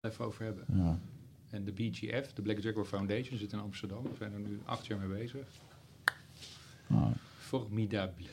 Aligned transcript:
even 0.00 0.24
over 0.24 0.44
hebben. 0.44 0.64
Ja. 0.74 0.98
En 1.50 1.64
de 1.64 1.72
BGF, 1.72 2.32
de 2.34 2.42
Black 2.42 2.58
Jaguar 2.58 2.84
Foundation, 2.84 3.38
zit 3.38 3.52
in 3.52 3.60
Amsterdam. 3.60 4.02
We 4.02 4.10
zijn 4.18 4.32
er 4.32 4.38
nu 4.38 4.60
acht 4.64 4.86
jaar 4.86 4.98
mee 4.98 5.18
bezig. 5.18 5.40
Nou, 6.86 7.06
Formidable. 7.38 8.24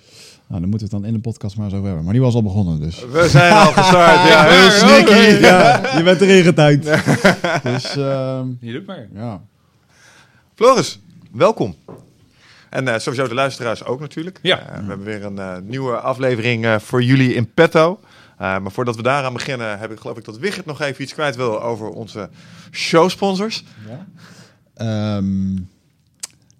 nou, 0.47 0.61
dan 0.61 0.69
moeten 0.69 0.87
we 0.89 0.95
het 0.95 1.03
dan 1.03 1.05
in 1.05 1.13
de 1.13 1.19
podcast 1.19 1.55
maar 1.55 1.65
eens 1.65 1.73
over 1.73 1.85
hebben. 1.85 2.03
Maar 2.03 2.13
die 2.13 2.21
was 2.21 2.33
al 2.33 2.43
begonnen, 2.43 2.79
dus. 2.79 3.05
We 3.05 3.29
zijn 3.29 3.53
al 3.53 3.71
gestart. 3.71 4.27
ja, 4.27 4.43
heel 4.53 4.69
sneaky. 4.71 5.41
Ja, 5.41 5.97
je 5.97 6.03
bent 6.03 6.21
erin 6.21 6.43
getuind. 6.43 6.83
Dus, 7.63 7.95
ehm, 7.95 8.47
Je 8.59 8.71
doet 8.73 8.85
maar. 8.85 9.07
ja. 9.13 9.41
Floris, 10.55 10.99
welkom. 11.31 11.75
En 12.69 12.87
eh, 12.87 12.99
sowieso 12.99 13.27
de 13.27 13.33
luisteraars 13.33 13.83
ook 13.83 13.99
natuurlijk. 13.99 14.39
Ja. 14.41 14.59
Eh, 14.59 14.79
we 14.79 14.85
hebben 14.87 15.03
weer 15.05 15.23
een 15.25 15.39
eh, 15.39 15.57
nieuwe 15.63 15.99
aflevering 15.99 16.65
eh, 16.65 16.79
voor 16.79 17.03
jullie 17.03 17.33
in 17.33 17.53
petto. 17.53 17.99
Eh, 18.37 18.59
maar 18.59 18.71
voordat 18.71 18.95
we 18.95 19.01
daaraan 19.01 19.33
beginnen, 19.33 19.79
heb 19.79 19.91
ik 19.91 19.99
geloof 19.99 20.17
ik 20.17 20.25
dat 20.25 20.37
Wigert 20.37 20.65
nog 20.65 20.81
even 20.81 21.03
iets 21.03 21.13
kwijt 21.13 21.35
wil 21.35 21.61
over 21.61 21.89
onze 21.89 22.29
showsponsors. 22.71 23.63
Ehm, 24.73 25.55
Ja, 25.55 25.63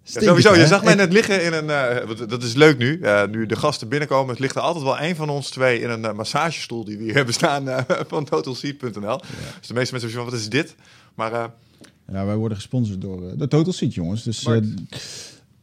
stinkend, 0.03 0.43
sowieso, 0.43 0.61
je 0.61 0.67
zag 0.67 0.83
mij 0.83 0.95
net 0.95 1.13
liggen 1.13 1.43
in 1.43 1.53
een. 1.53 1.69
eh, 1.69 2.27
dat 2.27 2.43
is 2.43 2.53
leuk 2.53 2.77
nu. 2.77 2.99
eh, 3.02 3.25
nu 3.27 3.45
de 3.45 3.55
gasten 3.55 3.88
binnenkomen, 3.88 4.29
het 4.29 4.39
ligt 4.39 4.55
er 4.55 4.61
altijd 4.61 4.83
wel 4.83 4.97
één 4.97 5.16
van 5.16 5.29
ons 5.29 5.49
twee 5.49 5.79
in 5.81 5.89
een 5.89 6.16
massagestoel 6.16 6.83
die 6.83 6.97
we 6.97 7.03
hier 7.03 7.16
hebben 7.21 7.33
staan 7.33 7.69
eh, 7.69 7.80
van 8.07 8.25
totalseat.nl. 8.25 9.17
Dus 9.59 9.67
de 9.67 9.73
meeste 9.73 9.94
mensen 9.94 10.11
van 10.11 10.23
wat 10.25 10.33
is 10.33 10.49
dit? 10.49 10.75
Maar 11.16 11.33
eh, 11.33 11.45
Ja, 12.11 12.25
wij 12.25 12.35
worden 12.35 12.57
gesponsord 12.57 13.02
door 13.02 13.27
eh, 13.30 13.38
de 13.38 13.47
Total 13.47 13.73
Seat, 13.73 13.94
jongens. 13.94 14.23
Dus, 14.23 14.44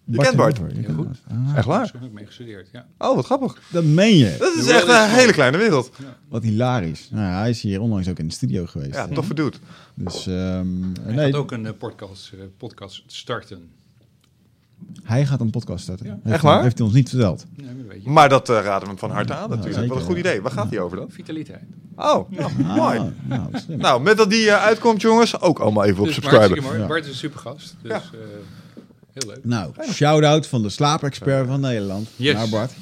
Bart. 0.06 0.18
Je 0.20 0.24
kent 0.24 0.36
Bart? 0.36 0.72
Heel 0.72 0.82
kent 0.84 0.96
goed. 0.96 1.06
Ah, 1.30 1.56
echt 1.56 1.66
waar? 1.66 1.82
Daar 1.84 1.92
heb 1.92 2.02
ik 2.02 2.12
mee 2.12 2.26
gestudeerd, 2.26 2.68
ja. 2.72 2.86
Oh, 2.98 3.14
wat 3.14 3.24
grappig. 3.24 3.60
dat 3.70 3.84
meen 3.84 4.16
je. 4.16 4.36
Dat 4.38 4.54
is 4.56 4.64
De 4.66 4.72
echt 4.72 4.88
een 4.88 5.08
hele 5.18 5.32
kleine 5.32 5.56
wereld. 5.56 5.90
Wat 6.28 6.42
hilarisch. 6.42 7.08
Nou, 7.10 7.32
hij 7.32 7.50
is 7.50 7.60
hier 7.62 7.80
onlangs 7.80 8.08
ook 8.08 8.18
in 8.18 8.26
de 8.28 8.34
studio 8.34 8.66
geweest. 8.66 8.94
Ja, 8.94 9.08
toffe 9.08 9.34
dude. 9.34 9.56
Dus 9.94 10.26
ehm, 10.26 10.66
Hij 11.02 11.14
nee, 11.14 11.24
gaat 11.30 11.34
ook 11.34 11.52
een 11.52 11.66
eh, 11.66 11.72
podcast, 11.78 12.32
eh, 12.32 12.40
podcast 12.58 13.02
starten. 13.06 13.70
hij 15.02 15.26
gaat 15.26 15.40
een 15.40 15.50
podcast 15.50 15.82
starten. 15.82 16.06
Ja. 16.06 16.12
Heeft 16.12 16.24
Echt 16.34 16.42
hij- 16.42 16.52
waar? 16.52 16.62
Heeft 16.62 16.78
hij 16.78 16.86
ons 16.86 16.96
niet 16.96 17.08
verteld. 17.08 17.44
Nee, 17.56 17.66
maar 17.66 17.76
dat 17.76 17.86
weet 17.92 18.02
je. 18.04 18.10
Maar 18.10 18.28
dat 18.28 18.48
eh, 18.48 18.54
raden 18.62 18.80
we 18.82 18.86
hem 18.88 18.98
van 18.98 19.10
harte 19.10 19.32
aan 19.34 19.40
Ja, 19.42 19.46
natuurlijk. 19.48 19.74
zeker, 19.74 19.88
Wat 19.88 19.98
een 19.98 20.04
goed 20.04 20.14
ja. 20.14 20.20
idee. 20.20 20.42
Waar 20.42 20.52
gaat 20.52 20.70
hij 20.70 20.80
over 20.80 20.96
dan? 20.96 21.10
Vitaliteit. 21.10 21.62
Oh, 21.96 22.30
nou, 22.30 22.52
mooi. 22.62 22.98
Ah, 22.98 23.04
nou, 23.24 23.42
slim. 23.52 23.78
Nou, 23.78 24.02
met 24.02 24.16
dat 24.16 24.30
die 24.30 24.52
uitkomt, 24.52 25.00
jongens, 25.00 25.40
ook 25.40 25.58
allemaal 25.58 25.84
even 25.84 25.98
op 26.00 26.04
Dus 26.06 26.14
subscriben. 26.14 26.62
mooi. 26.62 26.78
Ja. 26.78 26.86
Bart 26.86 27.04
is 27.04 27.10
een 27.10 27.14
super 27.16 27.38
gast. 27.40 27.76
Dus 27.82 27.90
Ja. 27.92 27.96
eh, 27.96 28.18
heel 29.14 29.32
leuk. 29.34 29.44
Nou, 29.44 29.72
shout-out 29.92 30.46
van 30.46 30.62
de 30.62 30.68
slaapexpert 30.68 31.46
van 31.46 31.60
Nederland. 31.60 32.08
Yes. 32.16 32.34
Naar 32.34 32.48
Bart. 32.48 32.72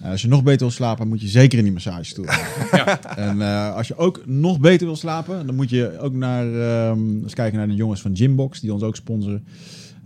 Eh, 0.00 0.10
als 0.10 0.22
je 0.22 0.28
nog 0.28 0.42
beter 0.42 0.58
wil 0.58 0.70
slapen, 0.70 1.08
moet 1.08 1.20
je 1.20 1.28
zeker 1.28 1.58
in 1.58 1.64
die 1.64 1.72
massagestoel. 1.72 2.24
Ja. 2.72 3.16
en 3.16 3.42
eh, 3.42 3.74
als 3.74 3.88
je 3.88 3.96
ook 3.96 4.26
nog 4.26 4.60
beter 4.60 4.86
wil 4.86 4.96
slapen, 4.96 5.46
dan 5.46 5.54
moet 5.54 5.70
je 5.70 5.98
ook 5.98 6.14
naar, 6.14 6.54
ehm, 6.54 7.22
eens 7.22 7.34
kijken 7.34 7.58
naar 7.58 7.68
de 7.68 7.74
jongens 7.74 8.00
van 8.00 8.16
Gymbox, 8.16 8.60
die 8.60 8.72
ons 8.72 8.82
ook 8.82 8.96
sponsoren. 8.96 9.44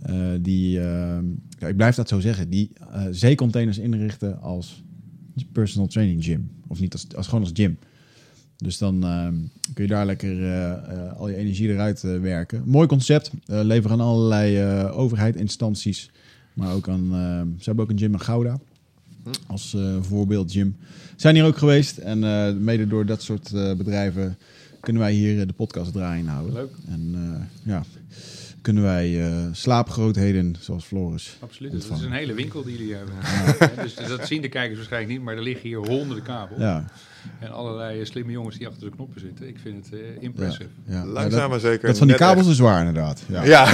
Eh, 0.01 0.15
die, 0.39 0.79
ehm, 0.79 1.25
ja, 1.59 1.67
ik 1.67 1.75
blijf 1.75 1.95
dat 1.95 2.07
zo 2.07 2.19
zeggen, 2.19 2.49
die 2.49 2.71
zeecontainers 3.11 3.77
inrichten 3.77 4.41
als 4.41 4.83
personal 5.51 5.87
training 5.87 6.23
gym. 6.23 6.51
Of 6.67 6.79
niet 6.79 6.93
als, 6.93 7.07
als 7.15 7.27
gewoon 7.27 7.43
als 7.43 7.51
gym. 7.53 7.77
Dus 8.61 8.77
dan 8.77 9.03
ehm, 9.03 9.33
kun 9.73 9.83
je 9.83 9.89
daar 9.89 10.05
lekker 10.05 10.43
eh, 10.43 10.71
eh, 10.71 11.17
al 11.17 11.29
je 11.29 11.35
energie 11.35 11.69
eruit 11.69 12.03
eh, 12.03 12.19
werken. 12.19 12.63
Mooi 12.65 12.87
concept. 12.87 13.31
Leveren 13.45 13.99
aan 13.99 14.05
allerlei 14.07 14.57
eh 14.57 14.97
overheid, 14.97 15.35
instanties. 15.35 16.09
Maar 16.53 16.73
ook 16.73 16.89
aan... 16.89 17.13
ehm, 17.13 17.47
ze 17.57 17.63
hebben 17.63 17.83
ook 17.83 17.89
een 17.91 17.99
gym 17.99 18.13
in 18.13 18.19
Gouda. 18.19 18.59
Als 19.47 19.77
voorbeeld 20.01 20.51
gym. 20.51 20.75
Zijn 21.15 21.35
hier 21.35 21.45
ook 21.45 21.57
geweest. 21.57 21.97
En 21.97 22.19
mede 22.63 22.87
door 22.87 23.05
dat 23.05 23.21
soort 23.23 23.51
bedrijven 23.77 24.37
kunnen 24.79 25.01
wij 25.01 25.13
hier 25.13 25.47
de 25.47 25.53
podcast 25.53 25.93
draaien 25.93 26.27
houden. 26.27 26.53
Leuk. 26.53 26.71
En 26.87 27.15
ja, 27.63 27.83
kunnen 28.61 28.83
wij 28.83 29.21
slaapgrootheden 29.51 30.55
zoals 30.59 30.85
Floris. 30.85 31.37
Absoluut. 31.39 31.71
Het 31.71 31.83
is 31.83 32.01
een 32.01 32.11
hele 32.11 32.33
winkel 32.33 32.63
die 32.63 32.77
jullie 32.77 32.93
hebben. 32.93 33.13
Ja, 33.59 33.67
dus 33.83 33.95
dat 33.95 34.27
zien 34.27 34.41
de 34.41 34.49
kijkers 34.49 34.77
waarschijnlijk 34.77 35.13
niet, 35.13 35.21
maar 35.21 35.35
er 35.35 35.43
liggen 35.43 35.67
hier 35.67 35.77
honderden 35.77 36.23
kabels. 36.23 36.59
Ja, 36.59 36.91
En 37.39 37.51
allerlei 37.51 38.05
slimme 38.05 38.31
jongens 38.31 38.57
die 38.57 38.67
achter 38.67 38.83
de 38.89 38.95
knoppen 38.95 39.19
zitten. 39.21 39.47
Ik 39.47 39.59
vind 39.61 39.85
het 39.85 39.93
eh, 39.99 39.99
impressive. 40.23 40.69
ja. 40.85 40.93
ja. 40.93 41.05
Langzaam 41.05 41.39
dat, 41.39 41.49
maar 41.49 41.59
zeker. 41.59 41.87
dat 41.87 41.97
van 41.97 42.07
die 42.07 42.15
kabels 42.15 42.47
is 42.47 42.59
waar 42.59 42.79
inderdaad. 42.79 43.23
Ja. 43.27 43.43
Ja, 43.43 43.65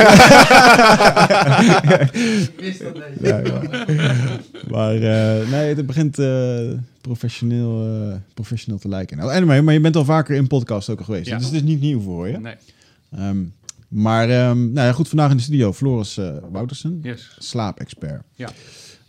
Ja, 3.21 3.37
ja. 3.37 3.61
Maar 4.69 4.93
eh, 4.95 5.49
nee, 5.49 5.75
het 5.75 5.85
begint 5.85 6.19
eh, 6.19 6.59
professioneel, 7.01 7.85
eh, 7.85 8.15
professioneel 8.33 8.79
te 8.79 8.87
lijken. 8.89 9.17
Nou, 9.17 9.31
anyway, 9.31 9.61
maar 9.61 9.73
je 9.73 9.79
bent 9.79 9.95
al 9.95 10.05
vaker 10.05 10.35
in 10.35 10.47
podcast 10.47 10.89
ook 10.89 10.99
al 10.99 11.05
geweest. 11.05 11.27
Ja. 11.27 11.37
Dus 11.37 11.45
het 11.45 11.55
is 11.55 11.61
niet 11.63 11.81
nieuw 11.81 11.99
voor 12.01 12.27
je. 12.27 12.37
Nee. 12.39 12.55
Ehm, 13.11 13.37
maar 13.87 14.29
ehm, 14.29 14.71
nou 14.73 14.87
ja, 14.87 14.91
goed, 14.91 15.07
vandaag 15.07 15.31
in 15.31 15.37
de 15.37 15.43
studio 15.43 15.73
Floris 15.73 16.17
eh, 16.17 16.29
Woutersen, 16.51 16.99
Yes. 17.01 17.35
slaapexpert. 17.39 18.21
Ja. 18.35 18.49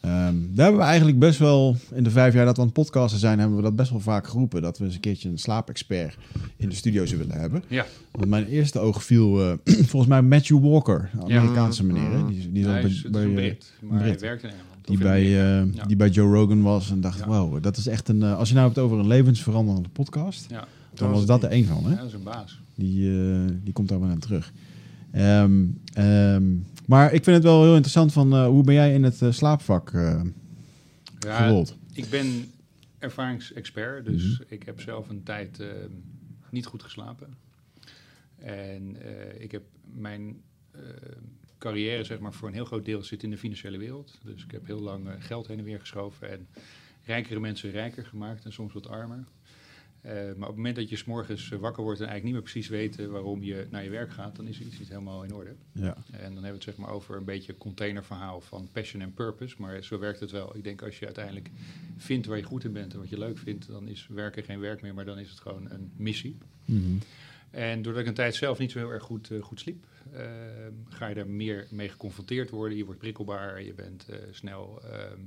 Ehm, 0.00 0.34
daar 0.54 0.64
hebben 0.64 0.80
we 0.80 0.86
eigenlijk 0.86 1.18
best 1.18 1.38
wel, 1.38 1.76
in 1.94 2.02
de 2.04 2.10
vijf 2.10 2.34
jaar 2.34 2.44
dat 2.44 2.54
we 2.54 2.60
aan 2.60 2.66
het 2.66 2.76
podcasten 2.76 3.20
zijn, 3.20 3.38
hebben 3.38 3.56
we 3.56 3.62
dat 3.62 3.76
best 3.76 3.90
wel 3.90 4.00
vaak 4.00 4.26
geroepen. 4.26 4.62
Dat 4.62 4.78
we 4.78 4.84
eens 4.84 4.94
een 4.94 5.00
keertje 5.00 5.28
een 5.28 5.38
slaapexpert 5.38 6.16
in 6.56 6.68
de 6.68 6.74
studio 6.74 7.06
zouden 7.06 7.26
willen 7.28 7.42
hebben. 7.42 7.62
Ja. 7.68 7.86
Want 8.10 8.26
mijn 8.30 8.46
eerste 8.46 8.78
oog 8.78 9.04
viel 9.04 9.40
eh, 9.42 9.52
volgens 9.90 10.06
mij 10.06 10.22
Matthew 10.22 10.60
Walker, 10.62 11.10
een 11.20 11.28
Ja. 11.28 11.38
Amerikaanse 11.38 11.84
meneer. 11.84 12.10
hè. 12.10 12.26
Die, 12.26 12.52
die, 12.52 12.64
bij, 12.64 12.82
is, 12.82 13.02
bij, 13.10 13.22
een 13.24 13.34
Brit, 13.34 13.72
maar 13.80 13.98
Brit. 13.98 14.20
hij 14.20 14.28
werkt 14.28 14.42
in 14.42 14.48
Engeland. 14.48 14.86
die 14.86 14.96
Of 14.96 15.02
in 15.02 15.08
bij, 15.08 15.22
eh, 15.24 15.74
Ja. 15.74 15.84
die 15.86 15.96
bij 15.96 16.08
Joe 16.08 16.34
Rogan 16.34 16.62
was 16.62 16.90
en 16.90 17.00
dacht, 17.00 17.24
wow, 17.24 17.62
dat 17.62 17.76
is 17.76 17.86
echt 17.86 18.08
een... 18.08 18.22
eh, 18.22 18.36
als 18.38 18.48
je 18.48 18.54
nou 18.54 18.66
hebt 18.66 18.78
over 18.78 18.98
een 18.98 19.06
levensveranderende 19.06 19.88
podcast, 19.88 20.46
Ja. 20.50 20.66
dan 20.94 21.10
was 21.10 21.26
dat 21.26 21.42
er 21.42 21.50
één 21.50 21.64
van, 21.64 21.84
hè? 21.84 21.90
ja, 21.90 21.96
dat 21.96 22.06
is 22.06 22.12
een 22.12 22.22
baas. 22.22 22.60
Die, 22.74 23.10
die 23.64 23.72
komt 23.72 23.88
daar 23.88 24.00
wel 24.00 24.08
aan 24.10 24.18
terug. 24.18 24.52
Ehm, 25.10 25.52
ehm, 25.92 26.42
maar 26.88 27.12
ik 27.12 27.24
vind 27.24 27.36
het 27.36 27.44
wel 27.44 27.62
heel 27.62 27.70
interessant 27.72 28.12
van, 28.12 28.32
eh, 28.32 28.46
hoe 28.46 28.64
ben 28.64 28.74
jij 28.74 28.94
in 28.94 29.02
het 29.02 29.22
eh, 29.22 29.30
slaapvak 29.30 29.90
eh, 29.92 30.22
Ja, 31.18 31.36
gerold? 31.42 31.76
ik 31.92 32.08
ben 32.10 32.50
ervaringsexpert, 32.98 34.04
dus 34.04 34.22
Mhm. 34.38 34.42
ik 34.54 34.62
heb 34.62 34.80
zelf 34.80 35.08
een 35.08 35.22
tijd 35.22 35.62
niet 36.50 36.66
goed 36.66 36.82
geslapen. 36.82 37.34
En 38.38 38.96
ik 39.42 39.50
heb 39.52 39.62
mijn 39.94 40.40
carrière, 41.58 42.04
zeg 42.04 42.18
maar, 42.18 42.32
voor 42.32 42.48
een 42.48 42.54
heel 42.54 42.64
groot 42.64 42.84
deel 42.84 43.02
zit 43.02 43.22
in 43.22 43.30
de 43.30 43.38
financiële 43.38 43.78
wereld. 43.78 44.18
Dus 44.24 44.44
ik 44.44 44.50
heb 44.50 44.66
heel 44.66 44.80
lang 44.80 45.08
geld 45.18 45.46
heen 45.46 45.58
en 45.58 45.64
weer 45.64 45.80
geschoven 45.80 46.30
en 46.30 46.46
rijkere 47.04 47.40
mensen 47.40 47.70
rijker 47.70 48.04
gemaakt 48.06 48.44
en 48.44 48.52
soms 48.52 48.72
wat 48.72 48.86
armer. 48.88 49.24
Eh, 50.00 50.12
maar 50.12 50.26
op 50.26 50.40
het 50.46 50.56
moment 50.56 50.76
dat 50.76 50.88
je 50.88 50.96
s'morgens 50.96 51.50
eh, 51.50 51.58
wakker 51.58 51.82
wordt 51.82 52.00
en 52.00 52.06
eigenlijk 52.06 52.24
niet 52.24 52.44
meer 52.44 52.52
precies 52.52 52.68
weet 52.68 52.98
eh, 52.98 53.06
waarom 53.06 53.42
je 53.42 53.66
naar 53.70 53.84
je 53.84 53.90
werk 53.90 54.10
gaat, 54.10 54.36
dan 54.36 54.46
is 54.46 54.60
er 54.60 54.66
iets 54.66 54.78
niet 54.78 54.88
helemaal 54.88 55.24
in 55.24 55.34
orde. 55.34 55.54
Ja. 55.72 55.96
En 56.10 56.20
dan 56.20 56.20
hebben 56.20 56.42
we 56.42 56.48
het 56.48 56.62
zeg 56.62 56.76
maar 56.76 56.90
over 56.90 57.16
een 57.16 57.24
beetje 57.24 57.56
containerverhaal 57.56 58.40
van 58.40 58.68
passion 58.72 59.02
en 59.02 59.14
purpose. 59.14 59.54
Maar 59.58 59.82
zo 59.82 59.98
werkt 59.98 60.20
het 60.20 60.30
wel. 60.30 60.56
Ik 60.56 60.64
denk 60.64 60.82
als 60.82 60.98
je 60.98 61.04
uiteindelijk 61.04 61.50
vindt 61.96 62.26
waar 62.26 62.36
je 62.36 62.42
goed 62.42 62.64
in 62.64 62.72
bent 62.72 62.92
en 62.92 62.98
wat 62.98 63.08
je 63.08 63.18
leuk 63.18 63.38
vindt, 63.38 63.66
dan 63.66 63.88
is 63.88 64.06
werken 64.06 64.42
geen 64.44 64.60
werk 64.60 64.82
meer, 64.82 64.94
maar 64.94 65.04
dan 65.04 65.18
is 65.18 65.30
het 65.30 65.40
gewoon 65.40 65.70
een 65.70 65.92
missie. 65.96 66.38
Mhm. 66.64 66.96
En 67.50 67.82
doordat 67.82 68.02
ik 68.02 68.08
een 68.08 68.14
tijd 68.14 68.34
zelf 68.34 68.58
niet 68.58 68.70
zo 68.70 68.78
heel 68.78 68.90
erg 68.90 69.02
goed, 69.02 69.30
goed 69.40 69.60
sliep, 69.60 69.86
ga 70.88 71.06
je 71.06 71.14
daar 71.14 71.28
meer 71.28 71.66
mee 71.70 71.88
geconfronteerd 71.88 72.50
worden. 72.50 72.78
Je 72.78 72.84
wordt 72.84 73.00
prikkelbaar, 73.00 73.62
je 73.62 73.74
bent 73.74 74.06
snel 74.30 74.82
ehm, 74.82 75.20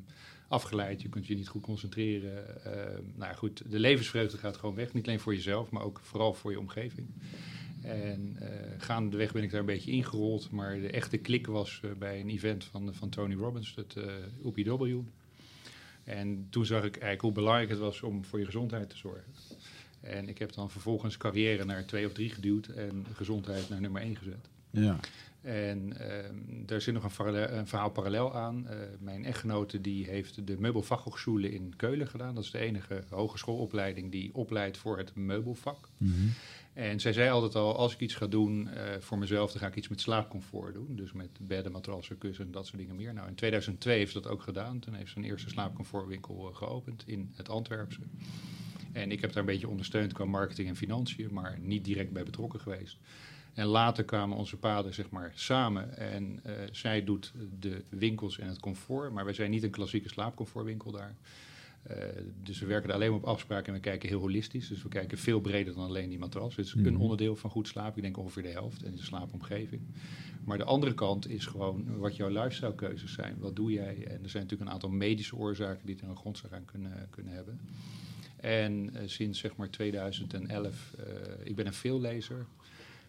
afgeleid, 0.52 1.02
je 1.02 1.10
kunt 1.10 1.28
je 1.28 1.36
niet 1.36 1.48
goed 1.48 1.62
concentreren. 1.62 2.66
Ehm, 2.66 3.02
nou 3.16 3.36
goed, 3.36 3.72
de 3.72 3.80
levensvreugde 3.80 4.38
gaat 4.38 4.58
gewoon 4.58 4.76
weg. 4.76 4.94
Niet 4.94 5.08
alleen 5.08 5.20
voor 5.20 5.34
jezelf, 5.34 5.70
maar 5.70 5.84
ook 5.84 6.00
vooral 6.04 6.34
voor 6.34 6.52
je 6.52 6.60
omgeving. 6.60 7.08
En 7.82 8.36
eh 8.40 8.50
gaandeweg 8.78 9.32
ben 9.32 9.44
ik 9.44 9.52
daar 9.52 9.60
een 9.60 9.66
beetje 9.66 9.92
ingerold. 9.92 10.52
Maar 10.52 10.80
de 10.80 10.92
echte 10.92 11.18
klik 11.18 11.48
was 11.48 11.80
eh, 11.84 11.92
bij 11.92 12.20
een 12.20 12.30
event 12.30 12.64
van, 12.64 12.94
van 12.94 13.10
Tony 13.10 13.36
Robbins, 13.36 13.76
het 13.76 13.96
eh 13.96 14.14
OPW. 14.42 14.86
En 16.04 16.48
toen 16.50 16.66
zag 16.66 16.84
ik 16.84 16.92
eigenlijk 16.92 17.22
hoe 17.22 17.32
belangrijk 17.32 17.70
het 17.70 17.80
was 17.80 18.02
om 18.02 18.26
voor 18.26 18.40
je 18.40 18.46
gezondheid 18.46 18.90
te 18.90 18.98
zorgen. 18.98 19.34
En 20.02 20.30
ik 20.30 20.38
heb 20.38 20.54
dan 20.54 20.70
vervolgens 20.72 21.18
carrière 21.18 21.66
naar 21.66 21.86
twee 21.86 22.06
of 22.06 22.14
drie 22.14 22.30
geduwd 22.30 22.68
en 22.68 23.06
gezondheid 23.14 23.70
naar 23.70 23.82
nummer 23.82 24.02
één 24.02 24.16
gezet. 24.16 24.50
Ja. 24.70 25.00
En 25.42 25.98
ehm, 25.98 26.36
daar 26.66 26.82
zit 26.82 26.94
nog 26.94 27.20
een, 27.20 27.58
een 27.58 27.68
verhaal 27.68 27.90
parallel 27.90 28.36
aan. 28.36 28.68
Eh, 28.68 28.78
mijn 29.00 29.26
echtgenote 29.26 29.82
die 29.82 30.06
heeft 30.06 30.48
de 30.48 30.60
Meubelfachhochschule 30.60 31.52
in 31.52 31.74
Keulen 31.76 32.08
gedaan. 32.08 32.36
Dat 32.36 32.44
is 32.44 32.52
de 32.52 32.60
enige 32.60 33.04
hogeschoolopleiding 33.10 34.12
die 34.12 34.34
opleidt 34.34 34.78
voor 34.78 34.98
het 34.98 35.16
meubelvak. 35.16 35.90
Mhm. 35.98 36.28
En 36.74 37.00
zij 37.00 37.14
zei 37.14 37.30
altijd 37.30 37.56
al, 37.56 37.76
als 37.76 37.94
ik 37.94 38.00
iets 38.00 38.16
ga 38.16 38.28
doen 38.28 38.68
eh, 38.68 39.00
voor 39.00 39.18
mezelf, 39.18 39.52
dan 39.52 39.62
ga 39.62 39.68
ik 39.68 39.76
iets 39.76 39.88
met 39.88 40.02
slaapcomfort 40.02 40.74
doen. 40.74 40.96
Dus 40.96 41.12
met 41.12 41.30
bedden, 41.42 41.72
matrassen, 41.72 42.18
kussen, 42.18 42.52
dat 42.52 42.68
soort 42.68 42.78
dingen 42.78 42.96
meer. 42.96 43.14
Nou, 43.14 43.28
in 43.28 43.36
2002 43.36 43.98
heeft 43.98 44.12
ze 44.12 44.22
dat 44.22 44.32
ook 44.32 44.42
gedaan. 44.42 44.80
Toen 44.80 44.94
heeft 44.94 45.12
ze 45.12 45.18
een 45.18 45.24
eerste 45.24 45.50
slaapcomfortwinkel 45.50 46.50
eh, 46.50 46.56
geopend 46.56 47.04
in 47.06 47.32
het 47.36 47.50
Antwerpse. 47.50 48.00
En 48.92 49.12
ik 49.12 49.22
heb 49.22 49.30
daar 49.30 49.40
een 49.40 49.50
beetje 49.50 49.70
ondersteund 49.70 50.14
qua 50.14 50.26
marketing 50.26 50.68
en 50.68 50.76
financiën, 50.76 51.34
maar 51.34 51.58
niet 51.62 51.86
direct 51.86 52.12
bij 52.12 52.24
betrokken 52.24 52.60
geweest. 52.60 52.98
En 53.54 53.66
later 53.66 54.04
kwamen 54.04 54.38
onze 54.38 54.58
paden 54.58 54.94
zeg 54.94 55.10
maar 55.10 55.32
samen 55.36 55.98
en 55.98 56.40
eh, 56.44 56.54
zij 56.72 57.04
doet 57.04 57.34
de 57.60 57.84
winkels 57.90 58.40
en 58.40 58.48
het 58.48 58.60
comfort, 58.60 59.12
maar 59.12 59.26
wij 59.26 59.34
zijn 59.34 59.52
niet 59.52 59.64
een 59.64 59.70
klassieke 59.70 60.10
slaapcomfortwinkel 60.10 60.92
daar. 60.92 61.16
Eh, 61.84 61.98
dus 62.44 62.60
we 62.60 62.66
werken 62.66 62.90
er 62.90 62.96
alleen 62.96 63.10
maar 63.10 63.20
op 63.20 63.26
afspraken 63.26 63.68
en 63.68 63.74
we 63.74 63.80
kijken 63.80 64.10
heel 64.10 64.20
holistisch. 64.20 64.68
Dus 64.68 64.84
we 64.84 64.90
kijken 64.90 65.18
veel 65.18 65.40
breder 65.42 65.74
dan 65.74 65.84
alleen 65.86 66.10
die 66.10 66.20
matras. 66.20 66.56
Het 66.56 66.66
is 66.66 66.74
Mhm. 66.74 66.86
een 66.88 66.98
onderdeel 66.98 67.36
van 67.36 67.50
goed 67.50 67.68
slapen. 67.68 67.96
Ik 67.98 68.04
denk 68.04 68.18
ongeveer 68.18 68.44
de 68.44 68.50
helft 68.50 68.84
en 68.84 68.96
de 68.96 69.02
slaapomgeving. 69.02 69.82
Maar 70.44 70.58
de 70.58 70.64
andere 70.64 70.94
kant 70.94 71.30
is 71.30 71.46
gewoon 71.46 71.98
wat 71.98 72.16
jouw 72.16 72.30
lifestylekeuzes 72.30 73.14
zijn. 73.14 73.36
Wat 73.40 73.56
doe 73.56 73.72
jij? 73.72 73.96
En 74.08 74.24
er 74.24 74.30
zijn 74.30 74.44
natuurlijk 74.44 74.62
een 74.62 74.70
aantal 74.70 74.90
medische 74.90 75.36
oorzaken 75.36 75.86
die 75.86 75.98
er 76.02 76.10
een 76.10 76.18
grondslag 76.18 76.52
aan 76.52 76.66
kunnen, 76.66 77.08
kunnen 77.10 77.34
hebben. 77.34 77.60
En 78.38 78.90
eh, 78.94 79.02
sinds 79.08 79.40
zeg 79.40 79.56
maar 79.56 79.70
2011, 79.70 80.94
eh, 80.98 81.06
ik 81.44 81.56
ben 81.56 81.66
een 81.66 81.74
veellezer, 81.74 82.46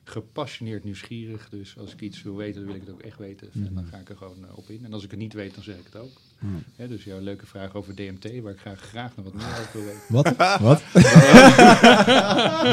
gepassioneerd 0.05 0.85
nieuwsgierig. 0.85 1.49
Dus 1.49 1.79
als 1.79 1.93
ik 1.93 2.01
iets 2.01 2.23
wil 2.23 2.37
weten, 2.37 2.55
dan 2.55 2.65
wil 2.65 2.75
ik 2.75 2.87
het 2.87 2.91
ook 2.91 3.03
echt 3.03 3.19
weten. 3.19 3.49
En 3.53 3.71
dan 3.75 3.87
ga 3.87 3.97
ik 3.97 4.09
er 4.09 4.17
gewoon 4.17 4.45
eh, 4.45 4.59
op 4.59 4.69
in. 4.69 4.85
En 4.85 4.93
als 4.93 5.05
ik 5.05 5.11
het 5.11 5.21
niet 5.21 5.33
weet, 5.33 5.55
dan 5.55 5.63
zeg 5.63 5.77
ik 5.77 5.85
het 5.85 5.97
ook. 5.97 6.21
Ja. 6.41 6.49
Hè, 6.77 6.89
dus 6.89 7.05
jouw 7.05 7.21
leuke 7.21 7.47
vraag 7.47 7.75
over 7.75 7.95
DMT, 7.95 8.41
waar 8.41 8.53
ik 8.53 8.59
graag, 8.59 8.81
graag 8.81 9.17
nog 9.17 9.25
wat 9.25 9.35
meer 9.35 9.45
over 9.45 9.69
wil 9.73 9.85
weten. 9.85 10.03
Wat? 10.09 10.37
Wat? 10.69 10.83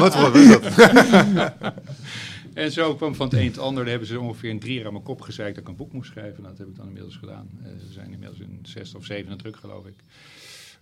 Wat, 0.00 0.14
wat 0.14 0.36
is 0.36 0.48
dat? 0.48 0.64
En 2.54 2.72
zo 2.72 2.94
kwam 2.94 3.14
van 3.14 3.26
het 3.26 3.38
een 3.38 3.46
het 3.46 3.58
ander. 3.58 3.82
Daar 3.82 3.90
hebben 3.90 4.08
ze 4.08 4.20
ongeveer 4.20 4.50
in 4.50 4.58
drie 4.58 4.74
jaar 4.74 4.86
aan 4.86 4.92
mijn 4.92 5.04
kop 5.04 5.20
gezeikt 5.20 5.54
dat 5.54 5.64
ik 5.64 5.70
een 5.70 5.76
boek 5.76 5.92
moest 5.92 6.10
schrijven. 6.10 6.42
Nou, 6.42 6.48
dat 6.48 6.58
heb 6.58 6.68
ik 6.68 6.76
dan 6.76 6.86
inmiddels 6.86 7.16
gedaan. 7.16 7.48
Eh, 7.62 7.70
ze 7.86 7.92
zijn 7.92 8.12
inmiddels 8.12 8.40
in 8.40 8.58
zes 8.62 8.94
of 8.94 9.04
zeven 9.04 9.38
druk, 9.38 9.56
geloof 9.56 9.86
ik. 9.86 9.94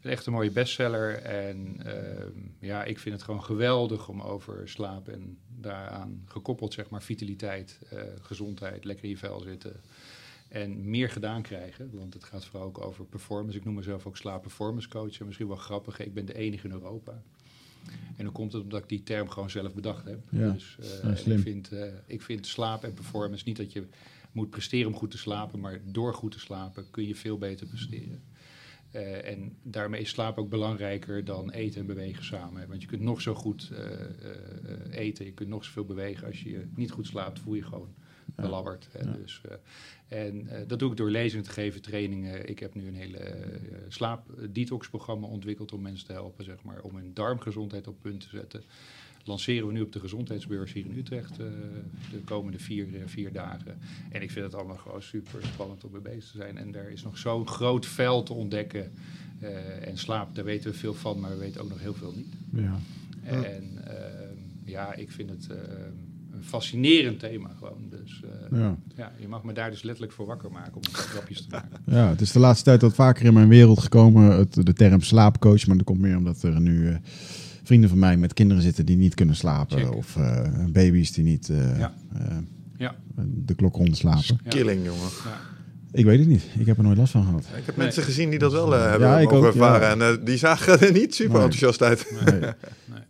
Echt 0.08 0.26
een 0.26 0.32
mooie 0.32 0.50
bestseller. 0.50 1.14
En 1.14 1.76
ehm, 1.84 2.38
ja, 2.60 2.84
ik 2.84 2.98
vind 2.98 3.14
het 3.14 3.24
gewoon 3.24 3.44
geweldig 3.44 4.08
om 4.08 4.20
over 4.20 4.68
slaap 4.68 5.08
en 5.08 5.38
daaraan 5.48 6.22
gekoppeld, 6.24 6.72
zeg 6.72 6.90
maar, 6.90 7.02
vitaliteit, 7.02 7.78
eh, 7.90 8.02
gezondheid, 8.20 8.84
lekker 8.84 9.04
in 9.04 9.10
je 9.10 9.16
vel 9.16 9.40
zitten. 9.40 9.80
En 10.48 10.90
meer 10.90 11.10
gedaan 11.10 11.42
krijgen, 11.42 11.90
want 11.92 12.14
het 12.14 12.24
gaat 12.24 12.44
vooral 12.44 12.68
ook 12.68 12.80
over 12.80 13.04
performance. 13.04 13.58
Ik 13.58 13.64
noem 13.64 13.74
mezelf 13.74 14.06
ook 14.06 14.16
slaap 14.16 14.42
performance 14.42 14.88
coach. 14.88 15.18
En 15.18 15.26
misschien 15.26 15.48
wel 15.48 15.56
grappig, 15.56 15.98
ik 15.98 16.14
ben 16.14 16.24
de 16.24 16.34
enige 16.34 16.66
in 16.66 16.72
Europa. 16.72 17.22
En 18.16 18.24
dan 18.24 18.32
komt 18.32 18.52
het 18.52 18.62
omdat 18.62 18.82
ik 18.82 18.88
die 18.88 19.02
term 19.02 19.28
gewoon 19.28 19.50
zelf 19.50 19.74
bedacht 19.74 20.04
heb. 20.04 20.18
Ja, 20.30 20.50
dus, 20.50 20.76
eh, 20.80 21.02
ja, 21.02 21.32
ik, 21.32 21.40
vind, 21.40 21.72
eh, 21.72 21.92
ik 22.06 22.22
vind 22.22 22.46
slaap 22.46 22.84
en 22.84 22.94
performance 22.94 23.44
niet 23.46 23.56
dat 23.56 23.72
je 23.72 23.86
moet 24.32 24.50
presteren 24.50 24.92
om 24.92 24.98
goed 24.98 25.10
te 25.10 25.18
slapen, 25.18 25.60
maar 25.60 25.80
door 25.84 26.14
goed 26.14 26.32
te 26.32 26.38
slapen 26.38 26.90
kun 26.90 27.06
je 27.06 27.14
veel 27.14 27.38
beter 27.38 27.66
presteren. 27.66 28.22
Eh, 28.90 29.30
en 29.30 29.56
daarmee 29.62 30.00
is 30.00 30.08
slaap 30.10 30.38
ook 30.38 30.48
belangrijker 30.48 31.24
dan 31.24 31.50
eten 31.50 31.80
en 31.80 31.86
bewegen 31.86 32.24
samen. 32.24 32.68
Want 32.68 32.82
je 32.82 32.88
kunt 32.88 33.02
nog 33.02 33.20
zo 33.20 33.34
goed 33.34 33.70
eh, 33.72 33.92
eh, 33.92 34.08
eten, 34.90 35.24
je 35.24 35.32
kunt 35.32 35.48
nog 35.48 35.64
zoveel 35.64 35.84
bewegen. 35.84 36.26
Als 36.26 36.42
je 36.42 36.64
niet 36.74 36.90
goed 36.90 37.06
slaapt, 37.06 37.38
voel 37.38 37.54
je 37.54 37.62
gewoon 37.62 37.94
Ja. 38.36 38.42
belabberd. 38.42 38.88
Ja. 38.92 39.12
Dus, 39.12 39.40
en 40.08 40.48
dat 40.66 40.78
doe 40.78 40.90
ik 40.90 40.96
door 40.96 41.10
lezingen 41.10 41.44
te 41.44 41.50
geven, 41.50 41.82
trainingen. 41.82 42.48
Ik 42.48 42.58
heb 42.58 42.74
nu 42.74 42.86
een 42.86 42.94
hele 42.94 43.34
slaap-detox-programma 43.88 45.26
ontwikkeld 45.26 45.72
om 45.72 45.82
mensen 45.82 46.06
te 46.06 46.12
helpen, 46.12 46.44
zeg 46.44 46.62
maar, 46.62 46.80
om 46.82 46.96
hun 46.96 47.14
darmgezondheid 47.14 47.86
op 47.86 48.00
punt 48.00 48.20
te 48.20 48.28
zetten. 48.28 48.62
Lanceren 49.28 49.66
we 49.66 49.72
nu 49.72 49.80
op 49.80 49.92
de 49.92 50.00
gezondheidsbeurs 50.00 50.72
hier 50.72 50.84
in 50.84 50.98
Utrecht 50.98 51.30
eh, 51.30 51.46
de 52.10 52.18
komende 52.24 52.58
vier, 52.58 52.86
eh, 52.94 53.00
vier 53.06 53.32
dagen. 53.32 53.78
En 54.10 54.22
ik 54.22 54.30
vind 54.30 54.44
het 54.44 54.54
allemaal 54.54 54.76
gewoon 54.76 55.02
super 55.02 55.40
spannend 55.52 55.84
om 55.84 55.92
mee 55.92 56.00
bezig 56.00 56.30
te 56.30 56.36
zijn. 56.36 56.58
En 56.58 56.74
er 56.74 56.90
is 56.90 57.02
nog 57.02 57.18
zo'n 57.18 57.48
groot 57.48 57.86
veld 57.86 58.26
te 58.26 58.32
ontdekken. 58.32 58.92
Eh, 59.40 59.88
en 59.88 59.98
slaap, 59.98 60.34
daar 60.34 60.44
weten 60.44 60.70
we 60.70 60.76
veel 60.76 60.94
van, 60.94 61.20
maar 61.20 61.30
we 61.30 61.36
weten 61.36 61.60
ook 61.60 61.68
nog 61.68 61.80
heel 61.80 61.94
veel 61.94 62.12
niet. 62.16 62.34
Ja. 62.52 62.78
En 63.22 63.64
ehm, 63.84 64.36
ja, 64.64 64.94
ik 64.94 65.10
vind 65.10 65.30
het 65.30 65.46
ehm, 65.50 65.92
een 66.32 66.44
fascinerend 66.44 67.18
thema 67.18 67.50
gewoon. 67.58 67.86
Dus 67.90 68.22
Ja. 68.50 68.76
ja, 68.96 69.12
je 69.20 69.28
mag 69.28 69.44
me 69.44 69.52
daar 69.52 69.70
dus 69.70 69.82
letterlijk 69.82 70.14
voor 70.14 70.26
wakker 70.26 70.50
maken 70.50 70.74
om 70.74 70.82
grapjes 70.92 71.42
te 71.42 71.48
maken. 71.50 71.80
ja, 71.86 72.08
het 72.08 72.20
is 72.20 72.32
de 72.32 72.38
laatste 72.38 72.64
tijd 72.64 72.82
wat 72.82 72.94
vaker 72.94 73.26
in 73.26 73.34
mijn 73.34 73.48
wereld 73.48 73.80
gekomen, 73.80 74.36
het, 74.36 74.66
de 74.66 74.72
term 74.72 75.00
slaapcoach. 75.00 75.66
Maar 75.66 75.76
dat 75.76 75.86
komt 75.86 76.00
meer 76.00 76.16
omdat 76.16 76.42
er 76.42 76.60
nu 76.60 76.98
vrienden 77.68 77.88
van 77.90 77.98
mij 77.98 78.16
met 78.16 78.32
kinderen 78.34 78.62
zitten 78.62 78.86
die 78.86 78.96
niet 78.96 79.14
kunnen 79.14 79.36
slapen. 79.36 79.78
Check. 79.78 79.94
Of 79.94 80.16
eh, 80.16 80.42
baby's 80.72 81.12
die 81.12 81.24
niet 81.24 81.48
eh, 81.48 81.78
Ja. 81.78 81.94
eh, 82.14 82.36
Ja. 82.76 82.94
de 83.44 83.54
klok 83.54 83.76
rond 83.76 83.96
slapen. 83.96 84.38
Ja. 84.44 84.48
Killing, 84.50 84.84
jongen. 84.84 85.08
Ja. 85.24 85.40
Ik 85.92 86.04
weet 86.04 86.18
het 86.18 86.28
niet. 86.28 86.42
Ik 86.58 86.66
heb 86.66 86.76
er 86.76 86.82
nooit 86.82 86.96
last 86.98 87.12
van 87.12 87.24
gehad. 87.24 87.40
Ik 87.56 87.66
heb 87.66 87.76
Nee. 87.76 87.84
mensen 87.84 88.02
gezien 88.02 88.30
die 88.30 88.38
dat 88.38 88.52
wel 88.52 88.74
eh, 88.74 88.82
hebben 88.90 89.08
Ja, 89.08 89.18
ik 89.18 89.32
ook, 89.32 89.42
ja. 89.42 89.48
ervaren. 89.48 90.02
En 90.02 90.24
die 90.24 90.36
zagen 90.36 90.80
er 90.80 90.92
niet 90.92 91.14
super 91.14 91.32
Nee. 91.34 91.42
enthousiast 91.42 91.82
uit. 91.82 92.12
Nee. 92.24 92.40
Nee. 92.40 92.50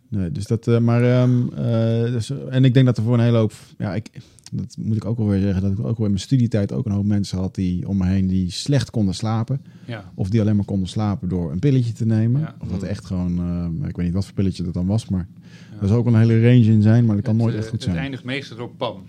Nee, 0.09 0.31
dus 0.31 0.45
dat, 0.45 0.67
eh, 0.67 0.77
maar, 0.77 1.03
ehm, 1.03 1.47
eh, 1.53 2.11
dus, 2.11 2.31
en 2.49 2.65
ik 2.65 2.73
denk 2.73 2.85
dat 2.85 2.97
er 2.97 3.03
voor 3.03 3.13
een 3.13 3.19
hele 3.19 3.37
hoop, 3.37 3.53
ja, 3.77 3.95
ik, 3.95 4.07
dat 4.51 4.75
moet 4.79 4.95
ik 4.95 5.05
ook 5.05 5.17
wel 5.17 5.27
weer 5.27 5.39
zeggen, 5.41 5.61
dat 5.61 5.71
ik 5.71 5.79
ook 5.79 5.97
wel 5.97 6.05
in 6.05 6.11
mijn 6.11 6.19
studietijd 6.23 6.71
ook 6.71 6.85
een 6.85 6.91
hoop 6.91 7.05
mensen 7.05 7.37
had 7.37 7.55
die 7.55 7.87
om 7.87 7.97
me 7.97 8.05
heen 8.05 8.27
die 8.27 8.51
slecht 8.51 8.89
konden 8.91 9.13
slapen. 9.15 9.61
Ja. 9.87 10.11
Of 10.15 10.29
die 10.29 10.41
alleen 10.41 10.55
maar 10.55 10.65
konden 10.65 10.87
slapen 10.89 11.29
door 11.29 11.51
een 11.51 11.59
pilletje 11.59 11.93
te 11.93 12.05
nemen. 12.05 12.41
Ja. 12.41 12.55
Of 12.61 12.67
dat 12.67 12.83
echt 12.83 13.05
gewoon, 13.05 13.39
eh, 13.81 13.87
ik 13.89 13.95
weet 13.95 14.05
niet 14.05 14.13
wat 14.15 14.25
voor 14.25 14.33
pilletje 14.33 14.63
dat 14.63 14.73
dan 14.73 14.85
was, 14.85 15.09
maar 15.09 15.27
Ja. 15.71 15.81
er 15.81 15.87
zou 15.87 15.99
ook 15.99 16.05
een 16.05 16.15
hele 16.19 16.41
range 16.41 16.63
in 16.71 16.81
zijn, 16.81 17.05
maar 17.05 17.15
dat 17.15 17.25
kan 17.25 17.33
Het, 17.33 17.43
nooit 17.43 17.53
eh, 17.55 17.59
echt 17.59 17.69
goed 17.69 17.79
Het 17.79 17.89
zijn. 17.89 17.97
eindigt 18.03 18.23
meestal 18.23 18.63
op 18.63 18.77
PAM. 18.77 19.03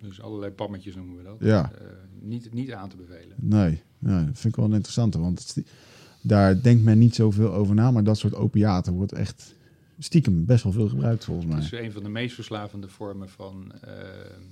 Dus 0.00 0.20
allerlei 0.22 0.52
pammetjes 0.52 0.94
noemen 0.94 1.16
we 1.16 1.22
dat. 1.22 1.36
Ja. 1.40 1.72
Eh, 1.72 1.86
niet, 2.20 2.52
niet 2.52 2.72
aan 2.72 2.88
te 2.88 2.96
bevelen. 2.96 3.36
Nee, 3.36 3.80
nee, 3.98 4.24
dat 4.24 4.38
vind 4.38 4.44
ik 4.44 4.56
wel 4.56 4.64
een 4.64 4.72
interessante, 4.74 5.18
want 5.18 5.52
het 5.54 5.66
daar 6.24 6.62
denkt 6.62 6.84
men 6.84 6.98
niet 6.98 7.14
zoveel 7.14 7.52
over 7.54 7.74
na, 7.74 7.90
maar 7.90 8.04
dat 8.04 8.18
soort 8.18 8.34
opiaten 8.34 8.92
wordt 8.92 9.12
echt 9.12 9.54
stiekem 10.04 10.44
best 10.44 10.62
wel 10.64 10.72
veel 10.72 10.88
gebruikt 10.88 11.24
volgens 11.24 11.46
mij. 11.46 11.54
Het 11.56 11.64
is 11.72 11.78
een 11.78 11.92
van 11.92 12.02
de 12.02 12.08
meest 12.08 12.34
verslavende 12.34 12.88
vormen 12.88 13.28
van 13.28 13.72
eh, 13.80 13.92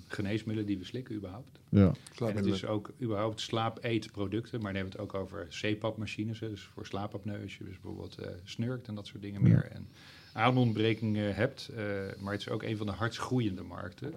geneesmiddelen 0.07 0.67
die 0.67 0.79
we 0.79 0.85
slikken 0.85 1.15
überhaupt. 1.15 1.59
Ja, 1.69 1.93
En 2.19 2.37
het 2.37 2.47
is 2.47 2.65
ook 2.65 2.93
überhaupt 3.03 3.41
slaap-eetproducten, 3.41 4.61
maar 4.61 4.73
dan 4.73 4.83
hebben 4.83 4.99
we 4.99 5.03
het 5.03 5.15
ook 5.15 5.23
over 5.23 5.47
CPAP-machines, 5.49 6.39
dus 6.39 6.63
voor 6.63 6.87
slaapapneu, 6.87 7.43
als 7.43 7.57
je 7.57 7.65
dus 7.65 7.81
bijvoorbeeld 7.81 8.19
eh, 8.19 8.29
snurkt 8.45 8.89
en 8.89 8.95
dat 8.95 9.07
soort 9.07 9.23
dingen 9.23 9.43
Ja. 9.43 9.49
meer. 9.49 9.65
En 9.73 9.87
ademontbrekingen 10.33 11.35
hebt, 11.35 11.69
eh, 11.69 11.85
maar 12.19 12.33
het 12.33 12.41
is 12.41 12.49
ook 12.49 12.63
een 12.63 12.77
van 12.77 12.87
de 12.87 12.93
hardst 12.93 13.21
groeiende 13.21 13.63
markten. 13.63 14.15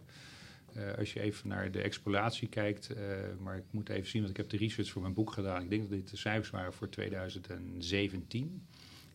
Eh, 0.74 0.98
als 0.98 1.14
je 1.14 1.20
even 1.20 1.48
naar 1.50 1.72
de 1.72 1.82
exploratie 1.82 2.48
kijkt, 2.48 2.90
eh, 2.90 3.04
maar 3.40 3.58
ik 3.58 3.64
moet 3.72 3.90
even 3.90 4.10
zien, 4.10 4.22
want 4.22 4.34
ik 4.34 4.38
heb 4.38 4.50
de 4.50 4.58
research 4.58 4.90
voor 4.90 5.02
mijn 5.02 5.14
boek 5.14 5.32
gedaan. 5.32 5.64
Ik 5.64 5.70
denk 5.70 5.82
dat 5.82 5.92
dit 5.92 6.10
de 6.10 6.18
cijfers 6.18 6.50
waren 6.50 6.74
voor 6.74 6.90
2017. 6.90 8.62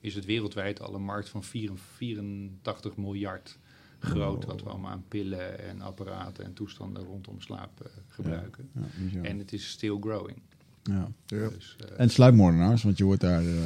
Is 0.00 0.15
het 0.15 0.25
wereldwijd 0.25 0.81
al 0.81 0.95
een 0.95 1.05
markt 1.05 1.29
van 1.29 1.45
84 1.45 2.97
miljard 2.97 3.59
groot, 4.00 4.45
wat 4.45 4.62
we 4.62 4.69
allemaal 4.69 4.91
aan 4.91 5.05
pillen 5.09 5.69
en 5.69 5.81
apparaten 5.81 6.45
en 6.45 6.53
toestanden 6.53 7.03
rondom 7.03 7.41
slaap 7.41 7.81
eh, 7.81 7.91
gebruiken. 8.09 8.71
ja. 9.12 9.23
En 9.23 9.39
het 9.39 9.53
is 9.53 9.69
still 9.69 9.97
growing. 10.00 10.39
ja. 10.83 11.11
Dus, 11.27 11.77
eh, 11.79 12.00
En 12.00 12.11
sluipmoordenaars, 12.11 12.83
want 12.83 12.99
je 12.99 13.05
wordt 13.05 13.21
daar 13.21 13.47
eh, 13.47 13.65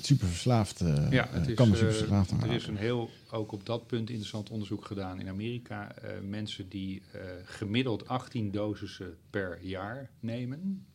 super 0.00 0.26
verslaafd. 0.26 0.78
ja, 1.10 1.28
het 1.30 1.48
is, 1.48 1.54
kan 1.54 1.70
er 1.70 1.76
super 1.76 1.94
verslaafd 1.94 2.32
aan 2.32 2.42
er 2.42 2.54
is 2.54 2.66
een 2.66 2.76
heel, 2.76 3.10
ook 3.30 3.52
op 3.52 3.66
dat 3.66 3.86
punt, 3.86 4.08
interessant 4.08 4.50
onderzoek 4.50 4.84
gedaan 4.84 5.20
in 5.20 5.28
Amerika. 5.28 5.94
Mensen 6.22 6.68
die 6.68 7.02
gemiddeld 7.44 8.08
18 8.08 8.50
dosissen 8.50 9.16
per 9.30 9.58
jaar 9.62 10.10
nemen. 10.20 10.86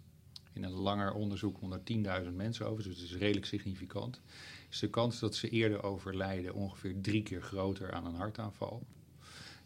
In 0.54 0.64
een 0.64 0.72
langer 0.72 1.14
onderzoek 1.14 1.62
onder 1.62 1.80
10.000 2.24 2.36
mensen 2.36 2.66
over, 2.68 2.84
dus 2.84 2.96
het 3.00 3.10
is 3.10 3.16
redelijk 3.16 3.46
significant. 3.46 4.22
Is 4.70 4.80
de 4.80 4.90
kans 4.90 5.20
dat 5.20 5.36
ze 5.36 5.50
eerder 5.50 5.84
overlijden 5.84 6.54
ongeveer 6.54 7.02
drie 7.02 7.24
keer 7.24 7.42
groter 7.42 7.92
aan 7.92 8.06
een 8.06 8.16
hartaanval. 8.16 8.84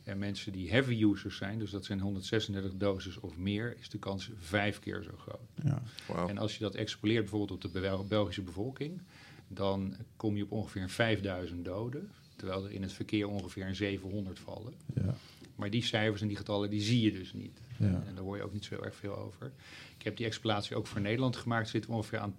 En 0.04 0.18
mensen 0.18 0.51
die 0.51 0.70
heavy 0.70 1.04
users 1.04 1.38
zijn, 1.38 1.60
dus 1.60 1.72
dat 1.72 1.86
zijn 1.86 2.00
136 2.00 2.72
doses 2.77 3.20
of 3.20 3.38
meer, 3.38 3.75
is 3.80 3.89
de 3.89 3.98
kans 3.98 4.30
vijf 4.39 4.80
keer 4.80 5.04
zo 5.04 5.18
groot. 5.18 5.50
Ja. 5.63 5.82
En 6.27 6.38
als 6.38 6.54
je 6.54 6.60
dat 6.60 6.75
expoleert 6.75 7.22
bijvoorbeeld 7.22 7.65
op 7.65 7.74
de 7.74 7.80
Bel- 7.80 8.06
Belgische 8.08 8.42
bevolking, 8.42 9.01
dan 9.48 9.96
kom 10.18 10.36
je 10.36 10.44
op 10.44 10.51
ongeveer 10.51 10.82
een 10.82 10.89
5000 10.89 11.65
doden. 11.65 12.12
Terwijl 12.36 12.65
er 12.65 12.72
in 12.72 12.82
het 12.82 12.94
verkeer 12.94 13.27
ongeveer 13.27 13.65
een 13.68 13.75
700 13.75 14.39
vallen. 14.39 14.74
Ja. 14.94 15.15
Maar 15.56 15.70
die 15.70 15.84
cijfers 15.84 16.22
en 16.22 16.27
die 16.27 16.38
getallen, 16.38 16.70
die 16.70 16.82
zie 16.82 17.01
je 17.01 17.12
dus 17.12 17.34
niet. 17.34 17.60
Ja. 17.77 17.86
En 18.08 18.15
daar 18.15 18.24
hoor 18.24 18.38
je 18.38 18.44
ook 18.44 18.53
niet 18.53 18.65
zo 18.65 18.75
heel 18.75 18.86
erg 18.86 18.96
veel 18.96 19.17
over. 19.17 19.51
Ik 19.98 20.03
heb 20.03 20.17
die 20.17 20.25
exploratie 20.25 20.75
ook 20.75 20.88
voor 20.88 21.01
Nederland 21.01 21.36
gemaakt. 21.36 21.70
Zitten 21.70 21.89
we 21.89 21.96
ongeveer 21.96 22.20
aan 22.20 22.36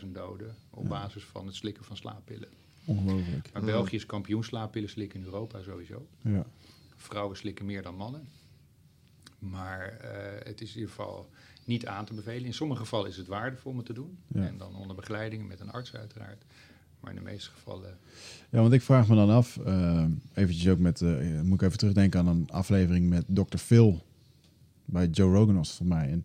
12.000 0.00 0.06
doden 0.12 0.54
op 0.70 0.82
Ja. 0.82 0.88
basis 0.88 1.24
van 1.24 1.46
het 1.46 1.54
slikken 1.54 1.84
van 1.84 1.96
slaappillen. 1.96 2.48
Ongelooflijk. 2.84 3.50
Maar. 3.52 3.62
België 3.62 3.96
is 3.96 4.06
kampioen 4.06 4.44
slaappillen 4.44 4.88
slikken 4.88 5.18
in 5.18 5.24
Europa 5.24 5.62
sowieso. 5.62 6.06
Ja. 6.20 6.46
Vrouwen 6.96 7.36
slikken 7.36 7.64
meer 7.66 7.82
dan 7.82 7.94
mannen. 7.96 8.28
Maar 9.38 9.88
eh, 9.88 10.46
het 10.46 10.60
is 10.60 10.68
in 10.68 10.74
ieder 10.74 10.88
geval 10.94 11.28
niet 11.64 11.86
aan 11.86 12.04
te 12.04 12.14
bevelen. 12.14 12.44
In 12.44 12.54
sommige 12.54 12.80
gevallen 12.80 13.08
is 13.10 13.16
het 13.16 13.26
waardevol 13.26 13.70
om 13.70 13.76
het 13.76 13.86
te 13.86 13.92
doen. 13.92 14.18
Ja. 14.26 14.46
En 14.46 14.58
dan 14.58 14.74
onder 14.76 14.96
begeleiding 14.96 15.48
met 15.48 15.60
een 15.60 15.70
arts 15.70 15.94
uiteraard. 15.94 16.44
Maar 17.00 17.10
in 17.12 17.18
de 17.18 17.24
meeste 17.24 17.50
gevallen... 17.50 17.98
ja, 18.50 18.60
want 18.60 18.72
ik 18.72 18.82
vraag 18.82 19.08
me 19.08 19.14
dan 19.14 19.30
af, 19.30 19.56
eh, 19.56 20.04
eventjes 20.34 20.68
ook 20.68 20.78
met, 20.78 21.00
eh, 21.00 21.40
moet 21.40 21.60
ik 21.60 21.66
even 21.66 21.78
terugdenken 21.78 22.20
aan 22.20 22.26
een 22.26 22.50
aflevering 22.50 23.08
met 23.08 23.24
Dr. 23.28 23.56
Phil 23.56 24.04
bij 24.84 25.06
Joe 25.06 25.34
Rogan 25.34 25.56
was 25.56 25.68
het 25.68 25.76
voor 25.76 25.86
mij. 25.86 26.08
En 26.10 26.24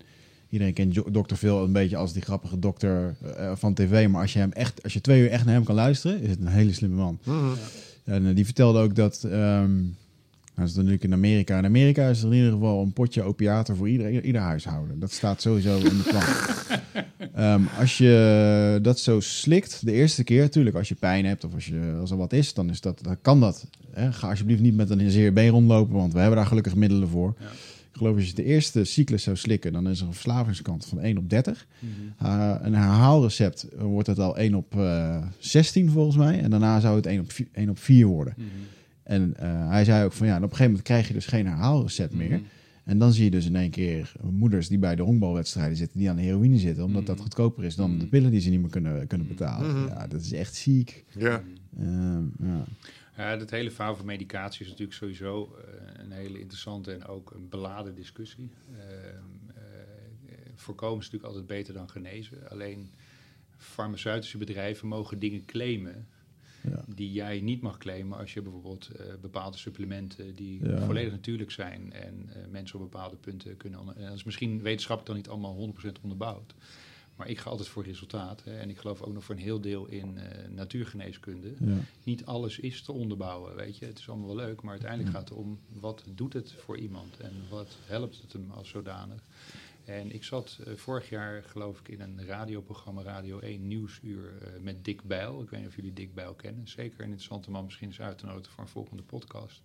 iedereen 0.50 0.74
kent 0.74 0.94
Dr. 0.94 1.36
Phil 1.36 1.64
een 1.64 1.72
beetje 1.72 1.98
als 1.98 2.14
die 2.14 2.22
grappige 2.22 2.60
dokter 2.60 3.16
eh, 3.38 3.52
van 3.56 3.74
tv, 3.74 4.08
maar 4.08 4.22
als 4.22 4.34
je 4.34 4.40
hem 4.40 4.52
echt, 4.52 4.84
als 4.84 4.94
je 4.94 5.02
twee 5.02 5.22
uur 5.22 5.30
echt 5.30 5.46
naar 5.46 5.54
hem 5.54 5.64
kan 5.64 5.76
luisteren, 5.76 6.22
is 6.22 6.30
het 6.30 6.40
een 6.40 6.48
hele 6.48 6.74
slimme 6.74 6.96
man. 6.96 7.20
Mhm. 7.24 7.36
En 8.04 8.28
eh, 8.28 8.36
die 8.36 8.46
vertelde 8.46 8.80
ook 8.80 8.96
dat. 8.96 9.24
ehm 9.24 9.72
hij 10.60 10.68
is 10.68 10.76
natuurlijk 10.76 11.04
in 11.04 11.14
Amerika. 11.14 11.58
In 11.58 11.66
Amerika 11.66 12.08
is 12.08 12.22
er 12.22 12.28
in 12.28 12.34
ieder 12.34 12.52
geval 12.52 12.82
een 12.82 12.94
potje 12.94 13.22
opiaten 13.22 13.76
voor 13.76 13.90
ieder, 13.90 14.24
ieder 14.24 14.42
huishouden. 14.42 15.00
Dat 15.00 15.12
staat 15.12 15.42
sowieso 15.42 15.78
in 15.78 15.98
de 15.98 16.04
plan. 16.04 16.24
Ehm, 17.34 17.62
als 17.80 17.98
je 17.98 18.80
dat 18.82 19.00
zo 19.00 19.20
slikt, 19.20 19.86
de 19.86 19.92
eerste 19.92 20.24
keer, 20.24 20.42
natuurlijk, 20.42 20.76
als 20.76 20.90
je 20.90 20.96
pijn 20.96 21.26
hebt 21.26 21.44
of 21.44 21.54
als, 21.54 21.66
je, 21.66 21.98
als 22.00 22.12
er 22.12 22.18
wat 22.18 22.34
is, 22.34 22.54
dan, 22.54 22.70
is 22.70 22.82
dat, 22.82 23.04
dan 23.04 23.18
kan 23.22 23.40
dat. 23.40 23.68
Hè? 23.92 24.12
Ga 24.12 24.30
alsjeblieft 24.30 24.62
niet 24.62 24.76
met 24.76 24.90
een 24.90 25.12
zeer 25.12 25.34
been 25.34 25.50
rondlopen, 25.50 25.96
want 25.96 26.14
we 26.14 26.20
hebben 26.20 26.38
daar 26.38 26.48
gelukkig 26.48 26.76
middelen 26.76 27.08
voor. 27.10 27.36
Ja. 27.40 27.46
Ik 28.00 28.06
geloof 28.06 28.20
als 28.20 28.30
je 28.30 28.36
de 28.36 28.44
eerste 28.44 28.84
cyclus 28.84 29.24
zou 29.24 29.36
slikken, 29.36 29.74
dan 29.74 29.90
is 29.90 30.00
er 30.00 30.08
een 30.08 30.14
verslavingskant 30.14 30.86
van 30.86 31.00
1 31.00 31.18
op 31.18 31.30
30. 31.30 31.68
Mhm. 31.80 32.28
Uh, 32.28 32.56
een 32.62 32.74
herhaalrecept 32.74 33.64
eh, 33.64 33.82
wordt 33.82 34.08
het 34.08 34.20
al 34.20 34.38
1 34.38 34.56
op 34.56 34.76
eh 34.76 35.24
16 35.40 35.90
volgens 35.90 36.16
mij. 36.16 36.42
En 36.42 36.50
daarna 36.50 36.80
zou 36.80 36.96
het 36.96 37.06
1 37.06 37.20
op 37.20 37.32
4, 37.32 37.48
1 37.52 37.70
op 37.70 37.80
4 37.80 38.06
worden. 38.06 38.34
Mhm. 38.38 38.48
En 39.04 39.34
eh, 39.38 39.70
hij 39.70 39.84
zei 39.84 40.06
ook 40.06 40.14
van 40.14 40.28
ja, 40.28 40.36
en 40.36 40.44
op 40.44 40.50
een 40.50 40.50
gegeven 40.50 40.72
moment 40.72 40.88
krijg 40.88 41.08
je 41.08 41.14
dus 41.14 41.26
geen 41.26 41.48
herhaalrecept 41.48 42.14
meer. 42.14 42.30
Mhm. 42.30 42.42
En 42.84 42.98
dan 42.98 43.14
zie 43.14 43.24
je 43.24 43.32
dus 43.32 43.46
in 43.46 43.56
één 43.56 43.70
keer 43.70 44.12
moeders 44.32 44.68
die 44.68 44.80
bij 44.80 44.96
de 44.96 45.04
honkbalwedstrijden 45.04 45.78
zitten, 45.78 46.00
die 46.00 46.10
aan 46.10 46.16
de 46.16 46.22
heroïne 46.22 46.58
zitten, 46.58 46.84
omdat 46.84 47.06
dat 47.06 47.20
goedkoper 47.20 47.64
is 47.64 47.76
dan 47.76 48.00
de 48.00 48.06
pillen 48.06 48.32
die 48.32 48.42
ze 48.42 48.50
niet 48.50 48.62
meer 48.62 48.70
kunnen, 48.70 49.08
kunnen 49.08 49.28
betalen. 49.28 49.88
Ja, 49.88 50.08
dat 50.08 50.22
is 50.22 50.34
echt 50.34 50.56
ziek. 50.56 51.06
Ja. 51.18 51.44
Ehm, 51.80 52.24
ja. 52.40 52.66
Ja, 53.20 53.38
dat 53.38 53.50
hele 53.50 53.72
verhaal 53.72 53.96
van 53.96 54.06
medicatie 54.06 54.62
is 54.62 54.68
natuurlijk 54.72 54.98
sowieso 54.98 55.56
eh, 55.56 56.04
een 56.04 56.12
hele 56.12 56.40
interessante 56.40 56.92
en 56.94 57.06
ook 57.06 57.32
een 57.32 57.50
beladen 57.50 57.96
discussie. 57.96 58.50
Ehm, 58.72 59.24
eh, 59.56 60.36
voorkomen 60.56 60.98
is 61.00 61.04
natuurlijk 61.06 61.32
altijd 61.34 61.48
beter 61.48 61.74
dan 61.74 61.90
genezen. 61.90 62.50
Alleen 62.50 62.92
farmaceutische 63.58 64.38
bedrijven 64.38 64.88
mogen 64.88 65.20
dingen 65.20 65.46
claimen 65.46 66.08
Ja. 66.62 66.84
die 66.88 67.12
jij 67.12 67.40
niet 67.42 67.62
mag 67.62 67.78
claimen 67.78 68.18
als 68.18 68.34
je 68.34 68.42
bijvoorbeeld 68.42 68.88
eh, 68.90 69.06
bepaalde 69.22 69.58
supplementen 69.58 70.36
die 70.36 70.66
Ja. 70.68 70.86
volledig 70.86 71.12
natuurlijk 71.12 71.52
zijn 71.52 71.94
en 71.94 72.30
mensen 72.50 72.80
op 72.80 72.92
bepaalde 72.92 73.16
punten 73.16 73.58
kunnen. 73.58 73.80
En 73.96 74.06
dat 74.06 74.14
is 74.16 74.24
misschien 74.24 74.62
wetenschappelijk 74.62 75.06
dan 75.08 75.16
niet 75.16 75.30
allemaal 75.30 75.56
100% 75.56 76.02
onderbouwd. 76.02 76.54
Maar 77.20 77.30
ik 77.30 77.38
ga 77.40 77.50
altijd 77.50 77.68
voor 77.70 77.84
resultaat. 77.84 78.44
Hè, 78.44 78.58
en 78.60 78.70
ik 78.70 78.78
geloof 78.78 79.02
ook 79.02 79.14
nog 79.14 79.24
voor 79.24 79.36
een 79.36 79.42
heel 79.42 79.62
deel 79.62 79.86
in 79.88 80.18
eh, 80.18 80.50
natuurgeneeskunde 80.50 81.54
Ja. 81.60 81.78
niet 82.04 82.26
alles 82.26 82.60
is 82.60 82.82
te 82.82 82.92
onderbouwen, 82.92 83.56
weet 83.56 83.78
je. 83.78 83.86
Het 83.86 84.00
is 84.00 84.10
allemaal 84.10 84.28
wel 84.28 84.46
leuk, 84.46 84.62
maar 84.62 84.72
uiteindelijk 84.72 85.12
gaat 85.12 85.30
het 85.30 85.38
om 85.38 85.60
wat 85.70 86.04
doet 86.16 86.34
het 86.34 86.52
voor 86.52 86.78
iemand 86.78 87.18
en 87.20 87.32
wat 87.50 87.78
helpt 87.86 88.22
het 88.22 88.34
hem 88.34 88.52
als 88.52 88.70
zodanig. 88.70 89.24
En 89.86 90.12
ik 90.14 90.24
zat 90.24 90.60
eh, 90.66 90.74
vorig 90.76 91.10
jaar, 91.10 91.44
geloof 91.44 91.80
ik, 91.80 91.88
in 91.88 92.02
een 92.02 92.26
radioprogramma, 92.26 93.02
Radio 93.02 93.40
1 93.40 93.68
Nieuwsuur, 93.68 94.32
eh, 94.42 94.60
met 94.62 94.86
Dick 94.86 95.04
Bijl. 95.04 95.42
Ik 95.42 95.50
weet 95.50 95.60
niet 95.60 95.70
of 95.70 95.76
jullie 95.76 95.94
Dick 95.94 96.14
Bijl 96.14 96.34
kennen. 96.34 96.68
Zeker 96.68 96.98
een 97.00 97.04
interessante 97.06 97.52
man, 97.52 97.64
misschien 97.66 97.90
is 97.90 98.02
uit 98.02 98.18
te 98.18 98.26
nodigen 98.26 98.52
voor 98.54 98.64
een 98.64 98.70
volgende 98.70 99.04
podcast. 99.04 99.62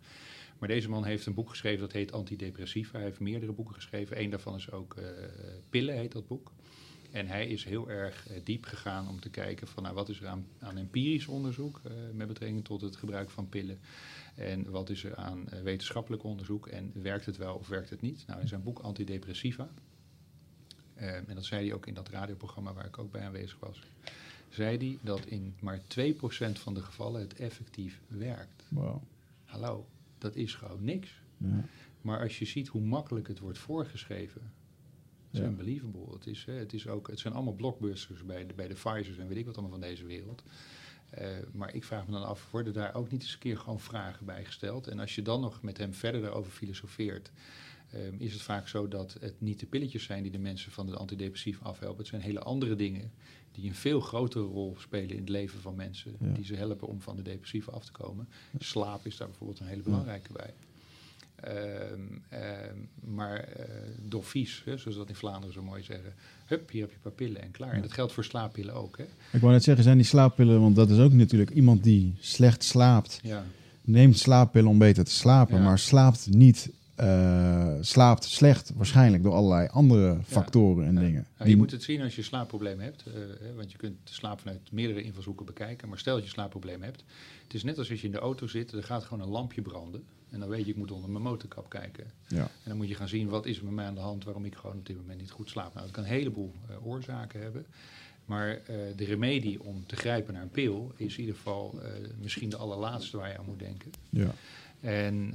Maar 0.59 0.69
deze 0.69 0.89
man 0.89 1.05
heeft 1.05 1.27
een 1.27 1.35
boek 1.35 1.49
geschreven 1.49 1.81
dat 1.81 1.93
heet 1.93 2.13
Antidepressiva. 2.13 2.93
Hij 2.97 3.07
heeft 3.07 3.21
meerdere 3.21 3.53
boeken 3.53 3.75
geschreven. 3.75 4.21
Eén 4.21 4.31
daarvan 4.31 4.55
is 4.55 4.71
ook 4.71 4.95
eh, 4.95 5.05
Pillen, 5.71 5.95
heet 5.97 6.13
dat 6.13 6.27
boek. 6.27 6.53
En 7.15 7.27
hij 7.27 7.47
is 7.47 7.65
heel 7.65 7.91
erg 7.91 8.29
eh, 8.29 8.41
diep 8.45 8.65
gegaan 8.65 9.09
om 9.09 9.21
te 9.21 9.31
kijken 9.31 9.67
van 9.67 9.83
nou, 9.83 9.95
wat 9.95 10.09
is 10.09 10.21
er 10.21 10.29
aan, 10.29 10.47
aan 10.59 10.77
empirisch 10.77 11.27
onderzoek 11.27 11.81
eh, 11.85 11.93
met 12.13 12.27
betrekking 12.27 12.65
tot 12.65 12.81
het 12.81 12.97
gebruik 12.97 13.31
van 13.31 13.49
pillen. 13.49 13.79
En 14.35 14.71
wat 14.71 14.91
is 14.91 15.05
er 15.05 15.17
aan 15.17 15.49
eh, 15.49 15.63
wetenschappelijk 15.63 16.23
onderzoek 16.23 16.67
en 16.67 16.91
werkt 16.95 17.27
het 17.27 17.37
wel 17.37 17.55
of 17.55 17.69
werkt 17.69 17.91
het 17.91 18.01
niet? 18.01 18.25
Nou, 18.27 18.41
in 18.41 18.49
zijn 18.49 18.63
boek 18.63 18.79
Antidepressiva, 18.79 19.69
en 20.95 21.35
dat 21.35 21.45
zei 21.45 21.67
hij 21.67 21.75
ook 21.75 21.87
in 21.87 21.95
dat 21.95 22.09
radioprogramma 22.09 22.73
waar 22.73 22.87
ik 22.87 22.99
ook 22.99 23.11
bij 23.11 23.23
aanwezig 23.23 23.59
was, 23.59 23.83
zei 24.49 24.77
hij 24.77 24.99
dat 25.03 25.27
in 25.27 25.55
maar 25.61 25.79
2% 25.79 25.83
van 26.53 26.75
de 26.75 26.83
gevallen 26.83 27.21
het 27.21 27.35
effectief 27.35 28.01
werkt. 28.09 28.65
Wow. 28.69 29.03
Hallo, 29.45 29.87
dat 30.19 30.37
is 30.37 30.55
gewoon 30.55 30.85
niks. 30.85 31.21
Ja. 31.37 31.65
Maar 32.01 32.21
als 32.21 32.39
je 32.39 32.45
ziet 32.45 32.69
hoe 32.69 32.83
makkelijk 32.83 33.29
het 33.29 33.39
wordt 33.39 33.59
voorgeschreven, 33.59 34.53
is 35.35 35.41
Ja. 35.41 35.47
unbelievable. 35.47 36.13
Het, 36.13 36.27
is, 36.27 36.45
hè, 36.45 36.53
het, 36.53 36.73
is 36.73 36.87
ook, 36.89 37.09
het 37.09 37.19
zijn 37.19 37.35
allemaal 37.35 37.53
blockbusters 37.55 38.25
bij 38.25 38.47
de, 38.47 38.55
bij 38.55 38.69
de 38.69 38.75
Pfizer's 38.75 39.19
en 39.19 39.29
weet 39.29 39.37
ik 39.37 39.47
wat 39.47 39.55
allemaal 39.57 39.79
van 39.79 39.89
deze 39.89 40.05
wereld. 40.07 40.43
Eh, 41.11 41.29
maar 41.53 41.75
ik 41.75 41.85
vraag 41.85 42.07
me 42.07 42.13
dan 42.13 42.25
af, 42.27 42.51
worden 42.51 42.73
daar 42.73 42.95
ook 42.95 43.11
niet 43.11 43.23
eens 43.23 43.33
een 43.33 43.39
keer 43.39 43.59
gewoon 43.59 43.81
vragen 43.81 44.27
bij 44.27 44.45
gesteld? 44.45 44.87
En 44.87 44.99
als 44.99 45.15
je 45.15 45.23
dan 45.23 45.41
nog 45.41 45.63
met 45.63 45.79
hem 45.79 45.95
verder 45.95 46.21
daarover 46.21 46.53
filosofeert, 46.53 47.31
ehm, 47.91 48.15
is 48.19 48.33
het 48.33 48.43
vaak 48.43 48.69
zo 48.69 48.89
dat 48.89 49.17
het 49.21 49.41
niet 49.41 49.61
de 49.61 49.67
pilletjes 49.67 50.05
zijn 50.05 50.23
die 50.23 50.33
de 50.33 50.39
mensen 50.39 50.73
van 50.73 50.87
de 50.87 50.97
antidepressief 50.97 51.63
afhelpen. 51.63 51.99
Het 51.99 52.07
zijn 52.07 52.21
hele 52.21 52.41
andere 52.41 52.75
dingen 52.77 53.13
die 53.53 53.69
een 53.69 53.75
veel 53.75 54.01
grotere 54.01 54.45
rol 54.45 54.77
spelen 54.79 55.11
in 55.11 55.21
het 55.21 55.29
leven 55.29 55.61
van 55.61 55.75
mensen. 55.75 56.17
Ja. 56.21 56.33
Die 56.33 56.45
ze 56.45 56.55
helpen 56.55 56.89
om 56.89 57.01
van 57.01 57.17
de 57.17 57.23
depressieve 57.23 57.71
af 57.71 57.85
te 57.85 57.93
komen. 57.93 58.29
Slaap 58.59 59.07
is 59.07 59.17
daar 59.17 59.29
bijvoorbeeld 59.29 59.61
een 59.61 59.67
hele 59.67 59.83
belangrijke 59.83 60.33
bij. 60.33 60.55
Ehm, 61.41 62.01
ehm, 62.29 62.77
maar 63.15 63.37
eh 63.39 63.65
doffies, 64.03 64.63
hè, 64.65 64.77
zoals 64.77 64.97
dat 64.97 65.09
in 65.09 65.15
Vlaanderen 65.15 65.55
zo 65.55 65.63
mooi 65.63 65.83
zeggen. 65.83 66.15
Hup, 66.47 66.71
hier 66.71 66.81
heb 66.81 66.91
je 66.91 66.97
een 66.97 67.03
paar 67.03 67.13
pillen 67.13 67.43
en 67.43 67.51
klaar. 67.51 67.73
En 67.73 67.83
dat 67.83 67.93
geldt 67.93 68.13
voor 68.13 68.25
slaappillen 68.25 68.75
ook. 68.75 68.97
Hè? 68.99 69.05
Ik 69.33 69.41
wou 69.41 69.53
net 69.53 69.63
zeggen, 69.65 69.85
zijn 69.85 69.97
die 69.97 70.07
slaappillen, 70.07 70.61
want 70.61 70.77
dat 70.77 70.91
is 70.91 70.99
ook 70.99 71.13
natuurlijk 71.13 71.51
iemand 71.51 71.83
die 71.85 72.15
slecht 72.21 72.65
slaapt, 72.65 73.21
Ja. 73.23 73.45
neemt 73.83 74.19
slaappillen 74.19 74.69
om 74.71 74.79
beter 74.79 75.05
te 75.05 75.11
slapen, 75.11 75.57
Ja. 75.57 75.63
maar 75.63 75.79
slaapt 75.79 76.31
niet, 76.31 76.71
eh, 76.95 77.75
slaapt 77.81 78.25
slecht 78.25 78.73
waarschijnlijk 78.77 79.23
door 79.23 79.33
allerlei 79.35 79.69
andere 79.73 80.19
factoren 80.27 80.87
en 80.87 80.95
dingen. 80.95 81.27
Nou, 81.39 81.51
je 81.51 81.57
moet 81.57 81.71
het 81.71 81.83
zien 81.83 82.01
als 82.03 82.17
je 82.17 82.23
slaapproblemen 82.23 82.85
hebt. 82.85 83.05
eh, 83.07 83.13
want 83.57 83.73
je 83.73 83.79
kunt 83.79 83.97
de 84.05 84.13
slaap 84.13 84.41
vanuit 84.41 84.73
meerdere 84.73 85.03
invalshoeken 85.03 85.47
bekijken. 85.47 85.89
Maar 85.89 85.99
stel 85.99 86.15
dat 86.15 86.25
je 86.25 86.31
slaapproblemen 86.31 86.83
hebt. 86.85 87.05
Het 87.45 87.55
is 87.55 87.63
net 87.63 87.79
als 87.79 87.91
als 87.91 88.01
je 88.01 88.07
in 88.07 88.13
de 88.13 88.19
auto 88.19 88.47
zit. 88.47 88.73
Er 88.73 88.85
gaat 88.85 89.05
gewoon 89.05 89.23
een 89.23 89.33
lampje 89.33 89.63
branden. 89.63 90.03
En 90.35 90.41
dan 90.41 90.49
weet 90.49 90.65
je, 90.65 90.71
ik 90.71 90.77
moet 90.77 90.91
onder 90.91 91.11
mijn 91.11 91.23
motorkap 91.23 91.69
kijken. 91.69 92.05
ja. 92.29 92.39
En 92.39 92.49
dan 92.65 92.77
moet 92.77 92.89
je 92.89 92.95
gaan 92.95 93.09
zien, 93.09 93.29
wat 93.29 93.47
is 93.47 93.59
er 93.59 93.65
met 93.65 93.75
mij 93.75 93.87
aan 93.87 93.95
de 93.95 94.01
hand... 94.01 94.25
waarom 94.25 94.45
ik 94.45 94.55
gewoon 94.55 94.77
op 94.77 94.87
dit 94.87 94.97
moment 94.97 95.21
niet 95.21 95.31
goed 95.31 95.51
slaap. 95.51 95.75
Nou, 95.75 95.87
dat 95.87 95.95
kan 95.95 96.05
een 96.05 96.11
heleboel 96.11 96.53
eh, 96.69 96.87
oorzaken 96.87 97.41
hebben. 97.41 97.67
Maar 98.25 98.51
eh, 98.51 98.77
de 98.97 99.05
remedie 99.05 99.63
om 99.63 99.87
te 99.87 99.97
grijpen 99.97 100.35
naar 100.35 100.43
een 100.43 100.51
pil... 100.51 100.93
is 100.97 101.15
in 101.15 101.21
ieder 101.21 101.35
geval 101.35 101.81
eh, 101.83 101.91
misschien 102.21 102.49
de 102.49 102.57
allerlaatste 102.57 103.17
waar 103.17 103.29
je 103.29 103.39
aan 103.39 103.45
moet 103.45 103.59
denken. 103.59 103.91
Ja. 104.11 104.35
En 104.81 105.35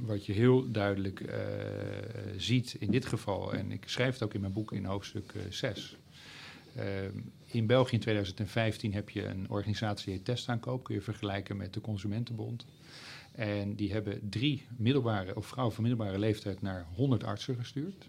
wat 0.00 0.26
je 0.26 0.32
heel 0.32 0.70
duidelijk 0.70 1.24
ziet 2.36 2.76
in 2.78 2.90
dit 2.90 3.06
geval, 3.06 3.52
en 3.52 3.72
ik 3.72 3.82
schrijf 3.86 4.12
het 4.12 4.22
ook 4.22 4.34
in 4.34 4.40
mijn 4.40 4.52
boek 4.52 4.72
in 4.72 4.84
hoofdstuk 4.84 5.34
6. 5.48 5.96
in 7.46 7.66
België 7.66 7.94
in 7.94 8.00
2015 8.00 8.92
heb 8.92 9.10
je 9.10 9.24
een 9.26 9.50
organisatie 9.50 10.04
die 10.04 10.14
heet 10.14 10.24
Testaankoop, 10.24 10.84
kun 10.84 10.94
je 10.94 11.00
vergelijken 11.00 11.56
met 11.56 11.74
de 11.74 11.80
Consumentenbond. 11.80 12.66
En 13.32 13.74
die 13.74 13.92
hebben 13.92 14.28
drie 14.28 14.66
middelbare, 14.76 15.36
of 15.36 15.46
vrouwen 15.46 15.74
van 15.74 15.84
middelbare 15.84 16.18
leeftijd 16.18 16.62
naar 16.62 16.86
100 16.94 17.24
artsen 17.24 17.56
gestuurd. 17.56 18.08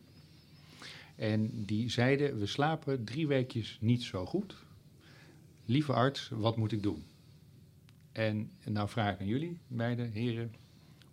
En 1.16 1.66
die 1.66 1.90
zeiden, 1.90 2.40
we 2.40 2.46
slapen 2.46 3.04
drie 3.04 3.28
weekjes 3.28 3.78
niet 3.82 4.04
zo 4.04 4.26
goed. 4.26 4.56
Lieve 5.66 5.94
arts, 5.94 6.30
wat 6.30 6.58
moet 6.58 6.72
ik 6.72 6.84
doen? 6.84 7.04
En 8.12 8.52
nou 8.66 8.90
vraag 8.90 9.14
ik 9.14 9.20
aan 9.20 9.28
jullie, 9.28 9.58
beide 9.68 10.04
heren, 10.04 10.54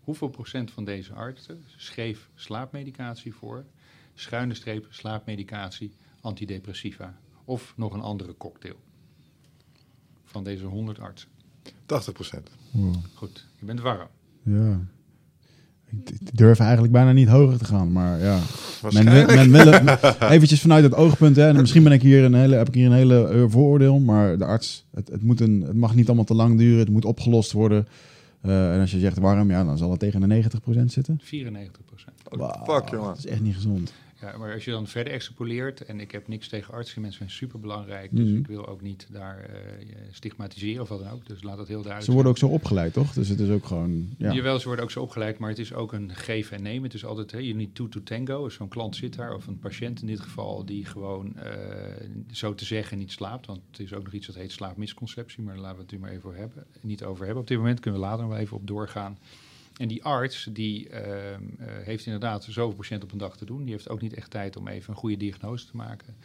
hoeveel 0.00 0.28
procent 0.28 0.70
van 0.70 0.84
deze 0.84 1.12
artsen 1.12 1.64
schreef 1.76 2.30
slaapmedicatie 2.34 3.34
voor, 3.34 3.64
schuine 4.14 4.54
streep 4.54 4.86
slaapmedicatie, 4.90 5.92
antidepressiva 6.20 7.18
of 7.44 7.76
nog 7.76 7.92
een 7.92 8.00
andere 8.00 8.36
cocktail? 8.36 8.80
Van 10.24 10.44
deze 10.44 10.64
100 10.64 10.98
artsen. 10.98 11.37
80 11.86 12.12
procent. 12.12 12.50
Wow. 12.70 12.94
Goed, 13.14 13.46
je 13.58 13.66
bent 13.66 13.80
warm. 13.80 14.08
ja. 14.42 14.80
Ik 15.90 16.36
durf 16.36 16.58
eigenlijk 16.58 16.92
bijna 16.92 17.12
niet 17.12 17.28
hoger 17.28 17.58
te 17.58 17.64
gaan, 17.64 17.92
maar 17.92 18.18
ja. 18.20 18.38
Men, 18.90 19.04
men 19.04 19.50
wil, 19.50 19.72
eventjes 20.28 20.60
vanuit 20.60 20.84
het 20.84 20.94
oogpunt, 20.94 21.36
hè, 21.36 21.48
en 21.48 21.56
misschien 21.56 21.82
ben 21.82 21.92
ik 21.92 22.02
hier 22.02 22.24
een 22.24 22.34
hele, 22.34 22.56
heb 22.56 22.68
ik 22.68 22.74
hier 22.74 22.86
een 22.86 22.92
hele 22.92 23.28
eh, 23.28 23.44
vooroordeel, 23.46 23.98
maar 23.98 24.38
de 24.38 24.44
arts, 24.44 24.86
het, 24.94 25.08
het, 25.08 25.22
moet 25.22 25.40
een, 25.40 25.60
het 25.66 25.76
mag 25.76 25.94
niet 25.94 26.06
allemaal 26.06 26.24
te 26.24 26.34
lang 26.34 26.58
duren, 26.58 26.78
het 26.78 26.90
moet 26.90 27.04
opgelost 27.04 27.52
worden. 27.52 27.86
Eh, 28.40 28.74
en 28.74 28.80
als 28.80 28.90
je 28.90 28.98
zegt 28.98 29.18
warm, 29.18 29.50
ja, 29.50 29.64
dan 29.64 29.78
zal 29.78 29.90
het 29.90 30.00
tegen 30.00 30.28
de 30.28 30.42
90% 30.76 30.84
zitten. 30.84 31.20
94 31.22 31.84
procent. 31.84 32.16
What 32.28 32.52
the 32.52 32.72
fuck, 32.72 32.88
jongen. 32.88 33.08
Dat 33.08 33.18
is 33.18 33.26
echt 33.26 33.40
niet 33.40 33.54
gezond. 33.54 33.92
Ja, 34.20 34.36
maar 34.36 34.52
als 34.54 34.64
je 34.64 34.70
dan 34.70 34.86
verder 34.86 35.12
extrapoleert, 35.12 35.84
en 35.84 36.00
ik 36.00 36.10
heb 36.10 36.28
niks 36.28 36.48
tegen 36.48 36.74
artsen, 36.74 37.00
mensen 37.00 37.18
zijn 37.18 37.30
super 37.38 37.60
belangrijk, 37.60 38.08
dus 38.12 38.28
Mhm. 38.28 38.36
ik 38.38 38.46
wil 38.46 38.66
ook 38.66 38.80
niet 38.80 39.06
daar 39.10 39.38
eh, 39.38 39.56
stigmatiseren 40.10 40.82
of 40.82 40.88
wat 40.88 40.98
dan 40.98 41.10
ook. 41.12 41.26
Dus 41.26 41.42
laat 41.42 41.56
dat 41.56 41.66
heel 41.68 41.82
duidelijk 41.82 42.04
Ze 42.04 42.12
worden 42.12 42.36
zijn. 42.36 42.50
ook 42.50 42.58
zo 42.60 42.64
opgeleid, 42.64 42.92
toch? 42.92 43.12
Dus 43.12 43.28
het 43.28 43.40
is 43.40 43.48
ook 43.50 43.64
gewoon... 43.64 44.08
Ja. 44.18 44.32
Jawel, 44.32 44.58
ze 44.58 44.66
worden 44.66 44.84
ook 44.84 44.90
zo 44.90 45.02
opgeleid, 45.02 45.38
maar 45.38 45.48
het 45.48 45.58
is 45.58 45.72
ook 45.72 45.92
een 45.92 46.14
geven 46.14 46.56
en 46.56 46.62
nemen. 46.62 46.82
Het 46.82 46.94
is 46.94 47.04
altijd, 47.04 47.30
hè, 47.30 47.38
you 47.38 47.54
need 47.56 47.74
two 47.74 47.88
to 47.88 48.02
tango. 48.02 48.48
Zo'n 48.48 48.68
klant 48.68 48.96
zit 48.96 49.16
daar, 49.16 49.34
of 49.34 49.46
een 49.46 49.58
patiënt 49.58 50.00
in 50.00 50.06
dit 50.06 50.20
geval, 50.20 50.64
die 50.64 50.84
gewoon 50.84 51.36
eh, 51.36 51.52
zo 52.32 52.54
te 52.54 52.64
zeggen 52.64 52.98
niet 52.98 53.12
slaapt. 53.12 53.46
Want 53.46 53.60
het 53.70 53.80
is 53.80 53.92
ook 53.94 54.04
nog 54.04 54.12
iets 54.12 54.26
dat 54.26 54.36
heet 54.36 54.52
slaapmisconceptie, 54.52 55.42
maar 55.42 55.54
daar 55.54 55.62
laten 55.62 55.76
we 55.76 55.82
het 55.82 55.92
nu 55.92 55.98
maar 55.98 56.10
even 56.10 56.24
over 56.28 56.38
hebben. 56.40 56.64
niet 56.80 57.04
over 57.04 57.24
hebben. 57.24 57.42
Op 57.42 57.48
dit 57.48 57.58
moment 57.58 57.80
kunnen 57.80 58.00
we 58.00 58.06
later 58.06 58.22
nog 58.22 58.32
wel 58.32 58.40
even 58.42 58.56
op 58.56 58.66
doorgaan. 58.66 59.18
En 59.78 59.88
die 59.88 60.04
arts, 60.04 60.48
die 60.52 60.88
ehm, 60.88 61.42
eh, 61.58 61.66
heeft 61.68 62.06
inderdaad 62.06 62.44
zoveel 62.44 62.76
patiënten 62.76 63.06
op 63.06 63.12
een 63.12 63.18
dag 63.18 63.36
te 63.36 63.44
doen. 63.44 63.62
Die 63.62 63.72
heeft 63.72 63.88
ook 63.88 64.00
niet 64.00 64.14
echt 64.14 64.30
tijd 64.30 64.56
om 64.56 64.68
even 64.68 64.90
een 64.90 64.98
goede 64.98 65.16
diagnose 65.16 65.66
te 65.66 65.76
maken. 65.76 66.16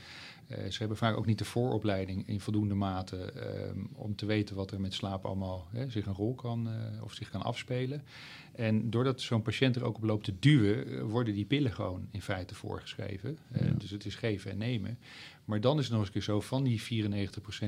Eh, 0.47 0.69
ze 0.69 0.79
hebben 0.79 0.97
vaak 0.97 1.17
ook 1.17 1.25
niet 1.25 1.37
de 1.37 1.45
vooropleiding 1.45 2.27
in 2.27 2.39
voldoende 2.39 2.73
mate 2.73 3.17
ehm, 3.17 3.79
om 3.93 4.15
te 4.15 4.25
weten 4.25 4.55
wat 4.55 4.71
er 4.71 4.81
met 4.81 4.93
slaap 4.93 5.25
allemaal 5.25 5.67
hè, 5.71 5.89
zich 5.89 6.05
een 6.05 6.13
rol 6.13 6.35
kan 6.35 6.69
eh, 6.69 7.03
of 7.03 7.13
zich 7.13 7.29
kan 7.29 7.41
afspelen. 7.41 8.03
En 8.51 8.89
doordat 8.89 9.21
zo'n 9.21 9.41
patiënt 9.41 9.75
er 9.75 9.83
ook 9.83 9.95
op 9.95 10.03
loopt 10.03 10.23
te 10.23 10.39
duwen, 10.39 11.05
worden 11.05 11.33
die 11.33 11.45
pillen 11.45 11.71
gewoon 11.71 12.07
in 12.11 12.21
feite 12.21 12.55
voorgeschreven. 12.55 13.37
Ja. 13.53 13.71
Dus 13.77 13.89
het 13.89 14.05
is 14.05 14.15
geven 14.15 14.51
en 14.51 14.57
nemen. 14.57 14.97
Maar 15.45 15.61
dan 15.61 15.77
is 15.77 15.83
het 15.83 15.91
nog 15.91 15.99
eens 15.99 16.07
een 16.07 16.13
keer 16.13 16.23
zo, 16.23 16.41
van 16.41 16.63
die 16.63 17.07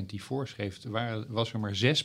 94% 0.02 0.06
die 0.06 0.24
voorschreef, 0.24 0.80
was 1.28 1.54
er 1.54 1.60
maar 1.60 2.04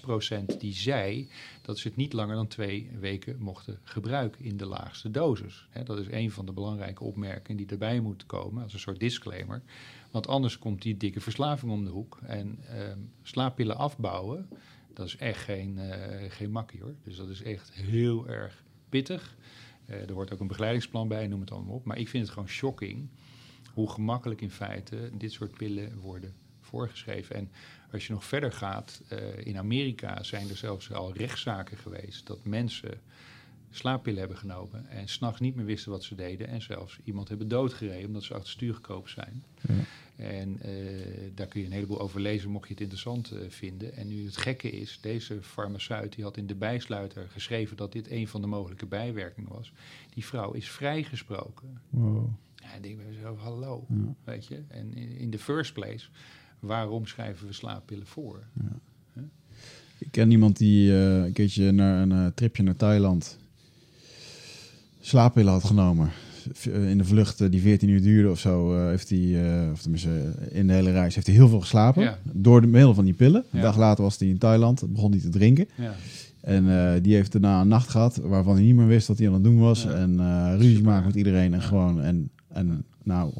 6% 0.50 0.58
die 0.58 0.72
zei 0.72 1.30
dat 1.62 1.78
ze 1.78 1.88
het 1.88 1.96
niet 1.96 2.12
langer 2.12 2.34
dan 2.34 2.46
twee 2.46 2.90
weken 2.98 3.36
mochten 3.38 3.78
gebruiken 3.82 4.44
in 4.44 4.56
de 4.56 4.66
laagste 4.66 5.10
dosis. 5.10 5.66
Dat 5.84 5.98
is 5.98 6.06
een 6.10 6.30
van 6.30 6.46
de 6.46 6.52
belangrijke 6.52 7.04
opmerkingen 7.04 7.56
die 7.56 7.66
erbij 7.66 8.00
moet 8.00 8.26
komen, 8.26 8.62
als 8.62 8.72
een 8.72 8.78
soort 8.78 9.00
disclaimer. 9.00 9.62
Want 10.10 10.26
anders 10.26 10.58
komt 10.58 10.82
die 10.82 10.96
dikke 10.96 11.20
verslaving 11.20 11.72
om 11.72 11.84
de 11.84 11.90
hoek. 11.90 12.18
En 12.22 12.58
ehm, 12.68 12.98
slaappillen 13.22 13.76
afbouwen, 13.76 14.48
dat 14.94 15.06
is 15.06 15.16
echt 15.16 15.42
geen, 15.42 15.78
eh, 15.78 16.30
geen 16.30 16.50
makkie 16.50 16.80
hoor. 16.80 16.94
Dus 17.04 17.16
dat 17.16 17.28
is 17.28 17.42
echt 17.42 17.72
heel 17.72 18.28
erg 18.28 18.64
pittig. 18.88 19.36
Eh, 19.86 20.08
er 20.08 20.12
hoort 20.12 20.32
ook 20.32 20.40
een 20.40 20.46
begeleidingsplan 20.46 21.08
bij, 21.08 21.26
noem 21.26 21.40
het 21.40 21.50
allemaal 21.50 21.74
op. 21.74 21.84
Maar 21.84 21.98
ik 21.98 22.08
vind 22.08 22.24
het 22.24 22.32
gewoon 22.32 22.48
shocking 22.48 23.08
hoe 23.74 23.90
gemakkelijk 23.90 24.40
in 24.40 24.50
feite 24.50 25.10
dit 25.12 25.32
soort 25.32 25.56
pillen 25.56 25.98
worden 25.98 26.34
voorgeschreven. 26.60 27.36
En 27.36 27.50
als 27.92 28.06
je 28.06 28.12
nog 28.12 28.24
verder 28.24 28.52
gaat, 28.52 29.02
eh, 29.08 29.46
in 29.46 29.58
Amerika 29.58 30.22
zijn 30.22 30.48
er 30.48 30.56
zelfs 30.56 30.92
al 30.92 31.12
rechtszaken 31.12 31.76
geweest 31.76 32.26
dat 32.26 32.44
mensen 32.44 33.00
slaappillen 33.70 34.18
hebben 34.18 34.36
genomen 34.36 34.88
en 34.88 35.08
s'nachts 35.08 35.40
niet 35.40 35.54
meer 35.54 35.64
wisten 35.64 35.90
wat 35.90 36.04
ze 36.04 36.14
deden 36.14 36.48
en 36.48 36.62
zelfs 36.62 36.98
iemand 37.04 37.28
hebben 37.28 37.48
doodgereden 37.48 38.06
omdat 38.06 38.22
ze 38.22 38.34
achter 38.34 38.50
stuur 38.50 38.74
gekoopt 38.74 39.10
zijn. 39.10 39.44
Ja. 39.68 39.74
En 40.16 40.60
eh, 40.60 41.30
daar 41.34 41.46
kun 41.46 41.60
je 41.60 41.66
een 41.66 41.72
heleboel 41.72 42.00
over 42.00 42.20
lezen 42.20 42.50
mocht 42.50 42.66
je 42.66 42.72
het 42.72 42.82
interessant 42.82 43.30
eh, 43.30 43.40
vinden. 43.48 43.96
En 43.96 44.08
nu 44.08 44.24
het 44.24 44.36
gekke 44.36 44.70
is, 44.70 44.98
deze 45.00 45.42
farmaceut 45.42 46.14
die 46.14 46.24
had 46.24 46.36
in 46.36 46.46
de 46.46 46.54
bijsluiter 46.54 47.28
geschreven 47.28 47.76
dat 47.76 47.92
dit 47.92 48.10
een 48.10 48.28
van 48.28 48.40
de 48.40 48.46
mogelijke 48.46 48.86
bijwerkingen 48.86 49.52
was. 49.52 49.72
Die 50.14 50.24
vrouw 50.24 50.52
is 50.52 50.70
vrijgesproken. 50.70 51.80
Wow. 51.90 52.28
Ja, 52.70 52.76
ik 52.76 52.82
denk 52.82 52.96
bij 52.96 53.06
mezelf, 53.14 53.38
hallo, 53.38 53.84
Ja. 53.88 54.14
weet 54.24 54.46
je. 54.46 54.62
En 54.68 54.94
in, 55.18 55.30
the 55.30 55.38
first 55.38 55.72
place, 55.72 56.06
waarom 56.60 57.06
schrijven 57.06 57.46
we 57.46 57.52
slaappillen 57.52 58.06
voor? 58.06 58.42
Ik 59.98 60.08
ken 60.10 60.30
iemand 60.30 60.56
die 60.58 60.92
eh, 60.92 61.24
een 61.24 61.32
keertje 61.32 61.70
naar 61.70 62.02
een 62.02 62.12
eh, 62.12 62.26
tripje 62.34 62.62
naar 62.62 62.76
Thailand 62.76 63.38
slaappillen 65.00 65.52
had 65.52 65.64
genomen. 65.64 66.10
Eh, 66.64 66.90
In 66.90 66.98
de 66.98 67.04
vlucht 67.04 67.50
die 67.50 67.60
14 67.60 67.88
uur 67.88 68.02
duurde 68.02 68.30
of 68.30 68.38
zo, 68.38 68.86
heeft 68.88 69.08
hij, 69.10 69.70
of 69.72 69.80
tenminste 69.82 70.32
in 70.50 70.66
de 70.66 70.72
hele 70.72 70.90
reis, 70.92 71.14
heeft 71.14 71.26
hij 71.26 71.36
heel 71.36 71.48
veel 71.48 71.60
geslapen. 71.60 72.02
Ja. 72.02 72.18
Door 72.32 72.60
de 72.60 72.66
middel 72.66 72.94
van 72.94 73.04
die 73.04 73.14
pillen. 73.14 73.44
Een 73.50 73.58
Ja. 73.58 73.64
dag 73.64 73.76
later 73.76 74.04
was 74.04 74.18
hij 74.18 74.28
in 74.28 74.38
Thailand, 74.38 74.92
begon 74.92 75.10
hij 75.10 75.20
te 75.20 75.28
drinken. 75.28 75.68
Ja, 75.76 75.94
En 76.40 77.02
die 77.02 77.14
heeft 77.14 77.32
daarna 77.32 77.60
een 77.60 77.68
nacht 77.68 77.88
gehad 77.88 78.16
waarvan 78.16 78.54
hij 78.54 78.64
niet 78.64 78.74
meer 78.74 78.86
wist 78.86 79.06
wat 79.08 79.18
hij 79.18 79.26
aan 79.26 79.34
het 79.34 79.44
doen 79.44 79.58
was. 79.58 79.82
Ja. 79.82 79.90
En 79.90 80.20
eh, 80.20 80.54
ruzie 80.58 80.82
maken 80.82 81.06
met 81.06 81.14
iedereen. 81.14 81.52
En 81.54 81.60
Ja. 81.60 81.64
gewoon, 81.66 82.00
en, 82.02 82.30
en 82.52 82.84
nou, 83.02 83.32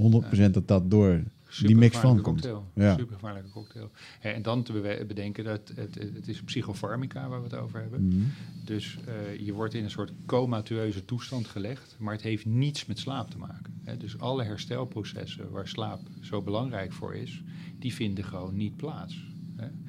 100% 0.48 0.50
dat 0.50 0.68
dat 0.68 0.90
door 0.90 1.22
die 1.58 1.76
mix 1.76 1.96
van 1.96 2.20
komt. 2.20 2.24
cocktail. 2.24 2.64
Ja. 2.74 2.96
Supergevaarlijke 2.96 3.50
cocktail. 3.50 3.90
Hè, 4.20 4.30
En 4.30 4.42
dan 4.42 4.62
te 4.62 5.04
bedenken 5.06 5.44
dat 5.44 5.72
het, 5.74 5.94
het, 5.94 6.28
is 6.28 6.42
psychofarmica 6.42 7.28
waar 7.28 7.42
we 7.42 7.48
het 7.48 7.56
over 7.56 7.80
hebben. 7.80 8.06
Mhm. 8.06 8.24
Dus 8.64 8.98
eh, 9.06 9.46
je 9.46 9.52
wordt 9.52 9.74
in 9.74 9.84
een 9.84 9.90
soort 9.90 10.12
comatueuze 10.26 11.04
toestand 11.04 11.46
gelegd, 11.46 11.96
maar 11.98 12.12
het 12.12 12.22
heeft 12.22 12.46
niets 12.46 12.86
met 12.86 12.98
slaap 12.98 13.30
te 13.30 13.38
maken. 13.38 13.80
Hè. 13.82 13.96
Dus 13.96 14.18
alle 14.18 14.44
herstelprocessen 14.44 15.50
waar 15.50 15.68
slaap 15.68 16.00
zo 16.20 16.42
belangrijk 16.42 16.92
voor 16.92 17.14
is, 17.14 17.42
die 17.78 17.94
vinden 17.94 18.24
gewoon 18.24 18.56
niet 18.56 18.76
plaats. 18.76 19.28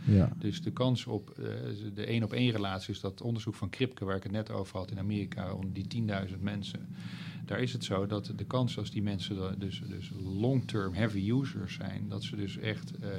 Ja. 0.06 0.32
Dus 0.38 0.62
de 0.62 0.72
kans 0.72 1.06
op 1.06 1.30
eh, 1.30 1.46
de 1.94 2.06
één 2.06 2.24
op 2.24 2.34
één 2.34 2.52
relatie 2.52 2.94
is 2.94 3.00
dat 3.00 3.22
onderzoek 3.22 3.56
van 3.56 3.70
Kripke, 3.70 4.06
waar 4.06 4.16
ik 4.16 4.24
het 4.24 4.32
net 4.32 4.52
over 4.52 4.78
had 4.78 4.92
in 4.92 5.00
Amerika, 5.00 5.54
onder 5.54 5.74
die 5.74 6.04
10.000 6.28 6.40
mensen. 6.40 6.96
Daar 7.46 7.60
is 7.62 7.74
het 7.74 7.84
zo 7.84 8.06
dat 8.06 8.34
de 8.36 8.46
kans 8.46 8.78
als 8.78 8.92
die 8.92 9.02
mensen 9.04 9.60
dus, 9.60 9.82
dus 9.88 10.12
long-term 10.24 10.94
heavy 10.94 11.32
users 11.32 11.74
zijn, 11.74 12.06
dat 12.10 12.24
ze 12.24 12.36
dus 12.36 12.58
echt 12.58 12.98
eh, 13.00 13.10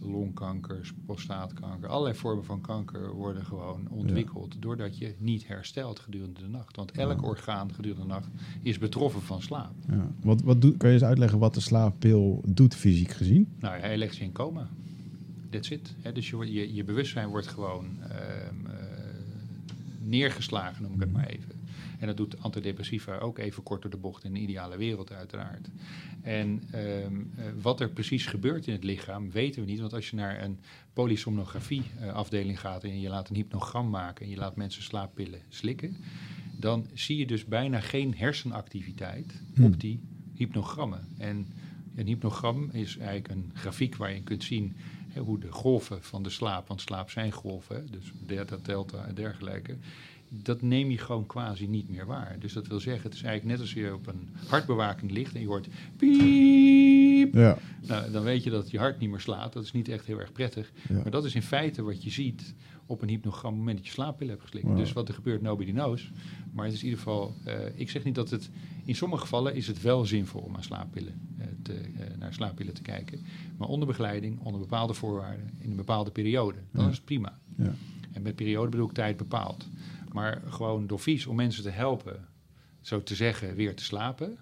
longkanker, 0.00 0.92
prostaatkanker, 1.06 1.88
allerlei 1.88 2.14
vormen 2.16 2.44
van 2.44 2.60
kanker 2.60 3.12
worden 3.14 3.44
gewoon 3.44 3.88
ontwikkeld 3.90 4.56
doordat 4.62 4.98
je 4.98 5.14
niet 5.18 5.46
herstelt 5.46 5.98
gedurende 5.98 6.40
de 6.40 6.48
nacht. 6.48 6.76
Want 6.76 6.90
elk 6.90 7.20
Ja. 7.20 7.26
orgaan 7.26 7.74
gedurende 7.74 8.02
de 8.02 8.08
nacht 8.08 8.28
is 8.62 8.78
betroffen 8.78 9.22
van 9.22 9.42
slaap. 9.42 9.74
Ja. 9.88 10.10
Wat, 10.22 10.42
wat 10.42 10.60
doet, 10.60 10.76
kan 10.76 10.88
je 10.88 10.94
eens 10.94 11.04
uitleggen 11.04 11.38
wat 11.38 11.54
de 11.54 11.60
slaappil 11.60 12.42
doet 12.46 12.74
fysiek 12.74 13.10
gezien? 13.10 13.48
Nou, 13.58 13.80
hij 13.80 13.96
legt 13.98 14.16
je 14.16 14.24
in 14.24 14.32
coma. 14.32 14.68
That's 15.50 15.70
it. 15.70 15.94
Dus 16.14 16.30
je, 16.30 16.52
je, 16.52 16.74
je 16.74 16.84
bewustzijn 16.84 17.28
wordt 17.28 17.46
gewoon 17.46 17.86
ehm, 18.02 18.66
eh, 18.66 18.72
neergeslagen, 20.04 20.82
noem 20.82 20.92
ik 20.94 21.00
het 21.00 21.12
maar 21.12 21.26
even. 21.26 21.50
En 22.02 22.08
dat 22.08 22.16
doet 22.16 22.42
antidepressiva 22.42 23.18
ook 23.18 23.38
even 23.38 23.62
kort 23.62 23.82
door 23.82 23.90
de 23.90 23.96
bocht 23.96 24.24
in 24.24 24.34
een 24.34 24.42
ideale 24.42 24.76
wereld 24.76 25.12
uiteraard. 25.12 25.68
En 26.22 26.62
ehm, 26.70 27.20
eh, 27.36 27.44
wat 27.60 27.80
er 27.80 27.90
precies 27.90 28.26
gebeurt 28.26 28.66
in 28.66 28.72
het 28.72 28.84
lichaam 28.84 29.30
weten 29.30 29.62
we 29.62 29.70
niet. 29.70 29.80
Want 29.80 29.94
als 29.94 30.10
je 30.10 30.16
naar 30.16 30.42
een 30.42 30.58
polysomnografie 30.92 31.82
afdeling 32.12 32.60
gaat 32.60 32.84
en 32.84 33.00
je 33.00 33.08
laat 33.08 33.28
een 33.28 33.36
hypnogram 33.36 33.90
maken 33.90 34.24
en 34.24 34.30
je 34.30 34.36
laat 34.36 34.56
mensen 34.56 34.82
slaappillen 34.82 35.40
slikken, 35.48 35.96
dan 36.56 36.86
zie 36.92 37.16
je 37.16 37.26
dus 37.26 37.44
bijna 37.44 37.80
geen 37.80 38.14
hersenactiviteit 38.14 39.40
Hmm. 39.54 39.64
op 39.64 39.80
die 39.80 40.00
hypnogrammen. 40.34 41.08
En 41.18 41.46
een 41.94 42.06
hypnogram 42.06 42.68
is 42.72 42.96
eigenlijk 42.96 43.28
een 43.28 43.50
grafiek 43.54 43.96
waar 43.96 44.14
je 44.14 44.22
kunt 44.22 44.44
zien 44.44 44.76
hoe 45.18 45.38
de 45.38 45.52
golven 45.52 46.02
van 46.02 46.22
de 46.22 46.30
slaap, 46.30 46.68
want 46.68 46.80
slaap 46.80 47.10
zijn 47.10 47.32
golven, 47.32 47.86
dus 47.90 48.12
delta, 48.26 48.56
delta 48.62 49.04
en 49.04 49.14
dergelijke, 49.14 49.76
dat 50.34 50.62
neem 50.62 50.90
je 50.90 50.98
gewoon 50.98 51.26
quasi 51.26 51.66
niet 51.66 51.88
meer 51.88 52.06
waar. 52.06 52.36
Dus 52.38 52.52
dat 52.52 52.66
wil 52.66 52.80
zeggen, 52.80 53.02
het 53.02 53.14
is 53.14 53.22
eigenlijk 53.22 53.58
net 53.58 53.60
als 53.66 53.72
je 53.74 53.94
op 53.94 54.06
een 54.06 54.28
hartbewaking 54.46 55.10
ligt 55.10 55.34
en 55.34 55.40
je 55.40 55.46
hoort 55.46 55.68
piep. 55.96 57.34
Ja. 57.34 57.58
Nou, 57.86 58.10
dan 58.10 58.22
weet 58.22 58.44
je 58.44 58.50
dat 58.50 58.70
je 58.70 58.78
hart 58.78 58.98
niet 58.98 59.10
meer 59.10 59.20
slaat. 59.20 59.52
Dat 59.52 59.64
is 59.64 59.72
niet 59.72 59.88
echt 59.88 60.06
heel 60.06 60.20
erg 60.20 60.32
prettig. 60.32 60.72
Ja. 60.88 60.94
Maar 60.94 61.10
dat 61.10 61.24
is 61.24 61.34
in 61.34 61.42
feite 61.42 61.82
wat 61.82 62.02
je 62.04 62.10
ziet 62.10 62.54
op 62.86 63.02
een 63.02 63.08
hypnogram 63.08 63.54
moment 63.54 63.76
dat 63.76 63.86
je 63.86 63.92
slaappillen 63.92 64.30
hebt 64.32 64.42
geslikt. 64.42 64.66
Wow. 64.66 64.76
Dus 64.76 64.92
wat 64.92 65.08
er 65.08 65.14
gebeurt, 65.14 65.42
nobody 65.42 65.70
knows. 65.72 66.10
Maar 66.52 66.64
het 66.64 66.74
is 66.74 66.80
in 66.80 66.84
ieder 66.88 67.02
geval, 67.02 67.34
eh, 67.44 67.54
ik 67.74 67.90
zeg 67.90 68.04
niet 68.04 68.14
dat 68.14 68.30
het, 68.30 68.50
in 68.84 68.94
sommige 68.94 69.22
gevallen 69.22 69.54
is 69.54 69.66
het 69.66 69.82
wel 69.82 70.04
zinvol 70.04 70.40
om 70.40 70.56
aan 70.56 70.62
slaappillen 70.62 71.20
eh, 71.38 71.46
te, 71.62 71.72
eh, 71.74 72.16
naar 72.18 72.34
slaappillen 72.34 72.74
te 72.74 72.82
kijken. 72.82 73.20
Maar 73.56 73.68
onder 73.68 73.86
begeleiding, 73.86 74.40
onder 74.40 74.60
bepaalde 74.60 74.94
voorwaarden, 74.94 75.50
in 75.58 75.70
een 75.70 75.76
bepaalde 75.76 76.10
periode, 76.10 76.58
dan 76.72 76.84
Ja. 76.84 76.90
is 76.90 76.96
het 76.96 77.04
prima. 77.04 77.38
Ja. 77.56 77.74
En 78.12 78.22
met 78.22 78.34
periode 78.34 78.70
bedoel 78.70 78.86
ik 78.88 78.92
tijd 78.92 79.16
bepaald. 79.16 79.68
Maar 80.12 80.42
gewoon 80.46 80.86
door 80.86 81.00
vies 81.00 81.26
om 81.26 81.36
mensen 81.36 81.62
te 81.62 81.70
helpen, 81.70 82.16
zo 82.80 83.02
te 83.02 83.14
zeggen, 83.14 83.54
weer 83.54 83.76
te 83.76 83.84
slapen. 83.84 84.36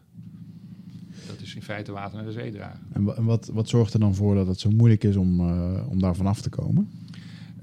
Dat 1.26 1.40
is 1.40 1.54
in 1.54 1.62
feite 1.62 1.92
water 1.92 2.16
naar 2.16 2.26
de 2.26 2.33
zee 2.33 2.52
dragen. 2.52 2.80
En, 2.92 3.04
wa- 3.04 3.14
en 3.14 3.24
wat, 3.24 3.50
wat 3.52 3.68
zorgt 3.68 3.94
er 3.94 4.00
dan 4.00 4.14
voor 4.14 4.35
dat 4.35 4.46
het 4.46 4.61
zo 4.61 4.70
moeilijk 4.70 5.04
is 5.04 5.16
om, 5.16 5.40
eh, 5.40 5.87
om 5.90 6.00
daar 6.00 6.16
vanaf 6.16 6.40
te 6.40 6.48
komen? 6.48 6.90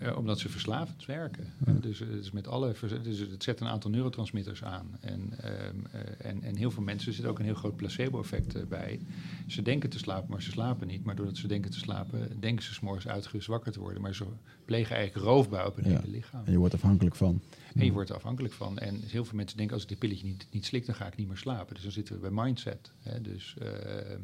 Eh, 0.08 0.18
omdat 0.18 0.40
ze 0.40 0.50
verslavend 0.50 1.06
werken. 1.06 1.54
Ja. 1.66 1.74
Eh, 1.74 1.82
dus, 1.82 2.02
eh, 2.02 2.08
het 2.08 2.24
is 2.24 2.32
met 2.32 2.48
alle, 2.48 2.76
dus 3.04 3.20
het 3.20 3.44
zet 3.44 3.60
een 3.60 3.68
aantal 3.68 3.90
neurotransmitters 3.90 4.64
aan. 4.64 4.98
En, 5.00 5.34
ehm, 5.40 5.76
eh, 5.92 6.30
en, 6.30 6.44
en 6.44 6.56
heel 6.56 6.72
veel 6.72 6.84
mensen 6.84 7.14
zit 7.14 7.26
ook 7.26 7.40
een 7.40 7.46
heel 7.46 7.54
groot 7.54 7.76
placebo-effect 7.76 8.68
bij. 8.70 9.00
Ze 9.48 9.62
denken 9.62 9.90
te 9.90 9.98
slapen, 9.98 10.30
maar 10.32 10.42
ze 10.42 10.52
slapen 10.52 10.88
niet. 10.88 11.04
Maar 11.04 11.16
doordat 11.16 11.38
ze 11.38 11.48
denken 11.48 11.72
te 11.72 11.80
slapen, 11.80 12.40
denken 12.40 12.66
ze 12.66 12.74
s'morgens 12.74 13.08
uitgerust 13.08 13.48
wakker 13.48 13.72
te 13.72 13.80
worden. 13.80 14.02
Maar 14.02 14.16
ze 14.16 14.26
plegen 14.66 14.96
eigenlijk 14.96 15.26
roofbouw 15.26 15.68
op 15.68 15.76
hun 15.76 15.90
Ja. 15.92 16.00
hele 16.00 16.12
lichaam. 16.12 16.46
En 16.46 16.52
je 16.52 16.58
wordt 16.58 16.74
afhankelijk 16.74 17.16
van. 17.16 17.42
En 17.76 17.86
je 17.86 17.92
wordt 17.92 18.10
er 18.10 18.16
afhankelijk 18.16 18.54
van. 18.54 18.78
En 18.78 19.02
heel 19.06 19.26
veel 19.26 19.36
mensen 19.36 19.58
denken, 19.58 19.74
als 19.76 19.84
ik 19.84 19.90
dit 19.90 20.00
pilletje 20.00 20.26
niet, 20.26 20.48
niet 20.52 20.66
slik, 20.66 20.86
dan 20.86 20.96
ga 20.96 21.08
ik 21.08 21.16
niet 21.16 21.28
meer 21.28 21.38
slapen. 21.38 21.74
Dus 21.74 21.84
dan 21.84 21.92
zitten 21.92 22.16
we 22.16 22.22
bij 22.22 22.44
mindset. 22.44 22.92
Hè. 23.00 23.22
Dus, 23.22 23.56
ehm, 23.60 24.20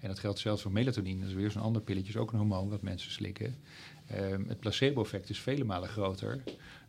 en 0.00 0.08
dat 0.08 0.18
geldt 0.18 0.38
zelfs 0.38 0.62
voor 0.62 0.72
melatonine. 0.72 1.20
Dat 1.20 1.28
is 1.28 1.34
weer 1.34 1.50
zo'n 1.50 1.62
ander 1.62 1.82
pilletje, 1.82 2.08
is 2.08 2.16
ook 2.16 2.32
een 2.32 2.38
hormoon 2.38 2.68
wat 2.68 2.82
mensen 2.82 3.10
slikken. 3.10 3.54
Ehm, 4.06 4.48
het 4.48 4.60
placebo-effect 4.60 5.30
is 5.30 5.40
vele 5.40 5.64
malen 5.64 5.88
groter 5.88 6.42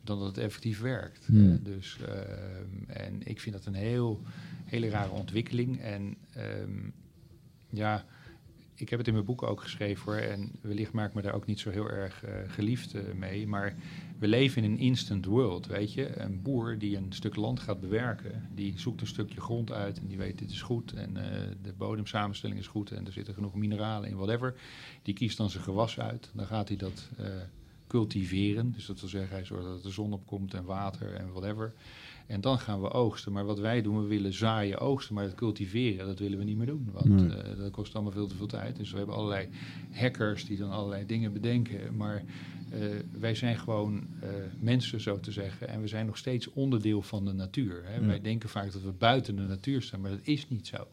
dan 0.04 0.20
dat 0.20 0.28
het 0.28 0.38
effectief 0.38 0.80
werkt. 0.80 1.26
Hmm. 1.26 1.52
Eh, 1.52 1.58
dus, 1.64 1.98
ehm, 2.08 2.90
en 2.90 3.22
ik 3.24 3.40
vind 3.40 3.56
dat 3.56 3.66
een 3.66 3.74
heel, 3.74 4.22
hele 4.66 4.90
rare 4.90 5.12
ontwikkeling. 5.12 5.82
En 5.82 6.18
ehm, 6.34 6.90
ja, 7.70 8.06
ik 8.76 8.90
heb 8.90 9.00
het 9.00 9.08
in 9.08 9.14
mijn 9.14 9.26
boek 9.26 9.44
ook 9.44 9.62
geschreven 9.62 10.04
hoor. 10.06 10.22
En 10.22 10.52
wellicht 10.62 10.92
maak 10.92 11.10
ik 11.10 11.14
me 11.14 11.22
daar 11.22 11.34
ook 11.34 11.46
niet 11.46 11.60
zo 11.60 11.70
heel 11.70 11.90
erg 11.90 12.24
eh, 12.24 12.34
geliefd 12.48 12.94
eh, 12.94 13.02
mee. 13.16 13.48
Maar 13.48 13.76
we 14.20 14.28
leven 14.28 14.64
in 14.64 14.72
een 14.72 14.80
instant 14.80 15.26
world, 15.26 15.66
weet 15.66 15.94
je. 15.94 16.20
Een 16.20 16.42
boer 16.42 16.78
die 16.78 16.98
een 16.98 17.14
stuk 17.14 17.36
land 17.36 17.60
gaat 17.60 17.80
bewerken, 17.80 18.50
die 18.56 18.80
zoekt 18.80 19.02
een 19.02 19.08
stukje 19.08 19.42
grond 19.42 19.72
uit 19.72 20.00
en 20.00 20.08
die 20.08 20.18
weet 20.18 20.40
dit 20.40 20.52
is 20.52 20.62
goed 20.62 20.94
en 20.94 21.18
eh, 21.18 21.42
de 21.62 21.74
bodemsamenstelling 21.74 22.60
is 22.60 22.68
goed 22.68 22.92
en 22.92 23.06
er 23.06 23.12
zitten 23.12 23.34
genoeg 23.34 23.56
mineralen 23.56 24.10
in, 24.10 24.16
whatever. 24.16 24.56
Die 25.02 25.14
kiest 25.14 25.38
dan 25.38 25.50
zijn 25.50 25.64
gewas 25.64 26.00
uit, 26.00 26.30
dan 26.34 26.46
gaat 26.46 26.68
hij 26.68 26.78
dat 26.78 27.10
eh, 27.18 27.26
cultiveren. 27.88 28.72
Dus 28.72 28.86
dat 28.86 29.00
wil 29.00 29.10
zeggen, 29.10 29.36
hij 29.36 29.46
zorgt 29.46 29.66
dat 29.66 29.86
er 29.86 29.94
zon 29.94 30.14
opkomt 30.14 30.54
en 30.54 30.64
water 30.64 31.14
en 31.14 31.32
whatever. 31.32 31.74
En 32.28 32.42
dan 32.42 32.60
gaan 32.60 32.82
we 32.82 32.92
oogsten. 32.92 33.32
Maar 33.32 33.46
wat 33.46 33.60
wij 33.60 33.82
doen, 33.82 34.02
we 34.02 34.08
willen 34.08 34.34
zaaien, 34.34 34.78
oogsten. 34.80 35.16
Maar 35.16 35.24
het 35.24 35.36
cultiveren, 35.36 36.06
dat 36.06 36.20
willen 36.20 36.38
we 36.38 36.44
niet 36.44 36.58
meer 36.58 36.66
doen. 36.68 36.90
Want 36.92 37.08
Nee. 37.08 37.30
eh, 37.38 37.58
dat 37.58 37.72
kost 37.72 37.94
allemaal 37.94 38.12
veel 38.12 38.28
te 38.28 38.36
veel 38.36 38.48
tijd. 38.48 38.76
Dus 38.76 38.92
we 38.92 38.98
hebben 38.98 39.16
allerlei 39.16 39.48
hackers 39.92 40.46
die 40.46 40.58
dan 40.58 40.72
allerlei 40.72 41.06
dingen 41.06 41.34
bedenken. 41.34 41.96
Maar 41.96 42.24
eh, 42.72 42.80
wij 43.20 43.36
zijn 43.36 43.58
gewoon 43.58 44.08
eh, 44.22 44.30
mensen, 44.60 45.02
zo 45.02 45.20
te 45.20 45.32
zeggen. 45.32 45.68
En 45.68 45.82
we 45.82 45.88
zijn 45.88 46.06
nog 46.06 46.18
steeds 46.18 46.54
onderdeel 46.54 47.02
van 47.02 47.26
de 47.26 47.34
natuur. 47.34 47.82
Hè. 47.86 47.96
Ja. 47.96 48.06
Wij 48.06 48.22
denken 48.22 48.50
vaak 48.50 48.72
dat 48.72 48.82
we 48.82 48.92
buiten 48.92 49.36
de 49.36 49.42
natuur 49.42 49.82
staan, 49.82 50.02
maar 50.02 50.12
dat 50.12 50.20
is 50.24 50.50
niet 50.50 50.68
zo. 50.68 50.88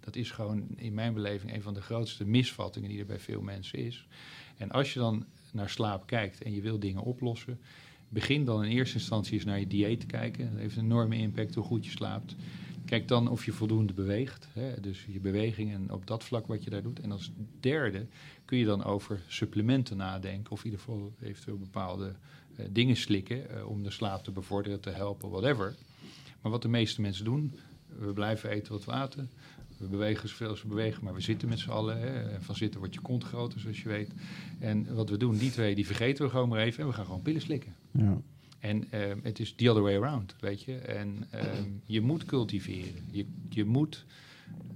Dat 0.00 0.16
is 0.16 0.30
gewoon 0.30 0.66
in 0.76 0.94
mijn 0.94 1.14
beleving 1.14 1.54
een 1.54 1.62
van 1.62 1.74
de 1.74 1.80
grootste 1.82 2.24
misvattingen 2.24 2.88
die 2.88 2.98
er 2.98 3.06
bij 3.06 3.18
veel 3.18 3.40
mensen 3.42 3.78
is. 3.78 4.06
En 4.56 4.70
als 4.70 4.92
je 4.92 4.98
dan 4.98 5.24
naar 5.52 5.70
slaap 5.70 6.06
kijkt 6.06 6.42
en 6.42 6.52
je 6.54 6.60
wil 6.60 6.78
dingen 6.78 7.02
oplossen, 7.02 7.58
begin 8.12 8.44
dan 8.44 8.64
in 8.64 8.70
eerste 8.70 8.96
instantie 8.98 9.34
eens 9.34 9.44
naar 9.44 9.58
je 9.58 9.66
dieet 9.66 10.00
te 10.00 10.06
kijken. 10.06 10.50
Dat 10.50 10.60
heeft 10.60 10.76
een 10.76 10.84
enorme 10.84 11.16
impact 11.16 11.54
hoe 11.54 11.64
goed 11.64 11.84
je 11.84 11.90
slaapt. 11.90 12.36
Kijk 12.84 13.08
dan 13.08 13.28
of 13.28 13.44
je 13.44 13.52
voldoende 13.52 13.92
beweegt. 13.92 14.48
Hè? 14.52 14.80
Dus 14.80 15.06
je 15.08 15.20
beweging 15.20 15.72
en 15.72 15.92
op 15.92 16.06
dat 16.06 16.24
vlak 16.24 16.46
wat 16.46 16.64
je 16.64 16.70
daar 16.70 16.82
doet. 16.82 17.00
En 17.00 17.12
als 17.12 17.32
derde 17.60 18.06
kun 18.44 18.58
je 18.58 18.64
dan 18.64 18.84
over 18.84 19.22
supplementen 19.26 19.96
nadenken. 19.96 20.52
Of 20.52 20.58
in 20.58 20.64
ieder 20.64 20.80
geval 20.80 21.14
eventueel 21.20 21.58
bepaalde 21.58 22.14
eh, 22.56 22.66
dingen 22.70 22.96
slikken 22.96 23.50
eh, 23.50 23.68
om 23.68 23.82
de 23.82 23.90
slaap 23.90 24.24
te 24.24 24.30
bevorderen, 24.30 24.80
te 24.80 24.90
helpen, 24.90 25.30
whatever. 25.30 25.74
Maar 26.40 26.52
wat 26.52 26.62
de 26.62 26.68
meeste 26.68 27.00
mensen 27.00 27.24
doen, 27.24 27.54
we 27.98 28.12
blijven 28.12 28.50
eten 28.50 28.72
wat 28.72 28.84
we 28.84 28.92
aten. 28.92 29.30
We 29.82 29.88
bewegen 29.88 30.28
zoveel 30.28 30.48
als 30.48 30.62
we 30.62 30.68
bewegen, 30.68 31.04
maar 31.04 31.14
we 31.14 31.20
zitten 31.20 31.48
met 31.48 31.58
z'n 31.58 31.70
allen. 31.70 31.98
Hè. 32.00 32.30
En 32.30 32.42
van 32.42 32.54
zitten 32.54 32.80
wordt 32.80 32.94
je 32.94 33.00
kont 33.00 33.24
groter, 33.24 33.60
zoals 33.60 33.82
je 33.82 33.88
weet. 33.88 34.10
En 34.58 34.94
wat 34.94 35.08
we 35.10 35.16
doen, 35.16 35.36
die 35.36 35.50
twee, 35.50 35.74
die 35.74 35.86
vergeten 35.86 36.24
we 36.24 36.30
gewoon 36.30 36.48
maar 36.48 36.60
even. 36.60 36.82
En 36.82 36.88
we 36.88 36.94
gaan 36.94 37.04
gewoon 37.04 37.22
pillen 37.22 37.40
slikken. 37.40 37.74
Ja. 37.90 38.20
En 38.58 38.90
ehm, 38.90 39.18
het 39.22 39.38
is 39.40 39.54
the 39.54 39.70
other 39.70 39.82
way 39.82 39.96
around, 39.96 40.36
weet 40.40 40.62
je. 40.62 40.76
En 40.76 41.26
ehm, 41.30 41.68
je 41.84 42.00
moet 42.00 42.24
cultiveren. 42.24 43.02
Je, 43.10 43.26
je 43.48 43.64
moet, 43.64 44.04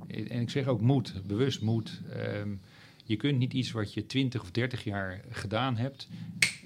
en 0.07 0.41
ik 0.41 0.51
zeg 0.51 0.67
ook 0.67 0.81
moet, 0.81 1.13
bewust 1.27 1.61
moet. 1.63 2.01
ehm, 2.13 2.55
je 3.05 3.17
kunt 3.17 3.39
niet 3.39 3.53
iets 3.53 3.71
wat 3.71 3.95
je 3.95 4.07
20 4.07 4.43
of 4.43 4.51
30 4.51 4.85
jaar 4.85 5.21
gedaan 5.31 5.77
hebt, 5.77 6.09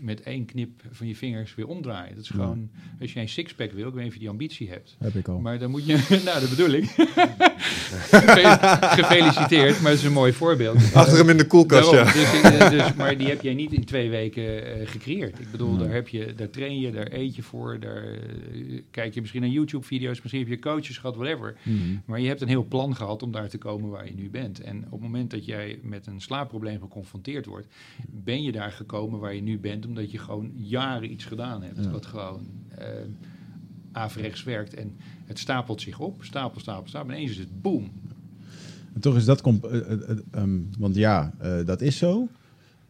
met 0.01 0.23
één 0.23 0.45
knip 0.45 0.71
van 0.91 1.07
je 1.07 1.17
vingers 1.17 1.55
weer 1.55 1.67
omdraaien. 1.67 2.15
Dat 2.15 2.23
is 2.25 2.29
Ja. 2.29 2.35
gewoon, 2.35 2.71
als 3.01 3.13
jij 3.13 3.23
een 3.23 3.29
sixpack 3.29 3.73
wil, 3.73 3.87
ik 3.89 3.93
weet 3.93 3.99
niet 4.03 4.09
of 4.09 4.15
je 4.15 4.21
die 4.21 4.29
ambitie 4.29 4.69
hebt. 4.69 4.97
Heb 4.99 5.15
ik 5.15 5.29
al. 5.29 5.39
Maar 5.41 5.59
dan 5.59 5.71
moet 5.71 5.87
je, 5.87 5.93
nou, 6.25 6.41
dat 6.41 6.51
bedoel 6.51 6.71
ik. 6.71 6.85
Ge- 8.11 8.79
Gefeliciteerd, 8.81 9.81
maar 9.81 9.91
het 9.91 10.01
is 10.01 10.07
een 10.07 10.13
mooi 10.13 10.33
voorbeeld. 10.33 10.95
Achter 10.95 11.19
hem 11.19 11.29
in 11.29 11.37
de 11.37 11.47
koelkast, 11.47 11.91
Daarom. 11.91 12.21
ja. 12.21 12.31
Dus, 12.33 12.41
eh, 12.59 12.71
dus, 12.71 12.95
maar 12.95 13.19
die 13.19 13.27
heb 13.29 13.43
jij 13.43 13.55
niet 13.55 13.73
in 13.73 13.85
twee 13.85 14.11
weken 14.11 14.81
eh, 14.81 14.87
gecreëerd. 14.89 15.39
Ik 15.41 15.51
bedoel, 15.51 15.77
daar, 15.77 15.91
heb 15.93 16.09
je, 16.09 16.35
daar 16.37 16.51
train 16.51 16.81
je, 16.81 16.91
daar 16.91 17.13
eet 17.13 17.37
je 17.37 17.43
voor, 17.43 17.81
daar 17.81 18.05
eh, 18.05 18.81
kijk 18.91 19.15
je 19.15 19.21
misschien 19.21 19.41
naar 19.43 19.51
YouTube-video's, 19.51 20.19
misschien 20.21 20.41
heb 20.41 20.49
je 20.51 20.59
coaches 20.59 20.99
gehad, 20.99 21.17
whatever. 21.17 21.57
Mhm. 21.63 21.77
Maar 22.05 22.21
je 22.21 22.29
hebt 22.29 22.41
een 22.41 22.49
heel 22.49 22.65
plan 22.65 22.97
gehad 22.97 23.23
om 23.23 23.33
daar 23.33 23.49
te 23.49 23.59
komen 23.59 23.91
waar 23.91 24.07
je 24.07 24.15
nu 24.15 24.31
bent. 24.31 24.61
En 24.61 24.85
op 24.85 24.91
het 24.91 25.01
moment 25.01 25.31
dat 25.31 25.45
jij 25.45 25.79
met 25.83 26.07
een 26.07 26.21
slaapprobleem 26.21 26.81
geconfronteerd 26.81 27.47
wordt, 27.47 27.67
ben 28.11 28.43
je 28.43 28.53
daar 28.53 28.73
gekomen 28.73 29.21
waar 29.21 29.35
je 29.35 29.43
nu 29.43 29.59
bent, 29.59 29.85
omdat 29.91 30.11
je 30.11 30.19
gewoon 30.19 30.53
jaren 30.55 31.13
iets 31.13 31.25
gedaan 31.25 31.63
hebt. 31.63 31.85
Ja. 31.85 31.91
Wat 31.91 32.07
gewoon 32.07 32.47
eh 32.69 32.87
averechts 33.93 34.43
werkt. 34.43 34.75
En 34.75 34.97
het 35.25 35.39
stapelt 35.39 35.81
zich 35.81 35.99
op, 35.99 36.25
stapel, 36.25 36.61
stapel, 36.61 36.89
stapel. 36.89 37.11
En 37.11 37.17
ineens 37.17 37.31
is 37.31 37.39
het 37.39 37.63
boom. 37.63 37.91
En 38.95 39.01
toch 39.01 39.17
is 39.17 39.25
dat... 39.25 39.41
comp- 39.41 39.65
eh, 39.65 39.81
eh, 39.81 40.11
eh, 40.11 40.17
ehm, 40.31 40.59
want 40.79 40.95
ja, 40.95 41.35
dat 41.65 41.81
is 41.81 41.97
zo. 41.97 42.29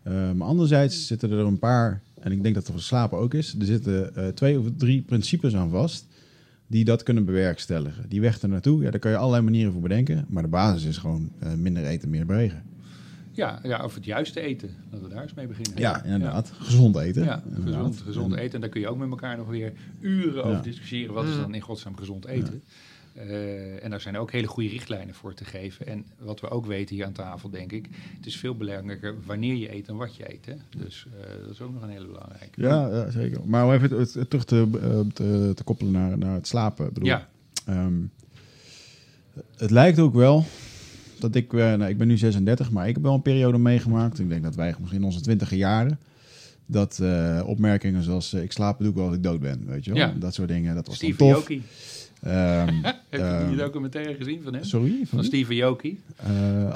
Maar 0.04 0.46
anderzijds 0.46 1.06
zitten 1.06 1.30
er 1.30 1.38
een 1.38 1.58
paar... 1.58 2.02
En 2.20 2.32
ik 2.32 2.42
denk 2.42 2.54
dat 2.54 2.62
het 2.62 2.72
voor 2.72 2.82
slapen 2.82 3.18
ook 3.18 3.34
is. 3.34 3.54
Er 3.58 3.66
zitten 3.66 4.34
twee 4.34 4.58
of 4.58 4.66
drie 4.76 5.02
principes 5.02 5.56
aan 5.56 5.70
vast... 5.70 6.06
die 6.66 6.84
dat 6.84 7.02
kunnen 7.02 7.24
bewerkstelligen. 7.24 8.08
Die 8.08 8.20
weg 8.20 8.42
er 8.42 8.48
naartoe, 8.48 8.82
ja, 8.82 8.90
daar 8.90 9.00
kan 9.00 9.10
je 9.10 9.16
allerlei 9.16 9.42
manieren 9.42 9.72
voor 9.72 9.80
bedenken. 9.80 10.24
Maar 10.28 10.42
de 10.42 10.48
basis 10.48 10.84
is 10.84 10.96
gewoon 10.96 11.32
minder 11.56 11.84
eten, 11.84 12.10
meer 12.10 12.26
bewegen. 12.26 12.62
Ja, 13.32 13.60
ja, 13.62 13.84
of 13.84 13.94
het 13.94 14.04
juiste 14.04 14.40
eten. 14.40 14.70
Laten 14.90 15.08
we 15.08 15.14
daar 15.14 15.22
eens 15.22 15.34
mee 15.34 15.46
beginnen. 15.46 15.78
Ja, 15.78 16.04
inderdaad. 16.04 16.52
Gezond 16.58 16.96
eten. 16.96 17.24
Ja, 17.24 17.42
inderdaad. 17.46 17.74
gezond, 17.74 18.00
gezond 18.00 18.32
En- 18.32 18.38
eten. 18.38 18.54
En 18.54 18.60
daar 18.60 18.70
kun 18.70 18.80
je 18.80 18.88
ook 18.88 18.98
met 18.98 19.10
elkaar 19.10 19.36
nog 19.36 19.48
weer 19.48 19.72
uren 20.00 20.44
over 20.44 20.62
discussiëren. 20.62 21.14
Wat 21.14 21.24
is 21.24 21.36
dan 21.36 21.54
in 21.54 21.60
godsnaam 21.60 21.96
gezond 21.96 22.24
eten? 22.26 22.62
Eh, 23.14 23.84
en 23.84 23.90
daar 23.90 24.00
zijn 24.00 24.16
ook 24.18 24.30
hele 24.32 24.46
goede 24.46 24.68
richtlijnen 24.68 25.14
voor 25.14 25.34
te 25.34 25.44
geven. 25.44 25.86
En 25.86 26.04
wat 26.18 26.40
we 26.40 26.48
ook 26.48 26.66
weten 26.66 26.94
hier 26.96 27.04
aan 27.04 27.12
tafel, 27.12 27.50
denk 27.50 27.72
ik... 27.72 27.88
het 28.16 28.26
is 28.26 28.36
veel 28.36 28.54
belangrijker 28.54 29.14
wanneer 29.26 29.54
je 29.54 29.74
eet 29.74 29.88
en 29.88 29.96
wat 29.96 30.16
je 30.16 30.32
eet. 30.32 30.46
Hè? 30.46 30.54
Dus 30.78 31.06
eh, 31.20 31.42
dat 31.42 31.50
is 31.50 31.60
ook 31.60 31.72
nog 31.72 31.82
een 31.82 31.88
hele 31.88 32.06
belangrijke. 32.06 32.60
Ja, 32.62 32.88
ja, 32.88 33.10
zeker. 33.10 33.40
Maar 33.44 33.64
om 33.66 33.72
even 33.72 33.98
het, 33.98 34.14
het 34.14 34.30
terug 34.30 34.44
te, 34.44 34.68
eh, 34.82 35.00
te, 35.14 35.52
te 35.54 35.64
koppelen 35.64 35.92
naar, 35.92 36.18
naar 36.18 36.34
het 36.34 36.46
slapen. 36.46 36.92
Bedoel, 36.92 37.08
Ja, 37.08 37.28
ehm, 37.66 37.94
het 39.56 39.70
lijkt 39.70 39.98
ook 39.98 40.14
wel 40.14 40.44
dat 41.20 41.35
ik, 41.35 41.52
eh, 41.52 41.59
nou, 41.59 41.85
ik 41.90 41.98
ben 41.98 42.06
nu 42.09 42.16
36, 42.18 42.70
maar 42.70 42.88
ik 42.88 42.94
heb 42.94 43.02
wel 43.02 43.14
een 43.14 43.22
periode 43.22 43.59
meegemaakt. 43.59 44.18
Ik 44.18 44.28
denk 44.28 44.42
dat 44.42 44.54
wij 44.54 44.74
misschien 44.78 45.00
in 45.00 45.06
onze 45.06 45.20
twintige 45.20 45.56
jaren, 45.56 45.98
dat 46.66 46.98
eh, 47.02 47.42
opmerkingen 47.46 48.02
zoals 48.02 48.33
eh, 48.33 48.42
ik 48.42 48.52
slaap 48.52 48.78
doe 48.78 48.88
ik 48.88 48.94
wel 48.94 49.06
als 49.06 49.14
ik 49.14 49.22
dood 49.22 49.40
ben, 49.40 49.62
weet 49.66 49.85
je 49.85 49.92
wel. 49.92 50.00
Ja. 50.00 50.12
Dat 50.18 50.35
soort 50.35 50.48
dingen, 50.48 50.74
dat 50.74 50.87
was 50.87 50.98
dan 50.98 51.09
Steven 51.11 51.33
tof. 51.35 51.38
Joki. 51.48 51.62
Ehm, 52.22 52.74
Heb 52.83 52.96
je 53.11 53.18
Ehm, 53.18 53.48
die 53.48 53.56
documentaire 53.56 54.14
gezien 54.14 54.42
van 54.42 54.54
hem? 54.54 54.64
sorry? 54.64 55.02
Van? 55.04 55.24
Steven 55.24 55.54
Joki. 55.56 56.00
Eh, 56.16 56.28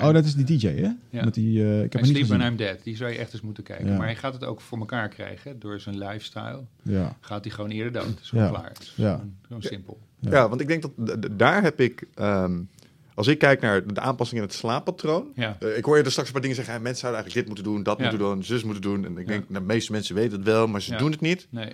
oh, 0.03 0.13
dat 0.13 0.25
is 0.25 0.35
die 0.35 0.45
DJ, 0.59 0.67
hè? 0.67 0.91
Ja. 1.11 1.25
Met 1.25 1.35
die, 1.35 1.63
eh, 1.65 1.77
ik 1.83 1.93
heb 1.93 2.03
En 2.03 2.09
niet 2.09 2.17
Sleep 2.17 2.29
When. 2.29 2.51
I'm 2.51 2.57
Dead. 2.57 2.79
Die 2.83 2.97
zou 2.97 3.11
je 3.11 3.19
echt 3.19 3.33
eens 3.33 3.43
moeten 3.43 3.63
kijken. 3.63 3.87
Ja. 3.87 3.97
Maar 3.97 4.07
hij 4.07 4.17
gaat 4.17 4.33
het 4.33 4.45
ook 4.45 4.61
voor 4.61 4.79
elkaar 4.79 5.09
krijgen. 5.09 5.59
Door 5.59 5.81
zijn 5.81 5.99
lifestyle 5.99 6.61
Ja, 6.83 7.17
gaat 7.21 7.45
hij 7.45 7.53
gewoon 7.55 7.71
eerder 7.71 7.93
dood. 7.93 8.19
Zo 8.21 8.37
Ja. 8.37 8.49
klaar. 8.49 8.73
Ja. 8.95 9.13
Gewoon, 9.15 9.35
gewoon 9.47 9.63
simpel. 9.63 9.99
Ja. 10.21 10.31
Ja, 10.31 10.49
want 10.49 10.61
ik 10.61 10.69
denk 10.69 10.83
dat 10.97 11.39
daar 11.39 11.63
heb 11.63 11.81
ik, 11.81 12.05
ehm, 12.15 12.61
als 13.15 13.27
ik 13.27 13.39
kijk 13.39 13.61
naar 13.61 13.87
de 13.95 14.01
aanpassing 14.01 14.41
in 14.41 14.47
het 14.47 14.57
slaappatroon. 14.57 15.29
Ja. 15.35 15.57
eh, 15.61 15.77
ik 15.77 15.85
hoor 15.85 15.97
je 15.97 16.03
er 16.03 16.11
straks 16.11 16.27
een 16.29 16.33
paar 16.35 16.43
dingen 16.43 16.57
zeggen, 16.57 16.75
hè, 16.75 16.81
mensen 16.81 17.01
zouden 17.01 17.23
eigenlijk 17.23 17.47
dit 17.47 17.57
moeten 17.57 17.75
doen, 17.75 17.83
dat 17.85 17.97
Ja. 17.99 18.03
moeten 18.03 18.27
doen, 18.29 18.45
zus 18.45 18.63
moeten 18.65 18.83
doen. 18.83 19.05
En 19.05 19.19
ik 19.19 19.27
denk, 19.27 19.49
nou, 19.49 19.61
de 19.67 19.73
meeste 19.73 19.93
mensen 19.93 20.15
weten 20.15 20.33
het 20.39 20.47
wel, 20.47 20.67
maar 20.67 20.83
ze 20.83 20.97
doen 20.97 21.11
het 21.11 21.21
niet. 21.21 21.47
Nee. 21.51 21.73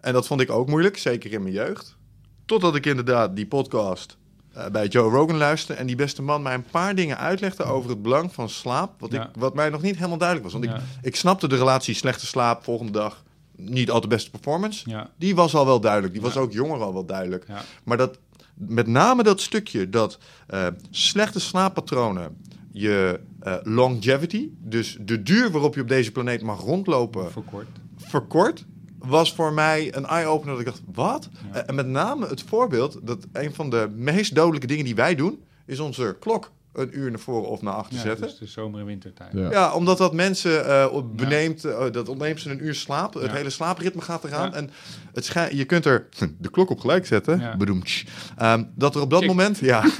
En 0.00 0.12
dat 0.12 0.26
vond 0.26 0.40
ik 0.40 0.50
ook 0.50 0.68
moeilijk, 0.68 0.98
zeker 0.98 1.32
in 1.32 1.42
mijn 1.42 1.54
jeugd. 1.54 1.96
Totdat 2.44 2.74
ik 2.74 2.86
inderdaad 2.86 3.36
die 3.36 3.46
podcast 3.46 4.16
eh, 4.52 4.66
bij 4.66 4.86
Joe 4.86 5.10
Rogan 5.10 5.36
luisterde 5.36 5.80
en 5.80 5.86
die 5.86 5.96
beste 5.96 6.22
man 6.22 6.42
mij 6.42 6.54
een 6.54 6.66
paar 6.70 6.94
dingen 6.94 7.18
uitlegde 7.18 7.64
over 7.64 7.90
het 7.90 8.02
belang 8.02 8.32
van 8.32 8.48
slaap, 8.48 9.00
wat, 9.00 9.12
ik, 9.12 9.22
wat 9.38 9.54
mij 9.54 9.68
nog 9.70 9.82
niet 9.82 9.96
helemaal 9.96 10.18
duidelijk 10.18 10.50
was. 10.52 10.60
Want 10.60 10.74
ik, 10.74 10.82
ik 11.02 11.16
snapte 11.16 11.48
de 11.48 11.56
relatie 11.56 11.94
slechte 11.94 12.26
slaap, 12.26 12.64
volgende 12.64 12.92
dag 12.92 13.22
niet 13.56 13.90
al 13.90 14.00
de 14.00 14.06
beste 14.08 14.30
performance. 14.30 14.90
Ja. 14.90 15.10
Die 15.16 15.34
was 15.34 15.54
al 15.54 15.66
wel 15.66 15.80
duidelijk, 15.80 16.12
die 16.12 16.22
was 16.22 16.36
ook 16.36 16.52
jonger 16.52 16.80
al 16.82 16.92
wel 16.92 17.04
duidelijk. 17.06 17.44
Ja. 17.48 17.62
Maar 17.84 17.96
dat, 17.96 18.18
met 18.54 18.86
name 18.86 19.22
dat 19.22 19.40
stukje 19.40 19.90
dat 19.90 20.18
eh, 20.46 20.66
slechte 20.90 21.40
slaappatronen 21.40 22.36
je 22.72 23.20
eh, 23.40 23.56
longevity, 23.62 24.48
dus 24.58 24.96
de 25.00 25.22
duur 25.22 25.50
waarop 25.50 25.74
je 25.74 25.80
op 25.80 25.88
deze 25.88 26.12
planeet 26.12 26.42
mag 26.42 26.60
rondlopen, 26.60 27.32
Voor 27.32 27.44
kort. 27.44 27.68
verkort, 27.96 28.64
was 28.98 29.34
voor 29.34 29.52
mij 29.52 29.96
een 29.96 30.06
eye-opener 30.06 30.52
dat 30.52 30.60
ik 30.60 30.66
dacht, 30.66 30.82
wat? 30.92 31.28
Ja. 31.52 31.66
En 31.66 31.74
met 31.74 31.86
name 31.86 32.26
het 32.26 32.42
voorbeeld 32.42 32.98
dat 33.02 33.26
een 33.32 33.54
van 33.54 33.70
de 33.70 33.92
meest 33.96 34.34
dodelijke 34.34 34.66
dingen 34.66 34.84
die 34.84 34.94
wij 34.94 35.14
doen, 35.14 35.42
is 35.66 35.80
onze 35.80 36.16
klok 36.20 36.52
een 36.74 36.98
uur 36.98 37.10
naar 37.10 37.18
voren 37.20 37.48
of 37.48 37.62
naar 37.62 37.74
achter 37.74 37.96
Ja, 37.96 38.02
zetten. 38.02 38.26
dus 38.26 38.38
de 38.38 38.46
zomer- 38.46 38.80
en 38.80 38.86
wintertijd. 38.86 39.32
Ja. 39.32 39.50
Ja, 39.50 39.72
omdat 39.74 39.98
dat 39.98 40.12
mensen 40.14 40.66
eh, 40.66 40.88
op- 40.92 41.16
beneemt, 41.16 41.64
eh, 41.64 41.90
dat 41.90 42.08
ontneemt 42.08 42.40
ze 42.40 42.50
een 42.50 42.64
uur 42.64 42.74
slaap. 42.74 43.14
Het 43.14 43.30
hele 43.32 43.50
slaapritme 43.50 44.00
gaat 44.00 44.24
eraan. 44.24 44.50
Ja. 44.50 44.56
En 44.56 44.70
het 45.12 45.24
schij- 45.24 45.54
je 45.54 45.64
kunt 45.64 45.84
er 45.84 46.08
de 46.38 46.50
klok 46.50 46.70
op 46.70 46.80
gelijk 46.80 47.06
zetten. 47.06 47.38
Ja. 47.40 47.56
Bedoemd. 47.56 48.04
Ehm, 48.36 48.64
dat 48.74 48.94
er 48.94 49.00
op 49.00 49.10
dat 49.10 49.18
Check. 49.18 49.28
moment, 49.28 49.58
ja. 49.58 49.84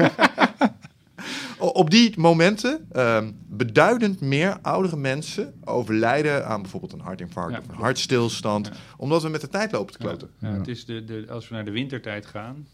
Op 1.58 1.90
die 1.90 2.12
momenten 2.16 2.86
ehm, 2.92 3.30
beduidend 3.48 4.20
meer 4.20 4.58
oudere 4.62 4.96
mensen 4.96 5.54
overlijden 5.64 6.46
aan 6.46 6.62
bijvoorbeeld 6.62 6.92
een 6.92 7.00
hartinfarct 7.00 7.50
Ja, 7.50 7.56
of 7.56 7.62
een 7.62 7.68
klopt. 7.68 7.84
hartstilstand. 7.84 8.66
Ja. 8.66 8.72
Omdat 8.96 9.22
we 9.22 9.28
met 9.28 9.40
de 9.40 9.48
tijd 9.48 9.72
lopen 9.72 9.92
te 9.92 9.98
Ja, 10.02 10.08
kloten. 10.08 10.30
ja, 10.38 10.48
Ja. 10.48 10.54
Het 10.54 10.68
is 10.68 10.84
de, 10.84 11.04
de, 11.04 11.26
als 11.30 11.48
we 11.48 11.54
naar 11.54 11.64
de 11.64 11.70
wintertijd 11.70 12.26
gaan, 12.26 12.66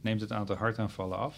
neemt 0.00 0.20
het 0.20 0.32
aantal 0.32 0.56
hartaanvallen 0.56 1.18
af. 1.18 1.34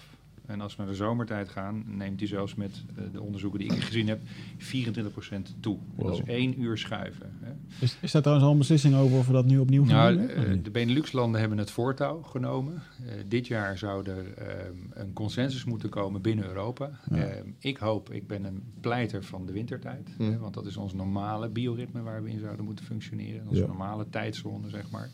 En 0.50 0.60
als 0.60 0.76
we 0.76 0.82
naar 0.82 0.90
de 0.90 0.96
zomertijd 0.96 1.48
gaan, 1.48 1.84
neemt 1.86 2.18
die 2.18 2.28
zelfs 2.28 2.54
met 2.54 2.84
eh, 2.96 3.04
de 3.12 3.20
onderzoeken 3.20 3.58
die 3.60 3.72
ik 3.72 3.80
gezien 3.80 4.08
heb, 4.08 4.20
24% 4.58 5.60
toe. 5.60 5.78
Dat 5.96 6.12
is 6.12 6.22
één 6.24 6.60
uur 6.62 6.78
schuiven. 6.78 7.32
Hè. 7.40 7.52
Is, 7.80 7.96
is 8.00 8.10
daar 8.12 8.20
trouwens 8.22 8.46
al 8.46 8.52
een 8.52 8.58
beslissing 8.60 8.94
over 8.94 9.18
of 9.18 9.26
we 9.26 9.32
dat 9.32 9.44
nu 9.44 9.58
opnieuw 9.58 9.84
gaan 9.84 9.94
Nou, 10.14 10.16
doen? 10.16 10.28
eh, 10.28 10.58
de 10.62 10.70
Benelux-landen 10.70 11.40
hebben 11.40 11.58
het 11.58 11.70
voortouw 11.70 12.22
genomen. 12.22 12.82
Eh, 13.06 13.12
dit 13.28 13.46
jaar 13.46 13.78
zou 13.78 14.06
er 14.10 14.32
ehm, 14.34 14.74
een 14.90 15.12
consensus 15.12 15.64
moeten 15.64 15.88
komen 15.88 16.20
binnen 16.22 16.44
Europa. 16.46 16.90
Ja. 17.10 17.16
Ehm, 17.16 17.48
ik 17.58 17.76
hoop, 17.76 18.12
ik 18.12 18.26
ben 18.26 18.44
een 18.44 18.62
pleiter 18.80 19.24
van 19.24 19.46
de 19.46 19.52
wintertijd. 19.52 20.08
Hè, 20.18 20.38
want 20.38 20.54
dat 20.54 20.66
is 20.66 20.76
ons 20.76 20.94
normale 20.94 21.48
bioritme 21.48 22.02
waar 22.02 22.22
we 22.22 22.30
in 22.30 22.40
zouden 22.40 22.64
moeten 22.64 22.84
functioneren. 22.84 23.48
Onze 23.48 23.60
Ja. 23.60 23.66
normale 23.66 24.06
tijdzone, 24.10 24.68
zeg 24.68 24.90
maar. 24.90 25.10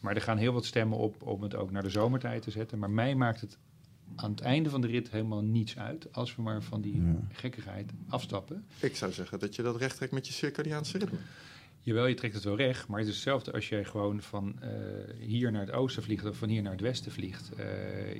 Maar 0.00 0.14
er 0.14 0.22
gaan 0.22 0.36
heel 0.38 0.52
wat 0.52 0.64
stemmen 0.64 0.98
op 0.98 1.22
om 1.22 1.42
het 1.42 1.54
ook 1.56 1.70
naar 1.70 1.82
de 1.82 1.90
zomertijd 1.90 2.42
te 2.42 2.50
zetten. 2.50 2.78
Maar 2.78 2.90
mij 2.90 3.14
maakt 3.14 3.40
het 3.40 3.58
aan 4.16 4.30
het 4.30 4.40
einde 4.40 4.70
van 4.70 4.80
de 4.80 4.86
rit 4.86 5.10
helemaal 5.10 5.42
niets 5.42 5.78
uit. 5.78 6.12
Als 6.12 6.36
we 6.36 6.42
maar 6.42 6.62
van 6.62 6.80
die 6.80 7.02
Ja. 7.02 7.14
gekkigheid 7.32 7.90
afstappen. 8.08 8.64
Ik 8.80 8.96
zou 8.96 9.12
zeggen 9.12 9.38
dat 9.38 9.54
je 9.54 9.62
dat 9.62 9.76
recht 9.76 9.96
trekt 9.96 10.12
met 10.12 10.26
je 10.26 10.32
circadiaanse 10.32 10.98
ritme. 10.98 11.18
Jawel, 11.80 12.06
je 12.06 12.14
trekt 12.14 12.34
het 12.34 12.44
wel 12.44 12.56
recht, 12.56 12.88
maar 12.88 12.98
het 12.98 13.08
is 13.08 13.14
hetzelfde 13.14 13.52
als 13.52 13.68
jij 13.68 13.84
gewoon 13.84 14.22
van 14.22 14.60
eh, 14.60 14.70
hier 15.18 15.52
naar 15.52 15.60
het 15.66 15.70
oosten 15.70 16.02
vliegt 16.02 16.24
of 16.24 16.36
van 16.36 16.48
hier 16.48 16.62
naar 16.62 16.72
het 16.72 16.80
westen 16.80 17.12
vliegt. 17.12 17.52
Eh, 17.56 17.66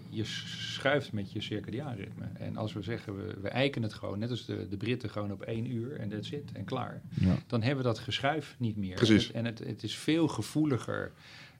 je 0.08 0.24
schuift 0.24 1.12
met 1.12 1.32
je 1.32 1.40
circadiaanritme. 1.40 2.24
En 2.34 2.56
als 2.56 2.72
we 2.72 2.82
zeggen, 2.82 3.16
we, 3.16 3.34
we 3.40 3.48
eiken 3.48 3.82
het 3.82 3.94
gewoon, 3.94 4.18
net 4.18 4.30
als 4.30 4.44
de, 4.46 4.68
de 4.68 4.76
Britten, 4.76 5.10
gewoon 5.10 5.32
op 5.32 5.42
één 5.42 5.70
uur 5.70 5.96
en 5.96 6.08
dat 6.08 6.24
zit 6.24 6.52
en 6.52 6.64
klaar. 6.64 7.02
Ja. 7.20 7.36
Dan 7.46 7.62
hebben 7.62 7.84
we 7.84 7.90
dat 7.90 7.98
geschuif 7.98 8.54
niet 8.58 8.76
meer. 8.76 8.94
Precies. 8.94 9.32
En, 9.32 9.44
het, 9.44 9.60
en 9.60 9.66
het, 9.66 9.74
het 9.74 9.82
is 9.82 9.96
veel 9.96 10.28
gevoeliger, 10.28 11.12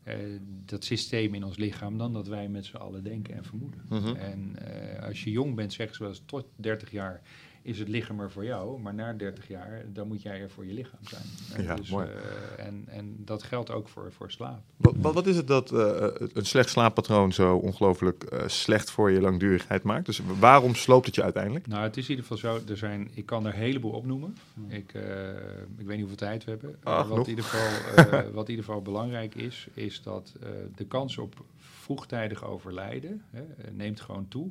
eh, 0.04 0.16
dat 0.64 0.84
systeem 0.84 1.34
in 1.34 1.44
ons 1.44 1.56
lichaam, 1.56 1.98
dan 1.98 2.12
dat 2.12 2.26
wij 2.26 2.48
met 2.48 2.64
z'n 2.64 2.76
allen 2.76 3.04
denken 3.04 3.34
en 3.34 3.44
vermoeden. 3.44 3.80
Mhm. 3.88 4.14
En 4.14 4.56
eh, 4.56 5.06
als 5.06 5.24
je 5.24 5.30
jong 5.30 5.54
bent, 5.54 5.72
zeggen 5.72 5.96
ze 5.96 6.02
wel 6.02 6.10
eens, 6.10 6.22
tot 6.26 6.46
30 6.56 6.90
jaar 6.90 7.22
is 7.64 7.78
het 7.78 7.88
lichaam 7.88 8.20
er 8.20 8.30
voor 8.30 8.44
jou. 8.44 8.80
Maar 8.80 8.94
na 8.94 9.12
30 9.12 9.48
jaar, 9.48 9.84
dan 9.92 10.08
moet 10.08 10.22
jij 10.22 10.40
er 10.40 10.50
voor 10.50 10.66
je 10.66 10.72
lichaam 10.72 10.98
zijn. 11.02 11.22
Eh, 11.56 11.64
Ja, 11.64 11.74
dus, 11.74 11.90
mooi. 11.90 12.06
eh, 12.56 12.66
en, 12.66 12.84
en 12.88 13.16
dat 13.18 13.42
geldt 13.42 13.70
ook 13.70 13.88
voor, 13.88 14.12
voor 14.12 14.30
slaap. 14.30 14.60
Wat, 14.76 14.94
wat, 14.96 15.14
wat 15.14 15.26
is 15.26 15.36
het 15.36 15.46
dat 15.46 15.72
eh, 15.72 16.06
een 16.32 16.46
slecht 16.46 16.68
slaappatroon 16.68 17.32
zo 17.32 17.56
ongelooflijk 17.56 18.22
eh, 18.24 18.48
slecht 18.48 18.90
voor 18.90 19.10
je 19.10 19.20
langdurigheid 19.20 19.82
maakt? 19.82 20.06
Dus 20.06 20.20
waarom 20.38 20.74
sloopt 20.74 21.06
het 21.06 21.14
je 21.14 21.22
uiteindelijk? 21.22 21.66
Nou, 21.66 21.82
het 21.82 21.96
is 21.96 22.04
in 22.08 22.10
ieder 22.16 22.24
geval 22.24 22.38
zo, 22.58 22.60
er 22.70 22.76
zijn, 22.76 23.10
ik 23.14 23.26
kan 23.26 23.46
er 23.46 23.52
een 23.54 23.58
heleboel 23.58 23.92
opnoemen. 23.92 24.36
Ik, 24.68 24.94
eh, 24.94 25.28
ik 25.78 25.86
weet 25.86 25.88
niet 25.88 25.98
hoeveel 25.98 26.16
tijd 26.16 26.44
we 26.44 26.50
hebben. 26.50 26.76
Wat, 27.08 27.24
in 27.26 27.28
ieder 27.28 27.44
geval, 27.44 27.94
eh, 28.20 28.28
wat 28.32 28.44
in 28.44 28.50
ieder 28.50 28.64
geval 28.64 28.82
belangrijk 28.82 29.34
is, 29.34 29.66
is 29.74 30.02
dat 30.02 30.32
eh, 30.42 30.48
de 30.74 30.84
kans 30.86 31.18
op 31.18 31.34
vroegtijdig 31.84 32.44
overlijden 32.44 33.22
hè, 33.30 33.44
neemt 33.72 34.00
gewoon 34.00 34.28
toe. 34.28 34.50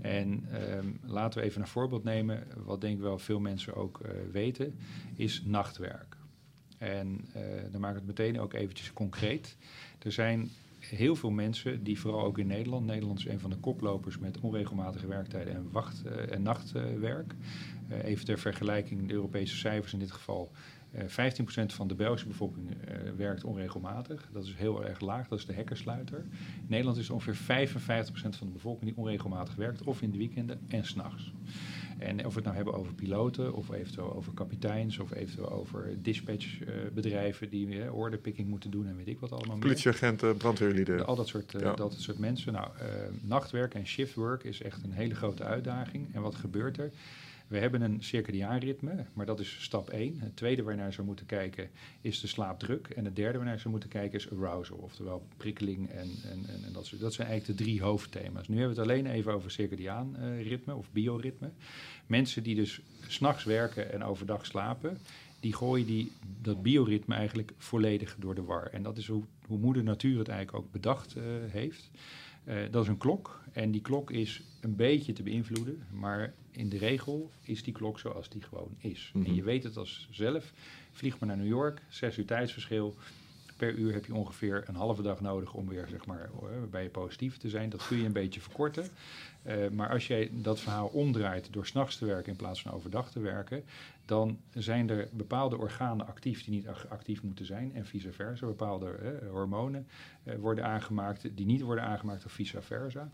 En 0.00 0.44
ehm, 0.52 0.86
laten 1.02 1.40
we 1.40 1.46
even 1.46 1.60
een 1.60 1.66
voorbeeld 1.66 2.04
nemen, 2.04 2.46
wat 2.64 2.80
denk 2.80 2.96
ik 2.96 3.02
wel 3.02 3.18
veel 3.18 3.40
mensen 3.40 3.74
ook 3.74 4.00
eh, 4.00 4.10
weten, 4.32 4.78
is 5.14 5.42
nachtwerk. 5.44 6.16
En 6.78 7.20
eh, 7.32 7.42
dan 7.70 7.80
maak 7.80 7.90
ik 7.90 7.96
het 7.96 8.06
meteen 8.06 8.40
ook 8.40 8.52
eventjes 8.52 8.92
concreet. 8.92 9.56
Er 9.98 10.12
zijn 10.12 10.50
heel 10.80 11.16
veel 11.16 11.30
mensen 11.30 11.82
die 11.82 12.00
vooral 12.00 12.24
ook 12.24 12.38
in 12.38 12.46
Nederland, 12.46 12.86
Nederland 12.86 13.18
is 13.18 13.26
een 13.26 13.40
van 13.40 13.50
de 13.50 13.56
koplopers 13.56 14.18
met 14.18 14.40
onregelmatige 14.40 15.06
werktijden 15.06 15.54
en, 15.54 15.68
wacht, 15.70 16.04
eh, 16.04 16.32
en 16.32 16.42
nachtwerk. 16.42 17.34
Even 17.88 18.24
ter 18.24 18.38
vergelijking, 18.38 19.08
de 19.08 19.14
Europese 19.14 19.56
cijfers 19.56 19.92
in 19.92 19.98
dit 19.98 20.12
geval. 20.12 20.50
Eh 20.94 21.04
15% 21.04 21.66
van 21.74 21.88
de 21.88 21.94
Belgische 21.94 22.26
bevolking 22.28 22.70
eh, 22.70 22.96
werkt 23.16 23.44
onregelmatig. 23.44 24.28
Dat 24.32 24.44
is 24.44 24.54
heel 24.54 24.84
erg 24.84 25.00
laag, 25.00 25.28
dat 25.28 25.38
is 25.38 25.46
de 25.46 25.52
hekkersluiter. 25.52 26.18
In 26.18 26.66
Nederland 26.66 26.96
is 26.96 27.10
ongeveer 27.10 27.68
55% 27.68 28.10
van 28.12 28.46
de 28.46 28.52
bevolking 28.52 28.84
die 28.90 28.96
onregelmatig 28.98 29.54
werkt, 29.54 29.82
of 29.82 30.02
in 30.02 30.10
de 30.10 30.18
weekenden 30.18 30.60
en 30.68 30.84
s'nachts. 30.84 31.32
En 31.98 32.18
of 32.18 32.28
we 32.28 32.34
het 32.34 32.44
nou 32.44 32.56
hebben 32.56 32.74
over 32.74 32.94
piloten, 32.94 33.54
of 33.54 33.70
eventueel 33.72 34.14
over 34.14 34.32
kapiteins, 34.34 34.98
of 34.98 35.14
eventueel 35.14 35.50
over 35.52 35.96
dispatchbedrijven 36.02 37.48
die 37.50 37.82
eh, 37.82 37.94
orderpicking 37.94 38.48
moeten 38.48 38.70
doen 38.70 38.86
en 38.86 38.96
weet 38.96 39.08
ik 39.08 39.20
wat 39.20 39.32
allemaal. 39.32 39.58
Politieagenten, 39.58 40.36
brandweerlieden. 40.36 40.96
De- 40.96 41.04
Al 41.04 41.16
dat 41.16 41.28
soort, 41.28 41.54
eh, 41.54 41.60
Ja. 41.60 41.74
dat 41.74 41.94
soort 41.98 42.18
mensen. 42.18 42.52
Nou, 42.52 42.66
eh, 42.78 42.86
nachtwerk 43.22 43.74
en 43.74 43.86
shiftwork 43.86 44.44
is 44.44 44.62
echt 44.62 44.82
een 44.82 44.92
hele 44.92 45.14
grote 45.14 45.42
uitdaging. 45.44 46.14
En 46.14 46.22
wat 46.22 46.34
gebeurt 46.34 46.78
er? 46.78 46.90
We 47.54 47.60
hebben 47.60 47.82
een 47.82 48.02
circadiaanritme, 48.02 49.04
maar 49.12 49.26
dat 49.26 49.40
is 49.40 49.62
stap 49.62 49.90
1. 49.90 50.20
Het 50.20 50.36
tweede 50.36 50.62
waar 50.62 50.74
je 50.74 50.80
naar 50.80 50.92
zou 50.92 51.06
moeten 51.06 51.26
kijken 51.26 51.70
is 52.00 52.20
de 52.20 52.26
slaapdruk. 52.26 52.88
En 52.88 53.04
het 53.04 53.16
derde 53.16 53.32
waar 53.32 53.46
je 53.46 53.50
naar 53.50 53.60
zou 53.60 53.70
moeten 53.70 53.88
kijken 53.88 54.18
is 54.18 54.30
arousal, 54.30 54.76
oftewel 54.76 55.26
prikkeling. 55.36 55.90
En, 55.90 56.10
en, 56.30 56.64
en, 56.66 56.72
dat, 56.72 56.86
soort, 56.86 57.00
dat 57.00 57.14
zijn 57.14 57.28
eigenlijk 57.28 57.58
de 57.58 57.64
drie 57.64 57.82
hoofdthema's. 57.82 58.48
Nu 58.48 58.58
hebben 58.58 58.74
we 58.74 58.80
het 58.80 58.90
alleen 58.90 59.06
even 59.06 59.32
over 59.32 59.50
circadiaanritme 59.50 60.74
of 60.74 60.92
bioritme. 60.92 61.50
Mensen 62.06 62.42
die 62.42 62.54
dus 62.54 62.80
s'nachts 63.06 63.44
werken 63.44 63.92
en 63.92 64.04
overdag 64.04 64.46
slapen, 64.46 64.98
die 65.40 65.52
gooien 65.52 65.86
die, 65.86 66.12
dat 66.42 66.62
bioritme 66.62 67.14
eigenlijk 67.14 67.52
volledig 67.56 68.16
door 68.18 68.34
de 68.34 68.42
war. 68.42 68.66
En 68.66 68.82
dat 68.82 68.98
is 68.98 69.06
hoe, 69.06 69.22
hoe 69.46 69.58
moeder 69.58 69.82
natuur 69.82 70.18
het 70.18 70.28
eigenlijk 70.28 70.64
ook 70.64 70.72
bedacht 70.72 71.16
eh, 71.16 71.22
heeft. 71.48 71.90
Eh, 72.44 72.56
dat 72.70 72.82
is 72.82 72.88
een 72.88 72.98
klok 72.98 73.42
en 73.52 73.70
die 73.70 73.82
klok 73.82 74.10
is 74.10 74.42
een 74.60 74.76
beetje 74.76 75.12
te 75.12 75.22
beïnvloeden, 75.22 75.86
maar 75.92 76.34
in 76.56 76.68
de 76.68 76.78
regel 76.78 77.30
is 77.42 77.62
die 77.62 77.72
klok 77.72 77.98
zoals 77.98 78.28
die 78.28 78.42
gewoon 78.42 78.74
is. 78.78 79.10
Mhm. 79.14 79.26
En 79.26 79.34
je 79.34 79.42
weet 79.42 79.64
het 79.64 79.76
als 79.76 80.08
zelf, 80.10 80.52
vlieg 80.92 81.18
maar 81.18 81.28
naar 81.28 81.38
New 81.38 81.46
York, 81.46 81.82
zes 81.88 82.18
uur 82.18 82.26
tijdsverschil. 82.26 82.94
Per 83.56 83.74
uur 83.74 83.92
heb 83.92 84.06
je 84.06 84.14
ongeveer 84.14 84.64
een 84.66 84.74
halve 84.74 85.02
dag 85.02 85.20
nodig 85.20 85.54
om 85.54 85.68
weer 85.68 85.86
zeg 85.90 86.06
maar, 86.06 86.22
eh, 86.22 86.48
bij 86.70 86.82
je 86.82 86.88
positief 86.88 87.36
te 87.36 87.48
zijn. 87.48 87.70
Dat 87.70 87.86
kun 87.86 87.98
je 87.98 88.04
een 88.04 88.12
beetje 88.12 88.40
verkorten. 88.40 88.88
Eh, 89.42 89.68
maar 89.68 89.90
als 89.90 90.06
jij 90.06 90.30
dat 90.32 90.60
verhaal 90.60 90.86
omdraait 90.86 91.52
door 91.52 91.66
s'nachts 91.66 91.98
te 91.98 92.04
werken 92.04 92.32
in 92.32 92.38
plaats 92.38 92.62
van 92.62 92.72
overdag 92.72 93.10
te 93.10 93.20
werken, 93.20 93.64
dan 94.04 94.38
zijn 94.52 94.90
er 94.90 95.08
bepaalde 95.12 95.58
organen 95.58 96.06
actief 96.06 96.44
die 96.44 96.54
niet 96.54 96.66
actief 96.88 97.22
moeten 97.22 97.46
zijn 97.46 97.74
en 97.74 97.86
vice 97.86 98.12
versa. 98.12 98.46
Bepaalde 98.46 98.90
eh, 98.90 99.30
hormonen 99.30 99.86
worden 100.38 100.64
aangemaakt 100.64 101.36
die 101.36 101.46
niet 101.46 101.60
worden 101.60 101.84
aangemaakt 101.84 102.24
of 102.24 102.32
vice 102.32 102.62
versa. 102.62 103.10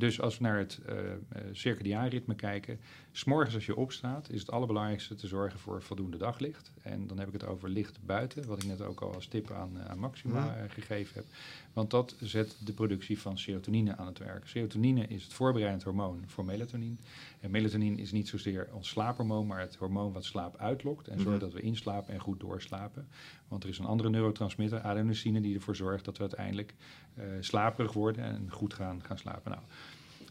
Dus 0.00 0.20
als 0.20 0.38
we 0.38 0.44
naar 0.44 0.58
het 0.58 0.80
eh 0.86 0.96
eh, 0.96 1.42
circadiaanritme 1.52 2.34
kijken, 2.34 2.78
s'morgens 3.12 3.54
als 3.54 3.66
je 3.66 3.76
opstaat, 3.76 4.30
is 4.30 4.40
het 4.40 4.50
allerbelangrijkste 4.50 5.14
te 5.14 5.26
zorgen 5.26 5.58
voor 5.58 5.82
voldoende 5.82 6.16
daglicht. 6.16 6.72
En 6.82 7.06
dan 7.06 7.18
heb 7.18 7.26
ik 7.26 7.32
het 7.32 7.46
over 7.46 7.68
licht 7.68 7.98
buiten, 8.06 8.46
wat 8.46 8.62
ik 8.62 8.68
net 8.68 8.82
ook 8.82 9.00
al 9.00 9.14
als 9.14 9.26
tip 9.26 9.50
aan, 9.50 9.78
eh, 9.80 9.84
aan 9.90 9.98
Maxima 9.98 10.44
Ja. 10.44 10.56
eh, 10.56 10.70
gegeven 10.70 11.14
heb. 11.14 11.24
Want 11.72 11.90
dat 11.90 12.14
zet 12.20 12.56
de 12.64 12.72
productie 12.72 13.18
van 13.20 13.38
serotonine 13.38 13.96
aan 13.96 14.06
het 14.06 14.18
werk. 14.18 14.46
Serotonine 14.48 15.06
is 15.06 15.22
het 15.22 15.32
voorbereidend 15.32 15.82
hormoon 15.82 16.22
voor 16.26 16.44
melatonine. 16.44 16.96
En 17.40 17.50
melatonine 17.50 17.96
is 18.00 18.12
niet 18.12 18.28
zozeer 18.28 18.68
ons 18.72 18.88
slaaphormoon, 18.88 19.46
maar 19.46 19.60
het 19.60 19.76
hormoon 19.76 20.12
wat 20.12 20.24
slaap 20.24 20.56
uitlokt 20.56 21.08
en 21.08 21.14
zorgt 21.20 21.30
Mhm. 21.30 21.38
dat 21.50 21.52
we 21.52 21.60
inslapen 21.60 22.14
en 22.14 22.20
goed 22.20 22.40
doorslapen. 22.40 23.08
Want 23.48 23.62
er 23.62 23.68
is 23.68 23.78
een 23.78 23.84
andere 23.86 24.10
neurotransmitter, 24.10 24.80
adenosine, 24.80 25.40
die 25.40 25.54
ervoor 25.54 25.76
zorgt 25.76 26.04
dat 26.04 26.16
we 26.16 26.22
uiteindelijk 26.22 26.74
eh, 27.14 27.24
slaperig 27.40 27.92
worden 27.92 28.24
en 28.24 28.50
goed 28.50 28.74
gaan, 28.74 29.02
gaan 29.04 29.18
slapen. 29.18 29.50
Nou, 29.50 29.62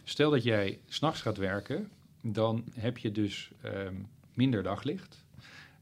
stel 0.03 0.31
dat 0.31 0.43
jij 0.43 0.79
s'nachts 0.87 1.21
gaat 1.21 1.37
werken, 1.37 1.89
dan 2.21 2.63
heb 2.73 2.97
je 2.97 3.11
dus 3.11 3.51
ehm, 3.61 3.95
minder 4.33 4.63
daglicht. 4.63 5.25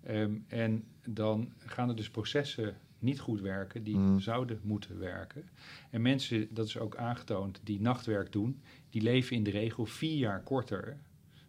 Ehm, 0.04 0.32
en 0.48 0.84
dan 1.06 1.52
gaan 1.66 1.90
er 1.90 1.96
dus 1.96 2.10
processen 2.10 2.76
niet 3.00 3.20
goed 3.20 3.42
werken 3.42 3.84
die 3.84 3.98
Mm. 3.98 4.20
zouden 4.20 4.60
moeten 4.64 5.00
werken. 5.00 5.44
En 5.90 6.02
mensen, 6.02 6.48
dat 6.50 6.68
is 6.68 6.78
ook 6.78 6.96
aangetoond, 6.96 7.60
die 7.64 7.82
nachtwerk 7.82 8.32
doen, 8.32 8.60
die 8.90 9.02
leven 9.02 9.36
in 9.36 9.44
de 9.44 9.50
regel 9.52 9.86
vier 9.86 10.18
jaar 10.18 10.42
korter 10.42 10.98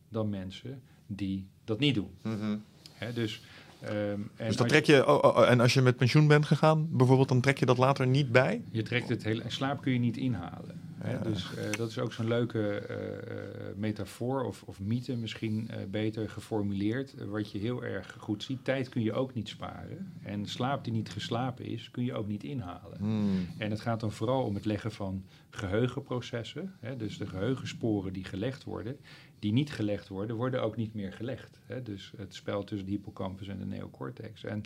dan 0.09 0.29
mensen 0.31 0.83
die 1.07 1.46
dat 1.64 1.79
niet 1.79 1.94
doen. 1.94 2.11
Mhm. 2.22 2.57
Hè, 2.94 3.12
dus, 3.12 3.42
ehm, 3.81 3.92
en 4.37 4.46
Dus 4.46 4.57
dat 4.57 4.68
trek 4.68 4.85
je, 4.85 5.07
oh, 5.07 5.14
oh, 5.24 5.37
oh, 5.37 5.51
en 5.51 5.61
als 5.61 5.74
je 5.74 5.81
met 5.83 5.96
pensioen 5.96 6.27
bent 6.27 6.46
gegaan, 6.46 6.88
bijvoorbeeld, 6.96 7.29
dan 7.29 7.40
trek 7.40 7.59
je 7.59 7.66
dat 7.66 7.79
later 7.79 8.07
niet 8.07 8.33
bij? 8.33 8.62
Je 8.70 8.83
trekt 8.83 9.09
het 9.09 9.22
hele. 9.24 9.42
Slaap 9.46 9.81
kun 9.83 9.92
je 9.92 9.98
niet 9.98 10.16
inhalen. 10.16 10.81
Hè? 10.98 11.30
Dus 11.30 11.54
eh, 11.54 11.70
dat 11.70 11.90
is 11.90 11.98
ook 11.98 12.12
zo'n 12.12 12.28
leuke 12.28 12.78
eh, 12.78 13.16
eh, 13.16 13.76
metafoor 13.76 14.44
of, 14.44 14.62
of 14.62 14.80
mythe, 14.80 15.16
misschien 15.16 15.70
beter 15.90 16.30
geformuleerd. 16.30 17.14
wat 17.26 17.50
je 17.50 17.58
heel 17.58 17.84
erg 17.84 18.16
goed 18.18 18.42
ziet. 18.42 18.64
Tijd 18.64 18.88
kun 18.88 19.02
je 19.02 19.12
ook 19.12 19.34
niet 19.34 19.48
sparen. 19.48 20.12
En 20.22 20.46
slaap 20.46 20.84
die 20.84 20.92
niet 20.92 21.11
geslapen 21.11 21.64
is, 21.64 21.90
kun 21.90 22.04
je 22.04 22.14
ook 22.14 22.26
niet 22.26 22.44
inhalen. 22.44 22.98
Hmm. 22.98 23.46
En 23.58 23.70
het 23.70 23.80
gaat 23.80 24.00
dan 24.00 24.12
vooral 24.12 24.44
om 24.44 24.54
het 24.54 24.64
leggen 24.64 24.92
van 24.92 25.24
geheugenprocessen. 25.50 26.74
Hè? 26.80 26.96
Dus 26.96 27.18
de 27.18 27.26
geheugensporen 27.26 28.12
die 28.12 28.24
gelegd 28.24 28.64
worden, 28.64 28.96
die 29.38 29.52
niet 29.52 29.72
gelegd 29.72 30.08
worden, 30.08 30.37
worden 30.37 30.62
ook 30.62 30.76
niet 30.76 30.94
meer 30.94 31.12
gelegd. 31.12 31.61
Hè? 31.66 31.82
Dus 31.82 32.12
het 32.16 32.34
spel 32.34 32.64
tussen 32.64 32.87
de 32.87 32.92
hippocampus 32.92 33.48
en 33.48 33.58
de 33.58 33.66
neocortex. 33.66 34.44
En, 34.44 34.62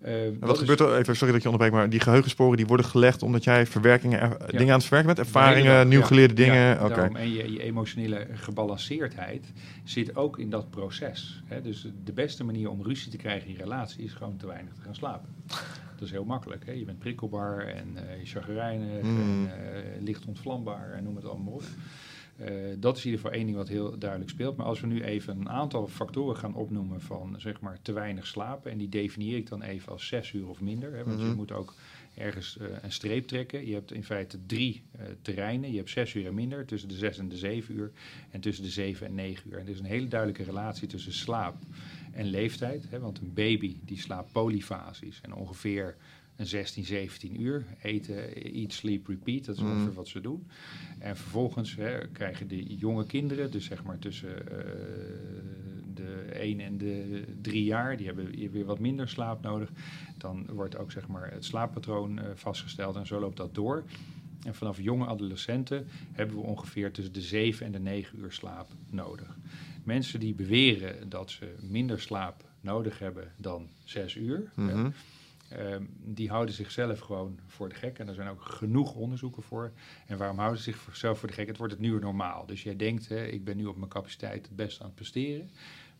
eh, 0.00 0.24
En 0.26 0.36
wat 0.40 0.58
gebeurt 0.58 0.80
er, 0.80 0.96
even, 0.96 1.16
sorry 1.16 1.32
dat 1.32 1.42
je 1.42 1.48
onderbreekt, 1.50 1.74
maar 1.80 1.90
die 1.90 2.00
geheugensporen 2.00 2.56
die 2.56 2.66
worden 2.66 2.86
gelegd 2.86 3.22
omdat 3.22 3.44
jij 3.44 3.66
verwerkingen, 3.66 4.20
er- 4.20 4.36
dingen 4.50 4.72
aan 4.72 4.78
het 4.78 4.84
verwerken 4.88 5.14
bent? 5.14 5.26
Hele 5.28 5.38
Ervaringen, 5.38 5.74
dag, 5.74 5.86
nieuw 5.86 6.00
ja. 6.00 6.06
geleerde 6.06 6.34
dingen? 6.34 6.54
Ja. 6.88 7.10
En 7.12 7.30
je, 7.32 7.52
je 7.52 7.62
emotionele 7.62 8.26
gebalanceerdheid 8.32 9.52
zit 9.84 10.16
ook 10.16 10.38
in 10.38 10.50
dat 10.50 10.70
proces. 10.70 11.42
Hè? 11.44 11.62
Dus 11.62 11.86
de 12.04 12.12
beste 12.12 12.44
manier 12.44 12.70
om 12.70 12.82
ruzie 12.82 13.10
te 13.10 13.16
krijgen 13.16 13.46
in 13.48 13.52
je 13.52 13.58
relatie 13.62 14.04
is 14.04 14.12
gewoon 14.12 14.36
te 14.36 14.46
weinig 14.46 14.74
te 14.74 14.80
gaan 14.82 14.94
slapen. 14.94 15.28
Dat 15.96 16.08
is 16.08 16.10
heel 16.10 16.24
makkelijk. 16.24 16.66
Hè? 16.66 16.72
Je 16.72 16.84
bent 16.84 16.98
prikkelbaar 16.98 17.58
en 17.66 17.96
je 18.20 18.26
chagrijnig 18.26 19.02
Mm. 19.02 19.20
en 19.20 19.50
eh, 19.74 20.02
licht 20.02 20.24
ontvlambaar 20.26 20.92
en 20.92 21.04
noem 21.04 21.16
het 21.16 21.24
allemaal 21.24 21.52
op. 21.52 21.62
Eh, 22.40 22.52
dat 22.78 22.96
is 22.96 23.04
in 23.04 23.10
ieder 23.10 23.20
geval 23.24 23.36
één 23.36 23.46
ding 23.46 23.58
wat 23.58 23.68
heel 23.68 23.98
duidelijk 23.98 24.30
speelt. 24.30 24.56
Maar 24.56 24.66
als 24.66 24.80
we 24.80 24.86
nu 24.86 25.02
even 25.02 25.38
een 25.40 25.48
aantal 25.48 25.86
factoren 25.88 26.36
gaan 26.36 26.54
opnoemen 26.54 27.00
van 27.00 27.34
zeg 27.38 27.60
maar 27.60 27.78
te 27.82 27.92
weinig 27.92 28.26
slapen. 28.26 28.70
En 28.70 28.78
die 28.78 28.88
definieer 28.88 29.36
ik 29.36 29.48
dan 29.48 29.62
even 29.62 29.92
als 29.92 30.06
zes 30.06 30.32
uur 30.32 30.48
of 30.48 30.60
minder. 30.60 30.92
Hè, 30.94 31.04
want 31.04 31.18
Mhm. 31.18 31.28
je 31.28 31.34
moet 31.34 31.52
ook 31.52 31.74
ergens 32.14 32.58
eh, 32.58 32.66
een 32.82 32.92
streep 32.92 33.26
trekken. 33.26 33.66
Je 33.66 33.74
hebt 33.74 33.92
in 33.92 34.04
feite 34.04 34.38
drie 34.46 34.82
eh, 34.92 35.06
terreinen. 35.22 35.70
Je 35.70 35.76
hebt 35.76 35.90
zes 35.90 36.14
uur 36.14 36.26
en 36.26 36.34
minder, 36.34 36.66
tussen 36.66 36.88
de 36.88 36.94
zes 36.94 37.18
en 37.18 37.28
de 37.28 37.36
zeven 37.36 37.74
uur. 37.74 37.90
En 38.30 38.40
tussen 38.40 38.64
de 38.64 38.70
zeven 38.70 39.06
en 39.06 39.14
negen 39.14 39.50
uur. 39.50 39.58
En 39.58 39.64
er 39.64 39.72
is 39.72 39.78
een 39.78 39.84
hele 39.84 40.08
duidelijke 40.08 40.42
relatie 40.44 40.88
tussen 40.88 41.12
slaap 41.12 41.54
en 42.12 42.26
leeftijd. 42.26 42.86
Hè, 42.90 42.98
want 43.00 43.18
een 43.18 43.34
baby 43.34 43.76
die 43.84 43.98
slaapt 43.98 44.32
polyfasisch 44.32 45.20
en 45.22 45.34
ongeveer 45.34 45.96
16, 46.46 46.84
17 46.84 47.40
uur. 47.42 47.64
Eten, 47.82 48.34
eat, 48.54 48.72
sleep, 48.72 49.06
repeat. 49.06 49.44
Dat 49.44 49.56
is 49.56 49.62
Mhm. 49.62 49.70
ongeveer 49.70 49.92
wat 49.92 50.08
ze 50.08 50.20
doen. 50.20 50.46
En 50.98 51.16
vervolgens 51.16 51.76
hè, 51.76 52.08
krijgen 52.12 52.48
de 52.48 52.76
jonge 52.76 53.06
kinderen, 53.06 53.50
dus 53.50 53.64
zeg 53.64 53.82
maar 53.84 53.98
tussen 53.98 54.48
eh, 54.50 54.64
de 55.94 56.28
1 56.32 56.60
en 56.60 56.78
de 56.78 57.24
3 57.40 57.64
jaar, 57.64 57.96
die 57.96 58.06
hebben 58.06 58.50
weer 58.50 58.64
wat 58.64 58.78
minder 58.78 59.08
slaap 59.08 59.42
nodig. 59.42 59.70
Dan 60.18 60.46
wordt 60.52 60.76
ook 60.76 60.92
zeg 60.92 61.08
maar, 61.08 61.32
het 61.32 61.44
slaappatroon 61.44 62.18
eh, 62.18 62.24
vastgesteld 62.34 62.96
en 62.96 63.06
zo 63.06 63.20
loopt 63.20 63.36
dat 63.36 63.54
door. 63.54 63.84
En 64.44 64.54
vanaf 64.54 64.80
jonge 64.80 65.06
adolescenten 65.06 65.86
hebben 66.12 66.36
we 66.36 66.42
ongeveer 66.42 66.92
tussen 66.92 67.12
de 67.14 67.20
7 67.20 67.66
en 67.66 67.72
de 67.72 67.78
9 67.78 68.18
uur 68.18 68.32
slaap 68.32 68.70
nodig. 68.90 69.36
Mensen 69.84 70.20
die 70.20 70.34
beweren 70.34 71.08
dat 71.08 71.30
ze 71.30 71.54
minder 71.60 72.00
slaap 72.00 72.44
nodig 72.60 72.98
hebben 72.98 73.32
dan 73.36 73.68
6 73.84 74.14
uur, 74.14 74.50
Mhm. 74.54 74.68
eh, 74.68 74.86
Ehm, 75.50 75.84
die 76.04 76.28
houden 76.28 76.54
zichzelf 76.54 77.00
gewoon 77.00 77.38
voor 77.46 77.68
de 77.68 77.74
gek. 77.74 77.98
En 77.98 78.08
er 78.08 78.14
zijn 78.14 78.28
ook 78.28 78.42
genoeg 78.42 78.94
onderzoeken 78.94 79.42
voor. 79.42 79.72
En 80.06 80.18
waarom 80.18 80.38
houden 80.38 80.62
ze 80.62 80.72
zichzelf 80.72 81.18
voor 81.18 81.28
de 81.28 81.34
gek? 81.34 81.46
Het 81.46 81.56
wordt 81.56 81.72
het 81.72 81.82
nieuwe 81.82 82.00
normaal. 82.00 82.46
Dus 82.46 82.62
jij 82.62 82.76
denkt, 82.76 83.08
hè, 83.08 83.26
ik 83.26 83.44
ben 83.44 83.56
nu 83.56 83.66
op 83.66 83.76
mijn 83.76 83.90
capaciteit 83.90 84.46
het 84.46 84.56
best 84.56 84.80
aan 84.80 84.86
het 84.86 84.94
presteren. 84.94 85.50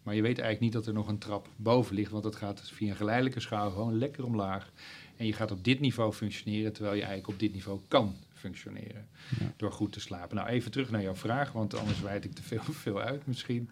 Maar 0.02 0.14
je 0.14 0.22
weet 0.22 0.38
eigenlijk 0.38 0.60
niet 0.60 0.72
dat 0.72 0.86
er 0.86 0.92
nog 0.92 1.08
een 1.08 1.18
trap 1.18 1.48
boven 1.56 1.94
ligt. 1.94 2.10
Want 2.10 2.24
het 2.24 2.36
gaat 2.36 2.70
via 2.70 2.90
een 2.90 2.96
geleidelijke 2.96 3.40
schaal 3.40 3.70
gewoon 3.70 3.98
lekker 3.98 4.24
omlaag. 4.24 4.72
En 5.16 5.26
je 5.26 5.32
gaat 5.32 5.50
op 5.50 5.64
dit 5.64 5.80
niveau 5.80 6.12
functioneren, 6.12 6.72
terwijl 6.72 6.94
je 6.94 7.02
eigenlijk 7.02 7.32
op 7.32 7.38
dit 7.38 7.52
niveau 7.52 7.80
kan 7.88 8.14
functioneren. 8.32 9.08
Ja. 9.38 9.52
Door 9.56 9.72
goed 9.72 9.92
te 9.92 10.00
slapen. 10.00 10.36
Nou, 10.36 10.48
even 10.48 10.70
terug 10.70 10.90
naar 10.90 11.02
jouw 11.02 11.14
vraag, 11.14 11.52
want 11.52 11.74
anders 11.74 12.00
wijd 12.00 12.24
ik 12.24 12.32
te 12.32 12.42
veel, 12.42 12.62
veel 12.84 13.00
uit 13.00 13.26
misschien. 13.26 13.70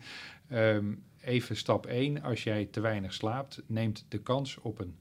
Ehm, 0.48 0.94
even 1.20 1.56
stap 1.56 1.86
1. 1.86 2.22
Als 2.22 2.44
jij 2.44 2.64
te 2.64 2.80
weinig 2.80 3.12
slaapt, 3.12 3.62
neemt 3.66 4.04
de 4.08 4.18
kans 4.18 4.58
op 4.58 4.78
een 4.78 4.96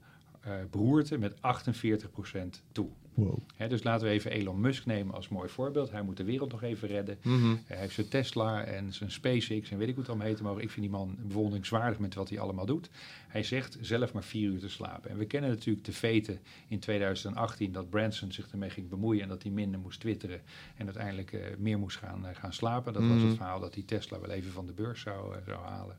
beroerte 0.70 1.18
met 1.18 1.34
48% 1.34 2.62
toe. 2.72 2.88
Wow. 3.14 3.38
Dus 3.68 3.82
laten 3.82 4.06
we 4.06 4.12
even 4.12 4.30
Elon 4.30 4.60
Musk 4.60 4.86
nemen 4.86 5.14
als 5.14 5.28
mooi 5.28 5.48
voorbeeld. 5.48 5.90
Hij 5.90 6.02
moet 6.02 6.16
de 6.16 6.24
wereld 6.24 6.50
nog 6.50 6.62
even 6.62 6.88
redden. 6.88 7.18
Mhm. 7.22 7.54
Hij 7.66 7.76
heeft 7.78 7.94
zijn 7.94 8.08
Tesla 8.08 8.64
en 8.64 8.92
zijn 8.94 9.10
SpaceX 9.10 9.70
en 9.70 9.78
weet 9.78 9.88
ik 9.88 9.92
hoe 9.94 10.02
het 10.02 10.08
allemaal 10.08 10.26
heet 10.28 10.36
te 10.36 10.42
mogen. 10.42 10.62
Ik 10.62 10.70
vind 10.70 10.86
die 10.86 10.94
man 10.94 11.16
bewonderingswaardig 11.22 11.98
met 11.98 12.14
wat 12.14 12.28
hij 12.28 12.38
allemaal 12.40 12.66
doet. 12.66 12.90
Hij 13.28 13.42
zegt 13.42 13.78
zelf 13.80 14.12
maar 14.12 14.22
vier 14.24 14.50
uur 14.50 14.58
te 14.60 14.68
slapen. 14.68 15.10
En 15.10 15.16
we 15.16 15.24
kennen 15.26 15.50
natuurlijk 15.50 15.84
de 15.86 15.92
veten 15.92 16.40
in 16.68 16.78
2018 16.78 17.72
dat 17.72 17.90
Branson 17.90 18.32
zich 18.32 18.48
ermee 18.50 18.70
ging 18.70 18.88
bemoeien 18.88 19.22
en 19.22 19.28
dat 19.28 19.42
hij 19.42 19.52
minder 19.52 19.80
moest 19.80 20.00
twitteren 20.00 20.40
en 20.76 20.84
uiteindelijk 20.84 21.32
eh, 21.32 21.40
meer 21.58 21.78
moest 21.78 21.96
gaan, 21.96 22.26
eh, 22.26 22.34
gaan 22.36 22.52
slapen. 22.52 22.92
Dat 22.92 23.02
was 23.02 23.16
Mhm. 23.18 23.26
het 23.26 23.36
verhaal 23.36 23.60
dat 23.60 23.74
hij 23.74 23.82
Tesla 23.82 24.20
wel 24.20 24.30
even 24.30 24.52
van 24.52 24.66
de 24.66 24.72
beurs 24.72 25.00
zou, 25.00 25.34
eh, 25.34 25.40
zou 25.46 25.58
halen. 25.66 25.96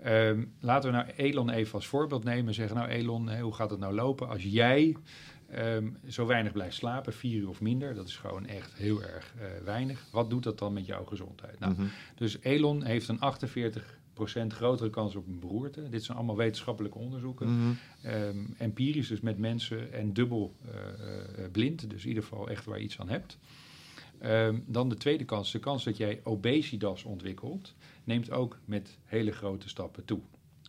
Ehm, 0.00 0.44
laten 0.60 0.90
we 0.90 0.96
nou 0.96 1.08
Elon 1.16 1.50
even 1.50 1.74
als 1.74 1.86
voorbeeld 1.86 2.24
nemen 2.24 2.46
en 2.46 2.54
zeggen, 2.54 2.76
nou 2.76 2.88
Elon, 2.88 3.28
hè, 3.28 3.40
hoe 3.40 3.54
gaat 3.54 3.70
het 3.70 3.78
nou 3.80 3.94
lopen 3.94 4.28
als 4.28 4.42
jij 4.42 4.96
ehm, 5.50 5.88
zo 6.08 6.26
weinig 6.26 6.52
blijft 6.52 6.76
slapen, 6.76 7.12
vier 7.12 7.38
uur 7.40 7.48
of 7.48 7.60
minder, 7.60 7.94
dat 7.94 8.08
is 8.08 8.16
gewoon 8.16 8.46
echt 8.46 8.74
heel 8.74 9.02
erg 9.02 9.34
eh, 9.38 9.44
weinig. 9.64 10.06
Wat 10.12 10.30
doet 10.30 10.42
dat 10.42 10.58
dan 10.58 10.72
met 10.72 10.86
jouw 10.86 11.04
gezondheid? 11.04 11.58
Nou, 11.58 11.72
Mhm. 11.72 11.86
dus 12.14 12.38
Elon 12.40 12.82
heeft 12.84 13.08
een 13.08 13.20
48% 13.20 14.52
grotere 14.52 14.90
kans 14.90 15.16
op 15.16 15.26
een 15.26 15.38
beroerte. 15.40 15.88
Dit 15.88 16.04
zijn 16.04 16.16
allemaal 16.16 16.36
wetenschappelijke 16.36 16.98
onderzoeken. 16.98 17.48
Mhm. 17.58 17.70
Ehm, 18.02 18.36
empirisch 18.58 19.08
dus 19.08 19.20
met 19.20 19.38
mensen 19.38 19.92
en 19.92 20.12
dubbel 20.12 20.54
eh, 20.64 20.74
eh, 21.44 21.50
blind. 21.52 21.90
Dus 21.90 22.02
in 22.02 22.08
ieder 22.08 22.22
geval 22.22 22.48
echt 22.48 22.64
waar 22.64 22.78
je 22.78 22.84
iets 22.84 23.00
aan 23.00 23.08
hebt. 23.08 23.38
Dan 24.66 24.88
de 24.88 24.96
tweede 24.96 25.24
kans. 25.24 25.52
De 25.52 25.58
kans 25.58 25.84
dat 25.84 25.96
jij 25.96 26.20
obesitas 26.24 27.04
ontwikkelt, 27.04 27.74
neemt 28.06 28.30
ook 28.30 28.58
met 28.64 28.98
hele 29.04 29.32
grote 29.32 29.68
stappen 29.68 30.04
toe. 30.04 30.20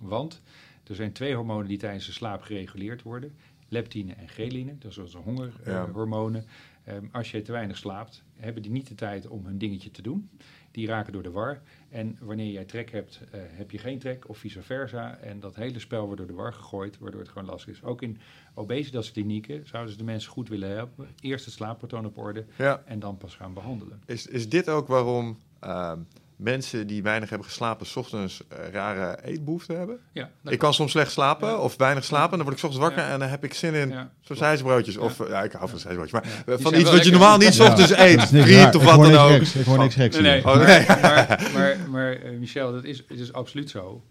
Want 0.01 0.41
er 0.83 0.95
zijn 0.95 1.11
twee 1.11 1.35
hormonen 1.35 1.67
die 1.67 1.77
tijdens 1.77 2.05
de 2.05 2.11
slaap 2.11 2.41
gereguleerd 2.41 3.01
worden. 3.01 3.35
Leptine 3.69 4.13
en 4.13 4.27
ghreline, 4.29 4.77
dat 4.77 4.91
is 4.91 4.97
onze 4.97 5.17
Ja. 5.17 5.23
hongerhormonen. 5.23 6.45
Ehm, 6.83 7.05
als 7.11 7.31
je 7.31 7.41
te 7.41 7.51
weinig 7.51 7.77
slaapt, 7.77 8.23
hebben 8.35 8.61
die 8.61 8.71
niet 8.71 8.87
de 8.87 8.95
tijd 8.95 9.27
om 9.27 9.45
hun 9.45 9.57
dingetje 9.57 9.91
te 9.91 10.01
doen. 10.01 10.29
Die 10.71 10.87
raken 10.87 11.13
door 11.13 11.23
de 11.23 11.31
war. 11.31 11.61
En 11.89 12.17
wanneer 12.21 12.51
jij 12.51 12.65
trek 12.65 12.91
hebt, 12.91 13.21
eh, 13.31 13.39
heb 13.45 13.71
je 13.71 13.77
geen 13.77 13.99
trek 13.99 14.29
of 14.29 14.37
vice 14.37 14.61
versa. 14.61 15.17
En 15.17 15.39
dat 15.39 15.55
hele 15.55 15.79
spel 15.79 16.03
wordt 16.05 16.17
door 16.17 16.27
de 16.27 16.33
war 16.33 16.53
gegooid, 16.53 16.97
waardoor 16.97 17.19
het 17.19 17.29
gewoon 17.29 17.47
lastig 17.47 17.73
is. 17.73 17.83
Ook 17.83 18.01
in 18.01 18.17
obesitasklinieken 18.53 19.67
zouden 19.67 19.91
ze 19.91 19.97
de 19.97 20.03
mensen 20.03 20.31
goed 20.31 20.49
willen 20.49 20.69
helpen. 20.69 21.07
Eerst 21.21 21.45
het 21.45 21.53
slaappatroon 21.53 22.05
op 22.05 22.17
orde 22.17 22.45
Ja. 22.57 22.83
en 22.85 22.99
dan 22.99 23.17
pas 23.17 23.35
gaan 23.35 23.53
behandelen. 23.53 24.01
Is, 24.05 24.27
is 24.27 24.49
dit 24.49 24.69
ook 24.69 24.87
waarom 24.87 25.37
ehm, 25.59 25.99
mensen 26.37 26.87
die 26.87 27.03
weinig 27.03 27.29
hebben 27.29 27.47
geslapen, 27.47 27.85
's 27.85 27.95
ochtends 27.95 28.41
eh, 28.47 28.57
rare 28.71 29.23
eetbehoeften 29.23 29.77
hebben? 29.77 29.99
Ja, 30.11 30.29
Ik 30.43 30.59
kan 30.59 30.73
soms 30.73 30.91
slecht 30.91 31.11
slapen 31.11 31.49
Ja. 31.49 31.55
of 31.57 31.75
weinig 31.77 32.03
slapen. 32.03 32.37
Dan 32.37 32.41
word 32.47 32.51
ik 32.53 32.57
's 32.59 32.63
ochtends 32.63 32.85
wakker 32.87 33.03
Ja. 33.05 33.13
en 33.13 33.19
dan 33.19 33.29
heb 33.29 33.43
ik 33.43 33.53
zin 33.53 33.73
in 33.73 33.89
Ja, 33.89 33.95
zo'n 33.95 34.09
klopt. 34.25 34.41
zijsbroodjes. 34.41 34.97
Of, 34.97 35.27
ja, 35.27 35.43
ik 35.43 35.51
hou 35.51 35.69
van 35.69 35.79
zijsbroodjes. 35.79 36.21
Maar 36.45 36.59
van 36.59 36.73
iets 36.75 36.91
wat 36.91 37.05
je 37.05 37.11
normaal 37.11 37.37
niet 37.37 37.53
's 37.53 37.57
Ja. 37.57 37.65
ochtends 37.67 37.91
eet. 37.91 38.21
Friet 38.21 38.75
of 38.75 38.83
wat 38.83 39.01
dan 39.11 39.15
ook. 39.15 39.31
geks. 39.31 39.55
Ik 39.55 39.65
hoor 39.65 39.77
niks 39.77 39.95
geks. 39.95 40.19
Nee. 40.19 40.39
Oh, 40.39 40.45
maar, 40.55 40.65
nee. 40.67 40.85
maar, 40.87 41.49
maar, 41.53 41.77
maar, 41.89 42.11
eh, 42.13 42.31
Michel, 42.37 42.71
dat 42.71 42.83
is, 42.83 42.97
het 43.07 43.19
is 43.19 43.33
absoluut 43.33 43.69
zo. 43.69 44.03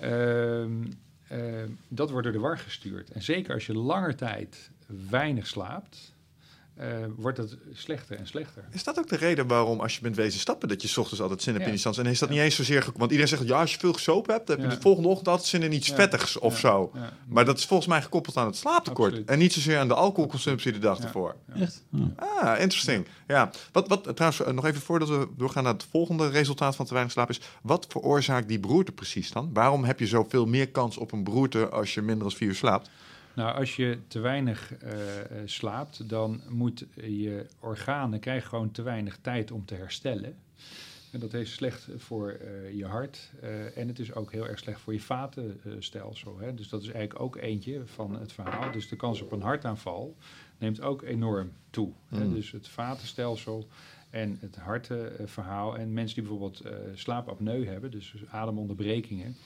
Ehm, 0.00 0.70
ehm, 1.28 1.68
dat 1.88 2.10
wordt 2.10 2.24
door 2.24 2.32
de 2.32 2.40
war 2.42 2.58
gestuurd. 2.58 3.10
En 3.10 3.22
zeker 3.22 3.54
als 3.54 3.66
je 3.66 3.74
langer 3.74 4.16
tijd 4.16 4.70
weinig 5.10 5.46
slaapt, 5.46 6.13
eh, 6.76 6.86
wordt 7.16 7.38
het 7.38 7.56
slechter 7.72 8.16
en 8.18 8.26
slechter. 8.26 8.64
Is 8.70 8.84
dat 8.84 8.98
ook 8.98 9.08
de 9.08 9.16
reden 9.16 9.46
waarom 9.46 9.80
als 9.80 9.94
je 9.94 10.00
bent 10.00 10.16
wezen 10.16 10.40
stappen, 10.40 10.68
dat 10.68 10.82
je 10.82 10.88
's 10.88 10.96
ochtends 10.96 11.20
altijd 11.22 11.42
zin 11.42 11.52
hebt 11.52 11.64
Ja. 11.64 11.70
in 11.70 11.76
iets 11.76 11.86
anders? 11.86 12.04
En 12.06 12.12
is 12.12 12.18
dat 12.18 12.28
Ja. 12.28 12.34
niet 12.34 12.44
eens 12.44 12.54
zozeer... 12.54 12.84
Want 12.96 13.10
iedereen 13.10 13.28
zegt, 13.28 13.46
ja, 13.48 13.60
als 13.60 13.72
je 13.72 13.78
veel 13.78 13.92
gesopen 13.92 14.34
hebt, 14.34 14.46
dan 14.46 14.60
heb 14.60 14.70
je 14.70 14.76
de 14.76 14.82
volgende 14.82 15.08
ochtend 15.08 15.28
altijd 15.28 15.48
zin 15.48 15.62
in 15.62 15.72
iets 15.72 15.86
Ja. 15.88 15.94
vettigs 15.94 16.38
of 16.38 16.52
Ja, 16.52 16.58
zo. 16.58 16.90
ja. 16.94 17.12
Maar 17.28 17.44
dat 17.44 17.58
is 17.58 17.66
volgens 17.66 17.88
mij 17.88 18.02
gekoppeld 18.02 18.36
aan 18.36 18.46
het 18.46 18.56
slaaptekort. 18.56 19.08
Absoluut. 19.08 19.28
En 19.30 19.38
niet 19.38 19.52
zozeer 19.52 19.78
aan 19.78 19.88
de 19.88 19.94
alcoholconsumptie 19.94 20.72
de 20.72 20.78
dag 20.78 20.98
Ja. 20.98 21.04
ervoor. 21.04 21.36
Echt? 21.54 21.82
Ah, 22.16 22.60
interesting. 22.60 23.06
Ja. 23.26 23.50
Wat, 23.72 23.88
wat, 23.88 24.02
trouwens, 24.16 24.42
eh, 24.42 24.52
nog 24.52 24.64
even 24.66 24.80
voordat 24.80 25.08
we 25.08 25.28
doorgaan 25.36 25.62
naar 25.64 25.72
het 25.72 25.86
volgende 25.90 26.28
resultaat 26.28 26.76
van 26.76 26.84
te 26.86 26.92
weinig 26.92 27.12
slaap 27.12 27.28
is. 27.30 27.40
Wat 27.62 27.86
veroorzaakt 27.88 28.48
die 28.48 28.60
beroerte 28.60 28.92
precies 28.92 29.30
dan? 29.32 29.50
Waarom 29.52 29.84
heb 29.84 29.98
je 29.98 30.06
zoveel 30.06 30.46
meer 30.46 30.68
kans 30.68 30.96
op 30.96 31.12
een 31.12 31.24
beroerte 31.24 31.68
als 31.68 31.94
je 31.94 32.02
minder 32.02 32.28
dan 32.28 32.36
vier 32.36 32.48
uur 32.48 32.54
slaapt? 32.54 32.90
Nou, 33.34 33.56
als 33.56 33.76
je 33.76 33.98
te 34.08 34.18
weinig 34.18 34.74
eh, 34.74 35.20
eh, 35.20 35.26
slaapt, 35.44 36.08
dan 36.08 36.40
moet 36.48 36.86
je 36.94 37.46
organen 37.60 38.20
krijgen 38.20 38.48
gewoon 38.48 38.70
te 38.70 38.82
weinig 38.82 39.18
tijd 39.20 39.50
om 39.50 39.64
te 39.64 39.74
herstellen. 39.74 40.36
En 41.10 41.20
dat 41.20 41.34
is 41.34 41.52
slecht 41.52 41.88
voor 41.96 42.30
eh, 42.30 42.76
je 42.76 42.86
hart. 42.86 43.30
en 43.74 43.88
het 43.88 43.98
is 43.98 44.14
ook 44.14 44.32
heel 44.32 44.48
erg 44.48 44.58
slecht 44.58 44.80
voor 44.80 44.92
je 44.92 45.00
vatenstelsel. 45.00 46.38
Hè? 46.38 46.54
Dus 46.54 46.68
dat 46.68 46.82
is 46.82 46.88
eigenlijk 46.88 47.20
ook 47.20 47.36
eentje 47.36 47.86
van 47.86 48.18
het 48.20 48.32
verhaal. 48.32 48.72
Dus 48.72 48.88
de 48.88 48.96
kans 48.96 49.22
op 49.22 49.32
een 49.32 49.42
hartaanval 49.42 50.16
neemt 50.58 50.80
ook 50.80 51.02
enorm 51.02 51.52
toe. 51.70 51.92
Hè? 52.08 52.24
Mm. 52.24 52.34
Dus 52.34 52.50
het 52.50 52.68
vatenstelsel 52.68 53.68
en 54.10 54.38
het 54.40 54.56
hartverhaal. 54.56 55.76
en 55.76 55.92
mensen 55.92 56.14
die 56.14 56.28
bijvoorbeeld 56.28 56.62
slaapapneu 56.94 57.66
hebben, 57.66 57.90
dus 57.90 58.14
ademonderbrekingen. 58.30 59.36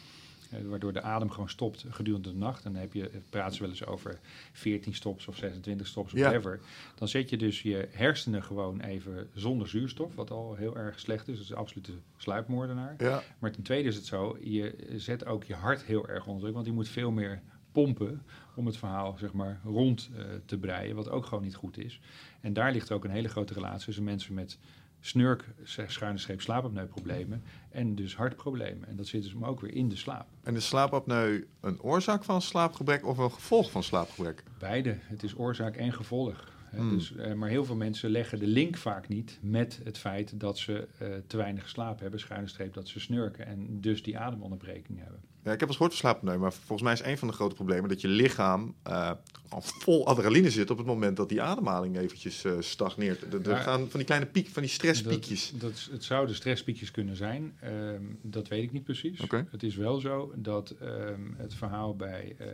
Eh, 0.50 0.60
waardoor 0.68 0.92
de 0.92 1.02
adem 1.02 1.30
gewoon 1.30 1.48
stopt 1.48 1.84
gedurende 1.88 2.30
de 2.32 2.36
nacht. 2.38 2.64
En 2.64 2.72
dan 2.72 2.80
heb 2.80 2.92
je, 2.92 3.10
praten 3.30 3.54
ze 3.54 3.60
wel 3.60 3.70
eens 3.70 3.84
over 3.86 4.18
14 4.52 4.94
stops 4.94 5.26
of 5.26 5.36
26 5.36 5.86
stops 5.86 6.12
of 6.12 6.18
Ja. 6.18 6.24
whatever. 6.24 6.60
Dan 6.94 7.08
zet 7.08 7.30
je 7.30 7.36
dus 7.36 7.62
je 7.62 7.88
hersenen 7.90 8.42
gewoon 8.42 8.80
even 8.80 9.28
zonder 9.34 9.68
zuurstof, 9.68 10.14
wat 10.14 10.30
al 10.30 10.54
heel 10.54 10.76
erg 10.76 11.00
slecht 11.00 11.28
is. 11.28 11.34
Dat 11.34 11.44
is 11.44 11.50
een 11.50 11.56
absolute 11.56 11.92
sluipmoordenaar. 12.16 12.94
Ja. 12.98 13.22
Maar 13.38 13.50
ten 13.52 13.62
tweede 13.62 13.88
is 13.88 13.94
het 13.96 14.06
zo, 14.06 14.38
je 14.40 14.74
zet 14.96 15.24
ook 15.26 15.44
je 15.44 15.54
hart 15.54 15.82
heel 15.82 16.08
erg 16.08 16.26
onder 16.26 16.40
druk, 16.40 16.52
want 16.54 16.64
die 16.64 16.74
moet 16.74 16.88
veel 16.88 17.10
meer 17.10 17.40
pompen 17.72 18.22
om 18.54 18.66
het 18.66 18.76
verhaal 18.76 19.16
zeg 19.18 19.32
maar 19.32 19.60
rond 19.64 20.10
eh, 20.16 20.24
te 20.44 20.58
breien, 20.58 20.96
wat 20.96 21.10
ook 21.10 21.26
gewoon 21.26 21.44
niet 21.44 21.54
goed 21.54 21.78
is. 21.78 22.00
En 22.40 22.52
daar 22.52 22.72
ligt 22.72 22.92
ook 22.92 23.04
een 23.04 23.10
hele 23.10 23.28
grote 23.28 23.54
relatie 23.54 23.84
tussen 23.84 24.04
mensen 24.04 24.34
met 24.34 24.58
snurk, 25.00 25.44
schuine 25.86 26.18
streep, 26.18 26.40
slaapapneuproblemen 26.40 27.42
en 27.70 27.94
dus 27.94 28.16
hartproblemen. 28.16 28.88
En 28.88 28.96
dat 28.96 29.06
zit 29.06 29.22
dus 29.22 29.32
hem 29.32 29.44
ook 29.44 29.60
weer 29.60 29.74
in 29.74 29.88
de 29.88 29.96
slaap. 29.96 30.26
En 30.42 30.56
is 30.56 30.66
slaapapneu 30.66 31.46
een 31.60 31.80
oorzaak 31.80 32.24
van 32.24 32.42
slaapgebrek 32.42 33.06
of 33.06 33.18
een 33.18 33.32
gevolg 33.32 33.70
van 33.70 33.82
slaapgebrek? 33.82 34.42
Beide, 34.58 34.96
het 35.00 35.22
is 35.22 35.36
oorzaak 35.36 35.76
en 35.76 35.92
gevolg. 35.92 36.56
Hmm. 36.70 36.90
Dus, 36.90 37.14
eh, 37.14 37.32
maar 37.32 37.48
heel 37.48 37.64
veel 37.64 37.76
mensen 37.76 38.10
leggen 38.10 38.38
de 38.38 38.46
link 38.46 38.76
vaak 38.76 39.08
niet 39.08 39.38
met 39.42 39.80
het 39.84 39.98
feit 39.98 40.40
dat 40.40 40.58
ze 40.58 40.88
eh, 40.98 41.08
te 41.26 41.36
weinig 41.36 41.62
geslapen 41.62 42.02
hebben, 42.02 42.20
schuine 42.20 42.48
streep 42.48 42.74
dat 42.74 42.88
ze 42.88 43.00
snurken 43.00 43.46
en 43.46 43.80
dus 43.80 44.02
die 44.02 44.18
ademonderbreking 44.18 44.98
hebben. 44.98 45.20
Ja, 45.42 45.52
ik 45.52 45.60
heb 45.60 45.68
als 45.68 45.76
gehoord 45.76 45.96
van 45.96 46.10
slaapapneu, 46.10 46.38
maar 46.38 46.52
volgens 46.52 46.82
mij 46.82 46.92
is 46.92 47.02
een 47.02 47.18
van 47.18 47.28
de 47.28 47.34
grote 47.34 47.54
problemen 47.54 47.88
dat 47.88 48.00
je 48.00 48.08
lichaam 48.08 48.74
eh, 48.82 49.10
al 49.48 49.60
vol 49.62 50.06
adrenaline 50.06 50.50
zit 50.50 50.70
op 50.70 50.78
het 50.78 50.86
moment 50.86 51.16
dat 51.16 51.28
die 51.28 51.42
ademhaling 51.42 51.96
eventjes 51.98 52.44
eh, 52.44 52.52
stagneert. 52.60 53.22
Er, 53.22 53.40
er 53.40 53.50
Ja. 53.50 53.56
gaan 53.56 53.80
van 53.80 53.98
die 53.98 54.04
kleine 54.04 54.26
piek, 54.26 54.48
van 54.48 54.62
die 54.62 54.70
stresspiekjes. 54.70 55.52
Dat, 55.54 55.88
het 55.90 56.04
zouden 56.04 56.34
stresspiekjes 56.34 56.90
kunnen 56.90 57.16
zijn. 57.16 57.56
Ehm, 57.60 58.02
dat 58.22 58.48
weet 58.48 58.62
ik 58.62 58.72
niet 58.72 58.84
precies. 58.84 59.20
Het 59.50 59.62
is 59.62 59.76
wel 59.76 60.00
zo 60.00 60.32
dat 60.36 60.70
ehm, 60.70 61.20
het 61.36 61.54
verhaal 61.54 61.96
bij 61.96 62.34
eh, 62.38 62.46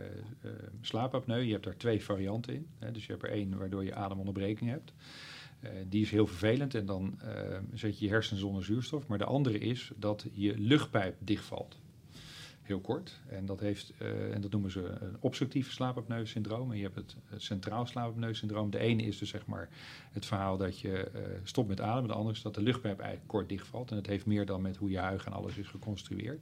slaapapneu, 0.81 1.39
je 1.39 1.51
hebt 1.51 1.63
daar 1.63 1.77
twee 1.77 2.03
varianten 2.03 2.53
in. 2.53 2.67
Hè, 2.79 2.91
dus 2.91 3.05
je 3.05 3.11
hebt 3.11 3.23
er 3.23 3.29
één 3.31 3.57
waardoor 3.57 3.83
je 3.83 3.95
ademonderbreking 3.95 4.69
hebt. 4.69 4.93
Eh, 5.59 5.71
die 5.89 6.01
is 6.01 6.11
heel 6.11 6.27
vervelend 6.27 6.75
en 6.75 6.85
dan 6.85 7.19
zet 7.73 7.99
je 7.99 8.05
je 8.05 8.11
hersenen 8.11 8.39
zonder 8.39 8.63
zuurstof. 8.63 9.07
Maar 9.07 9.17
de 9.17 9.25
andere 9.25 9.57
is 9.57 9.91
dat 9.95 10.25
je 10.33 10.53
luchtpijp 10.57 11.15
dichtvalt. 11.19 11.77
Heel 12.67 12.79
kort. 12.79 13.19
En 13.27 13.45
dat, 13.45 13.59
heeft, 13.59 13.93
eh, 13.97 14.33
en 14.33 14.41
dat 14.41 14.51
noemen 14.51 14.71
ze 14.71 14.83
een 14.83 15.17
obstructief 15.19 15.71
slaapapneu-syndroom. 15.71 16.71
En 16.71 16.77
je 16.77 16.83
hebt 16.83 16.95
het, 16.95 17.15
centraal 17.35 17.85
slaapapneu-syndroom. 17.85 18.69
De 18.69 18.79
ene 18.79 19.03
is 19.03 19.17
dus 19.17 19.29
zeg 19.29 19.45
maar 19.45 19.69
het 20.11 20.25
verhaal 20.25 20.57
dat 20.57 20.79
je 20.79 21.09
eh, 21.09 21.21
stopt 21.43 21.67
met 21.67 21.81
ademen. 21.81 22.09
De 22.09 22.15
andere 22.15 22.35
is 22.35 22.41
dat 22.41 22.55
de 22.55 22.61
luchtpijp 22.61 22.99
eigenlijk 22.99 23.29
kort 23.29 23.49
dichtvalt. 23.49 23.91
En 23.91 23.97
het 23.97 24.07
heeft 24.07 24.25
meer 24.25 24.45
dan 24.45 24.61
met 24.61 24.77
hoe 24.77 24.89
je 24.89 24.97
huig 24.97 25.25
en 25.25 25.33
alles 25.33 25.57
is 25.57 25.67
geconstrueerd. 25.67 26.39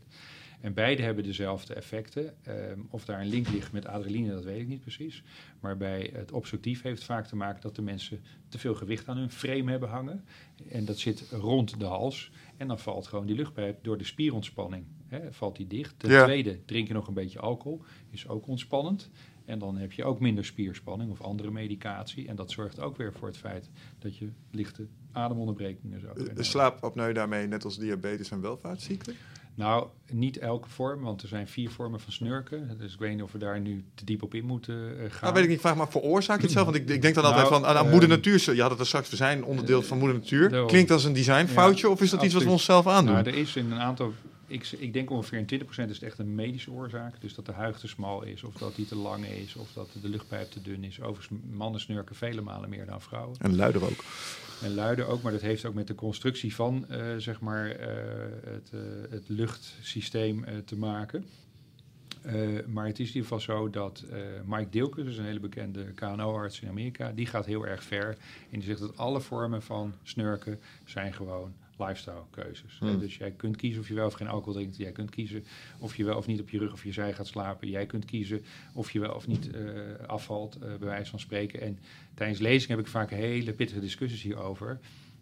En 0.64 0.74
beide 0.74 1.01
hebben 1.03 1.24
dezelfde 1.24 1.74
effecten. 1.74 2.34
Ehm, 2.43 2.80
of 2.89 3.05
daar 3.05 3.22
een 3.22 3.28
link 3.28 3.49
ligt 3.49 3.72
met 3.72 3.86
adrenaline, 3.86 4.34
dat 4.34 4.43
weet 4.43 4.59
ik 4.61 4.68
niet 4.68 4.82
precies. 4.82 5.24
Maar 5.59 5.78
bij 5.78 6.09
het 6.14 6.32
obstructief 6.32 6.82
heeft 6.82 6.95
het 6.97 7.05
vaak 7.05 7.28
te 7.28 7.36
maken 7.36 7.61
dat 7.61 7.76
de 7.76 7.82
mensen 7.82 8.22
te 8.49 8.59
veel 8.59 8.76
gewicht 8.76 9.07
aan 9.07 9.18
hun 9.18 9.32
frame 9.32 9.72
hebben 9.72 9.89
hangen. 9.89 10.24
En 10.70 10.86
dat 10.86 10.97
zit 10.97 11.24
rond 11.32 11.80
de 11.80 11.86
hals. 11.86 12.32
En 12.57 12.68
dan 12.68 12.80
valt 12.80 13.07
gewoon 13.07 13.26
die 13.26 13.36
luchtpijp 13.36 13.84
door 13.84 13.97
de 13.97 14.03
spierontspanning. 14.03 14.86
Hè, 15.07 15.34
valt 15.34 15.55
die 15.55 15.68
dicht. 15.68 15.93
Ten 15.97 16.09
Ja. 16.11 16.24
tweede, 16.24 16.59
drink 16.66 16.88
je 16.88 16.93
nog 16.93 17.07
een 17.07 17.14
beetje 17.14 17.39
alcohol. 17.39 17.82
Is 18.09 18.28
ook 18.28 18.47
ontspannend. 18.47 19.09
En 19.45 19.59
dan 19.59 19.78
heb 19.78 19.91
je 19.91 20.03
ook 20.03 20.20
minder 20.20 20.45
spierspanning 20.45 21.11
of 21.11 21.22
andere 21.22 21.51
medicatie. 21.51 22.28
En 22.28 22.36
dat 22.36 22.51
zorgt 22.51 22.80
ook 22.80 22.97
weer 22.97 23.14
voor 23.14 23.28
het 23.28 23.38
feit 23.38 23.70
dat 23.99 24.18
je 24.18 24.30
lichte 24.51 24.88
ademonderbrekingen 25.11 25.99
zou 25.99 26.03
kunnen 26.14 26.24
De 26.24 26.26
hebben. 26.28 26.45
slaapapneu 26.45 27.14
daarmee 27.14 27.47
net 27.47 27.64
als 27.64 27.78
diabetes 27.78 28.32
en 28.32 28.41
welvaartsziekte? 28.41 29.14
Nou, 29.56 29.88
niet 30.12 30.38
elke 30.38 30.70
vorm, 30.70 31.01
want 31.01 31.22
er 31.22 31.28
zijn 31.28 31.47
vier 31.47 31.70
vormen 31.70 31.99
van 31.99 32.12
snurken. 32.12 32.78
Dus 32.78 32.93
ik 32.93 32.99
weet 32.99 33.12
niet 33.12 33.22
of 33.22 33.32
we 33.32 33.38
daar 33.38 33.60
nu 33.60 33.84
te 33.95 34.06
diep 34.06 34.24
op 34.24 34.34
in 34.34 34.45
moeten 34.45 34.76
eh, 34.76 35.12
gaan. 35.12 35.22
Nou, 35.22 35.34
weet 35.34 35.43
ik 35.43 35.49
niet, 35.49 35.60
vraag 35.60 35.76
maar, 35.76 35.91
veroorzaakt 35.91 36.41
het 36.41 36.51
zelf? 36.51 36.66
Want 36.66 36.78
ik, 36.78 36.89
ik 36.89 37.01
denk 37.01 37.16
dan 37.16 37.24
Nou, 37.24 37.36
altijd 37.36 37.54
van, 37.54 37.66
aan, 37.66 37.76
aan 37.76 37.84
ehm, 37.84 37.91
moeder 37.91 38.10
natuur, 38.10 38.56
je 38.56 38.62
had 38.62 38.72
het 38.72 38.80
er 38.80 38.86
straks, 38.86 39.10
we 39.10 39.16
zijn 39.16 39.43
onderdeel 39.43 39.82
van 39.82 39.97
moeder 39.97 40.18
natuur. 40.18 40.49
daarom. 40.49 40.68
Klinkt 40.68 40.91
als 40.91 41.04
een 41.04 41.14
designfoutje 41.14 41.89
of 41.89 42.01
is 42.01 42.10
dat 42.10 42.24
iets 42.24 42.34
wat 42.34 42.43
we 42.43 42.49
onszelf 42.49 42.88
aandoen? 42.88 43.14
Nou, 43.14 43.28
er 43.28 43.36
is 43.36 43.56
in 43.56 43.72
een 43.72 43.80
aantal, 43.80 44.14
ik, 44.47 44.72
ik 44.78 44.93
denk 44.93 45.10
ongeveer 45.10 45.38
in 45.38 45.66
20% 45.66 45.68
is 45.68 45.76
het 45.76 46.04
echt 46.04 46.20
een 46.20 46.36
medische 46.36 46.72
oorzaak. 46.72 47.22
Dus 47.22 47.34
dat 47.34 47.45
de 47.45 47.51
huig 47.51 47.80
te 47.80 47.88
smal 47.88 48.24
is, 48.24 48.43
of 48.43 48.54
dat 48.54 48.76
die 48.76 48.86
te 48.86 48.95
lang 48.95 49.26
is, 49.26 49.56
of 49.56 49.68
dat 49.74 49.89
de 50.01 50.10
luchtpijp 50.10 50.51
te 50.51 50.62
dun 50.62 50.84
is. 50.84 51.01
Overigens, 51.01 51.39
mannen 51.51 51.80
snurken 51.82 52.16
vele 52.16 52.41
malen 52.41 52.70
meer 52.70 52.86
dan 52.86 53.01
vrouwen. 53.01 53.36
En 53.39 53.56
luider 53.56 53.84
ook. 53.84 54.04
En 54.64 54.74
luiden 54.74 55.07
ook, 55.07 55.22
maar 55.22 55.32
dat 55.32 55.41
heeft 55.41 55.66
ook 55.66 55.74
met 55.74 55.88
de 55.88 55.95
constructie 55.95 56.55
van 56.55 56.89
eh, 56.89 57.16
zeg 57.18 57.39
maar, 57.39 57.70
eh, 57.70 57.88
het, 58.43 58.70
eh, 58.74 58.80
het 59.09 59.30
luchtsysteem 59.30 60.45
te 60.66 60.78
maken. 60.78 61.26
Maar 62.68 62.86
het 62.86 62.99
is 62.99 63.07
in 63.07 63.16
ieder 63.16 63.22
geval 63.22 63.39
zo 63.39 63.70
dat 63.70 64.03
Mike 64.45 64.70
Dilkes, 64.70 65.03
dus 65.03 65.18
een 65.18 65.26
hele 65.26 65.39
bekende 65.39 65.84
KNO-arts 65.84 66.61
in 66.61 66.68
Amerika, 66.68 67.11
die 67.11 67.26
gaat 67.26 67.45
heel 67.45 67.68
erg 67.68 67.84
ver. 67.84 68.07
En 68.51 68.59
die 68.59 68.64
zegt 68.64 68.80
dat 68.80 68.97
alle 68.97 69.22
vormen 69.22 69.61
van 69.61 69.93
snurken 70.03 70.59
zijn 70.86 71.14
gewoon 71.14 71.53
lifestyle 71.78 72.24
keuzes. 72.30 72.78
Hmm. 72.80 72.99
Dus 72.99 73.18
jij 73.18 73.32
kunt 73.32 73.55
kiezen 73.55 73.82
of 73.82 73.88
je 73.88 73.93
wel 73.93 74.05
of 74.05 74.14
geen 74.14 74.28
alcohol 74.28 74.53
drinkt. 74.53 74.78
Jij 74.78 74.91
kunt 74.91 75.09
kiezen 75.09 75.43
of 75.80 75.95
je 75.95 76.03
wel 76.03 76.18
of 76.18 76.28
niet 76.28 76.39
op 76.39 76.49
je 76.49 76.57
rug 76.57 76.74
of 76.74 76.84
je 76.84 76.91
zij 76.91 77.14
gaat 77.14 77.28
slapen. 77.28 77.70
Jij 77.70 77.86
kunt 77.86 78.05
kiezen 78.05 78.41
of 78.74 78.91
je 78.91 78.99
wel 78.99 79.14
of 79.14 79.28
niet 79.28 79.49
afvalt, 80.07 80.55
eh, 80.55 80.61
bij 80.61 80.88
wijze 80.88 81.09
van 81.09 81.20
spreken. 81.20 81.61
En 81.61 81.80
tijdens 82.14 82.39
lezing 82.39 82.70
heb 82.70 82.80
ik 82.80 82.88
vaak 82.88 83.09
hele 83.09 83.53
pittige 83.53 83.80
discussies 83.80 84.22
hierover. 84.22 84.80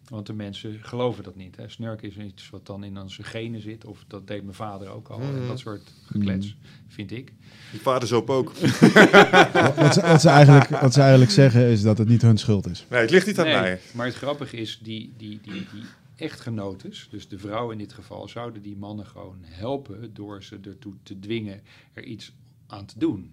Want 0.08 0.26
de 0.26 0.32
mensen 0.32 0.78
geloven 0.82 1.24
dat 1.24 1.36
niet. 1.36 1.56
Hè. 1.56 1.68
Snurken 1.68 2.08
is 2.08 2.16
iets 2.16 2.50
wat 2.50 2.66
dan 2.66 2.84
in 2.84 2.98
onze 2.98 3.22
genen 3.22 3.60
zit. 3.60 3.84
Of 3.84 4.04
dat 4.06 4.26
deed 4.26 4.42
mijn 4.42 4.54
vader 4.54 4.88
ook 4.88 5.08
al. 5.08 5.20
En 5.20 5.46
dat 5.46 5.58
soort 5.58 5.92
geklets, 6.06 6.56
vind 6.88 7.10
ik. 7.10 7.32
Je 7.72 7.78
vader 7.78 8.08
zoop 8.08 8.30
ook. 8.30 8.52
Wat, 8.58 9.74
wat 9.76 9.94
ze, 9.94 10.00
wat, 10.00 10.20
ze 10.20 10.28
eigenlijk, 10.28 10.68
wat 10.68 10.92
ze 10.92 11.00
eigenlijk 11.00 11.30
zeggen 11.30 11.66
is 11.66 11.82
dat 11.82 11.98
het 11.98 12.08
niet 12.08 12.22
hun 12.22 12.38
schuld 12.38 12.66
is. 12.66 12.86
Nee, 12.90 13.00
het 13.00 13.10
ligt 13.10 13.26
niet 13.26 13.38
aan 13.38 13.44
Nee, 13.46 13.60
mij. 13.60 13.80
maar 13.94 14.06
het 14.06 14.14
grappige 14.14 14.56
is, 14.56 14.80
die, 14.82 15.12
die, 15.16 15.40
die, 15.42 15.52
die 15.52 15.82
echtgenotes, 16.16 17.08
dus 17.10 17.28
de 17.28 17.38
vrouw 17.38 17.70
in 17.70 17.78
dit 17.78 17.92
geval, 17.92 18.28
zouden 18.28 18.62
die 18.62 18.76
mannen 18.76 19.06
gewoon 19.06 19.38
helpen 19.42 20.14
door 20.14 20.42
ze 20.42 20.58
ertoe 20.62 20.94
te 21.02 21.18
dwingen 21.18 21.60
er 21.92 22.04
iets 22.04 22.32
aan 22.66 22.86
te 22.86 22.98
doen. 22.98 23.32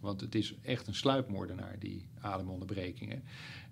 Want 0.00 0.20
het 0.20 0.34
is 0.34 0.54
echt 0.62 0.86
een 0.86 0.94
sluipmoordenaar, 0.94 1.76
die 1.78 2.08
ademonderbrekingen. 2.20 3.22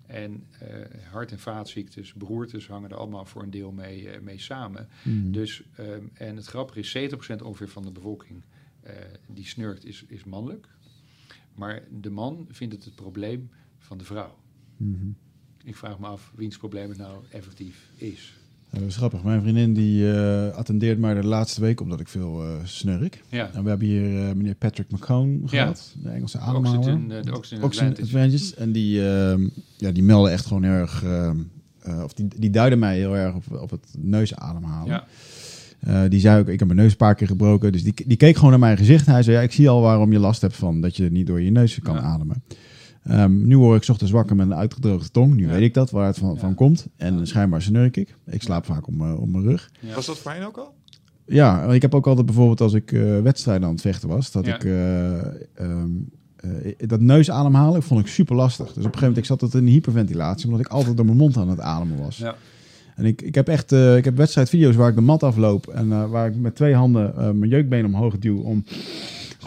En 0.05 0.45
eh, 0.59 1.01
hart- 1.11 1.31
en 1.31 1.39
vaatziektes, 1.39 2.13
beroertes 2.13 2.67
hangen 2.67 2.89
er 2.89 2.97
allemaal 2.97 3.25
voor 3.25 3.43
een 3.43 3.49
deel 3.49 3.71
mee, 3.71 4.09
eh, 4.09 4.21
mee 4.21 4.39
samen. 4.39 4.87
Mhm. 5.03 5.31
Dus, 5.31 5.63
ehm, 5.75 6.03
en 6.13 6.35
het 6.35 6.45
grappige 6.45 6.79
is, 6.79 6.91
70% 6.91 7.41
ongeveer 7.41 7.69
van 7.69 7.83
de 7.83 7.91
bevolking 7.91 8.43
eh, 8.79 8.93
die 9.27 9.45
snurkt 9.45 9.85
is, 9.85 10.03
is 10.07 10.23
mannelijk. 10.23 10.67
Maar 11.55 11.83
de 11.91 12.09
man 12.09 12.47
vindt 12.49 12.73
het 12.73 12.85
het 12.85 12.95
probleem 12.95 13.49
van 13.77 13.97
de 13.97 14.03
vrouw. 14.03 14.37
Mhm. 14.77 15.09
Ik 15.63 15.75
vraag 15.75 15.99
me 15.99 16.07
af 16.07 16.31
wiens 16.35 16.57
probleem 16.57 16.89
het 16.89 16.97
nou 16.97 17.23
effectief 17.29 17.91
is. 17.95 18.38
Dat 18.71 18.81
is 18.81 18.95
grappig. 18.95 19.23
Mijn 19.23 19.41
vriendin 19.41 19.73
die 19.73 20.11
eh, 20.13 20.55
attendeert 20.55 20.99
mij 20.99 21.13
de 21.13 21.23
laatste 21.27 21.61
week 21.61 21.81
omdat 21.81 21.99
ik 21.99 22.07
veel 22.07 22.43
eh, 22.43 22.49
snurk. 22.63 23.23
Ja, 23.29 23.49
En 23.53 23.63
we 23.63 23.69
hebben 23.69 23.87
hier 23.87 24.27
eh, 24.27 24.33
meneer 24.35 24.55
Patrick 24.55 24.91
McCone 24.91 25.39
gehad, 25.45 25.95
de 26.03 26.09
Engelse 26.09 26.37
ademhaler. 26.37 26.77
Oxygen, 26.79 27.07
de 27.07 27.35
Oxygen 27.35 27.63
Oxygen. 27.63 28.57
En 28.57 28.71
die, 28.71 29.07
ehm, 29.09 29.47
ja, 29.77 29.91
die 29.91 30.03
melden 30.03 30.31
echt 30.31 30.45
gewoon 30.45 30.63
heel 30.63 30.71
erg... 30.71 31.03
ehm, 31.03 31.37
eh, 31.81 32.03
of 32.03 32.13
die, 32.13 32.27
die 32.37 32.49
duiden 32.49 32.79
mij 32.79 32.97
heel 32.97 33.17
erg 33.17 33.35
op, 33.35 33.43
op 33.61 33.69
het 33.69 33.93
neusademhalen. 33.97 35.03
Ja, 35.81 36.07
die 36.07 36.19
zei 36.19 36.39
ook, 36.39 36.47
ik 36.47 36.59
heb 36.59 36.67
mijn 36.67 36.79
neus 36.79 36.91
een 36.91 36.97
paar 36.97 37.15
keer 37.15 37.27
gebroken. 37.27 37.71
Dus 37.71 37.83
die, 37.83 37.93
die 38.05 38.17
keek 38.17 38.35
gewoon 38.35 38.49
naar 38.49 38.59
mijn 38.59 38.77
gezicht. 38.77 39.05
Hij 39.05 39.23
zei, 39.23 39.35
ja, 39.35 39.41
ik 39.41 39.51
zie 39.51 39.69
al 39.69 39.81
waarom 39.81 40.11
je 40.11 40.19
last 40.19 40.41
hebt 40.41 40.55
van 40.55 40.81
dat 40.81 40.95
je 40.95 41.11
niet 41.11 41.27
door 41.27 41.41
je 41.41 41.51
neus 41.51 41.79
kan 41.79 41.95
Ja. 41.95 42.01
ademen. 42.01 42.43
Ehm, 43.09 43.47
nu 43.47 43.55
hoor 43.55 43.75
ik 43.75 43.83
's 43.83 43.89
ochtends 43.89 44.11
wakker 44.13 44.35
met 44.35 44.45
een 44.45 44.55
uitgedroogde 44.55 45.09
tong. 45.11 45.35
Nu 45.35 45.45
Ja. 45.45 45.49
weet 45.51 45.61
ik 45.61 45.73
dat, 45.73 45.89
waar 45.91 46.05
het 46.05 46.17
van, 46.17 46.33
Ja. 46.33 46.39
van 46.39 46.55
komt. 46.55 46.87
En 46.97 47.17
Ja. 47.17 47.25
schijnbaar 47.25 47.61
snurk 47.61 47.97
ik. 47.97 48.15
Ik 48.25 48.41
slaap 48.41 48.65
vaak 48.65 48.87
op 48.87 48.95
mijn, 48.95 49.17
op 49.17 49.29
mijn 49.29 49.43
rug. 49.43 49.69
ja. 49.79 49.95
Was 49.95 50.05
dat 50.05 50.17
voorheen 50.17 50.45
ook 50.45 50.57
al? 50.57 50.73
Ja, 51.25 51.63
ik 51.63 51.81
heb 51.81 51.95
ook 51.95 52.07
altijd 52.07 52.25
bijvoorbeeld 52.25 52.61
als 52.61 52.73
ik 52.73 52.91
eh, 52.91 53.21
wedstrijden 53.21 53.65
aan 53.67 53.71
het 53.73 53.81
vechten 53.81 54.09
was, 54.09 54.31
dat 54.31 54.45
Ja. 54.45 54.55
ik 54.55 54.63
eh, 54.63 55.17
ehm, 55.17 55.89
eh, 56.35 56.87
dat 56.87 56.99
neus 57.01 57.31
ademhalen 57.31 57.83
vond 57.83 57.99
ik 57.99 58.07
super 58.07 58.35
lastig. 58.35 58.65
Dus 58.65 58.75
op 58.75 58.77
een 58.77 58.83
gegeven 58.83 59.07
moment 59.07 59.17
ik 59.17 59.25
zat 59.25 59.41
het 59.41 59.53
in 59.53 59.67
hyperventilatie, 59.67 60.45
omdat 60.45 60.59
ik 60.65 60.67
altijd 60.67 60.95
door 60.97 61.05
mijn 61.05 61.17
mond 61.17 61.37
aan 61.37 61.49
het 61.49 61.59
ademen 61.59 61.97
was. 61.99 62.17
Ja. 62.17 62.35
En 62.95 63.05
ik, 63.05 63.21
ik 63.21 63.35
heb 63.35 63.47
echt 63.47 63.71
eh, 63.71 63.97
ik 63.97 64.05
heb 64.05 64.15
wedstrijdvideo's 64.17 64.75
waar 64.75 64.89
ik 64.89 64.95
de 64.95 65.01
mat 65.01 65.23
afloop 65.23 65.67
en 65.67 65.91
eh, 65.91 66.09
waar 66.09 66.27
ik 66.27 66.35
met 66.35 66.55
twee 66.55 66.73
handen 66.75 67.13
mijn 67.39 67.51
jeukbeen 67.51 67.85
omhoog 67.85 68.17
duw 68.19 68.37
om 68.39 68.63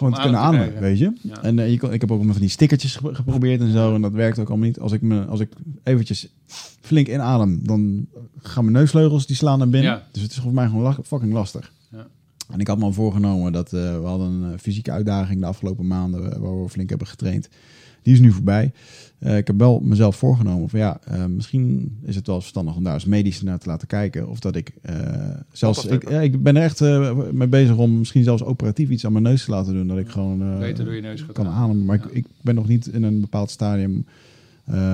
gewoon 0.03 0.13
te 0.17 0.21
kunnen 0.21 0.39
ademen, 0.39 0.67
krijgen. 0.73 0.81
weet 0.89 0.97
je. 0.99 1.13
Ja. 1.21 1.41
En 1.43 1.59
eh, 1.59 1.71
je 1.71 1.77
kon, 1.79 1.93
ik 1.93 2.01
heb 2.01 2.11
ook 2.11 2.23
met 2.23 2.31
van 2.31 2.41
die 2.41 2.49
stickertjes 2.49 2.95
ge- 2.95 3.15
geprobeerd 3.15 3.61
en 3.61 3.71
zo 3.71 3.95
en 3.95 4.01
dat 4.01 4.11
werkt 4.11 4.39
ook 4.39 4.49
allemaal 4.49 4.67
niet. 4.67 4.79
Als 4.79 4.91
ik, 4.91 5.01
me, 5.01 5.25
als 5.25 5.39
ik 5.39 5.49
eventjes 5.83 6.27
flink 6.81 7.07
inadem, 7.07 7.59
dan 7.63 8.05
gaan 8.41 8.63
mijn 8.63 8.75
neusvleugels 8.77 9.25
die 9.27 9.35
slaan 9.35 9.57
naar 9.57 9.69
binnen. 9.69 9.91
Ja. 9.91 10.03
Dus 10.11 10.21
het 10.21 10.31
is 10.31 10.37
voor 10.39 10.53
mij 10.53 10.67
gewoon 10.67 10.95
fucking 11.03 11.33
lastig. 11.33 11.71
Ja. 11.91 12.07
En 12.51 12.59
ik 12.59 12.67
had 12.67 12.77
me 12.77 12.83
al 12.83 12.93
voorgenomen 12.93 13.51
dat 13.51 13.73
eh, 13.73 13.99
we 13.99 14.05
hadden 14.05 14.31
een 14.31 14.51
eh, 14.53 14.59
fysieke 14.59 14.91
uitdaging 14.91 15.39
de 15.39 15.45
afgelopen 15.45 15.87
maanden 15.87 16.41
waar 16.41 16.61
we 16.63 16.69
flink 16.69 16.89
hebben 16.89 17.07
getraind. 17.07 17.49
Die 18.01 18.13
is 18.13 18.19
nu 18.19 18.31
voorbij. 18.31 18.71
Eh, 19.23 19.37
ik 19.37 19.47
heb 19.47 19.57
wel 19.59 19.79
mezelf 19.79 20.15
voorgenomen 20.15 20.69
van 20.69 20.79
ja, 20.79 20.99
eh, 21.03 21.25
misschien 21.25 21.97
is 22.01 22.15
het 22.15 22.27
wel 22.27 22.39
verstandig 22.39 22.75
om 22.75 22.83
daar 22.83 22.93
eens 22.93 23.05
medisch 23.05 23.41
naar 23.41 23.59
te 23.59 23.69
laten 23.69 23.87
kijken. 23.87 24.27
Of 24.27 24.39
dat 24.39 24.55
ik 24.55 24.71
eh, 24.81 24.95
zelfs, 25.51 25.85
ik, 25.85 26.09
ja, 26.09 26.21
ik 26.21 26.43
ben 26.43 26.55
er 26.55 26.63
echt 26.63 26.79
mee 27.31 27.47
bezig 27.47 27.75
om 27.75 27.97
misschien 27.97 28.23
zelfs 28.23 28.43
operatief 28.43 28.89
iets 28.89 29.05
aan 29.05 29.11
mijn 29.11 29.23
neus 29.23 29.45
te 29.45 29.51
laten 29.51 29.73
doen. 29.73 29.87
Dat 29.87 29.97
ik 29.97 30.09
gewoon 30.09 30.59
Beter 30.59 30.85
door 30.85 30.93
je 30.93 31.01
neus 31.01 31.25
kan 31.25 31.47
ademen. 31.47 31.85
Maar 31.85 31.97
Ja. 31.97 32.03
ik, 32.03 32.11
ik 32.11 32.25
ben 32.41 32.55
nog 32.55 32.67
niet 32.67 32.87
in 32.87 33.03
een 33.03 33.21
bepaald 33.21 33.51
stadium 33.51 34.05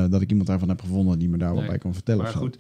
dat 0.10 0.22
ik 0.22 0.30
iemand 0.30 0.48
daarvan 0.48 0.70
heb 0.70 0.82
gevonden 0.82 1.20
die 1.20 1.30
me 1.30 1.38
daar 1.38 1.54
wat 1.54 1.68
bij 1.68 1.78
kan 1.78 1.94
vertellen. 1.94 2.24
Maar 2.24 2.34
goed, 2.34 2.58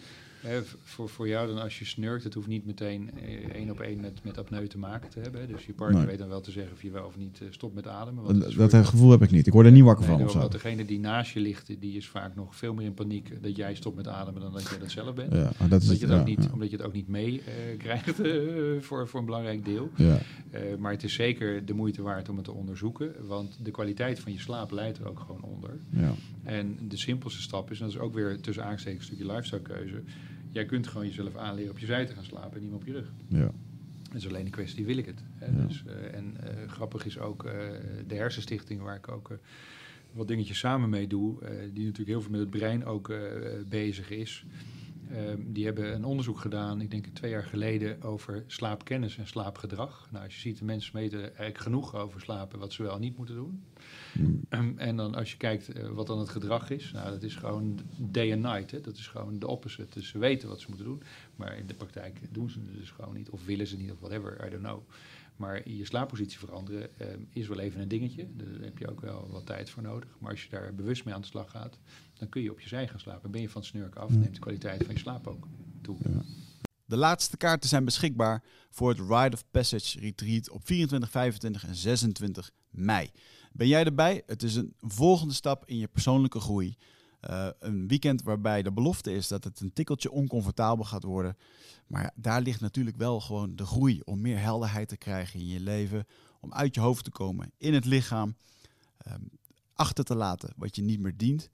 voor, 0.99 1.09
voor 1.09 1.27
jou 1.27 1.47
dan 1.47 1.61
als 1.61 1.79
je 1.79 1.85
snurkt, 1.85 2.23
het 2.23 2.33
hoeft 2.33 2.47
niet 2.47 2.65
meteen 2.65 3.11
eh, 3.19 3.49
één 3.55 3.69
op 3.71 3.79
één 3.79 3.99
met, 4.01 4.23
met 4.23 4.37
apneu 4.37 4.67
te 4.67 4.77
maken 4.77 5.09
te 5.09 5.19
hebben. 5.19 5.41
hè. 5.41 5.47
Dus 5.47 5.65
je 5.65 5.73
partner 5.73 5.97
Nee. 5.99 6.07
weet 6.09 6.17
dan 6.17 6.27
wel 6.27 6.41
te 6.41 6.51
zeggen 6.51 6.73
of 6.73 6.81
je 6.81 6.91
wel 6.91 7.05
of 7.05 7.17
niet 7.17 7.39
eh, 7.41 7.47
stopt 7.49 7.75
met 7.75 7.87
ademen. 7.87 8.23
want 8.23 8.55
Dat, 8.57 8.71
dat 8.71 8.85
gevoel 8.85 9.11
heb 9.11 9.21
ik 9.21 9.31
niet. 9.31 9.47
Ik 9.47 9.53
word 9.53 9.65
er 9.65 9.71
niet 9.71 9.83
wakker 9.83 10.07
Nee, 10.07 10.17
van 10.17 10.25
of 10.25 10.31
zo. 10.31 10.47
degene 10.47 10.85
die 10.85 10.99
naast 10.99 11.31
je 11.31 11.39
ligt, 11.39 11.67
die 11.79 11.97
is 11.97 12.07
vaak 12.07 12.35
nog 12.35 12.55
veel 12.55 12.73
meer 12.73 12.85
in 12.85 12.93
paniek 12.93 13.43
dat 13.43 13.55
jij 13.55 13.75
stopt 13.75 13.95
met 13.95 14.07
ademen 14.07 14.41
dan 14.41 14.53
dat 14.53 14.69
jij 14.69 14.79
dat 14.79 14.91
zelf 14.91 15.15
bent. 15.15 15.33
Ja, 15.33 15.51
maar 15.59 15.69
dat 15.69 15.81
is 15.81 15.87
Omdat 15.87 15.99
je, 15.99 16.05
het 16.05 16.15
ja, 16.15 16.19
ook 16.21 16.27
niet, 16.27 16.43
ja. 16.43 16.49
omdat 16.53 16.69
je 16.69 16.77
het 16.77 16.85
ook 16.85 16.93
niet 16.93 17.07
mee 17.07 17.41
eh, 17.41 17.77
krijgt 17.85 18.15
voor, 18.79 19.07
voor 19.07 19.19
een 19.19 19.25
belangrijk 19.25 19.65
deel. 19.65 19.89
Ja. 19.95 20.17
Maar 20.79 20.91
het 20.91 21.03
is 21.03 21.13
zeker 21.13 21.65
de 21.65 21.73
moeite 21.73 22.01
waard 22.01 22.29
om 22.29 22.35
het 22.35 22.45
te 22.45 22.51
onderzoeken. 22.51 23.11
Want 23.27 23.57
de 23.63 23.71
kwaliteit 23.71 24.19
van 24.19 24.31
je 24.31 24.39
slaap 24.39 24.71
leidt 24.71 24.97
er 24.97 25.07
ook 25.07 25.19
gewoon 25.19 25.41
onder. 25.43 25.69
Ja. 25.89 26.13
En 26.43 26.77
de 26.87 26.97
simpelste 26.97 27.41
stap 27.41 27.71
is, 27.71 27.79
en 27.79 27.85
dat 27.85 27.93
is 27.95 27.99
ook 28.01 28.13
weer 28.13 28.39
tussen 28.41 28.63
aanstekens 28.65 29.09
een 29.09 29.15
stukje 29.15 29.33
lifestyle 29.33 29.61
keuze. 29.61 30.01
Jij 30.51 30.65
kunt 30.65 30.87
gewoon 30.87 31.07
jezelf 31.07 31.35
aanleren 31.35 31.71
op 31.71 31.79
je 31.79 31.85
zij 31.85 32.05
te 32.05 32.13
gaan 32.13 32.23
slapen 32.23 32.53
en 32.53 32.61
niet 32.61 32.69
meer 32.69 32.79
op 32.79 32.85
je 32.85 32.93
rug. 32.93 33.11
Ja. 33.27 33.51
Het 34.09 34.17
is 34.21 34.27
alleen 34.27 34.45
een 34.45 34.51
kwestie, 34.51 34.85
wil 34.85 34.97
ik 34.97 35.05
het? 35.05 35.23
Hè? 35.35 35.45
Ja. 35.45 35.65
Dus, 35.67 35.83
eh, 35.85 36.13
en 36.13 36.35
eh, 36.39 36.69
grappig 36.69 37.05
is 37.05 37.19
ook 37.19 37.43
eh, 37.43 37.53
de 38.07 38.15
hersenstichting, 38.15 38.81
waar 38.81 38.95
ik 38.95 39.11
ook 39.11 39.39
wat 40.13 40.27
dingetjes 40.27 40.59
samen 40.59 40.89
mee 40.89 41.07
doe, 41.07 41.39
die 41.73 41.83
natuurlijk 41.83 42.09
heel 42.09 42.21
veel 42.21 42.31
met 42.31 42.39
het 42.39 42.49
brein 42.49 42.85
ook 42.85 43.13
bezig 43.69 44.09
is. 44.09 44.45
Ehm, 45.11 45.37
die 45.45 45.65
hebben 45.65 45.93
een 45.93 46.05
onderzoek 46.05 46.39
gedaan, 46.39 46.81
ik 46.81 46.91
denk 46.91 47.05
twee 47.05 47.31
jaar 47.31 47.43
geleden, 47.43 48.01
over 48.01 48.43
slaapkennis 48.47 49.17
en 49.17 49.27
slaapgedrag. 49.27 50.07
Nou, 50.11 50.23
als 50.25 50.33
je 50.33 50.39
ziet, 50.39 50.57
de 50.57 50.65
mensen 50.65 50.95
weten 50.95 51.21
eigenlijk 51.21 51.57
genoeg 51.57 51.95
over 51.95 52.21
slapen, 52.21 52.59
wat 52.59 52.73
ze 52.73 52.83
wel 52.83 52.95
en 52.95 53.01
niet 53.01 53.17
moeten 53.17 53.35
doen. 53.35 53.63
Mm. 54.13 54.41
Ehm, 54.49 54.77
en 54.77 54.95
dan 54.95 55.15
als 55.15 55.31
je 55.31 55.37
kijkt 55.37 55.69
eh, 55.69 55.87
wat 55.87 56.07
dan 56.07 56.19
het 56.19 56.29
gedrag 56.29 56.69
is, 56.69 56.91
nou, 56.91 57.09
dat 57.09 57.23
is 57.23 57.35
gewoon 57.35 57.79
day 57.97 58.33
and 58.33 58.41
night. 58.41 58.71
Hè? 58.71 58.81
Dat 58.81 58.95
is 58.97 59.07
gewoon 59.07 59.39
de 59.39 59.47
opposite. 59.47 59.99
Dus 59.99 60.07
ze 60.07 60.17
weten 60.17 60.49
wat 60.49 60.59
ze 60.59 60.65
moeten 60.67 60.85
doen, 60.85 61.03
maar 61.35 61.57
in 61.57 61.67
de 61.67 61.73
praktijk 61.73 62.19
doen 62.31 62.49
ze 62.49 62.59
het 62.59 62.77
dus 62.77 62.91
gewoon 62.91 63.15
niet. 63.15 63.29
Of 63.29 63.45
willen 63.45 63.67
ze 63.67 63.77
niet, 63.77 63.91
of 63.91 63.99
whatever, 63.99 64.45
I 64.47 64.49
don't 64.49 64.63
know. 64.63 64.81
Maar 65.35 65.69
je 65.69 65.85
slaappositie 65.85 66.39
veranderen 66.39 66.99
ehm, 66.99 67.19
is 67.29 67.47
wel 67.47 67.59
even 67.59 67.81
een 67.81 67.87
dingetje. 67.87 68.27
Daar 68.35 68.61
heb 68.61 68.77
je 68.77 68.89
ook 68.89 69.01
wel 69.01 69.27
wat 69.31 69.45
tijd 69.45 69.69
voor 69.69 69.83
nodig. 69.83 70.09
Maar 70.19 70.31
als 70.31 70.43
je 70.43 70.49
daar 70.49 70.75
bewust 70.75 71.05
mee 71.05 71.13
aan 71.13 71.21
de 71.21 71.27
slag 71.27 71.51
gaat, 71.51 71.79
dan 72.13 72.29
kun 72.29 72.41
je 72.41 72.51
op 72.51 72.59
je 72.59 72.67
zij 72.67 72.87
gaan 72.87 72.99
slapen. 72.99 73.31
Ben 73.31 73.41
je 73.41 73.49
van 73.49 73.61
het 73.61 73.69
snurken 73.69 74.01
af, 74.01 74.09
neemt 74.09 74.33
de 74.33 74.39
kwaliteit 74.39 74.83
van 74.85 74.93
je 74.93 74.99
slaap 74.99 75.27
ook 75.27 75.47
toe. 75.81 75.97
De 76.85 76.97
laatste 76.97 77.37
kaarten 77.37 77.69
zijn 77.69 77.85
beschikbaar 77.85 78.43
voor 78.69 78.89
het 78.89 78.99
Ride 78.99 79.35
of 79.35 79.43
Passage 79.51 79.99
Retreat 79.99 80.49
op 80.49 80.65
24, 80.65 81.09
25 81.09 81.67
en 81.67 81.75
26 81.75 82.51
mei. 82.69 83.11
Ben 83.51 83.67
jij 83.67 83.83
erbij? 83.83 84.23
Het 84.25 84.43
is 84.43 84.55
een 84.55 84.73
volgende 84.79 85.33
stap 85.33 85.65
in 85.65 85.77
je 85.77 85.87
persoonlijke 85.87 86.39
groei. 86.39 86.75
Uh, 87.29 87.47
een 87.59 87.87
weekend 87.87 88.23
waarbij 88.23 88.63
de 88.63 88.71
belofte 88.71 89.13
is 89.13 89.27
dat 89.27 89.43
het 89.43 89.59
een 89.59 89.73
tikkeltje 89.73 90.11
oncomfortabel 90.11 90.85
gaat 90.85 91.03
worden. 91.03 91.37
Maar 91.87 92.11
daar 92.15 92.41
ligt 92.41 92.61
natuurlijk 92.61 92.97
wel 92.97 93.19
gewoon 93.19 93.55
de 93.55 93.65
groei 93.65 94.01
om 94.05 94.21
meer 94.21 94.39
helderheid 94.39 94.87
te 94.87 94.97
krijgen 94.97 95.39
in 95.39 95.47
je 95.47 95.59
leven. 95.59 96.05
Om 96.39 96.53
uit 96.53 96.75
je 96.75 96.81
hoofd 96.81 97.03
te 97.03 97.11
komen, 97.11 97.51
in 97.57 97.73
het 97.73 97.85
lichaam. 97.85 98.35
Um, 99.07 99.29
achter 99.73 100.03
te 100.03 100.15
laten 100.15 100.53
wat 100.55 100.75
je 100.75 100.81
niet 100.81 100.99
meer 100.99 101.17
dient. 101.17 101.49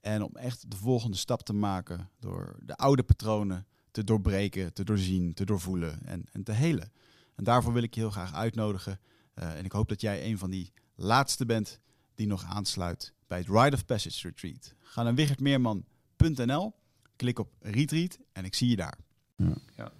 En 0.00 0.22
om 0.22 0.36
echt 0.36 0.70
de 0.70 0.76
volgende 0.76 1.16
stap 1.16 1.42
te 1.42 1.52
maken 1.52 2.08
door 2.18 2.56
de 2.62 2.76
oude 2.76 3.02
patronen 3.02 3.66
te 3.90 4.04
doorbreken, 4.04 4.72
te 4.72 4.84
doorzien, 4.84 5.34
te 5.34 5.44
doorvoelen 5.44 6.06
en, 6.06 6.24
en 6.32 6.42
te 6.42 6.52
helen. 6.52 6.92
En 7.34 7.44
daarvoor 7.44 7.72
wil 7.72 7.82
ik 7.82 7.94
je 7.94 8.00
heel 8.00 8.10
graag 8.10 8.34
uitnodigen. 8.34 9.00
Uh, 9.34 9.58
en 9.58 9.64
ik 9.64 9.72
hoop 9.72 9.88
dat 9.88 10.00
jij 10.00 10.26
een 10.26 10.38
van 10.38 10.50
die 10.50 10.72
laatste 11.02 11.46
bent 11.46 11.80
die 12.14 12.26
nog 12.26 12.44
aansluit 12.44 13.12
bij 13.26 13.38
het 13.38 13.48
Ride 13.48 13.76
of 13.76 13.84
Passage 13.84 14.28
Retreat. 14.28 14.74
Ga 14.80 15.02
naar 15.02 15.14
wichertmeerman.nl, 15.14 16.72
klik 17.16 17.38
op 17.38 17.48
Retreat 17.60 18.18
en 18.32 18.44
ik 18.44 18.54
zie 18.54 18.68
je 18.68 18.76
daar. 18.76 18.98
Ja. 19.36 19.54
ja. 19.76 19.92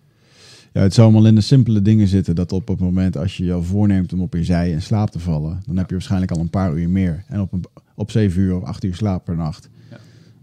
Ja, 0.73 0.81
het 0.81 0.95
zou 0.95 1.07
allemaal 1.07 1.29
in 1.29 1.35
de 1.35 1.41
simpele 1.41 1.83
dingen 1.83 2.09
zitten. 2.09 2.35
Dat 2.35 2.53
op 2.53 2.69
het 2.69 2.81
moment 2.81 3.17
als 3.17 3.37
je 3.37 3.45
je 3.45 3.63
voorneemt 3.63 4.13
om 4.13 4.21
op 4.21 4.35
je 4.35 4.45
zij 4.45 4.71
in 4.71 4.83
slaap 4.83 5.11
te 5.11 5.19
vallen, 5.19 5.63
dan 5.67 5.77
heb 5.77 5.89
je 5.89 5.95
waarschijnlijk 5.95 6.33
al 6.33 6.41
een 6.41 6.51
paar 6.51 6.75
uur 6.75 6.91
meer. 6.91 7.25
En 7.29 7.41
op, 7.41 7.53
een, 7.53 7.65
op 7.95 8.11
zeven 8.11 8.41
uur 8.41 8.57
of 8.57 8.63
acht 8.63 8.85
uur 8.85 8.95
slaap 8.95 9.25
per 9.25 9.37
nacht. 9.37 9.69
Ja. 9.91 9.99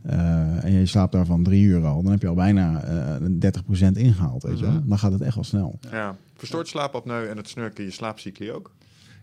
Uh, 0.06 0.64
en 0.64 0.72
je 0.72 0.86
slaapt 0.86 1.12
daarvan 1.12 1.44
drie 1.44 1.64
uur 1.64 1.86
al, 1.86 2.04
dan 2.04 2.12
heb 2.12 2.22
je 2.22 2.28
al 2.28 2.36
bijna 2.36 2.84
uh, 3.20 3.52
30% 3.90 3.92
ingehaald. 3.94 4.44
Weet 4.44 4.60
je 4.60 4.66
wel? 4.66 4.82
Dan 4.86 5.00
gaat 5.00 5.12
het 5.12 5.22
echt 5.22 5.36
wel 5.36 5.44
snel. 5.44 5.80
Ja. 5.92 6.16
Verstoort 6.34 6.68
slaapapneu 6.68 7.28
en 7.28 7.38
het 7.38 7.50
snurken 7.50 7.84
je 7.84 7.92
slaapcycli 7.92 8.52
ook? 8.52 8.72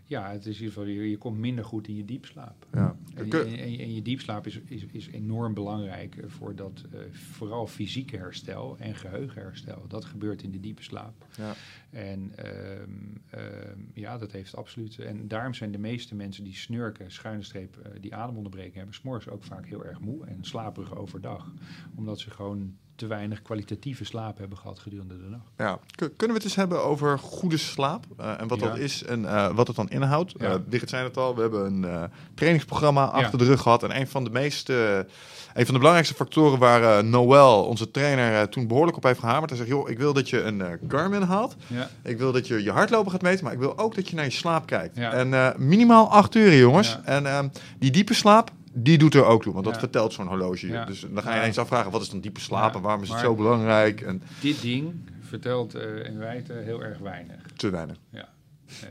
Ja, 0.07 0.31
het 0.31 0.45
is 0.45 0.55
in 0.55 0.63
ieder 0.63 0.67
geval, 0.67 0.87
je, 0.89 1.09
je 1.09 1.17
komt 1.17 1.37
minder 1.37 1.65
goed 1.65 1.87
in 1.87 1.95
je 1.95 2.05
diepslaap. 2.05 2.65
Ja. 2.73 2.97
En, 3.15 3.31
en, 3.31 3.57
en, 3.57 3.93
je 3.93 4.01
diepslaap 4.01 4.47
is, 4.47 4.59
is, 4.65 4.85
is 4.85 5.07
enorm 5.07 5.53
belangrijk 5.53 6.17
voor 6.25 6.55
dat 6.55 6.83
uh, 6.93 6.99
vooral 7.11 7.67
fysieke 7.67 8.17
herstel 8.17 8.77
en 8.77 8.95
geheugenherstel. 8.95 9.85
Dat 9.87 10.05
gebeurt 10.05 10.43
in 10.43 10.51
de 10.51 10.59
diepe 10.59 10.83
slaap. 10.83 11.25
Ja. 11.37 11.53
En 11.89 12.33
um, 12.79 13.21
um, 13.35 13.91
ja, 13.93 14.17
dat 14.17 14.31
heeft 14.31 14.55
absoluut. 14.55 14.99
En 14.99 15.27
daarom 15.27 15.53
zijn 15.53 15.71
de 15.71 15.77
meeste 15.77 16.15
mensen 16.15 16.43
die 16.43 16.55
snurken, 16.55 17.11
schuine 17.11 17.43
streep, 17.43 17.77
uh, 17.77 18.01
die 18.01 18.15
ademonderbreking 18.15 18.75
hebben, 18.75 18.95
s'morgens 18.95 19.29
ook 19.29 19.43
vaak 19.43 19.65
heel 19.65 19.85
erg 19.85 19.99
moe 19.99 20.25
en 20.25 20.37
slaperig 20.43 20.95
overdag. 20.95 21.53
Omdat 21.95 22.19
ze 22.19 22.29
gewoon 22.29 22.77
te 22.97 23.07
weinig 23.07 23.41
kwalitatieve 23.41 24.05
slaap 24.05 24.37
hebben 24.37 24.57
gehad 24.57 24.79
gedurende 24.79 25.17
de 25.17 25.29
nacht. 25.29 25.49
Ja, 25.57 25.79
kunnen 25.95 26.27
we 26.27 26.33
het 26.33 26.43
eens 26.43 26.55
hebben 26.55 26.83
over 26.83 27.19
goede 27.19 27.57
slaap 27.57 28.05
uh, 28.19 28.41
en 28.41 28.47
wat 28.47 28.59
dat 28.59 28.77
is 28.77 29.03
en 29.03 29.21
uh, 29.21 29.55
wat 29.55 29.67
het 29.67 29.75
dan 29.75 29.89
inhoudt? 29.89 30.33
Ja. 30.37 30.53
Uh, 30.53 30.55
Digit 30.65 30.89
zei 30.89 31.03
het 31.03 31.17
al, 31.17 31.35
we 31.35 31.41
hebben 31.41 31.65
een 31.65 32.09
trainingsprogramma 32.33 33.05
achter 33.05 33.37
de 33.37 33.45
rug 33.45 33.61
gehad 33.61 33.83
en 33.83 33.99
een 33.99 34.07
van 34.07 34.23
de 34.23 34.29
meest, 34.29 34.69
een 34.69 35.05
van 35.53 35.65
de 35.65 35.71
belangrijkste 35.71 36.15
factoren 36.15 36.59
waar 36.59 37.05
Noël, 37.05 37.63
onze 37.63 37.91
trainer, 37.91 38.49
toen 38.49 38.67
behoorlijk 38.67 38.97
op 38.97 39.03
heeft 39.03 39.19
gehamerd. 39.19 39.49
Hij 39.49 39.57
zegt, 39.57 39.69
joh, 39.69 39.89
ik 39.89 39.97
wil 39.97 40.13
dat 40.13 40.29
je 40.29 40.41
een 40.41 40.79
Garmin 40.87 41.21
haalt, 41.21 41.55
ja. 41.67 41.89
ik 42.03 42.17
wil 42.17 42.31
dat 42.31 42.47
je 42.47 42.63
je 42.63 42.71
hartlopen 42.71 43.11
gaat 43.11 43.21
meten, 43.21 43.43
maar 43.43 43.53
ik 43.53 43.59
wil 43.59 43.77
ook 43.77 43.95
dat 43.95 44.09
je 44.09 44.15
naar 44.15 44.25
je 44.25 44.31
slaap 44.31 44.65
kijkt. 44.65 44.97
En 44.97 45.53
minimaal 45.57 46.09
acht 46.09 46.35
uur, 46.35 46.57
jongens. 46.57 46.99
En 47.03 47.25
ehm, 47.25 47.47
die 47.79 47.91
diepe 47.91 48.13
slaap, 48.13 48.51
die 48.77 48.97
doet 48.97 49.13
er 49.13 49.25
ook 49.25 49.41
toe, 49.41 49.53
want 49.53 49.65
dat 49.65 49.77
vertelt 49.77 50.13
zo'n 50.13 50.27
horloge. 50.27 50.83
Dus 50.87 51.05
dan 51.09 51.23
ga 51.23 51.35
je 51.35 51.41
eens 51.41 51.57
afvragen, 51.57 51.91
wat 51.91 52.01
is 52.01 52.09
dan 52.09 52.19
diepe 52.19 52.39
slapen? 52.39 52.81
Waarom 52.81 53.03
is 53.03 53.09
het 53.09 53.19
zo 53.19 53.35
belangrijk? 53.35 54.01
En... 54.01 54.21
Dit 54.41 54.61
ding 54.61 54.93
vertelt 55.21 55.75
uh, 55.75 56.05
in 56.05 56.17
wijte 56.17 56.53
heel 56.53 56.83
erg 56.83 56.97
weinig. 56.97 57.41
Te 57.55 57.69
weinig. 57.69 57.97
Ja. 58.09 58.29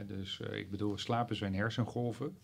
dus 0.07 0.41
uh, 0.51 0.59
ik 0.59 0.71
bedoel, 0.71 0.99
slapen 0.99 1.37
zijn 1.37 1.55
hersengolven. 1.55 2.37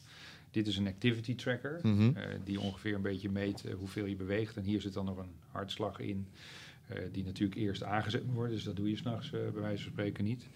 Dit 0.51 0.67
is 0.67 0.77
een 0.77 0.87
activity 0.87 1.35
tracker, 1.35 1.79
mm 1.83 1.97
-hmm. 1.97 2.15
uh, 2.17 2.23
die 2.45 2.61
ongeveer 2.61 2.95
een 2.95 3.03
beetje 3.03 3.31
meet 3.31 3.65
hoeveel 3.79 4.05
je 4.05 4.17
beweegt. 4.17 4.57
En 4.57 4.63
hier 4.63 4.81
zit 4.81 4.93
dan 4.93 5.05
nog 5.05 5.19
een 5.19 5.35
hartslag 5.51 5.99
in, 5.99 6.29
die 7.13 7.25
natuurlijk 7.25 7.61
eerst 7.61 7.83
aangezet 7.83 8.25
moet 8.27 8.35
worden. 8.35 8.55
Dus 8.55 8.65
dat 8.65 8.77
doe 8.77 8.91
je 8.91 8.97
s'nachts 8.97 9.31
bij 9.31 9.53
wijze 9.53 9.83
van 9.83 9.93
spreken 9.93 10.25
niet. 10.25 10.47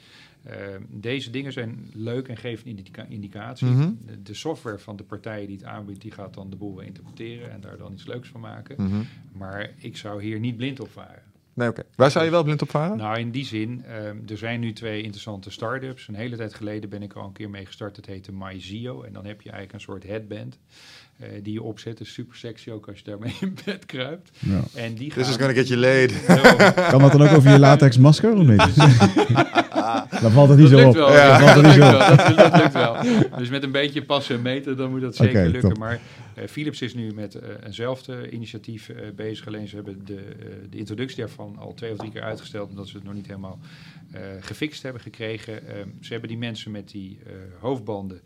Uh, 0.46 0.52
deze 0.88 1.30
dingen 1.30 1.52
zijn 1.52 1.90
leuk 1.92 2.28
en 2.28 2.36
geven 2.36 2.66
indica 2.66 3.04
indicatie. 3.08 3.66
Mm 3.66 3.80
-hmm. 3.80 3.98
de, 4.06 4.22
de, 4.22 4.34
software 4.34 4.78
van 4.78 4.96
de 4.96 5.02
partijen 5.02 5.46
die 5.46 5.56
het 5.56 5.66
aanbiedt, 5.66 6.00
die 6.00 6.10
gaat 6.10 6.34
dan 6.34 6.50
de 6.50 6.56
boel 6.56 6.80
interpreteren 6.80 7.50
en 7.50 7.60
daar 7.60 7.76
dan 7.76 7.92
iets 7.92 8.06
leuks 8.06 8.28
van 8.28 8.40
maken. 8.40 8.76
Mm 8.78 8.90
-hmm. 8.90 9.06
Maar 9.32 9.70
ik 9.76 9.96
zou 9.96 10.22
hier 10.22 10.40
niet 10.40 10.56
blind 10.56 10.80
op 10.80 10.90
varen. 10.90 11.22
Nee, 11.56 11.68
oké. 11.68 11.80
Okay. 11.80 11.92
Waar 11.96 12.10
zou 12.10 12.24
je 12.24 12.30
wel 12.30 12.42
blind 12.42 12.62
op 12.62 12.70
varen? 12.70 12.96
Nou, 12.96 13.18
in 13.18 13.30
die 13.30 13.44
zin, 13.44 13.84
um, 13.90 14.22
er 14.28 14.38
zijn 14.38 14.60
nu 14.60 14.72
twee 14.72 15.02
interessante 15.02 15.50
start-ups. 15.50 16.08
Een 16.08 16.14
hele 16.14 16.36
tijd 16.36 16.54
geleden 16.54 16.90
ben 16.90 17.02
ik 17.02 17.12
al 17.12 17.26
een 17.26 17.32
keer 17.32 17.50
mee 17.50 17.66
gestart. 17.66 17.96
Het 17.96 18.06
heette 18.06 18.32
MyZio. 18.32 19.02
En 19.02 19.12
dan 19.12 19.24
heb 19.24 19.40
je 19.40 19.50
eigenlijk 19.50 19.72
een 19.72 19.92
soort 19.92 20.02
headband 20.02 20.58
uh, 21.20 21.28
die 21.42 21.52
je 21.52 21.62
opzet. 21.62 22.00
is 22.00 22.12
super 22.12 22.36
sexy 22.36 22.70
ook 22.70 22.88
als 22.88 22.98
je 22.98 23.04
daarmee 23.04 23.34
in 23.40 23.56
bed 23.64 23.86
kruipt. 23.86 24.30
Ja. 24.38 24.60
En 24.74 24.94
die 24.94 25.12
This 25.12 25.28
is 25.28 25.36
gonna 25.36 25.52
get 25.52 25.68
you 25.68 25.80
laid. 25.80 26.24
kan 26.90 27.00
dat 27.00 27.12
dan 27.12 27.22
ook 27.22 27.36
over 27.36 27.50
je 27.50 27.58
latex 27.58 27.98
masker 27.98 28.32
of 28.32 28.46
niet? 28.46 28.76
dan 30.22 30.30
valt 30.30 30.48
het 30.48 30.58
niet 30.58 30.70
dat 30.70 30.80
zo 30.80 30.88
op. 30.88 30.94
Wel, 30.94 31.12
ja. 31.12 31.54
dat, 31.54 31.62
lukt 31.62 31.76
wel, 31.76 32.16
dat, 32.16 32.36
dat, 32.36 32.56
lukt 32.56 32.72
wel. 32.72 32.96
Dus 33.38 33.48
met 33.48 33.62
een 33.62 33.72
beetje 33.72 34.04
passen 34.04 34.34
en 34.34 34.42
meten, 34.42 34.76
dan 34.76 34.90
moet 34.90 35.00
dat 35.00 35.16
zeker 35.16 35.34
okay, 35.34 35.50
lukken. 35.50 35.68
Top. 35.68 35.78
Maar 35.78 36.00
uh, 36.38 36.44
Philips 36.44 36.82
is 36.82 36.94
nu 36.94 37.12
met 37.14 37.34
uh, 37.34 37.42
eenzelfde 37.64 38.30
initiatief 38.30 38.88
uh, 38.88 38.96
bezig. 39.14 39.46
Alleen 39.46 39.68
ze 39.68 39.74
hebben 39.74 40.04
de, 40.04 40.22
de 40.70 40.76
introductie 40.76 41.18
daarvan 41.18 41.56
al 41.58 41.74
twee 41.74 41.90
of 41.90 41.98
drie 41.98 42.10
keer 42.10 42.22
uitgesteld, 42.22 42.70
omdat 42.70 42.88
ze 42.88 42.96
het 42.96 43.04
nog 43.04 43.14
niet 43.14 43.26
helemaal 43.26 43.58
gefixt 44.40 44.82
hebben 44.82 45.02
gekregen. 45.02 45.60
ze 46.00 46.12
hebben 46.12 46.28
die 46.28 46.38
mensen 46.38 46.70
met 46.70 46.90
die 46.90 47.18
hoofdbanden 47.60 48.20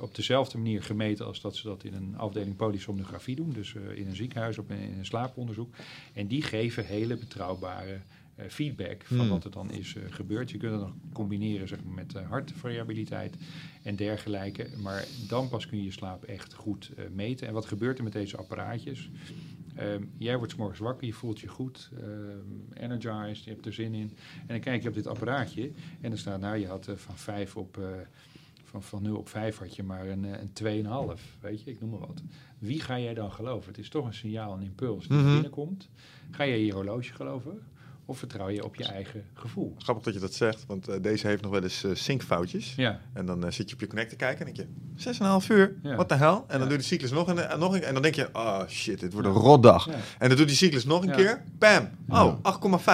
op 0.00 0.14
dezelfde 0.14 0.58
manier 0.58 0.82
gemeten 0.82 1.26
als 1.26 1.40
dat 1.40 1.56
ze 1.56 1.66
dat 1.66 1.84
in 1.84 1.94
een 1.94 2.18
afdeling 2.18 2.56
polysomnografie 2.56 3.36
doen. 3.36 3.52
Dus 3.52 3.74
in 3.94 4.06
een 4.06 4.16
ziekenhuis 4.16 4.58
of 4.58 4.70
in, 4.70 4.98
een 4.98 5.06
slaaponderzoek. 5.06 5.74
En 6.12 6.26
die 6.26 6.42
geven 6.42 6.86
hele 6.86 7.16
betrouwbare 7.16 8.00
uh, 8.36 8.44
feedback 8.48 9.04
van 9.04 9.18
hmm. 9.18 9.28
wat 9.28 9.44
er 9.44 9.50
dan 9.50 9.70
is 9.70 9.94
uh, 9.94 10.02
gebeurd. 10.10 10.50
Je 10.50 10.58
kunt 10.58 10.72
het 10.72 10.80
nog 10.80 10.92
combineren 11.12 11.68
zeg 11.68 11.84
maar, 11.84 11.94
met 11.94 12.14
uh, 12.14 12.28
hartvariabiliteit 12.28 13.36
en 13.82 13.96
dergelijke. 13.96 14.68
Maar 14.82 15.04
dan 15.28 15.48
pas 15.48 15.66
kun 15.66 15.78
je 15.78 15.84
je 15.84 15.90
slaap 15.90 16.24
echt 16.24 16.54
goed 16.54 16.90
meten. 17.12 17.46
En 17.46 17.52
wat 17.52 17.66
gebeurt 17.66 17.98
er 17.98 18.04
met 18.04 18.12
deze 18.12 18.36
apparaatjes? 18.36 19.10
Um, 19.80 20.10
jij 20.18 20.38
wordt 20.38 20.56
morgens 20.56 20.78
wakker, 20.78 21.06
je 21.06 21.12
voelt 21.12 21.40
je 21.40 21.48
goed, 21.48 21.90
um, 22.02 22.68
energized, 22.74 23.44
je 23.44 23.50
hebt 23.50 23.66
er 23.66 23.72
zin 23.72 23.94
in. 23.94 24.16
En 24.40 24.46
dan 24.46 24.60
kijk 24.60 24.82
je 24.82 24.88
op 24.88 24.94
dit 24.94 25.06
apparaatje 25.06 25.70
en 26.00 26.08
dan 26.10 26.18
staat, 26.18 26.40
nou 26.40 26.56
je 26.56 26.66
had 26.66 26.88
van 26.94 27.16
5 27.16 27.56
op... 27.56 27.78
van, 28.82 29.00
van 29.00 29.02
0 29.02 29.16
op 29.16 29.28
5 29.28 29.58
had 29.58 29.76
je 29.76 29.82
maar 29.82 30.06
een, 30.08 30.24
een 30.24 30.84
2,5, 31.16 31.40
weet 31.40 31.62
je, 31.62 31.70
ik 31.70 31.80
noem 31.80 31.90
maar 31.90 31.98
wat. 31.98 32.22
Wie 32.58 32.80
ga 32.80 32.98
jij 32.98 33.14
dan 33.14 33.32
geloven? 33.32 33.68
Het 33.68 33.78
is 33.78 33.88
toch 33.88 34.06
een 34.06 34.14
signaal, 34.14 34.54
een 34.54 34.62
impuls 34.62 35.08
die 35.08 35.16
mm 35.16 35.22
-hmm. 35.22 35.32
binnenkomt. 35.32 35.88
Ga 36.30 36.42
je 36.42 36.66
je 36.66 36.72
horloge 36.72 37.12
geloven? 37.12 37.62
Of 38.08 38.18
vertrouw 38.18 38.48
je 38.48 38.64
op 38.64 38.74
je 38.74 38.84
eigen 38.84 39.24
gevoel? 39.34 39.74
Grappig 39.78 40.04
dat 40.04 40.14
je 40.14 40.20
dat 40.20 40.34
zegt, 40.34 40.66
want 40.66 40.88
uh, 40.88 40.94
deze 41.00 41.26
heeft 41.26 41.42
nog 41.42 41.50
wel 41.50 41.62
eens 41.62 41.84
uh, 41.84 41.94
syncfoutjes. 41.94 42.74
Ja. 42.76 43.00
En 43.12 43.26
dan 43.26 43.44
uh, 43.44 43.50
zit 43.50 43.68
je 43.68 43.74
op 43.74 43.80
je 43.80 43.86
connector 43.86 44.18
te 44.18 44.24
kijken 44.24 44.46
en 44.46 44.54
denk 44.54 44.68
je, 44.96 45.42
6,5 45.42 45.46
uur, 45.50 45.74
ja. 45.82 45.96
wat 45.96 46.08
de 46.08 46.14
hel? 46.14 46.34
En 46.36 46.44
dan 46.48 46.58
ja. 46.58 46.64
doe 46.64 46.72
je 46.72 46.78
de 46.78 46.82
cyclus 46.82 47.10
nog 47.10 47.28
en, 47.28 47.58
nog 47.58 47.74
een 47.74 47.82
En 47.82 47.92
dan 47.92 48.02
denk 48.02 48.14
je, 48.14 48.28
oh 48.32 48.66
shit, 48.68 49.00
dit 49.00 49.12
wordt 49.12 49.28
een 49.28 49.34
rotdag. 49.34 49.88
En 50.18 50.28
dan 50.28 50.36
doet 50.36 50.46
die 50.46 50.56
cyclus 50.56 50.84
nog 50.84 51.02
een 51.02 51.10
keer, 51.10 51.42
bam, 51.58 51.90
oh, 52.08 52.34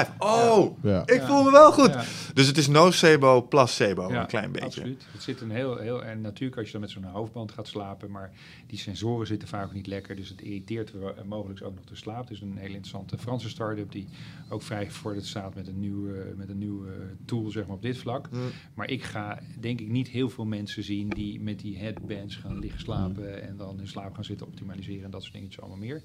8,5. 0.04 0.08
Oh, 0.18 0.84
ik 1.04 1.22
voel 1.22 1.42
me 1.42 1.50
wel 1.50 1.72
goed. 1.72 1.96
Dus 2.34 2.46
het 2.46 2.58
is 2.58 2.68
nocebo, 2.68 3.42
placebo, 3.42 4.10
een 4.10 4.26
klein 4.26 4.52
beetje. 4.52 4.66
absoluut. 4.66 5.06
Het 5.12 5.22
zit 5.22 5.40
een 5.40 5.50
heel, 5.50 5.76
heel, 5.76 6.04
en 6.04 6.20
natuurlijk 6.20 6.56
als 6.56 6.66
je 6.66 6.72
dan 6.72 6.80
met 6.80 6.90
zo'n 6.90 7.04
hoofdband 7.04 7.52
gaat 7.52 7.68
slapen, 7.68 8.10
maar 8.10 8.32
die 8.66 8.78
sensoren 8.78 9.26
zitten 9.26 9.48
vaak 9.48 9.64
ook 9.64 9.72
niet 9.72 9.86
lekker, 9.86 10.16
dus 10.16 10.28
het 10.28 10.40
irriteert 10.40 10.92
mogelijk 11.24 11.62
ook 11.62 11.74
nog 11.74 11.84
de 11.84 11.96
slaap. 11.96 12.20
Het 12.20 12.30
is 12.30 12.40
een 12.40 12.56
hele 12.56 12.74
interessante 12.74 13.18
Franse 13.18 13.48
start-up 13.48 13.92
die 13.92 14.08
ook 14.48 14.62
vrij 14.62 14.90
voor 15.02 15.14
het 15.14 15.26
staat 15.26 15.54
met 15.54 15.66
een 15.66 15.78
nieuwe, 15.78 16.34
met 16.36 16.48
een 16.48 16.58
nieuwe 16.58 16.92
tool 17.24 17.50
zeg 17.50 17.66
maar, 17.66 17.76
op 17.76 17.82
dit 17.82 17.98
vlak. 17.98 18.30
Mm. 18.30 18.40
Maar 18.74 18.90
ik 18.90 19.02
ga 19.02 19.40
denk 19.60 19.80
ik 19.80 19.88
niet 19.88 20.08
heel 20.08 20.28
veel 20.28 20.44
mensen 20.44 20.82
zien 20.82 21.08
die 21.08 21.40
met 21.40 21.60
die 21.60 21.78
headbands 21.78 22.36
gaan 22.36 22.58
liggen 22.58 22.80
slapen 22.80 23.22
mm. 23.22 23.48
en 23.48 23.56
dan 23.56 23.76
hun 23.76 23.88
slaap 23.88 24.14
gaan 24.14 24.24
zitten 24.24 24.46
optimaliseren 24.46 25.04
en 25.04 25.10
dat 25.10 25.22
soort 25.22 25.34
dingetjes 25.34 25.60
allemaal 25.60 25.78
meer. 25.78 26.02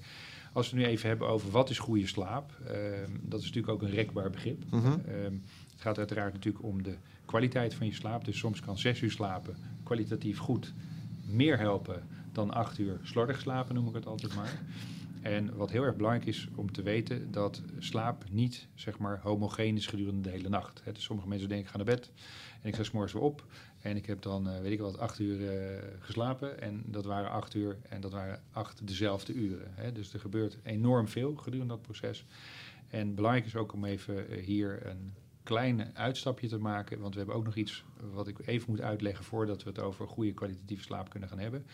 Als 0.52 0.70
we 0.70 0.76
nu 0.76 0.84
even 0.84 1.08
hebben 1.08 1.28
over 1.28 1.50
wat 1.50 1.70
is 1.70 1.78
goede 1.78 2.06
slaap, 2.06 2.52
um, 2.68 3.20
dat 3.22 3.40
is 3.40 3.46
natuurlijk 3.46 3.72
ook 3.72 3.82
een 3.82 3.94
rekbaar 3.94 4.30
begrip. 4.30 4.64
Mm 4.70 4.80
-hmm. 4.80 5.02
um, 5.24 5.42
het 5.72 5.80
gaat 5.80 5.98
uiteraard 5.98 6.32
natuurlijk 6.32 6.64
om 6.64 6.82
de 6.82 6.94
kwaliteit 7.24 7.74
van 7.74 7.86
je 7.86 7.92
slaap. 7.92 8.24
Dus 8.24 8.38
soms 8.38 8.60
kan 8.60 8.78
zes 8.78 9.00
uur 9.00 9.10
slapen 9.10 9.56
kwalitatief 9.82 10.38
goed 10.38 10.72
meer 11.26 11.58
helpen 11.58 12.02
dan 12.32 12.50
acht 12.50 12.78
uur 12.78 12.98
slordig 13.02 13.40
slapen, 13.40 13.74
noem 13.74 13.88
ik 13.88 13.94
het 13.94 14.06
altijd 14.06 14.34
maar. 14.34 14.60
En 15.28 15.56
wat 15.56 15.70
heel 15.70 15.82
erg 15.82 15.96
belangrijk 15.96 16.26
is 16.26 16.48
om 16.54 16.72
te 16.72 16.82
weten, 16.82 17.30
dat 17.30 17.62
slaap 17.78 18.24
niet 18.30 18.68
zeg 18.74 18.98
maar 18.98 19.20
homogeen 19.22 19.76
is 19.76 19.86
gedurende 19.86 20.20
de 20.20 20.30
hele 20.30 20.48
nacht. 20.48 20.80
Hè. 20.84 20.92
Dus 20.92 21.02
sommige 21.02 21.28
mensen 21.28 21.48
denken, 21.48 21.66
ik 21.66 21.72
ga 21.72 21.76
naar 21.76 21.96
bed 21.96 22.12
en 22.62 22.68
ik 22.68 22.74
sta 22.74 22.84
morgens 22.92 23.12
weer 23.12 23.22
op. 23.22 23.44
En 23.80 23.96
ik 23.96 24.06
heb 24.06 24.22
dan, 24.22 24.48
uh, 24.48 24.60
weet 24.60 24.72
ik 24.72 24.80
wat, 24.80 24.98
acht 24.98 25.18
uur 25.18 25.40
uh, 25.40 25.78
geslapen. 25.98 26.60
En 26.60 26.82
dat 26.86 27.04
waren 27.04 27.30
acht 27.30 27.54
uur 27.54 27.78
en 27.88 28.00
dat 28.00 28.12
waren 28.12 28.42
acht 28.52 28.86
dezelfde 28.86 29.32
uren. 29.32 29.94
Dus 29.94 30.12
er 30.12 30.20
gebeurt 30.20 30.58
enorm 30.62 31.08
veel 31.08 31.34
gedurende 31.34 31.74
dat 31.74 31.82
proces. 31.82 32.24
En 32.88 33.14
belangrijk 33.14 33.46
is 33.46 33.56
ook 33.56 33.72
om 33.72 33.84
even 33.84 34.32
uh, 34.32 34.44
hier 34.44 34.86
een 34.86 35.14
klein 35.42 35.96
uitstapje 35.96 36.48
te 36.48 36.58
maken. 36.58 37.00
Want 37.00 37.12
we 37.12 37.18
hebben 37.18 37.36
ook 37.36 37.44
nog 37.44 37.56
iets 37.56 37.84
wat 38.12 38.28
ik 38.28 38.38
even 38.46 38.70
moet 38.70 38.80
uitleggen 38.80 39.24
voordat 39.24 39.62
we 39.62 39.68
het 39.68 39.78
over 39.78 40.08
goede 40.08 40.32
kwalitatieve 40.32 40.82
slaap 40.82 41.10
kunnen 41.10 41.28
gaan 41.28 41.38
hebben. 41.38 41.66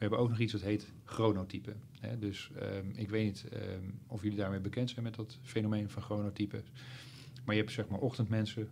We 0.00 0.06
hebben 0.06 0.24
ook 0.24 0.28
nog 0.28 0.38
iets 0.38 0.52
dat 0.52 0.60
heet 0.60 0.92
chronotype. 1.04 1.74
Hè. 2.00 2.18
Dus 2.18 2.50
um, 2.62 2.92
ik 2.94 3.10
weet 3.10 3.24
niet 3.24 3.46
um, 3.52 4.00
of 4.06 4.22
jullie 4.22 4.38
daarmee 4.38 4.60
bekend 4.60 4.90
zijn 4.90 5.04
met 5.04 5.14
dat 5.14 5.38
fenomeen 5.42 5.90
van 5.90 6.02
chronotype. 6.02 6.62
Maar 7.44 7.54
je 7.54 7.60
hebt 7.60 7.72
zeg 7.72 7.88
maar 7.88 7.98
ochtendmensen, 7.98 8.68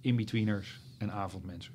in-betweeners 0.00 0.80
en 0.98 1.12
avondmensen. 1.12 1.74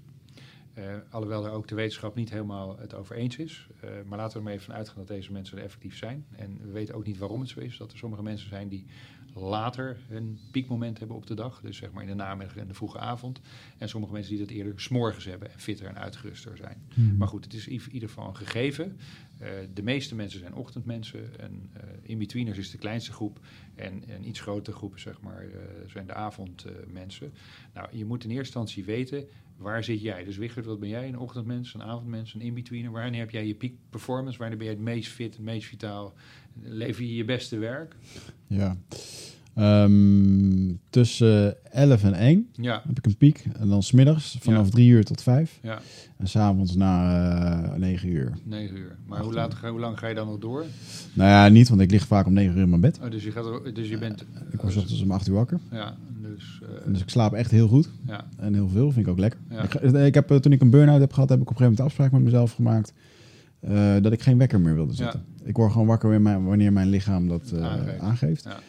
Uh, 0.78 0.96
alhoewel 1.10 1.46
er 1.46 1.52
ook 1.52 1.68
de 1.68 1.76
wetenschap 1.76 2.16
niet 2.16 2.30
helemaal 2.30 2.78
het 2.78 2.94
over 2.94 3.16
eens 3.16 3.38
is. 3.38 3.68
Uh, 3.84 3.90
maar 4.06 4.18
laten 4.18 4.34
we 4.34 4.38
er 4.38 4.44
maar 4.44 4.54
even 4.54 4.66
van 4.66 4.76
uitgaan 4.76 4.98
dat 4.98 5.08
deze 5.08 5.32
mensen 5.32 5.58
er 5.58 5.64
effectief 5.64 5.98
zijn. 5.98 6.26
En 6.36 6.60
we 6.62 6.72
weten 6.72 6.96
ook 6.96 7.06
niet 7.06 7.18
waarom 7.18 7.40
het 7.40 7.50
zo 7.50 7.60
is. 7.60 7.78
Dat 7.78 7.92
er 7.92 7.98
sommige 7.98 8.24
mensen 8.24 8.50
zijn 8.50 8.68
die 8.68 8.86
later 9.34 9.98
een 10.10 10.40
piekmoment 10.52 11.00
hebben 11.00 11.18
op 11.18 11.28
de 11.28 11.34
dag. 11.34 11.62
Dus 11.62 11.78
zeg 11.78 11.92
maar 11.92 12.04
in 12.04 12.10
de 12.10 12.16
namiddag 12.16 12.56
en 12.56 12.68
de 12.68 12.74
vroege 12.74 13.00
avond. 13.00 13.40
En 13.78 13.90
sommige 13.90 14.14
mensen 14.14 14.32
die 14.32 14.46
dat 14.46 14.56
eerder 14.56 14.82
s'morgens 14.82 15.26
hebben 15.26 15.52
en 15.52 15.60
fitter 15.60 15.88
en 15.88 15.98
uitgeruster 15.98 16.58
zijn. 16.58 16.84
Hmm. 16.94 17.18
Maar 17.18 17.28
goed, 17.28 17.44
het 17.44 17.54
is 17.54 17.68
in 17.68 17.82
ieder 17.92 18.10
geval 18.10 18.28
een 18.28 18.36
gegeven. 18.36 18.98
Uh, 19.42 19.50
de 19.74 19.84
meeste 19.84 20.16
mensen 20.16 20.40
zijn 20.40 20.54
ochtendmensen. 20.54 21.40
En 21.40 21.72
in-betweeners 22.02 22.58
is 22.58 22.72
de 22.72 22.78
kleinste 22.78 23.12
groep. 23.12 23.40
En 23.76 24.04
een 24.08 24.28
iets 24.28 24.40
grotere 24.40 24.78
groep 24.78 25.00
zeg 25.00 25.22
maar, 25.22 25.46
zijn 25.88 26.08
de 26.08 26.14
avondmensen. 26.14 27.34
nou, 27.74 27.88
je 27.92 28.06
moet 28.06 28.24
in 28.24 28.30
eerste 28.30 28.46
instantie 28.46 28.84
weten 28.84 29.28
waar 29.58 29.84
zit 29.84 30.02
jij? 30.02 30.24
Dus 30.24 30.38
Wichert, 30.38 30.66
wat 30.66 30.80
ben 30.80 30.90
jij? 30.90 31.08
Een 31.08 31.20
ochtendmens, 31.20 31.74
een 31.74 31.84
avondmens, 31.84 32.34
een 32.34 32.42
in-betweener? 32.42 32.92
Wanneer 32.92 33.20
heb 33.20 33.30
jij 33.30 33.48
je 33.48 33.56
peak 33.56 33.72
performance? 33.90 34.38
Wanneer 34.38 34.58
ben 34.58 34.68
je 34.68 34.74
het 34.74 34.82
meest 34.82 35.12
fit, 35.12 35.34
het 35.34 35.44
meest 35.44 35.68
vitaal? 35.68 36.14
Lever 36.62 37.04
je 37.04 37.16
je 37.16 37.26
beste 37.26 37.58
werk? 37.58 37.96
Ja. 38.48 38.78
Um, 39.58 40.80
tussen 40.90 41.56
11 41.72 42.04
en 42.04 42.14
1 42.14 42.50
ja. 42.52 42.82
heb 42.88 42.98
ik 42.98 43.06
een 43.06 43.18
piek. 43.18 43.46
En 43.60 43.70
dan 43.70 43.84
smiddags 43.84 44.38
vanaf 44.40 44.66
ja. 44.66 44.72
3 44.72 44.90
uur 44.90 45.04
tot 45.04 45.22
5. 45.22 45.60
Ja. 45.62 45.80
En 46.18 46.28
s'avonds 46.28 46.76
na 46.76 47.74
uh, 47.74 47.74
9 47.74 48.10
uur. 48.10 48.32
9 48.44 48.78
uur. 48.78 48.96
Maar 49.08 49.22
hoe, 49.22 49.34
laat, 49.34 49.54
hoe 49.54 49.80
lang 49.80 50.00
ga 50.00 50.08
je 50.08 50.16
dan 50.16 50.28
nog 50.28 50.40
door? 50.40 50.66
Nou 51.14 51.30
ja, 51.30 51.48
niet, 51.48 51.70
want 51.70 51.82
ik 51.82 51.92
lig 51.92 52.08
vaak 52.08 52.26
om 52.26 52.34
9 52.34 52.56
uur 52.56 52.62
in 52.62 52.70
mijn 52.70 52.82
bed. 52.82 53.00
Oh, 53.04 53.12
dus, 53.12 53.24
je 53.24 53.32
gaat, 53.32 53.76
dus 53.76 53.90
je 53.90 53.98
bent... 53.98 54.22
Uh, 54.22 54.54
ik 54.54 54.62
word 54.62 54.78
ochtends 54.78 55.02
om 55.02 55.12
8 55.12 55.28
uur 55.28 55.34
wakker. 55.34 55.60
Ja, 55.72 55.96
dus... 56.22 56.62
Uh, 56.64 56.94
dus 56.94 57.02
ik 57.02 57.10
slaap 57.10 57.34
echt 57.34 57.52
heel 57.52 57.68
goed. 57.68 57.90
Ja. 58.08 58.26
En 58.38 58.54
heel 58.54 58.70
veel, 58.70 58.92
vind 58.92 59.06
ik 59.06 59.12
ook 59.12 59.20
lekker. 59.20 59.40
Ja. 59.50 59.64
Ik, 59.64 59.74
ik 59.94 60.14
heb, 60.14 60.28
toen 60.28 60.52
ik 60.52 60.62
een 60.62 60.70
burn-out 60.70 61.00
heb 61.00 61.14
gehad, 61.14 61.30
heb 61.30 61.42
ik 61.42 61.50
op 61.50 61.52
een 61.52 61.58
gegeven 61.58 61.78
moment 61.78 61.78
de 61.78 61.84
afspraak 61.84 62.12
met 62.12 62.22
mezelf 62.22 62.52
gemaakt. 62.52 62.94
Uh, 63.68 64.02
dat 64.02 64.12
ik 64.12 64.22
geen 64.22 64.38
wekker 64.38 64.62
meer 64.62 64.76
wilde 64.76 64.94
zetten. 64.94 65.26
Ja. 65.38 65.46
Ik 65.46 65.56
word 65.56 65.72
gewoon 65.72 65.88
wakker 65.88 66.22
wanneer 66.22 66.74
mijn 66.74 66.88
lichaam 66.88 67.28
dat 67.28 67.52
uh, 67.54 67.66
aangeeft. 67.66 68.00
aangeeft. 68.00 68.44
Ja. 68.44 68.60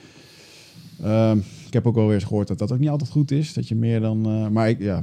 Uh, 1.03 1.37
ik 1.67 1.73
heb 1.73 1.87
ook 1.87 1.95
wel 1.95 2.05
weer 2.05 2.15
eens 2.15 2.25
gehoord 2.25 2.49
dat 2.49 2.59
dat 2.59 2.73
ook 2.73 2.79
niet 2.79 2.89
altijd 2.89 3.11
goed 3.11 3.31
is. 3.31 3.53
Dat 3.53 3.69
je 3.69 3.75
meer 3.75 4.01
dan. 4.01 4.29
Uh, 4.29 4.49
maar 4.49 4.69
ik, 4.69 4.79
ja, 4.79 5.03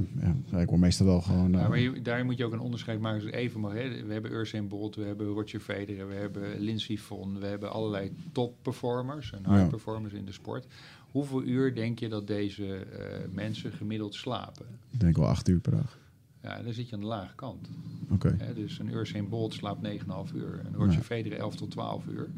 ja, 0.51 0.59
ik 0.59 0.67
word 0.67 0.81
meestal 0.81 1.05
wel 1.05 1.21
gewoon. 1.21 1.51
Ja, 1.51 1.67
maar 1.67 1.79
je, 1.79 2.01
daar 2.01 2.25
moet 2.25 2.37
je 2.37 2.45
ook 2.45 2.53
een 2.53 2.59
onderscheid 2.59 2.99
maken. 2.99 3.21
Dus 3.21 3.31
even 3.31 3.59
maar, 3.59 3.75
hè, 3.75 4.05
we 4.05 4.13
hebben 4.13 4.31
Usain 4.31 4.67
Bolt, 4.67 4.95
we 4.95 5.03
hebben 5.03 5.27
Roger 5.27 5.59
Federer, 5.59 6.07
we 6.07 6.13
hebben 6.13 6.59
Lindsey 6.59 6.97
Vonn, 6.97 7.39
we 7.39 7.45
hebben 7.45 7.71
allerlei 7.71 8.11
top 8.31 8.55
performers 8.61 9.33
en 9.33 9.53
high 9.53 9.69
performers 9.69 10.13
in 10.13 10.25
de 10.25 10.31
sport. 10.31 10.67
Hoeveel 11.11 11.43
uur 11.43 11.75
denk 11.75 11.99
je 11.99 12.09
dat 12.09 12.27
deze 12.27 12.87
mensen 13.31 13.71
gemiddeld 13.71 14.15
slapen? 14.15 14.65
Ik 14.91 14.99
denk 14.99 15.17
wel 15.17 15.27
acht 15.27 15.47
uur 15.47 15.59
per 15.59 15.71
dag. 15.71 15.99
Ja, 16.43 16.61
dan 16.61 16.73
zit 16.73 16.89
je 16.89 16.95
aan 16.95 17.01
de 17.01 17.07
lage 17.07 17.35
kant. 17.35 17.69
Oké. 18.11 18.27
Okay. 18.27 18.53
dus 18.53 18.79
een 18.79 18.93
Usain 18.93 19.29
Bolt 19.29 19.53
slaapt 19.53 19.87
9,5 19.87 20.35
uur 20.35 20.59
en 20.65 20.73
Roger 20.75 21.01
Federer 21.01 21.39
11 21.39 21.55
tot 21.55 21.71
12 21.71 22.05
uur. 22.07 22.29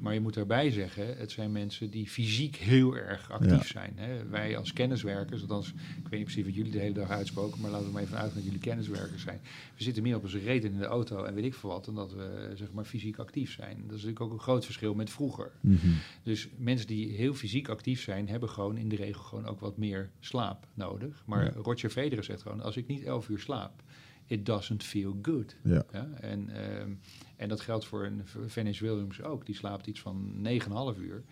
Maar 0.00 0.14
je 0.14 0.20
moet 0.20 0.34
daarbij 0.34 0.70
zeggen, 0.70 1.16
het 1.16 1.30
zijn 1.30 1.52
mensen 1.52 1.90
die 1.90 2.08
fysiek 2.08 2.56
heel 2.56 2.96
erg 2.96 3.30
actief 3.30 3.50
Ja. 3.50 3.62
zijn. 3.80 3.92
Hè. 3.96 4.26
Wij 4.28 4.56
als 4.56 4.72
kenniswerkers, 4.72 5.40
althans, 5.42 5.68
ik 5.68 5.74
weet 6.02 6.10
niet 6.10 6.22
precies 6.22 6.44
wat 6.44 6.54
jullie 6.54 6.72
de 6.72 6.78
hele 6.78 6.94
dag 6.94 7.10
uitspoken, 7.10 7.60
maar 7.60 7.70
laten 7.70 7.86
we 7.86 7.92
maar 7.92 8.02
even 8.02 8.16
uitgaan 8.16 8.34
dat 8.36 8.44
jullie 8.44 8.58
kenniswerkers 8.60 9.22
zijn. 9.22 9.40
We 9.76 9.82
zitten 9.82 10.02
meer 10.02 10.16
op 10.16 10.22
onze 10.22 10.38
reden 10.38 10.72
in 10.72 10.78
de 10.78 10.84
auto 10.84 11.24
en 11.24 11.34
weet 11.34 11.44
ik 11.44 11.54
veel 11.54 11.70
wat, 11.70 11.84
dan 11.84 11.94
dat 11.94 12.12
we 12.12 12.52
zeg 12.54 12.72
maar 12.72 12.84
fysiek 12.84 13.18
actief 13.18 13.52
zijn. 13.52 13.76
Dat 13.76 13.84
is 13.86 13.90
natuurlijk 14.04 14.20
ook 14.20 14.32
een 14.32 14.38
groot 14.40 14.64
verschil 14.64 14.94
met 14.94 15.10
vroeger. 15.10 15.50
Mhm. 15.60 15.76
Dus 16.22 16.48
mensen 16.56 16.86
die 16.86 17.08
heel 17.12 17.34
fysiek 17.34 17.68
actief 17.68 18.02
zijn, 18.02 18.28
hebben 18.28 18.48
gewoon 18.48 18.76
in 18.76 18.88
de 18.88 18.96
regel 18.96 19.22
gewoon 19.22 19.46
ook 19.46 19.60
wat 19.60 19.76
meer 19.76 20.10
slaap 20.20 20.66
nodig. 20.74 21.22
Maar 21.26 21.44
Ja. 21.44 21.52
Roger 21.62 21.90
Federer 21.90 22.24
zegt 22.24 22.42
gewoon, 22.42 22.60
als 22.60 22.76
ik 22.76 22.86
niet 22.86 23.02
11 23.04 23.28
uur 23.28 23.38
slaap, 23.38 23.82
it 24.26 24.46
doesn't 24.46 24.82
feel 24.84 25.18
good. 25.22 25.56
Ja. 25.62 25.84
Ja, 25.92 26.08
en, 26.20 26.48
ehm, 26.48 26.90
en 27.38 27.48
dat 27.48 27.60
geldt 27.60 27.84
voor 27.84 28.04
een 28.04 28.22
Venus 28.46 28.80
Williams 28.80 29.22
ook. 29.22 29.46
Die 29.46 29.54
slaapt 29.54 29.86
iets 29.86 30.00
van 30.00 30.32
9,5 30.42 30.98
uur. 30.98 31.22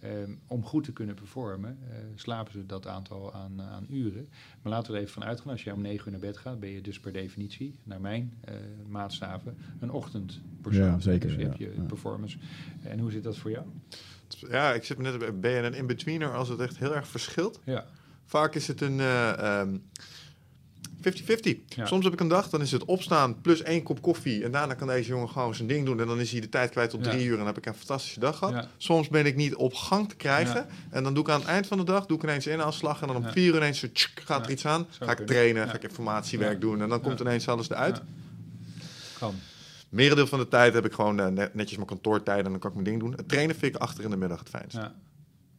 Ehm, 0.00 0.34
om 0.46 0.64
goed 0.64 0.84
te 0.84 0.92
kunnen 0.92 1.14
performen, 1.14 1.78
eh, 1.90 1.96
slapen 2.14 2.52
ze 2.52 2.66
dat 2.66 2.86
aantal 2.86 3.34
aan, 3.34 3.62
aan 3.62 3.86
uren. 3.90 4.28
Maar 4.62 4.72
laten 4.72 4.90
we 4.90 4.96
er 4.96 5.02
even 5.02 5.14
van 5.14 5.24
uitgaan, 5.24 5.52
als 5.52 5.64
jij 5.64 5.72
om 5.72 5.80
9 5.80 6.06
uur 6.06 6.10
naar 6.12 6.20
bed 6.20 6.36
gaat, 6.36 6.60
ben 6.60 6.70
je 6.70 6.80
dus 6.80 7.00
per 7.00 7.12
definitie, 7.12 7.74
naar 7.82 8.00
mijn 8.00 8.32
eh, 8.44 8.54
maatstaven, 8.88 9.56
een 9.80 9.90
ochtendpersoon. 9.90 10.86
Ja, 10.86 11.00
zeker, 11.00 11.28
Dus 11.28 11.36
je 11.36 11.42
ja, 11.42 11.46
hebt 11.46 11.58
je 11.58 11.72
ja. 11.76 11.82
performance. 11.82 12.38
En 12.82 12.98
hoe 12.98 13.10
zit 13.10 13.22
dat 13.22 13.36
voor 13.36 13.50
jou? 13.50 13.66
Ja, 14.48 14.74
ik 14.74 14.84
zit 14.84 14.98
net 14.98 15.18
bij, 15.18 15.38
ben 15.38 15.50
je 15.50 15.62
een 15.62 15.74
in-betweener 15.74 16.34
als 16.34 16.48
het 16.48 16.60
echt 16.60 16.78
heel 16.78 16.94
erg 16.94 17.08
verschilt? 17.08 17.60
Ja, 17.64 17.86
Vaak 18.28 18.54
is 18.54 18.68
het 18.68 18.80
een 18.80 19.00
eh, 19.00 19.38
ehm, 19.38 19.78
50-50. 21.02 21.64
Ja. 21.68 21.86
Soms 21.86 22.04
heb 22.04 22.12
ik 22.12 22.20
een 22.20 22.28
dag, 22.28 22.48
dan 22.48 22.60
is 22.60 22.70
het 22.72 22.84
opstaan 22.84 23.40
plus 23.40 23.62
één 23.62 23.82
kop 23.82 24.02
koffie. 24.02 24.44
En 24.44 24.50
daarna 24.50 24.74
kan 24.74 24.86
deze 24.86 25.08
jongen 25.08 25.28
gewoon 25.28 25.54
zijn 25.54 25.68
ding 25.68 25.86
doen. 25.86 26.00
En 26.00 26.06
dan 26.06 26.20
is 26.20 26.30
hij 26.32 26.40
de 26.40 26.48
tijd 26.48 26.70
kwijt 26.70 26.90
tot 26.90 27.04
Ja. 27.04 27.10
drie 27.10 27.24
uur. 27.24 27.30
En 27.32 27.36
dan 27.38 27.46
heb 27.46 27.56
ik 27.58 27.66
een 27.66 27.74
fantastische 27.74 28.20
dag 28.20 28.36
gehad. 28.38 28.54
Ja. 28.54 28.68
Soms 28.76 29.08
ben 29.08 29.26
ik 29.26 29.36
niet 29.36 29.54
op 29.54 29.74
gang 29.74 30.08
te 30.08 30.16
krijgen. 30.16 30.66
En 30.90 31.02
dan 31.02 31.14
doe 31.14 31.22
ik 31.22 31.30
aan 31.30 31.40
het 31.40 31.48
eind 31.48 31.66
van 31.66 31.78
de 31.78 31.84
dag 31.84 32.06
doe 32.06 32.16
ik 32.16 32.22
ineens 32.22 32.46
een 32.46 32.52
inhaalslag. 32.52 33.00
En 33.00 33.06
dan 33.06 33.16
om 33.16 33.24
vier 33.24 33.46
uur 33.48 33.56
ineens 33.56 33.78
zo, 33.78 33.86
tsk, 33.92 34.20
gaat 34.24 34.44
er 34.44 34.50
iets 34.52 34.66
aan. 34.66 34.86
Ga 35.00 35.10
ik 35.12 35.26
trainen, 35.26 35.68
ga 35.68 35.74
ik 35.74 35.82
informatiewerk 35.82 36.60
doen. 36.60 36.82
En 36.82 36.88
dan 36.88 37.00
komt 37.00 37.20
ineens 37.20 37.48
alles 37.48 37.70
eruit. 37.70 38.00
Kan. 39.18 39.34
Merendeel 39.88 40.26
van 40.26 40.38
de 40.38 40.48
tijd 40.48 40.74
heb 40.74 40.84
ik 40.84 40.92
gewoon 40.92 41.20
eh, 41.20 41.26
net- 41.26 41.54
netjes 41.54 41.76
mijn 41.76 41.88
kantoortijden. 41.88 42.44
En 42.44 42.50
dan 42.50 42.60
kan 42.60 42.70
ik 42.70 42.76
mijn 42.76 42.88
ding 42.88 43.00
doen. 43.00 43.12
Het 43.16 43.28
trainen 43.28 43.56
vind 43.56 43.74
ik 43.74 43.80
achter 43.80 44.04
in 44.04 44.10
de 44.10 44.16
middag 44.16 44.38
het 44.38 44.48
fijnst. 44.48 44.76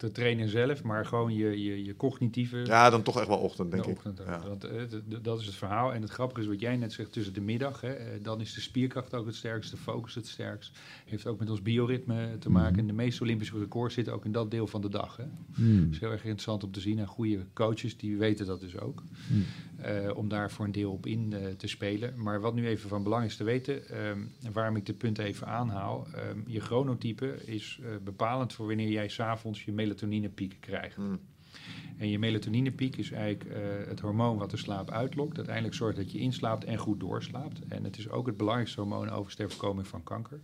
Ja. 0.00 0.08
Te 0.08 0.12
trainen 0.12 0.48
zelf, 0.48 0.82
maar 0.82 1.06
gewoon 1.06 1.34
je, 1.34 1.62
je, 1.62 1.84
je 1.84 1.96
cognitieve 1.96 2.56
dan 2.90 3.02
toch 3.02 3.18
echt 3.18 3.28
wel 3.28 3.38
ochtend, 3.38 3.70
denk 3.70 3.84
de 3.84 3.90
ik. 3.90 3.98
Ja. 4.26 4.38
Dat, 4.38 4.64
eh, 4.64 4.82
dat 5.22 5.40
is 5.40 5.46
het 5.46 5.54
verhaal. 5.54 5.92
En 5.92 6.02
het 6.02 6.10
grappige 6.10 6.40
is 6.40 6.46
wat 6.46 6.60
jij 6.60 6.76
net 6.76 6.92
zegt 6.92 7.12
tussen 7.12 7.34
de 7.34 7.40
middag. 7.40 7.80
Hè, 7.80 7.92
eh, 7.92 8.22
dan 8.22 8.40
is 8.40 8.54
de 8.54 8.60
spierkracht 8.60 9.14
ook 9.14 9.26
het 9.26 9.34
sterkst, 9.34 9.70
de 9.70 9.76
focus 9.76 10.14
het 10.14 10.26
sterkst. 10.26 10.78
Heeft 11.04 11.26
ook 11.26 11.38
met 11.38 11.50
ons 11.50 11.62
bioritme 11.62 12.36
te 12.38 12.50
maken. 12.50 12.78
En 12.78 12.86
de 12.86 12.92
meeste 12.92 13.22
Olympische 13.22 13.58
records 13.58 13.94
zitten 13.94 14.14
ook 14.14 14.24
in 14.24 14.32
dat 14.32 14.50
deel 14.50 14.66
van 14.66 14.80
de 14.80 14.88
dag. 14.88 15.16
Hè. 15.16 15.24
Dat 15.84 15.92
is 15.92 16.00
heel 16.00 16.10
erg 16.10 16.22
interessant 16.22 16.64
om 16.64 16.70
te 16.72 16.80
zien. 16.80 16.98
En 16.98 17.06
goede 17.06 17.46
coaches 17.52 17.96
die 17.96 18.16
weten 18.16 18.46
dat 18.46 18.60
dus 18.60 18.78
ook. 18.78 19.02
Hmm. 19.28 19.44
Eh, 19.82 20.16
om 20.16 20.28
daar 20.28 20.50
voor 20.50 20.64
een 20.64 20.72
deel 20.72 20.92
op 20.92 21.06
in 21.06 21.32
eh, 21.32 21.46
te 21.56 21.66
spelen. 21.66 22.22
Maar 22.22 22.40
wat 22.40 22.54
nu 22.54 22.66
even 22.66 22.88
van 22.88 23.02
belang 23.02 23.24
is 23.24 23.36
te 23.36 23.44
weten, 23.44 23.88
ehm, 23.88 24.18
en 24.42 24.52
waarom 24.52 24.76
ik 24.76 24.86
dit 24.86 24.98
punt 24.98 25.18
even 25.18 25.46
aanhaal. 25.46 26.06
ehm, 26.14 26.38
je 26.46 26.60
chronotype 26.60 27.44
is 27.44 27.80
eh, 27.82 27.88
bepalend 28.04 28.52
voor 28.52 28.66
wanneer 28.66 28.90
jij 28.90 29.08
s'avonds 29.08 29.64
je 29.64 29.72
melatoninepiek 29.72 30.56
krijgt. 30.60 30.96
Mm. 30.96 31.20
En 31.98 32.08
je 32.08 32.18
melatoninepiek 32.18 32.96
is 32.96 33.10
eigenlijk 33.10 33.56
het 33.88 34.00
hormoon 34.00 34.38
wat 34.38 34.50
de 34.50 34.56
slaap 34.56 34.90
uitlokt. 34.90 35.36
Uiteindelijk 35.36 35.74
zorgt 35.74 35.96
dat 35.96 36.12
je 36.12 36.18
inslaapt 36.18 36.64
en 36.64 36.76
goed 36.76 37.00
doorslaapt. 37.00 37.60
En 37.68 37.84
het 37.84 37.98
is 37.98 38.08
ook 38.08 38.26
het 38.26 38.36
belangrijkste 38.36 38.80
hormoon 38.80 39.10
over 39.10 39.34
ter 39.34 39.50
voorkoming 39.50 39.86
van 39.86 40.02
kanker. 40.02 40.40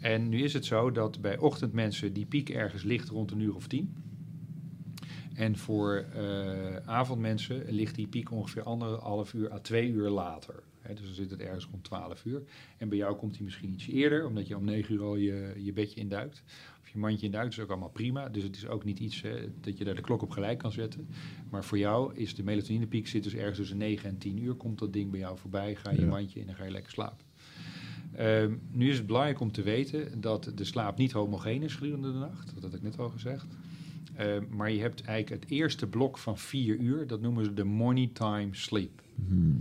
En 0.00 0.28
nu 0.28 0.42
is 0.42 0.52
het 0.52 0.64
zo 0.64 0.90
dat 0.90 1.20
bij 1.20 1.38
ochtendmensen 1.38 2.12
die 2.12 2.26
piek 2.26 2.48
ergens 2.50 2.82
ligt 2.82 3.08
rond 3.08 3.30
een 3.30 3.40
uur 3.40 3.54
of 3.54 3.66
tien. 3.66 4.11
En 5.34 5.56
voor 5.56 6.04
eh, 6.14 6.76
avondmensen 6.76 7.64
ligt 7.68 7.94
die 7.94 8.06
piek 8.06 8.30
ongeveer 8.30 8.62
anderhalf 8.62 9.34
uur 9.34 9.52
à 9.52 9.58
twee 9.58 9.88
uur 9.88 10.08
later. 10.08 10.62
Dus 10.88 11.04
dan 11.04 11.14
zit 11.14 11.30
het 11.30 11.40
ergens 11.40 11.68
rond 11.70 11.84
12 11.84 12.24
uur. 12.24 12.42
En 12.78 12.88
bij 12.88 12.98
jou 12.98 13.16
komt 13.16 13.32
die 13.34 13.42
misschien 13.42 13.70
iets 13.72 13.86
eerder, 13.86 14.26
omdat 14.26 14.46
je 14.48 14.56
om 14.56 14.64
9 14.64 14.94
uur 14.94 15.02
al 15.02 15.16
je, 15.16 15.52
je 15.58 15.72
bedje 15.72 16.00
induikt. 16.00 16.42
Of 16.82 16.88
je 16.88 16.98
mandje 16.98 17.26
induikt, 17.26 17.52
is 17.52 17.60
ook 17.60 17.70
allemaal 17.70 17.88
prima. 17.88 18.28
Dus 18.28 18.42
het 18.42 18.56
is 18.56 18.66
ook 18.66 18.84
niet 18.84 18.98
iets 18.98 19.24
dat 19.60 19.78
je 19.78 19.84
daar 19.84 19.94
de 19.94 20.00
klok 20.00 20.22
op 20.22 20.30
gelijk 20.30 20.58
kan 20.58 20.72
zetten. 20.72 21.08
Maar 21.50 21.64
voor 21.64 21.78
jou 21.78 22.14
is 22.14 22.34
de 22.34 22.42
melatoninepiek 22.42 23.06
zit 23.06 23.22
dus 23.22 23.34
ergens 23.34 23.58
tussen 23.58 23.76
9 23.76 24.08
en 24.08 24.18
10 24.18 24.42
uur. 24.42 24.54
Komt 24.54 24.78
dat 24.78 24.92
ding 24.92 25.10
bij 25.10 25.20
jou 25.20 25.38
voorbij, 25.38 25.74
ga 25.74 25.90
je 25.90 26.00
Ja. 26.00 26.06
mandje 26.06 26.40
in 26.40 26.48
en 26.48 26.54
ga 26.54 26.64
je 26.64 26.70
lekker 26.70 26.92
slapen. 26.92 27.24
Ehm, 28.14 28.52
nu 28.70 28.90
is 28.90 28.96
het 28.96 29.06
belangrijk 29.06 29.40
om 29.40 29.52
te 29.52 29.62
weten 29.62 30.20
dat 30.20 30.52
de 30.54 30.64
slaap 30.64 30.98
niet 30.98 31.12
homogeen 31.12 31.62
is 31.62 31.74
gedurende 31.74 32.12
de 32.12 32.18
nacht. 32.18 32.54
Dat 32.54 32.62
had 32.62 32.74
ik 32.74 32.82
net 32.82 32.98
al 32.98 33.08
gezegd. 33.08 33.46
Ehm, 34.14 34.44
maar 34.48 34.70
je 34.70 34.80
hebt 34.80 35.02
eigenlijk 35.02 35.42
het 35.42 35.52
eerste 35.52 35.86
blok 35.86 36.18
van 36.18 36.38
vier 36.38 36.76
uur, 36.76 37.06
dat 37.06 37.20
noemen 37.20 37.44
ze 37.44 37.54
de 37.54 37.64
morning 37.64 38.14
time 38.14 38.54
sleep. 38.54 39.02
Hmm. 39.26 39.60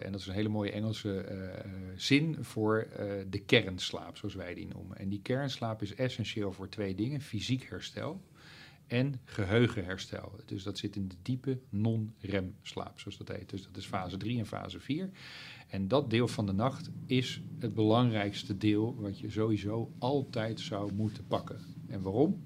en 0.00 0.12
dat 0.12 0.20
is 0.20 0.26
een 0.26 0.34
hele 0.34 0.48
mooie 0.48 0.70
Engelse 0.70 1.24
zin 1.96 2.36
voor 2.40 2.88
de 3.30 3.38
kernslaap, 3.38 4.16
zoals 4.16 4.34
wij 4.34 4.54
die 4.54 4.66
noemen. 4.66 4.98
En 4.98 5.08
die 5.08 5.20
kernslaap 5.22 5.82
is 5.82 5.94
essentieel 5.94 6.52
voor 6.52 6.68
twee 6.68 6.94
dingen: 6.94 7.20
fysiek 7.20 7.68
herstel 7.68 8.20
en 8.92 9.20
geheugenherstel. 9.24 10.32
Dus 10.46 10.62
dat 10.62 10.78
zit 10.78 10.96
in 10.96 11.08
de 11.08 11.14
diepe 11.22 11.58
non-rem 11.68 12.54
slaap, 12.62 13.00
zoals 13.00 13.16
dat 13.18 13.28
heet. 13.28 13.50
Dus 13.50 13.62
dat 13.62 13.76
is 13.76 13.86
fase 13.86 14.16
3 14.16 14.38
en 14.38 14.46
fase 14.46 14.80
4. 14.80 15.10
En 15.68 15.88
dat 15.88 16.10
deel 16.10 16.28
van 16.28 16.46
de 16.46 16.52
nacht 16.52 16.90
is 17.06 17.42
het 17.58 17.74
belangrijkste 17.74 18.56
deel 18.56 18.96
wat 19.00 19.18
je 19.18 19.30
sowieso 19.30 19.92
altijd 19.98 20.60
zou 20.60 20.92
moeten 20.94 21.26
pakken. 21.26 21.60
En 21.88 22.02
waarom? 22.02 22.42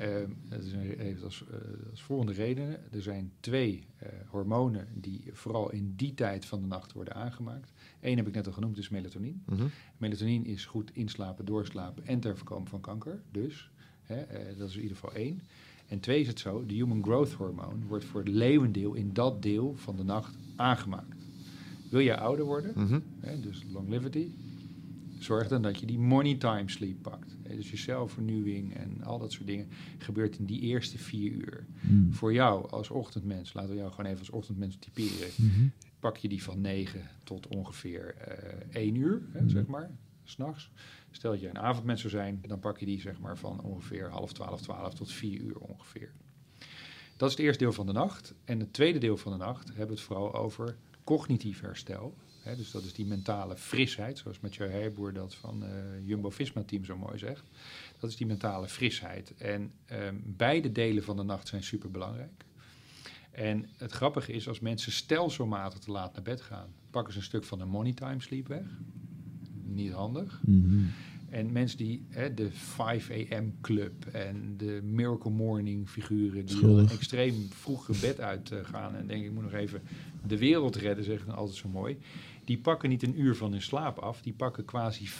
Uh, 0.00 0.06
dat 0.48 0.62
is 0.62 0.72
een, 0.72 1.18
als, 1.24 1.44
uh, 1.50 1.90
als, 1.90 2.02
volgende 2.02 2.32
redenen. 2.32 2.92
Er 2.92 3.02
zijn 3.02 3.32
twee 3.40 3.86
uh, 4.02 4.08
hormonen 4.28 4.88
die 4.94 5.22
vooral 5.32 5.70
in 5.70 5.92
die 5.96 6.14
tijd 6.14 6.44
van 6.44 6.60
de 6.60 6.66
nacht 6.66 6.92
worden 6.92 7.14
aangemaakt. 7.14 7.72
Eén 8.00 8.16
heb 8.16 8.26
ik 8.26 8.34
net 8.34 8.46
al 8.46 8.52
genoemd, 8.52 8.78
is 8.78 8.88
melatonine. 8.88 9.38
Mm 9.46 9.70
Melatonine 9.96 10.44
is 10.44 10.64
goed 10.64 10.90
inslapen, 10.94 11.44
doorslapen 11.44 12.06
en 12.06 12.20
ter 12.20 12.36
voorkomen 12.36 12.68
van 12.68 12.80
kanker. 12.80 13.20
Dus 13.30 13.70
hè, 14.02 14.20
eh, 14.20 14.58
dat 14.58 14.68
is 14.68 14.74
in 14.76 14.82
ieder 14.82 14.96
geval 14.96 15.14
één. 15.14 15.42
En 15.88 16.00
twee 16.00 16.20
is 16.20 16.26
het 16.26 16.38
zo, 16.38 16.66
de 16.66 16.74
human 16.74 17.02
growth 17.02 17.32
hormoon 17.32 17.86
wordt 17.86 18.04
voor 18.04 18.20
het 18.20 18.28
leeuwendeel 18.28 18.94
in 18.94 19.12
dat 19.12 19.42
deel 19.42 19.74
van 19.76 19.96
de 19.96 20.04
nacht 20.04 20.36
aangemaakt. 20.56 21.16
Wil 21.90 22.00
je 22.00 22.16
ouder 22.16 22.44
worden, 22.44 22.72
mm 22.76 22.86
-hmm. 22.86 23.02
hè, 23.20 23.40
dus 23.40 23.64
longevity, 23.72 24.28
zorg 25.22 25.48
dan 25.48 25.62
dat 25.62 25.80
je 25.80 25.86
die 25.86 25.98
money 25.98 26.34
time 26.34 26.70
sleep 26.70 27.02
pakt. 27.02 27.36
Dus 27.42 27.70
je 27.70 27.76
zelfvernieuwing 27.76 28.74
en 28.74 29.02
al 29.02 29.18
dat 29.18 29.32
soort 29.32 29.46
dingen 29.46 29.68
gebeurt 29.98 30.38
in 30.38 30.44
die 30.44 30.60
eerste 30.60 30.98
vier 30.98 31.32
uur. 31.32 31.66
Mm. 31.80 32.12
Voor 32.12 32.32
jou 32.32 32.70
als 32.70 32.90
ochtendmens, 32.90 33.52
laten 33.52 33.70
we 33.70 33.76
jou 33.76 33.90
gewoon 33.90 34.06
even 34.06 34.18
als 34.18 34.30
ochtendmens 34.30 34.76
typeren, 34.76 35.28
mm 35.36 35.50
-hmm. 35.50 35.72
pak 36.00 36.16
je 36.16 36.28
die 36.28 36.42
van 36.42 36.60
9 36.60 37.00
tot 37.24 37.46
ongeveer 37.46 38.14
uh, 38.74 38.82
1 38.82 38.94
uur, 38.94 39.22
hè, 39.32 39.48
zeg 39.48 39.66
maar, 39.66 39.90
s'nachts. 40.24 40.70
Stel 41.10 41.30
dat 41.30 41.40
je 41.40 41.48
een 41.48 41.58
avondmens 41.58 42.00
zou 42.00 42.12
zijn, 42.12 42.42
dan 42.46 42.58
pak 42.58 42.78
je 42.78 42.86
die 42.86 43.00
zeg 43.00 43.20
maar 43.20 43.38
van 43.38 43.60
ongeveer 43.60 44.10
half 44.10 44.32
twaalf, 44.32 44.60
twaalf 44.60 44.94
tot 44.94 45.12
vier 45.12 45.40
uur 45.40 45.58
ongeveer. 45.58 46.12
Dat 47.16 47.30
is 47.30 47.36
het 47.36 47.44
eerste 47.44 47.64
deel 47.64 47.72
van 47.72 47.86
de 47.86 47.92
nacht. 47.92 48.34
En 48.44 48.60
het 48.60 48.72
tweede 48.72 48.98
deel 48.98 49.16
van 49.16 49.32
de 49.32 49.38
nacht 49.38 49.68
hebben 49.68 49.86
we 49.86 49.92
het 49.92 50.02
vooral 50.02 50.34
over 50.34 50.76
cognitief 51.04 51.60
herstel. 51.60 52.16
Dus 52.56 52.70
dat 52.70 52.84
is 52.84 52.92
die 52.92 53.06
mentale 53.06 53.56
frisheid, 53.56 54.18
zoals 54.18 54.40
Mathieu 54.40 54.70
Heijboer 54.70 55.12
dat 55.12 55.34
van 55.34 55.62
uh, 55.62 55.68
Jumbo-Visma-team 56.04 56.84
zo 56.84 56.96
mooi 56.96 57.18
zegt. 57.18 57.50
Dat 57.98 58.10
is 58.10 58.16
die 58.16 58.26
mentale 58.26 58.68
frisheid. 58.68 59.34
En 59.36 59.72
um, 59.92 60.22
beide 60.26 60.72
delen 60.72 61.02
van 61.02 61.16
de 61.16 61.22
nacht 61.22 61.48
zijn 61.48 61.62
superbelangrijk. 61.62 62.44
En 63.30 63.68
het 63.76 63.92
grappige 63.92 64.32
is, 64.32 64.48
als 64.48 64.60
mensen 64.60 64.92
stelselmatig 64.92 65.78
te 65.78 65.90
laat 65.90 66.12
naar 66.14 66.22
bed 66.22 66.40
gaan, 66.40 66.68
pakken 66.90 67.12
ze 67.12 67.18
een 67.18 67.24
stuk 67.24 67.44
van 67.44 67.58
de 67.58 67.64
money 67.64 67.92
time 67.92 68.20
sleep 68.20 68.48
weg. 68.48 68.66
Niet 69.64 69.92
handig. 69.92 70.40
Mm 70.44 70.64
-hmm. 70.64 70.90
En 71.32 71.52
mensen 71.52 71.78
die 71.78 72.04
hè, 72.08 72.34
de 72.34 72.48
5 72.50 73.10
a.m. 73.10 73.50
club 73.60 74.06
en 74.06 74.54
de 74.56 74.80
Miracle 74.82 75.30
Morning 75.30 75.88
figuren, 75.88 76.46
die 76.46 76.88
extreem 76.88 77.48
vroeg 77.50 77.84
gebed 77.84 78.00
bed 78.00 78.20
uitgaan 78.20 78.94
en 78.94 79.06
denken 79.06 79.26
ik 79.26 79.32
moet 79.32 79.42
nog 79.42 79.52
even 79.52 79.82
de 80.26 80.38
wereld 80.38 80.76
redden, 80.76 81.04
zeggen 81.04 81.26
dan 81.26 81.36
altijd 81.36 81.56
zo 81.56 81.68
mooi. 81.68 81.98
Die 82.44 82.58
pakken 82.58 82.88
niet 82.88 83.02
een 83.02 83.20
uur 83.20 83.36
van 83.36 83.52
hun 83.52 83.62
slaap 83.62 83.98
af, 83.98 84.22
die 84.22 84.32
pakken 84.32 84.64
quasi 84.64 85.08
50% 85.08 85.12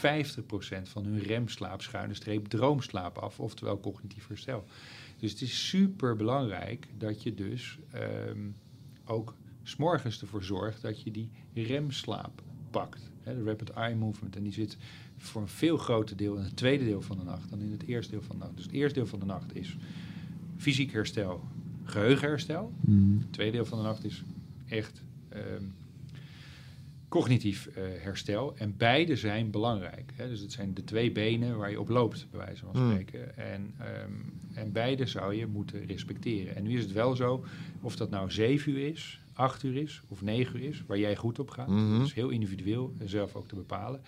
van 0.82 1.04
hun 1.04 1.18
remslaap, 1.18 1.82
schuine 1.82 2.14
streep, 2.14 2.46
droomslaap 2.46 3.18
af, 3.18 3.40
oftewel 3.40 3.80
cognitief 3.80 4.26
herstel. 4.26 4.64
Dus 5.18 5.30
het 5.30 5.40
is 5.40 5.68
super 5.68 6.16
belangrijk 6.16 6.88
dat 6.98 7.22
je 7.22 7.34
dus 7.34 7.78
um, 8.28 8.56
ook 9.04 9.34
s'morgens 9.62 10.20
ervoor 10.20 10.42
zorgt 10.42 10.82
dat 10.82 11.02
je 11.02 11.10
die 11.10 11.30
remslaap 11.54 12.42
pakt. 12.70 13.10
Hè, 13.20 13.34
de 13.34 13.44
rapid 13.44 13.70
eye 13.70 13.94
movement. 13.94 14.36
En 14.36 14.42
die 14.42 14.52
zit 14.52 14.76
voor 15.16 15.42
een 15.42 15.48
veel 15.48 15.76
groter 15.76 16.16
deel 16.16 16.36
in 16.36 16.42
het 16.42 16.56
tweede 16.56 16.84
deel 16.84 17.02
van 17.02 17.18
de 17.18 17.24
nacht 17.24 17.50
dan 17.50 17.60
in 17.60 17.72
het 17.72 17.82
eerste 17.82 18.10
deel 18.10 18.22
van 18.22 18.36
de 18.38 18.44
nacht. 18.44 18.56
Dus 18.56 18.64
het 18.64 18.74
eerste 18.74 18.98
deel 18.98 19.08
van 19.08 19.18
de 19.18 19.24
nacht 19.24 19.56
is 19.56 19.76
fysiek 20.56 20.92
herstel, 20.92 21.44
geheugenherstel. 21.84 22.72
Mm. 22.80 23.18
Het 23.20 23.32
tweede 23.32 23.52
deel 23.52 23.64
van 23.64 23.78
de 23.78 23.84
nacht 23.84 24.04
is 24.04 24.22
echt 24.66 25.02
um, 25.34 25.74
cognitief 27.12 27.66
uh, 27.66 27.74
herstel. 27.98 28.56
En 28.56 28.76
beide 28.76 29.16
zijn 29.16 29.50
belangrijk. 29.50 30.12
Hè? 30.16 30.28
Dus 30.28 30.40
het 30.40 30.52
zijn 30.52 30.74
de 30.74 30.84
twee 30.84 31.12
benen 31.12 31.56
waar 31.56 31.70
je 31.70 31.80
op 31.80 31.88
loopt, 31.88 32.26
bij 32.30 32.40
wijze 32.40 32.64
van 32.64 32.74
spreken. 32.74 33.20
Mm. 33.20 33.42
En, 33.42 33.74
um, 34.02 34.40
en 34.54 34.72
beide 34.72 35.06
zou 35.06 35.34
je 35.34 35.46
moeten 35.46 35.86
respecteren. 35.86 36.56
En 36.56 36.62
nu 36.62 36.76
is 36.76 36.82
het 36.82 36.92
wel 36.92 37.16
zo, 37.16 37.44
of 37.80 37.96
dat 37.96 38.10
nou 38.10 38.30
zeven 38.30 38.72
uur 38.72 38.88
is, 38.88 39.20
acht 39.32 39.62
uur 39.62 39.76
is 39.76 40.02
of 40.08 40.22
negen 40.22 40.62
uur 40.62 40.68
is, 40.68 40.82
waar 40.86 40.98
jij 40.98 41.16
goed 41.16 41.38
op 41.38 41.50
gaat. 41.50 41.68
Mm 41.68 41.78
-hmm. 41.78 41.98
Dat 41.98 42.06
is 42.06 42.14
heel 42.14 42.28
individueel 42.28 42.94
en 42.98 43.08
zelf 43.08 43.34
ook 43.34 43.48
te 43.48 43.54
bepalen. 43.54 44.00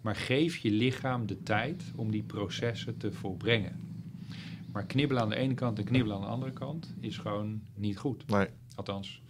Maar 0.00 0.16
geef 0.16 0.56
je 0.56 0.70
lichaam 0.70 1.26
de 1.26 1.42
tijd 1.42 1.82
om 1.96 2.10
die 2.10 2.22
processen 2.22 2.96
te 2.96 3.12
volbrengen. 3.12 3.80
Maar 4.72 4.86
knibbelen 4.86 5.22
aan 5.22 5.28
de 5.28 5.36
ene 5.36 5.54
kant 5.54 5.78
en 5.78 5.84
knibbelen 5.84 6.16
aan 6.16 6.22
de 6.22 6.28
andere 6.28 6.52
kant 6.52 6.94
is 7.00 7.18
gewoon 7.18 7.62
niet 7.74 7.98
goed. 7.98 8.26
Nee. 8.26 8.46
Althans, 8.74 9.21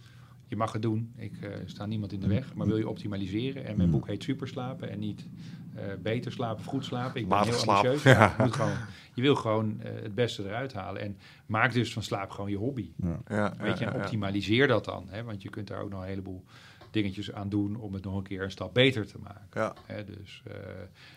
je 0.53 0.59
mag 0.59 0.71
het 0.71 0.81
doen. 0.81 1.13
Ik 1.17 1.33
uh, 1.41 1.49
sta 1.65 1.85
niemand 1.85 2.11
in 2.13 2.19
de 2.19 2.27
weg. 2.27 2.53
Maar 2.53 2.67
wil 2.67 2.77
je 2.77 2.89
optimaliseren? 2.89 3.65
En 3.65 3.77
mijn 3.77 3.89
boek 3.89 4.07
heet 4.07 4.23
Superslapen 4.23 4.89
en 4.89 4.99
niet 4.99 5.27
uh, 5.75 5.81
beter 6.01 6.31
slapen 6.31 6.57
of 6.57 6.65
goed 6.65 6.85
slapen. 6.85 7.21
Ik 7.21 7.27
ben 7.27 7.37
Matig 7.37 7.53
heel 7.53 7.59
slaap. 7.59 7.85
ambitieus. 7.85 8.03
Ja. 8.03 8.33
Je, 8.37 8.43
moet 8.43 8.53
gewoon, 8.53 8.73
je 9.13 9.21
wil 9.21 9.35
gewoon 9.35 9.79
uh, 9.79 10.01
het 10.01 10.15
beste 10.15 10.43
eruit 10.43 10.73
halen. 10.73 11.01
En 11.01 11.17
maak 11.45 11.73
dus 11.73 11.93
van 11.93 12.03
slaap 12.03 12.29
gewoon 12.29 12.49
je 12.49 12.57
hobby. 12.57 12.91
Ja. 12.95 13.19
Ja, 13.27 13.53
Weet 13.59 13.77
je, 13.79 13.85
en 13.85 13.93
optimaliseer 13.93 14.67
dat 14.67 14.85
dan. 14.85 15.05
Hè? 15.09 15.23
Want 15.23 15.41
je 15.41 15.49
kunt 15.49 15.67
daar 15.67 15.81
ook 15.81 15.89
nog 15.89 16.01
een 16.01 16.07
heleboel 16.07 16.43
dingetjes 16.91 17.31
aan 17.31 17.49
doen 17.49 17.75
om 17.75 17.93
het 17.93 18.03
nog 18.03 18.15
een 18.15 18.23
keer 18.23 18.43
een 18.43 18.51
stap 18.51 18.73
beter 18.73 19.07
te 19.07 19.17
maken. 19.19 19.61
Ja. 19.61 19.73
Hè, 19.85 20.03
dus, 20.03 20.43
uh, 20.47 20.53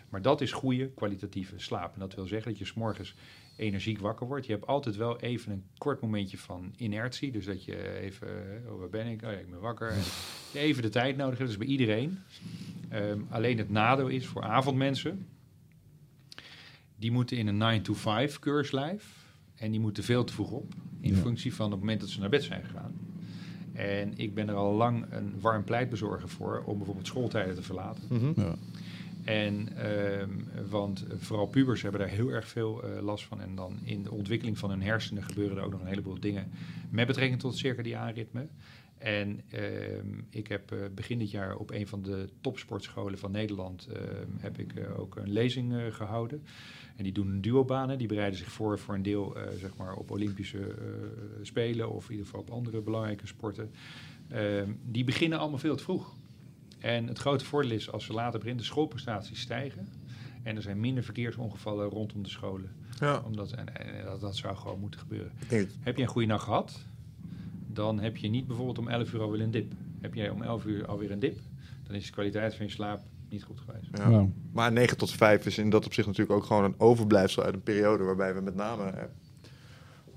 maar 0.09 0.21
dat 0.21 0.41
is 0.41 0.51
goede 0.51 0.89
kwalitatieve 0.89 1.59
slaap. 1.59 1.93
En 1.93 1.99
dat 1.99 2.15
wil 2.15 2.27
zeggen 2.27 2.49
dat 2.51 2.59
je 2.59 2.65
s'morgens 2.65 3.15
energiek 3.57 3.99
wakker 3.99 4.27
wordt. 4.27 4.45
Je 4.45 4.51
hebt 4.51 4.67
altijd 4.67 4.95
wel 4.95 5.19
even 5.19 5.51
een 5.51 5.63
kort 5.77 6.01
momentje 6.01 6.37
van 6.37 6.73
inertie. 6.77 7.31
Dus 7.31 7.45
dat 7.45 7.65
je 7.65 7.99
even, 7.99 8.27
oh, 8.69 8.79
waar 8.79 8.89
ben 8.89 9.07
ik? 9.07 9.21
Oh 9.23 9.31
ja, 9.31 9.37
ik 9.37 9.49
ben 9.49 9.59
wakker. 9.59 9.89
En 9.89 10.01
je 10.53 10.59
even 10.59 10.81
de 10.81 10.89
tijd 10.89 11.17
nodig 11.17 11.37
hebt. 11.37 11.49
Dat 11.49 11.59
is 11.59 11.65
bij 11.65 11.67
iedereen. 11.67 12.19
Um, 12.93 13.27
alleen 13.29 13.57
het 13.57 13.69
nadeel 13.69 14.07
is 14.07 14.25
voor 14.25 14.43
avondmensen. 14.43 15.27
Die 16.95 17.11
moeten 17.11 17.37
in 17.37 17.47
een 17.47 17.81
9-to-5 17.81 18.39
keurslijf. 18.39 19.25
En 19.55 19.71
die 19.71 19.79
moeten 19.79 20.03
veel 20.03 20.23
te 20.23 20.33
vroeg 20.33 20.51
op. 20.51 20.73
In 20.99 21.15
ja. 21.15 21.21
functie 21.21 21.53
van 21.53 21.71
het 21.71 21.79
moment 21.79 21.99
dat 21.99 22.09
ze 22.09 22.19
naar 22.19 22.29
bed 22.29 22.43
zijn 22.43 22.63
gegaan. 22.63 22.93
En 23.73 24.17
ik 24.17 24.33
ben 24.33 24.49
er 24.49 24.55
al 24.55 24.73
lang 24.73 25.05
een 25.09 25.39
warm 25.39 25.63
pleitbezorger 25.63 26.29
voor 26.29 26.63
om 26.65 26.77
bijvoorbeeld 26.77 27.07
schooltijden 27.07 27.55
te 27.55 27.61
verlaten. 27.61 28.03
Mm 28.09 28.19
-hmm. 28.19 28.33
ja. 28.35 28.55
En, 29.27 29.85
um, 30.21 30.47
want 30.69 31.05
vooral 31.17 31.47
pubers 31.47 31.81
hebben 31.81 31.99
daar 32.01 32.09
heel 32.09 32.29
erg 32.29 32.47
veel 32.47 32.85
uh, 32.85 33.01
last 33.01 33.25
van. 33.25 33.41
En 33.41 33.55
dan 33.55 33.79
in 33.83 34.03
de 34.03 34.11
ontwikkeling 34.11 34.57
van 34.57 34.69
hun 34.69 34.81
hersenen 34.81 35.23
gebeuren 35.23 35.57
er 35.57 35.63
ook 35.63 35.71
nog 35.71 35.81
een 35.81 35.87
heleboel 35.87 36.19
dingen 36.19 36.51
met 36.89 37.07
betrekking 37.07 37.39
tot 37.39 37.51
het 37.51 37.59
circadiaanritme. 37.59 38.47
En 38.97 39.41
um, 39.53 40.27
ik 40.29 40.47
heb 40.47 40.71
uh, 40.71 40.79
begin 40.95 41.19
dit 41.19 41.31
jaar 41.31 41.55
op 41.55 41.71
een 41.71 41.87
van 41.87 42.01
de 42.01 42.29
topsportscholen 42.41 43.17
van 43.17 43.31
Nederland 43.31 43.87
uh, 43.89 43.97
heb 44.37 44.59
ik 44.59 44.73
uh, 44.73 44.99
ook 44.99 45.15
een 45.15 45.31
lezing 45.31 45.95
gehouden. 45.95 46.43
En 46.95 47.03
die 47.03 47.13
doen 47.13 47.41
duobanen, 47.41 47.97
die 47.97 48.07
bereiden 48.07 48.39
zich 48.39 48.51
voor 48.51 48.79
voor 48.79 48.95
een 48.95 49.03
deel 49.03 49.35
zeg 49.59 49.75
maar 49.77 49.95
op 49.95 50.11
Olympische 50.11 50.75
Spelen 51.41 51.89
of 51.89 52.05
in 52.05 52.11
ieder 52.11 52.25
geval 52.25 52.41
op 52.41 52.49
andere 52.49 52.81
belangrijke 52.81 53.27
sporten. 53.27 53.71
Die 54.83 55.03
beginnen 55.03 55.39
allemaal 55.39 55.59
veel 55.59 55.75
te 55.75 55.83
vroeg. 55.83 56.15
En 56.79 57.07
het 57.07 57.19
grote 57.19 57.45
voordeel 57.45 57.71
is 57.71 57.91
als 57.91 58.05
ze 58.05 58.13
later 58.13 58.39
beginnen, 58.39 58.63
de 58.63 58.69
schoolprestaties 58.69 59.39
stijgen. 59.39 59.87
En 60.43 60.55
er 60.55 60.61
zijn 60.61 60.79
minder 60.79 61.03
verkeersongevallen 61.03 61.89
rondom 61.89 62.23
de 62.23 62.29
scholen. 62.29 62.75
Ja. 62.99 63.21
Omdat, 63.25 63.51
en, 63.51 63.75
en 63.75 64.05
dat, 64.05 64.21
dat 64.21 64.35
zou 64.35 64.55
gewoon 64.55 64.79
moeten 64.79 64.99
gebeuren. 64.99 65.31
Heb 65.79 65.97
je 65.97 66.01
een 66.01 66.09
goede 66.09 66.27
nacht 66.27 66.43
gehad? 66.43 66.85
dan 67.77 67.99
heb 67.99 68.17
je 68.17 68.29
niet 68.29 68.47
bijvoorbeeld 68.47 68.77
om 68.77 68.87
11 68.87 69.13
uur 69.13 69.21
alweer 69.21 69.41
een 69.41 69.51
dip. 69.51 69.73
Heb 70.01 70.13
jij 70.13 70.29
om 70.29 70.41
11 70.41 70.65
uur 70.65 70.85
alweer 70.85 71.11
een 71.11 71.19
dip, 71.19 71.39
dan 71.83 71.95
is 71.95 72.05
de 72.05 72.11
kwaliteit 72.11 72.55
van 72.55 72.65
je 72.65 72.71
slaap 72.71 72.99
niet 73.29 73.43
goed 73.43 73.59
geweest. 73.59 73.87
Ja. 73.91 74.09
Ja. 74.09 74.27
Maar 74.51 74.71
9 74.71 74.97
tot 74.97 75.11
5 75.11 75.45
is 75.45 75.57
in 75.57 75.69
dat 75.69 75.85
opzicht 75.85 76.07
natuurlijk 76.07 76.37
ook 76.37 76.45
gewoon 76.45 76.63
een 76.63 76.75
overblijfsel 76.77 77.43
uit 77.43 77.53
een 77.53 77.63
periode 77.63 78.03
waarbij 78.03 78.35
we 78.35 78.41
met 78.41 78.55
name 78.55 79.09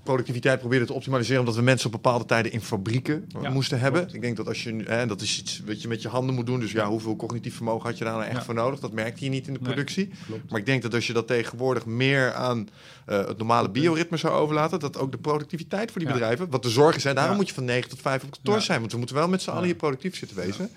productiviteit 0.03 0.59
probeerden 0.59 0.87
te 0.87 0.93
optimaliseren, 0.93 1.39
omdat 1.39 1.55
we 1.55 1.61
mensen 1.61 1.85
op 1.85 1.91
bepaalde 1.91 2.25
tijden 2.25 2.51
in 2.51 2.61
fabrieken 2.61 3.29
ja, 3.41 3.49
moesten 3.49 3.79
hebben. 3.79 4.01
Klopt. 4.01 4.15
Ik 4.15 4.21
denk 4.21 4.37
dat 4.37 4.47
als 4.47 4.63
je, 4.63 4.83
hè, 4.85 5.05
dat 5.05 5.21
is 5.21 5.39
iets 5.39 5.61
wat 5.65 5.81
je 5.81 5.87
met 5.87 6.01
je 6.01 6.07
handen 6.07 6.35
moet 6.35 6.45
doen. 6.45 6.59
Dus 6.59 6.71
ja, 6.71 6.87
hoeveel 6.87 7.15
cognitief 7.15 7.55
vermogen 7.55 7.89
had 7.89 7.97
je 7.97 8.03
daar 8.03 8.13
nou 8.13 8.25
echt 8.25 8.35
ja. 8.35 8.43
voor 8.43 8.53
nodig? 8.53 8.79
Dat 8.79 8.91
merkte 8.91 9.23
je 9.23 9.29
niet 9.29 9.47
in 9.47 9.53
de 9.53 9.59
productie. 9.59 10.11
Nee, 10.27 10.41
maar 10.49 10.59
ik 10.59 10.65
denk 10.65 10.81
dat 10.81 10.93
als 10.93 11.07
je 11.07 11.13
dat 11.13 11.27
tegenwoordig 11.27 11.85
meer 11.85 12.33
aan 12.33 12.69
uh, 13.09 13.17
het 13.27 13.37
normale 13.37 13.69
bioritme 13.69 14.17
zou 14.17 14.33
overlaten, 14.33 14.79
dat 14.79 14.97
ook 14.97 15.11
de 15.11 15.17
productiviteit 15.17 15.91
voor 15.91 16.01
die 16.01 16.11
bedrijven, 16.11 16.49
wat 16.49 16.63
de 16.63 16.69
zorgen 16.69 17.01
zijn, 17.01 17.15
daarom 17.15 17.35
moet 17.35 17.47
je 17.47 17.53
van 17.53 17.65
9 17.65 17.89
tot 17.89 18.01
5 18.01 18.23
op 18.23 18.31
kantoor 18.31 18.61
zijn. 18.61 18.79
Want 18.79 18.91
we 18.91 18.97
moeten 18.97 19.15
wel 19.15 19.27
met 19.27 19.41
z'n 19.41 19.49
allen 19.49 19.63
hier 19.63 19.75
productief 19.75 20.15
zitten 20.15 20.37
wezen. 20.37 20.69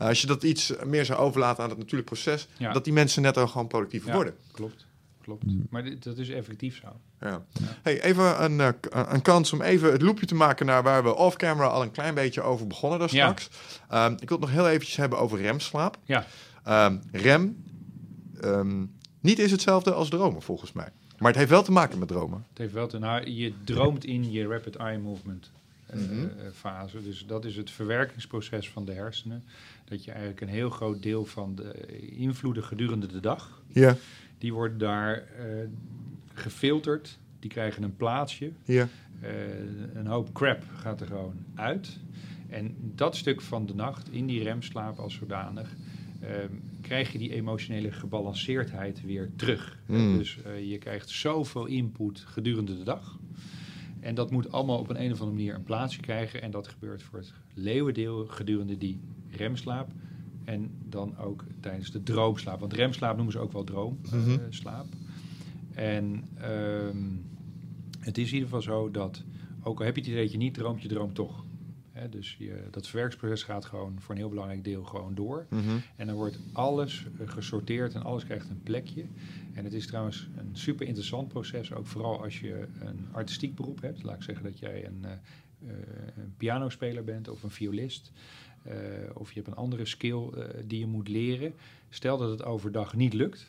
Uh, 0.00 0.08
als 0.08 0.20
je 0.20 0.26
dat 0.26 0.42
iets 0.42 0.72
meer 0.84 1.04
zou 1.04 1.18
overlaten 1.18 1.62
aan 1.62 1.68
het 1.68 1.78
natuurlijk 1.78 2.08
proces, 2.08 2.48
dat 2.72 2.84
die 2.84 2.92
mensen 2.92 3.22
net 3.22 3.36
al 3.36 3.48
gewoon 3.48 3.66
productiever 3.66 4.12
worden. 4.12 4.34
Klopt. 4.52 4.85
Klopt. 5.26 5.44
Mm. 5.46 5.66
Maar 5.70 5.84
dit, 5.84 6.02
dat 6.04 6.18
is 6.18 6.28
effectief 6.30 6.76
zo. 6.82 6.88
Ja. 7.20 7.44
Hey, 7.82 8.02
even 8.02 8.44
een, 8.44 8.60
eh, 8.60 8.68
k- 8.80 9.12
een 9.12 9.22
kans 9.22 9.52
om 9.52 9.62
even 9.62 9.92
het 9.92 10.02
loopje 10.02 10.26
te 10.26 10.34
maken 10.34 10.66
naar 10.66 10.82
waar 10.82 11.02
we 11.02 11.14
off-camera 11.16 11.66
al 11.66 11.82
een 11.82 11.90
klein 11.90 12.14
beetje 12.14 12.42
over 12.42 12.66
begonnen 12.66 12.98
daar 12.98 13.14
Ja. 13.14 13.22
straks. 13.34 13.48
Ehm, 13.88 14.12
ik 14.12 14.28
wil 14.28 14.38
het 14.38 14.46
nog 14.46 14.50
heel 14.56 14.68
eventjes 14.68 14.96
hebben 14.96 15.18
over 15.18 15.40
remslaap. 15.40 15.98
Ja. 16.04 16.26
Ehm, 16.64 16.96
rem 17.12 17.64
ehm, 18.40 18.84
niet 19.20 19.38
is 19.38 19.50
hetzelfde 19.50 19.92
als 19.92 20.08
dromen 20.08 20.42
volgens 20.42 20.72
mij. 20.72 20.88
Maar 21.18 21.28
het 21.28 21.36
heeft 21.38 21.50
wel 21.50 21.62
te 21.62 21.72
maken 21.72 21.98
met 21.98 22.08
dromen. 22.08 22.44
Het 22.48 22.58
heeft 22.58 22.72
wel 22.72 22.86
te, 22.86 22.98
nou, 22.98 23.30
je 23.30 23.52
droomt 23.64 24.04
in 24.04 24.32
je 24.32 24.46
rapid 24.46 24.76
eye 24.76 24.98
movement 24.98 25.50
eh, 25.86 26.00
Mhm. 26.00 26.12
eh, 26.22 26.28
fase. 26.54 27.02
Dus 27.02 27.24
dat 27.26 27.44
is 27.44 27.56
het 27.56 27.70
verwerkingsproces 27.70 28.70
van 28.70 28.84
de 28.84 28.92
hersenen. 28.92 29.44
Dat 29.84 30.04
je 30.04 30.10
eigenlijk 30.10 30.40
een 30.40 30.48
heel 30.48 30.70
groot 30.70 31.02
deel 31.02 31.24
van 31.24 31.54
de 31.54 31.98
invloeden 32.16 32.64
gedurende 32.64 33.06
de 33.06 33.20
dag, 33.20 33.62
Ja, 33.66 33.96
die 34.38 34.52
worden 34.52 34.78
daar 34.78 35.14
eh, 35.16 35.68
gefilterd. 36.34 37.18
Die 37.38 37.50
krijgen 37.50 37.82
een 37.82 37.96
plaatsje. 37.96 38.52
ja. 38.64 38.88
Eh, 39.20 39.30
een 39.94 40.06
hoop 40.06 40.32
crap 40.32 40.62
gaat 40.74 41.00
er 41.00 41.06
gewoon 41.06 41.34
uit. 41.54 41.98
En 42.48 42.74
dat 42.94 43.16
stuk 43.16 43.40
van 43.40 43.66
de 43.66 43.74
nacht, 43.74 44.10
in 44.12 44.26
die 44.26 44.42
remslaap 44.42 44.98
als 44.98 45.14
zodanig, 45.14 45.74
ehm, 46.20 46.52
krijg 46.80 47.12
je 47.12 47.18
die 47.18 47.32
emotionele 47.32 47.92
gebalanceerdheid 47.92 49.02
weer 49.04 49.30
terug. 49.36 49.78
Eh, 49.86 49.96
Mm. 49.96 50.16
dus 50.18 50.42
eh, 50.42 50.70
je 50.70 50.78
krijgt 50.78 51.08
zoveel 51.08 51.66
input 51.66 52.20
gedurende 52.20 52.76
de 52.78 52.84
dag. 52.84 53.18
En 54.00 54.14
dat 54.14 54.30
moet 54.30 54.52
allemaal 54.52 54.78
op 54.78 54.88
een, 54.88 55.00
een 55.02 55.12
of 55.12 55.20
andere 55.20 55.36
manier 55.36 55.54
een 55.54 55.62
plaatsje 55.62 56.00
krijgen. 56.00 56.42
En 56.42 56.50
dat 56.50 56.68
gebeurt 56.68 57.02
voor 57.02 57.18
het 57.18 57.32
leeuwendeel 57.54 58.26
gedurende 58.26 58.78
die 58.78 59.00
remslaap. 59.30 59.88
En 60.46 60.70
dan 60.84 61.18
ook 61.18 61.44
tijdens 61.60 61.90
de 61.90 62.02
droomslaap. 62.02 62.60
Want 62.60 62.72
remslaap 62.72 63.14
noemen 63.16 63.32
ze 63.32 63.38
ook 63.38 63.52
wel 63.52 63.96
Mhm. 64.02 64.36
droomslaap. 64.36 64.86
en 65.74 66.24
ehm, 66.40 67.04
het 68.00 68.18
is 68.18 68.26
in 68.28 68.32
ieder 68.34 68.48
geval 68.48 68.62
zo 68.62 68.90
dat, 68.90 69.22
ook 69.62 69.78
al 69.78 69.84
heb 69.84 69.94
je 69.94 70.00
het 70.00 70.10
idee 70.10 70.22
dat 70.22 70.32
je 70.32 70.38
niet 70.38 70.54
droomt, 70.54 70.82
je 70.82 70.88
droomt 70.88 71.14
toch. 71.14 71.44
Dus 72.10 72.36
je, 72.38 72.62
dat 72.70 72.86
verwerkingsproces 72.86 73.42
gaat 73.42 73.64
gewoon 73.64 74.00
voor 74.00 74.14
een 74.14 74.20
heel 74.20 74.28
belangrijk 74.28 74.64
deel 74.64 74.84
gewoon 74.84 75.14
door. 75.14 75.46
Mhm. 75.50 75.62
En 75.96 76.06
dan 76.06 76.16
wordt 76.16 76.38
alles 76.52 77.06
eh, 77.20 77.28
gesorteerd 77.28 77.94
en 77.94 78.02
alles 78.02 78.24
krijgt 78.24 78.48
een 78.50 78.62
plekje. 78.62 79.04
En 79.54 79.64
het 79.64 79.72
is 79.72 79.86
trouwens 79.86 80.28
een 80.36 80.50
super 80.52 80.86
interessant 80.86 81.28
proces, 81.28 81.72
ook 81.72 81.86
vooral 81.86 82.22
als 82.22 82.40
je 82.40 82.66
een 82.80 83.06
artistiek 83.12 83.54
beroep 83.54 83.80
hebt. 83.80 84.02
Laat 84.02 84.16
ik 84.16 84.22
zeggen 84.22 84.44
dat 84.44 84.58
jij 84.58 84.86
een, 84.86 85.04
eh, 85.04 85.12
eh, 85.12 85.74
een 86.16 86.34
pianospeler 86.36 87.04
bent 87.04 87.28
of 87.28 87.42
een 87.42 87.50
violist. 87.50 88.12
Eh, 88.68 88.76
of 89.14 89.28
je 89.28 89.34
hebt 89.34 89.46
een 89.46 89.54
andere 89.62 89.84
skill 89.86 90.28
eh, 90.28 90.44
die 90.64 90.78
je 90.78 90.86
moet 90.86 91.08
leren. 91.08 91.54
Stel 91.90 92.18
dat 92.18 92.30
het 92.30 92.44
overdag 92.44 92.94
niet 92.94 93.12
lukt 93.12 93.46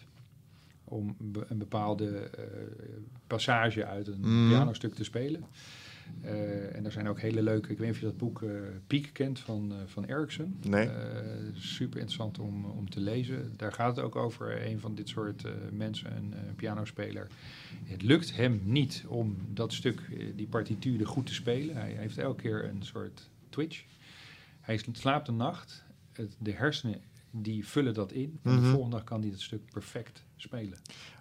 om 0.84 1.16
be- 1.20 1.46
een 1.50 1.58
bepaalde 1.58 2.18
eh, 2.18 2.44
passage 3.28 3.86
uit 3.86 4.08
een 4.08 4.20
Mhm. 4.20 4.48
pianostuk 4.50 4.94
te 4.96 5.04
spelen. 5.04 5.44
En 6.74 6.86
er 6.86 6.92
zijn 6.92 7.08
ook 7.08 7.20
hele 7.20 7.42
leuke, 7.44 7.72
ik 7.72 7.78
weet 7.78 7.88
niet 7.88 7.96
of 7.96 8.00
je 8.02 8.06
dat 8.06 8.18
boek 8.18 8.44
Piek 8.88 9.10
kent 9.14 9.40
van, 9.40 9.74
van 9.86 10.06
Erickson. 10.06 10.56
Nee. 10.68 10.90
Super 11.54 12.00
interessant 12.00 12.40
om, 12.40 12.66
om 12.66 12.90
te 12.90 13.00
lezen. 13.00 13.54
Daar 13.58 13.74
gaat 13.74 13.96
het 13.96 14.06
ook 14.06 14.16
over 14.16 14.66
een 14.68 14.80
van 14.80 14.96
dit 14.96 15.10
soort 15.10 15.44
mensen, 15.72 16.16
een 16.16 16.34
pianospeler. 16.56 17.28
Het 17.84 18.02
lukt 18.02 18.36
hem 18.36 18.62
niet 18.64 19.04
om 19.08 19.36
dat 19.54 19.74
stuk, 19.74 20.02
die 20.36 20.48
partituur 20.48 21.08
goed 21.08 21.26
te 21.26 21.34
spelen. 21.34 21.76
Hij 21.76 21.92
heeft 21.98 22.18
elke 22.18 22.42
keer 22.42 22.64
een 22.70 22.84
soort 22.84 23.30
twitch. 23.50 23.84
Hij 24.68 24.80
slaapt 24.92 25.28
een 25.28 25.36
nacht. 25.38 25.84
Het, 26.14 26.36
de 26.40 26.52
hersenen 26.52 27.02
die 27.32 27.68
vullen 27.68 27.94
dat 27.94 28.12
in. 28.12 28.40
En 28.44 28.52
Mhm. 28.54 28.62
de 28.64 28.70
volgende 28.70 28.96
dag 28.96 29.06
kan 29.06 29.22
hij 29.22 29.30
dat 29.30 29.40
stuk 29.42 29.62
perfect 29.72 30.24
spelen. 30.36 30.78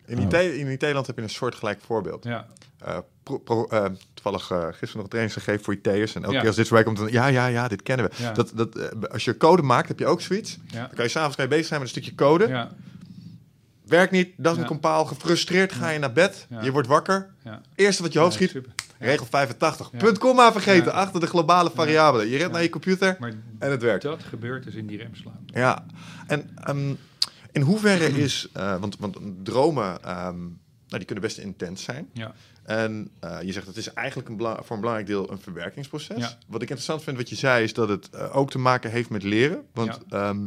In, 0.06 0.18
Oh. 0.18 0.42
In 0.42 0.66
Nederland 0.66 1.06
heb 1.06 1.16
je 1.16 1.22
een 1.22 1.28
soortgelijk 1.30 1.80
voorbeeld. 1.80 2.24
Ja, 2.24 2.46
Eh, 2.78 2.98
pro- 3.22 3.38
pro- 3.38 3.66
eh, 3.66 3.84
toevallig 4.14 4.50
eh, 4.50 4.58
gisteren 4.66 4.94
nog 4.94 5.02
een 5.04 5.08
training 5.08 5.32
gegeven 5.34 5.64
voor 5.64 5.74
IT'ers. 5.74 6.14
En 6.14 6.20
elke 6.22 6.34
Ja. 6.34 6.38
keer 6.38 6.46
als 6.48 6.56
dit 6.56 6.66
voorbij 6.68 6.84
komt, 6.86 6.96
dan 6.98 7.10
ja, 7.12 7.26
ja, 7.26 7.46
ja, 7.46 7.68
dit 7.68 7.82
kennen 7.82 8.10
we. 8.10 8.22
Ja. 8.22 8.32
Dat, 8.32 8.52
dat, 8.54 9.08
als 9.10 9.24
je 9.24 9.36
code 9.36 9.62
maakt, 9.62 9.88
heb 9.88 9.98
je 9.98 10.06
ook 10.06 10.20
zoiets. 10.20 10.58
ja, 10.66 10.86
Dan 10.86 10.94
kan 10.94 11.04
je 11.04 11.10
s'avonds 11.10 11.36
bezig 11.36 11.66
zijn 11.66 11.80
met 11.80 11.88
een 11.88 12.02
stukje 12.02 12.14
code. 12.14 12.68
Werkt 13.86 14.12
niet, 14.12 14.32
dat 14.36 14.54
is 14.54 14.60
een 14.60 14.66
compiel. 14.66 15.04
Gefrustreerd 15.04 15.72
ga 15.72 15.88
je 15.90 15.98
naar 15.98 16.12
bed. 16.12 16.46
Je 16.60 16.72
wordt 16.72 16.88
wakker. 16.88 17.30
Eerste 17.74 18.02
wat 18.02 18.12
je 18.12 18.18
hoofd 18.18 18.34
schiet, 18.34 18.50
super. 18.50 18.72
regel 18.98 19.26
85. 19.26 19.88
Ja. 19.92 19.98
Punt 19.98 20.18
komma 20.18 20.52
vergeten, 20.52 20.92
achter 20.92 21.20
de 21.20 21.26
globale 21.26 21.70
variabelen. 21.74 22.26
Je 22.26 22.36
rent 22.36 22.42
Ja. 22.48 22.52
naar 22.52 22.62
je 22.62 22.70
computer 22.70 23.16
Maar 23.20 23.32
en 23.58 23.70
het 23.70 23.82
werkt. 23.82 24.02
dat 24.02 24.22
gebeurt 24.22 24.64
dus 24.64 24.74
in 24.74 24.86
die 24.86 24.98
remslaap. 24.98 25.34
Ja, 25.46 25.86
en 26.26 26.50
ehm, 26.64 26.94
in 27.52 27.60
hoeverre 27.62 28.06
is, 28.06 28.48
eh, 28.52 28.76
want, 28.80 28.96
want 28.98 29.16
dromen, 29.42 30.02
ehm, 30.02 30.38
nou, 30.38 30.54
die 30.88 31.04
kunnen 31.04 31.24
best 31.24 31.38
intens 31.38 31.82
zijn. 31.82 32.08
Ja. 32.12 32.34
En 32.62 33.10
eh, 33.20 33.42
je 33.42 33.52
zegt 33.52 33.66
het 33.66 33.76
is 33.76 33.92
eigenlijk 33.92 34.28
een 34.28 34.36
voor 34.38 34.74
een 34.74 34.80
belangrijk 34.80 35.06
deel 35.06 35.30
een 35.30 35.38
verwerkingsproces. 35.40 36.16
Ja. 36.18 36.38
Wat 36.46 36.62
ik 36.62 36.68
interessant 36.68 37.02
vind 37.02 37.16
wat 37.16 37.28
je 37.28 37.34
zei 37.34 37.64
is 37.64 37.72
dat 37.74 37.88
het 37.88 38.10
eh, 38.10 38.36
ook 38.36 38.50
te 38.50 38.58
maken 38.58 38.90
heeft 38.90 39.10
met 39.10 39.22
leren. 39.22 39.62
Want 39.72 39.98
ehm, 40.08 40.46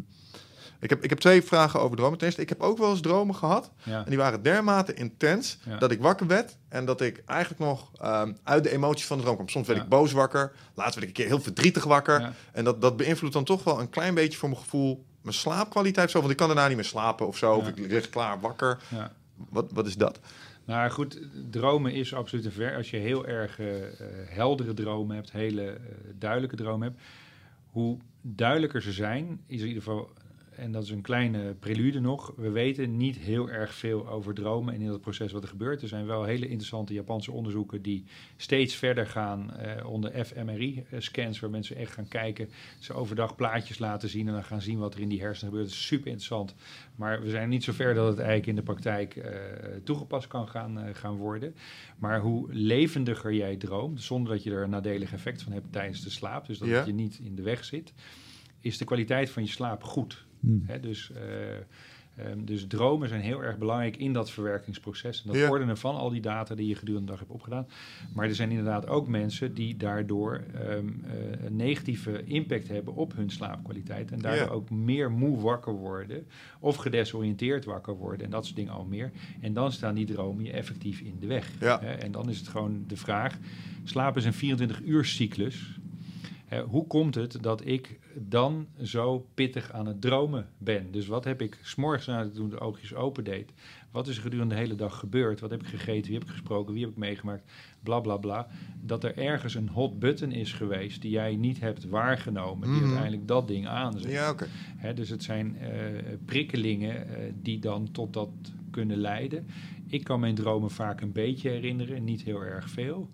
ik, 0.79 0.89
heb, 0.89 1.03
ik 1.03 1.09
heb 1.09 1.19
twee 1.19 1.43
vragen 1.43 1.79
over 1.81 1.97
dromen. 1.97 2.17
Ten 2.17 2.27
eerste, 2.27 2.41
ik 2.41 2.49
heb 2.49 2.61
ook 2.61 2.77
wel 2.77 2.89
eens 2.89 3.01
dromen 3.01 3.35
gehad. 3.35 3.71
Ja. 3.83 3.97
En 3.97 4.09
die 4.09 4.17
waren 4.17 4.43
dermate 4.43 4.93
intens 4.93 5.57
Ja. 5.65 5.77
dat 5.77 5.91
ik 5.91 6.01
wakker 6.01 6.27
werd. 6.27 6.57
En 6.69 6.85
dat 6.85 7.01
ik 7.01 7.23
eigenlijk 7.25 7.61
nog 7.61 7.91
ehm, 8.01 8.33
uit 8.43 8.63
de 8.63 8.71
emoties 8.71 9.05
van 9.05 9.17
de 9.17 9.23
droom 9.23 9.35
kwam. 9.35 9.49
Soms 9.49 9.67
werd 9.67 9.79
Ja. 9.79 9.83
ik 9.85 9.89
boos 9.89 10.11
wakker. 10.11 10.51
Laatst 10.73 10.95
werd 10.95 11.09
ik 11.09 11.17
een 11.17 11.23
keer 11.23 11.33
heel 11.33 11.43
verdrietig 11.43 11.83
wakker. 11.83 12.33
En 12.51 12.63
dat, 12.63 12.81
dat 12.81 12.97
beïnvloedt 12.97 13.33
dan 13.33 13.43
toch 13.43 13.63
wel 13.63 13.79
een 13.79 13.89
klein 13.89 14.13
beetje 14.13 14.37
voor 14.37 14.49
mijn 14.49 14.61
gevoel 14.61 15.05
mijn 15.21 15.35
slaapkwaliteit. 15.35 16.11
Zo, 16.11 16.19
want 16.19 16.31
ik 16.31 16.37
kan 16.37 16.47
daarna 16.47 16.67
niet 16.67 16.75
meer 16.75 16.85
slapen 16.85 17.27
of 17.27 17.37
zo. 17.37 17.53
Of 17.53 17.67
ik 17.67 17.77
lig 17.77 18.09
klaar 18.09 18.39
wakker. 18.39 18.77
Ja. 18.87 19.11
Wat, 19.49 19.71
wat 19.71 19.87
is 19.87 19.95
dat? 19.95 20.19
Nou 20.65 20.89
goed, 20.89 21.19
dromen 21.49 21.93
is 21.93 22.13
absoluut 22.13 22.45
een 22.45 22.51
ver. 22.51 22.75
Als 22.75 22.89
je 22.89 22.97
heel 22.97 23.27
erg 23.27 23.59
eh, 23.59 23.83
eh, 23.85 23.91
heldere 24.25 24.73
dromen 24.73 25.15
hebt, 25.15 25.31
hele 25.31 25.63
eh, 25.69 25.77
duidelijke 26.17 26.55
dromen 26.55 26.87
hebt, 26.87 27.01
hoe 27.71 27.97
duidelijker 28.21 28.81
ze 28.81 28.91
zijn, 28.91 29.41
is 29.47 29.61
in 29.61 29.67
ieder 29.67 29.83
geval, 29.83 30.09
en 30.59 30.71
dat 30.71 30.83
is 30.83 30.89
een 30.89 31.01
kleine 31.01 31.53
prelude 31.59 31.99
nog, 31.99 32.33
we 32.35 32.49
weten 32.49 32.97
niet 32.97 33.17
heel 33.17 33.49
erg 33.49 33.73
veel 33.73 34.07
over 34.09 34.33
dromen 34.33 34.73
en 34.73 34.81
in 34.81 34.87
dat 34.87 35.01
proces 35.01 35.31
wat 35.31 35.43
er 35.43 35.49
gebeurt. 35.49 35.81
Er 35.81 35.87
zijn 35.87 36.05
wel 36.05 36.23
hele 36.23 36.47
interessante 36.47 36.93
Japanse 36.93 37.31
onderzoeken 37.31 37.81
die 37.81 38.03
steeds 38.37 38.75
verder 38.75 39.07
gaan 39.07 39.53
eh, 39.53 39.85
onder 39.89 40.25
fMRI-scans, 40.25 41.39
waar 41.39 41.49
mensen 41.49 41.75
echt 41.75 41.91
gaan 41.93 42.07
kijken, 42.07 42.49
ze 42.79 42.93
overdag 42.93 43.35
plaatjes 43.35 43.79
laten 43.79 44.09
zien 44.09 44.27
en 44.27 44.33
dan 44.33 44.43
gaan 44.43 44.61
zien 44.61 44.79
wat 44.79 44.93
er 44.93 44.99
in 45.01 45.09
die 45.09 45.21
hersenen 45.21 45.49
gebeurt. 45.49 45.69
Dat 45.69 45.77
is 45.79 45.85
super 45.87 46.07
interessant. 46.07 46.55
Maar 46.95 47.21
we 47.21 47.29
zijn 47.29 47.49
niet 47.49 47.63
zo 47.63 47.71
ver 47.73 47.93
dat 47.93 48.07
het 48.07 48.17
eigenlijk 48.17 48.47
in 48.47 48.55
de 48.55 48.61
praktijk 48.61 49.15
eh, 49.15 49.31
toegepast 49.83 50.27
kan 50.27 50.47
gaan, 50.47 50.79
eh, 50.79 50.95
gaan 50.95 51.15
worden. 51.15 51.55
Maar 51.97 52.19
hoe 52.19 52.53
levendiger 52.53 53.33
jij 53.33 53.55
droomt, 53.55 54.01
zonder 54.01 54.33
dat 54.33 54.43
je 54.43 54.51
er 54.51 54.63
een 54.63 54.69
nadelig 54.69 55.13
effect 55.13 55.41
van 55.41 55.51
hebt 55.51 55.71
tijdens 55.71 56.01
de 56.03 56.09
slaap, 56.09 56.45
dus 56.47 56.57
dat 56.57 56.67
Ja. 56.67 56.75
het 56.77 56.85
je 56.85 56.93
niet 56.93 57.19
in 57.23 57.35
de 57.35 57.41
weg 57.41 57.63
zit, 57.65 57.93
is 58.61 58.77
de 58.77 58.85
kwaliteit 58.85 59.29
van 59.29 59.43
je 59.43 59.49
slaap 59.49 59.83
goed. 59.83 60.25
Hmm. 60.39 60.63
Hè, 60.65 60.79
dus, 60.79 61.11
eh, 61.11 61.55
ehm, 62.15 62.45
dus 62.45 62.67
dromen 62.67 63.09
zijn 63.09 63.21
heel 63.21 63.43
erg 63.43 63.57
belangrijk 63.57 63.97
in 63.97 64.13
dat 64.13 64.31
verwerkingsproces. 64.31 65.21
En 65.21 65.27
dat 65.27 65.35
Ja. 65.41 65.49
ordenen 65.49 65.77
van 65.77 65.95
al 65.95 66.09
die 66.09 66.21
data 66.21 66.55
die 66.55 66.67
je 66.67 66.75
gedurende 66.75 67.05
de 67.05 67.11
dag 67.11 67.19
hebt 67.19 67.31
opgedaan. 67.31 67.67
Maar 68.13 68.27
er 68.27 68.35
zijn 68.35 68.49
inderdaad 68.49 68.87
ook 68.87 69.07
mensen 69.07 69.53
die 69.53 69.77
daardoor 69.77 70.43
ehm, 70.53 70.87
eh, 71.03 71.45
een 71.45 71.55
negatieve 71.55 72.23
impact 72.23 72.67
hebben 72.67 72.95
op 72.95 73.15
hun 73.15 73.29
slaapkwaliteit. 73.29 74.11
En 74.11 74.19
daardoor 74.19 74.47
Ja. 74.47 74.53
ook 74.53 74.69
meer 74.69 75.11
moe 75.11 75.39
wakker 75.41 75.73
worden. 75.73 76.27
Of 76.59 76.75
gedesoriënteerd 76.75 77.65
wakker 77.65 77.95
worden. 77.95 78.25
En 78.25 78.31
dat 78.31 78.43
soort 78.45 78.55
dingen 78.57 78.73
al 78.73 78.85
meer. 78.85 79.11
En 79.41 79.53
dan 79.53 79.71
staan 79.71 79.95
die 79.95 80.05
dromen 80.05 80.43
je 80.45 80.51
effectief 80.51 80.99
in 80.99 81.15
de 81.19 81.27
weg. 81.27 81.51
Ja. 81.59 81.79
Hè, 81.79 81.91
en 81.93 82.11
dan 82.11 82.29
is 82.29 82.37
het 82.37 82.47
gewoon 82.47 82.83
de 82.87 82.97
vraag. 82.97 83.37
Slaap 83.83 84.17
is 84.17 84.25
een 84.25 84.33
24 84.33 84.81
uur 84.81 85.05
cyclus. 85.05 85.79
Hè, 86.45 86.61
hoe 86.61 86.87
komt 86.87 87.15
het 87.15 87.37
dat 87.41 87.65
ik 87.65 87.99
dan 88.27 88.67
zo 88.81 89.27
pittig 89.33 89.71
aan 89.71 89.85
het 89.85 90.01
dromen 90.01 90.47
ben? 90.57 90.91
Dus 90.91 91.07
wat 91.07 91.23
heb 91.23 91.41
ik 91.41 91.59
s'morgens 91.61 92.05
na 92.05 92.29
toen 92.29 92.49
de 92.49 92.59
oogjes 92.59 92.93
open 92.93 93.23
deed? 93.23 93.51
Wat 93.91 94.07
is 94.07 94.15
er 94.15 94.21
gedurende 94.21 94.53
de 94.55 94.61
hele 94.61 94.75
dag 94.75 94.99
gebeurd? 94.99 95.39
Wat 95.39 95.49
heb 95.49 95.61
ik 95.61 95.67
gegeten? 95.67 96.03
Wie 96.09 96.13
heb 96.19 96.23
ik 96.23 96.29
gesproken? 96.33 96.73
Wie 96.73 96.81
heb 96.83 96.91
ik 96.91 96.97
meegemaakt? 96.97 97.51
Bla 97.83 97.99
bla 97.99 98.17
bla. 98.17 98.47
Dat 98.81 99.03
er 99.03 99.17
ergens 99.17 99.55
een 99.55 99.69
hot 99.69 99.99
button 99.99 100.31
is 100.31 100.53
geweest 100.53 101.01
die 101.01 101.11
jij 101.11 101.35
niet 101.35 101.59
hebt 101.59 101.85
waargenomen. 101.89 102.67
Die 102.67 102.75
Mhm. 102.77 102.85
uiteindelijk 102.85 103.27
dat 103.27 103.47
ding 103.47 103.67
aanzet. 103.67 104.11
Ja, 104.11 104.29
oké. 104.29 104.47
Dus 104.95 105.09
het 105.09 105.23
zijn 105.23 105.57
eh, 105.57 105.69
prikkelingen 106.25 107.07
eh, 107.07 107.33
die 107.41 107.59
dan 107.59 107.91
tot 107.91 108.13
dat 108.13 108.29
kunnen 108.71 108.97
leiden. 108.97 109.47
Ik 109.87 110.03
kan 110.03 110.19
mijn 110.19 110.35
dromen 110.35 110.71
vaak 110.71 111.01
een 111.01 111.11
beetje 111.11 111.49
herinneren, 111.49 112.03
niet 112.03 112.21
heel 112.23 112.41
erg 112.41 112.69
veel. 112.69 113.09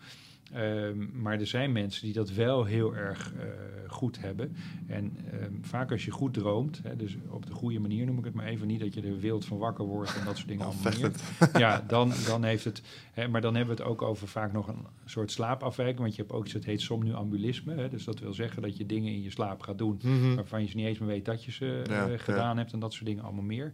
Ehm, 0.56 1.22
maar 1.22 1.39
er 1.39 1.47
zijn 1.47 1.72
mensen 1.72 2.06
die 2.06 2.14
dat 2.14 2.32
wel 2.32 2.64
heel 2.66 2.95
erg 2.95 3.34
uh, 3.34 3.41
goed 3.88 4.20
hebben. 4.20 4.56
En 4.88 5.18
ehm, 5.32 5.51
vaak 5.62 5.91
als 5.91 6.06
je 6.06 6.12
goed 6.12 6.34
droomt, 6.34 6.80
hè, 6.84 6.95
dus 6.95 7.18
op 7.30 7.45
de 7.45 7.53
goede 7.53 7.80
manier 7.80 8.06
noem 8.06 8.18
ik 8.18 8.24
het 8.26 8.34
maar 8.34 8.45
even, 8.45 8.68
niet 8.68 8.80
dat 8.80 8.93
je 8.93 9.01
er 9.01 9.20
wild 9.20 9.45
van 9.45 9.58
wakker 9.58 9.86
wordt 9.86 10.16
en 10.20 10.26
dat 10.26 10.36
soort 10.36 10.47
dingen 10.47 10.66
allemaal 10.66 10.93
meer. 10.99 11.12
Ja, 11.64 11.84
dan, 11.88 12.12
dan 12.28 12.43
heeft 12.43 12.64
het, 12.64 12.82
hè, 13.12 13.28
maar 13.28 13.41
dan 13.41 13.56
hebben 13.56 13.76
we 13.76 13.82
het 13.82 13.91
ook 13.91 14.01
over 14.01 14.28
vaak 14.28 14.53
nog 14.53 14.68
een 14.68 14.86
soort 15.06 15.32
slaapafwijking, 15.32 15.99
want 15.99 16.16
je 16.16 16.22
hebt 16.22 16.34
ook 16.34 16.43
iets 16.43 16.53
dat 16.53 16.64
heet 16.64 16.82
somnambulisme. 16.82 17.76
Hè, 17.76 17.89
dus 17.89 18.03
dat 18.03 18.20
wil 18.20 18.34
zeggen 18.34 18.62
dat 18.62 18.78
je 18.78 18.86
dingen 18.86 19.14
in 19.14 19.22
je 19.22 19.32
slaap 19.32 19.62
gaat 19.62 19.78
doen 19.78 19.99
Mhm. 20.03 20.36
waarvan 20.36 20.62
je 20.66 20.70
niet 20.76 20.86
eens 20.86 20.99
meer 20.99 21.08
weet 21.08 21.26
dat 21.26 21.43
je 21.43 21.51
ze 21.51 21.82
eh, 21.89 22.03
gedaan 22.18 22.58
hebt 22.58 22.74
en 22.74 22.80
dat 22.80 22.93
soort 22.93 23.06
dingen 23.06 23.24
allemaal 23.24 23.43
meer. 23.43 23.74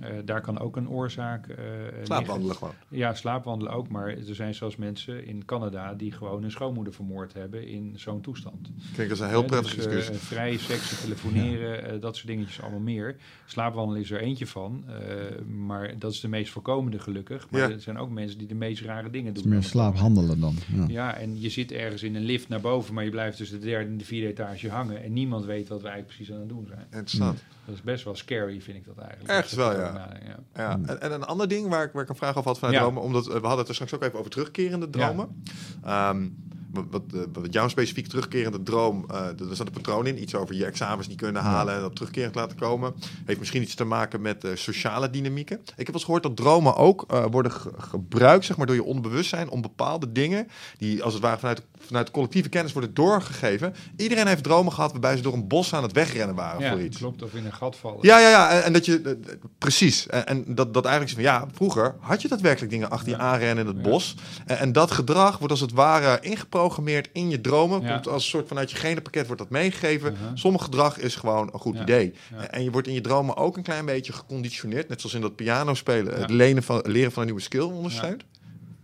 Eh, 0.00 0.10
daar 0.24 0.40
kan 0.40 0.58
ook 0.58 0.76
een 0.76 0.88
oorzaak 0.88 1.46
eh, 1.48 1.56
liggen. 1.56 2.04
Slaapwandelen 2.06 2.56
gewoon. 2.56 2.74
Ja, 2.88 3.14
slaapwandelen 3.14 3.72
ook, 3.72 3.88
maar 3.88 4.08
er 4.08 4.34
zijn 4.34 4.54
zelfs 4.54 4.76
mensen 4.76 5.26
in 5.26 5.44
Canada 5.44 5.94
die 5.94 6.12
gewoon 6.16 6.42
een 6.44 6.50
schoonmoeder 6.50 6.92
vermoord 6.92 7.32
hebben 7.32 7.68
in 7.68 7.92
zo'n 7.96 8.20
toestand. 8.20 8.70
Kijk, 8.96 9.08
dat 9.08 9.16
is 9.16 9.22
een 9.22 9.28
heel 9.28 9.44
prettig 9.44 9.74
dus, 9.74 10.08
eh, 10.10 10.16
vrije 10.16 10.58
seks, 10.58 11.00
telefoneren, 11.00 11.84
eh, 11.90 12.00
dat 12.00 12.16
soort 12.16 12.26
dingetjes 12.28 12.60
allemaal 12.60 12.80
meer. 12.80 13.16
Slaapwandelen 13.46 14.00
is 14.02 14.10
er 14.10 14.20
eentje 14.20 14.46
van, 14.46 14.84
eh, 14.88 15.44
maar 15.44 15.98
dat 15.98 16.12
is 16.12 16.20
de 16.20 16.28
meest 16.28 16.50
voorkomende 16.52 16.98
gelukkig. 16.98 17.50
Maar 17.50 17.60
Ja. 17.60 17.70
er 17.70 17.80
zijn 17.80 17.98
ook 17.98 18.10
mensen 18.10 18.38
die 18.38 18.46
de 18.48 18.54
meest 18.54 18.82
rare 18.82 19.10
dingen 19.10 19.26
Het 19.26 19.34
doen. 19.34 19.44
is 19.44 19.50
meer 19.50 19.62
slaaphandelen 19.62 20.40
dan. 20.40 20.54
Ja. 20.74 20.84
Ja, 20.88 21.14
en 21.16 21.40
je 21.40 21.48
zit 21.50 21.72
ergens 21.72 22.02
in 22.02 22.14
een 22.14 22.24
lift 22.24 22.48
naar 22.48 22.60
boven, 22.60 22.94
maar 22.94 23.04
je 23.04 23.10
blijft 23.10 23.36
tussen 23.36 23.60
de 23.60 23.66
derde 23.66 23.90
en 23.90 23.98
de 23.98 24.04
vierde 24.04 24.28
etage 24.28 24.70
hangen. 24.70 25.02
En 25.02 25.12
niemand 25.12 25.44
weet 25.44 25.68
wat 25.68 25.82
we 25.82 25.88
eigenlijk 25.88 26.16
precies 26.16 26.34
aan 26.34 26.40
het 26.40 26.48
doen 26.48 26.66
zijn. 26.66 26.80
Interessant. 26.90 27.42
Dat 27.66 27.74
is 27.74 27.82
best 27.82 28.04
wel 28.04 28.14
scary, 28.14 28.60
vind 28.60 28.76
ik 28.76 28.84
dat 28.84 28.98
eigenlijk. 28.98 29.30
Ergens 29.30 29.52
wel, 29.54 29.72
ja. 29.72 30.18
ja. 30.26 30.38
Ja. 30.54 30.80
En, 30.86 31.00
en 31.00 31.12
een 31.12 31.24
ander 31.24 31.48
ding 31.48 31.68
waar 31.68 31.84
ik, 31.84 31.92
waar 31.92 32.02
ik 32.02 32.08
een 32.08 32.16
vraag 32.16 32.36
over 32.36 32.48
had 32.50 32.58
vanuit 32.58 32.76
Ja. 32.76 32.82
dromen, 32.82 33.02
omdat 33.02 33.26
we 33.26 33.32
hadden 33.32 33.58
het 33.58 33.68
er 33.68 33.74
straks 33.74 33.94
ook 33.94 34.02
even 34.02 34.18
over 34.18 34.30
terugkerende 34.30 34.90
dromen. 34.90 35.42
Ehm, 35.84 35.94
wat, 35.96 36.55
wat, 36.90 37.02
eh, 37.14 37.20
wat 37.32 37.52
jouw 37.52 37.68
specifiek 37.68 38.06
terugkerende 38.06 38.62
droom, 38.62 39.04
eh 39.10 39.16
er 39.16 39.54
staat 39.54 39.66
een 39.66 39.72
patroon 39.72 40.06
in, 40.06 40.22
iets 40.22 40.34
over 40.34 40.54
je 40.54 40.64
examens 40.64 41.08
niet 41.08 41.16
kunnen 41.20 41.42
halen 41.42 41.74
en 41.74 41.80
dat 41.80 41.94
terugkerend 41.94 42.34
laten 42.34 42.56
komen. 42.56 42.94
Heeft 43.24 43.38
misschien 43.38 43.62
iets 43.62 43.74
te 43.74 43.84
maken 43.84 44.20
met 44.20 44.44
eh, 44.44 44.50
sociale 44.54 45.10
dynamieken. 45.10 45.56
Ik 45.60 45.66
heb 45.76 45.86
wel 45.86 45.94
eens 45.94 46.04
gehoord 46.04 46.22
dat 46.22 46.36
dromen 46.36 46.76
ook 46.76 47.06
worden 47.30 47.52
ge- 47.52 47.70
gebruikt 47.78 48.44
zeg 48.44 48.56
maar, 48.56 48.66
door 48.66 48.74
je 48.74 48.84
onbewustzijn 48.84 49.50
om 49.50 49.60
bepaalde 49.62 50.12
dingen, 50.12 50.48
die 50.78 51.02
als 51.02 51.12
het 51.12 51.22
ware 51.22 51.38
vanuit, 51.38 51.62
vanuit 51.78 52.10
collectieve 52.10 52.48
kennis 52.48 52.72
worden 52.72 52.94
doorgegeven. 52.94 53.74
Iedereen 53.96 54.26
heeft 54.26 54.42
dromen 54.42 54.72
gehad 54.72 54.90
waarbij 54.90 55.16
ze 55.16 55.22
door 55.22 55.32
een 55.34 55.48
bos 55.48 55.74
aan 55.74 55.82
het 55.82 55.92
wegrennen 55.92 56.36
waren 56.36 56.60
Ja, 56.60 56.70
voor 56.70 56.80
iets. 56.80 56.96
klopt. 56.98 57.22
Of 57.22 57.34
in 57.34 57.44
een 57.44 57.52
gat 57.52 57.76
vallen. 57.76 57.98
Ja, 58.00 58.18
ja, 58.18 58.28
ja. 58.28 58.50
En, 58.50 58.64
en 58.64 58.72
dat 58.72 58.84
je, 58.86 59.18
precies. 59.58 60.06
En, 60.06 60.26
en 60.26 60.54
dat, 60.54 60.74
dat 60.74 60.84
eigenlijk 60.84 61.18
is 61.18 61.24
van, 61.24 61.34
ja, 61.34 61.46
vroeger 61.54 61.94
had 62.00 62.22
je 62.22 62.28
daadwerkelijk 62.28 62.72
dingen 62.72 62.90
achter 62.90 63.08
je 63.08 63.16
Ja. 63.16 63.22
aanrennen 63.22 63.66
in 63.66 63.74
het 63.74 63.84
Ja. 63.84 63.90
bos. 63.90 64.14
En, 64.46 64.58
en 64.58 64.72
dat 64.72 64.90
gedrag 64.90 65.38
wordt 65.38 65.50
als 65.52 65.60
het 65.60 65.72
ware 65.72 66.20
ingeprogrammeerd 66.66 67.08
in 67.12 67.30
je 67.30 67.40
dromen. 67.40 67.80
Ja. 67.82 67.92
Komt 67.92 68.08
als 68.08 68.22
een 68.22 68.28
soort 68.28 68.48
vanuit 68.48 68.70
je 68.70 68.76
genenpakket 68.76 69.26
wordt 69.26 69.42
dat 69.42 69.50
meegegeven. 69.50 70.12
Uh-huh. 70.12 70.30
Sommig 70.34 70.62
gedrag 70.62 70.98
is 70.98 71.16
gewoon 71.16 71.50
een 71.52 71.60
goed 71.60 71.74
Ja. 71.74 71.82
idee. 71.82 72.14
Ja. 72.30 72.46
En, 72.50 72.64
je 72.64 72.70
wordt 72.70 72.88
in 72.88 72.94
je 72.94 73.00
dromen 73.00 73.36
ook 73.36 73.56
een 73.56 73.62
klein 73.62 73.84
beetje 73.84 74.12
geconditioneerd. 74.12 74.88
Net 74.88 75.00
zoals 75.00 75.14
in 75.14 75.20
dat 75.20 75.36
piano 75.36 75.74
spelen. 75.74 76.20
Het 76.20 76.30
lenen 76.30 76.62
van, 76.62 76.82
leren 76.84 77.12
van 77.12 77.20
een 77.20 77.28
nieuwe 77.28 77.42
skill 77.42 77.60
ondersteunt. 77.60 78.24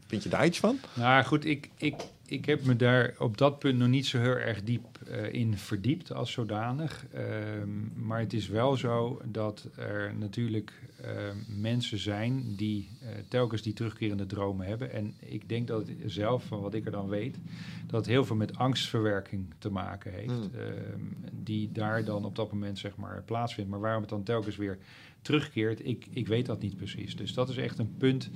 Vind 0.06 0.22
je 0.22 0.28
daar 0.28 0.44
iets 0.44 0.58
van? 0.58 0.78
Nou 0.94 1.24
goed, 1.24 1.44
ik, 1.44 1.68
ik, 1.76 1.94
ik 2.32 2.44
heb 2.44 2.64
me 2.64 2.76
daar 2.76 3.14
op 3.18 3.38
dat 3.38 3.58
punt 3.58 3.78
nog 3.78 3.88
niet 3.88 4.06
zo 4.06 4.18
heel 4.18 4.36
erg 4.36 4.62
diep 4.62 4.98
eh, 5.06 5.32
in 5.32 5.56
verdiept 5.56 6.12
als 6.12 6.32
zodanig. 6.32 7.06
Ehm, 7.12 8.06
maar 8.06 8.20
het 8.20 8.32
is 8.32 8.48
wel 8.48 8.76
zo 8.76 9.20
dat 9.24 9.68
er 9.76 10.14
natuurlijk 10.18 10.72
ehm, 11.00 11.36
mensen 11.60 11.98
zijn 11.98 12.54
die 12.56 12.88
eh, 13.00 13.08
telkens 13.28 13.62
die 13.62 13.72
terugkerende 13.72 14.26
dromen 14.26 14.66
hebben. 14.66 14.92
En 14.92 15.14
ik 15.18 15.48
denk 15.48 15.66
dat 15.66 15.86
het 15.86 15.96
zelf, 16.06 16.44
van 16.44 16.60
wat 16.60 16.74
ik 16.74 16.84
er 16.84 16.92
dan 16.92 17.08
weet, 17.08 17.38
dat 17.86 18.00
het 18.00 18.06
heel 18.06 18.24
veel 18.24 18.36
met 18.36 18.56
angstverwerking 18.56 19.54
te 19.58 19.70
maken 19.70 20.12
heeft. 20.12 20.26
Hmm. 20.26 20.50
ehm, 20.54 21.00
die 21.32 21.72
daar 21.72 22.04
dan 22.04 22.24
op 22.24 22.36
dat 22.36 22.52
moment 22.52 22.78
zeg 22.78 22.96
maar 22.96 23.22
plaatsvindt. 23.22 23.70
Maar 23.70 23.80
waarom 23.80 24.00
het 24.00 24.10
dan 24.10 24.22
telkens 24.22 24.56
weer 24.56 24.78
terugkeert, 25.22 25.86
ik, 25.86 26.06
ik 26.10 26.26
weet 26.28 26.46
dat 26.46 26.60
niet 26.62 26.76
precies. 26.76 27.16
Dus 27.16 27.34
dat 27.34 27.48
is 27.48 27.56
echt 27.56 27.78
een 27.78 27.96
punt 27.96 28.30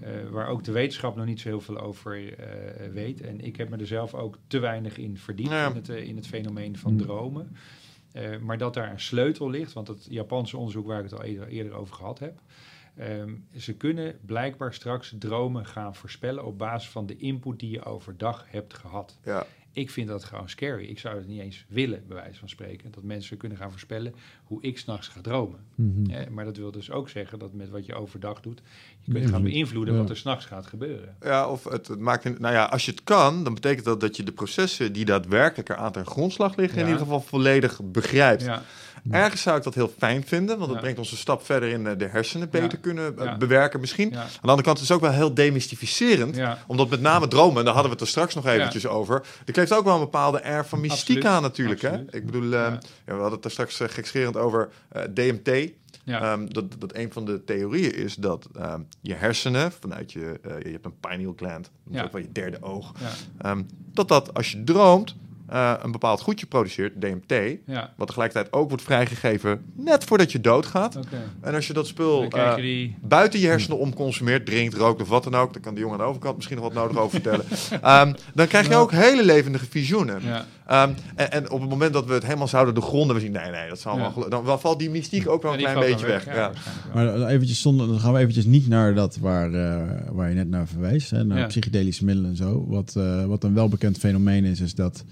eh, 0.00 0.10
waar 0.30 0.48
ook 0.48 0.64
de 0.64 0.72
wetenschap 0.72 1.16
nog 1.16 1.26
niet 1.26 1.40
zo 1.40 1.48
heel 1.48 1.60
veel 1.60 1.78
over 1.78 2.38
eh, 2.38 2.90
weet. 2.92 3.20
En 3.20 3.40
ik 3.40 3.56
heb 3.56 3.68
me 3.68 3.76
er 3.76 3.86
zelf 3.86 4.14
ook 4.14 4.38
te 4.46 4.58
weinig 4.58 4.96
in 4.98 5.16
verdiept 5.18 5.50
Ja. 5.50 5.68
in, 5.68 5.74
het, 5.74 5.88
eh, 5.88 6.08
in 6.08 6.16
het 6.16 6.26
fenomeen 6.26 6.76
van 6.76 6.92
Mm. 6.92 6.98
dromen. 6.98 7.56
Eh, 8.12 8.38
maar 8.38 8.58
dat 8.58 8.74
daar 8.74 8.90
een 8.90 9.00
sleutel 9.00 9.50
ligt, 9.50 9.72
want 9.72 9.88
het 9.88 10.06
Japanse 10.10 10.56
onderzoek 10.56 10.86
waar 10.86 10.98
ik 11.04 11.10
het 11.10 11.18
al 11.18 11.24
eerder, 11.24 11.48
eerder 11.48 11.72
over 11.72 11.94
gehad 11.94 12.18
heb. 12.18 12.40
ehm, 12.96 13.34
ze 13.56 13.74
kunnen 13.76 14.18
blijkbaar 14.26 14.74
straks 14.74 15.14
dromen 15.18 15.66
gaan 15.66 15.94
voorspellen 15.94 16.44
op 16.44 16.58
basis 16.58 16.88
van 16.90 17.06
de 17.06 17.16
input 17.16 17.58
die 17.58 17.70
je 17.70 17.84
overdag 17.84 18.44
hebt 18.50 18.74
gehad. 18.74 19.18
Ja. 19.24 19.46
Ik 19.78 19.90
vind 19.90 20.08
dat 20.08 20.24
gewoon 20.24 20.48
scary. 20.48 20.84
Ik 20.84 20.98
zou 20.98 21.16
het 21.16 21.26
niet 21.26 21.40
eens 21.40 21.64
willen, 21.68 22.02
bij 22.06 22.16
wijze 22.16 22.38
van 22.38 22.48
spreken. 22.48 22.90
Dat 22.90 23.02
mensen 23.02 23.36
kunnen 23.36 23.58
gaan 23.58 23.70
voorspellen 23.70 24.14
hoe 24.44 24.62
ik 24.62 24.78
s'nachts 24.78 25.08
ga 25.08 25.20
dromen. 25.20 25.60
Mhm. 25.74 26.10
Hè, 26.10 26.30
maar 26.30 26.44
dat 26.44 26.56
wil 26.56 26.70
dus 26.70 26.90
ook 26.90 27.08
zeggen 27.08 27.38
dat 27.38 27.52
met 27.52 27.70
wat 27.70 27.86
je 27.86 27.94
overdag 27.94 28.40
doet, 28.40 28.62
je 29.00 29.12
kunt 29.12 29.30
gaan 29.30 29.42
beïnvloeden 29.42 29.94
Ja. 29.94 30.00
wat 30.00 30.10
er 30.10 30.16
s'nachts 30.16 30.44
gaat 30.44 30.66
gebeuren. 30.66 31.16
Ja, 31.22 31.48
of 31.48 31.64
het, 31.64 31.88
het 31.88 31.98
maakt... 31.98 32.24
Een, 32.24 32.36
nou 32.38 32.54
ja, 32.54 32.64
als 32.64 32.84
je 32.84 32.90
het 32.90 33.04
kan, 33.04 33.44
dan 33.44 33.54
betekent 33.54 33.84
dat 33.84 34.00
dat 34.00 34.16
je 34.16 34.22
de 34.22 34.32
processen 34.32 34.92
die 34.92 35.04
daadwerkelijk 35.04 35.68
eraan 35.68 35.92
ten 35.92 36.06
grondslag 36.06 36.56
liggen... 36.56 36.78
in 36.78 36.84
ieder 36.84 37.00
geval 37.00 37.20
volledig 37.20 37.80
begrijpt. 37.84 38.50
Ergens 39.10 39.42
zou 39.42 39.56
ik 39.56 39.62
dat 39.62 39.74
heel 39.74 39.92
fijn 39.98 40.24
vinden, 40.26 40.58
want 40.58 40.70
dat 40.70 40.80
brengt 40.80 40.98
ons 40.98 41.10
een 41.10 41.16
stap 41.16 41.44
verder 41.44 41.68
in 41.68 41.86
eh, 41.86 41.98
de 41.98 42.06
hersenen 42.06 42.50
beter 42.50 42.78
kunnen 42.78 43.18
eh, 43.18 43.36
bewerken 43.36 43.80
misschien. 43.80 44.16
Aan 44.16 44.26
de 44.32 44.48
andere 44.48 44.62
kant 44.62 44.76
is 44.80 44.88
het 44.88 44.96
ook 44.96 45.02
wel 45.02 45.12
heel 45.12 45.34
demystificerend, 45.34 46.38
omdat 46.66 46.88
met 46.88 47.00
name 47.00 47.28
dromen, 47.28 47.58
en 47.58 47.64
daar 47.64 47.74
hadden 47.74 47.92
we 47.92 47.98
het 47.98 48.00
er 48.00 48.08
straks 48.12 48.34
nog 48.34 48.46
eventjes 48.46 48.86
over, 48.86 49.22
er 49.46 49.52
kleeft 49.52 49.72
ook 49.72 49.84
wel 49.84 49.94
een 49.94 50.00
bepaalde 50.00 50.42
air 50.44 50.66
van 50.66 50.80
mystiek 50.80 51.16
Absoluut. 51.16 51.24
aan 51.24 51.42
natuurlijk. 51.42 51.84
Absoluut. 51.84 52.10
Hè? 52.10 52.16
Ik 52.18 52.26
bedoel, 52.26 52.52
eh, 52.52 52.72
we 53.04 53.12
hadden 53.12 53.32
het 53.32 53.44
er 53.44 53.50
straks 53.50 53.80
uh, 53.80 53.88
gekscherend 53.88 54.36
over 54.36 54.68
DMT. 55.14 55.70
ja. 56.04 56.20
Ehm, 56.22 56.46
dat, 56.48 56.64
dat 56.78 56.94
een 56.94 57.12
van 57.12 57.24
de 57.24 57.44
theorieën 57.44 57.94
is 57.94 58.14
dat 58.14 58.48
ehm, 58.56 58.80
je 59.00 59.14
hersenen, 59.14 59.72
vanuit 59.80 60.12
je, 60.12 60.40
je 60.62 60.70
hebt 60.70 60.84
een 60.84 60.98
pineal 61.00 61.32
gland, 61.36 61.70
Ja. 61.90 62.02
ook 62.04 62.12
wel 62.12 62.20
je 62.20 62.32
derde 62.32 62.62
oog, 62.62 62.92
ja, 63.00 63.10
ehm, 63.50 63.62
dat 63.92 64.08
dat 64.08 64.34
als 64.34 64.50
je 64.52 64.64
droomt 64.64 65.14
eh, 65.48 65.72
een 65.82 65.90
bepaald 65.92 66.20
goedje 66.20 66.46
produceert, 66.46 67.00
DMT, 67.00 67.58
ja. 67.66 67.92
wat 67.96 68.06
tegelijkertijd 68.06 68.52
ook 68.52 68.68
wordt 68.68 68.84
vrijgegeven 68.84 69.60
net 69.74 70.04
voordat 70.04 70.32
je 70.32 70.40
doodgaat. 70.40 70.96
Oké. 70.96 71.22
En 71.40 71.54
als 71.54 71.66
je 71.66 71.72
dat 71.72 71.86
spul 71.86 72.22
je 72.22 72.28
eh, 72.28 72.54
die... 72.54 72.96
buiten 73.00 73.40
je 73.40 73.46
hersenen 73.46 73.78
om 73.78 73.94
consumeert, 73.94 74.46
drinkt, 74.46 74.74
rookt 74.74 75.02
of 75.02 75.08
wat 75.08 75.24
dan 75.24 75.34
ook, 75.34 75.52
dan 75.52 75.62
kan 75.62 75.74
de 75.74 75.80
jongen 75.80 75.98
aan 75.98 76.04
de 76.04 76.08
overkant 76.10 76.36
misschien 76.36 76.56
nog 76.56 76.64
wat 76.66 76.74
nodig 76.74 76.96
over 76.98 77.20
vertellen. 77.20 77.44
Ehm, 77.82 78.12
dan 78.34 78.46
krijg 78.46 78.68
je 78.68 78.74
ook 78.74 78.92
hele 78.92 79.24
levendige 79.24 79.66
visioenen. 79.66 80.20
Ja, 80.24 80.46
Ehm, 80.68 80.92
en, 81.14 81.32
en 81.32 81.50
op 81.50 81.60
het 81.60 81.70
moment 81.70 81.92
dat 81.92 82.06
we 82.06 82.12
het 82.12 82.22
helemaal 82.22 82.48
zouden 82.48 82.74
doorgronden, 82.74 83.16
we 83.16 83.22
zien, 83.22 83.32
nee, 83.32 83.50
nee, 83.50 83.68
dat 83.68 83.80
zal 83.80 83.96
Ja. 83.96 84.02
allemaal 84.02 84.28
dan, 84.28 84.44
dan 84.44 84.60
valt 84.60 84.78
die 84.78 84.90
mystiek 84.90 85.28
ook 85.28 85.42
wel 85.42 85.52
een 85.52 85.58
klein 85.58 85.78
beetje 85.78 86.06
weg. 86.06 86.26
Maar 86.94 87.26
eventjes 87.26 87.60
zonder, 87.60 87.86
dan 87.86 88.00
gaan 88.00 88.12
we 88.12 88.18
eventjes 88.18 88.44
niet 88.44 88.68
naar 88.68 88.94
dat 88.94 89.16
waar, 89.16 89.52
eh, 89.52 90.00
waar 90.12 90.28
je 90.28 90.34
net 90.34 90.48
naar 90.48 90.66
verwees, 90.66 91.10
hè, 91.10 91.24
naar 91.24 91.38
Ja. 91.38 91.46
psychedelische 91.46 92.04
middelen 92.04 92.30
en 92.30 92.36
zo. 92.36 92.64
Wat, 92.68 92.94
eh, 92.96 93.24
wat 93.24 93.44
een 93.44 93.54
welbekend 93.54 93.98
fenomeen 93.98 94.44
is, 94.44 94.60
is 94.60 94.74
dat 94.74 95.04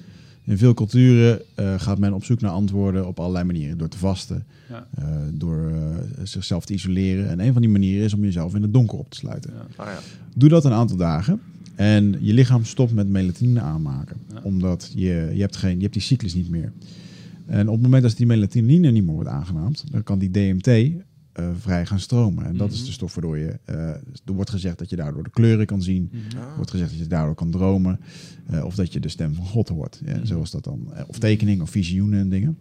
in 0.47 0.59
veel 0.59 0.75
culturen 0.75 1.41
eh, 1.55 1.75
gaat 1.81 1.99
men 1.99 2.13
op 2.13 2.25
zoek 2.25 2.41
naar 2.41 2.51
antwoorden 2.51 3.07
op 3.07 3.21
allerlei 3.21 3.45
manieren. 3.45 3.79
Door 3.79 3.89
te 3.89 3.99
vasten, 3.99 4.45
Ja. 4.69 4.87
eh, 4.95 5.05
door 5.33 5.71
eh, 5.71 5.97
zichzelf 6.23 6.65
te 6.65 6.73
isoleren. 6.73 7.29
En 7.29 7.41
een 7.41 7.53
van 7.53 7.63
die 7.63 7.71
manieren 7.71 8.05
is 8.05 8.15
om 8.15 8.23
jezelf 8.23 8.55
in 8.55 8.63
het 8.63 8.73
donker 8.73 8.99
op 8.99 9.11
te 9.11 9.17
sluiten. 9.17 9.53
Ja. 9.55 9.85
Ah, 9.85 9.87
ja. 9.87 9.99
Doe 10.35 10.49
dat 10.49 10.65
een 10.65 10.73
aantal 10.73 10.97
dagen. 10.97 11.41
En 11.75 12.17
je 12.21 12.33
lichaam 12.33 12.65
stopt 12.65 12.93
met 12.93 13.09
melatonine 13.09 13.61
aanmaken. 13.61 14.17
Omdat 14.43 14.93
je, 14.95 15.31
je, 15.35 15.41
hebt 15.41 15.57
geen, 15.57 15.77
je 15.77 15.81
hebt 15.83 15.93
die 15.93 16.03
cyclus 16.03 16.35
niet 16.35 16.51
meer. 16.51 16.73
En 17.47 17.67
op 17.69 17.75
het 17.75 17.83
moment 17.83 18.03
dat 18.03 18.17
die 18.17 18.27
melatonine 18.27 18.91
niet 18.91 19.05
meer 19.05 19.15
wordt 19.15 19.29
aangemaakt, 19.29 19.85
dan 19.91 20.03
kan 20.03 20.19
die 20.19 20.31
DMT 20.31 20.93
eh, 21.37 21.49
vrij 21.61 21.87
gaan 21.87 22.01
stromen. 22.01 22.45
En 22.47 22.57
dat 22.57 22.71
is 22.73 22.77
Mhm. 22.79 22.87
de 22.87 22.93
stof 22.93 23.15
waardoor 23.15 23.39
je... 23.39 23.59
eh, 23.65 23.77
er 24.25 24.33
wordt 24.35 24.51
gezegd 24.51 24.79
dat 24.79 24.91
je 24.91 24.97
daardoor 24.97 25.23
de 25.23 25.31
kleuren 25.31 25.67
kan 25.67 25.83
zien. 25.83 26.11
Mhm. 26.13 26.37
Er 26.43 26.57
wordt 26.57 26.71
gezegd 26.71 26.91
dat 26.91 26.99
je 26.99 27.07
daardoor 27.07 27.35
kan 27.35 27.51
dromen. 27.51 28.01
eh, 28.47 28.65
of 28.65 28.75
dat 28.75 28.93
je 28.93 29.01
de 29.01 29.09
stem 29.09 29.35
van 29.35 29.45
God 29.47 29.69
hoort. 29.69 30.01
Ja, 30.05 30.17
Mhm. 30.17 30.27
Zoals 30.27 30.51
dat 30.51 30.65
dan. 30.65 30.93
Of 31.07 31.19
tekeningen 31.19 31.63
of 31.63 31.71
visioenen 31.71 32.21
en 32.21 32.29
dingen. 32.29 32.57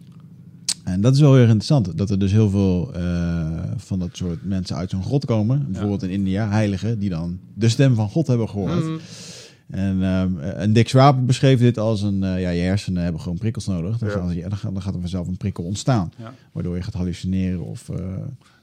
En 0.84 1.00
dat 1.00 1.14
is 1.14 1.20
wel 1.20 1.30
heel 1.32 1.40
erg 1.40 1.50
interessant. 1.52 1.98
Dat 1.98 2.10
er 2.10 2.18
dus 2.18 2.32
heel 2.32 2.50
veel 2.50 2.94
eh, 2.94 3.62
van 3.76 3.98
dat 3.98 4.08
soort 4.16 4.44
mensen 4.44 4.76
uit 4.76 4.90
zo'n 4.90 5.02
grot 5.02 5.24
komen. 5.24 5.66
Bijvoorbeeld 5.70 6.02
in 6.02 6.10
India, 6.10 6.48
heiligen, 6.50 6.98
die 6.98 7.08
dan 7.08 7.38
de 7.54 7.68
stem 7.68 7.94
van 7.94 8.08
God 8.08 8.26
hebben 8.26 8.48
gehoord. 8.48 8.84
Mm. 8.84 8.98
En, 9.70 10.02
ehm, 10.02 10.38
en 10.38 10.72
Dick 10.72 10.88
Swaap 10.88 11.26
beschreef 11.26 11.58
dit 11.58 11.78
als 11.78 12.02
een... 12.02 12.22
eh, 12.22 12.40
ja, 12.40 12.50
je 12.50 12.62
hersenen 12.62 13.02
hebben 13.02 13.20
gewoon 13.20 13.38
prikkels 13.38 13.66
nodig. 13.66 13.98
Dan, 13.98 14.08
Ja. 14.08 14.14
gaan 14.14 14.30
ze- 14.32 14.40
dan, 14.40 14.56
gaat, 14.56 14.72
dan 14.72 14.82
gaat 14.82 14.94
er 14.94 15.00
vanzelf 15.00 15.26
een 15.28 15.36
prikkel 15.36 15.64
ontstaan. 15.64 16.12
Ja. 16.18 16.34
Waardoor 16.52 16.76
je 16.76 16.82
gaat 16.82 16.94
hallucineren 16.94 17.64
of... 17.64 17.88
eh, 17.88 17.96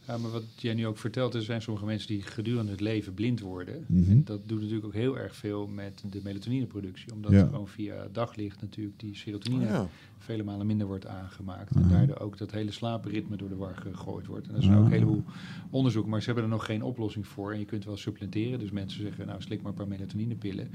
Ja, 0.07 0.17
maar 0.17 0.31
wat 0.31 0.43
jij 0.55 0.73
nu 0.73 0.87
ook 0.87 0.97
vertelt, 0.97 1.33
er 1.33 1.41
zijn 1.41 1.61
sommige 1.61 1.85
mensen 1.85 2.07
die 2.07 2.21
gedurende 2.21 2.71
het 2.71 2.81
leven 2.81 3.13
blind 3.13 3.39
worden. 3.39 3.85
En 4.09 4.21
dat 4.25 4.39
doet 4.47 4.59
natuurlijk 4.59 4.85
ook 4.85 4.93
heel 4.93 5.17
erg 5.17 5.35
veel 5.35 5.67
met 5.67 6.03
de 6.09 6.19
melatonineproductie. 6.23 7.13
Omdat 7.13 7.31
Ja. 7.31 7.45
gewoon 7.45 7.67
via 7.67 8.07
daglicht 8.11 8.61
natuurlijk 8.61 8.99
die 8.99 9.15
serotonine 9.15 9.65
Ja. 9.65 9.87
Vele 10.23 10.43
malen 10.43 10.65
minder 10.65 10.87
wordt 10.87 11.07
aangemaakt. 11.07 11.75
En 11.75 11.89
daardoor 11.89 12.19
ook 12.19 12.37
dat 12.37 12.51
hele 12.51 12.71
slaapritme 12.71 13.37
door 13.37 13.49
de 13.49 13.55
war 13.55 13.75
gegooid 13.75 14.25
wordt. 14.25 14.47
En 14.47 14.55
er 14.55 14.61
zijn 14.61 14.73
Ah. 14.73 14.79
ook 14.79 14.85
een 14.85 14.91
heleboel 14.91 15.23
onderzoek, 15.69 16.05
maar 16.05 16.19
ze 16.19 16.25
hebben 16.25 16.43
er 16.43 16.49
nog 16.49 16.65
geen 16.65 16.81
oplossing 16.83 17.27
voor. 17.27 17.53
En 17.53 17.59
je 17.59 17.65
kunt 17.65 17.85
wel 17.85 17.97
supplementeren. 17.97 18.59
Dus 18.59 18.71
mensen 18.71 19.01
zeggen, 19.01 19.25
nou 19.27 19.41
slik 19.41 19.61
maar 19.61 19.71
een 19.71 19.77
paar 19.77 19.87
melatonine-pillen. 19.87 20.69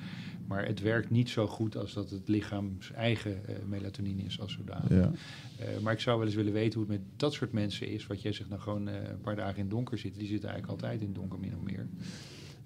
Maar 0.47 0.67
het 0.67 0.81
werkt 0.81 1.11
niet 1.11 1.29
zo 1.29 1.47
goed 1.47 1.77
als 1.77 1.93
dat 1.95 2.11
het 2.11 2.29
lichaams 2.29 2.93
eigen 2.93 3.47
eh, 3.49 3.55
melatonine 3.67 4.23
is 4.23 4.41
als 4.41 4.53
zodanig. 4.53 4.89
Ja. 4.91 5.11
Eh, 5.59 5.79
maar 5.83 5.93
ik 5.93 6.01
zou 6.01 6.17
wel 6.19 6.27
eens 6.27 6.37
willen 6.37 6.53
weten 6.53 6.81
hoe 6.81 6.89
het 6.91 6.99
met 7.01 7.09
dat 7.17 7.33
soort 7.33 7.53
mensen 7.53 7.89
is. 7.89 8.07
Wat 8.07 8.23
jij 8.23 8.33
zegt, 8.33 8.49
nou 8.49 8.61
gewoon 8.61 8.89
eh, 8.89 8.95
een 9.09 9.21
paar 9.21 9.37
dagen 9.37 9.59
in 9.59 9.69
donker 9.69 9.99
zitten. 9.99 10.19
Die 10.21 10.29
zitten 10.31 10.49
eigenlijk 10.51 10.83
altijd 10.83 11.03
in 11.03 11.13
donker, 11.13 11.39
min 11.39 11.55
of 11.57 11.63
meer. 11.63 11.87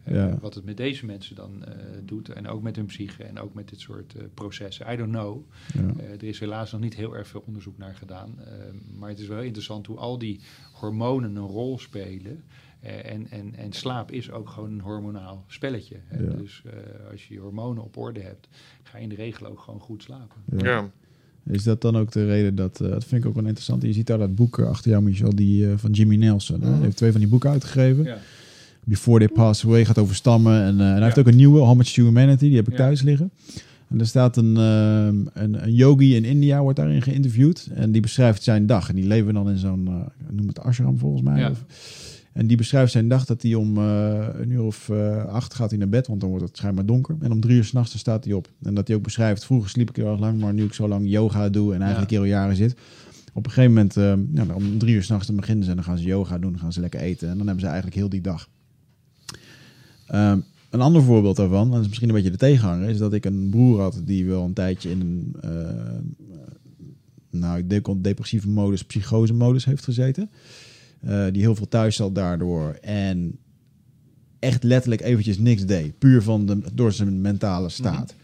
Eh, 0.03 0.15
Ja. 0.15 0.39
Wat 0.41 0.55
het 0.55 0.65
met 0.65 0.77
deze 0.77 1.07
mensen 1.07 1.37
dan 1.37 1.65
eh, 1.65 1.75
doet. 2.05 2.29
En 2.29 2.49
ook 2.49 2.63
met 2.63 2.77
hun 2.77 2.87
psyche 2.87 3.25
en 3.25 3.39
ook 3.39 3.55
met 3.55 3.69
dit 3.69 3.81
soort 3.81 4.15
eh, 4.15 4.23
processen. 4.35 4.93
I 4.93 4.97
don't 4.97 5.13
know. 5.13 5.41
Ja. 5.75 5.81
Eh, 6.03 6.11
er 6.13 6.25
is 6.25 6.39
helaas 6.41 6.73
nog 6.73 6.81
niet 6.81 6.95
heel 6.95 7.17
erg 7.17 7.29
veel 7.29 7.43
onderzoek 7.47 7.79
naar 7.79 7.95
gedaan. 7.95 8.35
Eh, 8.39 8.53
maar 8.99 9.09
het 9.09 9.19
is 9.19 9.27
wel 9.27 9.43
interessant 9.43 9.87
hoe 9.87 9.97
al 9.97 10.19
die 10.19 10.41
hormonen 10.73 11.37
een 11.37 11.47
rol 11.47 11.79
spelen. 11.79 12.43
Eh, 12.81 13.13
en, 13.13 13.27
en, 13.31 13.55
en 13.55 13.73
slaap 13.73 14.11
is 14.11 14.31
ook 14.31 14.49
gewoon 14.49 14.73
een 14.73 14.81
hormonaal 14.81 15.45
spelletje. 15.47 15.97
hè. 16.07 16.23
Ja. 16.25 16.31
Dus 16.31 16.63
eh, 16.67 17.11
als 17.11 17.27
je 17.29 17.35
je 17.35 17.41
hormonen 17.41 17.83
op 17.83 17.97
orde 17.97 18.21
hebt, 18.21 18.49
ga 18.83 18.97
je 18.97 19.03
in 19.03 19.09
de 19.09 19.15
regel 19.15 19.47
ook 19.47 19.61
gewoon 19.61 19.81
goed 19.81 20.03
slapen. 20.03 20.37
Ja. 20.57 20.65
Ja. 20.67 20.91
Is 21.47 21.63
dat 21.63 21.81
dan 21.81 21.97
ook 21.97 22.13
de 22.13 22.27
reden 22.27 22.55
dat, 22.55 22.81
eh, 22.81 22.89
dat 22.89 23.05
vind 23.05 23.23
ik 23.23 23.29
ook 23.29 23.35
wel 23.35 23.45
interessant. 23.45 23.83
Je 23.83 23.93
ziet 23.93 24.07
daar 24.07 24.19
dat 24.19 24.35
boek 24.35 24.59
achter 24.61 24.91
jou, 24.91 25.03
Michel, 25.03 25.35
die 25.35 25.71
eh, 25.71 25.77
van 25.77 25.91
Jimmy 25.91 26.17
Nelson. 26.17 26.61
hè? 26.61 26.67
Mhm. 26.67 26.75
Hij 26.75 26.85
heeft 26.85 26.97
twee 26.97 27.11
van 27.11 27.21
die 27.21 27.29
boeken 27.31 27.51
uitgegeven. 27.51 28.05
Ja. 28.05 28.19
Before 28.85 29.19
They 29.19 29.29
Pass 29.29 29.65
Away 29.65 29.85
gaat 29.85 29.99
over 29.99 30.15
stammen. 30.15 30.63
En, 30.63 30.81
eh, 30.81 30.87
en 30.87 30.95
hij 30.95 31.03
heeft 31.05 31.19
ook 31.19 31.27
een 31.27 31.37
nieuwe, 31.37 31.59
How 31.61 31.77
Much 31.77 31.93
to 31.93 32.05
Humanity, 32.05 32.45
die 32.47 32.57
heb 32.57 32.67
ik 32.67 32.73
Ja. 32.73 32.79
thuis 32.79 33.03
liggen. 33.03 33.31
En 33.89 34.01
er 34.01 34.07
staat 34.07 34.37
een, 34.37 34.57
ehm, 34.57 35.17
een, 35.45 35.63
een 35.65 35.75
yogi 35.75 36.17
in 36.17 36.25
India, 36.25 36.63
wordt 36.63 36.79
daarin 36.79 37.03
geïnterviewd. 37.03 37.69
En 37.75 37.93
die 37.93 38.01
beschrijft 38.01 38.43
zijn 38.43 38.67
dag. 38.67 38.89
En 38.89 38.95
die 38.95 39.07
leven 39.07 39.35
dan 39.35 39.51
in 39.51 39.59
zo'n, 39.59 39.87
eh, 39.89 39.95
noem 40.37 40.47
het 40.49 40.61
ashram 40.61 40.99
volgens 40.99 41.23
mij. 41.23 41.41
Ja. 41.41 41.51
Of- 41.51 41.65
en 42.33 42.47
die 42.47 42.57
beschrijft 42.57 42.93
zijn 42.93 43.09
dag 43.09 43.25
dat 43.25 43.43
hij 43.43 43.55
om 43.55 43.77
eh, 43.79 44.27
een 44.41 44.51
uur 44.51 44.63
of 44.63 44.91
acht 45.29 45.55
gaat 45.55 45.71
hij 45.71 45.79
naar 45.79 45.89
bed, 45.89 46.07
want 46.07 46.21
dan 46.21 46.31
wordt 46.31 46.45
het 46.45 46.57
schijnbaar 46.57 46.87
donker. 46.87 47.17
En 47.21 47.33
om 47.33 47.41
drie 47.41 47.57
uur 47.57 47.65
s'nachts 47.65 47.99
staat 47.99 48.25
hij 48.25 48.33
op. 48.33 48.49
En 48.63 48.75
dat 48.75 48.87
hij 48.87 48.97
ook 48.97 49.03
beschrijft, 49.03 49.45
vroeger 49.45 49.69
sliep 49.71 49.89
ik 49.91 49.97
heel 49.97 50.11
erg 50.11 50.21
lang, 50.21 50.41
maar 50.41 50.55
nu 50.55 50.65
ik 50.65 50.73
zo 50.73 50.89
lang 50.89 51.09
yoga 51.11 51.49
doe 51.49 51.75
en 51.75 51.81
eigenlijk 51.81 52.11
heel 52.11 52.25
jaren 52.25 52.57
zit. 52.57 52.75
Op 53.35 53.47
een 53.47 53.53
gegeven 53.53 53.73
moment, 53.75 53.97
eh, 53.97 54.15
nou, 54.29 54.53
om 54.53 54.79
drie 54.79 54.95
uur 54.95 55.03
s'nachts 55.03 55.27
dan 55.27 55.37
beginnen 55.37 55.65
ze 55.65 55.71
en 55.71 55.77
dan 55.77 55.85
gaan 55.85 55.99
ze 55.99 56.05
yoga 56.05 56.39
doen, 56.39 56.59
gaan 56.59 56.73
ze 56.73 56.81
lekker 56.81 57.01
eten. 57.01 57.29
En 57.29 57.37
dan 57.37 57.47
hebben 57.47 57.61
ze 57.65 57.71
eigenlijk 57.71 57.97
heel 57.97 58.09
die 58.09 58.21
dag. 58.21 58.49
Ehm, 60.13 60.39
een 60.71 60.81
ander 60.81 61.03
voorbeeld 61.03 61.37
daarvan, 61.37 61.65
en 61.65 61.71
dat 61.71 61.81
is 61.81 61.87
misschien 61.87 62.09
een 62.09 62.15
beetje 62.15 62.31
de 62.31 62.37
tegenhanger, 62.37 62.89
is 62.89 62.99
dat 62.99 63.13
ik 63.13 63.25
een 63.25 63.49
broer 63.51 63.81
had 63.81 64.01
die 64.05 64.27
wel 64.27 64.45
een 64.45 64.53
tijdje 64.53 64.91
in 64.91 65.01
een 65.01 65.37
eh, 65.41 66.21
nou, 67.31 67.67
depressieve 68.01 68.49
modus, 68.49 68.85
psychose 68.85 69.35
modus 69.35 69.65
heeft 69.65 69.85
gezeten. 69.85 70.31
Eh, 71.01 71.25
die 71.33 71.43
heel 71.43 71.55
veel 71.55 71.69
thuis 71.69 71.97
zat 71.97 72.15
daardoor 72.15 72.73
en 72.81 73.39
echt 74.39 74.63
letterlijk 74.63 75.03
eventjes 75.03 75.39
niks 75.39 75.67
deed. 75.67 75.99
Puur 75.99 76.23
van 76.23 76.47
de, 76.47 76.59
door 76.75 76.93
zijn 76.93 77.21
mentale 77.21 77.69
staat. 77.69 78.15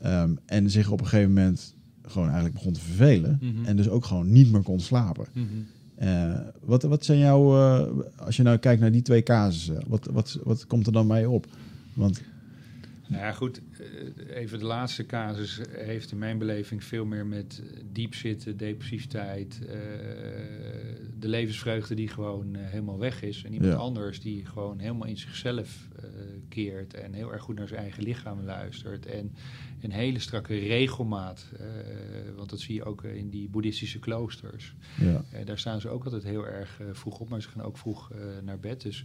Ehm, 0.00 0.30
en 0.46 0.70
zich 0.70 0.90
op 0.90 1.00
een 1.00 1.06
gegeven 1.06 1.32
moment 1.32 1.74
gewoon 2.06 2.26
eigenlijk 2.26 2.54
begon 2.54 2.72
te 2.72 2.80
vervelen. 2.80 3.38
Mhm. 3.40 3.64
En 3.64 3.76
dus 3.76 3.88
ook 3.88 4.04
gewoon 4.04 4.32
niet 4.32 4.52
meer 4.52 4.62
kon 4.62 4.80
slapen. 4.80 5.26
Mhm. 5.32 5.46
Eh, 5.94 6.34
wat, 6.60 6.82
wat 6.82 7.04
zijn 7.04 7.18
jouw, 7.18 7.56
eh, 7.56 7.86
als 8.16 8.36
je 8.36 8.42
nou 8.42 8.56
kijkt 8.56 8.80
naar 8.80 8.92
die 8.92 9.02
twee 9.02 9.22
casussen, 9.22 9.82
wat, 9.86 10.08
wat, 10.12 10.38
wat 10.42 10.66
komt 10.66 10.86
er 10.86 10.92
dan 10.92 11.08
bij 11.08 11.26
op? 11.26 11.46
Want 11.92 12.22
Nou 13.08 13.22
ja, 13.22 13.32
goed. 13.32 13.60
eh, 14.28 14.36
Even 14.36 14.58
de 14.58 14.64
laatste 14.64 15.06
casus 15.06 15.60
heeft 15.70 16.12
in 16.12 16.18
mijn 16.18 16.38
beleving 16.38 16.84
veel 16.84 17.04
meer 17.04 17.26
met 17.26 17.62
diep 17.92 18.14
zitten, 18.14 18.56
depressiviteit, 18.56 19.58
eh, 19.66 19.76
de 21.18 21.28
levensvreugde 21.28 21.94
die 21.94 22.08
gewoon 22.08 22.54
eh, 22.54 22.62
helemaal 22.64 22.98
weg 22.98 23.22
is. 23.22 23.44
En 23.44 23.52
iemand 23.52 23.72
Ja. 23.72 23.78
anders 23.78 24.20
die 24.20 24.44
gewoon 24.46 24.78
helemaal 24.78 25.08
in 25.08 25.18
zichzelf 25.18 25.88
keert 26.48 26.94
en 26.94 27.12
heel 27.12 27.32
erg 27.32 27.42
goed 27.42 27.56
naar 27.58 27.68
zijn 27.68 27.80
eigen 27.80 28.02
lichaam 28.02 28.44
luistert. 28.44 29.06
En 29.06 29.32
een 29.82 29.90
hele 29.92 30.18
strakke 30.18 30.58
regelmaat, 30.58 31.48
want 32.36 32.50
dat 32.50 32.60
zie 32.60 32.74
je 32.74 32.84
ook 32.84 33.04
in 33.04 33.30
die 33.30 33.48
boeddhistische 33.48 33.98
kloosters. 33.98 34.74
ja, 34.98 35.24
daar 35.44 35.58
staan 35.58 35.80
ze 35.80 35.88
ook 35.88 36.04
altijd 36.04 36.22
heel 36.22 36.46
erg 36.46 36.80
vroeg 36.92 37.18
op, 37.18 37.28
maar 37.28 37.42
ze 37.42 37.48
gaan 37.48 37.62
ook 37.64 37.78
vroeg 37.78 38.10
naar 38.42 38.60
bed. 38.60 38.80
Dus 38.82 39.04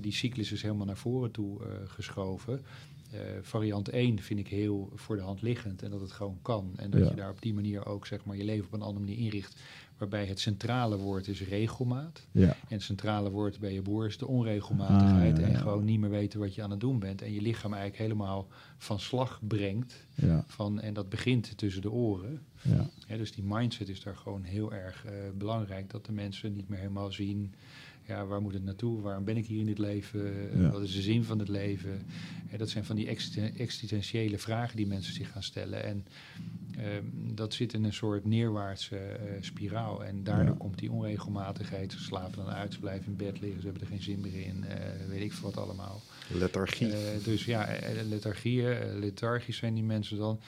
die 0.00 0.12
cyclus 0.12 0.52
is 0.52 0.62
helemaal 0.62 0.86
naar 0.86 0.96
voren 0.96 1.30
toe 1.30 1.60
geschoven. 1.86 2.60
Eh, 3.10 3.20
variant 3.42 3.88
1 3.88 4.18
vind 4.22 4.38
ik 4.40 4.48
heel 4.48 4.90
voor 4.94 5.16
de 5.16 5.22
hand 5.22 5.42
liggend 5.42 5.82
en 5.82 5.90
dat 5.90 6.00
het 6.00 6.12
gewoon 6.12 6.38
kan. 6.42 6.72
En 6.76 6.90
dat 6.90 7.00
Ja. 7.00 7.08
je 7.08 7.14
daar 7.14 7.30
op 7.30 7.42
die 7.42 7.54
manier 7.54 7.86
ook 7.86 8.06
zeg 8.06 8.24
maar, 8.24 8.36
je 8.36 8.44
leven 8.44 8.66
op 8.66 8.72
een 8.72 8.82
andere 8.82 9.04
manier 9.04 9.18
inricht. 9.24 9.60
Waarbij 9.98 10.26
het 10.26 10.40
centrale 10.40 10.96
woord 10.96 11.28
is 11.28 11.42
regelmaat. 11.42 12.26
ja, 12.32 12.46
En 12.48 12.56
het 12.68 12.82
centrale 12.82 13.30
woord 13.30 13.58
bij 13.58 13.72
je 13.72 13.82
broer 13.82 14.06
is 14.06 14.18
de 14.18 14.26
onregelmatigheid. 14.26 15.34
Ah, 15.38 15.40
ja. 15.40 15.46
En 15.48 15.56
gewoon 15.56 15.84
niet 15.84 16.00
meer 16.00 16.10
weten 16.10 16.40
wat 16.40 16.54
je 16.54 16.62
aan 16.62 16.70
het 16.70 16.80
doen 16.80 16.98
bent. 16.98 17.22
En 17.22 17.32
je 17.32 17.40
lichaam 17.42 17.72
eigenlijk 17.72 18.02
helemaal 18.02 18.46
van 18.78 19.00
slag 19.00 19.40
brengt. 19.48 20.06
ja, 20.14 20.44
Van, 20.46 20.80
en 20.80 20.94
dat 20.94 21.08
begint 21.08 21.56
tussen 21.58 21.82
de 21.82 21.90
oren. 21.90 22.42
dus 23.06 23.32
die 23.32 23.44
mindset 23.44 23.88
is 23.88 24.02
daar 24.02 24.16
gewoon 24.16 24.42
heel 24.42 24.72
erg 24.72 25.04
eh, 25.04 25.12
belangrijk. 25.34 25.90
Dat 25.90 26.06
de 26.06 26.12
mensen 26.12 26.52
niet 26.52 26.68
meer 26.68 26.78
helemaal 26.78 27.12
zien. 27.12 27.54
Ja, 28.08 28.26
waar 28.26 28.42
moet 28.42 28.52
het 28.54 28.64
naartoe? 28.64 29.00
Waarom 29.00 29.24
ben 29.24 29.36
ik 29.36 29.46
hier 29.46 29.60
in 29.60 29.66
dit 29.66 29.78
leven? 29.78 30.32
Ja. 30.60 30.70
Wat 30.70 30.82
is 30.82 30.94
de 30.94 31.02
zin 31.02 31.24
van 31.24 31.38
het 31.38 31.48
leven? 31.48 32.02
Dat 32.56 32.68
zijn 32.70 32.84
van 32.84 32.96
die 32.96 33.06
existen- 33.06 33.56
existentiële 33.56 34.38
vragen 34.38 34.76
die 34.76 34.86
mensen 34.86 35.14
zich 35.14 35.30
gaan 35.32 35.42
stellen. 35.42 35.84
En 35.84 36.06
ehm, 36.76 37.04
dat 37.34 37.54
zit 37.54 37.72
in 37.72 37.84
een 37.84 37.92
soort 37.92 38.24
neerwaartse 38.24 38.96
eh, 38.98 39.42
spiraal. 39.42 40.04
En 40.04 40.24
daardoor 40.24 40.52
Ja. 40.54 40.58
komt 40.58 40.78
die 40.78 40.90
onregelmatigheid. 40.92 41.92
Ze 41.92 41.98
slapen 42.02 42.44
dan 42.44 42.54
uit, 42.54 42.72
ze 42.72 42.80
blijven 42.80 43.06
in 43.06 43.16
bed 43.16 43.40
liggen, 43.40 43.60
ze 43.60 43.66
hebben 43.66 43.82
er 43.84 43.88
geen 43.88 44.02
zin 44.02 44.20
meer 44.20 44.40
in. 44.46 44.64
eh, 44.64 45.06
weet 45.08 45.22
ik 45.22 45.32
veel 45.32 45.50
wat 45.52 45.64
allemaal. 45.64 46.02
Lethargie. 46.32 46.92
Eh, 46.92 47.24
dus 47.24 47.44
ja, 47.44 47.68
lethargieën, 48.08 48.98
lethargisch 48.98 49.56
zijn 49.56 49.74
die 49.74 49.84
mensen 49.84 50.16
dan. 50.16 50.40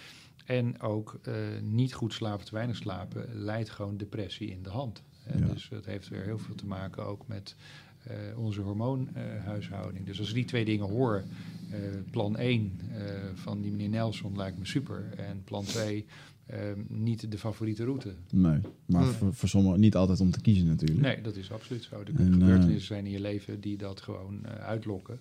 En 0.44 0.80
ook 0.80 1.20
niet 1.62 1.94
goed 1.94 2.12
slapen, 2.12 2.44
te 2.46 2.54
weinig 2.54 2.76
slapen, 2.76 3.26
leidt 3.34 3.70
gewoon 3.70 3.96
depressie 3.96 4.50
in 4.50 4.62
de 4.62 4.70
hand. 4.70 5.02
Ja. 5.38 5.46
Dus 5.46 5.68
dat 5.70 5.84
heeft 5.84 6.08
weer 6.08 6.22
heel 6.22 6.38
veel 6.38 6.54
te 6.54 6.66
maken 6.66 7.06
ook 7.06 7.28
met 7.28 7.54
eh, 8.02 8.14
onze 8.36 8.60
hormoonhuishouding. 8.60 10.06
dus 10.06 10.18
als 10.18 10.28
ik 10.28 10.34
die 10.34 10.44
twee 10.44 10.64
dingen 10.64 10.88
hoor, 10.88 11.22
eh, 11.70 11.78
plan 12.10 12.36
1 12.38 12.80
eh, 12.94 13.02
van 13.34 13.60
die 13.60 13.70
meneer 13.70 13.88
Nelson 13.88 14.36
lijkt 14.36 14.58
me 14.58 14.66
super. 14.66 15.04
En 15.16 15.42
plan 15.44 15.64
2 15.64 16.06
eh, 16.46 16.58
niet 16.88 17.30
de 17.30 17.38
favoriete 17.38 17.84
route. 17.84 18.14
nee. 18.32 18.58
Maar 18.86 19.02
Hmm. 19.02 19.12
voor, 19.12 19.34
voor 19.34 19.48
sommigen 19.48 19.80
niet 19.80 19.96
altijd 19.96 20.20
om 20.20 20.30
te 20.30 20.40
kiezen 20.40 20.66
natuurlijk. 20.66 21.00
Nee, 21.00 21.20
dat 21.22 21.36
is 21.36 21.52
absoluut 21.52 21.82
zo. 21.82 21.94
Er 22.00 22.06
En, 22.06 22.14
kunnen 22.14 22.32
gebeurtenissen 22.32 22.86
zijn 22.86 23.06
in 23.06 23.12
je 23.12 23.20
leven 23.20 23.60
die 23.60 23.76
dat 23.76 24.00
gewoon 24.00 24.44
eh, 24.44 24.64
uitlokken. 24.66 25.20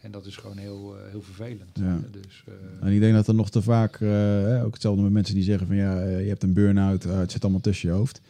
En 0.00 0.10
dat 0.10 0.26
is 0.26 0.36
gewoon 0.36 0.56
heel, 0.56 0.96
eh, 0.98 1.10
heel 1.10 1.22
vervelend. 1.22 1.70
Ja. 1.72 2.00
Dus, 2.10 2.44
eh, 2.46 2.86
En 2.86 2.92
ik 2.92 3.00
denk 3.00 3.14
dat 3.14 3.26
er 3.28 3.34
nog 3.34 3.50
te 3.50 3.62
vaak, 3.62 3.94
eh, 4.00 4.08
hè, 4.08 4.64
ook 4.64 4.72
hetzelfde 4.72 5.02
met 5.02 5.12
mensen 5.12 5.34
die 5.34 5.44
zeggen 5.44 5.66
van 5.66 5.76
ja, 5.76 6.02
je 6.08 6.28
hebt 6.28 6.42
een 6.42 6.52
burn-out, 6.52 7.02
het 7.02 7.32
zit 7.32 7.42
allemaal 7.42 7.60
tussen 7.60 7.88
je 7.88 7.94
hoofd. 7.94 8.20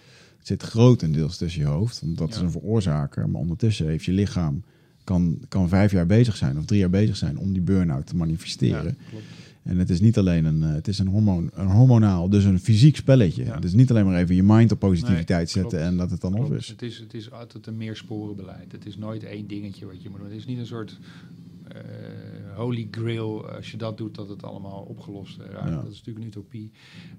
Het 0.41 0.49
zit 0.49 0.63
grotendeels 0.63 1.37
tussen 1.37 1.61
je 1.61 1.67
hoofd, 1.67 2.01
want 2.01 2.19
dat 2.19 2.31
is 2.31 2.37
een 2.37 2.51
veroorzaker. 2.51 3.29
Maar 3.29 3.41
ondertussen 3.41 3.87
heeft 3.87 4.05
je 4.05 4.13
lichaam, 4.13 4.63
kan, 5.05 5.39
kan 5.49 5.69
vijf 5.69 5.93
jaar 5.93 6.07
bezig 6.07 6.37
zijn 6.37 6.59
of 6.59 6.65
drie 6.65 6.81
jaar 6.81 6.91
bezig 6.91 7.17
zijn 7.17 7.39
om 7.39 7.53
die 7.53 7.63
burn-out 7.63 8.07
te 8.07 8.17
manifesteren. 8.17 8.85
ja, 8.85 9.09
klopt. 9.11 9.25
En 9.63 9.79
het 9.79 9.91
is 9.91 10.01
niet 10.01 10.19
alleen 10.19 10.45
een, 10.45 10.63
eh, 10.63 10.73
het 10.73 10.89
is 10.89 10.99
een, 10.99 11.07
hormoon, 11.07 11.51
een 11.55 11.67
hormonaal, 11.67 12.29
dus 12.29 12.45
een 12.45 12.59
fysiek 12.61 12.97
spelletje. 12.97 13.45
Ja. 13.45 13.55
Het 13.55 13.65
is 13.65 13.73
niet 13.73 13.91
alleen 13.91 14.05
maar 14.05 14.19
even 14.19 14.35
je 14.35 14.43
mind 14.43 14.73
op 14.73 14.79
positiviteit 14.79 15.29
Nee, 15.29 15.47
zetten 15.47 15.79
klopt. 15.79 15.85
en 15.85 15.97
dat 15.97 16.11
het 16.11 16.21
dan 16.21 16.35
op 16.35 16.53
is. 16.55 16.69
Het 16.69 16.83
is. 16.83 16.99
Het 16.99 17.15
is 17.15 17.31
altijd 17.33 17.67
een 17.67 17.77
meersporenbeleid. 17.77 18.73
Het 18.73 18.87
is 18.87 18.97
nooit 18.97 19.25
één 19.25 19.47
dingetje 19.47 19.87
wat 19.87 20.03
je 20.03 20.09
moet 20.11 20.19
doen. 20.19 20.29
Het 20.29 20.37
is 20.37 20.47
niet 20.47 20.59
een 20.59 20.67
soort 20.67 20.99
holy 22.55 22.89
grail. 22.91 23.49
Als 23.49 23.71
je 23.71 23.77
dat 23.77 23.99
doet, 23.99 24.15
dat 24.15 24.29
het 24.29 24.43
allemaal 24.43 24.83
opgelost 24.83 25.39
eh, 25.39 25.47
raakt. 25.51 25.69
Ja. 25.69 25.75
Dat 25.75 25.91
is 25.91 25.99
natuurlijk 25.99 26.19
een 26.19 26.31
utopie. 26.31 26.71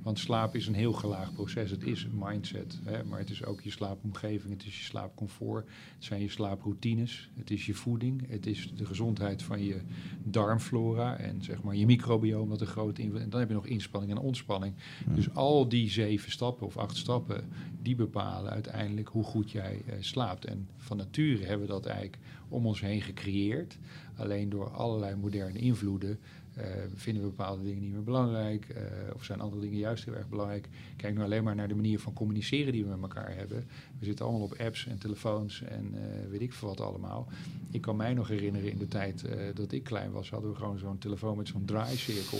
Want 0.02 0.20
slaap 0.20 0.56
is 0.56 0.68
een 0.68 0.74
heel 0.74 0.94
gelaagd 0.94 1.34
proces. 1.34 1.72
Het 1.72 1.84
is 1.84 2.04
een 2.04 2.18
mindset. 2.20 2.80
Hè? 2.84 3.04
Maar 3.04 3.20
het 3.20 3.30
is 3.30 3.46
ook 3.46 3.62
je 3.62 3.72
slaapomgeving. 3.72 4.54
Het 4.54 4.66
is 4.66 4.78
je 4.78 4.84
slaapcomfort. 4.84 5.66
Het 5.96 6.04
zijn 6.04 6.22
je 6.22 6.30
slaaproutines. 6.30 7.30
Het 7.36 7.52
is 7.52 7.66
je 7.66 7.74
voeding. 7.74 8.30
Het 8.30 8.46
is 8.46 8.74
de 8.76 8.86
gezondheid 8.86 9.44
van 9.44 9.64
je 9.64 9.82
darmflora. 10.24 11.18
En 11.18 11.44
zeg 11.44 11.64
maar 11.64 11.76
je 11.76 11.86
microbioom. 11.86 12.50
Dat 12.50 12.62
een 12.62 12.68
grote 12.68 13.02
invloed. 13.02 13.22
En 13.22 13.30
dan 13.30 13.40
heb 13.40 13.50
je 13.50 13.56
nog 13.56 13.68
inspanning 13.68 14.12
en 14.12 14.18
ontspanning. 14.18 14.74
Ja. 15.08 15.16
Dus 15.16 15.34
al 15.34 15.70
die 15.70 15.90
zeven 15.90 16.32
stappen 16.32 16.68
of 16.68 16.78
acht 16.78 16.98
stappen, 16.98 17.44
die 17.82 17.96
bepalen 17.96 18.52
uiteindelijk 18.52 19.08
hoe 19.08 19.24
goed 19.24 19.52
jij 19.52 19.82
eh, 19.86 19.96
slaapt. 20.00 20.46
En 20.46 20.68
van 20.78 20.98
nature 20.98 21.46
hebben 21.46 21.68
we 21.68 21.74
dat 21.74 21.86
eigenlijk 21.86 22.18
om 22.50 22.66
ons 22.66 22.82
heen 22.82 23.02
gecreëerd. 23.02 23.78
Alleen 24.22 24.50
door 24.50 24.70
allerlei 24.70 25.16
moderne 25.16 25.60
invloeden 25.60 26.20
Uh, 26.58 26.66
vinden 26.96 27.24
we 27.24 27.30
bepaalde 27.30 27.64
dingen 27.64 27.82
niet 27.82 27.92
meer 27.92 28.04
belangrijk? 28.04 28.68
Uh, 28.70 28.82
of 29.16 29.24
zijn 29.24 29.40
andere 29.40 29.62
dingen 29.62 29.78
juist 29.78 30.06
heel 30.06 30.14
erg 30.14 30.30
belangrijk? 30.30 30.70
Kijk 30.96 31.16
nu 31.16 31.24
alleen 31.24 31.44
maar 31.44 31.56
naar 31.56 31.68
de 31.68 31.76
manier 31.76 32.00
van 32.00 32.14
communiceren 32.14 32.74
die 32.74 32.84
we 32.84 32.90
met 32.90 33.02
elkaar 33.02 33.36
hebben. 33.36 33.68
We 34.00 34.06
zitten 34.06 34.26
allemaal 34.26 34.44
op 34.44 34.56
apps 34.60 34.88
en 34.88 34.98
telefoons 34.98 35.62
en 35.62 35.94
uh, 35.94 36.00
weet 36.30 36.42
ik 36.42 36.54
veel 36.54 36.68
wat 36.68 36.82
allemaal. 36.82 37.28
Ik 37.72 37.82
kan 37.82 37.96
mij 37.96 38.14
nog 38.14 38.28
herinneren 38.28 38.72
in 38.72 38.78
de 38.78 38.88
tijd 38.88 39.26
dat 39.54 39.72
ik 39.72 39.84
klein 39.84 40.12
was, 40.12 40.30
hadden 40.30 40.50
we 40.50 40.58
gewoon 40.58 40.78
zo'n 40.78 40.98
telefoon 40.98 41.38
met 41.38 41.48
zo'n 41.48 41.66
draaicirkel. 41.66 42.40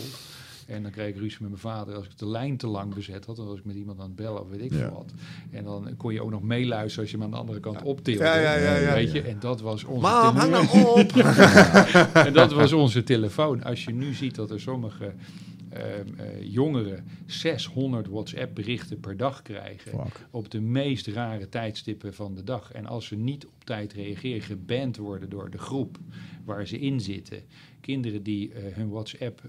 En 0.66 0.82
dan 0.82 0.90
kreeg 0.90 1.08
ik 1.08 1.16
ruzie 1.16 1.38
met 1.40 1.48
mijn 1.48 1.60
vader 1.60 1.94
als 1.94 2.04
ik 2.06 2.18
de 2.18 2.28
lijn 2.28 2.56
te 2.56 2.66
lang 2.66 2.94
bezet 2.94 3.26
had. 3.26 3.36
Dan 3.36 3.46
was 3.46 3.58
ik 3.58 3.64
met 3.64 3.76
iemand 3.76 3.98
aan 3.98 4.06
het 4.06 4.16
bellen 4.16 4.40
of 4.40 4.48
weet 4.48 4.60
ik 4.60 4.72
veel 4.72 4.90
wat. 4.90 5.12
En 5.50 5.64
dan 5.64 5.96
kon 5.96 6.12
je 6.12 6.22
ook 6.22 6.30
nog 6.30 6.42
meeluisteren 6.42 7.00
als 7.00 7.10
je 7.10 7.16
hem 7.16 7.26
aan 7.26 7.32
de 7.32 7.36
andere 7.36 7.60
kant 7.60 7.78
ja. 7.78 7.84
optilde. 7.84 8.24
Ja, 8.24 8.36
ja, 8.36 8.54
ja, 8.54 8.76
ja, 8.76 8.94
weet 8.94 9.12
je? 9.12 9.22
En 9.22 9.36
dat 9.40 9.60
was 9.60 9.84
onze 9.84 10.00
Mam, 10.00 10.36
hang 10.36 10.50
nou 10.50 10.84
op! 10.84 11.12
en 12.26 12.32
dat 12.32 12.52
was 12.52 12.72
onze 12.72 13.02
telefoon. 13.02 13.62
Als 13.62 13.84
je 13.84 13.92
nu 13.92 14.14
ziet 14.14 14.34
dat 14.34 14.50
er 14.50 14.60
sommige 14.60 15.12
uh, 15.76 15.80
uh, 15.80 16.52
jongeren 16.52 17.04
600 17.26 18.08
WhatsApp-berichten 18.08 19.00
per 19.00 19.16
dag 19.16 19.42
krijgen. 19.42 19.90
Fuck. 19.90 20.26
Op 20.30 20.50
de 20.50 20.60
meest 20.60 21.06
rare 21.06 21.48
tijdstippen 21.48 22.14
van 22.14 22.34
de 22.34 22.44
dag. 22.44 22.72
En 22.72 22.86
als 22.86 23.06
ze 23.06 23.16
niet 23.16 23.46
op 23.46 23.64
tijd 23.64 23.92
reageren, 23.92 24.42
geband 24.42 24.96
worden 24.96 25.30
door 25.30 25.50
de 25.50 25.58
groep 25.58 25.98
waar 26.44 26.66
ze 26.66 26.78
in 26.78 27.00
zitten. 27.00 27.42
Kinderen 27.82 28.22
die 28.22 28.48
uh, 28.48 28.74
hun 28.74 28.88
WhatsApp 28.90 29.42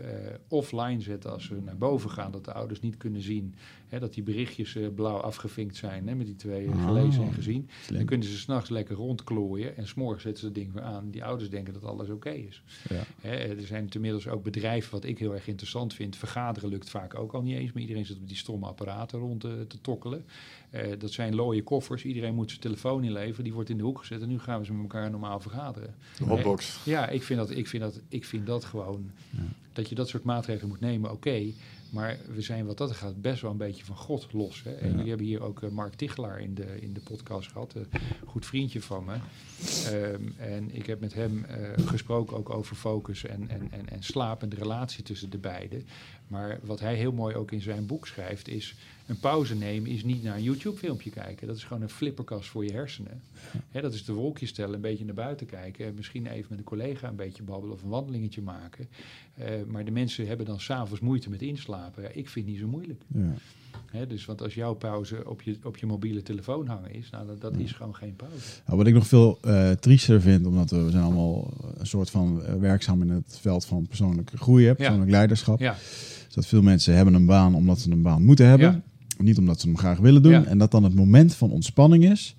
offline 0.47 1.01
zetten 1.01 1.31
als 1.31 1.45
ze 1.45 1.55
naar 1.65 1.77
boven 1.77 2.09
gaan, 2.09 2.31
dat 2.31 2.45
de 2.45 2.53
ouders 2.53 2.79
niet 2.79 2.97
kunnen 2.97 3.21
zien. 3.21 3.55
Hè, 3.87 3.99
dat 3.99 4.13
die 4.13 4.23
berichtjes 4.23 4.77
blauw 4.95 5.17
afgevinkt 5.17 5.75
zijn 5.75 6.07
hè, 6.07 6.15
met 6.15 6.25
die 6.25 6.35
twee 6.35 6.67
Oh, 6.67 6.85
gelezen 6.85 7.23
en 7.23 7.33
gezien. 7.33 7.69
slim. 7.81 7.97
Dan 7.97 8.05
kunnen 8.05 8.27
ze 8.27 8.37
s'nachts 8.37 8.69
lekker 8.69 8.95
rondklooien 8.95 9.77
en 9.77 9.87
s'morgens 9.87 10.23
zetten 10.23 10.39
ze 10.39 10.45
het 10.45 10.55
ding 10.55 10.73
weer 10.73 10.83
aan. 10.83 11.09
Die 11.11 11.23
ouders 11.23 11.49
denken 11.49 11.73
dat 11.73 11.83
alles 11.83 12.09
oké 12.09 12.29
is. 12.29 12.63
Ja. 12.89 13.03
Hè, 13.21 13.31
er 13.35 13.65
zijn 13.65 13.87
inmiddels 13.89 14.27
ook 14.27 14.43
bedrijven, 14.43 14.91
wat 14.91 15.03
ik 15.03 15.19
heel 15.19 15.33
erg 15.33 15.47
interessant 15.47 15.93
vind. 15.93 16.15
Vergaderen 16.15 16.69
lukt 16.69 16.89
vaak 16.89 17.15
ook 17.15 17.33
al 17.33 17.41
niet 17.41 17.57
eens, 17.57 17.71
maar 17.71 17.81
iedereen 17.81 18.05
zit 18.05 18.17
op 18.17 18.27
die 18.27 18.37
stomme 18.37 18.65
apparaten 18.65 19.19
rond 19.19 19.39
te 19.41 19.81
tokkelen. 19.81 20.25
Eh, 20.73 20.99
dat 20.99 21.11
zijn 21.11 21.35
looie 21.35 21.63
koffers. 21.63 22.03
Iedereen 22.05 22.35
moet 22.35 22.49
zijn 22.49 22.61
telefoon 22.61 23.03
inleveren. 23.03 23.43
Die 23.43 23.53
wordt 23.53 23.69
in 23.69 23.77
de 23.77 23.83
hoek 23.83 23.99
gezet 23.99 24.21
en 24.21 24.27
nu 24.27 24.39
gaan 24.39 24.59
we 24.59 24.65
ze 24.65 24.73
met 24.73 24.81
elkaar 24.81 25.09
normaal 25.11 25.39
vergaderen. 25.39 25.95
De 26.17 26.23
hotbox. 26.23 26.79
Ja, 26.85 27.07
ik 27.09 27.23
vind 27.23 27.39
dat, 27.39 27.49
ik 27.51 27.67
vind 27.67 27.83
dat, 27.83 27.99
ik 28.09 28.25
vind 28.25 28.45
dat 28.45 28.65
gewoon. 28.65 29.11
Dat 29.73 29.89
je 29.89 29.95
dat 29.95 30.09
soort 30.09 30.23
maatregelen 30.23 30.69
moet 30.69 30.79
nemen, 30.79 31.11
oké. 31.11 31.43
maar 31.89 32.17
we 32.33 32.41
zijn 32.41 32.65
wat 32.65 32.77
dat 32.77 32.91
gaat 32.91 33.21
best 33.21 33.41
wel 33.41 33.51
een 33.51 33.57
beetje 33.57 33.85
van 33.85 33.95
God 33.95 34.27
los. 34.33 34.63
Hè? 34.63 34.71
En 34.71 34.87
Ja. 34.89 34.93
jullie 34.95 35.09
hebben 35.09 35.27
hier 35.27 35.41
ook 35.43 35.61
eh, 35.63 35.69
Mark 35.69 35.93
Tichelaar 35.93 36.39
in 36.41 36.53
de, 36.53 36.77
in 36.81 36.93
de 36.93 36.99
podcast 36.99 37.51
gehad. 37.51 37.73
Een 37.75 37.87
goed 38.25 38.45
vriendje 38.45 38.81
van 38.81 39.03
me. 39.05 39.13
Ehm, 39.85 40.21
en 40.37 40.75
ik 40.75 40.85
heb 40.85 40.99
met 40.99 41.13
hem 41.13 41.43
eh, 41.45 41.85
gesproken 41.87 42.37
ook 42.37 42.49
over 42.49 42.75
focus 42.75 43.25
en, 43.25 43.49
en, 43.49 43.71
en, 43.71 43.89
en 43.89 44.03
slaap 44.03 44.41
en 44.41 44.49
de 44.49 44.55
relatie 44.55 45.03
tussen 45.03 45.29
de 45.29 45.37
beiden. 45.37 45.85
Maar 46.27 46.59
wat 46.63 46.79
hij 46.79 46.95
heel 46.95 47.11
mooi 47.11 47.35
ook 47.35 47.51
in 47.51 47.61
zijn 47.61 47.85
boek 47.85 48.07
schrijft 48.07 48.47
is... 48.47 48.75
een 49.05 49.19
pauze 49.19 49.55
nemen 49.55 49.89
is 49.89 50.03
niet 50.03 50.23
naar 50.23 50.35
een 50.35 50.43
YouTube-filmpje 50.43 51.09
kijken. 51.09 51.47
Dat 51.47 51.55
is 51.55 51.63
gewoon 51.63 51.81
een 51.81 51.89
flipperkast 51.89 52.49
voor 52.49 52.65
je 52.65 52.71
hersenen. 52.71 53.21
Dat 53.71 53.93
is 53.93 54.05
de 54.05 54.13
wolkjes 54.13 54.49
stellen, 54.49 54.73
een 54.73 54.81
beetje 54.81 55.05
naar 55.05 55.13
buiten 55.13 55.45
kijken... 55.45 55.85
en 55.85 55.93
misschien 55.93 56.27
even 56.27 56.47
met 56.49 56.57
een 56.57 56.63
collega 56.63 57.07
een 57.07 57.15
beetje 57.15 57.43
babbelen 57.43 57.75
of 57.75 57.83
een 57.83 57.89
wandelingetje 57.89 58.41
maken. 58.41 58.87
Eh, 59.33 59.47
maar 59.67 59.85
de 59.85 59.91
mensen 59.91 60.27
hebben 60.27 60.45
dan 60.45 60.59
s'avonds 60.59 61.01
moeite 61.01 61.29
met 61.29 61.41
inslapen. 61.41 62.03
Ja, 62.03 62.09
ik 62.09 62.29
vind 62.29 62.45
het 62.45 62.45
niet 62.45 62.63
zo 62.63 62.67
moeilijk. 62.67 63.01
Ja. 63.07 63.33
Dus 64.07 64.25
want 64.25 64.41
als 64.41 64.53
jouw 64.53 64.73
pauze 64.73 65.29
op 65.29 65.41
je, 65.41 65.57
op 65.63 65.77
je 65.77 65.85
mobiele 65.85 66.21
telefoon 66.21 66.67
hangen 66.67 66.93
is... 66.93 67.09
nou, 67.09 67.27
dat, 67.27 67.41
dat 67.41 67.57
is 67.57 67.71
gewoon 67.71 67.95
geen 67.95 68.15
pauze. 68.15 68.35
Nou, 68.65 68.77
wat 68.77 68.87
ik 68.87 68.93
nog 68.93 69.07
veel 69.07 69.37
eh 69.41 69.71
triester 69.71 70.21
vind, 70.21 70.45
omdat 70.45 70.69
we, 70.69 70.87
zijn 70.89 71.03
allemaal 71.03 71.53
een 71.77 71.87
soort 71.87 72.09
van 72.09 72.43
eh, 72.43 72.53
werkzaam 72.55 73.01
in 73.01 73.09
het 73.09 73.37
veld 73.41 73.65
van 73.65 73.87
persoonlijke 73.87 74.37
groei, 74.37 74.65
hè, 74.65 74.75
persoonlijk 74.75 75.11
leiderschap. 75.11 75.59
Ja, 75.59 75.75
Dus 76.25 76.33
dat 76.33 76.45
veel 76.45 76.61
mensen 76.61 76.95
hebben 76.95 77.13
een 77.13 77.25
baan 77.25 77.55
omdat 77.55 77.79
ze 77.79 77.91
een 77.91 78.01
baan 78.01 78.23
moeten 78.23 78.47
hebben. 78.47 78.83
Ja. 79.17 79.23
Niet 79.23 79.37
omdat 79.37 79.59
ze 79.59 79.67
hem 79.67 79.77
graag 79.77 79.97
willen 79.97 80.23
doen. 80.23 80.45
En 80.45 80.57
dat 80.57 80.71
dan 80.71 80.83
het 80.83 80.95
moment 80.95 81.35
van 81.35 81.51
ontspanning 81.51 82.05
is. 82.11 82.35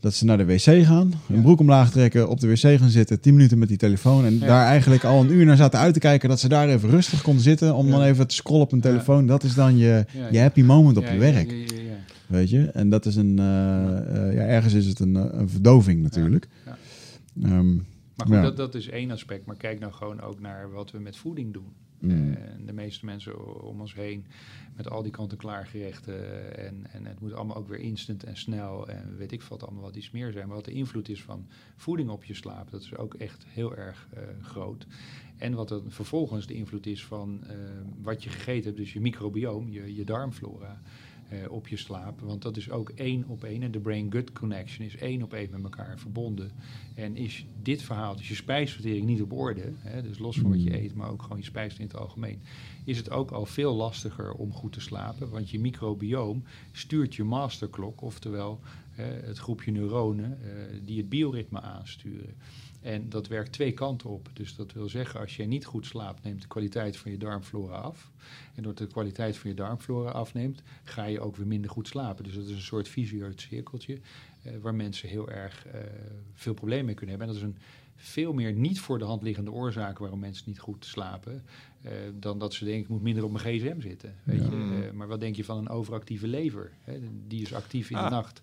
Dat 0.00 0.14
ze 0.14 0.24
naar 0.24 0.36
de 0.38 0.44
wc 0.44 0.84
gaan, 0.86 1.12
hun 1.26 1.42
broek 1.42 1.60
omlaag 1.60 1.90
trekken, 1.90 2.28
op 2.28 2.40
de 2.40 2.48
wc 2.48 2.58
gaan 2.78 2.88
zitten, 2.88 3.20
10 3.20 3.34
minuten 3.34 3.58
met 3.58 3.68
die 3.68 3.76
telefoon. 3.76 4.24
En 4.24 4.38
Ja. 4.38 4.46
daar 4.46 4.66
eigenlijk 4.66 5.04
al 5.04 5.20
een 5.20 5.30
uur 5.32 5.44
naar 5.44 5.56
zaten 5.56 5.78
uit 5.78 5.94
te 5.94 6.00
kijken. 6.00 6.28
Dat 6.28 6.40
ze 6.40 6.48
daar 6.48 6.68
even 6.68 6.90
rustig 6.90 7.22
konden 7.22 7.42
zitten 7.42 7.74
om 7.74 7.86
Ja. 7.86 7.92
dan 7.92 8.02
even 8.02 8.26
te 8.26 8.34
scrollen 8.34 8.62
op 8.62 8.72
een 8.72 8.80
telefoon. 8.80 9.26
Dat 9.26 9.42
is 9.42 9.54
dan 9.54 9.76
je, 9.76 10.04
je 10.30 10.38
happy 10.38 10.62
moment 10.62 10.96
op 10.96 11.06
je 11.06 11.18
werk. 11.18 11.54
Weet 12.26 12.50
je? 12.50 12.64
En 12.64 12.88
dat 12.90 13.06
is 13.06 13.16
een, 13.16 13.38
eh, 13.38 14.26
eh, 14.28 14.34
ja, 14.34 14.40
ergens 14.40 14.74
is 14.74 14.86
het 14.86 15.00
een, 15.00 15.16
eh, 15.16 15.24
een 15.30 15.48
verdoving 15.48 16.02
natuurlijk. 16.02 16.48
Ehm, 17.42 17.74
Maar 18.16 18.26
goed, 18.26 18.42
dat, 18.42 18.56
dat 18.56 18.74
is 18.74 18.88
één 18.88 19.10
aspect. 19.10 19.46
Maar 19.46 19.56
kijk 19.56 19.80
nou 19.80 19.92
gewoon 19.92 20.20
ook 20.20 20.40
naar 20.40 20.70
wat 20.72 20.90
we 20.90 20.98
met 20.98 21.16
voeding 21.16 21.52
doen. 21.52 21.66
Mm. 22.06 22.34
En 22.34 22.66
de 22.66 22.72
meeste 22.72 23.04
mensen 23.04 23.62
om 23.62 23.80
ons 23.80 23.94
heen 23.94 24.26
met 24.76 24.90
al 24.90 25.02
die 25.02 25.12
kant-en-klaar 25.12 25.66
gerechten. 25.66 26.56
En, 26.58 26.86
en 26.92 27.04
het 27.06 27.20
moet 27.20 27.32
allemaal 27.32 27.56
ook 27.56 27.68
weer 27.68 27.78
instant 27.78 28.24
en 28.24 28.36
snel. 28.36 28.88
En 28.88 29.16
weet 29.16 29.32
ik 29.32 29.42
wat 29.42 29.62
allemaal 29.62 29.82
wat 29.82 29.96
iets 29.96 30.10
meer 30.10 30.32
zijn. 30.32 30.46
Maar 30.46 30.56
wat 30.56 30.64
de 30.64 30.72
invloed 30.72 31.08
is 31.08 31.22
van 31.22 31.46
voeding 31.76 32.10
op 32.10 32.24
je 32.24 32.34
slaap, 32.34 32.70
dat 32.70 32.82
is 32.82 32.96
ook 32.96 33.14
echt 33.14 33.44
heel 33.48 33.76
erg 33.76 34.08
eh, 34.14 34.22
groot. 34.42 34.86
En 35.36 35.54
wat 35.54 35.68
dan 35.68 35.84
vervolgens 35.88 36.46
de 36.46 36.54
invloed 36.54 36.86
is 36.86 37.04
van 37.04 37.44
eh, 37.46 37.56
wat 38.02 38.24
je 38.24 38.30
gegeten 38.30 38.64
hebt, 38.64 38.76
dus 38.76 38.92
je 38.92 39.00
microbioom, 39.00 39.68
je, 39.68 39.94
je 39.94 40.04
darmflora. 40.04 40.80
Eh, 41.28 41.50
op 41.50 41.68
je 41.68 41.76
slaap. 41.76 42.20
Want 42.20 42.42
dat 42.42 42.56
is 42.56 42.70
ook 42.70 42.90
één 42.90 43.24
op 43.26 43.44
één. 43.44 43.62
En 43.62 43.70
de 43.70 43.80
brain-gut 43.80 44.32
connection 44.32 44.86
is 44.86 44.96
één 44.96 45.22
op 45.22 45.34
één 45.34 45.50
met 45.50 45.62
elkaar 45.62 45.98
verbonden. 45.98 46.50
En 46.94 47.16
is 47.16 47.46
dit 47.62 47.82
verhaal, 47.82 48.16
dus 48.16 48.28
je 48.28 48.34
spijsvertering 48.34 49.06
niet 49.06 49.22
op 49.22 49.32
orde, 49.32 49.72
hè, 49.78 50.02
dus 50.02 50.18
los 50.18 50.38
van 50.38 50.50
wat 50.50 50.62
je 50.62 50.82
eet, 50.82 50.94
maar 50.94 51.10
ook 51.10 51.22
gewoon 51.22 51.38
je 51.38 51.44
spijs 51.44 51.76
in 51.76 51.84
het 51.86 51.96
algemeen, 51.96 52.42
is 52.84 52.96
het 52.96 53.10
ook 53.10 53.30
al 53.30 53.46
veel 53.46 53.74
lastiger 53.74 54.32
om 54.32 54.52
goed 54.52 54.72
te 54.72 54.80
slapen. 54.80 55.30
Want 55.30 55.50
je 55.50 55.60
microbioom 55.60 56.42
stuurt 56.72 57.14
je 57.14 57.24
masterklok, 57.24 58.00
oftewel 58.00 58.60
hè, 58.90 59.04
het 59.04 59.38
groepje 59.38 59.70
neuronen 59.70 60.38
eh, 60.42 60.50
die 60.84 60.98
het 60.98 61.08
bioritme 61.08 61.60
aansturen. 61.60 62.34
En 62.86 63.08
dat 63.08 63.26
werkt 63.26 63.52
twee 63.52 63.72
kanten 63.72 64.10
op. 64.10 64.28
Dus 64.32 64.56
dat 64.56 64.72
wil 64.72 64.88
zeggen, 64.88 65.20
als 65.20 65.36
jij 65.36 65.46
niet 65.46 65.64
goed 65.64 65.86
slaapt, 65.86 66.22
neemt 66.22 66.42
de 66.42 66.48
kwaliteit 66.48 66.96
van 66.96 67.10
je 67.10 67.16
darmflora 67.16 67.76
af. 67.76 68.10
En 68.54 68.62
doordat 68.62 68.86
de 68.86 68.92
kwaliteit 68.92 69.36
van 69.36 69.50
je 69.50 69.56
darmflora 69.56 70.10
afneemt, 70.10 70.62
ga 70.84 71.04
je 71.04 71.20
ook 71.20 71.36
weer 71.36 71.46
minder 71.46 71.70
goed 71.70 71.88
slapen. 71.88 72.24
Dus 72.24 72.34
dat 72.34 72.44
is 72.44 72.50
een 72.50 72.60
soort 72.60 72.88
visueus 72.88 73.42
cirkeltje 73.42 74.00
eh, 74.42 74.52
waar 74.60 74.74
mensen 74.74 75.08
heel 75.08 75.30
erg 75.30 75.66
eh, 75.66 75.80
veel 76.34 76.54
problemen 76.54 76.84
mee 76.84 76.94
kunnen 76.94 77.18
hebben. 77.18 77.34
En 77.34 77.40
dat 77.40 77.50
is 77.50 77.54
een 77.54 77.62
veel 77.96 78.32
meer 78.32 78.52
niet 78.52 78.80
voor 78.80 78.98
de 78.98 79.04
hand 79.04 79.22
liggende 79.22 79.50
oorzaak 79.50 79.98
waarom 79.98 80.18
mensen 80.18 80.44
niet 80.46 80.58
goed 80.58 80.84
slapen. 80.84 81.44
Eh, 81.86 81.92
dan 82.14 82.38
dat 82.38 82.54
ze 82.54 82.64
denken, 82.64 82.82
ik 82.82 82.88
moet 82.88 83.02
minder 83.02 83.24
op 83.24 83.30
mijn 83.32 83.44
gsm 83.44 83.80
zitten. 83.80 84.14
Weet 84.22 84.38
Ja. 84.40 84.44
je? 84.50 84.84
Eh, 84.86 84.92
maar 84.92 85.08
wat 85.08 85.20
denk 85.20 85.36
je 85.36 85.44
van 85.44 85.58
een 85.58 85.68
overactieve 85.68 86.26
lever? 86.26 86.72
Hè? 86.80 86.98
Die 87.26 87.42
is 87.42 87.54
actief 87.54 87.90
in 87.90 87.96
Ah. 87.96 88.04
de 88.04 88.10
nacht. 88.10 88.42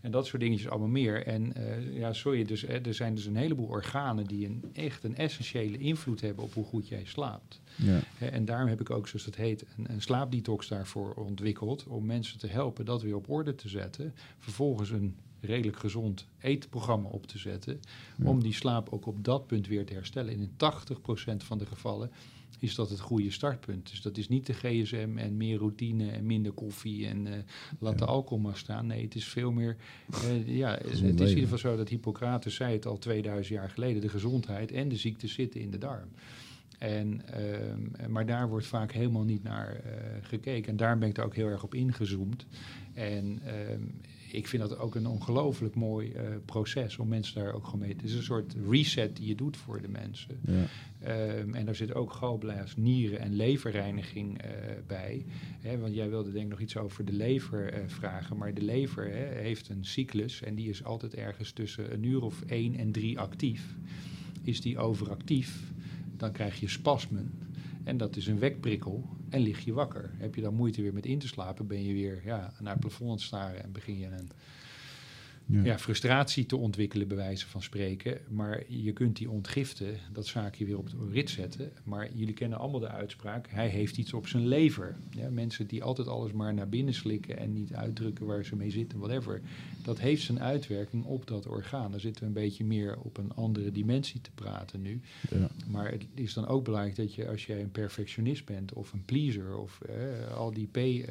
En 0.00 0.10
dat 0.10 0.26
soort 0.26 0.42
dingetjes 0.42 0.68
allemaal 0.68 0.88
meer. 0.88 1.26
En 1.26 1.52
eh, 1.54 1.96
ja, 1.98 2.12
sorry, 2.12 2.44
dus, 2.44 2.60
hè, 2.62 2.78
er 2.80 2.94
zijn 2.94 3.14
dus 3.14 3.24
een 3.26 3.36
heleboel 3.36 3.66
organen 3.66 4.24
die 4.24 4.46
een, 4.46 4.64
echt 4.72 5.04
een 5.04 5.16
essentiële 5.16 5.78
invloed 5.78 6.20
hebben 6.20 6.44
op 6.44 6.54
hoe 6.54 6.64
goed 6.64 6.88
jij 6.88 7.04
slaapt. 7.04 7.60
ja. 7.76 8.00
En 8.18 8.44
daarom 8.44 8.68
heb 8.68 8.80
ik 8.80 8.90
ook, 8.90 9.08
zoals 9.08 9.24
dat 9.24 9.34
heet, 9.34 9.64
een, 9.76 9.90
een 9.92 10.02
slaapdetox 10.02 10.68
daarvoor 10.68 11.14
ontwikkeld. 11.14 11.84
Om 11.86 12.06
mensen 12.06 12.38
te 12.38 12.46
helpen 12.46 12.84
dat 12.84 13.02
weer 13.02 13.16
op 13.16 13.28
orde 13.30 13.54
te 13.54 13.68
zetten. 13.68 14.14
Vervolgens 14.38 14.90
een 14.90 15.14
redelijk 15.40 15.78
gezond 15.78 16.26
eetprogramma 16.40 17.08
op 17.08 17.26
te 17.26 17.38
zetten. 17.38 17.80
Om 18.22 18.42
die 18.42 18.52
slaap 18.52 18.88
ook 18.92 19.06
op 19.06 19.24
dat 19.24 19.46
punt 19.46 19.66
weer 19.66 19.84
te 19.86 19.92
herstellen. 19.92 20.32
En 20.32 20.40
in 20.40 20.50
80% 20.56 21.44
van 21.44 21.58
de 21.58 21.66
gevallen 21.66 22.10
is 22.60 22.74
dat 22.74 22.90
het 22.90 23.00
goede 23.00 23.30
startpunt. 23.30 23.90
Dus 23.90 24.02
dat 24.02 24.16
is 24.16 24.28
niet 24.28 24.46
de 24.46 24.52
gsm 24.52 25.10
en 25.16 25.36
meer 25.36 25.58
routine 25.58 26.10
en 26.10 26.26
minder 26.26 26.52
koffie 26.52 27.06
en 27.06 27.26
eh, 27.26 27.38
laat 27.78 27.98
de 27.98 28.04
alcohol 28.04 28.38
maar 28.38 28.56
staan. 28.56 28.86
Nee, 28.86 29.04
het 29.04 29.14
is 29.14 29.24
veel 29.24 29.52
meer... 29.52 29.76
eh, 30.12 30.56
ja, 30.56 30.70
het 30.70 30.90
is 30.90 31.00
in 31.00 31.18
ieder 31.18 31.28
geval 31.28 31.58
zo 31.58 31.76
dat 31.76 31.88
Hippocrates 31.88 32.54
zei 32.54 32.72
het 32.72 32.86
al 32.86 32.98
2000 32.98 33.58
jaar 33.58 33.70
geleden. 33.70 34.02
De 34.02 34.08
gezondheid 34.08 34.72
en 34.72 34.88
de 34.88 34.96
ziekte 34.96 35.26
zitten 35.26 35.60
in 35.60 35.70
de 35.70 35.78
darm. 35.78 36.08
En, 36.78 37.22
ehm, 37.26 38.10
maar 38.12 38.26
daar 38.26 38.48
wordt 38.48 38.66
vaak 38.66 38.92
helemaal 38.92 39.24
niet 39.24 39.42
naar 39.42 39.74
eh, 39.74 39.92
gekeken. 40.22 40.70
En 40.70 40.76
daar 40.76 40.98
ben 40.98 41.08
ik 41.08 41.18
er 41.18 41.24
ook 41.24 41.34
heel 41.34 41.46
erg 41.46 41.62
op 41.62 41.74
ingezoomd. 41.74 42.46
En 42.94 43.40
ehm, 43.44 43.82
ik 44.32 44.46
vind 44.46 44.68
dat 44.68 44.78
ook 44.78 44.94
een 44.94 45.06
ongelooflijk 45.06 45.74
mooi 45.74 46.12
eh, 46.12 46.24
proces 46.44 46.98
om 46.98 47.08
mensen 47.08 47.42
daar 47.42 47.52
ook 47.52 47.64
gewoon 47.64 47.80
mee... 47.80 47.92
Het 47.92 48.02
is 48.02 48.14
een 48.14 48.22
soort 48.22 48.54
reset 48.68 49.16
die 49.16 49.26
je 49.26 49.34
doet 49.34 49.56
voor 49.56 49.82
de 49.82 49.88
mensen. 49.88 50.40
Ja. 50.46 50.64
Ehm, 51.02 51.54
en 51.54 51.64
daar 51.64 51.74
zit 51.74 51.94
ook 51.94 52.12
galblaas, 52.12 52.76
nieren 52.76 53.18
en 53.18 53.34
leverreiniging 53.34 54.42
eh, 54.42 54.50
bij. 54.86 55.24
Hè, 55.60 55.78
want 55.78 55.94
jij 55.94 56.08
wilde 56.08 56.32
denk 56.32 56.44
ik 56.44 56.50
nog 56.50 56.60
iets 56.60 56.76
over 56.76 57.04
de 57.04 57.12
lever 57.12 57.72
eh, 57.72 57.80
vragen. 57.86 58.36
Maar 58.36 58.54
de 58.54 58.62
lever 58.62 59.10
hè, 59.10 59.40
heeft 59.40 59.68
een 59.68 59.84
cyclus 59.84 60.42
en 60.42 60.54
die 60.54 60.68
is 60.68 60.84
altijd 60.84 61.14
ergens 61.14 61.52
tussen 61.52 61.92
een 61.92 62.02
uur 62.02 62.22
of 62.22 62.42
één 62.46 62.76
en 62.76 62.92
drie 62.92 63.18
actief. 63.18 63.76
Is 64.42 64.60
die 64.60 64.78
overactief, 64.78 65.72
dan 66.16 66.32
krijg 66.32 66.60
je 66.60 66.68
spasmen. 66.68 67.30
En 67.84 67.96
dat 67.96 68.16
is 68.16 68.26
een 68.26 68.38
wekprikkel 68.38 69.08
en 69.30 69.40
lig 69.40 69.64
je 69.64 69.72
wakker. 69.72 70.10
Heb 70.16 70.34
je 70.34 70.40
dan 70.40 70.54
moeite 70.54 70.82
weer 70.82 70.94
met 70.94 71.06
in 71.06 71.18
te 71.18 71.28
slapen, 71.28 71.66
ben 71.66 71.84
je 71.84 71.92
weer 71.92 72.20
ja, 72.24 72.52
naar 72.60 72.72
het 72.72 72.80
plafond 72.80 73.08
aan 73.08 73.16
het 73.16 73.24
staren 73.24 73.62
en 73.62 73.72
begin 73.72 73.98
je 73.98 74.06
een 74.06 74.30
ja. 75.50 75.78
frustratie 75.78 76.46
te 76.46 76.56
ontwikkelen, 76.56 77.08
bij 77.08 77.16
wijze 77.16 77.46
van 77.46 77.62
spreken. 77.62 78.18
Maar 78.28 78.62
je 78.68 78.92
kunt 78.92 79.16
die 79.16 79.30
ontgiften, 79.30 79.96
dat 80.12 80.26
zaakje 80.26 80.64
weer 80.64 80.78
op 80.78 80.90
de 80.90 80.96
rit 81.10 81.30
zetten. 81.30 81.72
Maar 81.84 82.08
jullie 82.14 82.34
kennen 82.34 82.58
allemaal 82.58 82.80
de 82.80 82.88
uitspraak, 82.88 83.46
hij 83.50 83.68
heeft 83.68 83.96
iets 83.96 84.12
op 84.12 84.26
zijn 84.26 84.46
lever. 84.46 84.96
Ja, 85.10 85.30
mensen 85.30 85.66
die 85.66 85.82
altijd 85.82 86.08
alles 86.08 86.32
maar 86.32 86.54
naar 86.54 86.68
binnen 86.68 86.94
slikken 86.94 87.38
en 87.38 87.52
niet 87.52 87.74
uitdrukken 87.74 88.26
waar 88.26 88.44
ze 88.44 88.56
mee 88.56 88.70
zitten, 88.70 88.98
whatever. 88.98 89.40
Dat 89.82 89.98
heeft 90.00 90.22
zijn 90.22 90.40
uitwerking 90.40 91.04
op 91.04 91.26
dat 91.26 91.46
orgaan. 91.46 91.90
Dan 91.90 92.00
zitten 92.00 92.22
we 92.22 92.28
een 92.28 92.42
beetje 92.42 92.64
meer 92.64 92.98
op 92.98 93.16
een 93.16 93.32
andere 93.34 93.72
dimensie 93.72 94.20
te 94.20 94.30
praten 94.34 94.82
nu. 94.82 95.00
Ja. 95.30 95.50
Maar 95.68 95.90
het 95.90 96.06
is 96.14 96.34
dan 96.34 96.46
ook 96.46 96.64
belangrijk 96.64 96.96
dat 96.96 97.14
je, 97.14 97.28
als 97.28 97.46
jij 97.46 97.60
een 97.60 97.70
perfectionist 97.70 98.44
bent 98.44 98.72
of 98.72 98.92
een 98.92 99.04
pleaser 99.04 99.56
of 99.56 99.80
eh, 99.80 100.36
al 100.36 100.52
die 100.52 100.66
P, 100.66 100.76
uh, 100.76 101.04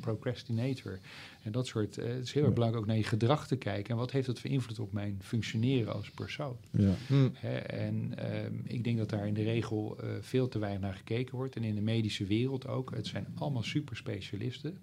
procrastinator 0.00 0.98
en 1.46 1.52
dat 1.52 1.66
soort, 1.66 1.98
uh, 1.98 2.04
het 2.04 2.22
is 2.22 2.32
heel 2.32 2.44
erg 2.44 2.52
belangrijk 2.52 2.82
ook 2.82 2.88
naar 2.88 2.98
je 2.98 3.04
gedrag 3.04 3.46
te 3.46 3.56
kijken. 3.56 3.90
En 3.90 3.96
wat 3.96 4.10
heeft 4.10 4.26
dat 4.26 4.40
voor 4.40 4.50
invloed 4.50 4.78
op 4.78 4.92
mijn 4.92 5.18
functioneren 5.22 5.92
als 5.92 6.10
persoon? 6.10 6.56
Ja. 6.70 6.94
Hm. 7.06 7.28
en 7.66 8.12
ehm, 8.16 8.54
ik 8.64 8.84
denk 8.84 8.98
dat 8.98 9.10
daar 9.10 9.26
in 9.26 9.34
de 9.34 9.42
regel 9.42 9.96
uh, 10.04 10.10
veel 10.20 10.48
te 10.48 10.58
weinig 10.58 10.80
naar 10.80 10.94
gekeken 10.94 11.36
wordt. 11.36 11.56
En 11.56 11.64
in 11.64 11.74
de 11.74 11.80
medische 11.80 12.24
wereld 12.24 12.66
ook. 12.66 12.94
Het 12.94 13.06
zijn 13.06 13.26
allemaal 13.34 13.62
superspecialisten. 13.62 14.78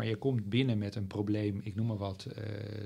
Maar 0.00 0.08
je 0.08 0.16
komt 0.16 0.48
binnen 0.48 0.78
met 0.78 0.94
een 0.94 1.06
probleem, 1.06 1.60
ik 1.62 1.74
noem 1.74 1.86
maar 1.86 1.96
wat, 1.96 2.26
uh, 2.28 2.44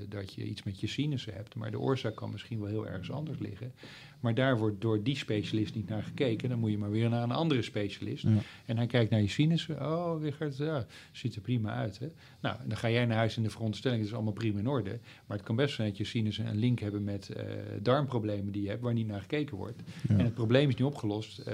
dat 0.09 0.33
je 0.33 0.43
iets 0.43 0.63
met 0.63 0.79
je 0.79 0.87
sinussen 0.87 1.33
hebt. 1.33 1.55
Maar 1.55 1.71
de 1.71 1.79
oorzaak 1.79 2.15
kan 2.15 2.31
misschien 2.31 2.59
wel 2.59 2.67
heel 2.67 2.87
ergens 2.87 3.11
anders 3.11 3.39
liggen. 3.39 3.73
Maar 4.19 4.33
daar 4.33 4.57
wordt 4.57 4.81
door 4.81 5.03
die 5.03 5.15
specialist 5.15 5.75
niet 5.75 5.89
naar 5.89 6.03
gekeken. 6.03 6.49
Dan 6.49 6.59
moet 6.59 6.71
je 6.71 6.77
maar 6.77 6.91
weer 6.91 7.09
naar 7.09 7.23
een 7.23 7.31
andere 7.31 7.61
specialist. 7.61 8.25
En 8.65 8.77
hij 8.77 8.87
kijkt 8.87 9.11
naar 9.11 9.21
je 9.21 9.27
sinussen. 9.27 9.81
Oh, 9.81 10.21
Richard, 10.21 10.57
ja, 10.57 10.85
ziet 11.11 11.35
er 11.35 11.41
prima 11.41 11.73
uit. 11.73 11.99
Hè? 11.99 12.07
Nou, 12.41 12.57
dan 12.67 12.77
ga 12.77 12.89
jij 12.89 13.05
naar 13.05 13.17
huis 13.17 13.37
in 13.37 13.43
de 13.43 13.49
veronderstelling, 13.49 13.99
het 13.99 14.09
is 14.09 14.15
allemaal 14.15 14.33
prima 14.33 14.59
in 14.59 14.67
orde. 14.67 14.99
Maar 15.25 15.37
het 15.37 15.45
kan 15.45 15.55
best 15.55 15.75
zijn 15.75 15.87
dat 15.87 15.97
je 15.97 16.03
sinussen 16.03 16.47
een 16.47 16.57
link 16.57 16.79
hebben 16.79 17.03
met 17.03 17.29
uh, 17.37 17.43
darmproblemen 17.81 18.51
die 18.51 18.61
je 18.61 18.69
hebt, 18.69 18.81
waar 18.81 18.93
niet 18.93 19.07
naar 19.07 19.21
gekeken 19.21 19.57
wordt. 19.57 19.81
En 20.07 20.19
het 20.19 20.33
probleem 20.33 20.69
is 20.69 20.75
niet 20.75 20.87
opgelost, 20.87 21.39
uh, 21.39 21.45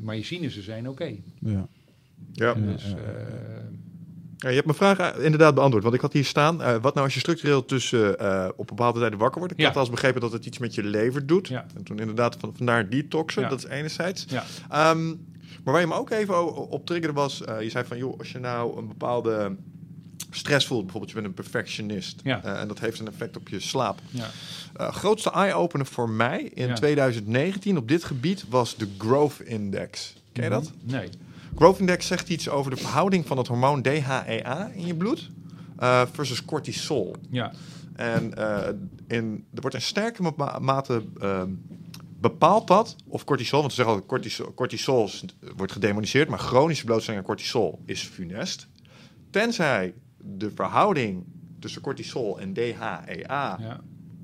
maar 0.00 0.16
je 0.16 0.22
sinussen 0.22 0.62
zijn 0.62 0.88
oké. 0.88 1.02
Okay. 1.02 1.22
Ja. 1.38 1.68
Ja. 2.32 2.54
Dus, 2.54 2.94
ja, 4.38 4.48
je 4.48 4.54
hebt 4.54 4.66
mijn 4.66 4.78
vraag 4.78 4.98
eh, 4.98 5.24
inderdaad 5.24 5.54
beantwoord. 5.54 5.82
Want 5.82 5.94
ik 5.94 6.00
had 6.00 6.12
hier 6.12 6.24
staan, 6.24 6.60
uh, 6.60 6.76
wat 6.80 6.94
nou 6.94 7.06
als 7.06 7.14
je 7.14 7.20
structureel 7.20 7.64
tussen 7.64 8.16
uh, 8.22 8.48
op 8.56 8.66
bepaalde 8.66 9.00
tijden 9.00 9.18
wakker 9.18 9.38
wordt? 9.38 9.58
Ik 9.58 9.64
had 9.64 9.76
als 9.76 9.90
begrepen 9.90 10.20
dat 10.20 10.32
het 10.32 10.46
iets 10.46 10.58
met 10.58 10.74
je 10.74 10.82
lever 10.82 11.26
doet. 11.26 11.48
Ja. 11.48 11.66
En 11.76 11.82
toen 11.82 11.98
inderdaad 11.98 12.36
van, 12.38 12.52
vandaar 12.56 12.88
detoxen, 12.88 13.42
ja. 13.42 13.48
dat 13.48 13.58
is 13.58 13.64
enerzijds. 13.64 14.26
Ja. 14.28 14.90
Um, 14.90 15.26
maar 15.64 15.72
waar 15.72 15.80
je 15.80 15.88
me 15.88 15.94
ook 15.94 16.10
even 16.10 16.54
op 16.54 16.86
triggerde 16.86 17.14
was, 17.14 17.42
uh, 17.48 17.62
je 17.62 17.70
zei 17.70 17.84
van 17.84 17.98
joh, 17.98 18.18
als 18.18 18.32
je 18.32 18.38
nou 18.38 18.78
een 18.78 18.88
bepaalde 18.88 19.56
stress 20.30 20.66
voelt, 20.66 20.82
bijvoorbeeld 20.82 21.12
je 21.12 21.20
bent 21.20 21.28
een 21.28 21.42
perfectionist 21.42 22.20
ja. 22.24 22.42
en 22.42 22.68
dat 22.68 22.78
heeft 22.78 23.00
een 23.00 23.08
effect 23.08 23.36
op 23.36 23.48
je 23.48 23.60
slaap. 23.60 24.00
Ja. 24.10 24.90
grootste 24.90 25.30
eye-opener 25.30 25.86
voor 25.86 26.10
mij 26.10 26.50
in 26.54 26.74
2019 26.74 27.76
op 27.76 27.88
dit 27.88 28.04
gebied 28.04 28.44
was 28.48 28.76
de 28.76 28.88
Growth 28.98 29.40
Index. 29.40 30.14
Ken 30.32 30.44
je 30.44 30.50
dat? 30.50 30.72
Nee. 30.82 31.08
Growth 31.54 31.78
Index 31.78 32.06
zegt 32.06 32.28
iets 32.28 32.48
over 32.48 32.70
de 32.70 32.76
verhouding 32.76 33.26
van 33.26 33.38
het 33.38 33.46
hormoon 33.46 33.82
DHEA 33.82 34.70
in 34.74 34.86
je 34.86 34.94
bloed 34.94 35.30
uh, 35.80 36.02
versus 36.12 36.44
cortisol. 36.44 37.16
Ja. 37.30 37.52
En 37.94 38.32
uh, 38.38 38.68
in, 39.06 39.46
er 39.54 39.60
wordt 39.60 39.76
in 39.76 39.82
sterke 39.82 40.32
mate 40.60 41.02
uh, 41.22 41.42
bepaald 42.20 42.66
dat, 42.66 42.96
of 43.06 43.24
cortisol, 43.24 43.60
want 43.60 43.72
ze 43.72 43.76
zeggen 43.76 43.94
altijd 43.94 44.10
cortisol, 44.12 44.54
cortisol 44.54 45.10
wordt 45.56 45.72
gedemoniseerd, 45.72 46.28
maar 46.28 46.38
chronische 46.38 46.84
blootstelling 46.84 47.20
aan 47.20 47.28
cortisol 47.28 47.82
is 47.84 48.02
funest. 48.02 48.68
Tenzij 49.30 49.94
de 50.16 50.50
verhouding 50.54 51.24
tussen 51.58 51.82
cortisol 51.82 52.40
en 52.40 52.52
DHEA 52.52 53.58
ja. 53.60 53.80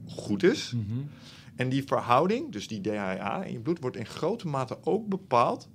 goed 0.07 0.43
is. 0.43 0.73
Mm 0.75 0.87
-hmm. 0.89 1.09
En 1.57 1.69
die 1.69 1.85
verhouding, 1.85 2.53
dus 2.53 2.69
die 2.69 2.81
DHEA 2.81 3.45
in 3.45 3.53
je 3.53 3.61
bloed, 3.61 3.81
wordt 3.81 3.97
in 3.97 4.07
grote 4.07 4.49
mate 4.49 4.79
ook 4.85 5.09
bepaald 5.09 5.69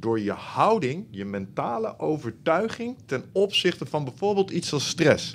door 0.00 0.20
je 0.20 0.32
houding, 0.32 1.06
je 1.10 1.24
mentale 1.24 1.98
overtuiging 1.98 2.96
ten 3.06 3.24
opzichte 3.32 3.86
van 3.86 4.04
bijvoorbeeld 4.04 4.50
iets 4.50 4.72
als 4.72 4.88
stress. 4.88 5.34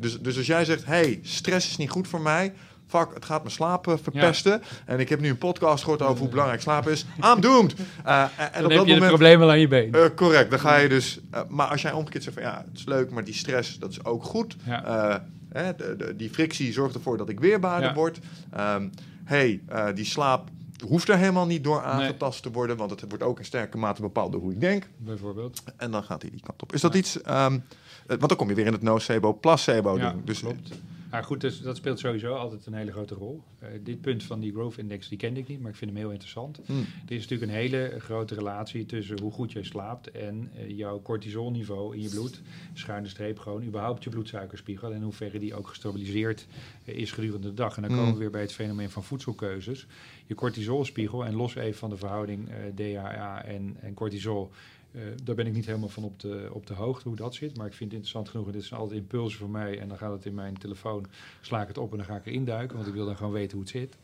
Dus, 0.00 0.20
dus 0.20 0.36
als 0.36 0.46
jij 0.46 0.64
zegt, 0.64 0.84
hey, 0.84 1.20
stress 1.22 1.68
is 1.68 1.76
niet 1.76 1.90
goed 1.90 2.08
voor 2.08 2.20
mij, 2.20 2.52
fuck, 2.86 3.14
het 3.14 3.24
gaat 3.24 3.44
me 3.44 3.50
slapen 3.50 3.98
verpesten. 3.98 4.62
En 4.86 5.00
ik 5.00 5.08
heb 5.08 5.20
nu 5.20 5.28
een 5.28 5.38
podcast 5.38 5.82
gehoord 5.82 6.02
over 6.02 6.18
hoe 6.18 6.28
belangrijk 6.28 6.60
slapen 6.60 6.92
is. 6.92 7.06
I'm 7.34 7.40
doomed. 7.40 7.74
Uh, 8.06 8.22
en 8.36 8.50
dan 8.52 8.64
op 8.64 8.70
heb 8.70 8.78
dat 8.78 8.86
je 8.86 8.92
moment, 8.92 9.08
probleem 9.08 9.38
wel 9.38 9.50
aan 9.50 9.60
je 9.60 9.68
been. 9.68 9.96
Uh, 9.96 10.04
correct, 10.14 10.50
dan 10.50 10.60
ga 10.60 10.76
je 10.76 10.88
dus... 10.88 11.20
Uh, 11.34 11.40
maar 11.48 11.66
als 11.66 11.82
jij 11.82 11.92
omgekeerd 11.92 12.22
zegt 12.22 12.36
van, 12.36 12.46
ja, 12.46 12.64
het 12.70 12.78
is 12.78 12.86
leuk, 12.86 13.10
maar 13.10 13.24
die 13.24 13.34
stress, 13.34 13.78
dat 13.78 13.90
is 13.90 14.04
ook 14.04 14.24
goed. 14.24 14.56
Ja. 14.64 15.26
De, 15.52 15.94
de, 15.96 16.16
die 16.16 16.30
frictie 16.30 16.72
zorgt 16.72 16.94
ervoor 16.94 17.16
dat 17.16 17.28
ik 17.28 17.40
weerbaarder 17.40 17.88
ja. 17.88 17.94
word. 17.94 18.18
Um, 18.58 18.90
hey, 19.24 19.60
die 19.94 20.04
slaap 20.04 20.50
hoeft 20.82 21.08
er 21.08 21.16
helemaal 21.16 21.46
niet 21.46 21.64
door 21.64 21.82
aangetast 21.82 22.42
te 22.42 22.50
worden, 22.50 22.76
want 22.76 22.90
het 22.90 23.04
wordt 23.08 23.24
ook 23.24 23.38
in 23.38 23.44
sterke 23.44 23.78
mate 23.78 24.00
bepaald 24.00 24.32
door 24.32 24.40
hoe 24.40 24.52
ik 24.52 24.60
denk. 24.60 24.88
Bijvoorbeeld. 24.96 25.62
En 25.76 25.90
dan 25.90 26.02
gaat 26.02 26.22
hij 26.22 26.30
die 26.30 26.42
kant 26.42 26.62
op. 26.62 26.72
Is 26.72 26.80
dat 26.80 26.94
iets, 26.94 27.16
um, 27.16 27.64
want 28.06 28.28
dan 28.28 28.36
kom 28.36 28.48
je 28.48 28.54
weer 28.54 28.66
in 28.66 28.72
het 28.72 28.82
nocebo-placebo-ding. 28.82 30.10
Ja, 30.10 30.16
dus, 30.24 30.40
klopt. 30.40 30.70
Maar 31.12 31.24
goed, 31.24 31.40
dus 31.40 31.60
dat 31.60 31.76
speelt 31.76 31.98
sowieso 31.98 32.34
altijd 32.34 32.66
een 32.66 32.74
hele 32.74 32.92
grote 32.92 33.14
rol. 33.14 33.42
Uh, 33.62 33.68
dit 33.82 34.00
punt 34.00 34.22
van 34.22 34.40
die 34.40 34.52
growth 34.52 34.78
index, 34.78 35.08
die 35.08 35.18
kende 35.18 35.40
ik 35.40 35.48
niet, 35.48 35.60
maar 35.60 35.70
ik 35.70 35.76
vind 35.76 35.90
hem 35.90 36.00
heel 36.00 36.10
interessant. 36.10 36.60
Hmm. 36.66 36.86
Er 37.06 37.14
is 37.14 37.20
natuurlijk 37.20 37.50
een 37.50 37.58
hele 37.58 37.94
grote 37.98 38.34
relatie 38.34 38.86
tussen 38.86 39.20
hoe 39.20 39.32
goed 39.32 39.52
jij 39.52 39.62
slaapt 39.62 40.10
en 40.10 40.50
uh, 40.56 40.76
jouw 40.76 41.02
cortisolniveau 41.02 41.94
in 41.94 42.02
je 42.02 42.08
bloed. 42.08 42.40
Schuine 42.74 43.08
streep 43.08 43.38
gewoon, 43.38 43.64
überhaupt 43.64 44.04
je 44.04 44.10
bloedsuikerspiegel 44.10 44.92
en 44.92 45.02
hoeverre 45.02 45.38
die 45.38 45.54
ook 45.54 45.68
gestabiliseerd 45.68 46.46
uh, 46.84 46.94
is 46.94 47.12
gedurende 47.12 47.48
de 47.48 47.54
dag. 47.54 47.76
En 47.76 47.82
dan 47.82 47.90
hmm. 47.90 48.00
komen 48.00 48.14
we 48.14 48.20
weer 48.20 48.30
bij 48.30 48.40
het 48.40 48.52
fenomeen 48.52 48.90
van 48.90 49.04
voedselkeuzes. 49.04 49.86
Je 50.26 50.34
cortisolspiegel, 50.34 51.24
en 51.24 51.34
los 51.34 51.54
even 51.54 51.78
van 51.78 51.90
de 51.90 51.96
verhouding 51.96 52.48
DHA 52.74 53.44
en, 53.44 53.76
en 53.80 53.94
cortisol, 53.94 54.50
uh, 54.92 55.02
daar 55.24 55.34
ben 55.34 55.46
ik 55.46 55.52
niet 55.52 55.66
helemaal 55.66 55.88
van 55.88 56.04
op 56.04 56.20
de, 56.20 56.48
op 56.52 56.66
de 56.66 56.74
hoogte 56.74 57.08
hoe 57.08 57.16
dat 57.16 57.34
zit. 57.34 57.56
Maar 57.56 57.66
ik 57.66 57.72
vind 57.72 57.92
het 57.92 58.00
interessant 58.00 58.28
genoeg. 58.28 58.46
En 58.46 58.52
dit 58.52 58.64
zijn 58.64 58.80
altijd 58.80 59.00
impulsen 59.00 59.38
voor 59.38 59.50
mij. 59.50 59.78
En 59.78 59.88
dan 59.88 59.98
gaat 59.98 60.12
het 60.12 60.24
in 60.24 60.34
mijn 60.34 60.58
telefoon. 60.58 61.06
Sla 61.40 61.62
ik 61.62 61.68
het 61.68 61.78
op 61.78 61.90
en 61.90 61.96
dan 61.96 62.06
ga 62.06 62.16
ik 62.16 62.26
erin 62.26 62.44
duiken. 62.44 62.76
Want 62.76 62.88
ik 62.88 62.94
wil 62.94 63.06
dan 63.06 63.16
gewoon 63.16 63.32
weten 63.32 63.52
hoe 63.52 63.60
het 63.60 63.70
zit. 63.70 63.96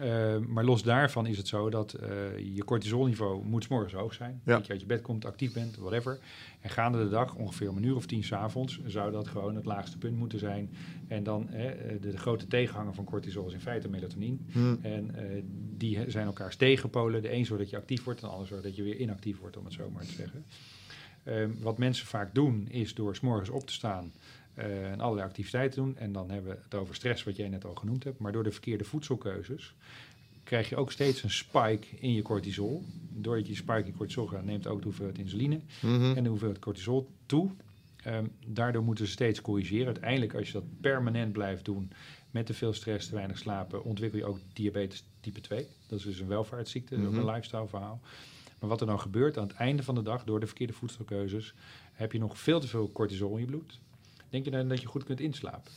Uh, 0.00 0.38
maar 0.38 0.64
los 0.64 0.82
daarvan 0.82 1.26
is 1.26 1.36
het 1.36 1.48
zo 1.48 1.70
dat 1.70 1.96
uh, 2.02 2.08
je 2.54 2.64
cortisolniveau 2.64 3.44
moet 3.44 3.64
s 3.64 3.68
morgens 3.68 3.92
hoog 3.92 4.14
zijn. 4.14 4.40
Ja. 4.44 4.56
Dat 4.56 4.66
je 4.66 4.72
uit 4.72 4.80
je 4.80 4.86
bed 4.86 5.00
komt, 5.00 5.24
actief 5.24 5.52
bent, 5.52 5.76
whatever. 5.76 6.18
En 6.60 6.70
gaande 6.70 6.98
de 6.98 7.08
dag, 7.08 7.34
ongeveer 7.34 7.68
om 7.68 7.76
een 7.76 7.82
uur 7.82 7.96
of 7.96 8.06
tien 8.06 8.24
s'avonds, 8.24 8.80
zou 8.86 9.12
dat 9.12 9.28
gewoon 9.28 9.54
het 9.54 9.64
laagste 9.64 9.98
punt 9.98 10.16
moeten 10.16 10.38
zijn. 10.38 10.70
En 11.08 11.22
dan 11.22 11.48
uh, 11.50 11.58
de, 12.00 12.10
de, 12.10 12.18
grote 12.18 12.46
tegenhanger 12.46 12.94
van 12.94 13.04
cortisol 13.04 13.46
is 13.46 13.52
in 13.52 13.60
feite 13.60 13.88
melatonine. 13.88 14.36
Hmm. 14.52 14.78
En 14.82 15.14
die 15.76 16.10
zijn 16.10 16.26
elkaars 16.26 16.56
tegenpolen. 16.56 17.22
De 17.22 17.32
een 17.32 17.46
zorgt 17.46 17.62
dat 17.62 17.70
je 17.70 17.76
actief 17.76 18.04
wordt, 18.04 18.20
en 18.20 18.26
de 18.26 18.32
ander 18.32 18.48
zorgt 18.48 18.64
dat 18.64 18.76
je 18.76 18.82
weer 18.82 18.96
inactief 18.96 19.38
wordt, 19.38 19.56
om 19.56 19.64
het 19.64 19.74
zo 19.74 19.90
maar 19.90 20.04
te 20.04 20.12
zeggen. 20.12 20.44
Ehm, 21.24 21.50
wat 21.60 21.78
mensen 21.78 22.06
vaak 22.06 22.34
doen, 22.34 22.68
is 22.68 22.94
door 22.94 23.16
s 23.16 23.20
morgens 23.20 23.48
op 23.48 23.66
te 23.66 23.72
staan 23.72 24.12
uh, 24.58 24.90
en 24.90 25.00
allerlei 25.00 25.28
activiteiten 25.28 25.82
doen. 25.82 25.96
En 25.96 26.12
dan 26.12 26.30
hebben 26.30 26.50
we 26.50 26.58
het 26.62 26.74
over 26.74 26.94
stress, 26.94 27.24
wat 27.24 27.36
jij 27.36 27.48
net 27.48 27.64
al 27.64 27.74
genoemd 27.74 28.04
hebt. 28.04 28.18
Maar 28.18 28.32
door 28.32 28.44
de 28.44 28.52
verkeerde 28.52 28.84
voedselkeuzes 28.84 29.74
krijg 30.44 30.68
je 30.68 30.76
ook 30.76 30.92
steeds 30.92 31.22
een 31.22 31.30
spike 31.30 31.86
in 31.98 32.12
je 32.12 32.22
cortisol. 32.22 32.84
Doordat 33.10 33.46
je 33.46 33.54
spike 33.54 33.84
in 33.86 33.96
cortisol 33.96 34.26
gaat, 34.26 34.44
neemt 34.44 34.66
ook 34.66 34.78
de 34.78 34.84
hoeveelheid 34.84 35.18
insuline 35.18 35.60
mhm. 35.80 36.12
en 36.16 36.22
de 36.22 36.28
hoeveelheid 36.28 36.60
cortisol 36.60 37.08
toe. 37.26 37.50
Um, 38.06 38.30
daardoor 38.46 38.82
moeten 38.82 39.06
ze 39.06 39.12
steeds 39.12 39.40
corrigeren. 39.40 39.86
Uiteindelijk, 39.86 40.34
als 40.34 40.46
je 40.46 40.52
dat 40.52 40.64
permanent 40.80 41.32
blijft 41.32 41.64
doen 41.64 41.90
met 42.30 42.46
te 42.46 42.54
veel 42.54 42.72
stress, 42.72 43.08
te 43.08 43.14
weinig 43.14 43.38
slapen, 43.38 43.84
ontwikkel 43.84 44.18
je 44.18 44.24
ook 44.24 44.38
diabetes 44.52 45.04
type 45.20 45.40
2. 45.40 45.66
Dat 45.86 45.98
is 45.98 46.04
dus 46.04 46.20
een 46.20 46.26
welvaartsziekte, 46.26 46.96
mm 46.96 47.04
-hmm. 47.04 47.14
ook 47.14 47.20
een 47.20 47.32
lifestyle 47.32 47.68
verhaal. 47.68 48.00
Maar 48.58 48.68
wat 48.68 48.80
er 48.80 48.86
dan 48.86 49.00
gebeurt 49.00 49.38
aan 49.38 49.46
het 49.46 49.56
einde 49.56 49.82
van 49.82 49.94
de 49.94 50.02
dag, 50.02 50.24
door 50.24 50.40
de 50.40 50.46
verkeerde 50.46 50.72
voedselkeuzes, 50.72 51.54
heb 51.92 52.12
je 52.12 52.18
nog 52.18 52.38
veel 52.38 52.60
te 52.60 52.68
veel 52.68 52.92
cortisol 52.92 53.34
in 53.34 53.40
je 53.40 53.46
bloed. 53.46 53.80
Denk 54.32 54.44
je 54.44 54.50
dan 54.50 54.68
dat 54.68 54.80
je 54.80 54.86
goed 54.86 55.04
kunt 55.04 55.20
inslapen? 55.20 55.72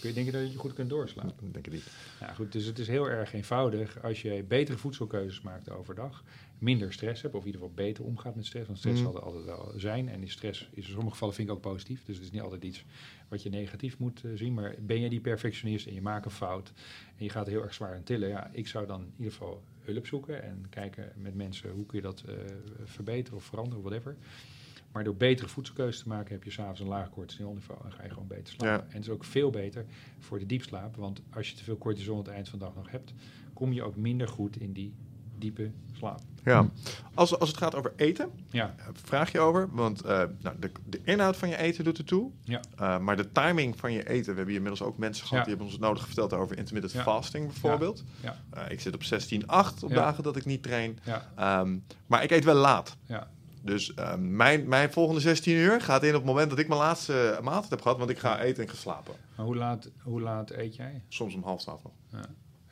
Kun 0.00 0.08
je 0.08 0.12
denken 0.12 0.32
dat 0.32 0.52
je 0.52 0.58
goed 0.58 0.72
kunt 0.72 0.90
doorslapen? 0.90 1.52
Denk 1.52 1.66
ik 1.66 1.72
niet. 1.72 1.90
Ja, 2.20 2.32
goed, 2.32 2.52
dus 2.52 2.64
het 2.64 2.78
is 2.78 2.88
heel 2.88 3.08
erg 3.08 3.32
eenvoudig 3.32 4.02
als 4.02 4.22
je 4.22 4.44
betere 4.48 4.78
voedselkeuzes 4.78 5.40
maakt 5.40 5.70
overdag, 5.70 6.24
minder 6.58 6.92
stress 6.92 7.22
hebt, 7.22 7.34
of 7.34 7.40
in 7.40 7.46
ieder 7.46 7.60
geval 7.60 7.76
beter 7.76 8.04
omgaat 8.04 8.34
met 8.34 8.46
stress. 8.46 8.66
Want 8.66 8.78
stress 8.78 8.98
mm. 8.98 9.04
zal 9.04 9.16
er 9.16 9.22
altijd 9.22 9.44
wel 9.44 9.72
zijn. 9.76 10.08
En 10.08 10.20
die 10.20 10.30
stress 10.30 10.68
is 10.70 10.86
in 10.86 10.92
sommige 10.92 11.10
gevallen 11.10 11.34
vind 11.34 11.48
ik 11.48 11.54
ook 11.54 11.60
positief. 11.60 12.04
Dus 12.04 12.16
het 12.16 12.24
is 12.24 12.30
niet 12.30 12.42
altijd 12.42 12.64
iets 12.64 12.84
wat 13.28 13.42
je 13.42 13.50
negatief 13.50 13.98
moet 13.98 14.24
uh, 14.24 14.32
zien. 14.34 14.54
Maar 14.54 14.74
ben 14.80 15.00
je 15.00 15.08
die 15.08 15.20
perfectionist 15.20 15.86
en 15.86 15.94
je 15.94 16.02
maakt 16.02 16.24
een 16.24 16.30
fout 16.30 16.72
en 17.16 17.24
je 17.24 17.30
gaat 17.30 17.46
heel 17.46 17.62
erg 17.62 17.74
zwaar 17.74 17.94
aan 17.94 18.02
tillen, 18.02 18.28
ja, 18.28 18.50
ik 18.52 18.66
zou 18.66 18.86
dan 18.86 19.00
in 19.00 19.12
ieder 19.16 19.32
geval 19.32 19.62
hulp 19.80 20.06
zoeken 20.06 20.42
en 20.42 20.66
kijken 20.70 21.12
met 21.16 21.34
mensen 21.34 21.70
hoe 21.70 21.86
kun 21.86 21.96
je 21.96 22.04
dat 22.04 22.22
uh, 22.28 22.34
verbeteren 22.84 23.38
of 23.38 23.44
veranderen, 23.44 23.82
whatever. 23.82 24.16
Maar 24.92 25.04
door 25.04 25.16
betere 25.16 25.48
voedselkeuzes 25.48 26.02
te 26.02 26.08
maken 26.08 26.32
heb 26.32 26.44
je 26.44 26.50
s'avonds 26.50 26.80
een 26.80 26.86
laag 26.86 27.10
cortisolniveau 27.10 27.80
en 27.84 27.92
ga 27.92 28.02
je 28.02 28.08
gewoon 28.10 28.26
beter 28.26 28.54
slapen. 28.54 28.86
En 28.88 28.94
het 28.96 29.02
is 29.04 29.10
ook 29.10 29.24
veel 29.24 29.50
beter 29.50 29.84
voor 30.18 30.38
de 30.38 30.46
diepslaap, 30.46 30.96
want 30.96 31.22
als 31.30 31.50
je 31.50 31.56
te 31.56 31.64
veel 31.64 31.78
cortisol 31.78 32.12
aan 32.18 32.22
het 32.24 32.28
eind 32.32 32.48
van 32.48 32.58
de 32.58 32.64
dag 32.64 32.74
nog 32.74 32.90
hebt, 32.90 33.12
kom 33.52 33.72
je 33.72 33.82
ook 33.82 33.96
minder 33.96 34.28
goed 34.28 34.56
in 34.60 34.72
die 34.72 34.94
diepe 35.38 35.70
slaap. 35.92 36.20
Ja. 36.44 36.68
Als, 37.14 37.38
als 37.38 37.48
het 37.48 37.58
gaat 37.58 37.74
over 37.74 37.92
eten, 37.96 38.30
Ja, 38.50 38.74
vraag 38.92 39.32
je 39.32 39.40
over. 39.40 39.68
Want 39.72 40.00
eh, 40.02 40.22
nou, 40.40 40.56
de, 40.58 40.70
de 40.86 41.00
inhoud 41.04 41.36
van 41.36 41.48
je 41.48 41.56
eten 41.56 41.84
doet 41.84 41.98
ertoe. 41.98 42.30
Ja. 42.42 42.60
Uh, 42.80 42.98
maar 42.98 43.16
de 43.16 43.32
timing 43.32 43.78
van 43.78 43.92
je 43.92 43.98
eten. 44.08 44.20
We 44.20 44.26
hebben 44.36 44.46
hier 44.46 44.54
inmiddels 44.56 44.82
ook 44.82 44.98
mensen 44.98 45.26
gehad 45.26 45.38
Ja. 45.38 45.40
die 45.40 45.48
hebben 45.48 45.66
ons 45.66 45.74
het 45.74 45.84
nodig 45.84 46.06
verteld 46.06 46.32
over 46.32 46.58
intermittent 46.58 46.92
Ja. 46.94 47.02
fasting 47.02 47.46
bijvoorbeeld. 47.46 48.04
ja, 48.22 48.36
Uh, 48.56 48.62
ik 48.70 48.80
zit 48.80 48.94
op 48.94 49.02
16-8 49.02 49.82
op 49.82 49.90
dagen 49.94 50.22
dat 50.22 50.36
ik 50.36 50.44
niet 50.44 50.62
train. 50.62 50.98
ja, 51.04 51.28
Ehm, 51.36 51.78
maar 52.06 52.22
ik 52.22 52.30
eet 52.30 52.44
wel 52.44 52.54
laat. 52.54 52.96
ja. 53.06 53.30
Dus 53.62 53.94
ehm, 53.94 54.36
mijn, 54.36 54.68
mijn 54.68 54.92
volgende 54.92 55.20
16 55.20 55.56
uur 55.56 55.80
gaat 55.80 56.02
in 56.02 56.08
op 56.08 56.14
het 56.14 56.24
moment 56.24 56.50
dat 56.50 56.58
ik 56.58 56.68
mijn 56.68 56.80
laatste 56.80 57.38
maaltijd 57.42 57.70
heb 57.70 57.80
gehad. 57.82 57.98
Want 57.98 58.10
ik 58.10 58.18
ga 58.18 58.40
eten 58.40 58.62
en 58.62 58.68
ga 58.70 58.76
slapen. 58.76 59.14
Maar 59.36 59.46
hoe 59.46 59.56
laat, 59.56 59.90
hoe 60.02 60.20
laat 60.20 60.50
eet 60.50 60.76
jij? 60.76 61.02
Soms 61.08 61.34
om 61.34 61.42
half 61.42 61.62
twaalf 61.62 61.82
nog. 61.82 61.92
Ja. 62.12 62.20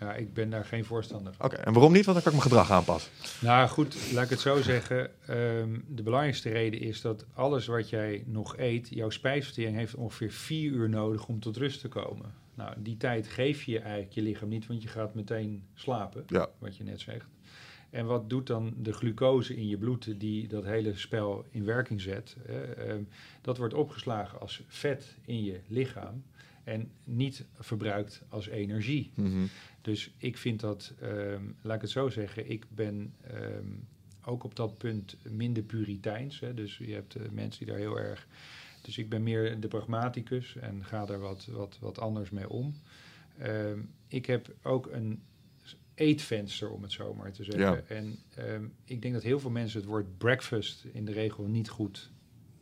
ja, 0.00 0.14
ik 0.14 0.34
ben 0.34 0.50
daar 0.50 0.64
geen 0.64 0.84
voorstander 0.84 1.34
van. 1.34 1.46
Oké, 1.46 1.56
en 1.56 1.72
waarom 1.72 1.92
niet? 1.92 2.04
Want 2.04 2.22
dan 2.22 2.32
kan 2.32 2.32
ik 2.38 2.38
mijn 2.44 2.50
gedrag 2.62 2.70
aanpassen. 2.78 3.10
Nou 3.40 3.68
goed, 3.68 3.96
laat 4.12 4.24
ik 4.24 4.30
het 4.30 4.40
zo 4.40 4.62
zeggen. 4.62 5.10
Ehm, 5.26 5.78
de 5.88 6.02
belangrijkste 6.02 6.48
reden 6.50 6.80
is 6.80 7.00
dat 7.00 7.24
alles 7.34 7.66
wat 7.66 7.88
jij 7.90 8.22
nog 8.26 8.56
eet, 8.56 8.88
jouw 8.90 9.10
spijsvertering 9.10 9.76
heeft 9.76 9.94
ongeveer 9.94 10.30
vier 10.30 10.72
uur 10.72 10.88
nodig 10.88 11.26
om 11.26 11.40
tot 11.40 11.56
rust 11.56 11.80
te 11.80 11.88
komen. 11.88 12.34
Nou, 12.54 12.72
die 12.78 12.96
tijd 12.96 13.26
geef 13.26 13.62
je 13.62 13.78
eigenlijk 13.80 14.12
je 14.12 14.22
lichaam 14.22 14.48
niet, 14.48 14.66
want 14.66 14.82
je 14.82 14.88
gaat 14.88 15.14
meteen 15.14 15.64
slapen, 15.74 16.24
Ja. 16.26 16.48
wat 16.58 16.76
je 16.76 16.84
net 16.84 17.00
zegt. 17.00 17.26
En 17.90 18.06
wat 18.06 18.30
doet 18.30 18.46
dan 18.46 18.74
de 18.78 18.92
glucose 18.92 19.56
in 19.56 19.68
je 19.68 19.76
bloed 19.76 20.20
die 20.20 20.48
dat 20.48 20.64
hele 20.64 20.96
spel 20.96 21.44
in 21.50 21.64
werking 21.64 22.00
zet? 22.00 22.36
hè? 22.46 22.62
Ehm, 22.62 23.02
dat 23.40 23.56
wordt 23.58 23.74
opgeslagen 23.74 24.40
als 24.40 24.62
vet 24.66 25.16
in 25.24 25.44
je 25.44 25.60
lichaam 25.66 26.22
en 26.64 26.90
niet 27.04 27.44
verbruikt 27.58 28.22
als 28.28 28.48
energie. 28.48 29.10
Mhm. 29.14 29.46
Dus 29.82 30.10
ik 30.16 30.36
vind 30.36 30.60
dat, 30.60 30.92
ehm, 31.00 31.42
laat 31.62 31.76
ik 31.76 31.80
het 31.80 31.90
zo 31.90 32.08
zeggen, 32.08 32.50
ik 32.50 32.64
ben 32.68 33.14
ehm, 33.20 33.66
ook 34.24 34.44
op 34.44 34.56
dat 34.56 34.78
punt 34.78 35.16
minder 35.30 35.62
puriteins. 35.62 36.40
Hè, 36.40 36.54
dus 36.54 36.78
je 36.78 36.92
hebt 36.92 37.14
eh, 37.14 37.22
mensen 37.30 37.64
die 37.64 37.74
daar 37.74 37.82
heel 37.82 37.98
erg. 37.98 38.26
Dus 38.82 38.98
ik 38.98 39.08
ben 39.08 39.22
meer 39.22 39.60
de 39.60 39.68
pragmaticus 39.68 40.56
en 40.56 40.84
ga 40.84 41.04
daar 41.04 41.18
wat, 41.18 41.46
wat, 41.50 41.78
wat 41.80 41.98
anders 41.98 42.30
mee 42.30 42.48
om. 42.48 42.74
Ik 44.08 44.26
heb 44.26 44.54
ook 44.62 44.86
een 44.92 45.22
eetvenster, 45.96 46.70
om 46.70 46.82
het 46.82 46.92
zo 46.92 47.14
maar 47.14 47.32
te 47.32 47.44
zeggen. 47.44 47.60
Ja. 47.70 47.82
En 47.86 48.18
ehm, 48.34 48.64
ik 48.84 49.02
denk 49.02 49.14
dat 49.14 49.22
heel 49.22 49.40
veel 49.40 49.50
mensen 49.50 49.80
het 49.80 49.88
woord 49.88 50.18
breakfast 50.18 50.84
in 50.92 51.04
de 51.04 51.12
regel 51.12 51.44
niet 51.44 51.68
goed 51.68 52.10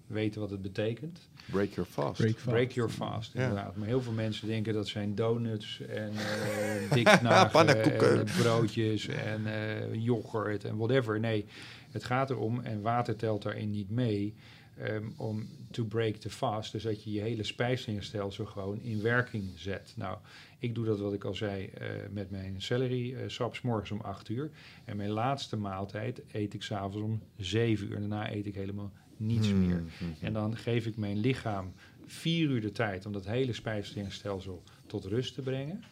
weten 0.06 0.40
wat 0.40 0.50
het 0.50 0.62
betekent. 0.62 1.28
Break 1.50 1.68
your 1.70 1.90
fast. 1.90 2.20
Break 2.20 2.32
fast. 2.34 2.44
Break 2.56 2.70
your 2.70 2.90
fast, 2.90 3.32
Ja. 3.32 3.40
inderdaad. 3.42 3.76
Maar 3.76 3.86
heel 3.88 4.02
veel 4.02 4.12
mensen 4.12 4.48
denken 4.48 4.74
dat 4.74 4.88
zijn 4.88 5.14
donuts 5.14 5.80
en 5.80 6.12
eh 6.16 6.90
diknagen 6.96 7.50
Pannenkoeken. 7.50 8.18
en 8.18 8.24
broodjes 8.42 9.06
en 9.08 9.46
eh, 9.46 9.94
yoghurt 9.94 10.64
en 10.64 10.76
whatever. 10.76 11.20
Nee, 11.20 11.46
het 11.90 12.04
gaat 12.04 12.30
erom, 12.30 12.60
en 12.60 12.80
water 12.80 13.16
telt 13.16 13.42
daarin 13.42 13.70
niet 13.70 13.90
mee, 13.90 14.34
ehm, 14.78 15.04
om 15.16 15.48
to 15.70 15.84
break 15.84 16.14
the 16.14 16.30
fast. 16.30 16.72
Dus 16.72 16.82
dat 16.82 17.04
je 17.04 17.12
je 17.12 17.20
hele 17.20 17.42
spijsverteringsstelsel 17.42 18.44
gewoon 18.44 18.80
in 18.80 19.02
werking 19.02 19.50
zet. 19.56 19.92
Nou, 19.96 20.18
ik 20.64 20.74
doe 20.74 20.84
dat, 20.84 21.00
wat 21.00 21.12
ik 21.12 21.24
al 21.24 21.34
zei, 21.34 21.66
eh, 21.66 21.88
met 22.10 22.30
mijn 22.30 22.62
celery 22.62 23.14
eh 23.14 23.28
sap 23.28 23.54
's 23.54 23.60
morgens 23.60 23.90
om 23.90 24.00
8 24.00 24.28
uur. 24.28 24.50
En 24.84 24.96
mijn 24.96 25.10
laatste 25.10 25.56
maaltijd 25.56 26.22
eet 26.32 26.54
ik 26.54 26.62
s'avonds 26.62 26.96
om 26.96 27.22
7 27.36 27.86
uur. 27.90 27.98
Daarna 27.98 28.32
eet 28.32 28.46
ik 28.46 28.54
helemaal 28.54 28.92
niets 29.16 29.50
Hmm, 29.50 29.66
meer. 29.66 29.82
mhm. 29.82 30.24
En 30.24 30.32
dan 30.32 30.56
geef 30.56 30.86
ik 30.86 30.96
mijn 30.96 31.18
lichaam 31.18 31.72
vier 32.06 32.48
uur 32.50 32.60
de 32.60 32.72
tijd 32.72 33.06
om 33.06 33.12
dat 33.12 33.26
hele 33.26 33.52
spijsverteringsstelsel 33.52 34.62
tot 34.86 35.04
rust 35.04 35.34
te 35.34 35.42
brengen. 35.42 35.82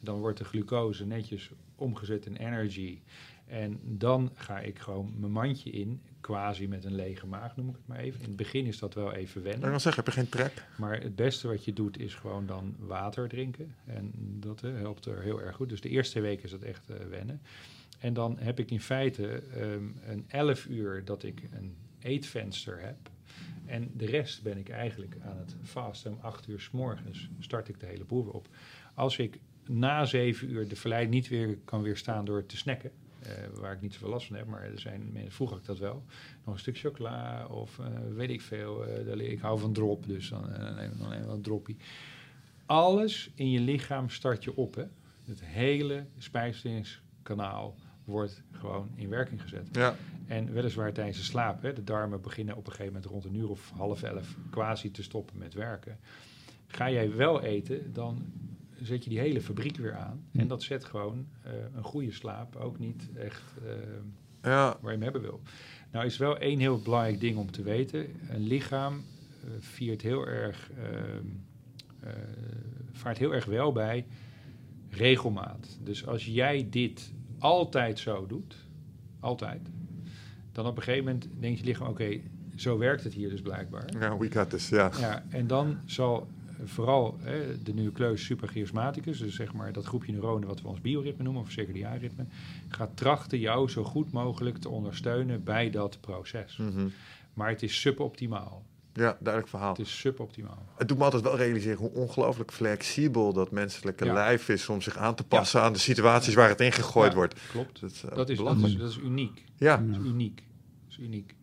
Dan 0.00 0.18
wordt 0.18 0.38
de 0.38 0.44
glucose 0.44 1.06
netjes 1.06 1.50
omgezet 1.76 2.26
in 2.26 2.36
energy. 2.36 2.98
En 3.46 3.80
dan 3.82 4.30
ga 4.34 4.58
ik 4.58 4.78
gewoon 4.78 5.14
mijn 5.18 5.32
mandje 5.32 5.70
in, 5.70 6.02
quasi 6.20 6.68
met 6.68 6.84
een 6.84 6.94
lege 6.94 7.26
maag 7.26 7.56
noem 7.56 7.68
ik 7.68 7.74
het 7.76 7.86
maar 7.86 7.98
even. 7.98 8.20
In 8.20 8.26
het 8.26 8.36
begin 8.36 8.66
is 8.66 8.78
dat 8.78 8.94
wel 8.94 9.12
even 9.12 9.42
wennen. 9.42 9.70
kan 9.70 9.80
zeggen, 9.80 10.04
heb 10.04 10.14
je 10.14 10.20
geen 10.20 10.28
trek? 10.28 10.66
Maar 10.76 11.00
het 11.00 11.16
beste 11.16 11.48
wat 11.48 11.64
je 11.64 11.72
doet 11.72 11.98
is 11.98 12.14
gewoon 12.14 12.46
dan 12.46 12.76
water 12.78 13.28
drinken. 13.28 13.74
En 13.84 14.12
dat 14.40 14.62
eh, 14.62 14.74
helpt 14.74 15.06
er 15.06 15.22
heel 15.22 15.42
erg 15.42 15.56
goed. 15.56 15.68
Dus 15.68 15.80
de 15.80 15.88
eerste 15.88 16.20
week 16.20 16.42
is 16.42 16.50
dat 16.50 16.62
echt 16.62 16.90
eh, 16.90 16.96
wennen. 17.10 17.40
En 17.98 18.14
dan 18.14 18.38
heb 18.38 18.58
ik 18.58 18.70
in 18.70 18.80
feite 18.80 19.42
ehm, 19.54 19.84
een 20.06 20.24
11 20.28 20.66
uur 20.66 21.04
dat 21.04 21.22
ik 21.22 21.42
een 21.52 21.76
eetvenster 21.98 22.80
heb. 22.80 23.10
En 23.66 23.90
de 23.94 24.06
rest 24.06 24.42
ben 24.42 24.58
ik 24.58 24.68
eigenlijk 24.68 25.16
aan 25.22 25.36
het 25.38 25.56
vasten. 25.62 26.12
Om 26.12 26.18
8 26.20 26.48
uur 26.48 26.60
s 26.60 26.70
morgens 26.70 27.28
start 27.38 27.68
ik 27.68 27.80
de 27.80 27.86
hele 27.86 28.04
boel 28.04 28.24
weer 28.24 28.34
op. 28.34 28.48
Als 28.94 29.18
ik 29.18 29.40
na 29.66 30.04
7 30.04 30.50
uur 30.50 30.68
de 30.68 30.76
verleiding 30.76 31.14
niet 31.14 31.28
weer 31.28 31.58
kan 31.64 31.82
weerstaan 31.82 32.24
door 32.24 32.46
te 32.46 32.56
snacken. 32.56 32.90
Eh, 33.26 33.60
waar 33.60 33.72
ik 33.72 33.80
niet 33.80 33.92
zoveel 33.92 34.08
last 34.08 34.26
van 34.26 34.36
heb, 34.36 34.46
maar 34.46 34.62
er 34.62 34.78
zijn 34.80 35.10
mensen, 35.12 35.32
vroeger 35.32 35.56
had 35.56 35.64
ik 35.64 35.70
dat 35.70 35.90
wel. 35.90 36.04
Nog 36.44 36.54
een 36.54 36.60
stuk 36.60 36.78
chocola 36.78 37.46
of 37.46 37.78
eh, 37.78 37.86
weet 38.14 38.30
ik 38.30 38.40
veel. 38.40 38.86
eh, 38.86 39.30
ik 39.30 39.38
hou 39.38 39.58
van 39.58 39.72
drop, 39.72 40.06
dus 40.06 40.28
dan 40.28 40.50
neem 40.76 40.90
ik 40.90 40.98
nog 40.98 41.12
even 41.12 41.28
een 41.28 41.42
droppie. 41.42 41.76
Alles 42.66 43.30
in 43.34 43.50
je 43.50 43.60
lichaam 43.60 44.10
start 44.10 44.44
je 44.44 44.56
op. 44.56 44.74
Hè? 44.74 44.84
Het 45.24 45.44
hele 45.44 46.06
spijsverteringskanaal 46.18 47.76
wordt 48.04 48.42
gewoon 48.52 48.90
in 48.94 49.08
werking 49.08 49.42
gezet. 49.42 49.68
Ja. 49.72 49.96
En 50.26 50.52
weliswaar 50.52 50.92
tijdens 50.92 51.16
de 51.16 51.22
slaap. 51.22 51.62
Hè, 51.62 51.72
de 51.72 51.84
darmen 51.84 52.20
beginnen 52.20 52.56
op 52.56 52.66
een 52.66 52.72
gegeven 52.72 52.92
moment 52.92 53.10
rond 53.10 53.24
een 53.24 53.34
uur 53.34 53.50
of 53.50 53.70
half 53.70 54.02
elf 54.02 54.36
quasi 54.50 54.90
te 54.90 55.02
stoppen 55.02 55.38
met 55.38 55.54
werken. 55.54 55.98
Ga 56.66 56.90
jij 56.90 57.16
wel 57.16 57.42
eten, 57.42 57.92
dan 57.92 58.24
zet 58.82 59.04
je 59.04 59.10
die 59.10 59.18
hele 59.18 59.40
fabriek 59.40 59.76
weer 59.76 59.94
aan. 59.94 60.24
En 60.32 60.48
dat 60.48 60.62
zet 60.62 60.84
gewoon 60.84 61.26
eh, 61.42 61.52
een 61.74 61.82
goede 61.84 62.12
slaap 62.12 62.56
ook 62.56 62.78
niet 62.78 63.08
echt 63.14 63.42
eh, 63.66 63.72
Ja. 64.42 64.66
waar 64.80 64.92
je 64.92 64.96
hem 64.98 65.02
hebben 65.02 65.20
wil. 65.22 65.40
Nou 65.92 66.06
is 66.06 66.16
wel 66.16 66.38
één 66.38 66.58
heel 66.58 66.80
belangrijk 66.82 67.20
ding 67.20 67.36
om 67.36 67.50
te 67.50 67.62
weten. 67.62 68.06
Een 68.28 68.46
lichaam 68.46 68.94
eh, 68.94 69.50
viert 69.58 70.02
heel 70.02 70.26
erg, 70.26 70.70
ehm, 70.82 71.24
eh, 72.00 72.12
vaart 72.92 73.18
heel 73.18 73.34
erg 73.34 73.44
wel 73.44 73.72
bij 73.72 74.06
regelmaat. 74.90 75.78
Dus 75.82 76.06
als 76.06 76.24
jij 76.24 76.66
dit 76.70 77.12
altijd 77.38 77.98
zo 77.98 78.26
doet, 78.26 78.56
altijd, 79.20 79.68
dan 80.52 80.66
op 80.66 80.76
een 80.76 80.82
gegeven 80.82 81.04
moment 81.04 81.28
denkt 81.40 81.58
je 81.58 81.64
lichaam, 81.64 81.88
oké, 81.88 82.20
zo 82.56 82.78
werkt 82.78 83.04
het 83.04 83.12
hier 83.14 83.28
dus 83.30 83.40
blijkbaar. 83.42 83.84
ja, 84.00 84.16
we 84.18 84.30
got 84.30 84.50
this, 84.50 84.68
ja. 84.68 84.90
Ja, 85.00 85.24
en 85.28 85.46
dan 85.46 85.78
zal 85.86 86.28
vooral 86.64 87.16
hè, 87.20 87.62
de 87.62 87.74
nucleus 87.74 88.24
suprachiasmaticus, 88.24 89.18
dus 89.18 89.34
zeg 89.34 89.52
maar 89.52 89.72
dat 89.72 89.84
groepje 89.84 90.12
neuronen 90.12 90.48
wat 90.48 90.62
we 90.62 90.68
ons 90.68 90.80
bioritme 90.80 91.24
noemen, 91.24 91.42
of 91.42 91.50
circadiaanritme, 91.50 92.24
gaat 92.68 92.90
trachten 92.96 93.38
jou 93.38 93.68
zo 93.68 93.84
goed 93.84 94.12
mogelijk 94.12 94.58
te 94.58 94.68
ondersteunen 94.68 95.44
bij 95.44 95.70
dat 95.70 95.98
proces. 96.00 96.56
Mhm. 96.56 96.86
Maar 97.34 97.48
het 97.48 97.62
is 97.62 97.80
suboptimaal. 97.80 98.64
Ja, 98.92 99.16
duidelijk 99.20 99.48
verhaal. 99.48 99.70
Het 99.70 99.78
is 99.86 99.98
suboptimaal. 99.98 100.66
Het 100.76 100.88
doet 100.88 100.98
me 100.98 101.04
altijd 101.04 101.22
wel 101.22 101.36
realiseren 101.36 101.78
hoe 101.78 101.90
ongelooflijk 101.92 102.52
flexibel 102.52 103.32
dat 103.32 103.50
menselijke 103.50 104.04
Ja. 104.04 104.12
lijf 104.12 104.48
is 104.48 104.68
om 104.68 104.80
zich 104.82 104.96
aan 104.96 105.14
te 105.14 105.24
passen 105.24 105.62
aan 105.62 105.72
de 105.72 105.78
situaties 105.78 106.34
waar 106.34 106.48
het 106.48 106.60
in 106.60 106.72
gegooid 106.72 107.10
Ja, 107.10 107.16
wordt. 107.16 107.34
Klopt. 107.50 107.80
Dat 107.80 107.90
is, 107.90 108.04
eh, 108.04 108.16
Dat 108.16 108.28
is, 108.28 108.38
dat, 108.38 108.56
is, 108.56 108.76
dat 108.76 108.90
is 108.90 108.98
uniek. 108.98 109.44
Ja, 109.56 109.76
Dat 109.76 110.00
is 110.00 110.06
uniek. 110.06 110.36
Dat 110.36 110.90
is 110.90 110.98
uniek. 110.98 111.34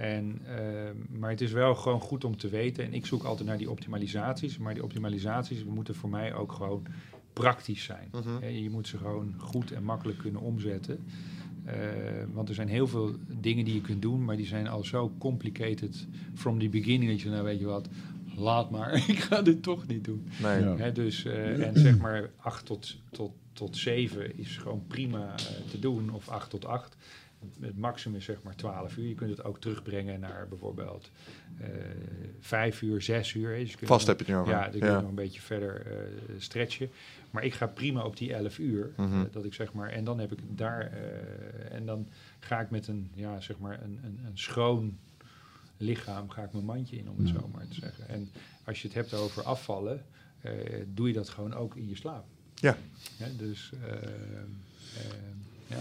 En, 0.00 0.40
ehm, 0.46 1.18
maar 1.18 1.30
het 1.30 1.40
is 1.40 1.52
wel 1.52 1.74
gewoon 1.74 2.00
goed 2.00 2.24
om 2.24 2.36
te 2.36 2.48
weten. 2.48 2.84
En 2.84 2.94
ik 2.94 3.06
zoek 3.06 3.22
altijd 3.22 3.48
naar 3.48 3.58
die 3.58 3.70
optimalisaties. 3.70 4.58
Maar 4.58 4.74
die 4.74 4.82
optimalisaties 4.82 5.64
moeten 5.64 5.94
voor 5.94 6.10
mij 6.10 6.34
ook 6.34 6.52
gewoon 6.52 6.86
praktisch 7.32 7.84
zijn. 7.84 8.08
Mhm. 8.12 8.40
Hè, 8.40 8.46
Je 8.46 8.70
moet 8.70 8.88
ze 8.88 8.96
gewoon 8.96 9.34
goed 9.38 9.72
en 9.72 9.82
makkelijk 9.82 10.18
kunnen 10.18 10.40
omzetten. 10.40 11.04
Eh, 11.64 11.76
want 12.32 12.48
er 12.48 12.54
zijn 12.54 12.68
heel 12.68 12.86
veel 12.86 13.14
dingen 13.40 13.64
die 13.64 13.74
je 13.74 13.80
kunt 13.80 14.02
doen, 14.02 14.24
maar 14.24 14.36
die 14.36 14.46
zijn 14.46 14.68
al 14.68 14.84
zo 14.84 15.12
complicated 15.18 16.06
from 16.34 16.58
the 16.58 16.68
beginning. 16.68 17.10
Dat 17.10 17.20
je 17.20 17.28
nou 17.28 17.44
weet 17.44 17.58
je 17.58 17.66
wat, 17.66 17.88
laat 18.36 18.70
maar, 18.70 18.92
ik 19.08 19.18
ga 19.18 19.42
dit 19.42 19.62
toch 19.62 19.86
niet 19.86 20.04
doen. 20.04 20.28
nee. 20.42 20.60
Ja. 20.60 20.76
Hè, 20.76 20.92
dus, 20.92 21.24
eh, 21.24 21.66
en 21.66 21.78
zeg 21.78 21.98
maar 21.98 22.30
8 22.36 22.66
tot, 22.66 22.96
tot, 23.10 23.32
tot 23.52 23.76
7 23.76 24.38
is 24.38 24.56
gewoon 24.56 24.82
prima 24.86 25.34
eh, 25.34 25.70
te 25.70 25.78
doen, 25.78 26.10
of 26.10 26.28
8 26.28 26.50
tot 26.50 26.64
8. 26.64 26.96
Het 27.60 27.78
maximum 27.78 28.16
is 28.18 28.24
zeg 28.24 28.42
maar 28.42 28.54
12 28.56 28.96
uur. 28.96 29.08
Je 29.08 29.14
kunt 29.14 29.30
het 29.30 29.44
ook 29.44 29.60
terugbrengen 29.60 30.20
naar 30.20 30.48
bijvoorbeeld 30.48 31.10
eh 31.60 31.68
5 32.40 32.82
uur, 32.82 33.02
6 33.02 33.34
uur. 33.34 33.58
Dus 33.58 33.70
je 33.70 33.76
kunt 33.76 33.88
Vast 33.88 34.06
nog- 34.06 34.16
heb 34.18 34.26
je 34.26 34.32
het 34.32 34.42
nu 34.44 34.48
over. 34.48 34.52
Ja, 34.64 34.70
dan 34.70 34.80
kun 34.80 34.88
je 34.88 34.94
nog 35.00 35.08
een 35.08 35.14
beetje 35.14 35.40
verder 35.40 35.86
eh, 35.86 35.94
stretchen. 36.38 36.90
Maar 37.30 37.44
ik 37.44 37.54
ga 37.54 37.66
prima 37.66 38.02
op 38.04 38.16
die 38.16 38.34
11 38.34 38.58
uur. 38.58 38.90
Mhm. 38.96 39.12
eh, 39.14 39.20
dat 39.32 39.44
ik 39.44 39.54
zeg 39.54 39.72
maar, 39.72 39.88
en 39.88 40.04
dan 40.04 40.18
heb 40.18 40.32
ik 40.32 40.38
daar, 40.48 40.92
en 41.70 41.86
dan 41.86 42.08
ga 42.40 42.60
ik 42.60 42.70
met 42.70 42.86
een, 42.86 43.10
ja, 43.14 43.40
zeg 43.40 43.58
maar 43.58 43.82
een, 43.82 44.00
een, 44.04 44.18
een 44.26 44.38
schoon 44.38 44.98
lichaam, 45.76 46.30
ga 46.30 46.42
ik 46.42 46.52
mijn 46.52 46.64
mandje 46.64 46.96
in, 46.96 47.10
om 47.10 47.18
het 47.18 47.28
Ja. 47.28 47.34
zo 47.40 47.48
maar 47.54 47.68
te 47.68 47.74
zeggen. 47.74 48.08
En 48.08 48.28
als 48.64 48.82
je 48.82 48.86
het 48.88 48.96
hebt 48.96 49.14
over 49.14 49.42
afvallen, 49.42 50.04
doe 50.86 51.08
je 51.08 51.14
dat 51.14 51.28
gewoon 51.28 51.54
ook 51.54 51.76
in 51.76 51.88
je 51.88 51.96
slaap. 51.96 52.24
Ja. 52.54 52.76
dus, 53.36 53.70
eh, 53.82 53.92
eh, 53.92 54.02
ja. 55.66 55.76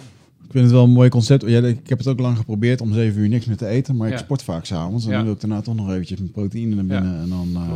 Ik 0.46 0.52
vind 0.56 0.64
het 0.64 0.74
wel 0.74 0.84
een 0.84 0.90
mooi 0.92 1.10
concept. 1.10 1.44
Ja, 1.48 1.62
ik 1.62 1.90
heb 1.90 1.98
het 1.98 2.08
ook 2.08 2.20
lang 2.20 2.38
geprobeerd 2.38 2.82
om 2.82 2.94
7 2.94 3.22
uur 3.22 3.30
niks 3.30 3.46
meer 3.46 3.58
te 3.58 3.66
eten, 3.68 3.96
maar 3.96 4.08
ik 4.08 4.14
Ja. 4.14 4.20
sport 4.20 4.44
vaak 4.44 4.66
s'avonds. 4.66 5.06
Ja. 5.06 5.12
dan 5.12 5.24
wil 5.24 5.34
ik 5.34 5.40
daarna 5.40 5.62
toch 5.62 5.76
nog 5.76 5.90
eventjes 5.92 6.20
mijn 6.20 6.32
proteïne 6.32 6.76
naar 6.76 6.86
binnen. 6.86 7.20
En 7.22 7.30
dan, 7.30 7.50
eh, 7.56 7.74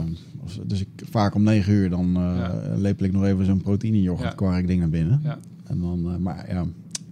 dus 0.65 0.79
ik, 0.81 0.87
vaak 1.09 1.35
om 1.35 1.43
9 1.43 1.73
uur 1.73 1.89
dan 1.89 2.15
eh 2.15 2.49
lepel 2.75 3.05
ik 3.05 3.11
nog 3.11 3.23
even 3.25 3.45
zo'n 3.45 3.61
proteïne 3.61 4.01
yoghurt 4.01 4.35
kwark 4.35 4.67
ding 4.67 4.79
naar 4.79 4.89
binnen. 4.89 5.19
Ja. 5.23 5.39
En 5.67 5.79
dan, 5.79 6.11
eh, 6.13 6.17
maar 6.17 6.45
ja, 6.49 6.65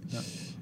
Ja. 0.08 0.18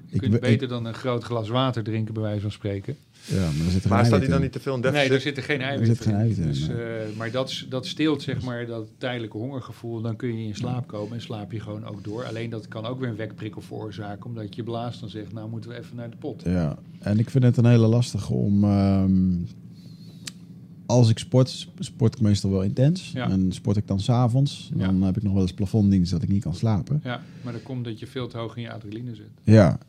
Je 0.09 0.19
kunt 0.19 0.39
beter 0.39 0.67
dan 0.67 0.85
een 0.85 0.93
groot 0.93 1.23
glas 1.23 1.49
water 1.49 1.83
drinken, 1.83 2.13
bij 2.13 2.23
wijze 2.23 2.41
van 2.41 2.51
spreken. 2.51 2.95
Ja, 3.25 3.51
maar, 3.57 3.65
er 3.65 3.71
zit 3.71 3.87
maar 3.87 4.05
staat 4.05 4.19
hij 4.19 4.29
dan 4.29 4.41
niet 4.41 4.51
te 4.51 4.59
veel 4.59 4.75
in 4.75 4.81
deficit? 4.81 5.07
Nee, 5.07 5.17
er 5.17 5.21
zitten 5.21 5.43
geen 5.43 5.61
eiwitten 5.61 5.95
zit 5.95 6.05
geen 6.05 6.15
eiwit 6.15 6.37
in. 6.37 6.47
Dus, 6.47 6.69
uh, 6.69 6.75
maar 7.17 7.31
dat, 7.31 7.65
dat 7.69 7.85
steelt 7.85 8.21
zeg 8.21 8.41
maar 8.41 8.65
dat 8.65 8.87
tijdelijke 8.97 9.37
hongergevoel. 9.37 10.01
Dan 10.01 10.15
kun 10.15 10.37
je 10.37 10.47
in 10.47 10.55
slaap 10.55 10.87
komen 10.87 11.13
en 11.13 11.21
slaap 11.21 11.51
je 11.51 11.59
gewoon 11.59 11.85
ook 11.85 12.03
door. 12.03 12.25
Alleen 12.25 12.49
dat 12.49 12.67
kan 12.67 12.85
ook 12.85 12.99
weer 12.99 13.09
een 13.09 13.15
wekprikkel 13.15 13.61
veroorzaken. 13.61 14.25
Omdat 14.25 14.55
je 14.55 14.63
blaas 14.63 14.99
dan 14.99 15.09
zegt, 15.09 15.33
nou 15.33 15.49
moeten 15.49 15.69
we 15.69 15.77
even 15.77 15.95
naar 15.95 16.09
de 16.09 16.17
pot. 16.17 16.41
Ja, 16.45 16.77
en 16.99 17.19
ik 17.19 17.29
vind 17.29 17.43
het 17.43 17.57
een 17.57 17.65
hele 17.65 17.87
lastige 17.87 18.33
om... 18.33 18.63
Um, 18.63 19.47
als 20.85 21.09
ik 21.09 21.19
sport, 21.19 21.67
sport 21.79 22.15
ik 22.15 22.21
meestal 22.21 22.51
wel 22.51 22.63
intens. 22.63 23.11
Ja. 23.11 23.29
En 23.29 23.51
sport 23.51 23.77
ik 23.77 23.87
dan 23.87 23.99
s'avonds. 23.99 24.69
Dan 24.73 24.99
ja. 24.99 25.05
heb 25.05 25.17
ik 25.17 25.23
nog 25.23 25.33
wel 25.33 25.41
eens 25.41 25.53
plafonddienst 25.53 26.11
dat 26.11 26.23
ik 26.23 26.29
niet 26.29 26.43
kan 26.43 26.55
slapen. 26.55 27.01
Ja, 27.03 27.21
maar 27.41 27.53
dat 27.53 27.63
komt 27.63 27.85
dat 27.85 27.99
je 27.99 28.07
veel 28.07 28.27
te 28.27 28.37
hoog 28.37 28.55
in 28.55 28.61
je 28.61 28.71
adrenaline 28.71 29.15
zit. 29.15 29.29
Ja, 29.43 29.79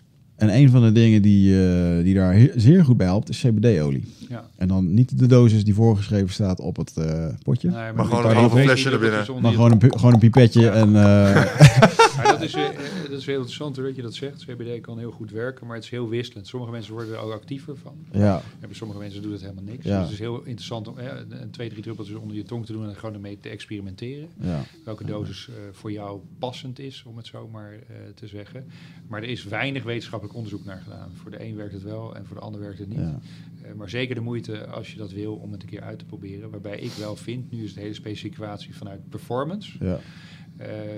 en 0.43 0.57
een 0.57 0.71
van 0.71 0.83
de 0.83 0.93
dingen 0.93 1.23
die, 1.23 1.55
uh, 1.55 2.03
die 2.03 2.15
daar 2.15 2.37
zeer 2.57 2.85
goed 2.85 2.97
bij 2.97 3.07
helpt, 3.07 3.29
is 3.29 3.45
CBD-olie. 3.47 4.05
Ja. 4.29 4.45
En 4.57 4.69
dan 4.69 4.95
niet 4.95 5.19
de 5.19 5.27
dosis 5.27 5.65
die 5.65 5.75
voorgeschreven 5.75 6.31
staat 6.31 6.61
op 6.61 6.77
het 6.77 6.93
uh, 6.99 7.05
potje. 7.43 7.69
Nee, 7.69 7.77
maar, 7.77 7.95
maar 7.95 8.05
gewoon 8.05 8.31
een 8.31 8.37
halve 8.37 8.59
flesje 8.59 8.91
erbinnen. 8.91 9.27
Maar 9.41 9.53
gewoon 9.53 9.73
een, 9.73 9.99
gewoon 9.99 10.13
een 10.13 10.19
pipetje. 10.19 10.69
En, 10.69 10.89
uh... 10.89 11.45
dat, 12.51 12.61
is, 12.61 13.09
dat 13.09 13.19
is 13.19 13.27
heel 13.27 13.35
interessant 13.35 13.75
dat 13.75 13.97
je 13.97 14.03
dat 14.03 14.15
zegt. 14.15 14.45
CBD 14.45 14.81
kan 14.81 14.99
heel 14.99 15.11
goed 15.11 15.31
werken, 15.31 15.67
maar 15.67 15.75
het 15.75 15.85
is 15.85 15.91
heel 15.91 16.09
wisselend. 16.09 16.47
Sommige 16.47 16.73
mensen 16.73 16.93
worden 16.93 17.15
er 17.15 17.21
ook 17.21 17.33
actiever 17.33 17.77
van. 17.77 18.07
Ja. 18.13 18.43
En 18.61 18.69
sommige 18.75 19.01
mensen 19.01 19.23
doen 19.23 19.33
het 19.33 19.41
helemaal 19.41 19.65
niks. 19.65 19.85
Ja. 19.85 19.95
Dus 19.95 20.03
het 20.03 20.13
is 20.13 20.19
heel 20.19 20.39
interessant 20.39 20.89
om 20.89 20.99
een 20.99 21.51
twee, 21.51 21.69
drie 21.69 21.83
druppeltjes 21.83 22.17
onder 22.17 22.37
je 22.37 22.43
tong 22.43 22.67
te 22.67 22.73
doen 22.73 22.89
en 22.89 22.97
gewoon 22.97 23.15
ermee 23.15 23.39
te 23.41 23.49
experimenteren. 23.49 24.29
Ja. 24.41 24.65
Welke 24.85 25.05
dosis 25.05 25.49
voor 25.73 25.93
jou 25.93 26.21
passend 26.39 26.79
is, 26.79 27.05
om 27.07 27.17
het 27.17 27.27
zo 27.27 27.49
maar 27.49 27.79
te 28.15 28.27
zeggen. 28.27 28.67
Maar 29.09 29.23
er 29.23 29.29
is 29.29 29.45
weinig 29.45 29.83
wetenschappelijk 29.83 30.37
onderzoek 30.37 30.65
naar 30.65 30.81
gedaan. 30.81 31.11
Voor 31.15 31.31
de 31.31 31.45
een 31.45 31.57
werkt 31.57 31.73
het 31.73 31.83
wel 31.83 32.17
en 32.17 32.27
voor 32.27 32.37
de 32.37 32.43
ander 32.43 32.61
werkt 32.61 32.79
het 32.79 32.89
niet. 32.89 32.99
Ja. 32.99 33.21
Uh, 33.65 33.73
maar 33.73 33.91
zeker 33.91 34.15
de 34.15 34.21
moeite 34.21 34.67
als 34.67 34.91
je 34.91 34.97
dat 34.97 35.13
wil 35.13 35.35
om 35.35 35.53
het 35.53 35.63
een 35.63 35.69
keer 35.69 35.81
uit 35.81 35.99
te 35.99 36.05
proberen. 36.05 36.51
Waarbij 36.51 36.79
ik 36.79 36.93
wel 36.93 37.17
vind, 37.17 37.51
nu 37.51 37.63
is 37.63 37.71
het 37.71 37.79
hele 37.79 37.95
specificatie 37.95 38.77
vanuit 38.77 39.09
performance. 39.09 39.85
Ja. 39.85 39.99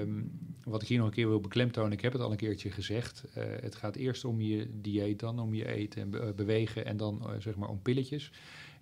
Um, 0.01 0.31
wat 0.65 0.82
ik 0.82 0.89
hier 0.89 0.99
nog 0.99 1.07
een 1.07 1.12
keer 1.12 1.28
wil 1.28 1.41
beklemtonen, 1.41 1.93
ik 1.93 2.01
heb 2.01 2.12
het 2.12 2.23
al 2.23 2.31
een 2.31 2.36
keertje 2.36 2.70
gezegd. 2.70 3.24
Uh, 3.28 3.45
het 3.61 3.74
gaat 3.74 3.97
eerst 3.97 4.24
om 4.24 4.41
je 4.41 4.69
dieet, 4.81 5.19
dan 5.19 5.41
om 5.41 5.55
je 5.55 5.69
eten 5.69 6.03
en 6.03 6.11
be 6.11 6.32
bewegen 6.36 6.86
en 6.86 6.97
dan 6.97 7.23
uh, 7.23 7.31
zeg 7.39 7.57
maar 7.57 7.69
om 7.69 7.82
pilletjes 7.82 8.31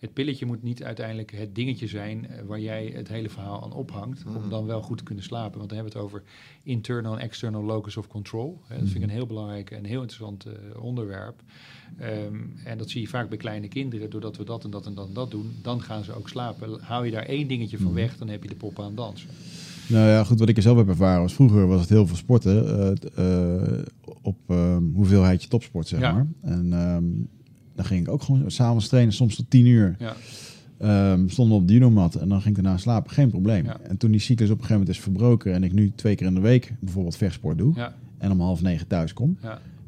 het 0.02 0.12
pilletje 0.12 0.46
moet 0.46 0.62
niet 0.62 0.82
uiteindelijk 0.82 1.30
het 1.30 1.54
dingetje 1.54 1.86
zijn 1.86 2.26
eh, 2.26 2.42
waar 2.44 2.60
jij 2.60 2.92
het 2.94 3.08
hele 3.08 3.28
verhaal 3.28 3.62
aan 3.62 3.72
ophangt. 3.72 4.24
Om 4.26 4.42
mm. 4.42 4.48
dan 4.48 4.66
wel 4.66 4.82
goed 4.82 4.98
te 4.98 5.04
kunnen 5.04 5.24
slapen. 5.24 5.58
Want 5.58 5.68
dan 5.68 5.78
hebben 5.78 5.92
we 5.92 5.98
het 5.98 6.08
over 6.08 6.22
internal 6.62 7.14
en 7.14 7.20
external 7.20 7.62
locus 7.62 7.96
of 7.96 8.06
control. 8.06 8.60
Dat 8.68 8.78
vind 8.78 8.94
ik 8.94 9.02
een 9.02 9.08
heel 9.08 9.26
belangrijk 9.26 9.70
en 9.70 9.84
heel 9.84 10.00
interessant 10.00 10.46
onderwerp. 10.78 11.42
Um, 12.00 12.56
en 12.64 12.78
dat 12.78 12.90
zie 12.90 13.00
je 13.00 13.08
vaak 13.08 13.28
bij 13.28 13.38
kleine 13.38 13.68
kinderen. 13.68 14.10
Doordat 14.10 14.36
we 14.36 14.44
dat 14.44 14.64
en 14.64 14.70
dat 14.70 14.86
en 14.86 14.94
dat 14.94 15.06
en 15.06 15.14
dat 15.14 15.30
doen, 15.30 15.58
dan 15.62 15.82
gaan 15.82 16.04
ze 16.04 16.14
ook 16.14 16.28
slapen. 16.28 16.80
Hou 16.80 17.04
je 17.04 17.10
daar 17.10 17.26
één 17.26 17.48
dingetje 17.48 17.78
van 17.78 17.90
mm. 17.90 17.94
weg, 17.94 18.16
dan 18.16 18.28
heb 18.28 18.42
je 18.42 18.48
de 18.48 18.54
pop 18.54 18.80
aan 18.80 18.94
dansen. 18.94 19.28
Nou 19.92 20.08
ja, 20.08 20.24
goed, 20.24 20.38
wat 20.38 20.48
ik 20.48 20.56
er 20.56 20.62
zelf 20.62 20.76
heb 20.76 20.88
ervaren 20.88 21.20
was 21.20 21.34
vroeger 21.34 21.66
was 21.66 21.80
het 21.80 21.88
heel 21.88 22.06
veel 22.06 22.16
sporten 22.16 22.64
uh, 23.18 23.24
uh, 23.24 23.78
op 24.22 24.36
uh, 24.48 24.76
hoeveelheid 24.94 25.42
je 25.42 25.48
topsport, 25.48 25.88
zeg 25.88 26.00
ja. 26.00 26.12
maar. 26.12 26.26
En 26.40 26.72
um, 26.72 27.28
dan 27.74 27.84
ging 27.84 28.06
ik 28.06 28.12
ook 28.12 28.22
gewoon 28.22 28.50
s'avonds 28.50 28.88
trainen, 28.88 29.14
soms 29.14 29.36
tot 29.36 29.50
tien 29.50 29.66
uur. 29.66 29.96
Ja. 29.98 30.14
Um, 31.12 31.28
stonden 31.28 31.56
op 31.56 31.66
de 31.66 31.72
judomat 31.72 32.14
en 32.14 32.28
dan 32.28 32.40
ging 32.42 32.56
ik 32.56 32.62
daarna 32.62 32.78
slapen, 32.78 33.10
geen 33.10 33.30
probleem. 33.30 33.64
Ja. 33.64 33.80
En 33.80 33.96
toen 33.96 34.10
die 34.10 34.20
cyclus 34.20 34.50
op 34.50 34.58
een 34.58 34.64
gegeven 34.64 34.80
moment 34.80 34.96
is 34.96 35.02
verbroken 35.02 35.52
en 35.52 35.64
ik 35.64 35.72
nu 35.72 35.92
twee 35.94 36.14
keer 36.14 36.26
in 36.26 36.34
de 36.34 36.40
week 36.40 36.72
bijvoorbeeld 36.80 37.16
vechtsport 37.16 37.58
doe 37.58 37.90
en 38.18 38.30
om 38.30 38.40
half 38.40 38.62
negen 38.62 38.86
thuis 38.86 39.12
kom, 39.12 39.38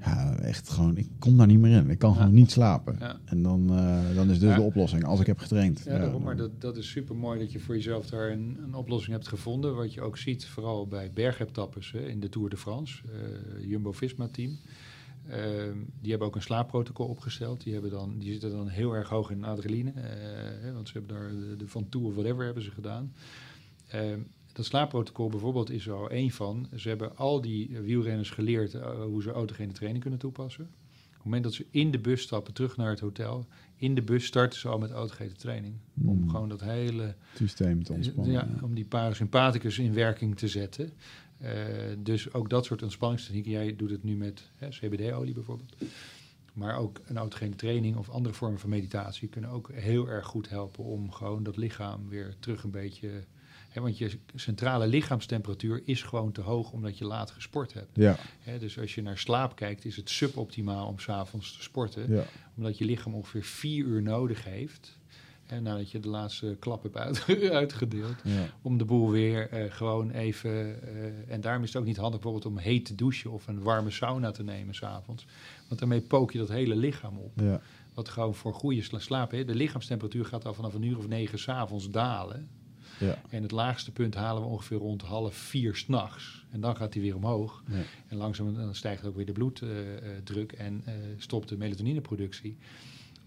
ja. 0.05 0.37
echt 0.37 0.69
gewoon, 0.69 0.97
ik 0.97 1.09
kom 1.19 1.37
daar 1.37 1.47
niet 1.47 1.59
meer 1.59 1.77
in. 1.77 1.91
Ik 1.91 1.99
kan 1.99 2.15
gewoon 2.15 2.35
niet 2.35 2.51
slapen. 2.51 2.99
En 3.25 3.43
dan, 3.43 3.73
uh, 3.73 4.15
dan 4.15 4.31
is 4.31 4.39
dus 4.39 4.55
de 4.55 4.61
oplossing 4.61 5.05
als 5.05 5.21
ik 5.21 5.27
heb 5.27 5.39
getraind. 5.39 5.83
Ja, 5.85 5.99
daarom, 5.99 6.23
maar 6.23 6.37
dat, 6.37 6.61
dat 6.61 6.77
is 6.77 6.91
super 6.91 7.17
mooi 7.17 7.39
dat 7.39 7.53
je 7.53 7.59
voor 7.59 7.75
jezelf 7.75 8.07
daar 8.07 8.31
een, 8.31 8.59
een, 8.63 8.75
oplossing 8.75 9.13
hebt 9.13 9.29
gevonden. 9.29 9.75
Wat 9.75 9.95
je 9.95 10.01
ook 10.01 10.17
ziet, 10.17 10.47
vooral 10.47 10.87
bij 10.87 11.11
bergetappes 11.15 11.93
in 11.93 12.21
de 12.21 12.29
Tour 12.29 12.49
de 12.49 12.57
France, 12.57 13.03
uh, 13.07 13.71
Jumbo-Visma-team. 13.71 14.59
Uh, 15.29 15.35
die 16.01 16.11
hebben 16.11 16.29
ook 16.29 16.35
een 16.35 16.43
slaapprotocol 16.43 17.07
opgesteld. 17.07 17.63
Die, 17.63 17.73
hebben 17.73 17.91
dan, 17.91 18.19
die 18.19 18.33
zitten 18.33 18.51
dan 18.51 18.69
heel 18.69 18.95
erg 18.95 19.09
hoog 19.09 19.31
in 19.31 19.45
adrenaline. 19.45 19.93
Want 20.75 20.89
ze 20.89 20.99
hebben 20.99 21.17
daar 21.17 21.31
de, 21.31 21.57
de 21.57 21.69
Van 21.69 21.89
Toe 21.89 22.07
of 22.07 22.15
whatever 22.15 22.45
hebben 22.45 22.63
ze 22.63 22.71
gedaan. 22.71 23.13
Dat 24.55 24.65
slaapprotocol 24.65 25.29
bijvoorbeeld 25.29 25.71
is 25.71 25.87
er 25.87 25.95
al 25.95 26.11
één 26.11 26.31
van. 26.31 26.69
Ze 26.77 26.89
hebben 26.89 27.17
al 27.17 27.41
die 27.41 27.79
wielrenners 27.81 28.31
geleerd 28.31 28.75
eh, 28.75 29.03
hoe 29.03 29.23
ze 29.23 29.33
autogene 29.33 29.73
training 29.73 30.03
kunnen 30.03 30.21
toepassen. 30.21 30.65
Op 30.65 31.13
het 31.13 31.25
moment 31.25 31.43
dat 31.43 31.53
ze 31.53 31.67
in 31.71 31.91
de 31.91 31.99
bus 31.99 32.23
stappen, 32.23 32.53
terug 32.53 32.77
naar 32.77 32.91
het 32.91 33.01
hotel... 33.01 33.47
in 33.77 33.95
de 33.95 34.03
bus 34.03 34.25
starten 34.25 34.59
ze 34.59 34.69
al 34.69 34.79
met 34.79 34.91
autogene 34.91 35.33
training. 35.33 35.75
Mm. 35.95 36.09
Om 36.09 36.29
gewoon 36.31 36.49
dat 36.49 36.61
hele... 36.61 37.15
Systeem 37.35 37.83
te 37.83 37.93
ontspannen. 37.93 38.33
Ja, 38.33 38.49
om 38.63 38.75
die 38.75 38.85
parasympathicus 38.85 39.79
in 39.79 39.95
werking 39.95 40.37
te 40.37 40.49
zetten. 40.49 40.93
Uh, 41.43 41.51
dus 41.99 42.33
ook 42.33 42.51
dat 42.51 42.65
soort 42.65 42.83
ontspanningstechnieken. 42.83 43.51
Jij 43.51 43.77
doet 43.77 43.91
het 43.91 44.05
nu 44.05 44.17
met 44.17 44.51
CBD-olie 44.69 45.35
bijvoorbeeld. 45.35 45.75
Maar 46.53 46.77
ook 46.77 47.01
een 47.05 47.17
autogene 47.17 47.55
training 47.55 47.97
of 47.97 48.11
andere 48.11 48.35
vormen 48.35 48.59
van 48.59 48.71
meditatie 48.71 49.29
kunnen 49.29 49.51
ook 49.51 49.71
heel 49.73 50.09
erg 50.09 50.27
goed 50.27 50.49
helpen 50.49 50.85
om 50.85 51.11
gewoon 51.11 51.43
dat 51.43 51.57
lichaam 51.57 52.09
weer 52.09 52.35
terug 52.39 52.63
een 52.63 52.71
beetje. 52.71 53.25
Hè, 53.75 53.81
want 53.81 53.99
je 53.99 54.19
centrale 54.35 54.87
lichaamstemperatuur 54.87 55.83
is 55.85 56.03
gewoon 56.03 56.33
te 56.33 56.41
hoog 56.41 56.71
omdat 56.71 56.99
je 56.99 57.05
laat 57.05 57.31
gesport 57.31 57.73
hebt. 57.73 57.91
Ja. 57.93 58.17
Hè, 58.41 58.59
dus 58.59 58.79
als 58.79 58.95
je 58.95 59.03
naar 59.03 59.19
slaap 59.19 59.57
kijkt, 59.57 59.85
is 59.85 59.97
het 59.97 60.11
suboptimaal 60.11 60.87
om 60.87 60.99
s'avonds 60.99 61.57
te 61.57 61.63
sporten. 61.63 62.13
Ja. 62.13 62.25
Omdat 62.57 62.79
je 62.79 62.85
lichaam 62.85 63.15
ongeveer 63.15 63.43
vier 63.43 63.85
uur 63.85 64.03
nodig 64.03 64.45
heeft 64.45 64.99
en 65.47 65.63
nadat 65.63 65.91
je 65.91 66.01
de 66.01 66.09
laatste 66.09 66.57
klap 66.59 66.83
hebt 66.83 66.97
uit, 66.97 67.25
uitgedeeld. 67.51 68.17
Ja. 68.25 68.47
Om 68.63 68.79
de 68.79 68.85
boel 68.85 69.11
weer 69.11 69.65
uh, 69.65 69.73
gewoon 69.73 70.11
even. 70.11 70.51
Uh, 70.51 71.33
en 71.33 71.41
daarom 71.41 71.63
is 71.63 71.73
het 71.73 71.79
ook 71.81 71.87
niet 71.87 71.97
handig 71.97 72.21
bijvoorbeeld 72.21 72.53
om 72.53 72.59
heet 72.59 72.85
te 72.85 72.95
douchen 72.95 73.31
of 73.31 73.47
een 73.47 73.63
warme 73.63 73.91
sauna 73.91 74.31
te 74.31 74.43
nemen 74.43 74.75
s'avonds. 74.75 75.27
Want 75.69 75.81
daarmee 75.81 76.01
pook 76.01 76.33
je 76.33 76.39
dat 76.39 76.49
hele 76.49 76.77
lichaam 76.77 77.19
op. 77.19 77.33
Ja. 77.41 77.61
Wat 77.95 78.09
gewoon 78.09 78.35
voor 78.35 78.55
goede 78.55 78.83
slaap. 78.99 79.31
Hè. 79.31 79.45
De 79.45 79.55
lichaamstemperatuur 79.55 80.25
gaat 80.25 80.45
al 80.45 80.55
vanaf 80.55 80.75
een 80.75 80.83
uur 80.83 80.99
of 80.99 81.09
negen 81.09 81.39
s'avonds 81.39 81.91
dalen. 81.91 82.49
Ja. 82.99 83.19
En 83.29 83.43
het 83.43 83.51
laagste 83.51 83.93
punt 83.93 84.15
halen 84.15 84.43
we 84.43 84.49
ongeveer 84.49 84.79
rond 84.79 85.03
half 85.03 85.35
vier 85.35 85.77
s'nachts. 85.77 86.45
En 86.51 86.61
dan 86.61 86.77
gaat 86.77 86.95
hij 86.95 87.03
weer 87.03 87.17
omhoog. 87.17 87.63
Ja. 87.69 87.83
En 88.09 88.17
langzaam 88.17 88.55
dan 88.55 88.75
stijgt 88.75 89.05
ook 89.05 89.17
weer 89.17 89.27
de 89.27 89.33
bloeddruk 89.33 90.53
en 90.53 90.85
stopt 91.17 91.49
de 91.49 91.57
melatonineproductie. 91.57 92.57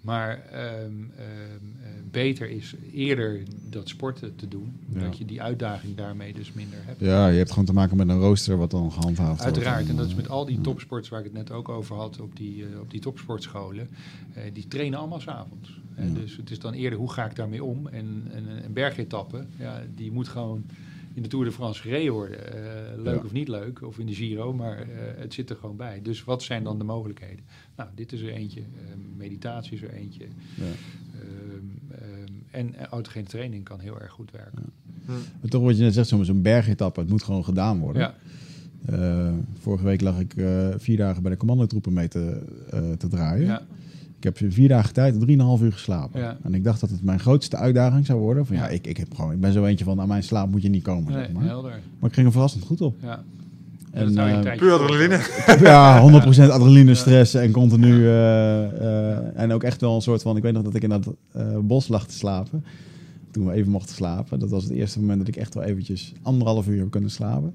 Maar 0.02 0.44
um, 0.84 1.12
um, 1.20 1.76
beter 2.12 2.50
is 2.50 2.76
eerder 2.94 3.44
dat 3.70 3.90
sporten 3.90 4.36
te 4.36 4.48
doen. 4.48 4.80
Ja. 4.94 5.00
Dat 5.00 5.18
je 5.18 5.26
die 5.26 5.42
uitdaging 5.42 5.96
daarmee 5.96 6.34
dus 6.34 6.54
minder 6.54 6.80
hebt. 6.82 7.00
Ja, 7.00 7.28
je 7.28 7.38
hebt 7.38 7.50
gewoon 7.50 7.66
te 7.66 7.74
maken 7.74 7.98
met 7.98 8.10
een 8.10 8.20
rooster 8.20 8.58
wat 8.58 8.72
dan 8.72 8.92
gehandhaafd 8.92 9.42
wordt. 9.42 9.58
Uiteraard. 9.58 9.90
En 9.90 9.96
dat 9.96 10.08
is 10.08 10.16
met 10.16 10.30
al 10.30 10.46
die 10.46 10.62
topsports 10.62 11.10
waar 11.10 11.20
ik 11.20 11.26
het 11.26 11.34
net 11.34 11.52
ook 11.52 11.70
over 11.70 11.96
had 11.96 12.20
op 12.20 12.36
die, 12.36 12.58
uh, 12.58 12.80
op 12.80 12.92
die 12.92 13.02
topsportscholen. 13.02 13.90
Uh, 14.38 14.44
die 14.54 14.68
trainen 14.68 15.00
allemaal 15.00 15.20
s'avonds. 15.20 15.80
Ja. 15.98 16.04
Dus 16.14 16.38
het 16.38 16.52
is 16.52 16.60
dan 16.60 16.74
eerder 16.74 17.00
hoe 17.00 17.12
ga 17.12 17.26
ik 17.26 17.36
daarmee 17.36 17.64
om. 17.64 17.88
En, 17.88 18.24
en 18.32 18.66
een 18.66 18.74
bergetappe, 18.74 19.46
ja, 19.58 19.82
die 19.96 20.12
moet 20.12 20.28
gewoon 20.28 20.66
in 21.18 21.24
de 21.24 21.30
Tour 21.30 21.46
de 21.46 21.52
France 21.52 21.82
gereden 21.82 22.14
worden. 22.14 22.40
Uh, 22.40 23.04
leuk 23.04 23.20
ja. 23.20 23.26
of 23.26 23.32
niet 23.32 23.48
leuk, 23.48 23.82
of 23.82 24.00
in 24.00 24.06
de 24.06 24.14
Giro, 24.14 24.54
maar 24.54 24.80
uh, 24.80 24.86
het 25.16 25.34
zit 25.34 25.50
er 25.50 25.56
gewoon 25.56 25.76
bij. 25.76 26.02
Dus 26.02 26.24
wat 26.24 26.44
zijn 26.44 26.64
dan 26.64 26.78
de 26.78 26.84
mogelijkheden? 26.84 27.46
Nou, 27.76 27.90
dit 27.96 28.12
is 28.12 28.22
er 28.22 28.30
eentje. 28.30 28.60
Uh, 28.60 28.66
meditatie 29.16 29.74
is 29.74 29.82
er 29.82 29.94
eentje. 29.94 30.26
Ja. 30.56 30.66
en 32.52 32.76
autogene 32.76 33.26
training 33.26 33.64
kan 33.64 33.80
heel 33.80 34.02
erg 34.02 34.12
goed 34.12 34.32
werken. 34.32 34.74
Ja. 35.08 35.14
Maar 35.42 35.50
toch 35.50 35.64
wat 35.64 35.78
je 35.78 35.84
net 35.84 35.94
zegt, 35.94 36.08
zo'n 36.08 36.42
bergetappe, 36.42 37.00
het 37.00 37.10
moet 37.10 37.24
gewoon 37.24 37.44
gedaan 37.44 37.80
worden. 37.80 38.14
Ja. 38.88 39.34
vorige 39.60 39.84
week 39.84 40.02
lag 40.02 40.20
ik 40.20 40.34
vier 40.78 40.98
dagen 40.98 41.22
bij 41.22 41.32
de 41.32 41.38
commandotroepen 41.38 41.94
mee 41.94 42.08
te, 42.08 42.42
te 42.98 43.08
draaien. 43.08 43.68
Ik 44.18 44.24
heb 44.24 44.38
vier 44.54 44.68
dagen 44.68 44.94
tijd, 44.94 45.20
drieënhalf 45.20 45.62
uur 45.62 45.74
geslapen. 45.74 46.20
Ja. 46.20 46.38
En 46.44 46.54
ik 46.54 46.64
dacht 46.64 46.80
dat 46.80 46.90
het 46.90 47.04
mijn 47.04 47.20
grootste 47.20 47.58
uitdaging 47.58 48.06
zou 48.06 48.20
worden. 48.20 48.46
Van 48.46 48.56
ja, 48.56 48.68
ik, 48.68 48.88
ik, 48.88 48.98
heb 48.98 49.14
gewoon, 49.16 49.32
ik 49.32 49.40
ben 49.40 49.54
zo 49.54 49.66
eentje 49.66 49.86
van, 49.86 50.02
aan 50.02 50.08
mijn 50.08 50.24
slaap 50.24 50.50
moet 50.50 50.62
je 50.62 50.70
niet 50.70 50.84
komen. 50.84 51.14
Nee, 51.14 51.24
zeg 51.24 51.34
maar. 51.34 51.44
helder. 51.44 51.80
maar 52.00 52.10
ik 52.10 52.16
ging 52.16 52.26
er 52.26 52.32
verrassend 52.32 52.64
goed 52.64 52.82
op. 52.82 52.96
Ja. 53.02 53.24
En, 53.92 54.12
uh, 54.12 54.56
puur 54.58 54.74
adrenaline. 54.80 55.20
ja, 55.60 56.02
100% 56.02 56.52
adrenaline 56.52 56.96
stress 56.96 57.34
en 57.34 57.52
continu. 57.52 57.94
Uh, 57.94 58.08
uh, 58.08 59.40
en 59.40 59.52
ook 59.52 59.64
echt 59.64 59.82
wel 59.82 59.96
een 59.96 60.02
soort 60.02 60.22
van, 60.22 60.38
ik 60.38 60.44
weet 60.44 60.54
nog 60.54 60.64
dat 60.64 60.76
ik 60.76 60.84
in 60.84 60.90
dat 60.90 61.14
bos 61.62 61.88
lag 61.88 62.08
te 62.08 62.14
slapen. 62.14 62.64
Toen 63.32 63.46
we 63.46 63.54
even 63.54 63.72
mochten 63.72 63.96
slapen. 63.96 64.40
Dat 64.40 64.50
was 64.50 64.64
het 64.64 64.74
eerste 64.74 65.00
moment 65.00 65.20
dat 65.20 65.28
ik 65.28 65.36
echt 65.36 65.54
wel 65.54 65.64
eventjes 65.64 66.14
anderhalf 66.22 66.68
uur 66.68 66.80
heb 66.80 66.92
kunnen 66.92 67.12
slapen. 67.12 67.54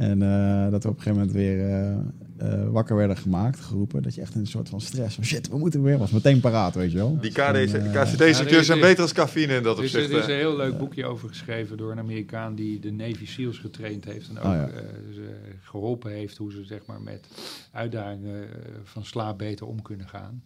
En 0.00 0.22
eh, 0.22 0.70
dat 0.70 0.82
we 0.82 0.88
op 0.88 0.96
een 0.96 1.02
gegeven 1.02 1.18
moment 1.18 1.32
weer 1.32 1.60
eh, 1.60 1.92
eh, 2.36 2.68
wakker 2.68 2.96
werden 2.96 3.16
gemaakt, 3.16 3.60
geroepen. 3.60 4.02
Dat 4.02 4.14
je 4.14 4.20
echt 4.20 4.34
in 4.34 4.40
een 4.40 4.46
soort 4.46 4.68
van 4.68 4.80
stress 4.80 5.14
van 5.14 5.24
shit, 5.24 5.48
we 5.48 5.58
moeten 5.58 5.82
weer. 5.82 5.98
Was 5.98 6.10
meteen 6.10 6.40
paraat, 6.40 6.74
weet 6.74 6.90
je 6.90 6.96
wel. 6.96 7.18
Die 7.20 7.30
KCD-structuren 7.30 8.64
zijn 8.64 8.80
beter 8.80 9.02
als 9.02 9.12
cafeïne 9.12 9.54
in 9.56 9.62
dat 9.62 9.78
Er 9.78 9.84
is, 9.84 9.94
opzicht. 9.94 10.12
er 10.12 10.18
is 10.18 10.26
een 10.26 10.34
heel 10.34 10.56
leuk 10.56 10.78
boekje 10.78 11.06
over 11.06 11.28
geschreven 11.28 11.76
door 11.76 11.90
een 11.90 11.98
Amerikaan 11.98 12.54
die 12.54 12.80
de 12.80 12.92
Navy 12.92 13.26
SEALs 13.26 13.58
getraind 13.58 14.04
heeft. 14.04 14.28
En 14.28 14.38
ook 14.38 14.44
Oh 14.44 14.50
ja. 14.52 14.68
eh, 14.68 14.82
ze 15.14 15.34
geholpen 15.60 16.10
heeft 16.12 16.36
hoe 16.36 16.52
ze 16.52 16.64
zeg 16.64 16.86
maar, 16.86 17.00
met 17.00 17.26
uitdagingen 17.72 18.48
van 18.84 19.04
slaap 19.04 19.38
beter 19.38 19.66
om 19.66 19.82
kunnen 19.82 20.08
gaan. 20.08 20.42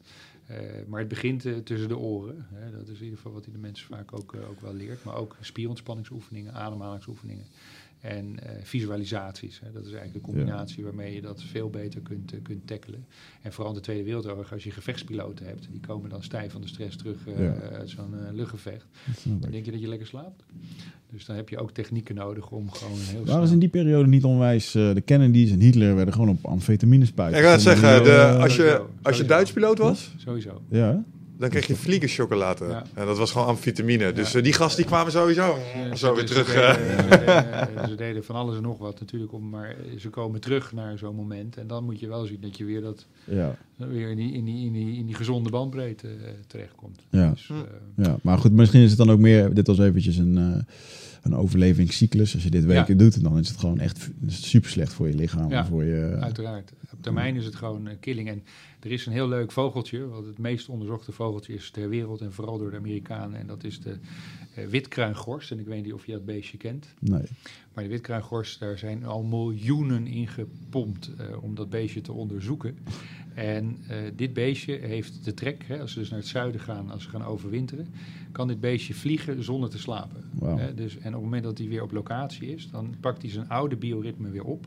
Eh, 0.46 0.56
maar 0.88 1.00
het 1.00 1.08
begint 1.08 1.46
tussen 1.64 1.88
de 1.88 1.98
oren. 1.98 2.46
Hè. 2.54 2.70
Dat 2.70 2.88
is 2.88 2.96
in 2.98 3.02
ieder 3.04 3.16
geval 3.16 3.32
wat 3.32 3.44
hij 3.44 3.52
de 3.52 3.60
mensen 3.60 3.86
vaak 3.86 4.12
ook, 4.12 4.34
ook 4.50 4.60
wel 4.60 4.74
leert. 4.74 5.04
Maar 5.04 5.14
ook 5.14 5.36
spierontspanningsoefeningen, 5.40 6.54
ademhalingsoefeningen. 6.54 7.44
En 8.04 8.38
eh, 8.42 8.50
visualisaties. 8.62 9.60
Hè. 9.64 9.72
Dat 9.72 9.82
is 9.86 9.92
eigenlijk 9.92 10.24
de 10.26 10.32
combinatie 10.32 10.84
waarmee 10.84 11.14
je 11.14 11.20
dat 11.20 11.42
veel 11.42 11.70
beter 11.70 12.00
kunt, 12.00 12.32
eh, 12.32 12.38
kunt 12.42 12.66
tackelen. 12.66 13.06
En 13.42 13.52
vooral 13.52 13.72
in 13.72 13.78
de 13.78 13.84
Tweede 13.84 14.04
Wereldoorlog, 14.04 14.52
als 14.52 14.64
je 14.64 14.70
gevechtspiloten 14.70 15.46
hebt, 15.46 15.68
die 15.70 15.80
komen 15.80 16.10
dan 16.10 16.22
stijf 16.22 16.52
van 16.52 16.60
de 16.60 16.68
stress 16.68 16.96
terug 16.96 17.16
eh, 17.26 17.44
Ja. 17.44 17.52
uit 17.72 17.90
zo'n 17.90 18.14
eh, 18.26 18.34
luchtgevecht. 18.34 18.86
Dan 19.22 19.50
denk 19.50 19.64
je 19.64 19.70
dat 19.70 19.80
je 19.80 19.88
lekker 19.88 20.06
slaapt. 20.06 20.42
Dus 21.10 21.24
dan 21.24 21.36
heb 21.36 21.48
je 21.48 21.58
ook 21.58 21.70
technieken 21.70 22.14
nodig 22.14 22.50
om 22.50 22.70
gewoon 22.70 22.98
heel 22.98 23.24
Waren 23.24 23.46
ze 23.48 23.52
in 23.54 23.58
die 23.60 23.68
periode 23.68 24.08
niet 24.08 24.24
onwijs... 24.24 24.74
eh, 24.74 24.94
de 24.94 25.00
Kennedys 25.00 25.50
en 25.50 25.60
Hitler 25.60 25.94
werden 25.94 26.14
gewoon 26.14 26.28
op 26.28 26.44
amfetamine 26.46 27.04
spuiten. 27.04 27.38
Ik 27.40 27.44
ga 27.46 27.52
het 27.52 27.62
zeggen, 27.62 28.04
de, 28.04 28.36
als, 28.40 28.56
je, 28.56 28.84
als 29.02 29.16
je. 29.16 29.24
Duits 29.24 29.52
piloot 29.52 29.78
was, 29.78 30.14
Sowieso. 30.16 30.62
Ja? 30.68 31.04
Dan 31.38 31.48
kreeg 31.48 31.66
je 31.66 31.76
vliegenchocolade. 31.76 32.64
Ja. 32.64 32.84
En 32.94 33.06
dat 33.06 33.18
was 33.18 33.32
gewoon 33.32 33.46
amfetamine. 33.46 34.12
Dus 34.12 34.32
Ja. 34.32 34.38
eh, 34.38 34.44
die 34.44 34.52
gasten 34.52 34.76
die 34.76 34.86
kwamen 34.90 35.12
sowieso 35.12 35.58
Ja, 35.88 35.94
zo 35.96 36.14
weer 36.14 36.26
terug. 36.26 36.54
eh. 36.54 36.72
ze, 36.74 37.06
deden, 37.08 37.88
ze 37.88 37.94
deden 37.94 38.24
van 38.24 38.36
alles 38.36 38.56
en 38.56 38.62
nog 38.62 38.78
wat 38.78 39.00
natuurlijk, 39.00 39.32
om, 39.32 39.48
maar 39.50 39.76
ze 39.98 40.08
komen 40.08 40.40
terug 40.40 40.72
naar 40.72 40.98
zo'n 40.98 41.14
moment. 41.14 41.56
En 41.56 41.66
dan 41.66 41.84
moet 41.84 42.00
je 42.00 42.08
wel 42.08 42.24
zien 42.26 42.40
dat 42.40 42.56
je 42.56 42.64
weer, 42.64 42.80
dat, 42.80 43.06
Ja, 43.24 43.56
weer 43.76 44.10
in, 44.10 44.16
die, 44.16 44.32
in, 44.32 44.44
die, 44.44 44.66
in, 44.66 44.72
die, 44.72 44.96
in 44.98 45.06
die 45.06 45.14
gezonde 45.14 45.50
bandbreedte 45.50 46.08
eh, 46.08 46.30
terechtkomt. 46.46 47.00
Ja. 47.10 47.30
Dus, 47.30 47.46
Hm. 47.46 47.52
eh, 47.54 48.04
ja, 48.06 48.16
maar 48.22 48.38
goed, 48.38 48.52
misschien 48.52 48.82
is 48.82 48.88
het 48.88 48.98
dan 48.98 49.10
ook 49.10 49.18
meer... 49.20 49.54
Dit 49.54 49.66
was 49.66 49.78
eventjes 49.78 50.16
een, 50.16 50.38
eh, 50.38 50.62
een 51.22 51.36
overlevingscyclus. 51.36 52.34
Als 52.34 52.42
je 52.42 52.50
dit 52.50 52.64
weken 52.64 52.96
doet, 52.96 53.22
dan 53.22 53.38
is 53.38 53.48
het 53.48 53.58
gewoon 53.58 53.80
echt 53.80 54.08
super 54.26 54.70
slecht 54.70 54.92
voor 54.92 55.08
je 55.08 55.14
lichaam. 55.14 55.50
Ja, 55.50 55.58
en 55.58 55.66
voor 55.66 55.84
je, 55.84 56.16
Uiteraard. 56.20 56.72
Op 56.92 57.02
termijn 57.02 57.36
is 57.36 57.44
het 57.44 57.54
gewoon 57.54 57.86
een 57.86 58.00
killing. 58.00 58.28
En 58.28 58.42
er 58.84 58.92
is 58.92 59.06
een 59.06 59.12
heel 59.12 59.28
leuk 59.28 59.52
vogeltje, 59.52 60.08
wat 60.08 60.26
het 60.26 60.38
meest 60.38 60.68
onderzochte 60.68 61.12
vogeltje 61.12 61.54
is 61.54 61.70
ter 61.70 61.88
wereld 61.88 62.20
en 62.20 62.32
vooral 62.32 62.58
door 62.58 62.70
de 62.70 62.76
Amerikanen. 62.76 63.40
En 63.40 63.46
dat 63.46 63.64
is 63.64 63.80
de 63.80 63.96
eh, 64.54 64.66
witkruingorst. 64.66 65.50
En 65.50 65.58
ik 65.58 65.66
weet 65.66 65.84
niet 65.84 65.92
of 65.92 66.06
je 66.06 66.12
dat 66.12 66.24
beestje 66.24 66.56
kent. 66.56 66.94
nee. 67.00 67.22
Maar 67.74 67.84
de 67.84 67.90
witkruingorst, 67.90 68.60
daar 68.60 68.78
zijn 68.78 69.04
al 69.04 69.22
miljoenen 69.22 70.06
in 70.06 70.28
gepompt 70.28 71.10
eh, 71.18 71.42
om 71.42 71.54
dat 71.54 71.70
beestje 71.70 72.00
te 72.00 72.12
onderzoeken. 72.12 72.78
En 73.34 73.76
eh, 73.88 73.96
dit 74.16 74.32
beestje 74.32 74.74
heeft 74.74 75.24
de 75.24 75.34
trek, 75.34 75.64
hè, 75.66 75.80
als 75.80 75.92
ze 75.92 75.98
dus 75.98 76.10
naar 76.10 76.18
het 76.18 76.28
zuiden 76.28 76.60
gaan, 76.60 76.90
als 76.90 77.02
ze 77.02 77.08
gaan 77.08 77.24
overwinteren, 77.24 77.86
kan 78.32 78.48
dit 78.48 78.60
beestje 78.60 78.94
vliegen 78.94 79.44
zonder 79.44 79.70
te 79.70 79.78
slapen. 79.78 80.30
Hè, 80.44 80.74
dus, 80.74 80.98
en 80.98 81.06
op 81.06 81.12
het 81.12 81.22
moment 81.22 81.42
dat 81.42 81.58
hij 81.58 81.68
weer 81.68 81.82
op 81.82 81.92
locatie 81.92 82.54
is, 82.54 82.70
dan 82.70 82.94
pakt 83.00 83.22
hij 83.22 83.30
zijn 83.30 83.48
oude 83.48 83.76
bioritme 83.76 84.30
weer 84.30 84.44
op. 84.44 84.66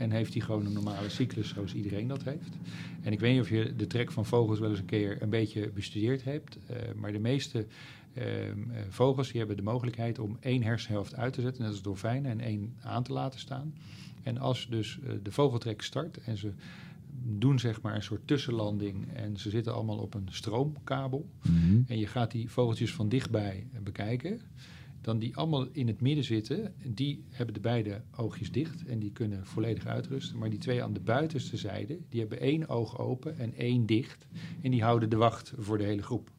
En 0.00 0.10
heeft 0.10 0.32
hij 0.32 0.42
gewoon 0.42 0.66
een 0.66 0.72
normale 0.72 1.08
cyclus 1.08 1.48
zoals 1.48 1.74
iedereen 1.74 2.08
dat 2.08 2.22
heeft. 2.24 2.56
En 3.02 3.12
ik 3.12 3.20
weet 3.20 3.32
niet 3.32 3.40
of 3.40 3.48
je 3.48 3.76
de 3.76 3.86
trek 3.86 4.12
van 4.12 4.26
vogels 4.26 4.58
wel 4.58 4.70
eens 4.70 4.78
een 4.78 4.84
keer 4.84 5.22
een 5.22 5.30
beetje 5.30 5.70
bestudeerd 5.70 6.24
hebt. 6.24 6.58
eh, 6.66 6.76
maar 6.96 7.12
de 7.12 7.18
meeste 7.18 7.66
ehm, 8.14 8.26
eh, 8.70 8.80
vogels 8.88 9.28
die 9.28 9.38
hebben 9.38 9.56
de 9.56 9.62
mogelijkheid 9.62 10.18
om 10.18 10.36
één 10.40 10.62
hersenhelft 10.62 11.14
uit 11.14 11.32
te 11.32 11.40
zetten, 11.40 11.62
net 11.62 11.70
als 11.70 11.82
dolfijnen, 11.82 12.30
en 12.30 12.40
één 12.40 12.74
aan 12.82 13.02
te 13.02 13.12
laten 13.12 13.40
staan. 13.40 13.74
En 14.22 14.38
als 14.38 14.66
dus 14.70 14.98
eh, 15.04 15.12
de 15.22 15.32
vogeltrek 15.32 15.82
start 15.82 16.18
en 16.24 16.36
ze 16.36 16.52
doen 17.22 17.58
zeg 17.58 17.80
maar 17.80 17.94
een 17.94 18.02
soort 18.02 18.26
tussenlanding 18.26 19.12
en 19.14 19.36
ze 19.36 19.50
zitten 19.50 19.74
allemaal 19.74 19.98
op 19.98 20.14
een 20.14 20.28
stroomkabel 20.30 21.28
Mhm. 21.42 21.80
en 21.86 21.98
je 21.98 22.06
gaat 22.06 22.30
die 22.30 22.50
vogeltjes 22.50 22.94
van 22.94 23.08
dichtbij 23.08 23.66
bekijken, 23.82 24.40
dan 25.00 25.18
die 25.18 25.36
allemaal 25.36 25.66
in 25.72 25.86
het 25.86 26.00
midden 26.00 26.24
zitten, 26.24 26.74
die 26.84 27.24
hebben 27.30 27.54
de 27.54 27.60
beide 27.60 28.02
oogjes 28.16 28.52
dicht 28.52 28.84
en 28.86 28.98
die 28.98 29.12
kunnen 29.12 29.46
volledig 29.46 29.86
uitrusten. 29.86 30.38
Maar 30.38 30.50
die 30.50 30.58
twee 30.58 30.82
aan 30.82 30.92
de 30.92 31.00
buitenste 31.00 31.56
zijde, 31.56 31.98
die 32.08 32.20
hebben 32.20 32.40
één 32.40 32.68
oog 32.68 32.98
open 32.98 33.38
en 33.38 33.54
één 33.54 33.86
dicht 33.86 34.26
en 34.62 34.70
die 34.70 34.82
houden 34.82 35.10
de 35.10 35.16
wacht 35.16 35.52
voor 35.58 35.78
de 35.78 35.84
hele 35.84 36.02
groep. 36.02 36.30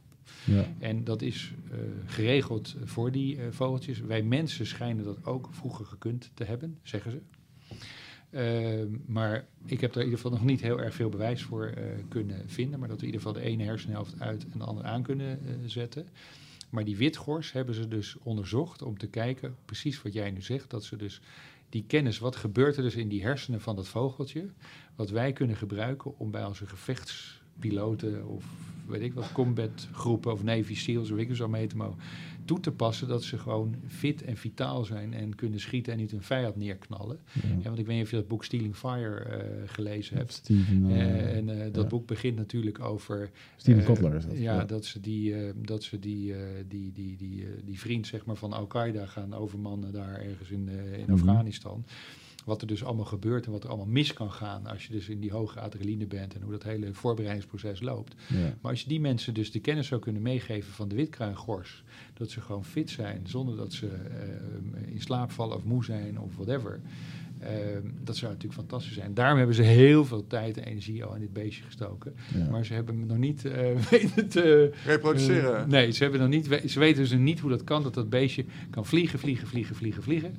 Ja. 0.45 0.65
En 0.79 1.03
dat 1.03 1.21
is 1.21 1.53
eh, 1.71 1.77
geregeld 2.05 2.75
voor 2.83 3.11
die 3.11 3.38
eh, 3.38 3.43
vogeltjes. 3.49 3.99
Wij 3.99 4.23
mensen 4.23 4.65
schijnen 4.65 5.03
dat 5.03 5.25
ook 5.25 5.49
vroeger 5.51 5.85
gekund 5.85 6.31
te 6.33 6.43
hebben, 6.43 6.77
zeggen 6.83 7.11
ze. 7.11 7.21
Ehm, 8.29 8.88
maar 9.05 9.45
ik 9.65 9.81
heb 9.81 9.93
daar 9.93 10.03
in 10.03 10.09
ieder 10.09 10.21
geval 10.21 10.38
nog 10.38 10.47
niet 10.47 10.61
heel 10.61 10.79
erg 10.79 10.95
veel 10.95 11.09
bewijs 11.09 11.41
voor 11.43 11.65
eh, 11.65 11.83
kunnen 12.07 12.49
vinden. 12.49 12.79
Maar 12.79 12.88
dat 12.88 12.99
we 12.99 13.07
in 13.07 13.13
ieder 13.13 13.27
geval 13.27 13.43
de 13.43 13.49
ene 13.49 13.63
hersenhelft 13.63 14.19
uit 14.19 14.45
en 14.51 14.59
de 14.59 14.65
andere 14.65 14.88
aan 14.88 15.03
kunnen 15.03 15.39
zetten. 15.65 16.07
Maar 16.72 16.84
die 16.84 16.98
witgors 16.98 17.52
hebben 17.52 17.76
ze 17.76 17.88
dus 17.88 18.15
onderzocht 18.23 18.81
om 18.81 18.98
te 18.98 19.07
kijken, 19.07 19.56
precies 19.65 20.02
wat 20.02 20.14
jij 20.14 20.31
nu 20.31 20.41
zegt, 20.41 20.69
dat 20.69 20.84
ze 20.84 20.95
dus 20.95 21.22
die 21.69 21.84
kennis, 21.88 22.19
wat 22.19 22.35
gebeurt 22.35 22.77
er 22.77 22.84
dus 22.84 22.95
in 22.95 23.07
die 23.07 23.23
hersenen 23.23 23.61
van 23.61 23.76
dat 23.76 23.88
vogeltje, 23.88 24.49
wat 24.95 25.10
wij 25.10 25.34
kunnen 25.34 25.56
gebruiken 25.56 26.19
om 26.19 26.31
bij 26.31 26.45
onze 26.45 26.65
gevechtspiloten 26.65 28.27
of 28.27 28.45
weet 28.88 29.02
ik 29.02 29.14
wat, 29.14 29.31
combatgroepen 29.31 30.31
of 30.31 30.43
Navy 30.43 30.76
SEALs, 30.76 31.11
of 31.11 31.18
ik 31.18 31.35
zo 31.35 31.48
mee 31.48 31.68
te 31.68 31.77
mogen, 31.77 31.99
toe 32.52 32.60
te 32.60 32.72
passen 32.72 33.07
dat 33.07 33.23
ze 33.23 33.38
gewoon 33.38 33.76
fit 33.88 34.23
en 34.23 34.38
vitaal 34.38 34.86
zijn 34.86 35.14
en 35.14 35.36
kunnen 35.36 35.60
schieten 35.60 35.94
en 35.94 35.99
niet 35.99 36.11
hun 36.11 36.22
vijand 36.22 36.56
neerknallen. 36.56 37.19
Ja. 37.34 37.41
Ja, 37.57 37.64
want 37.64 37.80
ik 37.80 37.86
weet 37.86 37.95
niet 37.95 38.03
of 38.06 38.10
je 38.11 38.15
dat 38.15 38.28
boek 38.28 38.44
Stealing 38.44 38.76
Fire 38.76 39.15
eh, 39.19 39.45
gelezen 39.65 40.18
hebt. 40.18 40.34
Steven, 40.34 40.86
eh, 40.91 40.99
Eh, 41.02 41.36
en 41.38 41.72
dat 41.72 41.84
ja. 41.84 41.90
boek 41.90 42.07
begint 42.07 42.36
natuurlijk 42.36 42.80
over 42.80 43.30
Steven 43.56 43.84
Kotler 43.84 44.15
is 44.15 44.26
dat. 44.26 44.38
Ja, 44.38 44.65
dat 44.65 44.86
ze 44.86 44.99
die, 44.99 45.36
dat 45.56 45.84
ze 45.84 45.99
die, 45.99 46.34
die, 46.68 46.91
die, 46.91 47.15
die, 47.18 47.45
die 47.65 47.80
vriend 47.80 48.07
zeg 48.07 48.26
maar, 48.26 48.36
van 48.36 48.53
Al-Qaeda 48.53 49.06
gaan 49.06 49.34
overmannen 49.34 49.91
daar 49.91 50.19
ergens 50.22 50.49
in, 50.49 50.69
in 50.69 51.02
Mhm. 51.03 51.11
Afghanistan. 51.11 51.86
Wat 52.45 52.61
er 52.61 52.68
dus 52.68 52.84
allemaal 52.84 53.05
gebeurt 53.05 53.45
en 53.45 53.51
wat 53.51 53.63
er 53.63 53.69
allemaal 53.69 53.88
mis 53.88 54.13
kan 54.13 54.31
gaan 54.31 54.65
als 54.68 54.85
je 54.85 54.91
dus 54.91 55.09
in 55.09 55.19
die 55.19 55.31
hoge 55.31 55.59
adrenaline 55.59 56.05
bent 56.05 56.35
en 56.35 56.41
hoe 56.41 56.51
dat 56.51 56.63
hele 56.63 56.93
voorbereidingsproces 56.93 57.81
loopt. 57.81 58.15
Ja. 58.27 58.38
Maar 58.61 58.72
als 58.72 58.81
je 58.81 58.88
die 58.88 58.99
mensen 58.99 59.34
dus 59.34 59.51
de 59.51 59.59
kennis 59.59 59.88
zou 59.88 60.01
kunnen 60.01 60.22
meegeven 60.22 60.73
van 60.73 60.88
de 60.88 60.95
witkruingors, 60.95 61.84
dat 62.13 62.30
ze 62.30 62.41
gewoon 62.41 62.65
fit 62.65 62.89
zijn 62.89 63.22
zonder 63.23 63.55
dat 63.57 63.73
ze 63.73 63.88
eh, 63.88 64.93
in 64.93 65.01
slaap 65.01 65.31
vallen 65.31 65.55
of 65.57 65.63
moe 65.63 65.84
zijn 65.85 66.19
of 66.19 66.35
whatever. 66.35 66.80
eh, 67.39 67.49
dat 68.03 68.18
zou 68.18 68.31
natuurlijk 68.31 68.59
fantastisch 68.59 68.93
zijn. 68.93 69.13
Daarom 69.13 69.38
hebben 69.38 69.55
ze 69.55 69.61
heel 69.61 70.05
veel 70.05 70.27
tijd 70.27 70.57
en 70.57 70.63
energie 70.63 71.03
al 71.03 71.13
in 71.15 71.22
dit 71.22 71.34
beestje 71.34 71.63
gestoken. 71.63 72.13
Ja. 72.35 72.49
Maar 72.49 72.65
ze 72.65 72.73
hebben 72.73 73.05
nog 73.05 73.18
niet 73.18 73.45
eh, 73.45 73.76
weten 73.91 74.27
te, 74.27 74.72
Reproduceren. 74.85 75.57
eh, 75.57 75.65
nee, 75.65 75.91
ze, 75.91 76.03
hebben 76.03 76.22
nog 76.22 76.30
niet, 76.30 76.61
ze 76.72 76.80
weten 76.80 77.01
dus 77.01 77.11
niet 77.11 77.39
hoe 77.39 77.49
dat 77.49 77.63
kan, 77.63 77.84
dat 77.84 77.93
dat 77.93 78.09
beestje 78.09 78.45
kan 78.69 78.85
vliegen, 78.85 79.19
vliegen, 79.19 79.47
vliegen, 79.47 79.76
vliegen, 79.76 80.03
vliegen. 80.03 80.35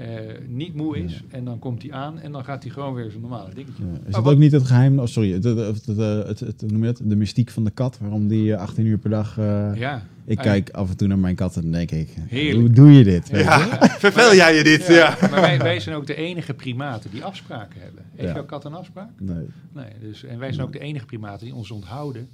Eh, 0.00 0.38
niet 0.48 0.74
moe 0.74 0.98
is 0.98 1.22
en 1.28 1.44
dan 1.44 1.58
komt 1.58 1.82
hij 1.82 1.92
aan 1.92 2.18
en 2.20 2.32
dan 2.32 2.44
gaat 2.44 2.62
hij 2.62 2.72
gewoon 2.72 2.94
weer 2.94 3.08
zijn 3.10 3.20
normale 3.20 3.54
dingetje. 3.54 3.84
Ja. 3.84 3.92
Is 3.92 4.14
het 4.14 4.24
wat- 4.24 4.32
ook 4.34 4.38
niet 4.38 4.52
het 4.52 4.62
geheim, 4.66 4.98
oh, 4.98 5.06
sorry, 5.06 5.32
het, 5.32 5.44
het, 5.44 5.58
het, 5.58 5.86
het, 5.86 6.26
het, 6.26 6.40
het- 6.60 6.70
noem 6.70 6.80
je 6.80 6.86
dat? 6.86 7.00
de 7.04 7.16
mystiek 7.16 7.50
van 7.50 7.64
de 7.64 7.70
kat, 7.70 7.98
waarom 7.98 8.28
die 8.28 8.54
eh, 8.54 8.60
18 8.60 8.86
uur 8.86 8.98
per 8.98 9.10
dag... 9.10 9.38
eh, 9.38 9.70
Ja, 9.74 10.02
ik 10.24 10.38
kijk 10.38 10.70
af 10.70 10.90
en 10.90 10.96
toe 10.96 11.08
naar 11.08 11.18
mijn 11.18 11.34
kat 11.34 11.56
en 11.56 11.62
dan 11.62 11.70
denk 11.70 11.90
ik, 11.90 12.08
Heerlijk. 12.18 12.58
hoe 12.66 12.70
doe 12.70 12.92
je 12.92 13.04
dit? 13.04 13.28
weet 13.30 13.40
je? 13.40 13.44
Ja, 13.46 13.58
vervel 14.06 14.34
jij 14.34 14.56
je 14.56 14.62
dit? 14.64 14.86
Ja. 14.86 15.16
Maar 15.20 15.40
wij, 15.40 15.58
wij 15.58 15.80
zijn 15.80 15.96
ook 15.96 16.06
de 16.06 16.14
enige 16.14 16.54
primaten 16.54 17.10
die 17.10 17.24
afspraken 17.24 17.80
hebben. 17.80 18.02
Heeft 18.14 18.28
Ja. 18.28 18.34
jouw 18.34 18.44
kat 18.44 18.64
een 18.64 18.74
afspraak? 18.74 19.10
Nee. 19.20 19.46
Nee. 19.72 19.86
Dus, 20.00 20.24
en 20.24 20.38
wij 20.38 20.52
zijn 20.52 20.66
ook 20.66 20.72
de 20.72 20.78
enige 20.78 21.06
primaten 21.06 21.46
die 21.46 21.54
ons 21.54 21.70
onthouden 21.70 22.28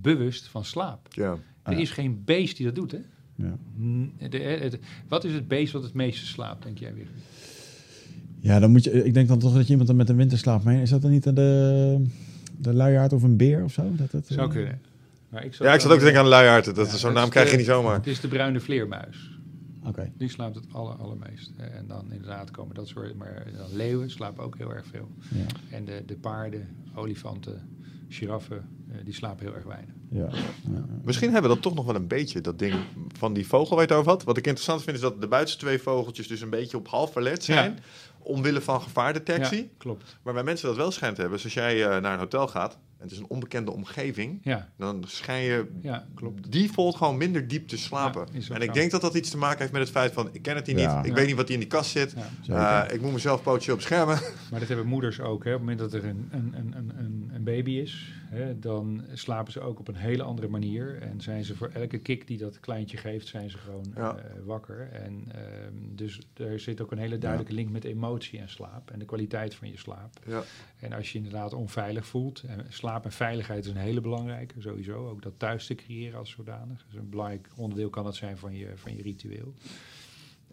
bewust 0.00 0.46
van 0.48 0.64
slaap. 0.64 1.08
Ja. 1.10 1.30
Er 1.30 1.38
Ah, 1.62 1.72
ja. 1.74 1.78
is 1.80 1.90
geen 1.90 2.22
beest 2.24 2.56
die 2.56 2.66
dat 2.66 2.74
doet, 2.74 2.92
hè? 2.92 2.98
Ja. 3.36 3.56
De- 4.28 4.38
het- 4.38 4.78
wat 5.08 5.24
is 5.24 5.32
het 5.32 5.48
beest 5.48 5.72
wat 5.72 5.82
het 5.82 5.94
meeste 5.94 6.26
slaapt, 6.26 6.62
denk 6.62 6.78
jij 6.78 6.94
weer? 6.94 7.08
ja, 8.40 8.58
dan 8.58 8.70
moet 8.70 8.84
je, 8.84 9.04
ik 9.04 9.14
denk 9.14 9.28
dan 9.28 9.38
toch 9.38 9.54
dat 9.54 9.62
je 9.64 9.68
iemand 9.70 9.88
dan 9.88 9.96
met 9.96 10.08
een 10.08 10.16
winterslaap 10.16 10.64
mee, 10.64 10.82
is 10.82 10.90
dat 10.90 11.02
dan 11.02 11.10
niet 11.10 11.22
de, 11.22 12.04
de 12.58 12.74
luiaard 12.74 13.12
of 13.12 13.22
een 13.22 13.36
beer 13.36 13.64
of 13.64 13.72
zo? 13.72 13.82
Dat 13.96 14.12
het, 14.12 14.26
Zou 14.26 14.46
eh, 14.48 14.54
kunnen. 14.54 14.80
Maar 15.28 15.44
ik 15.44 15.54
ja, 15.54 15.74
ik 15.74 15.80
zat 15.80 15.92
ook 15.92 15.98
te 15.98 16.04
denken 16.04 16.22
aan 16.22 16.28
luiaard. 16.28 16.74
Dat, 16.74 16.90
Ja, 16.90 16.96
Zo'n 16.96 17.12
naam 17.12 17.28
krijg 17.28 17.50
je 17.50 17.56
niet 17.56 17.66
zomaar. 17.66 17.94
Het 17.94 18.06
is 18.06 18.20
de 18.20 18.28
bruine 18.28 18.60
vleermuis. 18.60 19.38
Oké. 19.84 20.12
Die 20.18 20.28
slaapt 20.28 20.54
het 20.54 20.64
aller, 20.72 20.94
allermeest. 20.94 21.52
Eh, 21.56 21.64
En 21.78 21.84
dan 21.86 22.12
inderdaad 22.12 22.50
komen 22.50 22.74
dat 22.74 22.88
soort... 22.88 23.16
Maar 23.16 23.46
dan 23.56 23.76
leeuwen 23.76 24.10
slapen 24.10 24.44
ook 24.44 24.58
heel 24.58 24.74
erg 24.74 24.86
veel. 24.86 25.08
Ja. 25.28 25.76
En 25.76 25.84
de, 25.84 26.02
de 26.06 26.14
paarden, 26.16 26.68
olifanten, 26.94 27.60
giraffen, 28.08 28.68
eh, 28.90 28.96
die 29.04 29.14
slapen 29.14 29.46
heel 29.46 29.54
erg 29.54 29.64
weinig. 29.64 29.94
Ja. 30.10 30.28
Ja. 30.72 30.84
Misschien 31.04 31.32
hebben 31.32 31.50
we 31.50 31.54
dat 31.54 31.64
toch 31.64 31.74
nog 31.74 31.86
wel 31.86 31.94
een 31.94 32.06
beetje, 32.06 32.40
dat 32.40 32.58
ding 32.58 32.74
van 33.18 33.32
die 33.32 33.46
vogel 33.46 33.76
waar 33.76 33.86
je 33.86 33.90
het 33.90 34.00
over 34.00 34.10
had. 34.10 34.24
Wat 34.24 34.36
ik 34.36 34.46
interessant 34.46 34.82
vind 34.82 34.96
is 34.96 35.02
dat 35.02 35.20
de 35.20 35.28
buitenste 35.28 35.64
twee 35.64 35.78
vogeltjes 35.78 36.28
dus 36.28 36.40
een 36.40 36.50
beetje 36.50 36.76
op 36.76 36.88
half 36.88 37.16
alert 37.16 37.44
zijn. 37.44 37.72
Ja. 37.72 37.80
Omwille 38.18 38.60
van 38.60 38.82
gevaardetectie. 38.82 39.62
Ja, 39.62 39.68
klopt. 39.78 40.18
Maar 40.22 40.34
bij 40.34 40.42
mensen 40.42 40.68
dat 40.68 40.76
wel 40.76 40.90
schijnt 40.90 41.14
te 41.14 41.20
hebben. 41.20 41.38
Dus 41.42 41.56
als 41.56 41.64
jij 41.64 41.84
eh, 41.84 42.00
naar 42.00 42.12
een 42.12 42.18
hotel 42.18 42.48
gaat 42.48 42.78
het 42.98 43.10
is 43.10 43.18
een 43.18 43.28
onbekende 43.28 43.70
omgeving, 43.70 44.40
Ja, 44.42 44.68
dan 44.76 45.04
schijn 45.06 45.42
je 45.44 45.70
ja, 45.80 46.06
klopt. 46.14 46.52
default 46.52 46.96
gewoon 46.96 47.16
minder 47.16 47.48
diep 47.48 47.68
te 47.68 47.78
slapen. 47.78 48.26
Ja, 48.32 48.54
en 48.54 48.60
ik 48.62 48.74
denk 48.74 48.90
dat 48.90 49.00
dat 49.00 49.14
iets 49.14 49.30
te 49.30 49.36
maken 49.36 49.58
heeft 49.58 49.72
met 49.72 49.80
het 49.80 49.90
feit 49.90 50.12
van, 50.12 50.28
ik 50.32 50.42
ken 50.42 50.56
het 50.56 50.66
hier 50.66 50.78
Ja. 50.78 50.96
niet, 50.96 51.04
ik 51.04 51.10
Ja. 51.10 51.16
weet 51.16 51.26
niet 51.26 51.36
wat 51.36 51.44
hier 51.46 51.54
in 51.56 51.60
die 51.60 51.70
kast 51.70 51.90
zit. 51.90 52.14
Eh, 52.48 52.82
ik 52.92 53.00
moet 53.00 53.12
mezelf 53.12 53.42
potentieel 53.42 53.76
beschermen. 53.76 54.18
Maar 54.50 54.58
dat 54.60 54.68
hebben 54.68 54.86
moeders 54.86 55.20
ook. 55.20 55.44
Hè. 55.44 55.50
Op 55.54 55.60
het 55.60 55.68
moment 55.68 55.78
dat 55.78 55.92
er 56.02 56.04
een, 56.08 56.28
een, 56.30 56.52
een, 56.56 56.74
een- 56.98 57.30
een, 57.34 57.44
baby 57.44 57.70
is, 57.70 58.12
hè, 58.26 58.58
dan 58.58 59.04
slapen 59.12 59.52
ze 59.52 59.60
ook 59.60 59.78
op 59.78 59.88
een 59.88 59.94
hele 59.96 60.22
andere 60.22 60.48
manier. 60.48 60.98
En 61.02 61.20
zijn 61.20 61.44
ze 61.44 61.56
voor 61.56 61.70
elke 61.74 61.98
kick 61.98 62.26
die 62.26 62.38
dat 62.38 62.60
kleintje 62.60 62.96
geeft, 62.96 63.26
zijn 63.26 63.50
ze 63.50 63.58
gewoon 63.58 63.92
Ja. 63.96 64.16
eh, 64.16 64.24
wakker. 64.44 64.88
En 64.92 65.24
ehm, 65.34 65.72
dus 65.94 66.20
er 66.36 66.60
zit 66.60 66.80
ook 66.80 66.92
een 66.92 66.98
hele 66.98 67.18
duidelijke 67.18 67.54
link 67.54 67.70
met 67.70 67.84
emotie 67.84 68.38
en 68.38 68.48
slaap 68.48 68.90
en 68.90 68.98
de 68.98 69.04
kwaliteit 69.04 69.54
van 69.54 69.68
je 69.70 69.78
slaap. 69.78 70.12
Ja. 70.26 70.42
En 70.78 70.92
als 70.92 71.12
je 71.12 71.18
je 71.18 71.24
inderdaad 71.24 71.52
onveilig 71.54 72.06
voelt, 72.06 72.42
en 72.46 72.64
slaap 72.86 73.04
en 73.04 73.12
veiligheid 73.12 73.64
is 73.64 73.70
een 73.70 73.76
hele 73.76 74.00
belangrijke, 74.00 74.60
sowieso. 74.60 75.08
Ook 75.08 75.22
dat 75.22 75.32
thuis 75.36 75.66
te 75.66 75.74
creëren 75.74 76.18
als 76.18 76.30
zodanig. 76.30 76.84
Dus 76.90 76.94
een 77.00 77.08
belangrijk 77.10 77.48
onderdeel 77.56 77.90
kan 77.90 78.04
dat 78.04 78.14
zijn 78.14 78.38
van 78.38 78.54
je, 78.56 78.68
van 78.74 78.96
je 78.96 79.02
ritueel. 79.02 79.54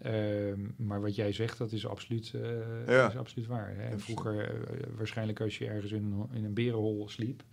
Ehm, 0.02 0.60
maar 0.76 1.02
wat 1.02 1.16
jij 1.16 1.32
zegt, 1.32 1.58
dat 1.58 1.72
is 1.72 1.88
absoluut, 1.88 2.34
eh, 2.34 2.88
Ja. 2.88 3.08
is 3.10 3.18
absoluut 3.18 3.48
waar. 3.48 3.74
Hè? 3.76 3.84
En 3.90 4.00
vroeger, 4.00 4.50
eh, 4.50 4.88
waarschijnlijk 4.98 5.42
als 5.42 5.58
je 5.58 5.68
ergens 5.68 5.92
in, 5.92 6.04
een- 6.04 6.38
in 6.38 6.46
een 6.46 6.54
berenhol 6.54 7.10
sliep, 7.10 7.44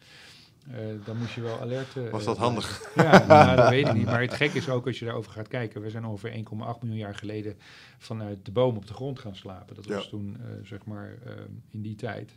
eh, 0.70 0.76
dan 1.04 1.16
moest 1.18 1.34
je 1.34 1.40
wel 1.40 1.60
alert. 1.60 1.96
eh, 1.96 2.08
Was 2.10 2.24
dat 2.24 2.36
handig? 2.36 2.80
Ja, 2.94 3.26
nou, 3.26 3.56
dat 3.56 3.68
weet 3.68 3.86
ik 3.88 3.94
niet. 3.94 4.04
Maar 4.04 4.20
het 4.20 4.34
gek 4.34 4.52
is 4.52 4.68
ook 4.68 4.86
als 4.86 4.98
je 4.98 5.04
daarover 5.04 5.32
gaat 5.32 5.48
kijken. 5.48 5.80
We 5.82 5.90
zijn 5.90 6.04
ongeveer 6.04 6.32
1,8 6.32 6.82
miljoen 6.82 6.98
jaar 7.00 7.14
geleden 7.14 7.56
vanuit 7.98 8.44
de 8.44 8.50
boom 8.52 8.76
op 8.76 8.86
de 8.86 8.94
grond 8.94 9.18
gaan 9.18 9.36
slapen. 9.36 9.74
Dat 9.74 9.86
was 9.86 10.04
Ja. 10.04 10.10
toen, 10.10 10.36
eh, 10.40 10.46
zeg 10.66 10.84
maar, 10.84 11.14
eh, 11.24 11.32
in 11.70 11.82
die 11.82 11.94
tijd. 11.94 12.36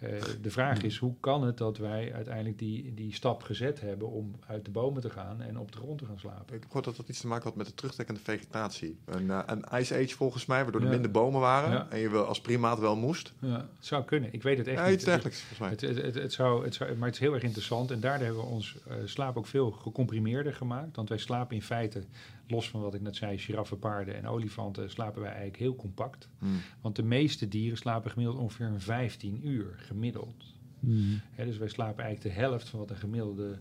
Eh, 0.00 0.10
de 0.42 0.50
vraag 0.50 0.82
is, 0.82 0.96
hoe 0.96 1.14
kan 1.20 1.42
het 1.44 1.56
dat 1.56 1.78
wij 1.78 2.14
uiteindelijk 2.14 2.58
die, 2.58 2.94
die 2.94 3.14
stap 3.14 3.42
gezet 3.42 3.80
hebben 3.80 4.08
om 4.10 4.34
uit 4.46 4.64
de 4.64 4.70
bomen 4.70 5.02
te 5.02 5.10
gaan 5.10 5.42
en 5.42 5.58
op 5.58 5.72
de 5.72 5.78
grond 5.78 5.98
te 5.98 6.04
gaan 6.04 6.18
slapen? 6.18 6.56
Ik 6.56 6.62
gehoord 6.66 6.84
dat 6.84 6.96
dat 6.96 7.08
iets 7.08 7.20
te 7.20 7.26
maken 7.26 7.44
had 7.44 7.56
met 7.56 7.66
de 7.66 7.74
terugtrekkende 7.74 8.20
vegetatie. 8.20 8.98
Een, 9.04 9.30
eh, 9.30 9.42
een 9.46 9.64
ice 9.72 9.94
age 9.94 10.14
volgens 10.16 10.46
mij, 10.46 10.62
waardoor 10.62 10.82
er 10.82 10.88
minder 10.88 11.10
bomen 11.10 11.40
waren. 11.40 11.70
Ja. 11.70 11.86
En 11.90 11.98
je 11.98 12.10
wel 12.10 12.24
als 12.24 12.40
primaat 12.40 12.78
wel 12.78 12.96
moest. 12.96 13.32
Ja, 13.38 13.56
het 13.56 13.86
zou 13.86 14.04
kunnen. 14.04 14.32
Ik 14.32 14.42
weet 14.42 14.58
het 14.58 14.66
echt 14.66 14.78
Ja, 14.78 14.84
niet. 14.84 14.94
iets 14.94 15.04
dergelijks 15.04 15.40
volgens 15.40 15.58
mij. 15.58 15.68
Het, 15.70 15.80
het, 15.80 16.04
het, 16.04 16.22
het 16.22 16.32
zou, 16.32 16.64
het 16.64 16.74
zou, 16.74 16.96
maar 16.96 17.06
het 17.06 17.14
is 17.16 17.20
heel 17.20 17.34
erg 17.34 17.42
interessant. 17.42 17.90
En 17.90 18.00
daardoor 18.00 18.26
hebben 18.26 18.44
we 18.44 18.50
ons 18.50 18.76
eh, 18.88 18.94
slaap 19.04 19.36
ook 19.36 19.46
veel 19.46 19.70
gecomprimeerder 19.70 20.54
gemaakt. 20.54 20.96
Want 20.96 21.08
wij 21.08 21.18
slapen 21.18 21.56
in 21.56 21.62
feite, 21.62 22.04
los 22.50 22.70
van 22.70 22.80
wat 22.80 22.94
ik 22.94 23.00
net 23.00 23.16
zei, 23.16 23.38
giraffen, 23.38 23.78
paarden 23.78 24.14
en 24.14 24.26
olifanten, 24.26 24.90
slapen 24.90 25.20
wij 25.20 25.30
eigenlijk 25.30 25.58
heel 25.58 25.76
compact. 25.76 26.28
Hmm. 26.38 26.60
Want 26.80 26.96
de 26.96 27.02
meeste 27.02 27.48
dieren 27.48 27.78
slapen 27.78 28.10
gemiddeld 28.10 28.38
ongeveer 28.38 28.66
een 28.66 28.80
15 28.80 29.48
uur, 29.48 29.74
gemiddeld. 29.76 30.54
Hmm. 30.80 31.20
Hè, 31.30 31.44
dus 31.44 31.58
wij 31.58 31.68
slapen 31.68 32.04
eigenlijk 32.04 32.34
de 32.34 32.40
helft 32.40 32.68
van 32.68 32.78
wat 32.78 32.90
een 32.90 32.96
gemiddelde 32.96 33.58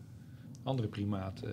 andere 0.70 0.88
primaat 0.88 1.40
eh, 1.44 1.50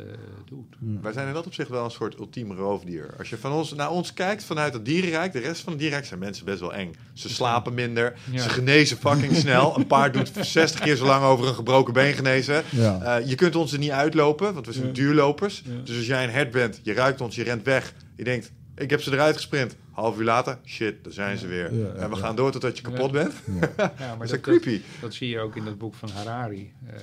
doet. 0.49 0.77
Wij 1.03 1.13
zijn 1.13 1.29
in 1.29 1.35
dat 1.35 1.47
opzicht 1.47 1.69
wel 1.69 1.85
een 1.85 1.91
soort 1.91 2.19
ultiem 2.19 2.53
roofdier. 2.53 3.15
Als 3.19 3.31
je 3.31 3.37
van 3.39 3.53
ons, 3.53 3.75
naar 3.75 3.91
ons 3.91 4.13
kijkt 4.13 4.45
vanuit 4.45 4.73
het 4.73 4.85
dierenrijk, 4.85 5.33
de 5.33 5.39
rest 5.39 5.61
van 5.63 5.69
het 5.73 5.79
dierenrijk 5.79 6.09
zijn 6.09 6.21
mensen 6.21 6.45
best 6.45 6.61
wel 6.61 6.75
eng. 6.75 6.93
Ze 7.13 7.29
slapen 7.29 7.75
minder, 7.75 8.19
Ja. 8.31 8.43
ze 8.43 8.49
genezen 8.49 8.97
fucking 8.97 9.37
snel. 9.47 9.77
Een 9.79 9.87
paard 9.87 10.15
doet 10.15 10.31
60 10.41 10.81
keer 10.81 10.97
zo 10.97 11.07
lang 11.07 11.25
over 11.25 11.47
een 11.49 11.55
gebroken 11.55 11.93
been 11.93 12.15
genezen. 12.15 12.63
Ja. 12.71 13.01
Eh, 13.19 13.29
je 13.29 13.35
kunt 13.35 13.57
ons 13.57 13.73
er 13.73 13.79
niet 13.79 13.91
uitlopen, 13.91 14.55
want 14.55 14.67
we 14.67 14.73
zijn 14.73 14.87
Ja. 14.87 14.93
duurlopers. 14.93 15.63
Ja. 15.65 15.73
Dus 15.85 15.97
als 15.97 16.07
jij 16.07 16.25
een 16.25 16.31
hert 16.31 16.51
bent, 16.51 16.81
je 16.83 16.93
ruikt 16.93 17.21
ons, 17.21 17.35
je 17.35 17.43
rent 17.43 17.65
weg. 17.65 17.95
Je 18.17 18.25
denkt, 18.25 18.53
ik 18.77 18.91
heb 18.91 19.01
ze 19.03 19.13
eruit 19.13 19.35
gesprint. 19.37 19.77
Half 19.91 20.19
uur 20.19 20.25
later, 20.25 20.59
shit, 20.65 21.05
daar 21.05 21.13
zijn 21.13 21.39
ze 21.39 21.47
weer. 21.47 21.75
Ja, 21.75 21.87
en 21.93 22.11
we 22.11 22.17
ja. 22.17 22.23
gaan 22.23 22.37
door 22.37 22.51
totdat 22.53 22.77
je 22.77 22.83
kapot 22.83 23.07
Ja. 23.13 23.23
bent. 23.23 23.35
Ja, 23.61 23.61
Dat 23.77 23.99
maar 23.99 24.23
is 24.25 24.31
dat, 24.31 24.41
creepy. 24.41 24.71
Dat, 24.73 25.01
dat 25.01 25.15
zie 25.15 25.29
je 25.29 25.41
ook 25.41 25.57
in 25.57 25.65
dat 25.65 25.79
boek 25.79 25.95
van 25.95 26.09
Harari, 26.09 26.73
eh 26.87 26.97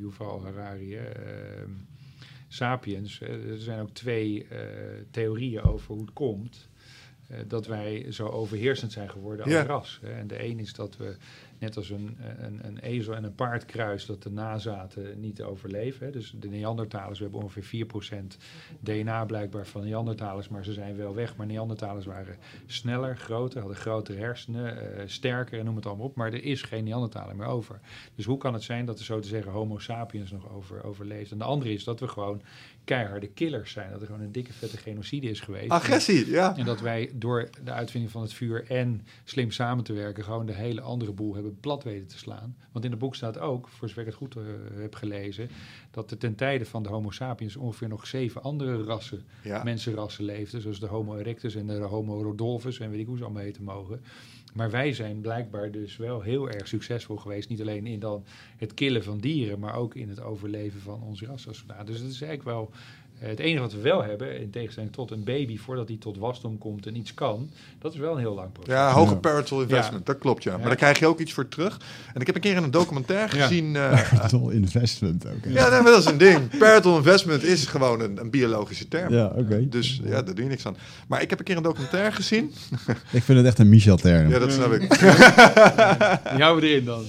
Yuval 0.00 0.42
Harari, 0.44 0.96
ehm, 0.96 1.70
Sapiens. 2.48 3.20
Eh, 3.20 3.50
er 3.50 3.58
zijn 3.58 3.80
ook 3.80 3.90
twee 3.94 4.46
eh, 4.50 4.58
theorieën 5.10 5.62
over 5.62 5.86
hoe 5.94 6.00
het 6.00 6.12
komt 6.12 6.68
eh, 7.28 7.38
dat 7.48 7.66
wij 7.66 8.06
zo 8.10 8.26
overheersend 8.28 8.92
zijn 8.92 9.10
geworden 9.10 9.44
als 9.44 9.54
Ja. 9.54 9.62
ras. 9.62 9.98
Hè. 10.02 10.12
En 10.12 10.26
de 10.26 10.44
een 10.44 10.58
is 10.58 10.72
dat 10.72 10.96
we, 10.96 11.16
net 11.58 11.76
als 11.76 11.90
een, 11.90 12.16
een, 12.38 12.66
een 12.66 12.78
ezel 12.78 13.14
en 13.14 13.24
een 13.24 13.34
paardkruis, 13.34 14.06
dat 14.06 14.22
de 14.22 14.30
nazaten 14.30 15.20
niet 15.20 15.42
overleven. 15.42 16.12
Dus 16.12 16.34
de 16.40 16.48
Neandertalers, 16.48 17.18
we 17.18 17.24
hebben 17.24 17.42
ongeveer 17.42 17.86
4% 17.86 18.36
DNA 18.80 19.24
blijkbaar 19.24 19.66
van 19.66 19.84
Neandertalers, 19.84 20.48
maar 20.48 20.64
ze 20.64 20.72
zijn 20.72 20.96
wel 20.96 21.14
weg. 21.14 21.36
Maar 21.36 21.46
Neandertalers 21.46 22.06
waren 22.06 22.36
sneller, 22.66 23.16
groter, 23.16 23.58
hadden 23.58 23.78
grotere 23.78 24.18
hersenen, 24.18 24.96
eh, 24.96 25.02
sterker 25.06 25.58
en 25.58 25.64
noem 25.64 25.76
het 25.76 25.86
allemaal 25.86 26.06
op. 26.06 26.16
Maar 26.16 26.32
er 26.32 26.44
is 26.44 26.62
geen 26.62 26.84
Neandertaler 26.84 27.36
meer 27.36 27.46
over. 27.46 27.80
Dus 28.14 28.24
hoe 28.24 28.38
kan 28.38 28.52
het 28.54 28.62
zijn 28.62 28.86
dat 28.86 28.98
er 28.98 29.04
zo 29.04 29.20
te 29.20 29.28
zeggen 29.28 29.52
Homo 29.52 29.78
sapiens 29.78 30.30
nog 30.30 30.50
over, 30.50 30.84
overleeft? 30.84 31.30
En 31.30 31.38
de 31.38 31.44
andere 31.44 31.72
is 31.72 31.84
dat 31.84 32.00
we 32.00 32.08
gewoon 32.08 32.42
keiharde 32.84 33.26
killers 33.26 33.72
zijn. 33.72 33.90
Dat 33.90 34.00
er 34.00 34.06
gewoon 34.06 34.20
een 34.20 34.32
dikke 34.32 34.52
vette 34.52 34.76
genocide 34.76 35.30
is 35.30 35.40
geweest. 35.40 35.70
Agressie, 35.70 36.30
ja. 36.30 36.56
En 36.56 36.64
dat 36.64 36.80
wij 36.80 37.10
door 37.14 37.48
de 37.64 37.70
uitvinding 37.70 38.12
van 38.12 38.22
het 38.22 38.32
vuur 38.32 38.70
en 38.70 39.06
slim 39.24 39.50
samen 39.50 39.84
te 39.84 39.92
werken, 39.92 40.24
gewoon 40.24 40.46
de 40.46 40.52
hele 40.52 40.80
andere 40.80 41.12
boel 41.12 41.34
hebben 41.34 41.60
plat 41.60 41.84
weten 41.84 42.08
te 42.08 42.18
slaan. 42.18 42.56
Want 42.72 42.84
in 42.84 42.90
het 42.90 43.00
boek 43.00 43.14
staat 43.14 43.38
ook, 43.38 43.68
voor 43.68 43.88
zover 43.88 44.02
ik 44.02 44.08
het 44.08 44.16
goed 44.16 44.36
eh, 44.36 44.42
heb 44.74 44.94
gelezen, 44.94 45.48
dat 45.90 46.10
er 46.10 46.18
ten 46.18 46.34
tijde 46.34 46.66
van 46.66 46.82
de 46.82 46.88
Homo 46.88 47.10
sapiens 47.10 47.56
ongeveer 47.56 47.88
nog 47.88 48.06
zeven 48.06 48.42
andere 48.42 48.82
rassen, 48.82 49.24
ja. 49.42 49.62
mensenrassen 49.62 50.24
leefden. 50.24 50.60
Zoals 50.60 50.80
de 50.80 50.86
Homo 50.86 51.16
erectus 51.16 51.54
en 51.54 51.66
de 51.66 51.74
Homo 51.74 52.22
rodolphus 52.22 52.80
en 52.80 52.90
weet 52.90 53.00
ik 53.00 53.06
hoe 53.06 53.16
ze 53.16 53.24
allemaal 53.24 53.42
heten 53.42 53.64
mogen. 53.64 54.02
Maar 54.54 54.70
wij 54.70 54.92
zijn 54.92 55.20
blijkbaar 55.20 55.70
dus 55.70 55.96
wel 55.96 56.20
heel 56.20 56.50
erg 56.50 56.68
succesvol 56.68 57.16
geweest. 57.16 57.48
Niet 57.48 57.60
alleen 57.60 57.86
in 57.86 58.00
dan 58.00 58.24
het 58.56 58.74
killen 58.74 59.04
van 59.04 59.18
dieren, 59.18 59.58
maar 59.58 59.74
ook 59.74 59.94
in 59.94 60.08
het 60.08 60.20
overleven 60.20 60.80
van 60.80 61.02
ons 61.02 61.22
ras. 61.22 61.48
als. 61.48 61.64
Dus 61.84 61.98
het 61.98 62.10
is 62.10 62.22
eigenlijk 62.22 62.42
wel 62.42 62.70
het 63.28 63.38
enige 63.38 63.60
wat 63.60 63.72
we 63.72 63.80
wel 63.80 64.02
hebben, 64.04 64.40
in 64.40 64.50
tegenstelling 64.50 64.92
tot 64.92 65.10
een 65.10 65.24
baby, 65.24 65.58
voordat 65.58 65.88
hij 65.88 65.96
tot 66.00 66.18
wasdom 66.18 66.58
komt 66.58 66.86
en 66.86 66.96
iets 66.96 67.14
kan, 67.14 67.50
dat 67.78 67.92
is 67.92 67.98
wel 67.98 68.12
een 68.12 68.18
heel 68.18 68.34
lang 68.34 68.52
proces. 68.52 68.72
Ja, 68.72 68.90
hoge 68.92 69.16
parental 69.16 69.60
investment, 69.62 70.06
dat 70.06 70.18
klopt 70.18 70.42
ja. 70.42 70.50
Maar 70.52 70.60
Ja. 70.60 70.66
daar 70.66 70.76
krijg 70.76 70.98
je 70.98 71.06
ook 71.06 71.20
iets 71.20 71.32
voor 71.32 71.48
terug. 71.48 71.80
En 72.14 72.20
ik 72.20 72.26
heb 72.26 72.34
een 72.34 72.40
keer 72.40 72.56
in 72.56 72.62
een 72.62 72.70
documentaire 72.70 73.36
Ja. 73.36 73.46
gezien... 73.46 73.76
eh, 73.76 73.90
Parental 74.12 74.50
investment 74.50 75.26
ook. 75.26 75.32
ja, 75.48 75.68
nee, 75.68 75.80
maar 75.80 75.92
dat 75.92 76.00
is 76.00 76.10
een 76.10 76.18
ding. 76.18 76.58
Parental 76.58 76.96
investment 76.96 77.42
is 77.42 77.66
gewoon 77.66 78.00
een, 78.00 78.18
een 78.20 78.30
biologische 78.30 78.88
term. 78.88 79.12
Ja, 79.12 79.32
oké. 79.36 79.68
Dus 79.68 80.00
ja, 80.04 80.22
daar 80.22 80.34
doe 80.34 80.44
je 80.44 80.50
niks 80.50 80.66
aan. 80.66 80.76
Maar 81.08 81.22
ik 81.22 81.30
heb 81.30 81.38
een 81.38 81.44
keer 81.44 81.56
een 81.56 81.62
documentaire 81.62 82.12
gezien. 82.12 82.52
Ik 83.10 83.22
vind 83.22 83.38
het 83.38 83.46
echt 83.46 83.58
een 83.58 83.68
Michel-term. 83.68 84.28
Ja, 84.30 84.38
dat 84.38 84.52
snap 84.52 84.72
ik. 84.72 84.80
Die 84.98 86.42
houden 86.42 86.64
we 86.64 86.68
erin 86.70 86.84
dan. 86.84 87.04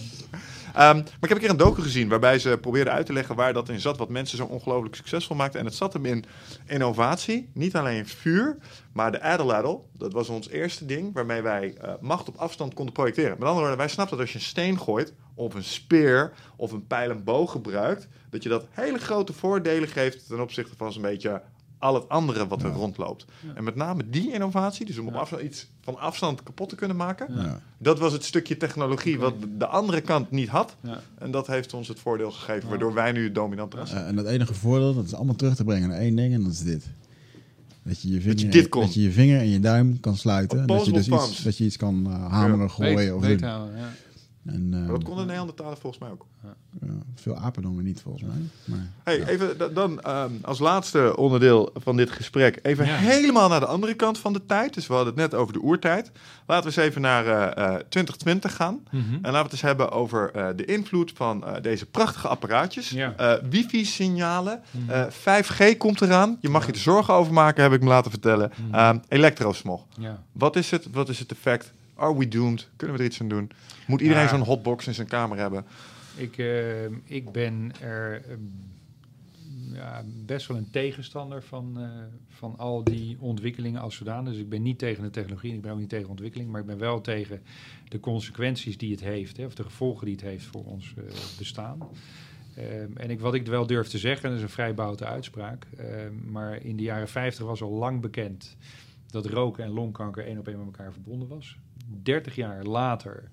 Ehm, 0.76 0.96
maar 0.96 1.06
ik 1.22 1.30
heb 1.30 1.32
een 1.32 1.38
keer 1.38 1.50
een 1.50 1.58
docu 1.58 1.82
gezien 1.82 2.10
waarbij 2.10 2.40
ze 2.40 2.58
probeerden 2.62 2.94
uit 2.94 3.06
te 3.06 3.14
leggen 3.14 3.36
waar 3.36 3.54
dat 3.54 3.70
in 3.70 3.80
zat, 3.80 3.98
wat 3.98 4.10
mensen 4.10 4.38
zo 4.38 4.46
ongelooflijk 4.46 4.96
succesvol 4.96 5.36
maakten. 5.36 5.60
En 5.60 5.66
het 5.66 5.76
zat 5.76 5.94
hem 5.94 6.06
in 6.06 6.26
innovatie, 6.66 7.50
niet 7.54 7.76
alleen 7.76 8.08
vuur, 8.08 8.58
maar 8.92 9.12
de 9.12 9.22
Adeladdle. 9.22 9.80
Dat 9.98 10.14
was 10.14 10.30
ons 10.30 10.50
eerste 10.50 10.86
ding 10.86 11.14
waarmee 11.14 11.42
wij 11.42 11.76
eh, 11.82 11.94
macht 12.02 12.28
op 12.28 12.36
afstand 12.36 12.74
konden 12.74 12.94
projecteren. 12.94 13.30
Met 13.30 13.40
andere 13.40 13.60
woorden, 13.60 13.78
wij 13.78 13.88
snapten 13.88 14.18
dat 14.18 14.26
als 14.26 14.36
je 14.36 14.40
een 14.40 14.46
steen 14.46 14.80
gooit, 14.80 15.14
of 15.36 15.54
een 15.54 15.64
speer, 15.64 16.34
of 16.56 16.72
een 16.72 16.88
pijl 16.88 17.10
en 17.10 17.24
boog 17.24 17.52
gebruikt, 17.52 18.08
dat 18.30 18.44
je 18.44 18.50
dat 18.50 18.66
hele 18.70 18.98
grote 18.98 19.34
voordelen 19.34 19.90
geeft 19.90 20.28
ten 20.28 20.40
opzichte 20.40 20.74
van 20.78 20.94
zo'n 20.94 21.02
beetje 21.02 21.42
al 21.86 21.94
het 21.94 22.10
andere 22.10 22.48
wat 22.48 22.64
er 22.64 22.72
rondloopt. 22.72 23.26
En 23.56 23.64
met 23.64 23.76
name 23.76 24.10
die 24.10 24.32
innovatie, 24.34 24.86
dus 24.86 24.98
om 24.98 25.08
op 25.08 25.14
afstand 25.16 25.42
iets 25.44 25.68
van 25.82 26.00
afstand 26.00 26.44
kapot 26.44 26.70
te 26.70 26.76
kunnen 26.76 26.98
maken, 26.98 27.28
Ja. 27.36 27.60
dat 27.78 28.00
was 28.00 28.14
het 28.14 28.24
stukje 28.24 28.58
technologie 28.58 29.20
wat 29.20 29.34
de 29.58 29.66
andere 29.68 30.02
kant 30.02 30.32
niet 30.32 30.50
had. 30.50 30.76
Ja. 30.82 31.02
En 31.18 31.32
dat 31.32 31.48
heeft 31.48 31.74
ons 31.74 31.88
het 31.88 32.00
voordeel 32.00 32.32
gegeven, 32.32 32.70
waardoor 32.70 32.94
wij 32.94 33.12
nu 33.12 33.24
het 33.24 33.36
dominant 33.36 33.74
ras 33.74 33.90
zijn. 33.90 34.04
Eh, 34.04 34.10
en 34.10 34.18
het 34.18 34.28
enige 34.28 34.54
voordeel, 34.54 34.94
dat 34.96 35.06
is 35.06 35.14
allemaal 35.14 35.36
terug 35.36 35.56
te 35.56 35.64
brengen 35.64 35.90
naar 35.90 35.98
één 36.00 36.16
ding 36.16 36.34
en 36.34 36.44
dat 36.44 36.52
is 36.52 36.64
dit. 36.64 36.86
Dat 37.84 38.02
je 38.02 38.10
je 38.12 38.22
vinger, 38.22 38.40
je 38.40 38.50
dit 38.50 38.70
kon. 38.70 38.82
dat 38.82 38.94
je, 38.94 39.02
je 39.02 39.12
vinger 39.12 39.40
en 39.40 39.50
je 39.50 39.60
duim 39.60 40.00
kan 40.00 40.18
sluiten. 40.18 40.60
En 40.60 40.66
dat 40.66 40.86
je, 40.86 40.92
dus 40.92 41.08
iets, 41.08 41.44
dat 41.44 41.58
je 41.58 41.64
iets 41.64 41.78
kan 41.78 42.06
eh, 42.08 42.32
hameren, 42.32 42.72
gooien. 42.72 42.96
Weet, 42.96 43.12
of 43.14 43.22
weet 43.22 43.40
doen. 43.40 43.50
ja. 43.50 43.68
En, 44.46 44.70
eh, 44.74 44.80
Maar 44.80 44.88
dat 44.88 45.04
konden 45.04 45.28
Neandertalen 45.28 45.78
volgens 45.78 46.02
mij 46.02 46.12
ook. 46.12 46.26
ja, 46.44 46.56
veel 47.16 47.36
apen 47.36 47.62
doen 47.62 47.76
we 47.76 47.82
niet 47.84 48.02
volgens 48.02 48.24
mij. 48.24 48.36
Maar, 48.66 48.88
Hey, 49.04 49.18
ja. 49.20 49.26
even 49.28 49.58
da- 49.58 49.68
dan 49.68 50.02
ehm, 50.02 50.32
als 50.42 50.60
laatste 50.60 51.18
onderdeel 51.18 51.70
van 51.74 51.98
dit 51.98 52.12
gesprek. 52.12 52.60
Even 52.62 52.86
Ja. 52.86 52.96
helemaal 52.96 53.50
naar 53.50 53.60
de 53.60 53.66
andere 53.66 53.94
kant 53.94 54.18
van 54.18 54.34
de 54.34 54.46
tijd. 54.46 54.74
Dus 54.74 54.88
we 54.88 54.94
hadden 54.94 55.14
het 55.14 55.22
net 55.32 55.40
over 55.40 55.54
de 55.54 55.62
oertijd. 55.62 56.12
Laten 56.48 56.70
we 56.72 56.76
eens 56.78 56.88
even 56.90 57.02
naar 57.02 57.26
eh, 57.28 57.74
eh, 57.76 57.80
2020 57.90 58.56
gaan. 58.56 58.80
Mhm. 58.92 58.98
En 59.14 59.20
laten 59.22 59.32
we 59.32 59.38
het 59.38 59.52
eens 59.52 59.62
hebben 59.62 59.92
over 59.92 60.32
eh, 60.32 60.48
de 60.56 60.66
invloed 60.66 61.12
van 61.16 61.46
eh, 61.46 61.62
deze 61.62 61.86
prachtige 61.86 62.28
apparaatjes. 62.28 62.90
Ja. 62.90 63.14
Eh, 63.18 63.34
wifi-signalen. 63.50 64.62
Mhm. 64.72 64.90
Eh, 64.92 65.06
5G 65.10 65.78
komt 65.78 66.02
eraan. 66.02 66.38
Je 66.42 66.50
mag 66.50 66.66
je 66.66 66.72
er 66.72 66.78
zorgen 66.78 67.14
over 67.14 67.34
maken, 67.34 67.64
heb 67.64 67.74
ik 67.74 67.82
me 67.82 67.88
laten 67.88 68.12
vertellen. 68.12 68.52
Mhm. 68.66 68.76
Ehm, 68.76 68.98
elektrosmog. 69.08 69.86
ja. 70.00 70.24
Wat 70.32 70.56
is 70.56 70.72
het? 70.72 70.88
Wat 70.92 71.10
is 71.10 71.20
het 71.20 71.32
effect? 71.32 71.72
Are 71.96 72.18
we 72.18 72.28
doomed? 72.28 72.70
Kunnen 72.76 72.96
we 72.96 73.02
er 73.02 73.10
iets 73.10 73.22
aan 73.22 73.28
doen? 73.28 73.52
Moet 73.88 74.02
iedereen 74.02 74.24
Ja. 74.24 74.30
zo'n 74.30 74.42
hotbox 74.42 74.88
in 74.88 74.94
zijn 74.94 75.08
kamer 75.08 75.38
hebben? 75.38 75.66
Ik, 76.16 76.38
eh, 76.38 76.86
ik 77.04 77.32
ben 77.32 77.72
er 77.82 78.22
eh, 78.26 78.36
ja, 79.74 80.04
best 80.26 80.48
wel 80.48 80.58
een 80.58 80.70
tegenstander 80.72 81.44
van, 81.44 81.76
uh, 81.78 81.90
van 82.30 82.58
al 82.58 82.84
die 82.84 83.18
ontwikkelingen 83.20 83.82
als 83.82 83.96
zodanig. 83.96 84.32
Dus 84.34 84.42
ik 84.42 84.50
ben 84.50 84.62
niet 84.62 84.80
tegen 84.80 85.04
de 85.04 85.10
technologie 85.10 85.50
en 85.50 85.56
ik 85.56 85.62
ben 85.62 85.72
ook 85.72 85.80
niet 85.80 85.90
tegen 85.90 86.10
ontwikkeling, 86.10 86.52
maar 86.52 86.62
ik 86.62 86.68
ben 86.68 86.78
wel 86.78 87.02
tegen 87.02 87.42
de 87.90 88.00
consequenties 88.00 88.78
die 88.78 88.92
het 88.92 89.00
heeft, 89.00 89.38
hè, 89.38 89.46
of 89.46 89.56
de 89.56 89.64
gevolgen 89.64 90.06
die 90.06 90.16
het 90.16 90.24
heeft 90.24 90.46
voor 90.46 90.64
ons 90.66 90.94
uh, 90.98 91.04
bestaan. 91.38 91.80
Um, 92.58 92.98
en 92.98 93.10
ik, 93.10 93.20
wat 93.20 93.34
ik 93.34 93.48
wel 93.48 93.68
durf 93.68 93.88
te 93.88 93.98
zeggen, 93.98 94.30
dat 94.30 94.38
is 94.38 94.44
een 94.44 94.50
vrij 94.50 94.74
boute 94.74 95.06
uitspraak, 95.06 95.68
um, 95.80 96.24
maar 96.32 96.64
in 96.64 96.78
de 96.78 96.84
jaren 96.84 97.08
50 97.08 97.46
was 97.46 97.62
al 97.62 97.72
lang 97.72 98.02
bekend 98.02 98.58
dat 99.10 99.26
roken 99.26 99.64
en 99.64 99.70
longkanker 99.70 100.26
één 100.26 100.38
op 100.38 100.48
één 100.48 100.58
met 100.58 100.66
elkaar 100.66 100.92
verbonden 100.94 101.28
was. 101.28 101.58
30 102.04 102.36
jaar 102.36 102.64
later 102.64 103.30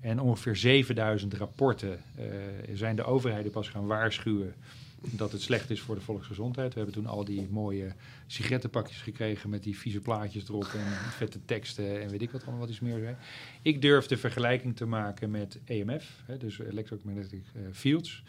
en 0.00 0.20
ongeveer 0.20 0.56
7000 0.56 1.34
rapporten 1.34 2.00
uh, 2.18 2.26
zijn 2.74 2.96
de 2.96 3.04
overheden 3.04 3.50
pas 3.50 3.68
gaan 3.68 3.86
waarschuwen 3.86 4.54
dat 5.00 5.32
het 5.32 5.42
slecht 5.42 5.70
is 5.70 5.80
voor 5.80 5.94
de 5.94 6.00
volksgezondheid. 6.00 6.72
We 6.74 6.80
hebben 6.80 7.02
toen 7.02 7.06
al 7.06 7.24
die 7.24 7.48
mooie 7.50 7.92
sigarettenpakjes 8.26 9.02
gekregen 9.02 9.50
met 9.50 9.62
die 9.62 9.78
vieze 9.78 10.00
plaatjes 10.00 10.48
erop 10.48 10.64
en 10.64 10.92
vette 11.10 11.44
teksten 11.44 12.02
en 12.02 12.08
weet 12.08 12.22
ik 12.22 12.30
wat 12.30 12.42
allemaal 12.42 12.60
wat 12.60 12.68
is 12.68 12.80
meer 12.80 12.98
zijn. 12.98 13.16
Ik 13.62 13.82
durf 13.82 14.06
de 14.06 14.16
vergelijking 14.16 14.76
te 14.76 14.86
maken 14.86 15.30
met 15.30 15.58
EMF, 15.64 16.22
hè, 16.26 16.36
dus 16.36 16.58
electromagnetic 16.58 17.42
uh, 17.56 17.62
fields. 17.72 18.22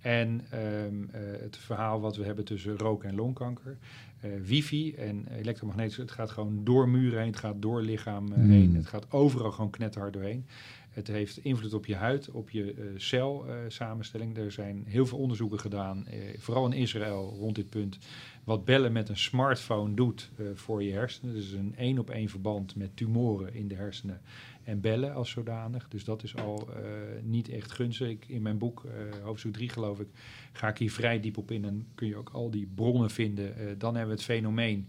En 0.00 0.46
um, 0.54 1.10
uh, 1.14 1.20
het 1.40 1.56
verhaal 1.56 2.00
wat 2.00 2.16
we 2.16 2.24
hebben 2.24 2.44
tussen 2.44 2.78
rook 2.78 3.04
en 3.04 3.14
longkanker. 3.14 3.76
Uh, 4.24 4.30
wifi 4.42 4.94
en 4.94 5.26
elektromagnetisch, 5.36 5.96
het 5.96 6.10
gaat 6.10 6.30
gewoon 6.30 6.64
door 6.64 6.88
muren 6.88 7.18
heen, 7.18 7.30
het 7.30 7.38
gaat 7.38 7.62
door 7.62 7.82
lichaam 7.82 8.32
uh, 8.32 8.38
mm. 8.38 8.50
heen, 8.50 8.74
het 8.74 8.86
gaat 8.86 9.12
overal 9.12 9.50
gewoon 9.50 9.70
knetterhard 9.70 10.12
doorheen. 10.12 10.46
Het 10.90 11.06
heeft 11.06 11.38
invloed 11.44 11.74
op 11.74 11.86
je 11.86 11.94
huid, 11.94 12.30
op 12.30 12.50
je 12.50 12.74
uh, 12.74 12.84
celsamenstelling. 12.96 14.36
er 14.36 14.52
zijn 14.52 14.84
heel 14.86 15.06
veel 15.06 15.18
onderzoeken 15.18 15.60
gedaan, 15.60 16.06
vooral 16.38 16.66
in 16.66 16.72
Israël 16.72 17.36
rond 17.38 17.54
dit 17.54 17.70
punt, 17.70 17.98
wat 18.44 18.64
bellen 18.64 18.92
met 18.92 19.08
een 19.08 19.16
smartphone 19.16 19.94
doet 19.94 20.30
voor 20.54 20.82
je 20.82 20.92
hersenen. 20.92 21.34
Dus 21.34 21.52
een 21.52 21.74
één 21.76 21.98
op 21.98 22.10
één 22.10 22.28
verband 22.28 22.76
met 22.76 22.96
tumoren 22.96 23.54
in 23.54 23.68
de 23.68 23.74
hersenen 23.74 24.20
en 24.64 24.80
bellen 24.80 25.14
als 25.14 25.30
zodanig. 25.30 25.88
Dus 25.88 26.04
dat 26.04 26.22
is 26.22 26.36
al 26.36 26.68
uh, 26.68 26.76
niet 27.22 27.48
echt 27.48 27.72
gunstig. 27.72 28.08
Ik, 28.08 28.24
in 28.28 28.42
mijn 28.42 28.58
boek, 28.58 28.84
uh, 28.84 29.24
hoofdstuk 29.24 29.52
3 29.52 29.68
geloof 29.68 30.00
ik, 30.00 30.08
ga 30.52 30.68
ik 30.68 30.78
hier 30.78 30.92
vrij 30.92 31.20
diep 31.20 31.36
op 31.36 31.50
in. 31.50 31.64
En 31.64 31.86
kun 31.94 32.06
je 32.06 32.16
ook 32.16 32.30
al 32.32 32.50
die 32.50 32.68
bronnen 32.74 33.10
vinden. 33.10 33.54
Uh, 33.58 33.66
dan 33.78 33.94
hebben 33.94 34.14
we 34.14 34.22
het 34.22 34.30
fenomeen, 34.30 34.86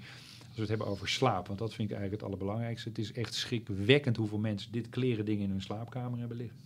als 0.47 0.55
we 0.55 0.61
het 0.61 0.69
hebben 0.69 0.87
over 0.87 1.09
slaap, 1.09 1.47
want 1.47 1.59
dat 1.59 1.73
vind 1.73 1.89
ik 1.89 1.95
eigenlijk 1.95 2.21
het 2.21 2.31
allerbelangrijkste. 2.31 2.89
Het 2.89 2.97
is 2.97 3.11
echt 3.11 3.33
schrikwekkend 3.33 4.17
hoeveel 4.17 4.39
mensen 4.39 4.71
dit 4.71 4.89
kleren 4.89 5.25
dingen 5.25 5.43
in 5.43 5.49
hun 5.49 5.61
slaapkamer 5.61 6.19
hebben 6.19 6.37
liggen. 6.37 6.57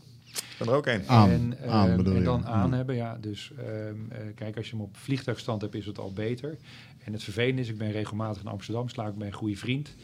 Dan 0.57 0.67
er 0.67 0.73
ook 0.73 0.87
één. 0.87 1.07
Aan, 1.07 1.29
en, 1.29 1.57
aan 1.69 1.89
en 1.89 2.23
dan 2.23 2.39
je. 2.39 2.45
aan 2.45 2.73
hebben, 2.73 2.95
ja. 2.95 3.17
Dus 3.21 3.51
um, 3.87 4.07
kijk, 4.35 4.57
als 4.57 4.65
je 4.69 4.75
hem 4.75 4.81
op 4.81 4.97
vliegtuigstand 4.97 5.61
hebt, 5.61 5.75
is 5.75 5.85
het 5.85 5.99
al 5.99 6.13
beter. 6.13 6.57
En 7.05 7.13
het 7.13 7.23
vervelende 7.23 7.61
is, 7.61 7.69
ik 7.69 7.77
ben 7.77 7.91
regelmatig 7.91 8.41
in 8.41 8.47
Amsterdam, 8.47 8.89
sla 8.89 9.07
ik 9.07 9.15
bij 9.15 9.27
een 9.27 9.33
goede 9.33 9.55
vriend. 9.55 9.95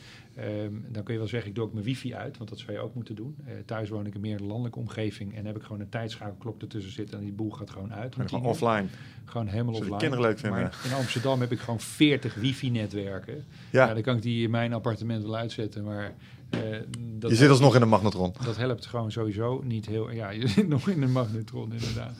Um, 0.41 0.85
dan 0.89 1.03
kun 1.03 1.13
je 1.13 1.19
wel 1.19 1.29
zeggen, 1.29 1.49
ik 1.49 1.55
doe 1.55 1.63
ook 1.63 1.73
mijn 1.73 1.85
wifi 1.85 2.15
uit, 2.15 2.37
want 2.37 2.49
dat 2.49 2.59
zou 2.59 2.71
je 2.71 2.79
ook 2.79 2.95
moeten 2.95 3.15
doen. 3.15 3.35
Uh, 3.47 3.53
thuis 3.65 3.89
woon 3.89 4.05
ik 4.05 4.15
in 4.15 4.21
meer 4.21 4.39
landelijke 4.39 4.79
omgeving 4.79 5.35
en 5.35 5.45
heb 5.45 5.55
ik 5.55 5.63
gewoon 5.63 5.79
een 5.79 5.89
tijdschakelklok 5.89 6.61
ertussen 6.61 6.91
zitten 6.91 7.17
en 7.17 7.23
die 7.23 7.33
boel 7.33 7.51
gaat 7.51 7.69
gewoon 7.69 7.93
uit. 7.93 8.15
Gewoon 8.25 8.45
offline. 8.45 8.85
Gewoon 9.25 9.47
helemaal 9.47 9.73
offline. 9.73 9.97
kinderen 9.97 10.25
leuk 10.25 10.39
vinden. 10.39 10.61
Maar 10.61 10.79
in 10.85 10.93
Amsterdam 10.93 11.39
heb 11.39 11.51
ik 11.51 11.59
gewoon 11.59 11.79
40 11.79 12.33
wifi-netwerken. 12.33 13.45
Ja. 13.69 13.87
ja. 13.87 13.93
dan 13.93 14.03
kan 14.03 14.15
ik 14.15 14.21
die 14.21 14.43
in 14.43 14.51
mijn 14.51 14.73
appartement 14.73 15.23
wel 15.23 15.35
uitzetten, 15.35 15.83
maar... 15.83 16.13
Uh, 16.55 16.77
dat 17.19 17.29
je 17.29 17.35
zit 17.35 17.49
alsnog 17.49 17.75
in 17.75 17.81
een 17.81 17.89
magnetron. 17.89 18.33
Dat 18.43 18.57
helpt 18.57 18.85
gewoon 18.85 19.11
sowieso 19.11 19.61
niet 19.63 19.85
heel... 19.85 20.11
Ja, 20.11 20.29
je 20.29 20.47
zit 20.57 20.67
nog 20.67 20.89
in 20.89 21.01
een 21.01 21.11
magnetron 21.11 21.73
inderdaad. 21.73 22.17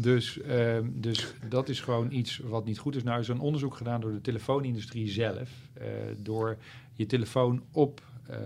Dus, 0.00 0.38
um, 0.48 0.92
dus 1.00 1.26
dat 1.48 1.68
is 1.68 1.80
gewoon 1.80 2.12
iets 2.12 2.40
wat 2.44 2.64
niet 2.64 2.78
goed 2.78 2.96
is. 2.96 3.02
Nou 3.02 3.20
is 3.20 3.28
er 3.28 3.34
een 3.34 3.40
onderzoek 3.40 3.74
gedaan 3.74 4.00
door 4.00 4.12
de 4.12 4.20
telefoonindustrie 4.20 5.08
zelf. 5.08 5.50
Uh, 5.78 5.84
door 6.22 6.56
je 6.98 7.06
telefoon 7.06 7.62
op 7.72 8.02
uh, 8.30 8.36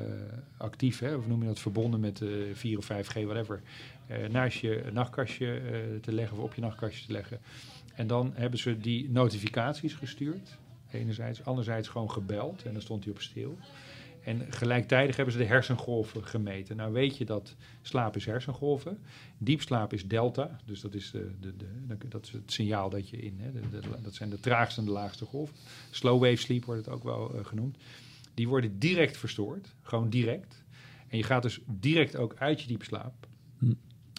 actief, 0.57 0.99
hè, 0.99 1.15
of 1.15 1.27
noem 1.27 1.41
je 1.41 1.47
dat 1.47 1.61
verbonden 1.61 2.01
met 2.01 2.21
uh, 2.21 2.55
4 2.55 2.79
of 2.79 2.93
5G, 2.93 3.25
whatever, 3.25 3.63
uh, 4.11 4.29
naast 4.29 4.59
je 4.59 4.85
nachtkastje 4.93 5.63
te 6.01 6.13
leggen 6.13 6.37
of 6.37 6.43
op 6.43 6.55
je 6.55 6.61
nachtkastje 6.61 7.07
te 7.07 7.13
leggen. 7.13 7.41
En 7.95 8.07
dan 8.07 8.33
hebben 8.35 8.59
ze 8.59 8.79
die 8.79 9.11
notificaties 9.11 9.95
gestuurd. 9.95 10.59
Enerzijds, 10.91 11.45
anderzijds 11.45 11.89
gewoon 11.89 12.11
gebeld 12.11 12.63
en 12.63 12.73
dan 12.73 12.83
stond 12.83 13.05
hij 13.05 13.13
op 13.13 13.21
stil. 13.21 13.59
En 14.23 14.47
gelijktijdig 14.53 15.17
hebben 15.17 15.35
ze 15.35 15.41
de 15.41 15.47
hersengolven 15.47 16.25
gemeten. 16.25 16.77
Nou 16.77 16.93
weet 16.93 17.17
je 17.17 17.25
dat 17.25 17.57
slaap 17.83 18.17
is 18.17 18.27
hersengolven. 18.27 18.99
Diepslaap 19.39 19.93
is 19.93 20.09
delta. 20.09 20.59
Dus 20.65 20.81
dat 20.81 20.95
is, 20.95 21.11
de, 21.11 21.31
de, 21.41 22.09
dat 22.09 22.27
is 22.27 22.33
het 22.33 22.53
signaal 22.53 22.91
dat 22.91 23.09
je 23.09 23.17
in... 23.17 23.39
Hè, 23.41 23.51
dat 24.03 24.15
zijn 24.15 24.31
de 24.31 24.41
traagste 24.41 24.81
en 24.81 24.87
de 24.87 24.93
laagste 24.93 25.25
golven. 25.25 25.57
Slow 25.91 26.23
wave 26.23 26.37
sleep 26.37 26.65
wordt 26.65 26.85
het 26.85 26.95
ook 26.95 27.05
wel 27.05 27.35
genoemd. 27.43 27.77
Die 28.35 28.49
worden 28.49 28.79
direct 28.79 29.17
verstoord. 29.17 29.75
Gewoon 29.83 30.11
direct. 30.11 30.65
En 31.09 31.17
je 31.17 31.25
gaat 31.25 31.43
dus 31.43 31.61
direct 31.67 32.17
ook 32.17 32.35
uit 32.39 32.61
je 32.61 32.67
diepslaap. 32.67 33.27
Hm. 33.59 33.73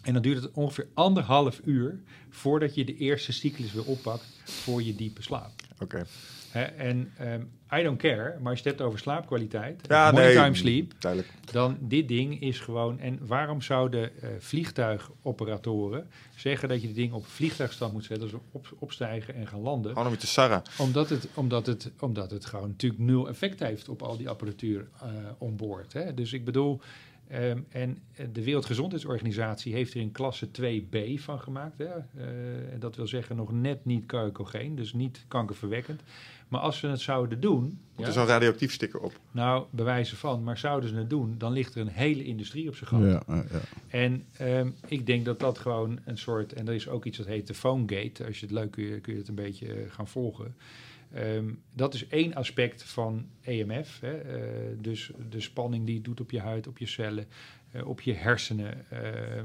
En 0.03 0.13
dan 0.13 0.21
duurt 0.21 0.43
het 0.43 0.51
ongeveer 0.51 0.87
anderhalf 0.93 1.61
uur... 1.63 2.01
voordat 2.29 2.75
je 2.75 2.85
de 2.85 2.95
eerste 2.97 3.31
cyclus 3.31 3.73
weer 3.73 3.85
oppakt 3.85 4.41
voor 4.43 4.83
je 4.83 4.95
diepe 4.95 5.21
slaap. 5.21 5.51
Oké. 5.73 5.83
Okay. 5.83 6.05
En 6.53 7.11
um, 7.21 7.51
I 7.79 7.83
don't 7.83 7.97
care, 7.97 8.39
maar 8.39 8.51
als 8.51 8.59
je 8.59 8.69
het 8.69 8.77
hebt 8.77 8.81
over 8.81 8.99
slaapkwaliteit, 8.99 9.81
ja, 9.87 10.11
nee, 10.11 10.33
time 10.33 10.55
sleep, 10.55 10.93
duidelijk. 10.99 11.31
dan 11.51 11.77
dit 11.79 12.07
ding 12.07 12.41
is 12.41 12.59
gewoon... 12.59 12.99
En 12.99 13.19
waarom 13.27 13.61
zouden 13.61 14.11
uh, 14.15 14.29
vliegtuigoperatoren 14.39 16.07
zeggen 16.35 16.69
dat 16.69 16.81
je 16.81 16.87
dit 16.87 16.95
ding 16.95 17.13
op 17.13 17.25
vliegtuigstand 17.25 17.93
moet 17.93 18.05
zetten, 18.05 18.29
dus 18.29 18.39
op, 18.51 18.75
opstijgen 18.79 19.35
en 19.35 19.47
gaan 19.47 19.59
landen? 19.59 19.91
Gewoon 19.91 20.07
om 20.07 20.13
je 20.13 20.19
te 20.19 20.27
sarren. 20.27 20.61
Omdat 20.77 21.09
het, 21.09 21.27
omdat, 21.33 21.65
het, 21.65 21.91
omdat 21.99 22.31
het 22.31 22.45
gewoon 22.45 22.67
natuurlijk 22.67 23.01
nul 23.01 23.29
effect 23.29 23.59
heeft 23.59 23.89
op 23.89 24.01
al 24.01 24.17
die 24.17 24.29
apparatuur 24.29 24.87
uh, 25.03 25.09
onboord. 25.37 25.93
Hè? 25.93 26.13
Dus 26.13 26.33
ik 26.33 26.45
bedoel... 26.45 26.81
Um, 27.31 27.65
en 27.69 28.01
de 28.31 28.43
Wereldgezondheidsorganisatie 28.43 29.73
heeft 29.73 29.93
er 29.93 30.01
een 30.01 30.11
klasse 30.11 30.47
2b 30.47 31.13
van 31.15 31.39
gemaakt. 31.39 31.77
Hè? 31.77 31.85
Uh, 31.85 32.23
dat 32.79 32.95
wil 32.95 33.07
zeggen 33.07 33.35
nog 33.35 33.51
net 33.51 33.85
niet 33.85 34.05
keukogeen, 34.05 34.75
dus 34.75 34.93
niet 34.93 35.25
kankerverwekkend. 35.27 36.01
Maar 36.53 36.61
als 36.61 36.77
ze 36.77 36.87
het 36.87 37.01
zouden 37.01 37.39
doen... 37.39 37.79
Moet 37.95 38.07
er 38.07 38.13
zo'n 38.13 38.25
radioactief 38.25 38.71
sticker 38.71 38.99
op? 38.99 39.19
Nou, 39.31 39.65
bewijzen 39.69 40.17
van. 40.17 40.43
Maar 40.43 40.57
zouden 40.57 40.89
ze 40.89 40.95
het 40.95 41.09
doen, 41.09 41.35
dan 41.37 41.51
ligt 41.51 41.75
er 41.75 41.81
een 41.81 41.87
hele 41.87 42.23
industrie 42.23 42.67
op 42.67 42.75
zijn 42.75 42.89
gat. 42.89 43.01
Ja, 43.01 43.23
ja. 43.27 43.59
En 43.87 44.25
um, 44.41 44.75
ik 44.87 45.05
denk 45.05 45.25
dat 45.25 45.39
dat 45.39 45.57
gewoon 45.57 45.99
een 46.05 46.17
soort... 46.17 46.53
En 46.53 46.67
er 46.67 46.73
is 46.73 46.87
ook 46.87 47.05
iets 47.05 47.17
dat 47.17 47.27
heet 47.27 47.47
de 47.47 47.53
PhoneGate. 47.53 48.25
Als 48.25 48.39
je 48.39 48.45
het 48.45 48.55
leuk 48.55 48.71
kun 48.71 48.83
je, 48.83 48.99
kun 48.99 49.13
je 49.13 49.19
het 49.19 49.27
een 49.27 49.35
beetje 49.35 49.67
uh, 49.67 49.91
gaan 49.91 50.07
volgen. 50.07 50.55
Um, 51.17 51.61
dat 51.75 51.93
is 51.93 52.07
één 52.07 52.33
aspect 52.33 52.83
van 52.83 53.25
EMF. 53.41 53.99
Hè. 54.01 54.37
Uh, 54.37 54.77
dus 54.81 55.11
de 55.29 55.41
spanning 55.41 55.85
die 55.85 55.95
het 55.95 56.05
doet 56.05 56.21
op 56.21 56.31
je 56.31 56.39
huid, 56.39 56.67
op 56.67 56.77
je 56.77 56.87
cellen, 56.87 57.25
uh, 57.75 57.87
op 57.87 58.01
je 58.01 58.13
hersenen. 58.13 58.85
Uh, 58.93 58.99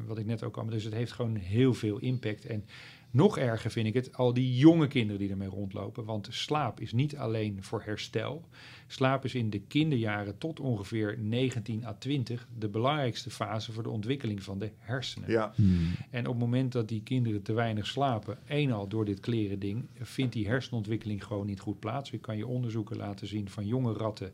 wat 0.06 0.18
ik 0.18 0.26
net 0.26 0.42
ook 0.42 0.56
al. 0.56 0.66
Dus 0.66 0.84
het 0.84 0.94
heeft 0.94 1.12
gewoon 1.12 1.36
heel 1.36 1.74
veel 1.74 1.98
impact. 1.98 2.46
En 2.46 2.64
nog 3.10 3.38
erger 3.38 3.70
vind 3.70 3.86
ik 3.86 3.94
het, 3.94 4.16
al 4.16 4.34
die 4.34 4.56
jonge 4.56 4.86
kinderen 4.86 5.20
die 5.20 5.30
ermee 5.30 5.48
rondlopen. 5.48 6.04
Want 6.04 6.28
slaap 6.30 6.80
is 6.80 6.92
niet 6.92 7.16
alleen 7.16 7.62
voor 7.62 7.82
herstel. 7.82 8.48
Slaap 8.86 9.24
is 9.24 9.34
in 9.34 9.50
de 9.50 9.60
kinderjaren 9.60 10.38
tot 10.38 10.60
ongeveer 10.60 11.18
19 11.18 11.86
à 11.86 11.92
20 11.92 12.48
de 12.58 12.68
belangrijkste 12.68 13.30
fase 13.30 13.72
voor 13.72 13.82
de 13.82 13.88
ontwikkeling 13.88 14.42
van 14.42 14.58
de 14.58 14.70
hersenen. 14.78 15.30
Ja. 15.30 15.52
Hmm. 15.54 15.90
En 16.10 16.26
op 16.26 16.32
het 16.32 16.42
moment 16.42 16.72
dat 16.72 16.88
die 16.88 17.02
kinderen 17.02 17.42
te 17.42 17.52
weinig 17.52 17.86
slapen, 17.86 18.38
eenal 18.46 18.88
door 18.88 19.04
dit 19.04 19.20
kleren 19.20 19.58
ding, 19.58 19.84
vindt 20.00 20.32
die 20.32 20.48
hersenontwikkeling 20.48 21.24
gewoon 21.24 21.46
niet 21.46 21.60
goed 21.60 21.78
plaats. 21.78 22.10
Je 22.10 22.18
kan 22.18 22.36
je 22.36 22.46
onderzoeken 22.46 22.96
laten 22.96 23.26
zien 23.26 23.48
van 23.48 23.66
jonge 23.66 23.92
ratten 23.92 24.32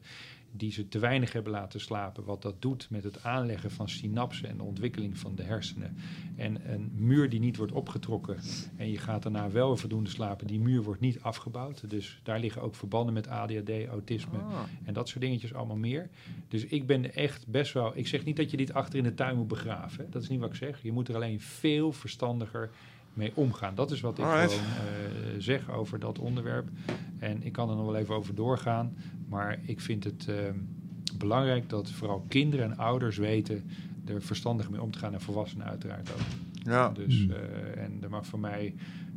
die 0.57 0.73
ze 0.73 0.89
te 0.89 0.99
weinig 0.99 1.33
hebben 1.33 1.53
laten 1.53 1.81
slapen, 1.81 2.25
wat 2.25 2.43
dat 2.43 2.63
doet 2.63 2.87
met 2.91 3.05
het 3.05 3.23
aanleggen 3.23 3.71
van 3.71 3.89
synapsen 3.89 4.49
en 4.49 4.57
de 4.57 4.63
ontwikkeling 4.63 5.19
van 5.19 5.35
de 5.35 5.43
hersenen. 5.43 5.97
En 6.37 6.73
een 6.73 6.91
muur 6.95 7.29
die 7.29 7.41
niet 7.41 7.57
wordt 7.57 7.73
opgetrokken 7.73 8.37
en 8.77 8.91
je 8.91 8.99
gaat 8.99 9.23
daarna 9.23 9.51
wel 9.51 9.77
voldoende 9.77 10.11
slapen, 10.11 10.47
die 10.47 10.61
muur 10.61 10.83
wordt 10.83 11.01
niet 11.01 11.21
afgebouwd. 11.21 11.91
Dus 11.91 12.21
daar 12.23 12.41
liggen 12.41 12.63
ook 12.63 12.75
verbanden 12.75 13.15
met 13.15 13.29
ADHD, 13.29 13.87
autisme 13.89 14.39
Ah. 14.39 14.61
en 14.85 14.95
dat 14.95 15.09
soort 15.09 15.21
dingetjes 15.21 15.55
allemaal 15.55 15.77
meer. 15.77 16.09
Dus 16.49 16.65
ik 16.65 16.87
ben 16.87 17.15
echt 17.15 17.47
best 17.47 17.73
wel, 17.73 17.93
ik 17.95 18.07
zeg 18.07 18.25
niet 18.25 18.37
dat 18.37 18.51
je 18.51 18.57
dit 18.57 18.73
achter 18.73 18.99
in 18.99 19.05
de 19.05 19.15
tuin 19.15 19.37
moet 19.37 19.49
begraven, 19.49 20.11
dat 20.11 20.23
is 20.23 20.29
niet 20.29 20.41
wat 20.41 20.49
ik 20.49 20.55
zeg. 20.55 20.83
Je 20.83 20.93
moet 20.93 21.09
er 21.09 21.15
alleen 21.15 21.41
veel 21.41 21.93
verstandiger 21.93 22.71
mee 23.15 23.33
omgaan. 23.35 23.75
Dat 23.75 23.91
is 23.91 24.01
wat 24.01 24.19
ik 24.19 24.25
Alright. 24.25 24.53
gewoon 24.53 25.35
uh, 25.35 25.41
zeg 25.41 25.71
over 25.71 25.99
dat 25.99 26.19
onderwerp. 26.19 26.69
En 27.19 27.43
ik 27.43 27.53
kan 27.53 27.71
er 27.71 27.77
nog 27.77 27.85
wel 27.85 27.97
even 27.97 28.15
over 28.15 28.35
doorgaan. 28.35 28.97
Maar 29.29 29.59
ik 29.63 29.81
vind 29.81 30.05
het 30.05 30.27
uh, 30.29 30.37
belangrijk 31.19 31.69
dat 31.69 31.91
vooral 31.91 32.25
kinderen 32.29 32.71
en 32.71 32.77
ouders 32.77 33.17
weten 33.17 33.71
er 34.07 34.23
verstandig 34.23 34.71
mee 34.71 34.83
om 34.83 34.91
te 34.91 34.99
gaan 34.99 35.13
en 35.13 35.21
volwassenen 35.21 35.67
uiteraard 35.67 36.11
ook. 36.13 36.21
Ja. 36.63 36.89
Dus, 36.89 37.21
uh, 37.21 37.37
en 37.77 37.99
er 38.03 38.11
mag 38.11 38.27
voor 38.27 38.39
mij 38.39 38.75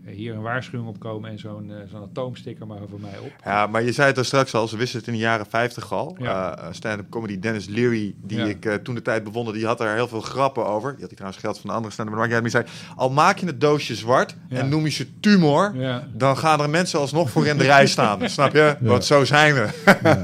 hier 0.09 0.33
een 0.33 0.41
waarschuwing 0.41 0.89
op 0.89 0.99
komen 0.99 1.29
en 1.29 1.39
zo'n 1.39 1.71
zo'n 1.91 2.01
atoomsticker 2.01 2.67
maar 2.67 2.81
over 2.81 2.99
mij 2.99 3.17
op. 3.19 3.31
Ja, 3.43 3.67
maar 3.67 3.83
je 3.83 3.91
zei 3.91 4.07
het 4.07 4.17
er 4.17 4.25
straks 4.25 4.53
al, 4.53 4.67
ze 4.67 4.77
wisten 4.77 4.99
het 4.99 5.07
in 5.07 5.13
de 5.13 5.19
jaren 5.19 5.45
50 5.45 5.93
al. 5.93 6.15
Ja. 6.19 6.69
stand-up 6.71 7.09
comedy 7.09 7.39
Dennis 7.39 7.67
Leary, 7.67 8.15
die 8.21 8.49
ik 8.49 8.79
toen 8.83 8.95
de 8.95 9.01
tijd 9.01 9.23
bewonderde, 9.23 9.59
die 9.59 9.67
had 9.67 9.81
er 9.81 9.93
heel 9.93 10.07
veel 10.07 10.21
grappen 10.21 10.65
over. 10.65 10.89
Die 10.91 10.99
had 10.99 11.07
hij 11.07 11.15
trouwens 11.15 11.41
geld 11.41 11.59
van 11.59 11.69
de 11.69 11.75
andere 11.75 11.93
stand-up, 11.93 12.15
maar 12.15 12.41
die 12.41 12.49
zei, 12.49 12.65
al 12.95 13.09
maak 13.09 13.37
je 13.37 13.45
het 13.45 13.61
doosje 13.61 13.95
zwart 13.95 14.35
en 14.49 14.69
noem 14.69 14.83
je 14.83 14.91
ze 14.91 15.19
tumor, 15.19 15.75
dan 16.13 16.37
gaan 16.37 16.61
er 16.61 16.69
mensen 16.69 16.99
alsnog 16.99 17.29
voor 17.29 17.45
in 17.45 17.57
de 17.57 17.63
rij 17.63 17.87
staan. 17.87 18.29
Snap 18.29 18.53
je? 18.53 18.75
Want 18.79 19.05
zo 19.05 19.25
zijn 19.25 19.53
we. 19.53 19.69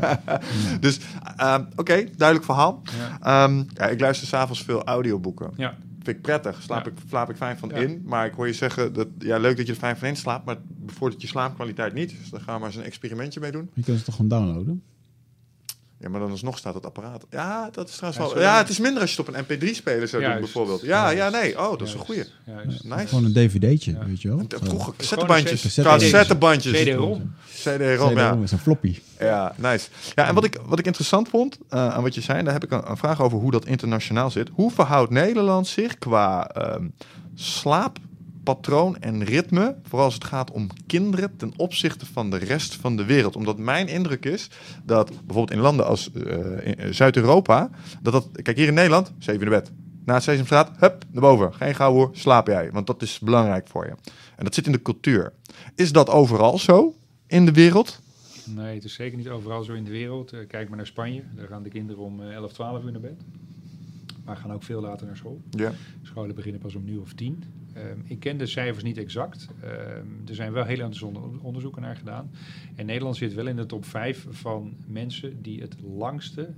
dus, 0.80 1.00
ehm, 1.38 1.64
oké, 1.76 2.04
duidelijk 2.18 2.46
verhaal. 2.46 2.82
Um, 3.28 3.68
ja, 3.74 3.88
ik 3.88 4.00
luister 4.00 4.28
s'avonds 4.28 4.64
veel 4.64 4.84
audioboeken. 4.84 5.52
Ja 5.56 5.76
vind 6.04 6.18
ik 6.18 6.22
prettig. 6.22 6.62
Slaap, 6.62 6.88
ik, 6.88 6.94
slaap 7.08 7.30
ik 7.30 7.36
fijn 7.36 7.58
van 7.58 7.72
in. 7.72 8.02
Maar 8.06 8.26
ik 8.26 8.34
hoor 8.34 8.48
je 8.48 8.54
zeggen, 8.54 8.94
dat, 8.94 9.08
ja, 9.20 9.38
leuk 9.38 9.58
dat 9.58 9.66
je 9.66 9.72
er 9.72 9.80
fijn 9.80 9.98
van 9.98 10.08
in 10.08 10.16
slaapt, 10.16 10.46
maar 10.46 10.58
bevordert 10.68 11.22
je 11.22 11.28
slaapkwaliteit 11.28 11.94
niet. 11.94 12.10
Dus 12.20 12.30
daar 12.30 12.42
gaan 12.42 12.54
we 12.54 12.60
maar 12.60 12.70
eens 12.70 12.78
een 12.78 12.84
experimentje 12.86 13.40
mee 13.40 13.52
doen. 13.52 13.70
Je 13.74 13.84
kunt 13.84 13.96
het 13.96 14.06
toch 14.06 14.16
gewoon 14.16 14.30
downloaden? 14.30 14.84
Ja, 16.04 16.10
maar 16.10 16.20
dan 16.20 16.32
alsnog 16.32 16.58
staat 16.58 16.74
het 16.74 16.86
apparaat. 16.86 17.26
Ja, 17.30 17.70
dat 17.72 17.90
is 17.90 17.96
trouwens 17.96 18.34
wel. 18.34 18.42
Ja, 18.42 18.58
het 18.58 18.70
is 18.70 18.80
minder 18.80 19.02
als 19.02 19.16
je 19.16 19.22
het 19.22 19.30
op 19.30 19.36
een 19.36 19.44
MP3-speler 19.44 20.08
zou 20.08 20.24
doen, 20.24 20.40
bijvoorbeeld. 20.40 20.82
Ja, 20.82 21.10
ja, 21.10 21.30
nee. 21.30 21.60
Oh, 21.60 21.78
dat 21.78 21.88
is 21.88 21.94
een 21.94 22.00
goeie. 22.00 22.24
Nice. 22.84 23.08
Gewoon 23.08 23.26
een 23.26 23.34
DVD'tje, 23.34 23.98
weet 24.06 24.22
je 24.22 24.28
wel. 24.28 24.46
Vroeger 24.48 24.94
cassettebandjes. 24.98 25.80
Cassettebandjes. 25.82 26.82
CD-ROM. 26.82 27.36
CD-ROM, 27.54 28.18
ja. 28.18 28.38
is 28.44 28.52
een 28.52 28.60
floppy. 28.60 29.00
Ja, 29.20 29.56
nice. 29.58 29.90
Ja, 30.16 30.28
en 30.28 30.34
wat 30.34 30.44
ik, 30.44 30.60
wat 30.66 30.80
ik 30.80 30.86
interessant 30.86 31.30
vond 31.30 31.58
uh, 31.70 31.94
aan 31.94 32.04
wat 32.04 32.16
je 32.16 32.22
zei, 32.22 32.44
daar 32.44 32.54
heb 32.54 32.64
ik 32.64 32.72
een, 32.72 32.90
een, 32.90 32.98
vraag 32.98 33.22
over 33.22 33.38
hoe 33.38 33.52
dat 33.52 33.66
internationaal 33.66 34.32
zit. 34.32 34.50
Hoe 34.54 34.72
verhoudt 34.72 35.12
Nederland 35.12 35.68
zich 35.68 35.98
qua 35.98 36.52
um, 36.76 36.94
slaap 37.36 37.98
patroon 38.44 38.98
en 39.00 39.24
ritme, 39.24 39.76
vooral 39.84 40.06
als 40.06 40.14
het 40.14 40.24
gaat 40.24 40.52
om 40.52 40.68
kinderen 40.88 41.38
ten 41.38 41.54
opzichte 41.58 42.06
van 42.06 42.30
de 42.30 42.38
rest 42.38 42.76
van 42.76 42.98
de 42.98 43.06
wereld. 43.06 43.36
Omdat 43.36 43.58
mijn 43.58 43.88
indruk 43.88 44.26
is 44.26 44.50
dat 44.84 45.08
bijvoorbeeld 45.08 45.52
in 45.52 45.60
landen 45.60 45.86
als 45.86 46.10
uh, 46.14 46.58
Zuid-Europa, 46.92 47.70
dat 48.02 48.14
dat, 48.14 48.28
kijk 48.42 48.58
hier 48.58 48.68
in 48.68 48.74
Nederland, 48.74 49.14
zeven 49.20 49.42
in 49.42 49.50
de 49.50 49.56
bed. 49.56 49.72
Na 50.06 50.14
het 50.14 50.24
Sesamstraat, 50.24 50.72
hup, 50.78 51.06
naar 51.12 51.22
boven. 51.22 51.54
Geen 51.54 51.76
gauw 51.76 51.94
hoor, 51.94 52.10
slaap 52.14 52.48
jij, 52.48 52.72
want 52.72 52.88
dat 52.88 53.02
is 53.02 53.20
belangrijk 53.20 53.68
voor 53.68 53.86
je. 53.86 53.94
En 54.36 54.44
dat 54.44 54.54
zit 54.54 54.66
in 54.66 54.72
de 54.72 54.82
cultuur. 54.82 55.34
Is 55.76 55.92
dat 55.92 56.10
overal 56.10 56.58
zo 56.58 56.96
in 57.28 57.46
de 57.46 57.52
wereld? 57.52 58.02
Nee, 58.46 58.76
het 58.76 58.84
is 58.84 58.94
zeker 58.94 59.18
niet 59.18 59.30
overal 59.30 59.64
zo 59.64 59.74
in 59.74 59.84
de 59.84 59.92
wereld. 59.92 60.34
Uh, 60.34 60.40
kijk 60.48 60.68
maar 60.68 60.78
naar 60.78 60.88
Spanje, 60.88 61.24
daar 61.36 61.48
gaan 61.48 61.64
de 61.64 61.70
kinderen 61.70 62.04
om 62.04 62.22
11, 62.22 62.54
12 62.54 62.84
uur 62.84 62.92
naar 62.92 63.02
bed 63.02 63.22
maar 64.24 64.38
gaan 64.38 64.54
ook 64.54 64.64
veel 64.64 64.82
later 64.82 65.08
naar 65.08 65.18
school. 65.18 65.42
Ja. 65.50 65.72
Scholen 66.02 66.36
beginnen 66.36 66.62
pas 66.62 66.76
om 66.76 66.84
nu 66.84 66.98
of 66.98 67.14
tien. 67.14 67.44
Um, 67.78 68.04
ik 68.06 68.20
ken 68.20 68.38
de 68.38 68.46
cijfers 68.46 68.84
niet 68.84 68.98
exact. 68.98 69.48
Um, 69.64 70.22
er 70.28 70.36
zijn 70.36 70.52
wel 70.52 70.64
heel 70.64 70.80
interessante 70.80 71.20
onderzoeken 71.42 71.82
naar 71.82 71.96
gedaan. 71.96 72.32
En 72.76 72.86
Nederland 72.86 73.16
zit 73.16 73.34
wel 73.34 73.48
in 73.48 73.56
de 73.56 73.66
top 73.66 73.86
5 73.86 74.28
van 74.30 74.76
mensen 74.88 75.42
die 75.42 75.62
het 75.62 75.76
langste 75.82 76.54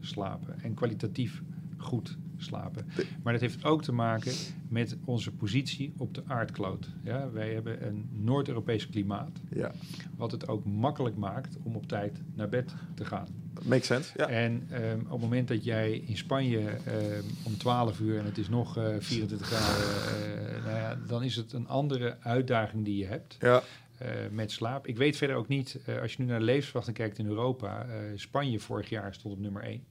slapen. 0.00 0.60
En 0.62 0.74
kwalitatief 0.74 1.42
goed 1.76 2.18
slapen. 2.36 2.86
Maar 3.22 3.32
dat 3.32 3.42
heeft 3.42 3.64
ook 3.64 3.82
te 3.82 3.92
maken 3.92 4.32
met 4.68 4.96
onze 5.04 5.32
positie 5.32 5.92
op 5.96 6.14
de 6.14 6.22
aardkloot. 6.26 6.88
Ja, 7.04 7.30
wij 7.30 7.52
hebben 7.52 7.86
een 7.86 8.08
Noord-Europees 8.12 8.88
klimaat, 8.88 9.40
ja. 9.50 9.72
wat 10.16 10.30
het 10.30 10.48
ook 10.48 10.64
makkelijk 10.64 11.16
maakt 11.16 11.56
om 11.62 11.76
op 11.76 11.88
tijd 11.88 12.22
naar 12.34 12.48
bed 12.48 12.74
te 12.94 13.04
gaan. 13.04 13.26
Makes 13.64 13.86
sense. 13.86 14.12
Ja. 14.16 14.28
En 14.28 14.68
um, 14.72 15.00
op 15.00 15.10
het 15.10 15.20
moment 15.20 15.48
dat 15.48 15.64
jij 15.64 16.02
in 16.06 16.16
Spanje 16.16 16.58
um, 16.58 17.24
om 17.42 17.56
12 17.56 18.00
uur 18.00 18.18
en 18.18 18.24
het 18.24 18.38
is 18.38 18.48
nog 18.48 18.78
uh, 18.78 18.94
24 18.98 19.46
graden, 19.46 20.56
uh, 20.58 20.64
nou 20.64 20.76
ja, 20.76 20.98
dan 21.06 21.22
is 21.22 21.36
het 21.36 21.52
een 21.52 21.68
andere 21.68 22.16
uitdaging 22.20 22.84
die 22.84 22.96
je 22.96 23.06
hebt. 23.06 23.36
Ja. 23.40 23.62
Uh, 24.02 24.08
met 24.30 24.50
slaap. 24.50 24.86
Ik 24.86 24.96
weet 24.96 25.16
verder 25.16 25.36
ook 25.36 25.48
niet, 25.48 25.78
als 26.02 26.12
je 26.12 26.22
nu 26.22 26.28
naar 26.28 26.38
de 26.38 26.44
levensverwachting 26.44 26.96
kijkt 26.96 27.18
in 27.18 27.26
Europa, 27.26 27.86
Spanje 28.14 28.60
vorig 28.60 28.88
jaar 28.88 29.14
stond 29.14 29.34
op 29.34 29.40
nummer 29.40 29.62
1. 29.62 29.84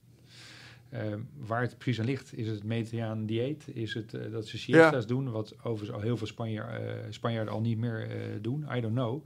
Ehm, 0.90 1.20
waar 1.36 1.60
het 1.60 1.78
precies 1.78 2.00
aan 2.00 2.06
ligt, 2.06 2.36
is 2.36 2.48
het 2.48 2.64
Mediterraan 2.64 3.26
dieet? 3.26 3.68
Is 3.72 3.94
het 3.94 4.14
uh, 4.14 4.32
dat 4.32 4.46
ze 4.46 4.58
siesta's 4.58 5.02
ja. 5.02 5.08
doen, 5.08 5.30
wat 5.30 5.54
overigens 5.62 5.90
al 5.90 6.00
heel 6.00 6.16
veel 6.16 6.26
Spanjaar, 6.26 6.82
uh, 6.82 6.90
Spanjaarden 7.10 7.54
al 7.54 7.60
niet 7.60 7.78
meer 7.78 8.10
uh, 8.10 8.36
doen? 8.40 8.66
I 8.76 8.80
don't 8.80 8.94
know. 8.94 9.24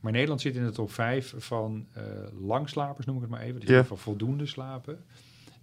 Maar 0.00 0.12
Nederland 0.12 0.40
zit 0.40 0.56
in 0.56 0.64
de 0.64 0.72
top 0.72 0.92
5 0.92 1.34
van 1.36 1.86
langslapers, 2.40 3.06
noem 3.06 3.16
ik 3.16 3.22
het 3.22 3.30
maar 3.30 3.40
even. 3.40 3.60
Dus 3.60 3.68
yeah. 3.68 3.84
van 3.84 3.98
voldoende 3.98 4.46
slapen. 4.46 5.04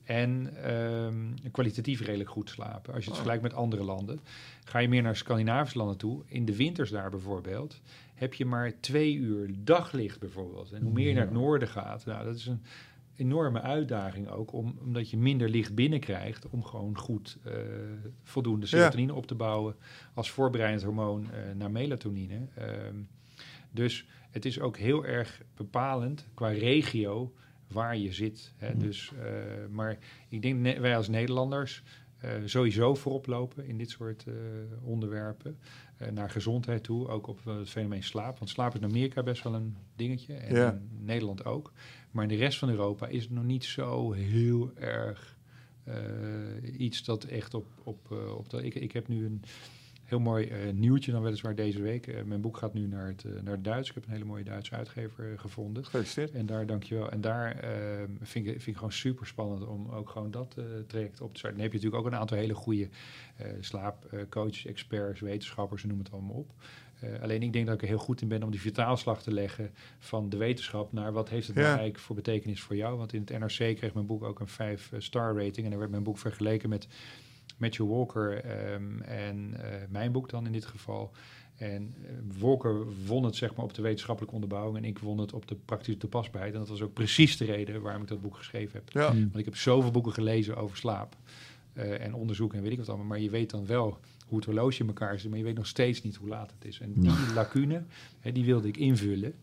En 0.10 0.54
um, 0.74 1.34
kwalitatief 1.52 2.02
redelijk 2.02 2.30
goed 2.30 2.50
slapen. 2.50 2.94
Als 2.94 3.04
je 3.04 3.10
het 3.10 3.20
oh. 3.20 3.26
vergelijkt 3.26 3.42
met 3.44 3.54
andere 3.54 3.84
landen. 3.84 4.20
Ga 4.64 4.80
je 4.80 4.90
meer 4.90 5.02
naar 5.02 5.16
Scandinavische 5.16 5.78
landen 5.78 5.98
toe. 5.98 6.24
In 6.26 6.46
de 6.46 6.56
winters 6.56 6.90
daar 6.90 7.10
bijvoorbeeld. 7.10 7.82
Heb 8.14 8.34
je 8.34 8.46
maar 8.46 8.80
twee 8.80 9.16
uur 9.16 9.50
daglicht 9.58 10.20
bijvoorbeeld. 10.20 10.72
En 10.72 10.82
hoe 10.82 10.92
meer 10.92 11.08
je 11.08 11.14
naar 11.14 11.24
het 11.24 11.34
noorden 11.34 11.68
gaat. 11.68 12.06
Nou, 12.06 12.26
dat 12.26 12.36
is 12.36 12.46
een 12.46 12.62
enorme 13.20 13.62
uitdaging 13.62 14.30
ook, 14.30 14.54
om, 14.54 14.78
omdat 14.80 15.10
je 15.10 15.18
minder 15.18 15.50
licht 15.50 15.76
binnenkrijgt, 15.76 16.50
om 16.50 16.64
gewoon 16.64 16.98
goed 16.98 17.38
uh, 17.48 17.54
voldoende 18.24 18.66
serotonine 18.66 19.14
op 19.14 19.28
te 19.28 19.36
bouwen 19.36 19.76
als 20.14 20.32
voorbereidend 20.32 20.84
hormoon 20.84 21.24
uh, 21.24 21.56
naar 21.56 21.72
melatonine. 21.72 22.48
Um, 22.60 23.08
dus 23.72 24.08
het 24.32 24.46
is 24.46 24.60
ook 24.60 24.78
heel 24.78 25.06
erg 25.06 25.42
bepalend 25.56 26.28
qua 26.34 26.48
regio 26.48 27.34
waar 27.68 27.98
je 27.98 28.14
zit. 28.14 28.54
Hè. 28.58 28.74
Mm. 28.74 28.80
Dus, 28.80 29.12
uh, 29.16 29.22
maar 29.70 29.98
ik 30.30 30.42
denk 30.42 30.80
wij 30.80 30.96
als 30.96 31.08
Nederlanders 31.08 31.84
sowieso 32.46 32.96
voorop 32.96 33.28
lopen 33.28 33.66
in 33.66 33.78
dit 33.78 33.90
soort 33.90 34.26
onderwerpen. 34.82 35.60
naar 36.12 36.30
gezondheid 36.30 36.84
toe, 36.84 37.08
ook 37.08 37.28
op 37.28 37.46
het 37.46 37.70
fenomeen 37.70 38.04
slaap. 38.04 38.38
Want 38.38 38.50
slaap 38.52 38.74
is 38.74 38.80
in 38.80 38.86
Amerika 38.86 39.24
best 39.24 39.44
wel 39.44 39.54
een 39.54 39.76
dingetje 39.96 40.34
en 40.34 40.56
ja. 40.56 40.72
in 40.72 41.06
Nederland 41.06 41.46
ook. 41.46 41.72
Maar 42.12 42.24
in 42.24 42.30
de 42.30 42.36
rest 42.36 42.60
van 42.60 42.70
Europa 42.70 43.08
is 43.08 43.24
het 43.24 43.32
nog 43.32 43.44
niet 43.44 43.66
zo 43.66 44.12
heel 44.12 44.72
erg 44.76 45.38
uh, 45.90 46.80
iets 46.80 47.04
dat 47.04 47.24
echt 47.24 47.54
op, 47.54 47.66
op, 47.84 48.10
uh, 48.12 48.36
op 48.36 48.50
de. 48.50 48.66
Ik, 48.66 48.76
ik 48.76 48.92
heb 48.92 49.08
nu 49.08 49.26
een 49.26 49.44
heel 50.04 50.20
mooi 50.20 50.48
uh, 50.48 50.74
nieuwtje 50.74 51.12
dan 51.12 51.22
weliswaar 51.22 51.56
deze 51.56 51.82
week. 51.82 52.26
mijn 52.26 52.42
boek 52.42 52.58
gaat 52.58 52.74
nu 52.74 52.88
naar 52.88 53.08
het, 53.08 53.24
naar 53.44 53.54
het 53.54 53.64
Duits. 53.64 53.90
Ik 53.90 53.96
heb 53.96 54.06
een 54.06 54.12
hele 54.12 54.26
mooie 54.26 54.44
Duitse 54.44 54.76
uitgever 54.76 55.40
gevonden. 55.40 55.86
Gefeliciteerd. 55.86 56.32
En 56.32 56.46
daar, 56.46 56.66
dankjewel. 56.66 57.12
En 57.12 57.22
daar 57.22 57.52
ehm, 57.52 58.12
vind, 58.22 58.46
ik, 58.46 58.52
vind 58.52 58.68
ik 58.68 58.76
gewoon 58.76 58.92
super 58.92 59.28
spannend 59.28 59.68
om 59.68 59.90
ook 59.90 60.10
gewoon 60.10 60.32
dat 60.32 60.58
traject 60.88 61.22
op 61.22 61.32
te 61.32 61.40
starten. 61.40 61.60
Dan 61.60 61.70
heb 61.70 61.72
je 61.72 61.78
natuurlijk 61.78 61.96
ook 61.96 62.06
een 62.06 62.20
aantal 62.20 62.38
hele 62.38 62.56
goede 62.56 62.90
slaapcoaches, 63.60 64.66
experts, 64.66 65.20
wetenschappers, 65.20 65.84
noem 65.84 66.00
het 66.00 66.12
allemaal 66.12 66.36
op. 66.36 66.52
Uh, 67.04 67.22
alleen 67.22 67.44
ik 67.44 67.54
denk 67.54 67.66
dat 67.66 67.76
ik 67.76 67.82
er 67.82 67.88
heel 67.88 67.98
goed 67.98 68.22
in 68.22 68.28
ben 68.28 68.44
om 68.44 68.52
die 68.52 68.62
vertaalslag 68.62 69.22
te 69.22 69.34
leggen 69.34 69.72
van 70.00 70.30
de 70.30 70.38
wetenschap 70.38 70.94
naar 70.94 71.14
wat 71.14 71.30
heeft 71.30 71.48
het 71.48 71.56
nou 71.56 71.68
eigenlijk 71.68 72.00
voor 72.00 72.16
betekenis 72.16 72.62
voor 72.62 72.76
jou. 72.76 72.98
Want 72.98 73.14
in 73.14 73.24
het 73.26 73.40
NRC 73.40 73.76
kreeg 73.76 73.94
mijn 73.94 74.06
boek 74.06 74.24
ook 74.24 74.40
een 74.40 74.78
5-star 74.78 75.36
rating 75.36 75.64
en 75.64 75.70
daar 75.70 75.80
werd 75.80 75.92
mijn 75.92 76.04
boek 76.04 76.18
vergeleken 76.18 76.70
met 76.70 76.88
Matthew 77.58 77.90
Walker 77.90 78.46
um, 78.74 79.02
en 79.02 79.54
uh, 79.58 79.64
mijn 79.90 80.12
boek 80.12 80.30
dan 80.30 80.46
in 80.46 80.52
dit 80.52 80.66
geval. 80.66 81.12
En 81.56 81.96
Walker 82.38 83.06
won 83.06 83.24
het 83.24 83.36
zeg 83.36 83.56
maar 83.56 83.66
op 83.66 83.74
de 83.74 83.82
wetenschappelijke 83.82 84.36
onderbouwing 84.36 84.78
en 84.78 84.90
ik 84.90 85.00
won 85.00 85.18
het 85.18 85.34
op 85.34 85.48
de 85.48 85.56
praktische 85.56 86.00
toepasbaarheid. 86.00 86.54
En 86.54 86.60
dat 86.60 86.70
was 86.70 86.82
ook 86.82 86.94
precies 86.94 87.38
de 87.38 87.46
reden 87.46 87.82
waarom 87.82 88.02
ik 88.02 88.08
dat 88.08 88.22
boek 88.22 88.36
geschreven 88.36 88.80
heb. 88.80 88.92
Ja. 88.92 89.14
Want 89.14 89.38
ik 89.38 89.46
heb 89.46 89.56
zoveel 89.56 89.92
boeken 89.92 90.14
gelezen 90.14 90.56
over 90.56 90.78
slaap 90.78 91.16
en 91.74 92.14
onderzoek 92.14 92.54
en 92.54 92.62
weet 92.62 92.72
ik 92.72 92.78
wat 92.78 92.88
allemaal. 92.88 93.08
Maar 93.08 93.20
je 93.20 93.30
weet 93.30 93.50
dan 93.50 93.66
wel 93.66 94.00
hoe 94.30 94.38
het 94.38 94.48
horloge 94.48 94.82
in 94.82 94.88
elkaar 94.88 95.20
zit, 95.20 95.30
maar 95.30 95.40
je 95.40 95.46
weet 95.46 95.56
nog 95.56 95.68
steeds 95.68 96.02
niet 96.02 96.16
hoe 96.16 96.30
laat 96.30 96.52
het 96.52 96.66
is. 96.66 96.80
En 96.80 96.94
die 96.94 97.34
lacune, 97.34 97.84
hè, 98.20 98.32
die 98.32 98.46
wilde 98.46 98.68
ik 98.68 98.78
invullen. 98.78 99.34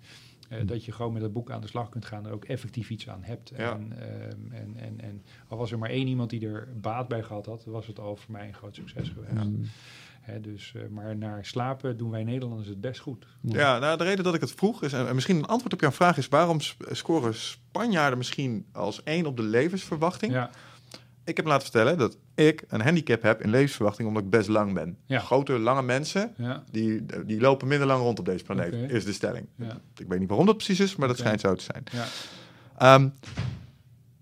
Uh, 0.50 0.58
dat 0.66 0.84
je 0.84 0.92
gewoon 0.92 1.12
met 1.12 1.22
dat 1.22 1.32
boek 1.32 1.50
aan 1.50 1.60
de 1.60 1.66
slag 1.66 1.88
kunt 1.88 2.04
gaan 2.04 2.22
en 2.22 2.28
er 2.28 2.34
ook 2.34 2.44
effectief 2.44 2.90
iets 2.90 3.08
aan 3.08 3.22
hebt. 3.22 3.52
Ja. 3.56 3.72
En, 3.72 3.80
um, 3.82 4.52
en, 4.52 4.76
en, 4.76 5.00
en, 5.00 5.22
al 5.48 5.58
was 5.58 5.72
er 5.72 5.78
maar 5.78 5.90
één 5.90 6.06
iemand 6.06 6.30
die 6.30 6.46
er 6.46 6.68
baat 6.80 7.08
bij 7.08 7.22
gehad 7.22 7.46
had, 7.46 7.64
was 7.64 7.86
het 7.86 7.98
al 7.98 8.16
voor 8.16 8.32
mij 8.32 8.46
een 8.46 8.54
groot 8.54 8.74
succes 8.74 9.08
geweest. 9.08 9.48
Mm. 9.48 9.64
Hè, 10.20 10.40
dus, 10.40 10.72
uh, 10.76 10.82
maar 10.90 11.16
naar 11.16 11.44
slapen 11.44 11.96
doen 11.96 12.10
wij 12.10 12.24
Nederlanders 12.24 12.68
het 12.68 12.80
best 12.80 13.00
goed. 13.00 13.26
Ja, 13.40 13.78
nou, 13.78 13.98
de 13.98 14.04
reden 14.04 14.24
dat 14.24 14.34
ik 14.34 14.40
het 14.40 14.52
vroeg 14.52 14.82
is, 14.82 14.92
en 14.92 15.14
misschien 15.14 15.36
een 15.36 15.46
antwoord 15.46 15.72
op 15.72 15.80
jouw 15.80 15.92
vraag 15.92 16.16
is, 16.16 16.28
waarom 16.28 16.58
scoren 16.90 17.34
Spanjaarden 17.34 18.18
misschien 18.18 18.66
als 18.72 19.02
één 19.02 19.26
op 19.26 19.36
de 19.36 19.42
levensverwachting? 19.42 20.32
Ja 20.32 20.50
ik 21.26 21.36
heb 21.36 21.46
laten 21.46 21.62
vertellen 21.62 21.98
dat 21.98 22.18
ik 22.36 22.64
een 22.68 22.80
handicap 22.80 23.22
heb 23.22 23.42
in 23.42 23.50
levensverwachting 23.50 24.08
omdat 24.08 24.22
ik 24.22 24.30
best 24.30 24.48
lang 24.48 24.74
ben. 24.74 24.96
Ja. 25.06 25.18
Grote, 25.18 25.58
lange 25.58 25.82
mensen, 25.82 26.34
ja. 26.36 26.62
die, 26.70 27.06
die 27.26 27.40
lopen 27.40 27.68
minder 27.68 27.86
lang 27.86 28.00
rond 28.00 28.18
op 28.18 28.24
deze 28.24 28.44
planeet, 28.44 28.90
is 28.90 29.04
de 29.04 29.12
stelling. 29.12 29.46
Ja. 29.56 29.80
Ik 29.96 30.06
weet 30.08 30.18
niet 30.18 30.28
waarom 30.28 30.46
dat 30.46 30.56
precies 30.56 30.80
is, 30.80 30.96
maar 30.96 31.08
dat 31.08 31.18
schijnt 31.18 31.40
zo 31.40 31.54
te 31.54 31.64
zijn. 31.64 31.84
Um, 32.82 33.12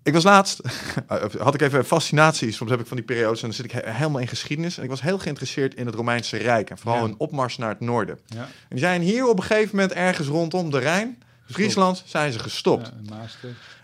ik 0.03 0.13
was 0.13 0.23
laatst, 0.23 0.61
had 1.37 1.53
ik 1.53 1.61
even 1.61 1.85
fascinaties, 1.85 2.55
soms 2.55 2.71
heb 2.71 2.79
ik 2.79 2.87
van 2.87 2.97
die 2.97 3.05
periodes 3.05 3.41
en 3.41 3.47
dan 3.47 3.55
zit 3.55 3.65
ik 3.65 3.71
helemaal 3.71 4.21
in 4.21 4.27
geschiedenis. 4.27 4.77
En 4.77 4.83
ik 4.83 4.89
was 4.89 5.01
heel 5.01 5.19
geïnteresseerd 5.19 5.75
in 5.75 5.85
het 5.85 5.95
Romeinse 5.95 6.37
Rijk 6.37 6.69
en 6.69 6.77
vooral 6.77 7.03
een 7.03 7.15
opmars 7.17 7.57
naar 7.57 7.69
het 7.69 7.79
noorden. 7.79 8.19
En 8.37 8.47
die 8.69 8.79
zijn 8.79 9.01
hier 9.01 9.27
op 9.27 9.37
een 9.37 9.43
gegeven 9.43 9.75
moment 9.75 9.93
ergens 9.93 10.27
rondom 10.27 10.71
de 10.71 10.79
Rijn, 10.79 11.17
Friesland 11.45 12.03
zijn 12.05 12.31
ze 12.31 12.39
gestopt. 12.39 12.91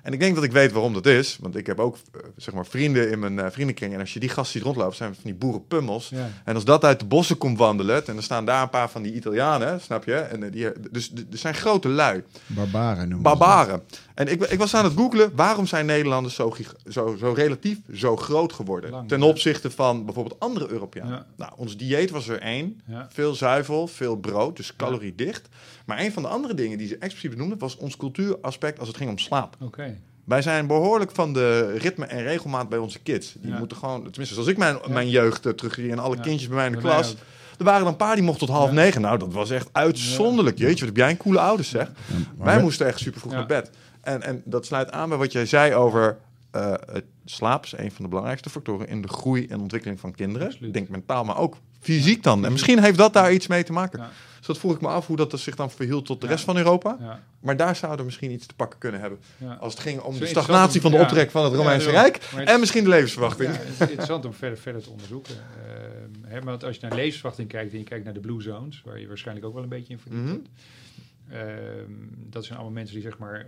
En 0.02 0.14
ik 0.14 0.20
denk 0.20 0.36
dat 0.36 0.44
ik 0.44 0.52
weet 0.52 0.72
waarom 0.72 0.94
dat 0.94 1.06
is. 1.06 1.38
Want 1.42 1.56
ik 1.56 1.68
heb 1.68 1.80
ook 1.80 1.96
eh, 1.96 2.22
zeg 2.36 2.54
maar 2.54 2.66
vrienden 2.66 3.12
in 3.12 3.20
mijn 3.20 3.40
eh, 3.40 3.52
vriendenkring. 3.52 3.94
En 3.94 4.00
als 4.00 4.14
je 4.14 4.20
die 4.20 4.30
gasten 4.30 4.52
ziet 4.52 4.64
rondlopen, 4.64 4.96
zijn 4.96 5.14
van 5.14 5.24
die 5.24 5.34
boerenpummels. 5.34 6.10
Ja. 6.10 6.30
En 6.46 6.56
als 6.56 6.66
dat 6.66 6.84
uit 6.84 7.00
de 7.00 7.06
bossen 7.06 7.38
komt 7.38 7.58
wandelen, 7.58 8.08
en 8.08 8.18
er 8.18 8.24
staan 8.24 8.46
daar 8.46 8.62
een 8.62 8.70
paar 8.70 8.90
van 8.90 9.02
die 9.02 9.14
Italianen, 9.14 9.82
snap 9.82 10.04
je? 10.04 10.16
En, 10.16 10.44
eh, 10.44 10.52
die, 10.52 10.72
dus 10.92 11.12
er 11.32 11.38
zijn 11.38 11.54
grote 11.54 11.90
lui, 11.90 12.24
Barbaren 12.46 13.10
noemen 13.10 13.22
barbaren. 13.22 13.84
En 14.14 14.28
ik, 14.28 14.44
ik 14.44 14.60
was 14.60 14.76
aan 14.76 14.84
het 14.84 14.94
googlen, 14.94 15.32
waarom 15.36 15.66
zijn 15.66 15.86
Nederlanders 15.86 16.36
zo, 16.36 16.56
zo, 16.90 17.16
zo 17.20 17.32
relatief 17.32 17.78
zo 17.94 18.18
groot 18.18 18.54
geworden? 18.54 18.90
Lang, 18.90 19.08
ten 19.08 19.20
ja. 19.20 19.26
opzichte 19.26 19.72
van 19.72 20.06
bijvoorbeeld 20.06 20.40
andere 20.40 20.70
Europeanen. 20.70 21.12
Ja. 21.14 21.26
Nou, 21.36 21.52
ons 21.56 21.78
dieet 21.78 22.10
was 22.10 22.28
er 22.28 22.40
één. 22.40 22.82
Veel 23.10 23.34
zuivel, 23.34 23.88
veel 23.88 24.16
brood, 24.16 24.56
dus 24.56 24.76
caloriedicht. 24.76 25.50
Maar 25.86 26.00
een 26.00 26.12
van 26.12 26.24
de 26.24 26.30
andere 26.30 26.54
dingen 26.54 26.78
die 26.78 26.88
ze 26.88 26.98
expliciet 26.98 27.32
benoemden, 27.32 27.58
was 27.58 27.78
ons 27.78 27.98
cultuuraspect 27.98 28.80
als 28.80 28.88
het 28.88 28.98
ging 28.98 29.10
om 29.10 29.18
slaap. 29.18 29.56
Oké. 29.60 29.98
Wij 30.26 30.42
zijn 30.42 30.68
behoorlijk 30.68 31.12
van 31.12 31.34
de 31.34 31.72
ritme 31.78 32.06
en 32.06 32.24
regelmaat 32.24 32.70
bij 32.70 32.78
onze 32.80 33.00
kids. 33.00 33.34
Die 33.40 33.52
Ja. 33.52 33.58
moeten 33.58 33.78
gewoon, 33.78 34.10
tenminste, 34.10 34.38
als 34.38 34.48
ik 34.48 34.58
mijn, 34.58 34.78
mijn 34.90 35.10
jeugd 35.10 35.46
uh, 35.46 35.54
terugzie 35.54 35.92
en 35.92 36.00
alle 36.00 36.16
Ja. 36.16 36.22
kindjes 36.22 36.48
bij 36.48 36.58
mij 36.58 36.66
in 36.66 36.72
de 36.72 36.78
Bij 36.82 36.92
klas. 36.92 37.16
Er 37.58 37.64
waren 37.68 37.88
een 37.88 37.96
paar 37.96 38.16
die 38.16 38.24
mochten 38.24 38.48
tot 38.48 38.56
half 38.56 38.68
Ja. 38.70 38.76
negen. 38.76 39.02
Nou, 39.02 39.18
dat 39.18 39.34
was 39.34 39.50
echt 39.50 39.70
uitzonderlijk. 39.72 40.58
Jeetje, 40.58 40.76
wat 40.86 40.86
heb 40.86 40.98
jij 40.98 41.10
een 41.10 41.18
coole 41.18 41.40
ouders, 41.40 41.70
zeg. 41.70 41.92
Wij 42.38 42.56
we- 42.56 42.62
moesten 42.62 42.88
echt 42.88 43.00
super 43.00 43.20
vroeg 43.20 43.32
Ja. 43.32 43.38
naar 43.38 43.48
bed. 43.48 43.70
En, 44.02 44.22
en 44.22 44.42
dat 44.46 44.66
sluit 44.66 44.92
aan 44.92 45.10
bij 45.10 45.18
wat 45.18 45.32
jij 45.32 45.46
zei 45.46 45.74
over 45.76 46.18
eh, 46.52 46.72
het 46.92 47.04
slaap 47.26 47.64
is 47.66 47.72
een 47.78 47.92
van 47.92 48.04
de 48.04 48.08
belangrijkste 48.08 48.50
factoren 48.50 48.88
in 48.88 49.02
de 49.02 49.08
groei 49.08 49.48
en 49.48 49.60
ontwikkeling 49.60 50.00
van 50.00 50.12
kinderen. 50.12 50.48
Absoluut. 50.48 50.74
Denk 50.74 50.90
mentaal, 50.90 51.24
maar 51.24 51.38
ook 51.38 51.56
fysiek 51.82 52.24
dan. 52.24 52.46
En 52.46 52.52
misschien 52.52 52.84
heeft 52.84 52.98
dat 52.98 53.14
daar 53.14 53.34
iets 53.34 53.48
mee 53.48 53.64
te 53.64 53.72
maken. 53.74 54.00
Dus 54.38 54.48
dat 54.50 54.58
vroeg 54.58 54.74
ik 54.76 54.82
me 54.82 54.88
af 54.88 55.08
hoe 55.08 55.16
dat 55.18 55.40
zich 55.40 55.56
dan 55.56 55.72
verhield 55.72 56.06
tot 56.06 56.22
de 56.22 56.28
rest 56.28 56.44
van 56.44 56.58
Europa. 56.58 57.20
Maar 57.40 57.58
daar 57.58 57.76
zouden 57.76 58.00
we 58.00 58.06
misschien 58.06 58.32
iets 58.32 58.46
te 58.46 58.54
pakken 58.56 58.80
kunnen 58.80 59.00
hebben. 59.02 59.20
Als 59.60 59.74
het 59.74 59.82
ging 59.82 60.00
om 60.02 60.20
de 60.20 60.26
stagnatie 60.26 60.82
van 60.82 60.92
de 60.92 60.98
optrek 60.98 61.32
van 61.32 61.44
het 61.44 61.54
Romeinse. 61.54 61.90
Rijk. 61.90 62.18
En 62.36 62.48
is- 62.54 62.60
misschien 62.60 62.84
de 62.84 62.90
levensverwachting. 62.90 63.50
Het 63.58 63.68
is 63.74 63.80
interessant 63.80 64.26
om 64.26 64.34
verder, 64.34 64.58
verder 64.58 64.82
te 64.84 64.90
onderzoeken. 64.90 65.36
Ehm, 65.36 66.32
hè, 66.34 66.42
want 66.42 66.64
als 66.64 66.76
je 66.76 66.82
naar 66.88 66.96
levensverwachting 66.96 67.48
kijkt 67.50 67.72
en 67.72 67.78
je 67.78 67.84
kijkt 67.84 68.04
naar 68.06 68.14
de 68.14 68.20
Blue 68.20 68.42
Zones, 68.42 68.82
waar 68.86 69.00
je 69.00 69.08
waarschijnlijk 69.08 69.46
ook 69.48 69.54
wel 69.54 69.64
een 69.64 69.70
beetje 69.70 69.94
in 69.94 70.00
verdiept 70.00 70.24
Mhm. 70.24 70.32
hebt. 70.34 70.48
Ehm, 71.30 71.92
dat 72.30 72.44
zijn 72.46 72.58
allemaal 72.58 72.74
mensen 72.76 72.96
die 72.96 73.04
zeg 73.04 73.18
maar 73.18 73.40
eh, 73.40 73.46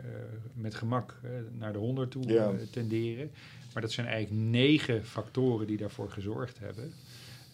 met 0.53 0.75
gemak 0.75 1.19
naar 1.59 1.73
de 1.73 1.79
100 1.79 2.11
toe 2.11 2.37
eh, 2.37 2.47
tenderen. 2.71 3.31
Maar 3.73 3.81
dat 3.81 3.91
zijn 3.91 4.07
eigenlijk 4.07 4.43
negen 4.45 5.05
factoren 5.05 5.67
die 5.67 5.77
daarvoor 5.77 6.09
gezorgd 6.11 6.59
hebben. 6.59 6.93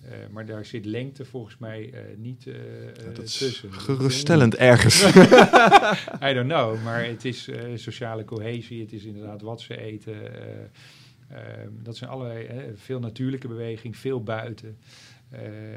Eh, 0.04 0.12
maar 0.32 0.46
daar 0.46 0.66
zit 0.66 0.86
lengte 0.86 1.26
volgens 1.26 1.58
mij 1.58 1.92
eh, 1.94 2.02
niet 2.18 2.48
eh, 2.48 2.56
Dat 3.06 3.24
is 3.24 3.38
tussen. 3.38 3.74
geruststellend 3.74 4.56
ergens. 4.56 5.04
I 6.30 6.34
don't 6.34 6.48
know, 6.50 6.84
maar 6.84 7.06
het 7.06 7.26
is 7.26 7.50
sociale 7.76 8.26
cohesie, 8.26 8.82
het 8.82 8.94
is 8.94 9.04
inderdaad 9.04 9.42
wat 9.42 9.62
ze 9.62 9.78
eten. 9.78 10.34
eh, 10.34 10.60
ehm, 11.30 11.70
dat 11.84 11.98
zijn 11.98 12.10
allerlei, 12.10 12.48
veel 12.76 13.00
natuurlijke 13.00 13.48
beweging, 13.48 13.98
veel 13.98 14.24
buiten. 14.24 14.78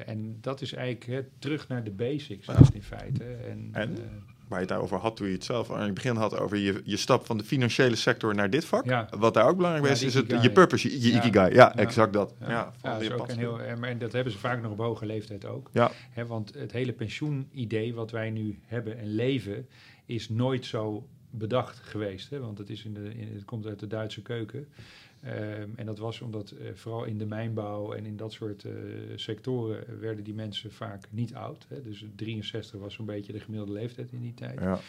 En 0.06 0.36
dat 0.40 0.60
is 0.60 0.72
eigenlijk 0.72 1.28
terug 1.38 1.68
naar 1.68 1.84
de 1.84 1.90
basics 1.90 2.46
in 2.74 2.82
feite. 2.82 3.24
En, 3.24 3.68
En? 3.72 3.96
Eh, 4.42 4.48
Waar 4.48 4.58
je 4.58 4.64
het 4.66 4.68
daarover 4.68 4.98
had 4.98 5.16
toen 5.16 5.26
je 5.26 5.32
het 5.32 5.44
zelf 5.44 5.70
aan 5.70 5.80
het 5.84 5.94
begin 5.94 6.16
had 6.16 6.38
over 6.38 6.56
je, 6.56 6.80
je 6.84 6.96
stap 6.96 7.26
van 7.26 7.38
de 7.38 7.44
financiële 7.44 7.96
sector 7.96 8.34
naar 8.34 8.50
dit 8.50 8.64
vak. 8.64 8.84
Ja. 8.84 9.08
Wat 9.18 9.34
daar 9.34 9.48
ook 9.48 9.56
belangrijk 9.56 9.86
Ja, 9.86 9.92
is, 9.92 10.02
is 10.02 10.14
het, 10.14 10.42
je 10.42 10.50
purpose, 10.52 10.90
je, 10.90 11.00
je 11.00 11.12
Ja. 11.12 11.18
ikigai. 11.24 11.54
Ja, 11.54 11.56
Ja. 11.56 11.76
exact 11.76 12.12
dat. 12.12 12.34
Ja, 12.40 12.72
dat 12.82 13.00
is 13.00 13.10
ook 13.10 13.28
een 13.28 13.38
heel, 13.38 13.60
en, 13.60 13.78
maar- 13.80 13.88
en 13.90 13.98
dat 13.98 14.12
hebben 14.12 14.32
ze 14.32 14.38
vaak 14.38 14.62
nog 14.62 14.72
op 14.72 14.78
hoge 14.78 15.06
leeftijd 15.06 15.44
ook. 15.44 15.70
Ja, 15.72 15.90
Hè, 16.10 16.26
want 16.26 16.54
het 16.54 16.72
hele 16.72 16.92
pensioenidee 16.92 17.94
wat 17.94 18.10
wij 18.10 18.30
nu 18.30 18.58
hebben 18.66 18.98
en 18.98 19.14
leven, 19.14 19.66
is 20.06 20.28
nooit 20.28 20.66
zo 20.66 21.06
bedacht 21.30 21.78
geweest. 21.82 22.30
Hè? 22.30 22.38
Want 22.40 22.58
het, 22.58 22.70
is 22.70 22.84
in 22.84 22.94
de, 22.94 23.14
in, 23.16 23.30
het 23.34 23.44
komt 23.44 23.66
uit 23.66 23.78
de 23.80 23.86
Duitse 23.86 24.22
keuken. 24.22 24.68
Ehm, 25.22 25.68
en 25.76 25.86
dat 25.86 25.98
was 25.98 26.20
omdat 26.20 26.50
eh, 26.50 26.66
vooral 26.74 27.04
in 27.04 27.18
de 27.18 27.26
mijnbouw 27.26 27.92
en 27.92 28.06
in 28.06 28.16
dat 28.16 28.32
soort 28.32 28.64
eh, 28.64 28.72
sectoren 29.14 30.00
werden 30.00 30.24
die 30.24 30.34
mensen 30.34 30.72
vaak 30.72 31.04
niet 31.10 31.34
oud. 31.34 31.66
Hè? 31.68 31.82
Dus 31.82 32.04
63 32.16 32.80
was 32.80 32.94
zo'n 32.94 33.06
beetje 33.06 33.32
de 33.32 33.40
gemiddelde 33.40 33.72
leeftijd 33.72 34.12
in 34.12 34.20
die 34.20 34.34
tijd. 34.34 34.60
ja. 34.60 34.80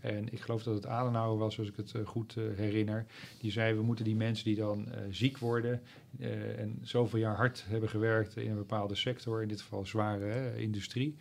En 0.00 0.32
ik 0.32 0.40
geloof 0.40 0.62
dat 0.62 0.74
het 0.74 0.86
Adenauer 0.86 1.38
was, 1.38 1.58
als 1.58 1.68
ik 1.68 1.76
het 1.76 1.94
eh, 1.94 2.06
goed 2.06 2.34
herinner. 2.34 3.06
Die 3.40 3.50
zei, 3.50 3.74
we 3.74 3.82
moeten 3.82 4.04
die 4.04 4.16
mensen 4.16 4.44
die 4.44 4.56
dan 4.56 4.88
ziek 5.10 5.38
worden... 5.38 5.82
en 6.18 6.78
zoveel 6.82 7.18
jaar 7.18 7.36
hard 7.36 7.64
hebben 7.68 7.88
gewerkt 7.88 8.36
in 8.36 8.50
een 8.50 8.56
bepaalde 8.56 8.94
sector... 8.94 9.42
in 9.42 9.48
dit 9.48 9.60
geval 9.60 9.86
zware 9.86 10.24
hè, 10.24 10.56
industrie... 10.56 11.16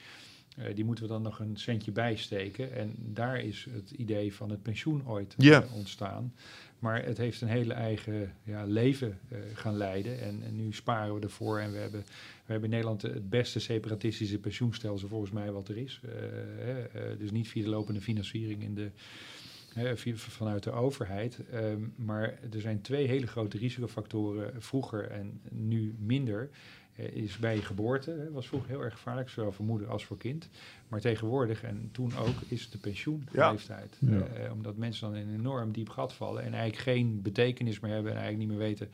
die 0.74 0.86
moeten 0.86 1.04
we 1.04 1.10
dan 1.10 1.22
nog 1.22 1.40
een 1.40 1.58
centje 1.58 1.92
bijsteken. 1.92 2.76
En 2.76 2.96
daar 2.98 3.40
is 3.40 3.68
het 3.70 3.92
idee 3.92 4.34
van 4.34 4.50
het 4.50 4.62
pensioen 4.62 5.08
ooit 5.08 5.36
ontstaan. 5.74 6.34
Maar 6.80 7.04
het 7.06 7.18
heeft 7.18 7.42
een 7.42 7.48
hele 7.48 7.74
eigen 7.74 8.34
ja, 8.44 8.66
leven 8.66 9.20
eh, 9.30 9.40
gaan 9.54 9.78
leiden. 9.78 10.20
En, 10.20 10.56
nu 10.56 10.74
sparen 10.74 11.16
we 11.16 11.22
ervoor. 11.22 11.60
En 11.60 11.72
we 11.72 11.78
hebben, 11.78 12.00
we 12.46 12.52
hebben 12.52 12.64
in 12.64 12.76
Nederland 12.76 13.02
het 13.02 13.30
beste 13.30 13.60
separatistische 13.60 14.40
pensioenstelsel 14.40 15.08
volgens 15.08 15.32
mij 15.32 15.52
wat 15.52 15.70
er 15.70 15.78
is. 15.78 16.02
Eh, 16.04 16.80
eh, 16.84 17.20
dus 17.20 17.32
niet 17.32 17.48
via 17.48 17.64
de 17.64 17.70
lopende 17.70 18.02
financiering 18.02 18.64
in 18.64 18.76
de, 18.76 18.92
vanuit 20.16 20.64
de 20.64 20.72
overheid. 20.72 21.40
Ehm, 21.52 21.82
maar 21.96 22.40
er 22.52 22.62
zijn 22.62 22.82
twee 22.82 23.08
hele 23.08 23.28
grote 23.28 23.58
risicofactoren 23.58 24.62
vroeger 24.62 25.10
en 25.10 25.42
nu 25.50 25.96
minder. 26.00 26.50
Eh, 26.98 27.06
is 27.06 27.38
bij 27.38 27.56
je 27.56 27.62
geboorte, 27.62 28.12
hè, 28.12 28.32
was 28.32 28.48
vroeger 28.48 28.70
heel 28.70 28.84
erg 28.84 28.94
gevaarlijk, 28.94 29.30
zowel 29.30 29.52
voor 29.52 29.66
moeder 29.66 29.88
als 29.88 30.06
voor 30.06 30.18
kind. 30.18 30.50
Maar 30.88 31.00
tegenwoordig, 31.00 31.64
en 31.64 31.90
toen 31.92 32.18
ook, 32.18 32.36
is 32.48 32.70
de 32.70 32.78
pensioenleeftijd. 32.78 33.98
Ja. 34.00 34.20
Eh, 34.20 34.52
omdat 34.52 34.78
mensen 34.78 35.12
dan 35.12 35.20
in 35.20 35.28
een 35.28 35.40
enorm 35.40 35.72
diep 35.72 35.90
gat 35.90 36.14
vallen 36.14 36.44
en 36.44 36.54
eigenlijk 36.54 36.84
geen 36.84 37.22
betekenis 37.22 37.80
meer 37.80 37.92
hebben 37.92 38.12
en 38.12 38.18
eigenlijk 38.18 38.50
niet 38.50 38.58
meer 38.58 38.68
weten 38.68 38.90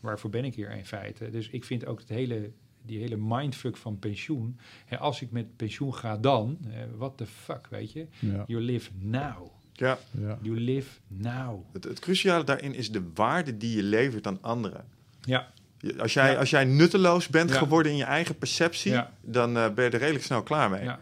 waarvoor 0.00 0.30
ben 0.30 0.44
ik 0.44 0.54
hier 0.54 0.70
in 0.70 0.86
feite. 0.86 1.30
Dus 1.30 1.48
ik 1.48 1.64
vind 1.64 1.86
ook 1.86 1.98
het 1.98 2.08
hele, 2.08 2.50
die 2.82 2.98
hele 2.98 3.16
mindfuck 3.16 3.76
van 3.76 3.98
pensioen. 3.98 4.58
Hè, 4.84 4.98
als 4.98 5.22
ik 5.22 5.30
met 5.30 5.56
pensioen 5.56 5.94
ga 5.94 6.16
dan, 6.16 6.58
eh, 6.70 6.82
what 6.96 7.16
the 7.16 7.26
fuck, 7.26 7.66
weet 7.70 7.92
je? 7.92 8.06
Ja. 8.18 8.44
You 8.46 8.62
live 8.62 8.90
now. 8.98 9.48
ja. 9.72 9.98
Ja. 10.10 10.38
You 10.42 10.60
live 10.60 10.98
now. 11.06 11.64
Het, 11.72 11.84
het 11.84 11.98
cruciale 11.98 12.44
daarin 12.44 12.74
is 12.74 12.92
de 12.92 13.10
waarde 13.14 13.56
die 13.56 13.76
je 13.76 13.82
levert 13.82 14.26
aan 14.26 14.42
anderen. 14.42 14.84
Ja, 15.20 15.52
Als 15.98 16.12
jij, 16.14 16.30
Ja. 16.32 16.38
als 16.38 16.50
jij 16.50 16.64
nutteloos 16.64 17.28
bent 17.28 17.50
Ja. 17.50 17.58
geworden 17.58 17.92
in 17.92 17.98
je 17.98 18.04
eigen 18.04 18.38
perceptie, 18.38 18.92
Ja. 18.92 19.12
dan 19.20 19.56
eh, 19.56 19.72
ben 19.74 19.84
je 19.84 19.90
er 19.90 19.98
redelijk 19.98 20.24
snel 20.24 20.42
klaar 20.42 20.70
mee. 20.70 20.82
ja. 20.82 21.00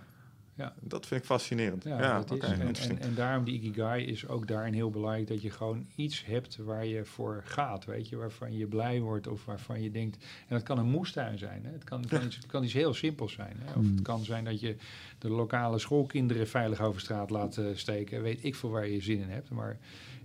Ja. 0.57 0.73
Dat 0.81 1.07
vind 1.07 1.21
ik 1.21 1.27
fascinerend. 1.27 1.85
Ja, 1.85 1.99
Ja, 2.01 2.23
dat. 2.23 2.39
En, 2.39 2.61
en, 2.61 3.01
en 3.01 3.15
daarom 3.15 3.45
die 3.45 3.55
Ikigai 3.61 4.05
is 4.05 4.29
ook 4.29 4.49
daarin 4.49 4.73
heel 4.73 4.91
belangrijk 4.91 5.27
dat 5.29 5.43
je 5.43 5.51
gewoon 5.51 5.87
iets 5.97 6.25
hebt 6.25 6.57
waar 6.57 6.87
je 6.87 7.05
voor 7.05 7.43
gaat, 7.45 7.85
weet 7.85 8.09
je, 8.09 8.17
waarvan 8.17 8.57
je 8.57 8.67
blij 8.67 9.01
wordt 9.01 9.27
of 9.27 9.45
waarvan 9.45 9.83
je 9.83 9.91
denkt. 9.91 10.17
En 10.49 10.55
dat 10.57 10.63
kan 10.63 10.79
een 10.79 10.87
moestuin 10.91 11.39
zijn, 11.39 11.65
hè? 11.65 11.73
Het, 11.73 11.85
kan, 11.85 12.01
het, 12.01 12.09
kan 12.11 12.25
iets, 12.25 12.37
het 12.37 12.47
kan 12.47 12.65
iets 12.65 12.73
heel 12.73 12.95
simpels 12.95 13.33
zijn. 13.33 13.57
Hè? 13.59 13.79
Of 13.79 13.85
het 13.87 14.03
kan 14.03 14.25
zijn 14.25 14.45
dat 14.45 14.61
je 14.61 14.77
de 15.19 15.29
lokale 15.29 15.79
schoolkinderen 15.79 16.49
veilig 16.49 16.81
over 16.81 17.01
straat 17.01 17.31
laat 17.31 17.57
eh, 17.57 17.65
steken. 17.75 18.23
Weet 18.23 18.45
ik 18.45 18.55
veel 18.55 18.71
waar 18.71 18.89
je 18.89 19.01
zin 19.01 19.21
in 19.21 19.29
hebt. 19.31 19.51
Maar 19.51 19.79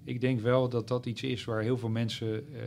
ik 0.04 0.22
denk 0.22 0.40
wel 0.40 0.70
dat 0.70 0.88
dat 0.88 1.06
iets 1.06 1.22
is 1.24 1.44
waar 1.46 1.62
heel 1.62 1.78
veel 1.78 1.90
mensen 1.90 2.46
eh, 2.56 2.62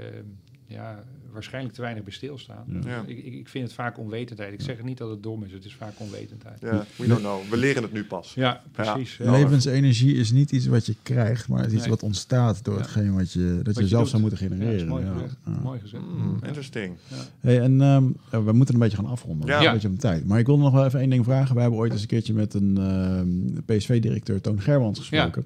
ja, 0.66 1.04
waarschijnlijk 1.32 1.74
te 1.74 1.80
weinig 1.80 2.02
bij 2.04 2.12
stilstaan. 2.12 2.64
Ja. 2.66 2.80
Ja. 2.90 3.02
Ik, 3.06 3.24
ik 3.24 3.32
ik 3.34 3.48
vind 3.48 3.64
het 3.64 3.72
vaak 3.72 3.98
onwetendheid. 3.98 4.52
Ik 4.52 4.60
zeg 4.60 4.82
niet 4.82 4.98
dat 4.98 5.10
het 5.10 5.22
dom 5.22 5.44
is, 5.44 5.52
het 5.52 5.64
is 5.64 5.74
vaak 5.74 5.92
onwetendheid. 5.96 6.60
Ja, 6.60 6.84
we 6.96 7.06
don't 7.06 7.20
know. 7.20 7.40
We 7.50 7.56
leren 7.56 7.82
het 7.82 7.92
nu 7.92 8.04
pas. 8.04 8.34
Ja, 8.34 8.62
precies. 8.72 9.16
Ja. 9.16 9.30
Levensenergie 9.30 10.14
is 10.16 10.30
niet 10.32 10.52
iets 10.52 10.66
wat 10.66 10.86
je 10.86 10.94
krijgt, 11.02 11.48
maar 11.48 11.58
het 11.58 11.66
is 11.66 11.72
iets 11.72 11.80
Nee. 11.82 11.90
wat 11.90 12.02
ontstaat 12.02 12.64
door 12.64 12.74
Ja. 12.74 12.80
hetgeen 12.80 13.14
wat 13.14 13.32
je, 13.32 13.60
dat 13.62 13.74
je 13.76 13.82
je 13.82 13.88
zelf 13.88 14.02
doet. 14.02 14.10
zou 14.10 14.22
moeten 14.22 14.38
Ja, 14.42 14.48
dat 14.48 14.58
is 14.58 14.64
genereren. 14.64 14.88
mooi 14.88 15.04
Ja, 15.04 15.12
gezegd. 15.12 15.36
ja. 15.46 15.60
Mooi 15.62 15.80
gezegd. 15.80 16.02
Mm, 16.02 16.36
Ja. 16.40 16.46
interesting. 16.46 16.94
Hey, 17.40 17.60
en 17.60 17.80
ehm, 17.80 18.04
eh, 18.30 18.44
we 18.44 18.52
moeten 18.52 18.74
een 18.74 18.80
beetje 18.80 18.96
gaan 18.96 19.06
afronden. 19.06 19.48
Ja. 19.48 19.56
Een 19.56 19.62
Ja. 19.62 19.72
beetje 19.72 19.90
de 19.90 19.96
tijd. 19.96 20.26
Maar 20.26 20.38
ik 20.38 20.46
wilde 20.46 20.62
nog 20.62 20.72
wel 20.72 20.84
even 20.84 21.00
één 21.00 21.10
ding 21.10 21.24
vragen. 21.24 21.54
We 21.54 21.60
hebben 21.60 21.78
ooit 21.78 21.92
eens 21.92 22.00
een 22.02 22.06
keertje 22.06 22.34
met 22.34 22.54
een 22.54 22.78
ehm, 22.78 23.60
PSV-directeur, 23.76 24.40
Toon 24.40 24.60
Gerwans, 24.60 24.98
gesproken. 24.98 25.44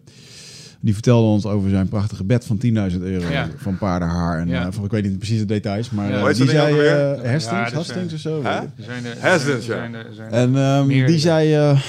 Die 0.86 0.94
vertelde 0.94 1.26
ons 1.28 1.46
over 1.46 1.70
zijn 1.70 1.88
prachtige 1.88 2.24
bed 2.24 2.44
van 2.44 2.58
10.000 2.58 3.00
euro 3.02 3.30
Ja. 3.30 3.48
van 3.56 3.78
paardenhaar. 3.78 4.38
En 4.40 4.48
Ja. 4.48 4.66
eh, 4.66 4.72
voor, 4.72 4.84
ik 4.84 4.90
weet 4.90 5.02
niet 5.02 5.18
precies 5.18 5.38
de 5.38 5.44
details, 5.44 5.90
maar 5.90 6.08
Ja. 6.10 6.18
eh, 6.28 6.34
die 6.34 6.48
zei 6.48 6.56
eh 6.56 6.62
alweer? 6.62 7.30
Hastings, 7.30 7.72
Hastings 7.72 8.14
of 8.14 8.20
zo. 8.20 8.42
Hazards, 9.20 9.68
er 9.68 9.90
ja. 10.16 10.28
En 10.30 10.56
ehm, 10.56 10.88
die 11.06 11.18
zei 11.18 11.54
eh, 11.54 11.80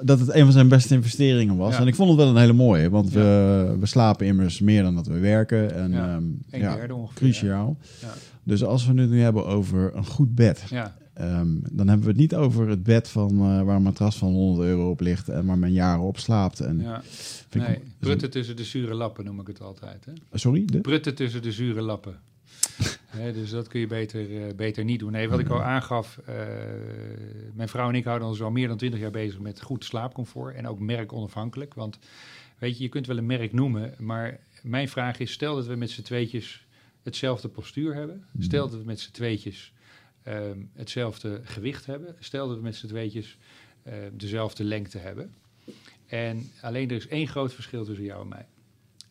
dat 0.00 0.20
het 0.20 0.34
een 0.34 0.42
van 0.44 0.52
zijn 0.52 0.68
beste 0.68 0.94
investeringen 0.94 1.56
was. 1.56 1.74
Ja. 1.74 1.80
En 1.80 1.86
ik 1.86 1.94
vond 1.94 2.08
het 2.10 2.18
wel 2.18 2.28
een 2.28 2.36
hele 2.36 2.52
mooie, 2.52 2.90
want 2.90 3.10
we, 3.12 3.76
we 3.80 3.86
slapen 3.86 4.26
immers 4.26 4.60
meer 4.60 4.82
dan 4.82 4.94
dat 4.94 5.06
we 5.06 5.18
werken. 5.18 5.74
En 5.74 5.90
Ja. 5.90 5.96
ja, 6.06 6.14
een 6.14 6.42
ja 6.50 6.74
derde 6.74 6.94
ongeveer. 6.94 7.16
cruciaal. 7.16 7.76
Ja. 8.00 8.08
Dus 8.44 8.64
als 8.64 8.86
we 8.86 9.00
het 9.00 9.10
nu 9.10 9.20
hebben 9.20 9.46
over 9.46 9.90
een 9.94 10.06
goed 10.06 10.34
bed, 10.34 10.62
Ja, 10.70 10.94
ehm, 11.18 11.48
dan 11.72 11.88
hebben 11.88 12.06
we 12.06 12.12
het 12.12 12.20
niet 12.20 12.34
over 12.34 12.68
het 12.68 12.82
bed 12.82 13.08
van, 13.08 13.30
eh, 13.30 13.62
waar 13.62 13.76
een 13.76 13.82
matras 13.82 14.16
van 14.16 14.32
100 14.32 14.68
euro 14.68 14.90
op 14.90 15.00
ligt 15.00 15.28
en 15.28 15.46
waar 15.46 15.58
men 15.58 15.72
jaren 15.72 16.02
op 16.04 16.18
slaapt. 16.18 16.60
En, 16.60 16.80
ja. 16.80 17.02
ik- 17.50 17.54
Nee, 17.60 17.80
prutten 17.98 18.30
tussen 18.30 18.56
de 18.56 18.64
zure 18.64 18.94
lappen 18.94 19.24
noem 19.24 19.40
ik 19.40 19.46
het 19.46 19.60
altijd. 19.60 20.04
Hè? 20.04 20.12
Sorry? 20.38 20.64
De? 20.64 21.14
Tussen 21.14 21.42
de 21.42 21.52
zure 21.52 21.80
lappen. 21.80 22.18
Dus 23.34 23.50
dat 23.50 23.68
kun 23.68 23.80
je 23.80 23.86
beter, 23.86 24.46
eh, 24.46 24.54
beter 24.54 24.84
niet 24.84 24.98
doen. 24.98 25.12
Nee, 25.12 25.28
wat 25.28 25.38
ik 25.38 25.48
al 25.48 25.62
aangaf, 25.62 26.18
eh, 26.26 26.34
mijn 27.54 27.68
vrouw 27.68 27.88
en 27.88 27.94
ik 27.94 28.04
houden 28.04 28.28
ons 28.28 28.42
al 28.42 28.50
meer 28.50 28.68
dan 28.68 28.76
20 28.76 29.00
jaar 29.00 29.10
bezig 29.10 29.38
met 29.40 29.62
goed 29.62 29.84
slaapcomfort 29.84 30.54
en 30.54 30.66
ook 30.68 30.78
merkonafhankelijk. 30.80 31.74
Want 31.74 31.98
Weet 32.58 32.76
je, 32.76 32.82
je 32.82 32.88
kunt 32.88 33.06
wel 33.06 33.16
een 33.18 33.26
merk 33.26 33.52
noemen, 33.52 33.94
maar 33.98 34.38
mijn 34.62 34.88
vraag 34.88 35.18
is: 35.18 35.32
stel 35.32 35.54
dat 35.54 35.66
we 35.66 35.74
met 35.74 35.90
z'n 35.90 36.02
tweetjes 36.02 36.66
hetzelfde 37.02 37.48
postuur 37.48 37.94
hebben. 37.94 38.24
Stel 38.38 38.68
dat 38.68 38.78
we 38.78 38.84
met 38.84 39.00
z'n 39.00 39.10
tweetjes 39.12 39.72
ehm, 40.28 40.58
hetzelfde 40.72 41.40
gewicht 41.44 41.86
hebben. 41.86 42.16
Stel 42.18 42.48
dat 42.48 42.56
we 42.56 42.62
met 42.62 42.76
z'n 42.76 42.86
tweetjes 42.86 43.38
eh, 43.82 43.94
dezelfde 44.12 44.64
lengte 44.64 44.98
hebben. 44.98 45.34
En 46.06 46.50
alleen 46.60 46.90
er 46.90 46.96
is 46.96 47.08
één 47.08 47.28
groot 47.28 47.54
verschil 47.54 47.84
tussen 47.84 48.04
jou 48.04 48.22
en 48.22 48.28
mij. 48.28 48.46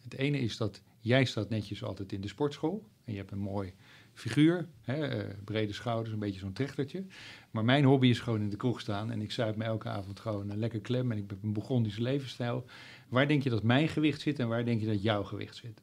Het 0.03 0.13
ene 0.13 0.39
is 0.39 0.57
dat 0.57 0.81
jij 0.99 1.25
staat 1.25 1.49
netjes 1.49 1.83
altijd 1.83 2.11
in 2.11 2.21
de 2.21 2.27
sportschool. 2.27 2.87
En 3.03 3.13
je 3.13 3.19
hebt 3.19 3.31
een 3.31 3.39
mooi 3.39 3.73
figuur, 4.13 4.67
hè, 4.81 5.07
eh, 5.07 5.33
brede 5.43 5.73
schouders, 5.73 6.13
een 6.13 6.19
beetje 6.19 6.39
zo'n 6.39 6.53
trechtertje. 6.53 7.05
Maar 7.51 7.65
mijn 7.65 7.83
hobby 7.83 8.07
is 8.07 8.19
gewoon 8.19 8.41
in 8.41 8.49
de 8.49 8.57
kroeg 8.57 8.79
staan. 8.79 9.11
En 9.11 9.21
ik 9.21 9.31
zuip 9.31 9.55
me 9.55 9.63
elke 9.63 9.89
avond 9.89 10.19
gewoon 10.19 10.49
een 10.49 10.59
lekker 10.59 10.79
klem. 10.79 11.11
En 11.11 11.17
ik 11.17 11.29
heb 11.29 11.43
een 11.43 11.53
Burgondische 11.53 12.01
levensstijl. 12.01 12.65
Waar 13.09 13.27
denk 13.27 13.43
je 13.43 13.49
dat 13.49 13.63
mijn 13.63 13.87
gewicht 13.87 14.21
zit 14.21 14.39
en 14.39 14.47
waar 14.47 14.65
denk 14.65 14.79
je 14.79 14.87
dat 14.87 15.01
jouw 15.01 15.23
gewicht 15.23 15.55
zit? 15.55 15.81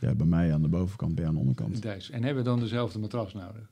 Ja, 0.00 0.14
bij 0.14 0.26
mij 0.26 0.52
aan 0.52 0.62
de 0.62 0.68
bovenkant, 0.68 1.14
bij 1.14 1.26
aan 1.26 1.34
de 1.34 1.40
onderkant. 1.40 1.80
Thuis. 1.80 2.10
En 2.10 2.22
hebben 2.22 2.42
we 2.42 2.48
dan 2.48 2.60
dezelfde 2.60 2.98
matras 2.98 3.32
nodig? 3.32 3.70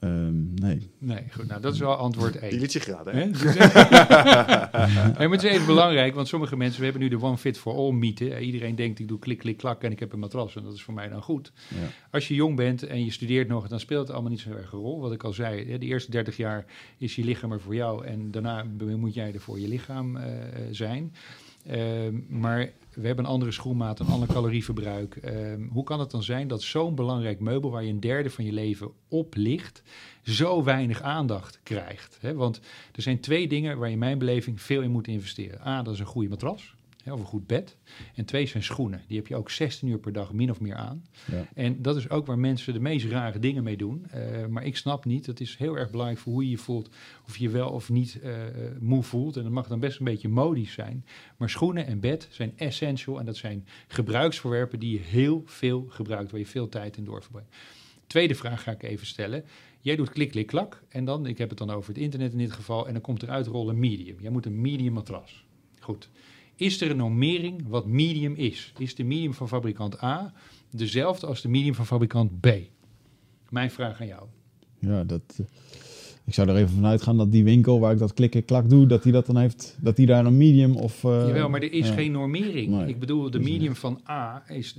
Ehm, 0.00 0.54
nee. 0.54 0.90
Nee, 0.98 1.24
goed. 1.30 1.48
Nou, 1.48 1.60
dat 1.60 1.74
is 1.74 1.78
wel 1.78 1.94
antwoord 1.94 2.36
1. 2.36 2.50
Die 2.50 2.60
liet 2.60 2.72
je 2.72 2.80
graden, 2.80 3.14
hè? 3.14 3.20
Hè? 3.20 3.28
hey, 5.18 5.28
maar 5.28 5.36
het 5.36 5.44
is 5.44 5.50
even 5.50 5.66
belangrijk, 5.66 6.14
want 6.14 6.28
sommige 6.28 6.56
mensen, 6.56 6.78
we 6.78 6.84
hebben 6.84 7.02
nu 7.02 7.08
de 7.08 7.22
One 7.22 7.38
Fit 7.38 7.58
for 7.58 7.74
All 7.74 7.92
mythe. 7.92 8.34
Eh, 8.34 8.46
Iedereen 8.46 8.74
denkt, 8.74 8.98
ik 8.98 9.08
doe 9.08 9.18
klik, 9.18 9.38
klik, 9.38 9.56
klak 9.56 9.82
en 9.82 9.90
ik 9.90 10.00
heb 10.00 10.12
een 10.12 10.18
matras 10.18 10.56
en 10.56 10.62
dat 10.62 10.74
is 10.74 10.82
voor 10.82 10.94
mij 10.94 11.08
dan 11.08 11.22
goed. 11.22 11.52
Ja. 11.68 11.76
Als 12.10 12.28
je 12.28 12.34
jong 12.34 12.56
bent 12.56 12.82
en 12.82 13.04
je 13.04 13.10
studeert 13.10 13.48
nog, 13.48 13.68
dan 13.68 13.80
speelt 13.80 14.02
het 14.02 14.10
allemaal 14.10 14.30
niet 14.30 14.40
zo 14.40 14.50
erg 14.50 14.72
een 14.72 14.78
rol. 14.78 15.00
Wat 15.00 15.12
ik 15.12 15.24
al 15.24 15.32
zei, 15.32 15.70
hè, 15.70 15.78
de 15.78 15.86
eerste 15.86 16.10
30 16.10 16.36
jaar 16.36 16.64
is 16.98 17.16
je 17.16 17.24
lichaam 17.24 17.52
er 17.52 17.60
voor 17.60 17.74
jou 17.74 18.06
en 18.06 18.30
daarna 18.30 18.64
moet 18.78 19.14
jij 19.14 19.32
er 19.34 19.40
voor 19.40 19.60
je 19.60 19.68
lichaam 19.68 20.16
eh, 20.16 20.32
zijn. 20.70 21.14
Ehm, 21.66 22.14
maar 22.28 22.70
we 22.94 23.06
hebben 23.06 23.24
een 23.24 23.30
andere 23.30 23.50
schoenmaat, 23.50 24.00
een 24.00 24.06
ander 24.06 24.28
calorieverbruik. 24.28 25.16
Ehm, 25.16 25.68
hoe 25.68 25.84
kan 25.84 26.00
het 26.00 26.10
dan 26.10 26.22
zijn 26.22 26.48
dat 26.48 26.62
zo'n 26.62 26.94
belangrijk 26.94 27.40
meubel, 27.40 27.70
waar 27.70 27.84
je 27.84 27.90
een 27.90 28.00
derde 28.00 28.30
van 28.30 28.44
je 28.44 28.52
leven 28.52 28.90
op 29.08 29.34
ligt, 29.36 29.82
zo 30.22 30.64
weinig 30.64 31.02
aandacht 31.02 31.60
krijgt? 31.62 32.18
Want 32.34 32.60
er 32.92 33.02
zijn 33.02 33.20
twee 33.20 33.48
dingen 33.48 33.78
waar 33.78 33.86
je 33.86 33.92
in 33.92 33.98
mijn 33.98 34.18
beleving 34.18 34.60
veel 34.60 34.82
in 34.82 34.90
moet 34.90 35.06
investeren. 35.06 35.66
A, 35.66 35.82
dat 35.82 35.94
is 35.94 36.00
een 36.00 36.06
goede 36.06 36.28
matras. 36.28 36.74
Hè, 37.04 37.12
Of 37.12 37.20
een 37.20 37.26
goed 37.26 37.46
bed. 37.46 37.76
En 38.14 38.24
twee 38.24 38.46
zijn 38.46 38.62
schoenen. 38.62 39.02
Die 39.06 39.16
heb 39.16 39.26
je 39.26 39.36
ook 39.36 39.50
16 39.50 39.88
uur 39.88 39.98
per 39.98 40.12
dag 40.12 40.32
min 40.32 40.50
of 40.50 40.60
meer 40.60 40.74
aan. 40.74 41.04
Ja. 41.30 41.46
En 41.54 41.82
dat 41.82 41.96
is 41.96 42.10
ook 42.10 42.26
waar 42.26 42.38
mensen 42.38 42.72
de 42.72 42.80
meest 42.80 43.06
rare 43.06 43.38
dingen 43.38 43.62
mee 43.62 43.76
doen. 43.76 44.06
Eh, 44.10 44.46
maar 44.46 44.64
ik 44.64 44.76
snap 44.76 45.04
niet, 45.04 45.26
het 45.26 45.40
is 45.40 45.56
heel 45.56 45.76
erg 45.78 45.90
belangrijk 45.90 46.20
voor 46.20 46.32
hoe 46.32 46.44
je 46.44 46.50
je 46.50 46.58
voelt. 46.58 46.90
Of 47.26 47.36
je 47.36 47.42
je 47.42 47.50
wel 47.50 47.70
of 47.70 47.88
niet 47.88 48.20
eh, 48.20 48.32
moe 48.80 49.02
voelt. 49.02 49.36
En 49.36 49.42
dat 49.42 49.52
mag 49.52 49.68
dan 49.68 49.80
best 49.80 49.98
een 49.98 50.04
beetje 50.04 50.28
modisch 50.28 50.72
zijn. 50.72 51.04
Maar 51.36 51.50
schoenen 51.50 51.86
en 51.86 52.00
bed 52.00 52.28
zijn 52.30 52.52
essential. 52.56 53.18
En 53.18 53.26
dat 53.26 53.36
zijn 53.36 53.66
gebruiksvoorwerpen 53.88 54.78
die 54.78 54.92
je 54.92 55.04
heel 55.04 55.42
veel 55.46 55.86
gebruikt. 55.88 56.30
Waar 56.30 56.40
je 56.40 56.46
veel 56.46 56.68
tijd 56.68 56.96
in 56.96 57.04
doorbrengt. 57.04 57.56
Tweede 58.06 58.34
vraag 58.34 58.62
ga 58.62 58.70
ik 58.70 58.82
even 58.82 59.06
stellen. 59.06 59.44
Jij 59.80 59.96
doet 59.96 60.10
klik, 60.10 60.30
klik, 60.30 60.46
klak. 60.46 60.82
En 60.88 61.04
dan, 61.04 61.26
ik 61.26 61.38
heb 61.38 61.48
het 61.48 61.58
dan 61.58 61.70
over 61.70 61.88
het 61.88 62.02
internet 62.02 62.32
in 62.32 62.38
dit 62.38 62.52
geval. 62.52 62.86
En 62.86 62.92
dan 62.92 63.02
komt 63.02 63.22
eruit 63.22 63.46
rollen 63.46 63.78
medium. 63.78 64.16
Jij 64.20 64.30
moet 64.30 64.46
een 64.46 64.60
medium 64.60 64.92
matras. 64.92 65.44
Goed. 65.80 66.10
Is 66.60 66.80
er 66.80 66.90
een 66.90 66.96
normering 66.96 67.62
wat 67.68 67.86
medium 67.86 68.34
is? 68.34 68.72
Is 68.78 68.94
de 68.94 69.04
medium 69.04 69.34
van 69.34 69.48
fabrikant 69.48 70.02
A 70.02 70.32
dezelfde 70.70 71.26
als 71.26 71.40
de 71.42 71.48
medium 71.48 71.74
van 71.74 71.86
fabrikant 71.86 72.40
B? 72.40 72.46
Mijn 73.48 73.70
vraag 73.70 74.00
aan 74.00 74.06
jou. 74.06 74.22
Ja, 74.78 75.04
dat, 75.04 75.20
eh, 75.38 75.46
ik 76.24 76.34
zou 76.34 76.48
er 76.48 76.56
even 76.56 76.68
vanuit 76.74 77.02
gaan 77.02 77.16
dat 77.16 77.32
die 77.32 77.44
winkel 77.44 77.80
waar 77.80 77.92
ik 77.92 77.98
dat 77.98 78.14
klikken 78.14 78.44
klak 78.44 78.68
doe, 78.70 78.86
dat 78.86 79.02
die 79.02 79.12
dat 79.12 79.26
dan 79.26 79.36
heeft, 79.36 79.76
dat 79.80 79.96
die 79.96 80.06
daar 80.06 80.26
een 80.26 80.36
medium 80.36 80.76
of... 80.76 81.04
eh, 81.04 81.10
Jawel, 81.26 81.48
maar 81.48 81.62
er 81.62 81.72
is 81.72 81.88
ja. 81.88 81.94
geen 81.94 82.12
normering. 82.12 82.68
Nee, 82.72 82.88
ik 82.88 82.98
bedoel, 82.98 83.30
de 83.30 83.40
medium 83.40 83.74
van 83.74 84.00
A 84.08 84.42
is, 84.48 84.76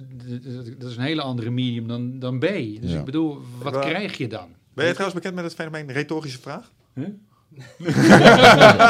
dat 0.78 0.90
is 0.90 0.96
een 0.98 1.04
hele 1.04 1.22
andere 1.22 1.50
medium 1.50 1.88
dan, 1.88 2.20
dan 2.20 2.40
B. 2.40 2.42
Dus 2.42 2.92
Ja. 2.92 3.00
ik 3.00 3.06
bedoel, 3.06 3.38
wat 3.64 3.80
krijg 3.80 4.18
je 4.18 4.28
dan? 4.28 4.48
Ben 4.74 4.86
je 4.86 4.92
trouwens 4.92 5.16
bekend 5.22 5.36
met 5.36 5.44
het 5.44 5.54
fenomeen 5.54 5.92
retorische 5.92 6.40
vraag? 6.40 6.72
Zeker, 7.58 8.04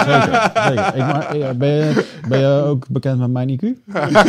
zeker. 0.03 0.95
Ik, 0.95 1.35
ja, 1.35 1.53
ben, 1.53 1.69
je, 1.69 2.19
ben 2.27 2.39
je 2.39 2.61
ook 2.63 2.87
bekend 2.87 3.19
met 3.19 3.29
mijn 3.29 3.49
IQ? 3.49 3.63
Als 3.93 4.09
je 4.11 4.19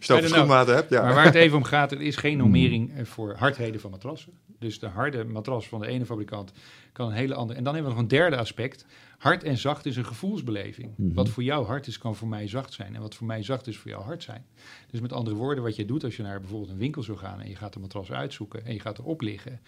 het 0.00 0.08
I 0.08 0.12
over 0.12 0.20
don't 0.20 0.28
schoenmaten 0.28 0.74
hebt, 0.74 0.90
ja. 0.90 1.02
Maar 1.02 1.14
waar 1.14 1.24
het 1.24 1.34
even 1.34 1.56
om 1.56 1.64
gaat, 1.64 1.92
er 1.92 2.00
is 2.00 2.16
geen 2.16 2.36
normering 2.36 2.96
eh, 2.96 3.04
voor 3.04 3.34
hardheden 3.38 3.80
van 3.80 3.90
matrassen. 3.90 4.32
Dus 4.58 4.78
de 4.78 4.86
harde 4.86 5.24
matras 5.24 5.68
van 5.68 5.80
de 5.80 5.86
ene 5.86 6.06
fabrikant 6.06 6.52
kan 6.92 7.06
een 7.06 7.14
hele 7.14 7.34
andere. 7.34 7.58
En 7.58 7.64
dan 7.64 7.74
hebben 7.74 7.92
we 7.92 7.96
nog 7.96 8.06
een 8.06 8.16
derde 8.16 8.36
aspect. 8.36 8.86
Hard 9.18 9.44
en 9.44 9.56
zacht 9.56 9.86
is 9.86 9.96
een 9.96 10.06
gevoelsbeleving. 10.06 10.90
Mhm. 10.96 11.14
Wat 11.14 11.28
voor 11.28 11.42
jou 11.42 11.66
hard 11.66 11.86
is, 11.86 11.98
kan 11.98 12.16
voor 12.16 12.28
mij 12.28 12.48
zacht 12.48 12.72
zijn. 12.72 12.94
En 12.94 13.00
wat 13.00 13.14
voor 13.14 13.26
mij 13.26 13.42
zacht 13.42 13.66
is, 13.66 13.76
voor 13.76 13.90
jou 13.90 14.02
hard 14.02 14.22
zijn. 14.22 14.44
Dus 14.90 15.00
met 15.00 15.12
andere 15.12 15.36
woorden, 15.36 15.64
wat 15.64 15.76
je 15.76 15.84
doet 15.84 16.04
als 16.04 16.16
je 16.16 16.22
naar 16.22 16.40
bijvoorbeeld 16.40 16.70
een 16.70 16.78
winkel 16.78 17.02
zou 17.02 17.18
gaan 17.18 17.40
en 17.40 17.48
je 17.48 17.56
gaat 17.56 17.72
de 17.72 17.80
matras 17.80 18.12
uitzoeken 18.12 18.64
en 18.64 18.72
je 18.72 18.80
gaat 18.80 18.98
erop 18.98 19.20
liggen, 19.20 19.60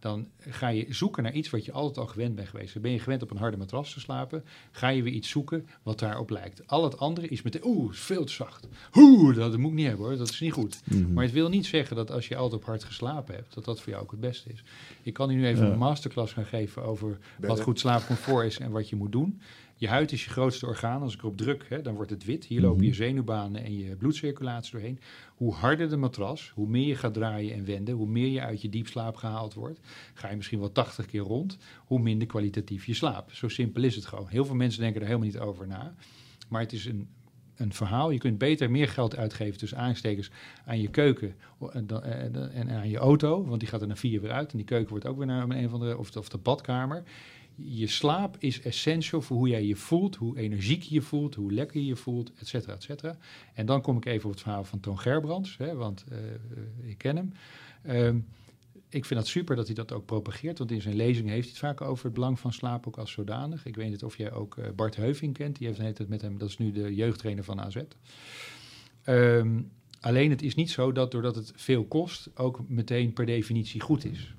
dan 0.00 0.26
ga 0.38 0.68
je 0.68 0.86
zoeken 0.88 1.22
naar 1.22 1.32
iets 1.32 1.50
wat 1.50 1.64
je 1.64 1.72
altijd 1.72 1.98
al 1.98 2.06
gewend 2.06 2.34
bent 2.34 2.48
geweest. 2.48 2.80
Ben 2.80 2.90
je 2.92 2.98
gewend 2.98 3.22
op 3.22 3.30
een 3.30 3.36
harde 3.36 3.56
matras 3.56 3.92
te 3.92 4.00
slapen, 4.00 4.44
ga 4.70 4.88
je 4.88 5.02
weer 5.02 5.12
iets 5.12 5.28
zoeken 5.28 5.66
wat 5.82 5.98
daarop 5.98 6.30
lijkt. 6.30 6.66
Al 6.66 6.84
het 6.84 6.98
andere 6.98 7.28
is 7.28 7.42
meteen, 7.42 7.64
oeh, 7.64 7.92
veel 7.92 8.24
te 8.24 8.32
zacht. 8.32 8.68
Oeh, 8.94 9.36
dat 9.36 9.56
moet 9.56 9.70
ik 9.70 9.76
niet 9.76 9.86
hebben 9.86 10.06
hoor, 10.06 10.16
dat 10.16 10.28
is 10.30 10.40
niet 10.40 10.52
goed. 10.52 10.80
Mhm. 10.84 11.12
Maar 11.12 11.24
het 11.24 11.32
wil 11.32 11.48
niet 11.48 11.66
zeggen 11.66 11.96
dat 11.96 12.10
als 12.10 12.28
je 12.28 12.36
altijd 12.36 12.60
op 12.60 12.66
hard 12.66 12.84
geslapen 12.84 13.34
hebt, 13.34 13.54
dat 13.54 13.64
dat 13.64 13.80
voor 13.80 13.90
jou 13.92 14.02
ook 14.04 14.10
het 14.10 14.20
beste 14.20 14.52
is. 14.52 14.62
Ik 15.02 15.12
kan 15.12 15.30
u 15.30 15.34
nu 15.34 15.46
even 15.46 15.66
Ja. 15.66 15.72
een 15.72 15.78
masterclass 15.78 16.32
gaan 16.32 16.44
geven 16.46 16.82
over 16.82 17.18
wat 17.38 17.60
goed 17.60 17.78
slaapcomfort 17.78 18.46
is 18.46 18.58
en 18.58 18.70
wat 18.70 18.88
je 18.88 18.96
moet 18.96 19.12
doen. 19.12 19.40
Je 19.76 19.88
huid 19.88 20.12
is 20.12 20.24
je 20.24 20.30
grootste 20.30 20.66
orgaan. 20.66 21.02
Als 21.02 21.14
ik 21.14 21.20
erop 21.20 21.36
druk, 21.36 21.66
hè, 21.68 21.82
dan 21.82 21.94
wordt 21.94 22.10
het 22.10 22.24
wit. 22.24 22.44
Hier 22.44 22.60
lopen 22.60 22.76
Mhm. 22.76 22.86
je 22.86 22.94
zenuwbanen 22.94 23.64
en 23.64 23.78
je 23.78 23.96
bloedcirculatie 23.96 24.72
doorheen. 24.72 25.00
Hoe 25.36 25.54
harder 25.54 25.88
de 25.88 25.96
matras, 25.96 26.52
hoe 26.54 26.68
meer 26.68 26.86
je 26.86 26.94
gaat 26.94 27.14
draaien 27.14 27.54
en 27.54 27.64
wenden, 27.64 27.94
hoe 27.94 28.06
meer 28.06 28.26
je 28.28 28.40
uit 28.40 28.62
je 28.62 28.68
diepslaap 28.68 29.16
gehaald 29.16 29.54
wordt. 29.54 29.80
Ga 30.14 30.30
je 30.30 30.36
misschien 30.36 30.58
wel 30.58 30.72
80 30.72 31.06
keer 31.06 31.20
rond, 31.20 31.58
hoe 31.84 31.98
minder 32.00 32.26
kwalitatief 32.26 32.86
je 32.86 32.94
slaapt. 32.94 33.36
Zo 33.36 33.48
simpel 33.48 33.82
is 33.82 33.94
het 33.94 34.06
gewoon. 34.06 34.28
Heel 34.28 34.44
veel 34.44 34.54
mensen 34.54 34.80
denken 34.80 35.00
er 35.00 35.06
helemaal 35.06 35.28
niet 35.28 35.38
over 35.38 35.66
na. 35.66 35.94
Maar 36.48 36.60
het 36.60 36.72
is 36.72 36.84
een, 36.86 37.08
een 37.56 37.72
verhaal. 37.72 38.10
Je 38.10 38.18
kunt 38.18 38.38
beter 38.38 38.70
meer 38.70 38.88
geld 38.88 39.16
uitgeven 39.16 39.58
tussen 39.58 39.78
aanstekers 39.78 40.30
aan 40.64 40.80
je 40.80 40.88
keuken 40.88 41.34
en 41.72 41.86
dan- 41.86 42.02
en 42.02 42.70
aan 42.70 42.88
je 42.88 42.98
auto. 42.98 43.44
Want 43.44 43.60
die 43.60 43.68
gaat 43.68 43.80
er 43.80 43.86
na 43.86 43.96
vier 43.96 44.20
weer 44.20 44.30
uit. 44.32 44.50
En 44.50 44.56
die 44.56 44.66
keuken 44.66 44.90
wordt 44.90 45.06
ook 45.06 45.16
weer 45.16 45.26
naar 45.26 45.42
een 45.48 45.66
of 45.66 45.72
andere, 45.72 45.98
of 45.98 46.10
de, 46.10 46.18
of 46.18 46.28
de 46.28 46.38
badkamer. 46.38 47.02
Je 47.62 47.86
slaap 47.86 48.36
is 48.38 48.60
essential 48.60 49.20
voor 49.20 49.36
hoe 49.36 49.48
jij 49.48 49.64
je 49.64 49.76
voelt, 49.76 50.16
hoe 50.16 50.38
energiek 50.38 50.82
je 50.82 50.94
je 50.94 51.02
voelt, 51.02 51.34
hoe 51.34 51.52
lekker 51.52 51.80
je 51.80 51.86
je 51.86 51.96
voelt, 51.96 52.32
et 52.38 52.48
cetera, 52.48 52.72
et 52.72 52.82
cetera. 52.82 53.16
En 53.54 53.66
dan 53.66 53.80
kom 53.80 53.96
ik 53.96 54.04
even 54.04 54.24
op 54.24 54.30
het 54.30 54.40
verhaal 54.42 54.64
van 54.64 54.80
Toon 54.80 54.98
Gerbrands, 54.98 55.56
hè, 55.56 55.74
want 55.74 56.04
eh, 56.10 56.18
eh, 56.18 56.32
ik 56.82 56.98
ken 56.98 57.16
hem. 57.16 57.32
Ehm, 57.82 58.18
ik 58.90 59.04
vind 59.04 59.20
het 59.20 59.28
super 59.28 59.56
dat 59.56 59.66
hij 59.66 59.74
dat 59.74 59.92
ook 59.92 60.06
propageert, 60.06 60.58
want 60.58 60.70
in 60.70 60.82
zijn 60.82 60.96
lezing 60.96 61.28
heeft 61.28 61.42
hij 61.42 61.50
het 61.50 61.78
vaak 61.78 61.88
over 61.88 62.04
het 62.04 62.14
belang 62.14 62.40
van 62.40 62.52
slaap 62.52 62.86
ook 62.86 62.98
als 62.98 63.12
zodanig. 63.12 63.66
Ik 63.66 63.76
weet 63.76 63.90
niet 63.90 64.04
of 64.04 64.16
jij 64.16 64.32
ook 64.32 64.56
eh, 64.56 64.70
Bart 64.76 64.96
Heuving 64.96 65.34
kent, 65.34 65.58
die 65.58 65.66
heeft 65.66 65.78
tijd 65.78 66.08
met 66.08 66.22
hem, 66.22 66.38
dat 66.38 66.48
is 66.48 66.58
nu 66.58 66.72
de 66.72 66.94
jeugdtrainer 66.94 67.44
van 67.44 67.60
AZ. 67.60 67.76
Ehm, 69.02 69.60
alleen 70.00 70.30
het 70.30 70.42
is 70.42 70.54
niet 70.54 70.70
zo 70.70 70.92
dat 70.92 71.10
doordat 71.10 71.34
het 71.34 71.52
veel 71.56 71.84
kost, 71.84 72.30
ook 72.34 72.68
meteen 72.68 73.12
per 73.12 73.26
definitie 73.26 73.80
goed 73.80 74.04
is. 74.04 74.34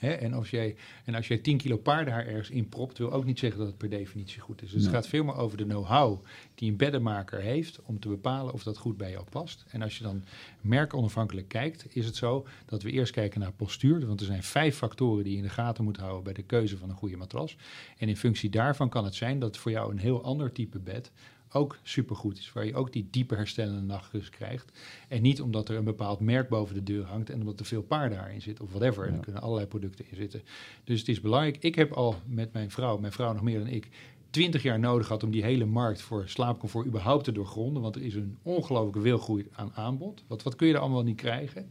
Hè? 0.00 0.10
En, 0.10 0.32
als 0.32 0.50
jij, 0.50 0.76
en 1.04 1.14
als 1.14 1.28
jij 1.28 1.38
10 1.38 1.56
kilo 1.56 1.76
paardenhaar 1.76 2.26
ergens 2.26 2.50
inpropt, 2.50 2.98
wil 2.98 3.12
ook 3.12 3.24
niet 3.24 3.38
zeggen 3.38 3.58
dat 3.58 3.68
het 3.68 3.78
per 3.78 3.90
definitie 3.90 4.40
goed 4.40 4.62
is. 4.62 4.70
Dus 4.70 4.82
het 4.82 4.92
gaat 4.92 5.06
veel 5.06 5.24
meer 5.24 5.36
over 5.36 5.56
de 5.56 5.64
know-how 5.64 6.24
die 6.54 6.70
een 6.70 6.76
beddenmaker 6.76 7.40
heeft 7.40 7.78
om 7.82 8.00
te 8.00 8.08
bepalen 8.08 8.52
of 8.52 8.62
dat 8.62 8.76
goed 8.76 8.96
bij 8.96 9.10
jou 9.10 9.24
past. 9.30 9.64
En 9.68 9.82
als 9.82 9.98
je 9.98 10.02
dan 10.02 10.24
merkonafhankelijk 10.60 11.48
kijkt, 11.48 11.96
is 11.96 12.06
het 12.06 12.16
zo 12.16 12.46
dat 12.66 12.82
we 12.82 12.90
eerst 12.90 13.12
kijken 13.12 13.40
naar 13.40 13.52
postuur. 13.52 14.06
Want 14.06 14.20
er 14.20 14.26
zijn 14.26 14.42
vijf 14.42 14.76
factoren 14.76 15.24
die 15.24 15.32
je 15.32 15.38
in 15.38 15.44
de 15.44 15.50
gaten 15.50 15.84
moet 15.84 15.96
houden 15.96 16.24
bij 16.24 16.32
de 16.32 16.42
keuze 16.42 16.76
van 16.76 16.90
een 16.90 16.96
goede 16.96 17.16
matras. 17.16 17.56
En 17.98 18.08
in 18.08 18.16
functie 18.16 18.50
daarvan 18.50 18.88
kan 18.88 19.04
het 19.04 19.14
zijn 19.14 19.38
dat 19.38 19.56
voor 19.56 19.70
jou 19.70 19.90
een 19.90 19.98
heel 19.98 20.22
ander 20.22 20.52
type 20.52 20.78
bed 20.78 21.10
ook 21.52 21.78
supergoed 21.82 22.38
is. 22.38 22.52
Waar 22.52 22.66
je 22.66 22.74
ook 22.74 22.92
die 22.92 23.08
diepe 23.10 23.34
herstellende 23.34 23.80
nachtrust 23.80 24.30
krijgt. 24.30 24.78
En 25.08 25.22
niet 25.22 25.40
omdat 25.40 25.68
er 25.68 25.76
een 25.76 25.84
bepaald 25.84 26.20
merk 26.20 26.48
boven 26.48 26.74
de 26.74 26.82
deur 26.82 27.04
hangt 27.04 27.30
en 27.30 27.40
omdat 27.40 27.60
er 27.60 27.66
veel 27.66 27.82
paarden 27.82 28.30
in 28.32 28.42
zit 28.42 28.60
of 28.60 28.70
whatever. 28.70 29.06
Ja. 29.06 29.12
er 29.14 29.20
kunnen 29.20 29.42
allerlei 29.42 29.66
producten 29.66 30.04
in 30.10 30.16
zitten. 30.16 30.42
Dus 30.84 30.98
het 30.98 31.08
is 31.08 31.20
belangrijk. 31.20 31.56
Ik 31.60 31.74
heb 31.74 31.92
al 31.92 32.14
met 32.26 32.52
mijn 32.52 32.70
vrouw, 32.70 32.98
mijn 32.98 33.12
vrouw 33.12 33.32
nog 33.32 33.42
meer 33.42 33.58
dan 33.58 33.68
ik, 33.68 33.88
20 34.30 34.62
jaar 34.62 34.78
nodig 34.78 35.06
gehad 35.06 35.22
om 35.22 35.30
die 35.30 35.42
hele 35.42 35.64
markt 35.64 36.00
voor 36.00 36.28
slaapcomfort 36.28 36.86
überhaupt 36.86 37.24
te 37.24 37.32
doorgronden. 37.32 37.82
Want 37.82 37.96
er 37.96 38.02
is 38.02 38.14
een 38.14 38.36
ongelooflijke 38.42 39.00
wilgroei 39.00 39.46
aan 39.52 39.72
aanbod. 39.74 40.24
Wat, 40.26 40.42
wat 40.42 40.56
kun 40.56 40.66
je 40.66 40.74
er 40.74 40.80
allemaal 40.80 41.02
niet 41.02 41.16
krijgen? 41.16 41.70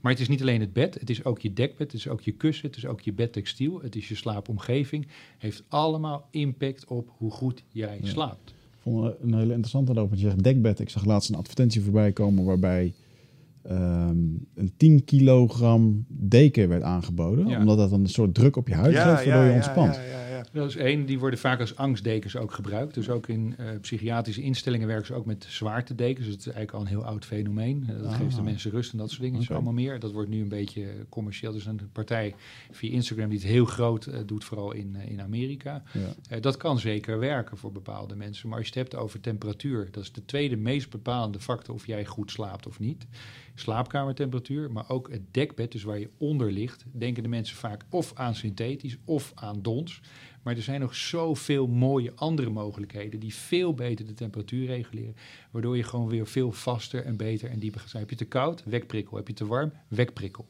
Maar 0.00 0.12
het 0.12 0.20
is 0.20 0.28
niet 0.28 0.40
alleen 0.40 0.60
het 0.60 0.72
bed, 0.72 0.94
het 0.94 1.10
is 1.10 1.24
ook 1.24 1.40
je 1.40 1.52
dekbed, 1.52 1.92
het 1.92 2.00
is 2.00 2.08
ook 2.08 2.20
je 2.20 2.32
kussen, 2.32 2.66
het 2.66 2.76
is 2.76 2.86
ook 2.86 3.00
je 3.00 3.12
bedtextiel, 3.12 3.80
het 3.82 3.96
is 3.96 4.08
je 4.08 4.14
slaapomgeving. 4.14 5.06
Heeft 5.38 5.62
allemaal 5.68 6.28
impact 6.30 6.84
op 6.84 7.10
hoe 7.16 7.30
goed 7.30 7.62
jij 7.68 7.98
Ja. 8.02 8.06
slaapt. 8.08 8.54
Ik 8.86 8.92
vond 8.92 9.04
het 9.04 9.14
een 9.22 9.34
hele 9.34 9.52
interessante 9.52 9.92
daarop. 9.92 10.10
Want 10.10 10.22
je 10.22 10.28
zegt 10.28 10.42
dekbed. 10.42 10.80
Ik 10.80 10.90
zag 10.90 11.04
laatst 11.04 11.28
een 11.28 11.36
advertentie 11.36 11.82
voorbij 11.82 12.12
komen 12.12 12.44
waarbij 12.44 12.94
ehm, 13.62 14.16
een 14.54 14.72
10 14.76 15.04
kilogram 15.04 16.04
deken 16.08 16.68
werd 16.68 16.82
aangeboden. 16.82 17.46
Ja. 17.46 17.58
Omdat 17.58 17.78
dat 17.78 17.90
dan 17.90 18.00
een 18.00 18.08
soort 18.08 18.34
druk 18.34 18.56
op 18.56 18.68
je 18.68 18.74
huid 18.74 18.96
geeft, 18.96 19.24
waardoor 19.24 19.44
je 19.44 19.52
ontspant. 19.52 20.00
Dat 20.56 20.68
is 20.68 20.76
één, 20.76 21.06
die 21.06 21.18
worden 21.18 21.38
vaak 21.38 21.60
als 21.60 21.76
angstdekens 21.76 22.36
ook 22.36 22.52
gebruikt. 22.52 22.94
Dus 22.94 23.08
ook 23.08 23.28
in 23.28 23.54
uh, 23.60 23.66
psychiatrische 23.80 24.42
instellingen 24.42 24.86
werken 24.86 25.06
ze 25.06 25.14
ook 25.14 25.26
met 25.26 25.46
zwaartedekens. 25.48 26.26
Dat 26.26 26.38
is 26.38 26.44
eigenlijk 26.44 26.72
al 26.72 26.80
een 26.80 26.86
heel 26.86 27.04
oud 27.04 27.24
fenomeen. 27.24 27.86
Uh, 27.90 28.02
dat 28.02 28.14
geeft 28.14 28.36
de 28.36 28.42
mensen 28.42 28.70
rust 28.70 28.92
en 28.92 28.98
dat 28.98 29.10
soort 29.10 29.22
dingen. 29.22 29.40
Okay. 29.40 29.56
allemaal 29.56 29.72
meer. 29.72 30.00
Dat 30.00 30.12
wordt 30.12 30.30
nu 30.30 30.40
een 30.40 30.48
beetje 30.48 31.06
commercieel. 31.08 31.52
Dus 31.52 31.66
een 31.66 31.90
partij 31.92 32.34
via 32.70 32.90
Instagram 32.90 33.28
die 33.28 33.38
het 33.38 33.48
heel 33.48 33.64
groot 33.64 34.06
uh, 34.06 34.18
doet, 34.26 34.44
vooral 34.44 34.72
in, 34.72 34.96
in 34.96 35.20
Amerika. 35.20 35.82
Ja. 36.28 36.40
dat 36.40 36.56
kan 36.56 36.78
zeker 36.78 37.18
werken 37.18 37.56
voor 37.56 37.72
bepaalde 37.72 38.16
mensen. 38.16 38.48
Maar 38.48 38.58
als 38.58 38.68
je 38.68 38.78
het 38.78 38.90
hebt 38.90 39.02
over 39.02 39.20
temperatuur, 39.20 39.88
dat 39.90 40.02
is 40.02 40.12
de 40.12 40.24
tweede 40.24 40.56
meest 40.56 40.90
bepalende 40.90 41.40
factor 41.40 41.74
of 41.74 41.86
jij 41.86 42.04
goed 42.04 42.30
slaapt 42.30 42.66
of 42.66 42.78
niet 42.78 43.06
slaapkamertemperatuur, 43.58 44.72
maar 44.72 44.88
ook 44.88 45.10
het 45.10 45.34
dekbed, 45.34 45.72
dus 45.72 45.82
waar 45.82 45.98
je 45.98 46.10
onder 46.18 46.52
ligt, 46.52 46.84
denken 46.92 47.22
de 47.22 47.28
mensen 47.28 47.56
vaak 47.56 47.84
of 47.90 48.12
aan 48.14 48.34
synthetisch 48.34 48.96
of 49.04 49.32
aan 49.34 49.62
dons. 49.62 50.00
Maar 50.46 50.56
er 50.56 50.62
zijn 50.62 50.80
nog 50.80 50.94
zoveel 50.94 51.66
mooie 51.66 52.12
andere 52.14 52.50
mogelijkheden 52.50 53.20
die 53.20 53.34
veel 53.34 53.74
beter 53.74 54.06
de 54.06 54.14
temperatuur 54.14 54.66
reguleren, 54.66 55.16
waardoor 55.50 55.76
je 55.76 55.82
gewoon 55.82 56.08
weer 56.08 56.26
veel 56.26 56.52
vaster 56.52 57.04
en 57.04 57.16
beter 57.16 57.50
en 57.50 57.58
dieper 57.58 57.80
gaat 57.80 57.90
zijn. 57.90 58.02
Heb 58.02 58.10
je 58.10 58.16
te 58.16 58.24
koud? 58.24 58.62
Wekprikkel. 58.64 59.16
Heb 59.16 59.28
je 59.28 59.34
te 59.34 59.46
warm? 59.46 59.72
Wekprikkel. 59.88 60.46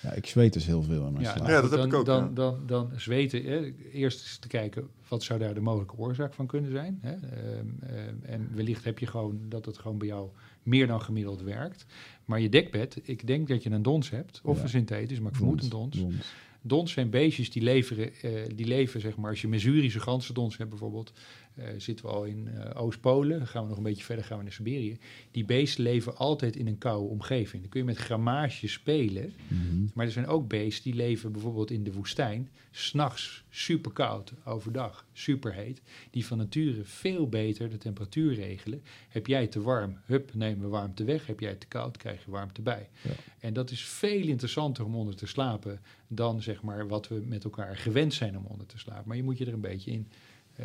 Ja, 0.00 0.12
ik 0.12 0.26
zweet 0.26 0.52
dus 0.52 0.66
heel 0.66 0.82
veel 0.82 1.06
in 1.06 1.12
mijn 1.12 1.24
ja, 1.24 1.32
slaap. 1.32 1.48
Ja, 1.48 1.60
dat 1.60 1.70
heb 1.70 1.78
dan, 1.78 1.88
ik 1.88 1.94
ook, 1.94 2.04
Dan, 2.04 2.24
ja. 2.24 2.30
dan, 2.34 2.66
dan 2.66 2.90
zweten. 2.96 3.44
Hè, 3.44 3.72
eerst 3.92 4.20
eens 4.20 4.38
te 4.38 4.48
kijken, 4.48 4.88
wat 5.08 5.22
zou 5.22 5.38
daar 5.38 5.54
de 5.54 5.60
mogelijke 5.60 5.96
oorzaak 5.96 6.34
van 6.34 6.46
kunnen 6.46 6.70
zijn? 6.70 6.98
Hè? 7.00 7.12
Ehm, 7.12 7.66
ehm, 7.80 8.14
en 8.22 8.50
wellicht 8.54 8.84
heb 8.84 8.98
je 8.98 9.06
gewoon 9.06 9.40
dat 9.48 9.66
het 9.66 9.78
gewoon 9.78 9.98
bij 9.98 10.08
jou 10.08 10.28
meer 10.62 10.86
dan 10.86 11.02
gemiddeld 11.02 11.42
werkt. 11.42 11.86
Maar 12.24 12.40
je 12.40 12.48
dekbed, 12.48 13.00
ik 13.02 13.26
denk 13.26 13.48
dat 13.48 13.62
je 13.62 13.70
een 13.70 13.82
dons 13.82 14.10
hebt, 14.10 14.40
of 14.44 14.56
Ja. 14.56 14.62
een 14.62 14.68
synthetisch, 14.68 15.20
maar 15.20 15.30
ik 15.30 15.36
vermoed 15.36 15.62
een 15.62 15.68
dons. 15.68 15.96
Dons. 15.96 16.32
Dons 16.62 16.92
zijn 16.92 17.10
beestjes 17.10 17.50
die, 17.50 17.62
leveren, 17.62 18.14
eh, 18.22 18.30
die 18.54 18.66
leven, 18.66 19.00
zeg 19.00 19.16
maar, 19.16 19.30
als 19.30 19.40
je 19.40 19.48
Missouri's 19.48 19.94
ganse 19.94 20.32
dons 20.32 20.56
hebt 20.56 20.70
bijvoorbeeld, 20.70 21.12
eh, 21.54 21.64
zitten 21.76 22.04
we 22.06 22.10
al 22.12 22.24
in 22.24 22.48
eh, 22.48 22.82
Oost-Polen, 22.82 23.46
gaan 23.46 23.62
we 23.62 23.68
nog 23.68 23.76
een 23.76 23.82
beetje 23.82 24.04
verder, 24.04 24.24
gaan 24.24 24.36
we 24.38 24.42
naar 24.42 24.52
Siberië. 24.52 24.96
Die 25.30 25.44
beesten 25.44 25.82
leven 25.84 26.16
altijd 26.16 26.56
in 26.56 26.66
een 26.66 26.78
koude 26.78 27.08
omgeving. 27.08 27.62
Dan 27.62 27.70
kun 27.70 27.80
je 27.80 27.86
met 27.86 27.96
grammage 27.96 28.68
spelen, 28.68 29.32
Mhm. 29.48 29.86
maar 29.94 30.06
er 30.06 30.12
zijn 30.12 30.26
ook 30.26 30.48
beesten 30.48 30.82
die 30.90 30.94
leven 31.00 31.32
bijvoorbeeld 31.32 31.70
in 31.70 31.84
de 31.84 31.92
woestijn, 31.92 32.48
s'nachts 32.70 33.44
super 33.50 33.92
koud, 33.92 34.32
overdag 34.44 35.06
super 35.12 35.52
heet, 35.54 35.82
die 36.10 36.26
van 36.26 36.38
nature 36.38 36.84
veel 36.84 37.28
beter 37.28 37.70
de 37.70 37.78
temperatuur 37.78 38.34
regelen. 38.34 38.82
Heb 39.08 39.26
jij 39.26 39.46
te 39.46 39.60
warm, 39.62 39.98
hup, 40.06 40.34
nemen 40.34 40.60
we 40.62 40.68
warmte 40.68 41.04
weg. 41.04 41.26
Heb 41.26 41.40
jij 41.40 41.54
te 41.54 41.66
koud, 41.66 41.96
krijg 41.96 42.24
je 42.24 42.30
warmte 42.30 42.62
bij. 42.62 42.88
Ja. 43.02 43.10
En 43.38 43.52
dat 43.52 43.70
is 43.70 43.82
veel 43.84 44.26
interessanter 44.26 44.84
om 44.84 44.94
onder 44.96 45.16
te 45.16 45.26
slapen 45.26 45.80
dan 46.08 46.42
zeg 46.42 46.62
maar 46.62 46.88
wat 46.88 47.08
we 47.08 47.22
met 47.26 47.44
elkaar 47.44 47.76
gewend 47.76 48.14
zijn 48.14 48.38
om 48.38 48.44
onder 48.44 48.66
te 48.66 48.78
slapen. 48.78 49.04
Maar 49.06 49.16
je 49.16 49.22
moet 49.22 49.38
je 49.38 49.46
er 49.46 49.52
een 49.52 49.60
beetje 49.60 49.90
in 49.90 50.08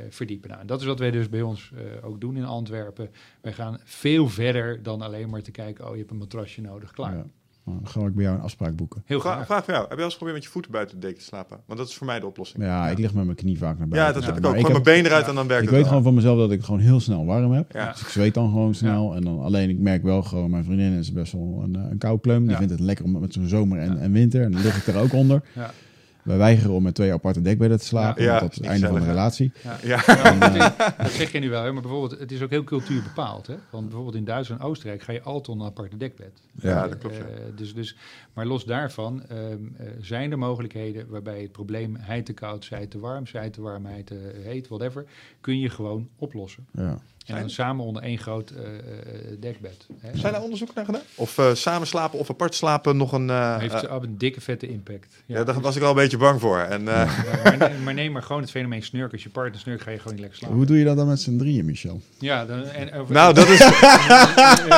verdiepen. 0.10 0.50
Nou, 0.50 0.62
en 0.62 0.68
dat 0.68 0.80
is 0.80 0.86
wat 0.86 1.00
wij 1.00 1.12
dus 1.12 1.30
bij 1.30 1.42
ons 1.42 1.72
eh, 1.76 2.08
ook 2.08 2.22
doen 2.22 2.38
in 2.38 2.46
Antwerpen. 2.46 3.10
Wij 3.42 3.54
gaan 3.54 3.78
veel 3.84 4.30
verder 4.30 4.84
dan 4.84 5.02
alleen 5.02 5.30
maar 5.30 5.42
te 5.42 5.52
kijken, 5.52 5.86
oh 5.86 5.92
je 5.92 5.98
hebt 5.98 6.12
een 6.12 6.18
matrasje 6.18 6.62
nodig, 6.62 6.92
klaar. 6.92 7.16
Ja. 7.16 7.24
Dan 7.66 7.82
ga 7.84 8.00
ik 8.06 8.16
bij 8.16 8.24
jou 8.24 8.36
een 8.38 8.42
afspraak 8.44 8.76
boeken. 8.76 9.04
Heel 9.06 9.20
graag. 9.20 9.46
vraag 9.46 9.64
voor 9.64 9.74
jou. 9.74 9.82
Heb 9.82 9.90
je 9.92 9.96
wel 9.96 10.04
eens 10.06 10.14
geprobeerd 10.14 10.38
met 10.38 10.46
je 10.48 10.54
voeten 10.54 10.72
buiten 10.72 11.00
de 11.00 11.06
deken 11.06 11.20
te 11.20 11.26
slapen? 11.26 11.60
Want 11.66 11.80
dat 11.80 11.88
is 11.90 11.96
voor 11.96 12.08
mij 12.08 12.20
de 12.20 12.26
oplossing. 12.26 12.64
Ja, 12.64 12.88
ik 12.90 12.98
lig 12.98 13.14
met 13.14 13.24
mijn 13.26 13.38
knie 13.38 13.58
vaak 13.58 13.78
naar 13.78 13.88
buiten. 13.88 14.14
Ja, 14.14 14.20
dat 14.20 14.26
heb 14.26 14.38
ik 14.38 14.46
ook. 14.50 14.56
Gewoon 14.56 14.72
mijn 14.72 14.84
been 14.84 15.06
eruit 15.06 15.24
ja, 15.24 15.30
en 15.30 15.36
dan 15.36 15.48
werkt 15.48 15.64
Ik 15.64 15.70
weet 15.70 15.80
wel. 15.80 15.88
gewoon 15.88 16.04
van 16.04 16.14
mezelf 16.14 16.38
dat 16.38 16.52
ik 16.52 16.64
gewoon 16.64 16.80
heel 16.80 17.00
snel 17.00 17.26
warm 17.26 17.52
heb. 17.52 17.72
Ja. 17.72 17.92
Dus 17.92 18.02
ik 18.02 18.08
zweet 18.08 18.34
dan 18.34 18.50
gewoon 18.50 18.74
snel. 18.76 19.16
En 19.16 19.22
dan 19.22 19.40
alleen, 19.40 19.70
ik 19.70 19.80
merk 19.80 20.04
wel 20.04 20.24
gewoon, 20.24 20.50
mijn 20.50 20.64
vriendin 20.64 20.94
is 20.94 21.12
best 21.14 21.32
wel 21.34 21.62
een, 21.64 21.76
eh, 21.76 21.90
een 21.92 21.98
koukleum. 21.98 22.42
Die 22.42 22.52
Ja. 22.52 22.58
vindt 22.58 22.72
het 22.72 22.82
lekker 22.82 23.06
om 23.06 23.20
met 23.20 23.34
zo'n 23.34 23.48
zomer 23.48 23.80
en, 23.80 23.94
Ja. 23.96 24.00
en 24.00 24.12
winter. 24.12 24.42
En 24.44 24.52
dan 24.52 24.62
lig 24.62 24.78
ik 24.88 24.96
er 24.96 25.02
ook 25.02 25.14
onder. 25.14 25.42
Wij 26.28 26.38
weigeren 26.38 26.72
om 26.72 26.84
met 26.84 26.96
twee 26.96 27.14
aparte 27.14 27.42
dekbedden 27.42 27.80
te 27.80 27.86
slapen. 27.86 28.24
Ja. 28.24 28.30
want 28.30 28.42
dat 28.42 28.52
is 28.52 28.58
het 28.58 28.66
einde 28.66 28.88
van 28.88 29.00
de 29.00 29.06
relatie. 29.06 29.52
Ja. 29.64 29.78
Ja. 29.84 30.04
Ja, 30.06 30.76
dat 31.04 31.12
zeg 31.12 31.32
je 31.32 31.40
nu 31.40 31.50
wel, 31.50 31.74
maar 31.74 31.82
bijvoorbeeld, 31.82 32.20
het 32.20 32.32
is 32.32 32.42
ook 32.42 32.50
heel 32.50 32.64
cultuurbepaald. 32.64 33.48
Hè? 33.48 33.56
Want 33.70 33.86
bijvoorbeeld 33.86 34.16
in 34.16 34.26
Duitsland 34.26 34.62
en 34.62 34.68
Oostenrijk 34.68 35.02
ga 35.02 35.12
je 35.12 35.22
altijd 35.22 35.58
een 35.58 35.66
aparte 35.66 35.98
dekbed. 35.98 36.42
Ja, 36.62 36.88
dat 36.88 36.98
klopt, 36.98 37.16
ja. 37.16 37.22
Eh, 37.22 37.28
dus, 37.56 37.74
dus, 37.74 37.96
maar 38.34 38.46
los 38.46 38.66
daarvan 38.66 39.24
ehm, 39.28 39.42
eh, 39.78 39.88
zijn 40.02 40.32
er 40.32 40.38
mogelijkheden 40.38 41.10
waarbij 41.10 41.42
het 41.42 41.52
probleem 41.52 41.96
hij 41.96 42.22
te 42.22 42.34
koud, 42.34 42.66
zij 42.66 42.88
te 42.88 43.00
warm, 43.00 43.28
zij 43.28 43.50
te 43.50 43.62
warm, 43.62 43.86
hij 43.86 44.04
te 44.04 44.32
heet, 44.44 44.68
whatever, 44.68 45.06
kun 45.42 45.60
je 45.60 45.70
gewoon 45.70 46.08
oplossen. 46.16 46.66
Ja. 46.72 47.00
En 47.28 47.40
dan 47.40 47.50
samen 47.50 47.86
onder 47.86 48.04
één 48.04 48.18
groot 48.18 48.50
eh, 48.50 48.64
eh, 48.64 48.72
dekbed. 49.40 49.86
Hè. 50.00 50.18
Zijn 50.20 50.34
er 50.34 50.42
onderzoeken 50.42 50.76
naar 50.76 50.86
gedaan? 50.86 51.02
Of 51.16 51.38
eh, 51.38 51.54
samen 51.54 51.88
slapen 51.88 52.20
of 52.20 52.30
apart 52.30 52.56
slapen 52.56 52.98
nog 52.98 53.12
een... 53.12 53.30
eh, 53.30 53.58
heeft 53.58 53.88
een 53.90 54.18
dikke 54.18 54.42
vette 54.42 54.68
impact. 54.70 55.08
ja, 55.26 55.44
daar 55.44 55.62
was 55.62 55.76
ik 55.76 55.82
al 55.84 55.90
een 55.90 55.96
beetje 55.96 56.18
bang 56.18 56.40
voor. 56.42 56.58
En, 56.60 56.88
eh, 56.88 57.18
maar, 57.44 57.58
neem, 57.58 57.84
maar 57.84 57.94
neem 57.94 58.12
maar 58.12 58.24
gewoon 58.24 58.42
het 58.42 58.52
fenomeen 58.52 58.84
snurken. 58.84 59.12
Als 59.14 59.24
je 59.24 59.30
partner 59.30 59.60
snurkt, 59.60 59.84
ga 59.84 59.92
je 59.92 59.98
gewoon 59.98 60.12
niet 60.14 60.22
lekker 60.22 60.38
slapen. 60.40 60.58
Hoe 60.58 60.66
doe 60.66 60.78
je 60.78 60.86
dat 60.86 60.98
dan 60.98 61.08
met 61.08 61.22
z'n 61.22 61.38
drieën, 61.38 61.66
Michel? 61.66 62.02
Ja, 62.20 62.46
dan, 62.46 62.64
en, 62.64 62.94
over- 62.94 63.14
nou, 63.14 63.34
dat 63.34 63.48
is... 63.48 63.60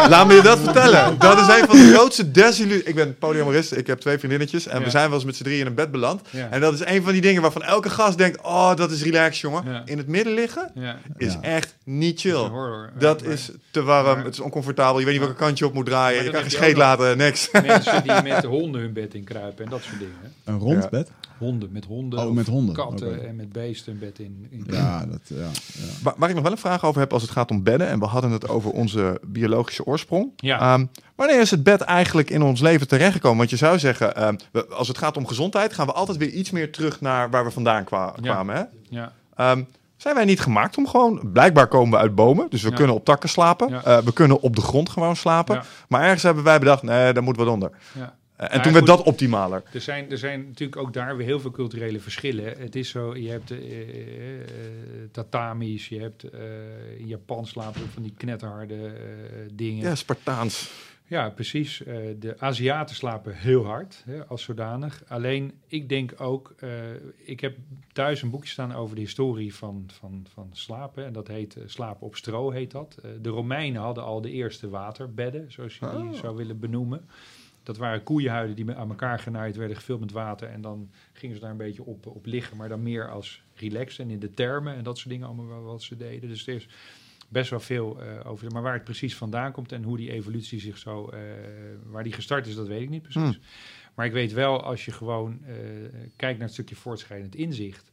Laat 0.09 0.27
me 0.27 0.34
je 0.34 0.41
dat 0.41 0.59
vertellen. 0.59 1.19
Dat 1.19 1.38
is 1.39 1.47
een 1.61 1.67
van 1.67 1.76
de 1.77 1.91
grootste 1.93 2.31
desillusies. 2.31 2.84
Ik 2.84 2.95
ben 2.95 3.17
polyamorist, 3.17 3.71
ik 3.71 3.88
heb 3.88 3.99
twee 3.99 4.17
vriendinnetjes. 4.17 4.67
En 4.67 4.84
we 4.84 4.89
zijn 4.89 5.05
wel 5.05 5.15
eens 5.15 5.26
met 5.26 5.35
z'n 5.35 5.43
drieën 5.43 5.59
in 5.59 5.65
een 5.67 5.73
bed 5.73 5.91
beland. 5.91 6.21
Ja. 6.30 6.49
En 6.49 6.61
dat 6.61 6.73
is 6.73 6.85
een 6.85 7.03
van 7.03 7.11
die 7.11 7.21
dingen 7.21 7.41
waarvan 7.41 7.63
elke 7.63 7.89
gast 7.89 8.17
denkt... 8.17 8.41
Oh, 8.41 8.76
dat 8.76 8.91
is 8.91 9.03
relaxed, 9.03 9.38
jongen. 9.38 9.63
Ja. 9.65 9.81
In 9.85 9.97
het 9.97 10.07
midden 10.07 10.34
liggen 10.34 10.71
ja, 10.76 10.97
is 11.17 11.34
Ja. 11.34 11.41
echt 11.41 11.76
niet 11.84 12.19
chill. 12.19 12.39
Een 12.45 12.52
horror. 12.52 12.91
Dat 12.99 13.22
Maar- 13.24 13.32
is 13.32 13.52
te 13.72 13.84
warm, 13.84 14.06
maar- 14.16 14.24
het 14.26 14.34
is 14.34 14.40
oncomfortabel. 14.40 14.99
Je 14.99 15.06
weet 15.06 15.14
niet 15.14 15.24
welke 15.24 15.40
kant 15.40 15.57
je 15.57 15.66
op 15.66 15.74
moet 15.74 15.86
draaien. 15.86 16.24
Je 16.24 16.30
kan 16.30 16.41
geen 16.41 16.52
scheet 16.52 16.78
laten, 16.78 17.18
niks. 17.18 17.49
Mensen 17.52 18.03
die 18.03 18.22
met 18.32 18.41
de 18.41 18.48
honden 18.48 18.82
hun 18.82 18.94
bed 18.94 19.14
in 19.14 19.24
kruipen 19.24 19.64
en 19.66 19.72
dat 19.72 19.82
soort 19.82 19.99
dingen. 19.99 20.16
Een 20.44 20.57
rond 20.60 20.90
bed? 20.90 21.11
Honden, 21.38 21.70
met 21.72 21.86
honden. 21.86 22.20
Oh, 22.20 22.32
met 22.34 22.48
honden. 22.48 22.76
Katten 22.76 23.28
en 23.28 23.36
met 23.36 23.52
beesten 23.52 23.91
hun 23.91 23.99
bed 24.02 24.20
in. 24.20 24.48
in 24.49 24.66
Ja, 24.70 25.06
dat, 25.06 25.20
ja, 25.24 25.36
ja. 25.38 25.84
Waar, 26.03 26.14
waar 26.18 26.30
ik 26.30 26.36
nog 26.36 26.44
wel 26.44 26.52
een 26.52 26.57
vraag 26.57 26.86
over 26.86 27.02
heb 27.02 27.14
als 27.14 27.22
het 27.22 27.32
gaat 27.32 27.52
om 27.52 27.64
bedden. 27.64 27.88
En 27.88 27.99
we 27.99 28.06
hadden 28.06 28.32
het 28.32 28.48
over 28.49 28.72
onze 28.72 29.20
biologische 29.24 29.86
oorsprong. 29.86 30.32
Ja. 30.36 30.60
Ehm, 30.60 30.86
wanneer 31.16 31.40
is 31.40 31.52
het 31.52 31.64
bed 31.64 31.82
eigenlijk 31.82 32.30
in 32.30 32.41
ons 32.41 32.61
leven 32.61 32.88
terechtgekomen? 32.88 33.38
Want 33.38 33.49
je 33.49 33.56
zou 33.56 33.80
zeggen, 33.80 34.16
ehm, 34.16 34.36
we- 34.52 34.68
als 34.68 34.88
het 34.88 34.98
gaat 34.98 35.18
om 35.18 35.28
gezondheid, 35.28 35.74
gaan 35.74 35.86
we 35.86 35.94
altijd 35.94 36.18
weer 36.18 36.30
iets 36.30 36.52
meer 36.52 36.72
terug 36.72 37.02
naar 37.02 37.30
waar 37.30 37.44
we 37.45 37.52
vandaan 37.52 37.84
kwa- 37.84 38.14
Ja. 38.22 38.32
kwamen. 38.32 38.56
Hè? 38.56 38.64
Ja, 38.90 39.11
Ehm, 39.36 39.64
zijn 40.01 40.15
wij 40.15 40.26
niet 40.26 40.39
gemaakt 40.39 40.77
om 40.77 40.88
gewoon... 40.88 41.31
Blijkbaar 41.34 41.67
komen 41.67 41.91
we 41.91 41.97
uit 41.97 42.15
bomen, 42.15 42.47
dus 42.49 42.61
we 42.61 42.69
Ja. 42.69 42.76
kunnen 42.76 42.95
op 42.95 43.05
takken 43.05 43.30
slapen. 43.30 43.69
Ja. 43.69 43.84
Eh, 43.84 43.97
we 43.97 44.13
kunnen 44.13 44.41
op 44.41 44.55
de 44.55 44.61
grond 44.61 44.89
gewoon 44.89 45.15
slapen. 45.15 45.55
Ja. 45.55 45.63
Maar 45.88 46.01
ergens 46.03 46.23
hebben 46.23 46.43
wij 46.43 46.59
bedacht, 46.59 46.84
nee, 46.84 47.13
daar 47.13 47.23
moet 47.23 47.38
wat 47.38 47.47
onder. 47.47 47.71
ja. 47.95 48.17
Eh, 48.35 48.55
en 48.55 48.61
toen 48.61 48.73
werd 48.73 48.85
dat 48.85 49.03
optimaler. 49.03 49.63
Er, 49.73 49.81
zijn, 49.81 50.11
er 50.11 50.17
zijn 50.17 50.45
natuurlijk 50.47 50.81
ook 50.81 50.93
daar 50.93 51.17
weer 51.17 51.26
heel 51.26 51.39
veel 51.39 51.51
culturele 51.51 51.99
verschillen. 51.99 52.53
Het 52.57 52.76
is 52.76 52.89
zo, 52.89 53.15
je 53.15 53.30
hebt 53.30 53.51
eh, 53.51 53.57
tatamis, 55.11 55.88
je 55.88 55.99
hebt 55.99 56.23
in 56.97 57.07
Japan 57.07 57.45
slapen 57.45 57.81
van 57.93 58.03
die 58.03 58.13
knetterharde 58.17 58.76
eh, 58.76 58.91
dingen. 59.53 59.84
Ja, 59.84 59.95
Spartaans. 59.95 60.71
Ja, 61.10 61.30
precies. 61.30 61.84
Eh, 61.84 61.95
de 62.19 62.40
Aziaten 62.40 62.95
slapen 62.95 63.36
heel 63.36 63.65
hard 63.65 64.03
hè, 64.06 64.26
als 64.26 64.44
zodanig. 64.44 65.03
Alleen, 65.07 65.53
ik 65.68 65.90
denk 65.90 66.22
ook, 66.22 66.53
eh, 66.57 66.69
ik 67.15 67.40
heb 67.40 67.57
thuis 67.91 68.22
een 68.22 68.30
boekje 68.30 68.49
staan 68.49 68.73
over 68.73 68.95
de 68.95 69.02
historie 69.02 69.56
van, 69.56 69.84
van, 69.88 70.26
van 70.34 70.49
slapen. 70.52 71.06
En 71.06 71.14
dat 71.14 71.27
heet 71.27 71.56
eh, 71.56 71.64
Slapen 71.65 72.07
op 72.07 72.15
stro, 72.15 72.49
heet 72.49 72.72
dat. 72.72 72.98
De 73.22 73.30
Romeinen 73.30 73.81
hadden 73.81 74.03
al 74.03 74.22
de 74.22 74.31
eerste 74.31 74.69
waterbedden, 74.69 75.52
zoals 75.52 75.77
je 75.77 75.90
die 75.90 76.10
Oh. 76.10 76.14
zou 76.14 76.36
willen 76.36 76.60
benoemen. 76.60 77.06
Dat 77.64 77.77
waren 77.77 78.03
koeienhuiden 78.03 78.56
die 78.56 78.72
aan 78.72 78.90
elkaar 78.90 79.19
genaaid 79.19 79.56
werden, 79.56 79.77
gevuld 79.77 79.99
met 79.99 80.11
water. 80.11 80.49
En 80.49 80.61
dan 80.61 80.90
gingen 81.14 81.36
ze 81.36 81.41
daar 81.41 81.52
een 81.52 81.57
beetje 81.57 81.84
op, 81.84 82.06
op 82.06 82.26
liggen, 82.26 82.57
maar 82.57 82.69
dan 82.69 82.84
meer 82.84 83.10
als 83.11 83.44
relax 83.53 83.99
en 83.99 84.10
in 84.10 84.19
de 84.19 84.34
termen 84.34 84.76
en 84.76 84.84
dat 84.84 84.98
soort 84.98 85.10
dingen 85.10 85.27
allemaal 85.27 85.61
wat 85.61 85.84
ze 85.84 85.98
deden. 85.98 86.30
Dus 86.30 86.48
er 86.48 86.56
is 86.56 86.68
best 87.30 87.49
wel 87.49 87.60
veel 87.60 88.01
eh, 88.01 88.30
over. 88.30 88.51
Maar 88.51 88.61
waar 88.61 88.73
het 88.73 88.84
precies 88.84 89.15
vandaan 89.15 89.51
komt 89.51 89.72
en 89.72 89.84
hoe 89.84 89.97
die 89.97 90.11
evolutie 90.11 90.60
zich 90.60 90.77
zo, 90.77 91.07
eh, 91.10 91.19
waar 91.85 92.03
die 92.03 92.14
gestart 92.14 92.47
is, 92.47 92.56
dat 92.56 92.68
weet 92.68 92.81
ik 92.81 92.89
niet 92.89 93.01
precies. 93.01 93.22
Hmm. 93.22 93.38
Maar 93.95 94.06
ik 94.06 94.11
weet 94.14 94.31
wel, 94.34 94.64
als 94.64 94.85
je 94.85 94.91
gewoon 94.91 95.39
eh, 95.45 95.56
kijkt 96.15 96.38
naar 96.38 96.47
het 96.47 96.53
stukje 96.53 96.76
voortschrijdend 96.76 97.35
inzicht. 97.35 97.91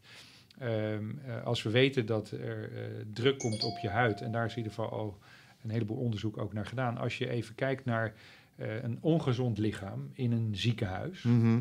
ehm, 0.58 1.04
eh, 1.26 1.44
als 1.44 1.62
we 1.62 1.70
weten 1.70 2.06
dat 2.06 2.30
er 2.30 2.70
druk 3.12 3.38
komt 3.38 3.62
op 3.62 3.78
je 3.78 3.88
huid, 3.88 4.20
en 4.20 4.32
daar 4.32 4.44
is 4.44 4.50
in 4.50 4.56
ieder 4.56 4.72
geval 4.72 4.90
al 4.90 5.18
een 5.62 5.70
heleboel 5.70 5.96
onderzoek 5.96 6.38
ook 6.38 6.52
naar 6.52 6.66
gedaan. 6.66 6.98
Als 6.98 7.18
je 7.18 7.28
even 7.28 7.54
kijkt 7.54 7.84
naar 7.84 8.14
een 8.56 8.98
ongezond 9.00 9.58
lichaam 9.58 10.10
in 10.12 10.32
een 10.32 10.48
ziekenhuis, 10.56 11.22
Mhm. 11.22 11.60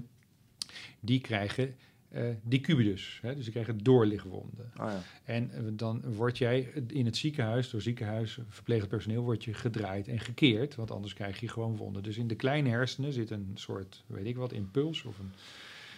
die 0.99 1.21
krijgen 1.21 1.75
eh 2.15 2.23
die 2.43 2.59
cubitus, 2.59 3.19
hè, 3.21 3.35
dus 3.35 3.43
die 3.43 3.53
krijgen 3.53 3.77
doorligwonden. 3.83 4.71
Ah, 4.75 4.91
ja. 4.91 5.01
En 5.23 5.51
eh, 5.51 5.61
dan 5.71 6.01
word 6.13 6.37
jij 6.37 6.71
in 6.87 7.05
het 7.05 7.17
ziekenhuis, 7.17 7.69
door 7.69 7.81
ziekenhuis, 7.81 8.37
verpleegend 8.49 8.89
personeel, 8.89 9.23
word 9.23 9.43
je 9.43 9.53
gedraaid 9.53 10.07
en 10.07 10.19
gekeerd. 10.19 10.75
Want 10.75 10.91
anders 10.91 11.13
krijg 11.13 11.39
je 11.39 11.47
gewoon 11.47 11.77
wonden. 11.77 12.03
Dus 12.03 12.17
in 12.17 12.27
de 12.27 12.35
kleine 12.35 12.69
hersenen 12.69 13.13
zit 13.13 13.29
een 13.29 13.51
soort, 13.53 14.03
weet 14.07 14.25
ik 14.25 14.35
wat, 14.35 14.51
impuls 14.51 15.03
of 15.03 15.19
een 15.19 15.31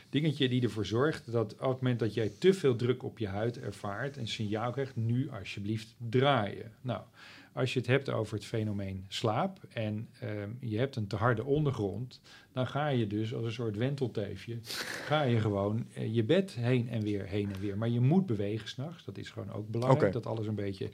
dingetje 0.10 0.49
die 0.49 0.61
ervoor 0.61 0.85
zorgt 0.85 1.31
dat 1.31 1.53
op 1.53 1.60
het 1.60 1.81
moment 1.81 1.99
dat 1.99 2.14
jij 2.14 2.31
te 2.39 2.53
veel 2.53 2.76
druk 2.76 3.03
op 3.03 3.18
je 3.18 3.27
huid 3.27 3.60
ervaart, 3.60 4.18
een 4.18 4.27
signaal 4.27 4.72
krijgt, 4.72 4.95
nu 4.95 5.30
alsjeblieft 5.30 5.95
draaien. 6.10 6.72
Nou, 6.81 7.02
als 7.57 7.73
je 7.73 7.79
het 7.79 7.88
hebt 7.88 8.09
over 8.09 8.34
het 8.34 8.45
fenomeen 8.45 9.05
slaap 9.07 9.59
en 9.69 10.09
ehm, 10.19 10.49
je 10.59 10.77
hebt 10.77 10.95
een 10.95 11.07
te 11.07 11.15
harde 11.15 11.43
ondergrond, 11.43 12.21
dan 12.53 12.67
ga 12.67 12.88
je 12.88 13.07
dus 13.07 13.34
als 13.34 13.45
een 13.45 13.51
soort 13.51 13.75
wentelteefje, 13.75 14.59
ga 15.09 15.21
je 15.21 15.39
gewoon 15.39 15.85
eh, 15.93 16.15
je 16.15 16.23
bed 16.23 16.51
heen 16.51 16.89
en 16.89 17.01
weer, 17.01 17.25
heen 17.25 17.53
en 17.53 17.59
weer. 17.59 17.77
Maar 17.77 17.89
je 17.89 17.99
moet 17.99 18.25
bewegen 18.25 18.69
s'nachts, 18.69 19.05
dat 19.05 19.17
is 19.17 19.29
gewoon 19.29 19.51
ook 19.51 19.69
belangrijk, 19.69 20.13
dat 20.13 20.25
alles 20.25 20.47
een 20.47 20.55
beetje... 20.55 20.89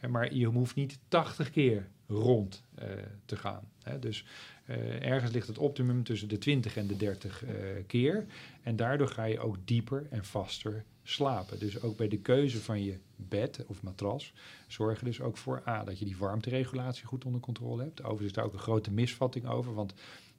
Uh, 0.00 0.10
maar 0.10 0.34
je 0.34 0.46
hoeft 0.46 0.74
niet 0.74 0.98
80 1.08 1.50
keer 1.50 1.88
rond 2.06 2.64
uh, 2.78 2.84
te 3.24 3.36
gaan. 3.36 3.68
Hè? 3.82 3.98
Dus 3.98 4.24
uh, 4.68 5.02
ergens 5.02 5.32
ligt 5.32 5.46
het 5.46 5.58
optimum 5.58 6.04
tussen 6.04 6.28
de 6.28 6.38
20 6.38 6.76
en 6.76 6.86
de 6.86 6.96
30 6.96 7.44
keer. 7.86 8.26
En 8.62 8.76
daardoor 8.76 9.08
ga 9.08 9.24
je 9.24 9.38
ook 9.38 9.56
dieper 9.64 10.06
en 10.10 10.24
vaster 10.24 10.84
slapen. 11.02 11.58
Dus 11.58 11.82
ook 11.82 11.96
bij 11.96 12.08
de 12.08 12.18
keuze 12.18 12.60
van 12.60 12.82
je 12.82 12.98
bed 13.16 13.64
of 13.66 13.82
matras 13.82 14.32
zorg 14.66 14.98
er 14.98 15.04
dus 15.04 15.20
ook 15.20 15.36
voor 15.36 15.62
A, 15.66 15.84
dat 15.84 15.98
je 15.98 16.04
die 16.04 16.16
warmteregulatie 16.16 17.06
goed 17.06 17.24
onder 17.24 17.40
controle 17.40 17.82
hebt. 17.82 18.00
Overigens 18.00 18.26
is 18.26 18.32
daar 18.32 18.44
ook 18.44 18.52
een 18.52 18.58
grote 18.58 18.90
misvatting 18.90 19.46
over, 19.46 19.74
want 19.74 19.94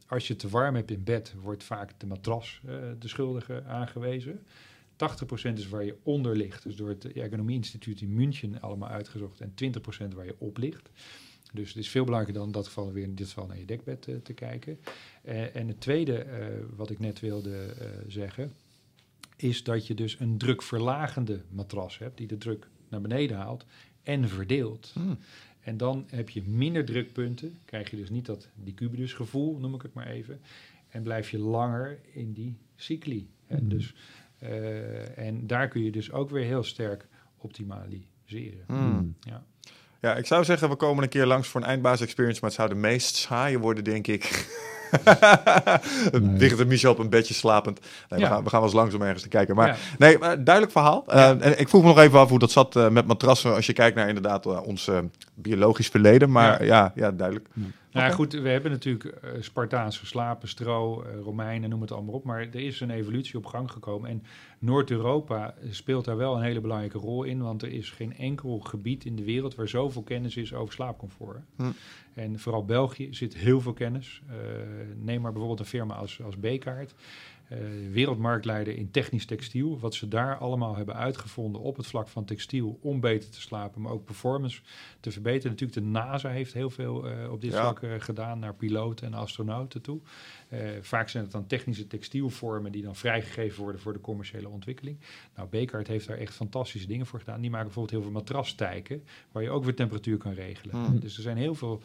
als 0.07 0.27
je 0.27 0.35
te 0.35 0.49
warm 0.49 0.76
hebt 0.76 0.91
in 0.91 1.03
bed, 1.03 1.34
wordt 1.41 1.64
vaak 1.64 1.91
de 1.97 2.06
matras 2.06 2.61
uh, 2.65 2.76
de 2.99 3.07
schuldige 3.07 3.64
aangewezen. 3.64 4.45
80% 4.93 5.53
is 5.53 5.69
waar 5.69 5.84
je 5.84 5.97
onder 6.03 6.35
ligt, 6.35 6.64
dus 6.64 6.76
door 6.76 6.89
het 6.89 7.11
Ergonomie 7.11 7.56
Instituut 7.56 8.01
in 8.01 8.14
München 8.14 8.61
allemaal 8.61 8.89
uitgezocht, 8.89 9.41
en 9.41 9.53
20% 10.11 10.15
waar 10.15 10.26
je 10.26 10.35
op 10.38 10.57
ligt. 10.57 10.89
Dus 11.53 11.67
het 11.67 11.77
is 11.77 11.89
veel 11.89 12.03
belangrijker 12.03 12.39
dan 12.39 12.47
in 12.47 12.53
dat 12.53 12.67
geval 12.67 12.91
weer 12.91 13.03
in 13.03 13.15
dit 13.15 13.27
geval 13.27 13.45
naar 13.45 13.59
je 13.59 13.65
dekbed 13.65 14.07
uh, 14.07 14.15
te 14.15 14.34
kijken. 14.34 14.80
Uh, 15.23 15.55
en 15.55 15.67
het 15.67 15.81
tweede 15.81 16.26
wat 16.76 16.89
ik 16.89 16.99
net 16.99 17.19
wilde 17.19 17.73
zeggen, 18.07 18.53
is 19.35 19.63
dat 19.63 19.88
je 19.88 19.93
dus 19.93 20.19
een 20.19 20.38
drukverlagende 20.38 21.41
matras 21.49 21.97
hebt, 21.97 22.17
die 22.17 22.27
de 22.27 22.38
druk 22.38 22.67
naar 22.89 23.01
beneden 23.01 23.38
haalt 23.38 23.65
en 24.03 24.30
verdeelt. 24.30 24.91
Hmm. 24.93 25.17
En 25.59 25.77
dan 25.77 26.05
heb 26.07 26.30
je 26.30 26.43
minder 26.43 26.85
drukpunten, 26.85 27.57
krijg 27.65 27.89
je 27.89 27.97
dus 27.97 28.09
niet 28.09 28.26
dat 28.26 28.49
die 28.55 29.07
gevoel, 29.07 29.57
noem 29.57 29.76
ik 29.76 29.81
het 29.81 29.93
maar 29.93 30.07
even. 30.07 30.41
En 30.89 31.03
blijf 31.03 31.31
je 31.31 31.39
langer 31.39 31.99
in 32.11 32.34
die 32.34 32.57
cycli. 32.76 33.30
Hmm. 33.47 33.69
Dus, 33.69 33.95
en 35.15 35.47
daar 35.47 35.67
kun 35.67 35.84
je 35.84 35.91
dus 35.91 36.11
ook 36.11 36.30
weer 36.30 36.45
heel 36.45 36.63
sterk 36.63 37.07
optimaliseren. 37.38 38.63
Hmm. 38.67 39.15
Ja. 39.19 39.45
Ja, 40.01 40.15
ik 40.15 40.26
zou 40.26 40.43
zeggen, 40.43 40.69
we 40.69 40.76
komen 40.76 41.03
een 41.03 41.09
keer 41.09 41.26
langs 41.26 41.47
voor 41.47 41.61
een 41.61 41.67
eindbaas 41.67 42.01
experience, 42.01 42.39
maar 42.41 42.49
het 42.49 42.59
zou 42.59 42.69
de 42.69 42.76
meest 42.76 43.15
saaie 43.15 43.59
worden, 43.59 43.84
denk 43.84 44.07
ik. 44.07 44.47
nee. 46.11 46.38
Ligt 46.38 46.65
Michel 46.65 46.91
op 46.91 46.99
een 46.99 47.09
bedje 47.09 47.34
slapend. 47.34 47.80
Nee, 48.09 48.19
ja. 48.19 48.26
we, 48.26 48.34
gaan, 48.34 48.43
we 48.43 48.49
gaan 48.49 48.59
wel 48.59 48.69
eens 48.69 48.77
langs 48.77 48.95
om 48.95 49.01
ergens 49.01 49.21
te 49.21 49.30
kijken. 49.30 49.55
Maar 49.55 49.67
ja. 49.67 49.76
nee, 49.97 50.17
duidelijk 50.19 50.71
verhaal. 50.71 51.03
Uh, 51.07 51.15
ja. 51.15 51.38
en 51.39 51.59
ik 51.59 51.69
vroeg 51.69 51.81
me 51.81 51.88
nog 51.88 51.99
even 51.99 52.19
af 52.19 52.30
hoe 52.30 52.39
dat 52.39 52.51
zat 52.51 52.76
uh, 52.76 52.89
met 52.89 53.07
matrassen. 53.07 53.55
Als 53.55 53.65
je 53.65 53.73
kijkt 53.73 53.95
naar 53.95 54.07
inderdaad 54.07 54.45
uh, 54.45 54.67
ons 54.67 54.89
biologisch 55.34 55.88
verleden. 55.88 56.31
Maar 56.31 56.65
ja, 56.65 56.91
ja, 56.95 57.11
duidelijk. 57.11 57.47
Nou 58.01 58.13
goed, 58.13 58.34
we 58.34 58.49
hebben 58.49 58.71
natuurlijk 58.71 59.03
uh, 59.03 59.30
Spartaans 59.39 59.97
geslapen, 59.97 60.47
stro, 60.47 61.03
uh, 61.03 61.19
Romeinen, 61.19 61.69
noem 61.69 61.81
het 61.81 61.91
allemaal 61.91 62.13
op. 62.13 62.23
Maar 62.23 62.39
er 62.39 62.55
is 62.55 62.80
een 62.80 62.89
evolutie 62.89 63.38
op 63.38 63.45
gang 63.45 63.71
gekomen. 63.71 64.09
En 64.09 64.23
Noord-Europa 64.59 65.53
speelt 65.69 66.05
daar 66.05 66.17
wel 66.17 66.35
een 66.35 66.43
hele 66.43 66.61
belangrijke 66.61 66.97
rol 66.97 67.23
in. 67.23 67.41
Want 67.41 67.61
er 67.61 67.71
is 67.71 67.89
geen 67.89 68.17
enkel 68.17 68.59
gebied 68.59 69.05
in 69.05 69.15
de 69.15 69.23
wereld 69.23 69.55
waar 69.55 69.67
zoveel 69.67 70.03
kennis 70.03 70.38
is 70.38 70.53
over 70.53 70.73
slaapcomfort. 70.73 71.39
Hm. 71.55 71.63
En 72.13 72.39
vooral 72.39 72.65
België 72.65 73.07
zit 73.13 73.35
heel 73.35 73.61
veel 73.61 73.73
kennis. 73.73 74.21
Uh, 74.30 74.35
neem 74.95 75.21
maar 75.21 75.31
bijvoorbeeld 75.31 75.59
een 75.59 75.65
firma 75.65 75.93
als, 75.93 76.21
als 76.23 76.35
B-kaart. 76.35 76.93
Uh, 77.53 77.57
wereldmarktleider 77.91 78.76
in 78.76 78.91
technisch 78.91 79.26
textiel. 79.26 79.80
Wat 79.80 79.95
ze 79.95 80.07
daar 80.07 80.38
allemaal 80.38 80.76
hebben 80.76 80.95
uitgevonden 80.95 81.61
op 81.61 81.77
het 81.77 81.88
vlak 81.88 82.07
van 82.07 82.26
textiel 82.26 82.80
om 82.81 82.99
beter 82.99 83.30
te 83.30 83.41
slapen, 83.41 83.81
maar 83.81 83.91
ook 83.91 84.05
performance 84.05 84.61
te 84.99 85.11
verbeteren. 85.11 85.51
Natuurlijk, 85.51 85.80
de 85.80 85.85
NASA 85.85 86.30
heeft 86.30 86.53
heel 86.53 86.69
veel 86.69 87.11
uh, 87.11 87.31
op 87.31 87.41
dit 87.41 87.51
Ja. 87.51 87.61
vlak 87.61 87.81
uh, 87.81 87.93
gedaan 87.97 88.39
naar 88.39 88.53
piloten 88.53 89.07
en 89.07 89.13
astronauten 89.13 89.81
toe. 89.81 89.99
Vaak 90.81 91.09
zijn 91.09 91.23
het 91.23 91.31
dan 91.31 91.47
technische 91.47 91.88
textielvormen 91.88 92.71
die 92.71 92.84
dan 92.84 92.95
vrijgegeven 92.95 93.63
worden 93.63 93.81
voor 93.81 93.93
de 93.93 94.01
commerciële 94.01 94.49
ontwikkeling. 94.49 94.97
Nou, 95.35 95.47
Bekart 95.49 95.88
heeft 95.88 96.07
daar 96.07 96.17
echt 96.17 96.34
fantastische 96.34 96.88
dingen 96.88 97.05
voor 97.05 97.19
gedaan. 97.19 97.41
Die 97.41 97.49
maken 97.49 97.65
bijvoorbeeld 97.65 97.95
heel 97.95 98.03
veel 98.03 98.19
matrastijken, 98.19 99.03
waar 99.31 99.43
je 99.43 99.49
ook 99.49 99.63
weer 99.63 99.76
temperatuur 99.76 100.17
kan 100.17 100.34
regelen. 100.34 100.76
Hmm. 100.76 100.99
Dus 100.99 101.15
er 101.15 101.23
zijn 101.23 101.38
heel 101.38 101.55
veel 101.55 101.81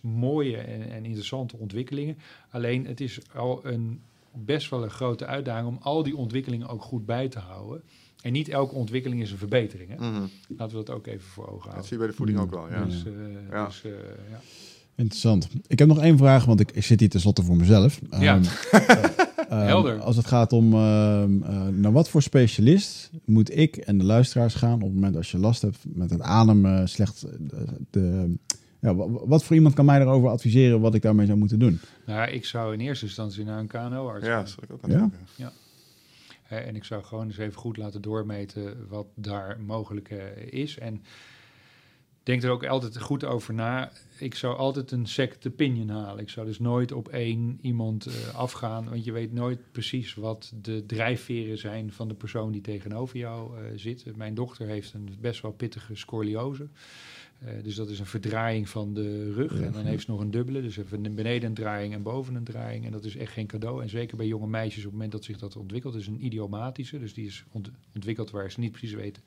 mooie 0.00 0.56
en, 0.56 0.90
en 0.90 1.04
interessante 1.04 1.56
ontwikkelingen. 1.56 2.18
Alleen 2.50 2.86
het 2.86 3.00
is 3.00 3.20
al 3.34 3.66
een 3.66 4.02
best 4.44 4.70
wel 4.70 4.82
een 4.82 4.90
grote 4.90 5.26
uitdaging 5.26 5.68
om 5.68 5.78
al 5.80 6.02
die 6.02 6.16
ontwikkelingen 6.16 6.68
ook 6.68 6.82
goed 6.82 7.06
bij 7.06 7.28
te 7.28 7.38
houden. 7.38 7.82
En 8.22 8.32
niet 8.32 8.48
elke 8.48 8.74
ontwikkeling 8.74 9.20
is 9.22 9.30
een 9.30 9.38
verbetering. 9.38 9.90
Hè? 9.90 9.96
Mhm. 9.96 10.22
Laten 10.48 10.78
we 10.78 10.84
dat 10.84 10.90
ook 10.94 11.06
even 11.06 11.28
voor 11.28 11.44
ogen 11.44 11.54
Dat 11.56 11.62
houden. 11.64 11.84
zie 11.84 11.92
je 11.92 11.98
bij 11.98 12.06
de 12.10 12.16
voeding 12.16 12.38
ook 12.38 12.50
wel, 12.50 12.68
ja. 12.70 12.84
Dus, 12.84 13.04
uh, 13.04 13.12
Ja. 13.50 13.66
dus 13.66 13.82
uh, 13.86 13.92
ja. 14.30 14.40
Interessant. 14.94 15.48
Ik 15.66 15.78
heb 15.78 15.88
nog 15.88 16.00
één 16.00 16.18
vraag, 16.18 16.44
want 16.44 16.60
ik, 16.60 16.82
zit 16.82 17.00
hier 17.00 17.08
tenslotte 17.08 17.42
voor 17.42 17.56
mezelf. 17.56 18.00
Ja. 18.18 18.36
Um, 18.36 18.42
um, 18.42 19.58
Helder. 19.66 20.00
Als 20.00 20.16
het 20.16 20.26
gaat 20.26 20.52
om 20.52 20.72
uh, 20.72 21.24
naar 21.70 21.92
wat 21.92 22.08
voor 22.08 22.22
specialist 22.22 23.10
moet 23.24 23.56
ik 23.56 23.76
en 23.76 23.98
de 23.98 24.04
luisteraars 24.04 24.54
gaan 24.54 24.74
op 24.74 24.80
het 24.80 24.94
moment 24.94 25.16
als 25.16 25.30
je 25.30 25.38
last 25.38 25.62
hebt 25.62 25.78
met 25.84 26.10
het 26.10 26.20
ademen 26.20 26.88
slecht. 26.88 27.26
De, 27.90 28.34
ja, 28.80 28.94
wat 29.26 29.44
voor 29.44 29.56
iemand 29.56 29.74
kan 29.74 29.84
mij 29.84 29.98
daarover 29.98 30.28
adviseren 30.28 30.80
wat 30.80 30.94
ik 30.94 31.02
daarmee 31.02 31.26
zou 31.26 31.38
moeten 31.38 31.58
doen? 31.58 31.80
Nou, 32.06 32.30
ik 32.30 32.44
zou 32.44 32.72
in 32.72 32.80
eerste 32.80 33.04
instantie 33.04 33.44
naar 33.44 33.58
een 33.58 33.66
KNO-arts 33.66 34.26
Ja, 34.26 34.32
gaan. 34.32 34.40
dat 34.44 34.50
zal 34.50 34.62
ik 34.64 34.72
ook 34.72 34.82
aan 34.82 34.90
Ja? 34.90 34.98
denken. 34.98 35.18
Eh, 36.48 36.66
en 36.66 36.76
ik 36.76 36.84
zou 36.84 37.02
gewoon 37.04 37.26
eens 37.26 37.38
even 37.38 37.58
goed 37.60 37.76
laten 37.76 38.02
doormeten 38.02 38.86
wat 38.88 39.06
daar 39.14 39.60
mogelijk 39.66 40.10
eh, 40.10 40.52
is. 40.62 40.78
En 40.78 41.02
denk 42.22 42.42
er 42.42 42.50
ook 42.50 42.66
altijd 42.66 43.00
goed 43.00 43.24
over 43.24 43.54
na. 43.54 43.90
Ik 44.18 44.34
zou 44.34 44.56
altijd 44.56 44.90
een 44.90 45.06
second 45.06 45.46
opinion 45.46 45.88
halen. 45.88 46.22
Ik 46.22 46.28
zou 46.30 46.46
dus 46.46 46.58
nooit 46.58 46.92
op 46.92 47.08
één 47.08 47.58
iemand 47.62 48.06
eh, 48.06 48.34
afgaan. 48.34 48.88
Want 48.88 49.04
je 49.04 49.12
weet 49.12 49.32
nooit 49.32 49.58
precies 49.72 50.14
wat 50.14 50.52
de 50.62 50.86
drijfveren 50.86 51.58
zijn 51.58 51.92
van 51.92 52.08
de 52.08 52.14
persoon 52.14 52.52
die 52.52 52.60
tegenover 52.60 53.18
jou 53.18 53.56
eh, 53.58 53.64
zit. 53.76 54.16
Mijn 54.16 54.34
dochter 54.34 54.66
heeft 54.66 54.92
een 54.94 55.16
best 55.20 55.42
wel 55.42 55.52
pittige 55.52 55.94
scoliose. 55.94 56.68
Eh, 57.38 57.52
dus 57.62 57.74
dat 57.74 57.88
is 57.88 57.98
een 57.98 58.06
verdraaiing 58.06 58.68
van 58.68 58.94
de 58.94 59.32
rug. 59.32 59.60
En 59.60 59.72
dan 59.72 59.84
heeft 59.84 60.04
ze 60.04 60.10
nog 60.10 60.20
een 60.20 60.30
dubbele. 60.30 60.62
Dus 60.62 60.76
even 60.76 61.14
beneden 61.14 61.48
een 61.48 61.54
draaiing 61.54 61.94
en 61.94 62.02
boven 62.02 62.34
een 62.34 62.44
draaiing. 62.44 62.84
En 62.84 62.92
dat 62.92 63.04
is 63.04 63.16
echt 63.16 63.32
geen 63.32 63.46
cadeau. 63.46 63.82
En 63.82 63.88
zeker 63.88 64.16
bij 64.16 64.26
jonge 64.26 64.46
meisjes 64.46 64.78
op 64.78 64.84
het 64.84 64.92
moment 64.92 65.12
dat 65.12 65.24
zich 65.24 65.38
dat 65.38 65.56
ontwikkelt. 65.56 65.94
is 65.94 66.06
een 66.06 66.24
idiomatische. 66.24 66.98
Dus 66.98 67.14
die 67.14 67.26
is 67.26 67.44
ont 67.50 67.70
ontwikkeld 67.94 68.30
waar 68.30 68.50
ze 68.50 68.60
niet 68.60 68.72
precies 68.72 68.94
weten 68.94 69.22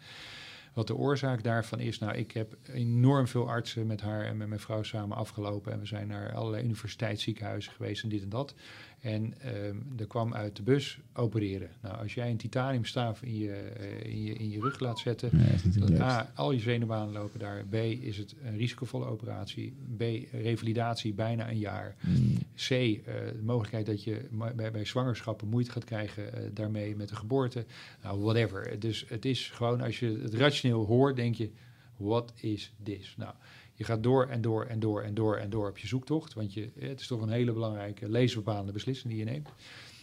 wat 0.73 0.87
de 0.87 0.95
oorzaak 0.95 1.43
daarvan 1.43 1.79
is. 1.79 1.99
Nou, 1.99 2.15
ik 2.15 2.31
heb 2.31 2.57
enorm 2.73 3.27
veel 3.27 3.49
artsen 3.49 3.87
met 3.87 4.01
haar 4.01 4.25
en 4.25 4.37
met 4.37 4.47
mijn 4.47 4.59
vrouw 4.59 4.83
samen 4.83 5.17
afgelopen. 5.17 5.71
En 5.71 5.79
we 5.79 5.85
zijn 5.85 6.07
naar 6.07 6.33
allerlei 6.33 6.63
universiteitsziekenhuizen 6.63 7.71
geweest 7.71 8.03
en 8.03 8.09
dit 8.09 8.21
en 8.21 8.29
dat. 8.29 8.55
En 9.01 9.33
um, 9.65 9.87
er 9.97 10.07
kwam 10.07 10.33
uit 10.33 10.55
de 10.55 10.63
bus 10.63 10.99
opereren. 11.13 11.69
Nou, 11.81 11.97
als 11.97 12.13
jij 12.13 12.29
een 12.29 12.37
titaniumstaaf 12.37 13.21
in 13.21 13.37
je, 13.37 13.73
uh, 13.79 14.11
in 14.11 14.23
je, 14.23 14.33
in 14.33 14.49
je 14.49 14.59
rug 14.59 14.79
laat 14.79 14.99
zetten, 14.99 15.29
Nee, 15.33 16.01
A, 16.01 16.31
al 16.35 16.51
je 16.51 16.59
zenuwbanen 16.59 17.13
lopen 17.13 17.39
daar. 17.39 17.65
B, 17.65 17.73
is 17.73 18.17
het 18.17 18.35
een 18.43 18.57
risicovolle 18.57 19.05
operatie. 19.05 19.73
B, 19.97 20.01
revalidatie 20.31 21.13
bijna 21.13 21.49
een 21.49 21.57
jaar. 21.57 21.95
Mm. 22.01 22.37
C, 22.55 22.69
uh, 22.69 22.95
de 23.05 23.39
mogelijkheid 23.43 23.85
dat 23.85 24.03
je 24.03 24.27
bij, 24.55 24.71
bij 24.71 24.85
zwangerschappen 24.85 25.47
moeite 25.47 25.71
gaat 25.71 25.83
krijgen 25.83 26.23
uh, 26.23 26.49
daarmee 26.53 26.95
met 26.95 27.09
de 27.09 27.15
geboorte. 27.15 27.65
Nou, 28.03 28.19
whatever. 28.19 28.79
Dus 28.79 29.05
het 29.07 29.25
is 29.25 29.49
gewoon, 29.49 29.81
als 29.81 29.99
je 29.99 30.19
het 30.21 30.33
rationeel 30.33 30.85
hoort, 30.85 31.15
denk 31.15 31.35
je, 31.35 31.51
what 31.97 32.33
is 32.35 32.73
this? 32.83 33.15
Nou, 33.17 33.33
je 33.81 33.87
gaat 33.87 34.03
door 34.03 34.27
en 34.27 34.41
door 34.41 34.65
en 34.65 34.79
door 34.79 35.01
en 35.01 35.13
door 35.13 35.35
en 35.35 35.49
door 35.49 35.69
op 35.69 35.77
je 35.77 35.87
zoektocht. 35.87 36.33
Want 36.33 36.53
je, 36.53 36.69
het 36.79 36.99
is 36.99 37.07
toch 37.07 37.21
een 37.21 37.29
hele 37.29 37.53
belangrijke 37.53 38.09
levensbepalende 38.09 38.71
beslissing 38.71 39.13
die 39.13 39.25
je 39.25 39.31
neemt. 39.31 39.47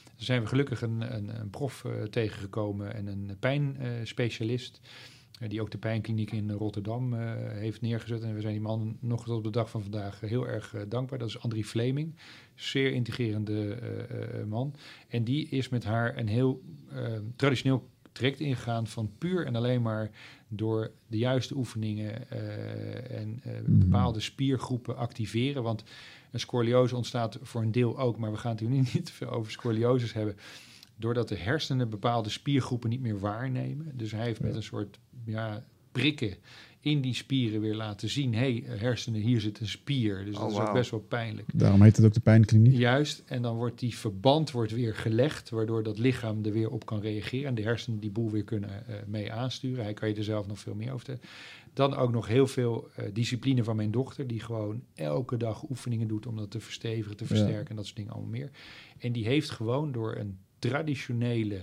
Er 0.04 0.24
zijn 0.24 0.40
we 0.40 0.46
gelukkig 0.46 0.82
een, 0.82 1.14
een, 1.14 1.40
een 1.40 1.50
prof 1.50 1.84
uh, 1.84 2.02
tegengekomen 2.02 2.94
en 2.94 3.06
een 3.06 3.36
pijnspecialist. 3.38 4.80
Uh, 5.40 5.48
die 5.48 5.60
ook 5.60 5.70
de 5.70 5.78
pijnkliniek 5.78 6.32
in 6.32 6.50
Rotterdam 6.50 7.14
heeft 7.14 7.80
neergezet. 7.80 8.22
En 8.22 8.34
we 8.34 8.40
zijn 8.40 8.52
die 8.52 8.62
man 8.62 8.96
nog 9.00 9.24
tot 9.24 9.36
op 9.36 9.44
de 9.44 9.50
dag 9.50 9.70
van 9.70 9.82
vandaag 9.82 10.20
heel 10.20 10.48
erg 10.48 10.74
dankbaar. 10.88 11.18
Dat 11.18 11.28
is 11.28 11.40
Andrie 11.40 11.64
Fleming. 11.64 12.14
Zeer 12.54 12.92
integrerende 12.92 13.74
eh, 13.74 14.44
man. 14.44 14.74
En 15.08 15.24
die 15.24 15.48
is 15.48 15.68
met 15.68 15.84
haar 15.84 16.16
een 16.16 16.28
heel 16.28 16.62
traditioneel 17.36 17.88
traject 18.18 18.40
ingegaan 18.40 18.86
van 18.86 19.10
puur 19.18 19.46
en 19.46 19.56
alleen 19.56 19.82
maar 19.82 20.10
door 20.48 20.90
de 21.06 21.18
juiste 21.18 21.56
oefeningen 21.56 22.24
uh, 22.32 23.18
en 23.18 23.42
uh, 23.46 23.52
mm. 23.66 23.78
bepaalde 23.78 24.20
spiergroepen 24.20 24.96
activeren. 24.96 25.62
Want 25.62 25.84
een 26.30 26.40
scoliose 26.40 26.96
ontstaat 26.96 27.38
voor 27.42 27.62
een 27.62 27.72
deel 27.72 27.98
ook, 27.98 28.18
maar 28.18 28.30
we 28.30 28.36
gaan 28.36 28.50
het 28.50 28.60
hier 28.60 28.68
niet 28.94 29.06
te 29.06 29.12
veel 29.12 29.30
over 29.30 29.52
scolioses 29.52 30.12
hebben. 30.12 30.36
Doordat 30.96 31.28
de 31.28 31.36
hersenen 31.36 31.90
bepaalde 31.90 32.28
spiergroepen 32.28 32.90
niet 32.90 33.00
meer 33.00 33.18
waarnemen. 33.18 33.90
Dus 33.94 34.12
hij 34.12 34.24
heeft 34.24 34.40
met 34.40 34.54
een 34.54 34.62
soort 34.62 34.98
ja, 35.24 35.64
prikken 35.92 36.36
in 36.90 37.00
die 37.00 37.14
spieren 37.14 37.60
weer 37.60 37.74
laten 37.74 38.08
zien... 38.08 38.34
hé, 38.34 38.62
hey, 38.64 38.76
hersenen, 38.78 39.20
hier 39.20 39.40
zit 39.40 39.60
een 39.60 39.68
spier. 39.68 40.24
Dus 40.24 40.34
Oh, 40.36 40.40
dat 40.40 40.50
is 40.50 40.58
ook 40.58 40.72
best 40.72 40.90
wel 40.90 41.00
pijnlijk. 41.00 41.48
Daarom 41.54 41.82
heet 41.82 41.96
het 41.96 42.06
ook 42.06 42.12
de 42.12 42.20
pijnkliniek. 42.20 42.76
Juist, 42.76 43.22
en 43.26 43.42
dan 43.42 43.56
wordt 43.56 43.78
die 43.78 43.96
verband 43.96 44.50
wordt 44.50 44.72
weer 44.72 44.94
gelegd... 44.94 45.50
waardoor 45.50 45.82
dat 45.82 45.98
lichaam 45.98 46.44
er 46.44 46.52
weer 46.52 46.70
op 46.70 46.86
kan 46.86 47.00
reageren... 47.00 47.48
en 47.48 47.54
de 47.54 47.62
hersenen 47.62 48.00
die 48.00 48.10
boel 48.10 48.30
weer 48.30 48.44
kunnen 48.44 48.86
eh, 48.86 48.94
mee 49.06 49.32
aansturen. 49.32 49.84
Hij 49.84 49.94
kan 49.94 50.08
je 50.08 50.14
er 50.14 50.24
zelf 50.24 50.46
nog 50.46 50.58
veel 50.58 50.74
meer 50.74 50.92
over 50.92 51.04
vertellen. 51.04 51.32
Dan 51.72 51.94
ook 51.96 52.12
nog 52.12 52.26
heel 52.26 52.46
veel 52.46 52.88
eh, 52.96 53.04
discipline 53.12 53.64
van 53.64 53.76
mijn 53.76 53.90
dochter... 53.90 54.26
die 54.26 54.40
gewoon 54.40 54.82
elke 54.94 55.36
dag 55.36 55.70
oefeningen 55.70 56.08
doet... 56.08 56.26
om 56.26 56.36
dat 56.36 56.50
te 56.50 56.60
verstevigen, 56.60 57.16
te 57.16 57.24
Ja. 57.24 57.28
versterken 57.28 57.68
en 57.70 57.76
dat 57.76 57.84
soort 57.84 57.96
dingen 57.96 58.12
allemaal 58.12 58.30
meer. 58.30 58.50
En 58.98 59.12
die 59.12 59.24
heeft 59.26 59.50
gewoon 59.50 59.92
door 59.92 60.16
een 60.16 60.38
traditionele 60.58 61.60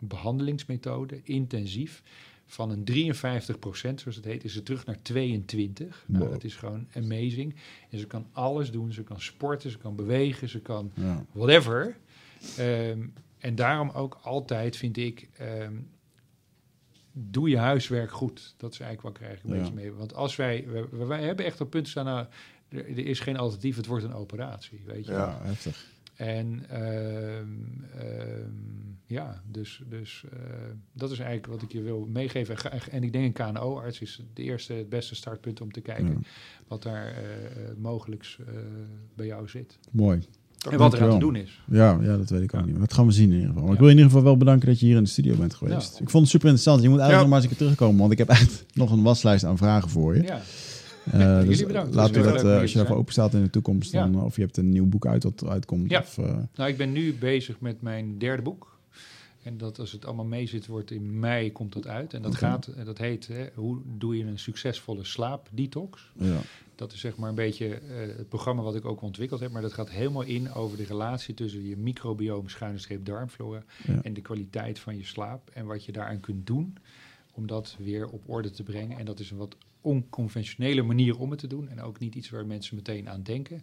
behandelingsmethode, 0.00 1.20
intensief, 1.22 2.02
van 2.46 2.70
een 2.70 2.84
53% 2.84 4.00
zoals 4.00 4.16
het 4.16 4.24
heet, 4.24 4.44
is 4.44 4.52
ze 4.52 4.62
terug 4.62 4.86
naar 4.86 5.02
22. 5.02 6.04
Nou, 6.06 6.22
Wow. 6.24 6.32
dat 6.32 6.44
is 6.44 6.54
gewoon 6.56 6.86
amazing. 6.96 7.54
En 7.90 7.98
ze 7.98 8.06
kan 8.06 8.26
alles 8.32 8.70
doen. 8.70 8.92
Ze 8.92 9.02
kan 9.02 9.20
sporten, 9.20 9.70
ze 9.70 9.78
kan 9.78 9.96
bewegen, 9.96 10.48
ze 10.48 10.60
kan 10.60 10.90
Ja. 10.94 11.24
whatever. 11.32 11.96
Ehm, 12.58 13.06
en 13.38 13.54
daarom 13.54 13.90
ook 13.90 14.18
altijd 14.22 14.76
vind 14.76 14.96
ik, 14.96 15.28
ehm, 15.36 15.74
doe 17.12 17.48
je 17.48 17.58
huiswerk 17.58 18.10
goed. 18.10 18.54
Dat 18.56 18.72
is 18.72 18.80
eigenlijk 18.80 19.18
wat 19.18 19.26
krijg 19.26 19.38
ik 19.38 19.44
een 19.44 19.54
Ja. 19.54 19.58
beetje 19.60 19.74
mee. 19.74 19.92
Want 19.92 20.14
als 20.14 20.36
wij, 20.36 20.64
wij, 20.68 21.06
wij 21.06 21.22
hebben 21.22 21.44
echt 21.44 21.60
op 21.60 21.70
punt 21.70 21.88
staan, 21.88 22.04
nou, 22.04 22.26
er, 22.68 22.78
er 22.88 23.06
is 23.06 23.20
geen 23.20 23.36
alternatief, 23.36 23.76
het 23.76 23.86
wordt 23.86 24.04
een 24.04 24.14
operatie, 24.14 24.80
weet 24.86 25.06
je. 25.06 25.12
Ja. 25.12 25.18
Ja, 25.18 25.40
heftig. 25.42 25.86
En 26.16 26.64
ehm, 26.68 27.48
ehm, 27.98 28.42
ja, 29.06 29.42
dus, 29.50 29.82
dus 29.88 30.24
eh, 30.32 30.38
dat 30.92 31.10
is 31.10 31.18
eigenlijk 31.18 31.46
wat 31.52 31.62
ik 31.62 31.72
je 31.72 31.82
wil 31.82 32.08
meegeven. 32.12 32.56
En 32.90 33.02
ik 33.02 33.12
denk 33.12 33.38
een 33.38 33.52
KNO-arts 33.52 34.00
is 34.00 34.22
de 34.34 34.42
eerste, 34.42 34.72
het 34.72 34.88
beste 34.88 35.14
startpunt 35.14 35.60
om 35.60 35.72
te 35.72 35.80
kijken 35.80 36.06
Ja. 36.08 36.18
wat 36.68 36.82
daar 36.82 37.06
eh 37.06 37.14
mogelijk 37.78 38.36
eh, 38.46 38.54
bij 39.16 39.26
jou 39.26 39.48
zit. 39.48 39.78
Mooi. 39.90 40.20
en 40.70 40.78
wat 40.78 40.92
er 40.92 41.02
aan 41.02 41.10
te 41.10 41.18
doen 41.18 41.36
is. 41.36 41.60
Ja, 41.70 41.98
ja, 42.02 42.16
dat 42.16 42.30
weet 42.30 42.42
ik 42.42 42.54
ook 42.54 42.60
Ja. 42.60 42.66
niet. 42.66 42.78
Maar 42.78 42.86
dat 42.86 42.94
gaan 42.96 43.06
we 43.06 43.12
zien 43.12 43.28
in 43.28 43.32
ieder 43.34 43.46
geval. 43.48 43.62
Maar 43.62 43.68
Ja. 43.70 43.74
ik 43.74 43.80
wil 43.80 43.88
je 43.88 43.94
in 43.94 44.00
ieder 44.00 44.12
geval 44.16 44.30
wel 44.30 44.38
bedanken 44.38 44.66
dat 44.68 44.80
je 44.80 44.86
hier 44.86 44.96
in 44.96 45.02
de 45.02 45.08
studio 45.08 45.36
bent 45.36 45.54
geweest. 45.54 45.92
Ja. 45.92 46.00
Ik 46.04 46.10
vond 46.10 46.22
het 46.22 46.32
super 46.32 46.48
interessant. 46.48 46.82
Je 46.82 46.88
moet 46.88 46.98
eigenlijk 46.98 47.12
Ja. 47.12 47.20
nog 47.20 47.28
maar 47.28 47.36
eens 47.38 47.44
een 47.44 47.56
keer 47.56 47.66
terugkomen, 47.66 48.00
want 48.00 48.12
ik 48.12 48.18
heb 48.18 48.28
echt 48.28 48.64
nog 48.74 48.90
een 48.90 49.02
waslijst 49.02 49.44
aan 49.44 49.56
vragen 49.56 49.90
voor 49.90 50.16
je. 50.16 50.22
Ja, 50.22 50.40
Eh, 51.12 51.20
jullie 51.20 51.46
dus 51.46 51.66
bedankt. 51.66 51.94
Laten 51.94 52.14
we 52.14 52.32
dat, 52.32 52.44
eh, 52.44 52.60
als 52.60 52.72
je 52.72 52.78
daarvoor 52.78 52.96
open 52.96 53.12
staat 53.12 53.34
in 53.34 53.42
de 53.42 53.50
toekomst, 53.50 53.92
dan, 53.92 54.14
eh, 54.14 54.24
of 54.24 54.36
je 54.36 54.42
hebt 54.42 54.56
een 54.56 54.68
nieuw 54.68 54.86
boek 54.86 55.06
uit 55.06 55.22
dat 55.22 55.44
uitkomt. 55.46 55.90
Ja. 55.90 56.00
Of, 56.00 56.16
nou 56.54 56.70
ik 56.70 56.76
ben 56.76 56.92
nu 56.92 57.14
bezig 57.14 57.60
met 57.60 57.82
mijn 57.82 58.18
derde 58.18 58.42
boek. 58.42 58.72
En 59.42 59.58
dat 59.58 59.78
als 59.78 59.92
het 59.92 60.06
allemaal 60.06 60.24
mee 60.24 60.46
zit, 60.46 60.66
wordt 60.66 60.90
in 60.90 61.18
mei 61.18 61.52
komt 61.52 61.72
dat 61.72 61.86
uit. 61.86 62.14
En 62.14 62.22
dat 62.22 62.34
gaat, 62.34 62.70
dat 62.84 62.98
heet, 62.98 63.26
hè, 63.26 63.46
hoe 63.54 63.78
doe 63.98 64.16
je 64.16 64.24
een 64.24 64.38
succesvolle 64.38 65.04
slaapdetox? 65.04 66.12
ja. 66.12 66.40
Dat 66.76 66.92
is 66.92 67.00
zeg 67.00 67.16
maar 67.16 67.28
een 67.28 67.34
beetje 67.34 67.80
het 68.16 68.28
programma 68.28 68.62
wat 68.62 68.74
ik 68.74 68.84
ook 68.84 69.02
ontwikkeld 69.02 69.40
heb. 69.40 69.50
Maar 69.50 69.62
dat 69.62 69.72
gaat 69.72 69.90
helemaal 69.90 70.22
in 70.22 70.52
over 70.52 70.76
de 70.76 70.84
relatie 70.84 71.34
tussen 71.34 71.66
je 71.68 71.76
microbiome, 71.76 72.48
schuine 72.48 72.78
streep 72.78 73.04
darmflora. 73.04 73.62
Ja. 73.86 74.02
En 74.02 74.14
de 74.14 74.20
kwaliteit 74.20 74.78
van 74.78 74.96
je 74.96 75.04
slaap. 75.04 75.50
En 75.52 75.66
wat 75.66 75.84
je 75.84 75.92
daaraan 75.92 76.20
kunt 76.20 76.46
doen 76.46 76.76
om 77.32 77.46
dat 77.46 77.76
weer 77.78 78.08
op 78.08 78.22
orde 78.26 78.50
te 78.50 78.62
brengen. 78.62 78.98
En 78.98 79.04
dat 79.04 79.20
is 79.20 79.30
een 79.30 79.36
wat 79.36 79.56
onconventionele 79.84 80.82
manier 80.82 81.18
om 81.18 81.30
het 81.30 81.38
te 81.38 81.46
doen. 81.46 81.68
En 81.68 81.80
ook 81.80 81.98
niet 81.98 82.14
iets 82.14 82.30
waar 82.30 82.46
mensen 82.46 82.76
meteen 82.76 83.08
aan 83.08 83.22
denken. 83.22 83.56
Er 83.56 83.62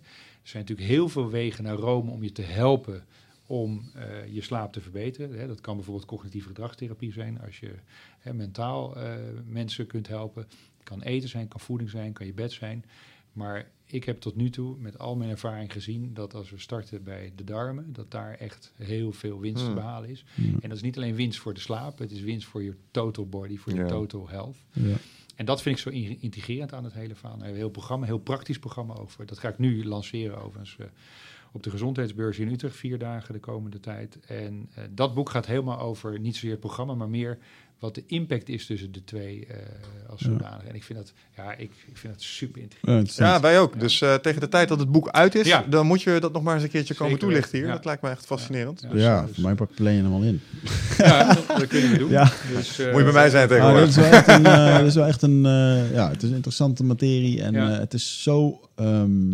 zijn 0.50 0.64
natuurlijk 0.64 0.90
heel 0.90 1.10
veel 1.10 1.30
wegen 1.30 1.64
naar 1.64 1.76
Rome 1.76 2.12
om 2.12 2.24
je 2.24 2.32
te 2.32 2.42
helpen 2.42 3.04
om 3.46 3.90
eh, 3.94 4.34
je 4.34 4.42
slaap 4.42 4.74
te 4.74 4.82
verbeteren. 4.82 5.40
Hè, 5.40 5.48
dat 5.48 5.62
kan 5.62 5.76
bijvoorbeeld 5.76 6.06
cognitieve 6.08 6.48
gedragstherapie 6.48 7.12
zijn. 7.12 7.42
Als 7.42 7.60
je 7.60 7.74
hè, 8.20 8.34
mentaal 8.34 8.96
eh, 8.98 9.14
mensen 9.46 9.88
kunt 9.88 10.08
helpen. 10.08 10.42
Het 10.78 10.84
kan 10.90 11.02
eten 11.02 11.30
zijn, 11.30 11.48
kan 11.48 11.60
voeding 11.60 11.90
zijn, 11.90 12.14
kan 12.14 12.26
je 12.26 12.34
bed 12.34 12.52
zijn. 12.52 12.86
Maar 13.34 13.70
ik 13.86 14.04
heb 14.04 14.20
tot 14.20 14.36
nu 14.36 14.50
toe 14.50 14.78
met 14.78 15.00
al 15.00 15.16
mijn 15.16 15.30
ervaring 15.30 15.72
gezien 15.72 16.14
dat 16.14 16.34
als 16.34 16.50
we 16.50 16.60
starten 16.60 17.04
bij 17.04 17.32
de 17.36 17.44
darmen, 17.44 17.94
dat 17.94 18.12
daar 18.12 18.34
echt 18.34 18.74
heel 18.76 19.12
veel 19.12 19.40
winst 19.40 19.60
te 19.60 19.66
Hmm. 19.66 19.76
behalen 19.76 20.10
is. 20.10 20.26
Ja. 20.36 20.44
En 20.62 20.70
dat 20.70 20.78
is 20.78 20.82
niet 20.84 20.96
alleen 20.98 21.16
winst 21.16 21.40
voor 21.40 21.54
de 21.54 21.60
slaap, 21.60 21.98
het 22.00 22.12
is 22.12 22.22
winst 22.22 22.48
voor 22.48 22.64
je 22.64 22.74
total 22.92 23.28
body, 23.28 23.58
voor 23.58 23.74
je 23.74 23.80
Ja. 23.80 23.88
total 23.88 24.30
health. 24.30 24.58
Ja. 24.74 24.96
En 25.42 25.48
dat 25.48 25.62
vind 25.62 25.76
ik 25.76 25.82
zo 25.82 25.90
in- 25.90 26.18
intrigerend 26.22 26.74
aan 26.74 26.84
het 26.84 26.94
hele 26.94 27.16
verhaal. 27.16 27.38
Een 27.42 27.56
heel 27.56 27.70
programma, 27.70 28.06
heel 28.06 28.18
praktisch 28.20 28.60
programma 28.60 28.94
over. 28.94 29.26
Dat 29.26 29.40
ga 29.40 29.50
ik 29.50 29.58
nu 29.58 29.86
lanceren 29.86 30.38
overigens 30.44 30.76
eh, 30.80 30.86
op 31.52 31.64
de 31.64 31.70
gezondheidsbeurs 31.70 32.40
in 32.40 32.52
Utrecht, 32.52 32.76
vier 32.76 32.98
dagen 33.00 33.34
de 33.34 33.40
komende 33.40 33.80
tijd. 33.80 34.18
En 34.28 34.70
eh, 34.76 34.84
dat 34.90 35.14
boek 35.14 35.30
gaat 35.30 35.46
helemaal 35.46 35.80
over 35.80 36.20
niet 36.20 36.34
zozeer 36.34 36.52
het 36.52 36.60
programma, 36.60 36.94
maar 36.96 37.10
meer 37.10 37.38
wat 37.80 37.96
de 37.96 38.04
impact 38.08 38.50
is 38.50 38.66
tussen 38.66 38.92
de 38.92 39.04
twee 39.04 39.46
eh, 39.46 39.56
als 40.10 40.20
Ja. 40.22 40.26
zodanig. 40.28 40.66
En 40.66 40.76
ik 40.76 40.84
vind 40.84 41.00
dat, 41.00 41.14
ja, 41.36 41.52
ik, 41.52 41.72
ik 41.88 41.98
vind 41.98 42.14
dat 42.14 42.22
super 42.22 42.58
Ja, 42.62 42.64
interessant. 42.64 43.30
Ja, 43.30 43.40
wij 43.42 43.60
ook. 43.60 43.80
Dus 43.80 44.02
eh, 44.02 44.14
tegen 44.16 44.40
de 44.42 44.48
tijd 44.50 44.68
dat 44.68 44.80
het 44.80 44.92
boek 44.92 45.10
uit 45.10 45.36
is, 45.36 45.48
Ja. 45.48 45.66
dan 45.70 45.86
moet 45.88 46.02
je 46.02 46.20
dat 46.20 46.34
nog 46.34 46.44
maar 46.44 46.54
eens 46.56 46.64
een 46.64 46.70
keertje 46.70 46.94
komen 46.94 47.20
toelichten 47.20 47.58
hier. 47.58 47.68
ja. 47.68 47.74
Dat 47.74 47.86
lijkt 47.86 48.02
me 48.02 48.10
echt 48.10 48.26
fascinerend. 48.26 48.82
Ja, 48.82 48.90
Ja, 48.98 49.22
dus- 49.26 49.34
voor 49.36 49.44
mij 49.44 49.56
pak 49.56 49.74
plan 49.76 49.94
je 49.94 50.02
hem 50.04 50.14
al 50.14 50.22
in. 50.22 50.42
Ja, 50.98 51.34
dat, 51.34 51.48
dat 51.48 51.68
kunnen 51.68 51.92
we 51.92 51.98
doen. 51.98 52.10
Ja. 52.20 52.32
Dus, 52.54 52.80
eh, 52.80 52.88
Moet 52.92 52.98
je 52.98 53.04
bij 53.04 53.14
mij 53.14 53.30
zijn 53.30 53.50
Nou, 53.50 53.62
dat 53.80 53.90
tegenwoordig. 53.90 53.90
is 53.90 53.96
wel 53.96 54.06
echt 54.12 54.28
een, 54.28 54.46
eh, 54.46 54.78
dat 54.78 54.86
is 54.88 54.96
wel 54.96 55.06
echt 55.06 55.22
een, 55.22 55.46
eh, 55.46 55.94
ja, 55.94 56.10
het 56.10 56.24
is 56.24 56.30
een 56.30 56.36
interessante 56.36 56.84
materie 56.84 57.42
en 57.44 57.54
Ja. 57.54 57.72
eh, 57.74 57.78
het 57.80 57.94
is 57.94 58.24
zo 58.24 58.60
ehm, 58.76 59.30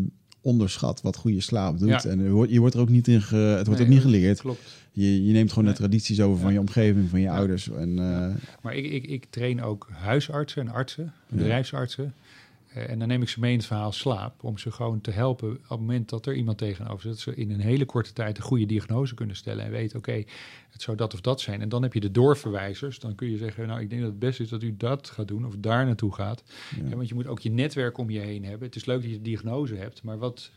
onderschat 0.47 1.01
wat 1.01 1.15
goede 1.15 1.41
slaap 1.41 1.79
doet. 1.79 1.89
Ja. 1.89 2.03
En 2.03 2.23
je 2.23 2.29
wordt, 2.29 2.51
je 2.51 2.59
wordt 2.59 2.75
er 2.75 2.81
ook 2.81 2.89
niet 2.89 3.07
in, 3.07 3.21
ge, 3.21 3.35
het 3.35 3.67
wordt 3.67 3.79
Nee, 3.81 3.89
ook 3.89 3.93
niet 3.95 4.03
geleerd. 4.03 4.39
Klopt. 4.39 4.59
Je, 4.91 5.25
je 5.25 5.31
neemt 5.33 5.49
gewoon 5.49 5.63
Nee. 5.63 5.73
de 5.73 5.79
tradities 5.79 6.21
over 6.21 6.39
van 6.41 6.53
je 6.53 6.59
omgeving, 6.59 7.09
van 7.09 7.19
je 7.19 7.29
ouders. 7.29 7.69
En, 7.69 7.99
eh, 7.99 8.35
Maar 8.61 8.75
ik, 8.75 8.91
ik, 8.91 9.05
ik 9.05 9.25
train 9.29 9.61
ook 9.63 9.87
huisartsen 9.91 10.61
en 10.61 10.73
artsen, 10.73 11.13
bedrijfsartsen. 11.29 12.13
Eh, 12.73 12.89
en 12.89 12.99
dan 12.99 13.07
neem 13.07 13.21
ik 13.21 13.29
ze 13.29 13.39
mee 13.39 13.51
in 13.51 13.57
het 13.57 13.67
verhaal 13.67 13.91
slaap. 13.91 14.43
Om 14.43 14.57
ze 14.57 14.71
gewoon 14.71 15.01
te 15.01 15.11
helpen 15.11 15.49
op 15.49 15.57
het 15.69 15.79
moment 15.79 16.09
dat 16.09 16.25
er 16.25 16.35
iemand 16.35 16.57
tegenover 16.57 17.01
zit. 17.01 17.11
Dat 17.11 17.19
ze 17.19 17.35
in 17.35 17.51
een 17.51 17.59
hele 17.59 17.85
korte 17.85 18.13
tijd 18.13 18.37
een 18.37 18.43
goede 18.43 18.65
diagnose 18.65 19.13
kunnen 19.15 19.35
stellen. 19.35 19.65
En 19.65 19.71
weten, 19.71 19.97
oké, 19.97 20.23
het 20.69 20.81
zou 20.81 20.97
dat 20.97 21.13
of 21.13 21.21
dat 21.21 21.41
zijn. 21.41 21.61
En 21.61 21.69
dan 21.69 21.81
heb 21.83 21.93
je 21.93 21.99
de 21.99 22.11
doorverwijzers. 22.11 22.99
Dan 22.99 23.15
kun 23.15 23.29
je 23.29 23.37
zeggen, 23.37 23.67
nou 23.67 23.81
ik 23.81 23.89
denk 23.89 24.01
dat 24.01 24.09
het 24.09 24.19
beste 24.19 24.43
is 24.43 24.49
dat 24.49 24.63
u 24.63 24.77
dat 24.77 25.09
gaat 25.09 25.27
doen. 25.27 25.45
Of 25.45 25.55
daar 25.57 25.85
naartoe 25.85 26.13
gaat. 26.13 26.43
Ja. 26.75 26.89
Ja, 26.89 26.95
want 26.95 27.07
je 27.07 27.13
moet 27.15 27.27
ook 27.27 27.39
je 27.39 27.51
netwerk 27.51 27.97
om 27.97 28.09
je 28.09 28.19
heen 28.19 28.45
hebben. 28.45 28.67
Het 28.67 28.75
is 28.75 28.85
leuk 28.85 29.01
dat 29.01 29.09
je 29.09 29.15
de 29.17 29.21
diagnose 29.21 29.75
hebt. 29.75 30.03
Maar 30.03 30.17
wat, 30.17 30.51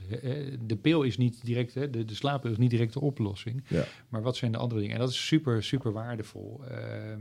de 0.66 0.76
pil 0.80 1.02
is 1.02 1.16
niet 1.16 1.44
direct, 1.44 1.74
hè, 1.74 1.90
de, 1.90 2.04
de 2.04 2.14
slaappil 2.14 2.50
is 2.50 2.56
niet 2.56 2.70
direct 2.70 2.92
de 2.92 3.00
oplossing. 3.00 3.64
ja. 3.68 3.84
Maar 4.08 4.22
wat 4.22 4.36
zijn 4.36 4.52
de 4.52 4.58
andere 4.58 4.80
dingen? 4.80 4.94
En 4.94 5.00
dat 5.00 5.10
is 5.10 5.26
super, 5.26 5.62
super 5.62 5.92
waardevol. 5.92 6.60
eh, 6.68 6.76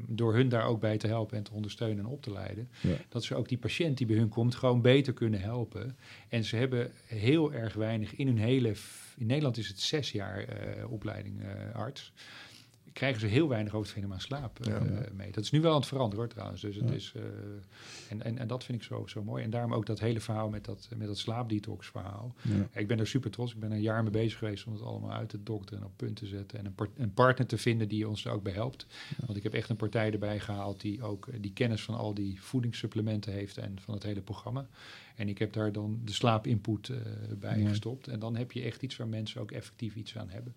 door 0.08 0.34
hun 0.36 0.50
daar 0.50 0.66
ook 0.66 0.80
bij 0.80 0.98
te 0.98 1.08
helpen 1.08 1.38
en 1.38 1.44
te 1.44 1.52
ondersteunen 1.52 2.06
en 2.06 2.12
op 2.12 2.22
te 2.22 2.32
leiden. 2.32 2.70
Dat 3.10 3.24
ze 3.24 3.36
ook 3.36 3.48
die 3.50 3.58
patiënt 3.58 3.98
die 3.98 4.08
bij 4.08 4.16
hun 4.16 4.30
komt 4.30 4.56
gewoon 4.56 4.82
beter 4.82 5.14
kunnen 5.14 5.42
helpen. 5.42 5.98
En 6.30 6.44
ze 6.44 6.56
hebben 6.56 6.92
heel 7.06 7.54
erg 7.54 7.74
weinig 7.74 8.16
in 8.16 8.28
hun 8.28 8.38
hele... 8.38 8.74
In 9.18 9.26
Nederland 9.26 9.58
is 9.58 9.68
het 9.68 9.80
zes 9.80 10.12
jaar 10.12 10.44
eh, 10.44 10.92
opleiding 10.92 11.42
eh, 11.42 11.76
arts. 11.76 12.14
Krijgen 13.00 13.20
ze 13.20 13.28
heel 13.28 13.48
weinig 13.48 13.74
over 13.74 13.88
het 13.88 13.96
fenomeen 13.98 14.22
slaap 14.22 14.60
eh, 14.68 14.82
mee. 15.14 15.32
Dat 15.32 15.44
is 15.44 15.52
nu 15.52 15.62
wel 15.62 15.72
aan 15.72 15.80
het 15.80 15.88
veranderen 15.88 16.26
hoor 16.26 16.34
trouwens. 16.34 16.62
Dus 16.62 16.76
het 16.76 16.92
is, 16.92 17.14
eh, 17.16 17.22
en, 18.10 18.24
en, 18.24 18.38
en 18.38 18.48
dat 18.48 18.64
vind 18.64 18.78
ik 18.78 18.84
zo, 18.84 19.08
zo 19.08 19.24
mooi. 19.24 19.44
En 19.44 19.50
daarom 19.50 19.74
ook 19.74 19.86
dat 19.86 20.00
hele 20.00 20.20
verhaal 20.20 20.50
met 20.50 20.66
dat, 20.66 20.90
met 20.96 21.08
dat 21.08 21.18
slaapdetox 21.18 21.88
verhaal. 21.88 22.36
Ik 22.74 22.88
ben 22.88 23.00
er 23.00 23.08
super 23.08 23.32
trots. 23.32 23.54
Ik 23.54 23.60
ben 23.60 23.70
er 23.70 23.76
een 23.76 23.82
jaar 23.82 24.02
mee 24.04 24.12
bezig 24.12 24.38
geweest 24.38 24.66
om 24.66 24.74
het 24.74 24.82
allemaal 24.82 25.12
uit 25.12 25.30
te 25.30 25.44
dokteren 25.44 25.80
en 25.80 25.86
op 25.86 25.94
punt 25.96 26.16
te 26.16 26.26
zetten. 26.26 26.60
En 26.60 26.66
een, 26.66 26.76
een 26.98 27.14
partner 27.14 27.48
te 27.48 27.58
vinden 27.58 27.88
die 27.88 28.08
ons 28.08 28.26
er 28.26 28.32
ook 28.32 28.44
bij 28.44 28.54
helpt. 28.54 28.86
Want 29.26 29.38
ik 29.38 29.44
heb 29.44 29.54
echt 29.54 29.70
een 29.70 29.76
partij 29.76 30.12
erbij 30.12 30.40
gehaald 30.40 30.82
die 30.82 31.04
ook 31.04 31.28
eh, 31.28 31.36
die 31.42 31.54
kennis 31.54 31.82
van 31.82 31.96
al 31.96 32.14
die 32.14 32.42
voedingssupplementen 32.42 33.34
heeft 33.34 33.58
en 33.58 33.80
van 33.82 33.94
het 33.94 34.04
hele 34.04 34.22
programma. 34.22 34.68
En 35.16 35.30
ik 35.30 35.38
heb 35.38 35.54
daar 35.54 35.72
dan 35.72 36.00
de 36.04 36.14
slaapinput 36.14 36.90
eh 36.90 36.98
bij 37.40 37.60
Ja. 37.60 37.68
gestopt. 37.68 38.08
En 38.08 38.20
dan 38.20 38.36
heb 38.36 38.52
je 38.52 38.62
echt 38.62 38.82
iets 38.82 38.98
waar 38.98 39.08
mensen 39.08 39.42
ook 39.42 39.52
effectief 39.52 39.96
iets 39.96 40.18
aan 40.18 40.30
hebben. 40.30 40.56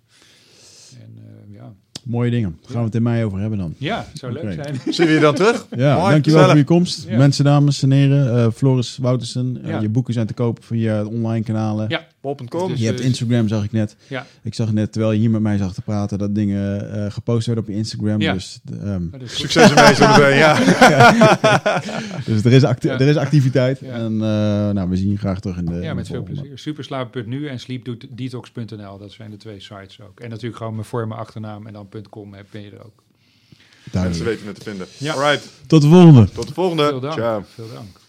En 1.01 1.19
ja. 1.51 1.75
Mooie 2.03 2.31
dingen. 2.31 2.57
Daar 2.61 2.71
gaan 2.71 2.79
we 2.81 2.87
het 2.87 2.95
in 2.95 3.03
mei 3.03 3.25
over 3.25 3.39
hebben 3.41 3.59
dan. 3.59 3.75
ja, 3.79 4.07
het 4.11 4.19
zou 4.19 4.33
leuk 4.33 4.53
zijn. 4.53 4.81
Zien 4.95 5.07
we 5.07 5.13
je 5.13 5.21
dan 5.21 5.35
terug? 5.35 5.67
Ja, 5.77 5.97
Mooi, 5.97 6.11
dankjewel 6.11 6.21
gezellig. 6.23 6.47
voor 6.49 6.57
je 6.59 6.65
komst. 6.65 7.07
Ja. 7.09 7.17
Mensen, 7.19 7.45
dames 7.45 7.83
en 7.83 7.91
heren. 7.91 8.37
eh, 8.39 8.47
Floris 8.55 8.97
Woutersen. 9.01 9.59
eh, 9.63 9.69
Ja. 9.71 9.81
je 9.81 9.89
boeken 9.89 10.15
zijn 10.15 10.27
te 10.27 10.35
kopen 10.35 10.63
via 10.63 11.03
de 11.03 11.09
online 11.09 11.45
kanalen. 11.45 11.89
Ja. 11.89 12.07
Bol.com. 12.23 12.69
Dus- 12.71 12.81
Je 12.81 12.87
hebt 12.87 13.01
Instagram, 13.01 13.49
zag 13.49 13.65
ik 13.65 13.73
net. 13.73 13.97
Ja. 14.09 14.27
Ik 14.43 14.55
zag 14.55 14.73
net, 14.73 14.93
terwijl 14.93 15.13
je 15.13 15.19
hier 15.21 15.31
met 15.31 15.41
mij 15.41 15.57
zag 15.57 15.75
te 15.75 15.83
praten, 15.83 16.19
dat 16.19 16.35
dingen 16.35 16.93
eh, 17.05 17.11
gepost 17.13 17.47
werden 17.47 17.65
op 17.65 17.71
je 17.71 17.77
Instagram. 17.77 18.21
Ja. 18.21 18.33
Dus, 18.33 18.61
ehm, 18.83 19.03
goed. 19.19 19.31
Succes 19.31 19.71
ermee 19.73 19.95
zo 19.95 20.09
meteen, 20.09 20.37
ja. 20.37 20.55
dus 22.27 22.45
er 22.45 22.53
is, 22.53 22.65
acti- 22.65 22.89
Ja. 22.89 22.95
er 22.99 23.09
is 23.09 23.17
activiteit. 23.17 23.79
Ja. 23.81 23.93
En 23.93 24.13
eh, 24.13 24.19
nou, 24.71 24.89
we 24.89 24.97
zien 24.97 25.11
je 25.11 25.17
graag 25.19 25.41
terug 25.41 25.57
in 25.57 25.65
de. 25.65 25.75
Ja, 25.75 25.89
de 25.89 25.95
met 25.95 26.07
veel 26.07 26.23
plezier. 26.23 26.59
Superslaap.nu 26.59 27.49
en 27.49 27.59
sleepdetox.nl. 27.61 28.99
Dat 28.99 29.13
zijn 29.13 29.31
de 29.31 29.37
twee 29.37 29.61
sites 29.61 30.01
ook. 30.01 30.21
En 30.21 30.29
natuurlijk 30.29 30.57
gewoon 30.57 30.75
mijn 30.75 30.87
voor- 30.87 31.03
en 31.03 31.09
mijn 31.09 31.21
achternaam 31.21 31.67
en 31.67 31.73
dan 31.73 31.89
.com 32.11 32.35
heb- 32.35 32.47
ben 32.51 32.63
je 32.63 32.71
er 32.71 32.85
ook. 32.85 33.03
Mensen 33.93 33.93
Duidelijk. 33.93 34.25
weten 34.31 34.47
het 34.47 34.57
te 34.57 34.63
vinden. 34.71 34.87
Ja. 34.99 35.13
Alright, 35.13 35.49
Tot 35.67 35.83
de 35.83 35.89
volgende. 35.89 36.29
tot 36.31 36.49
de 36.49 36.55
volgende. 36.55 36.87
Veel 36.89 37.01
dank. 37.01 37.13
Ciao. 37.13 37.45
Veel 37.55 37.69
dank. 37.75 38.01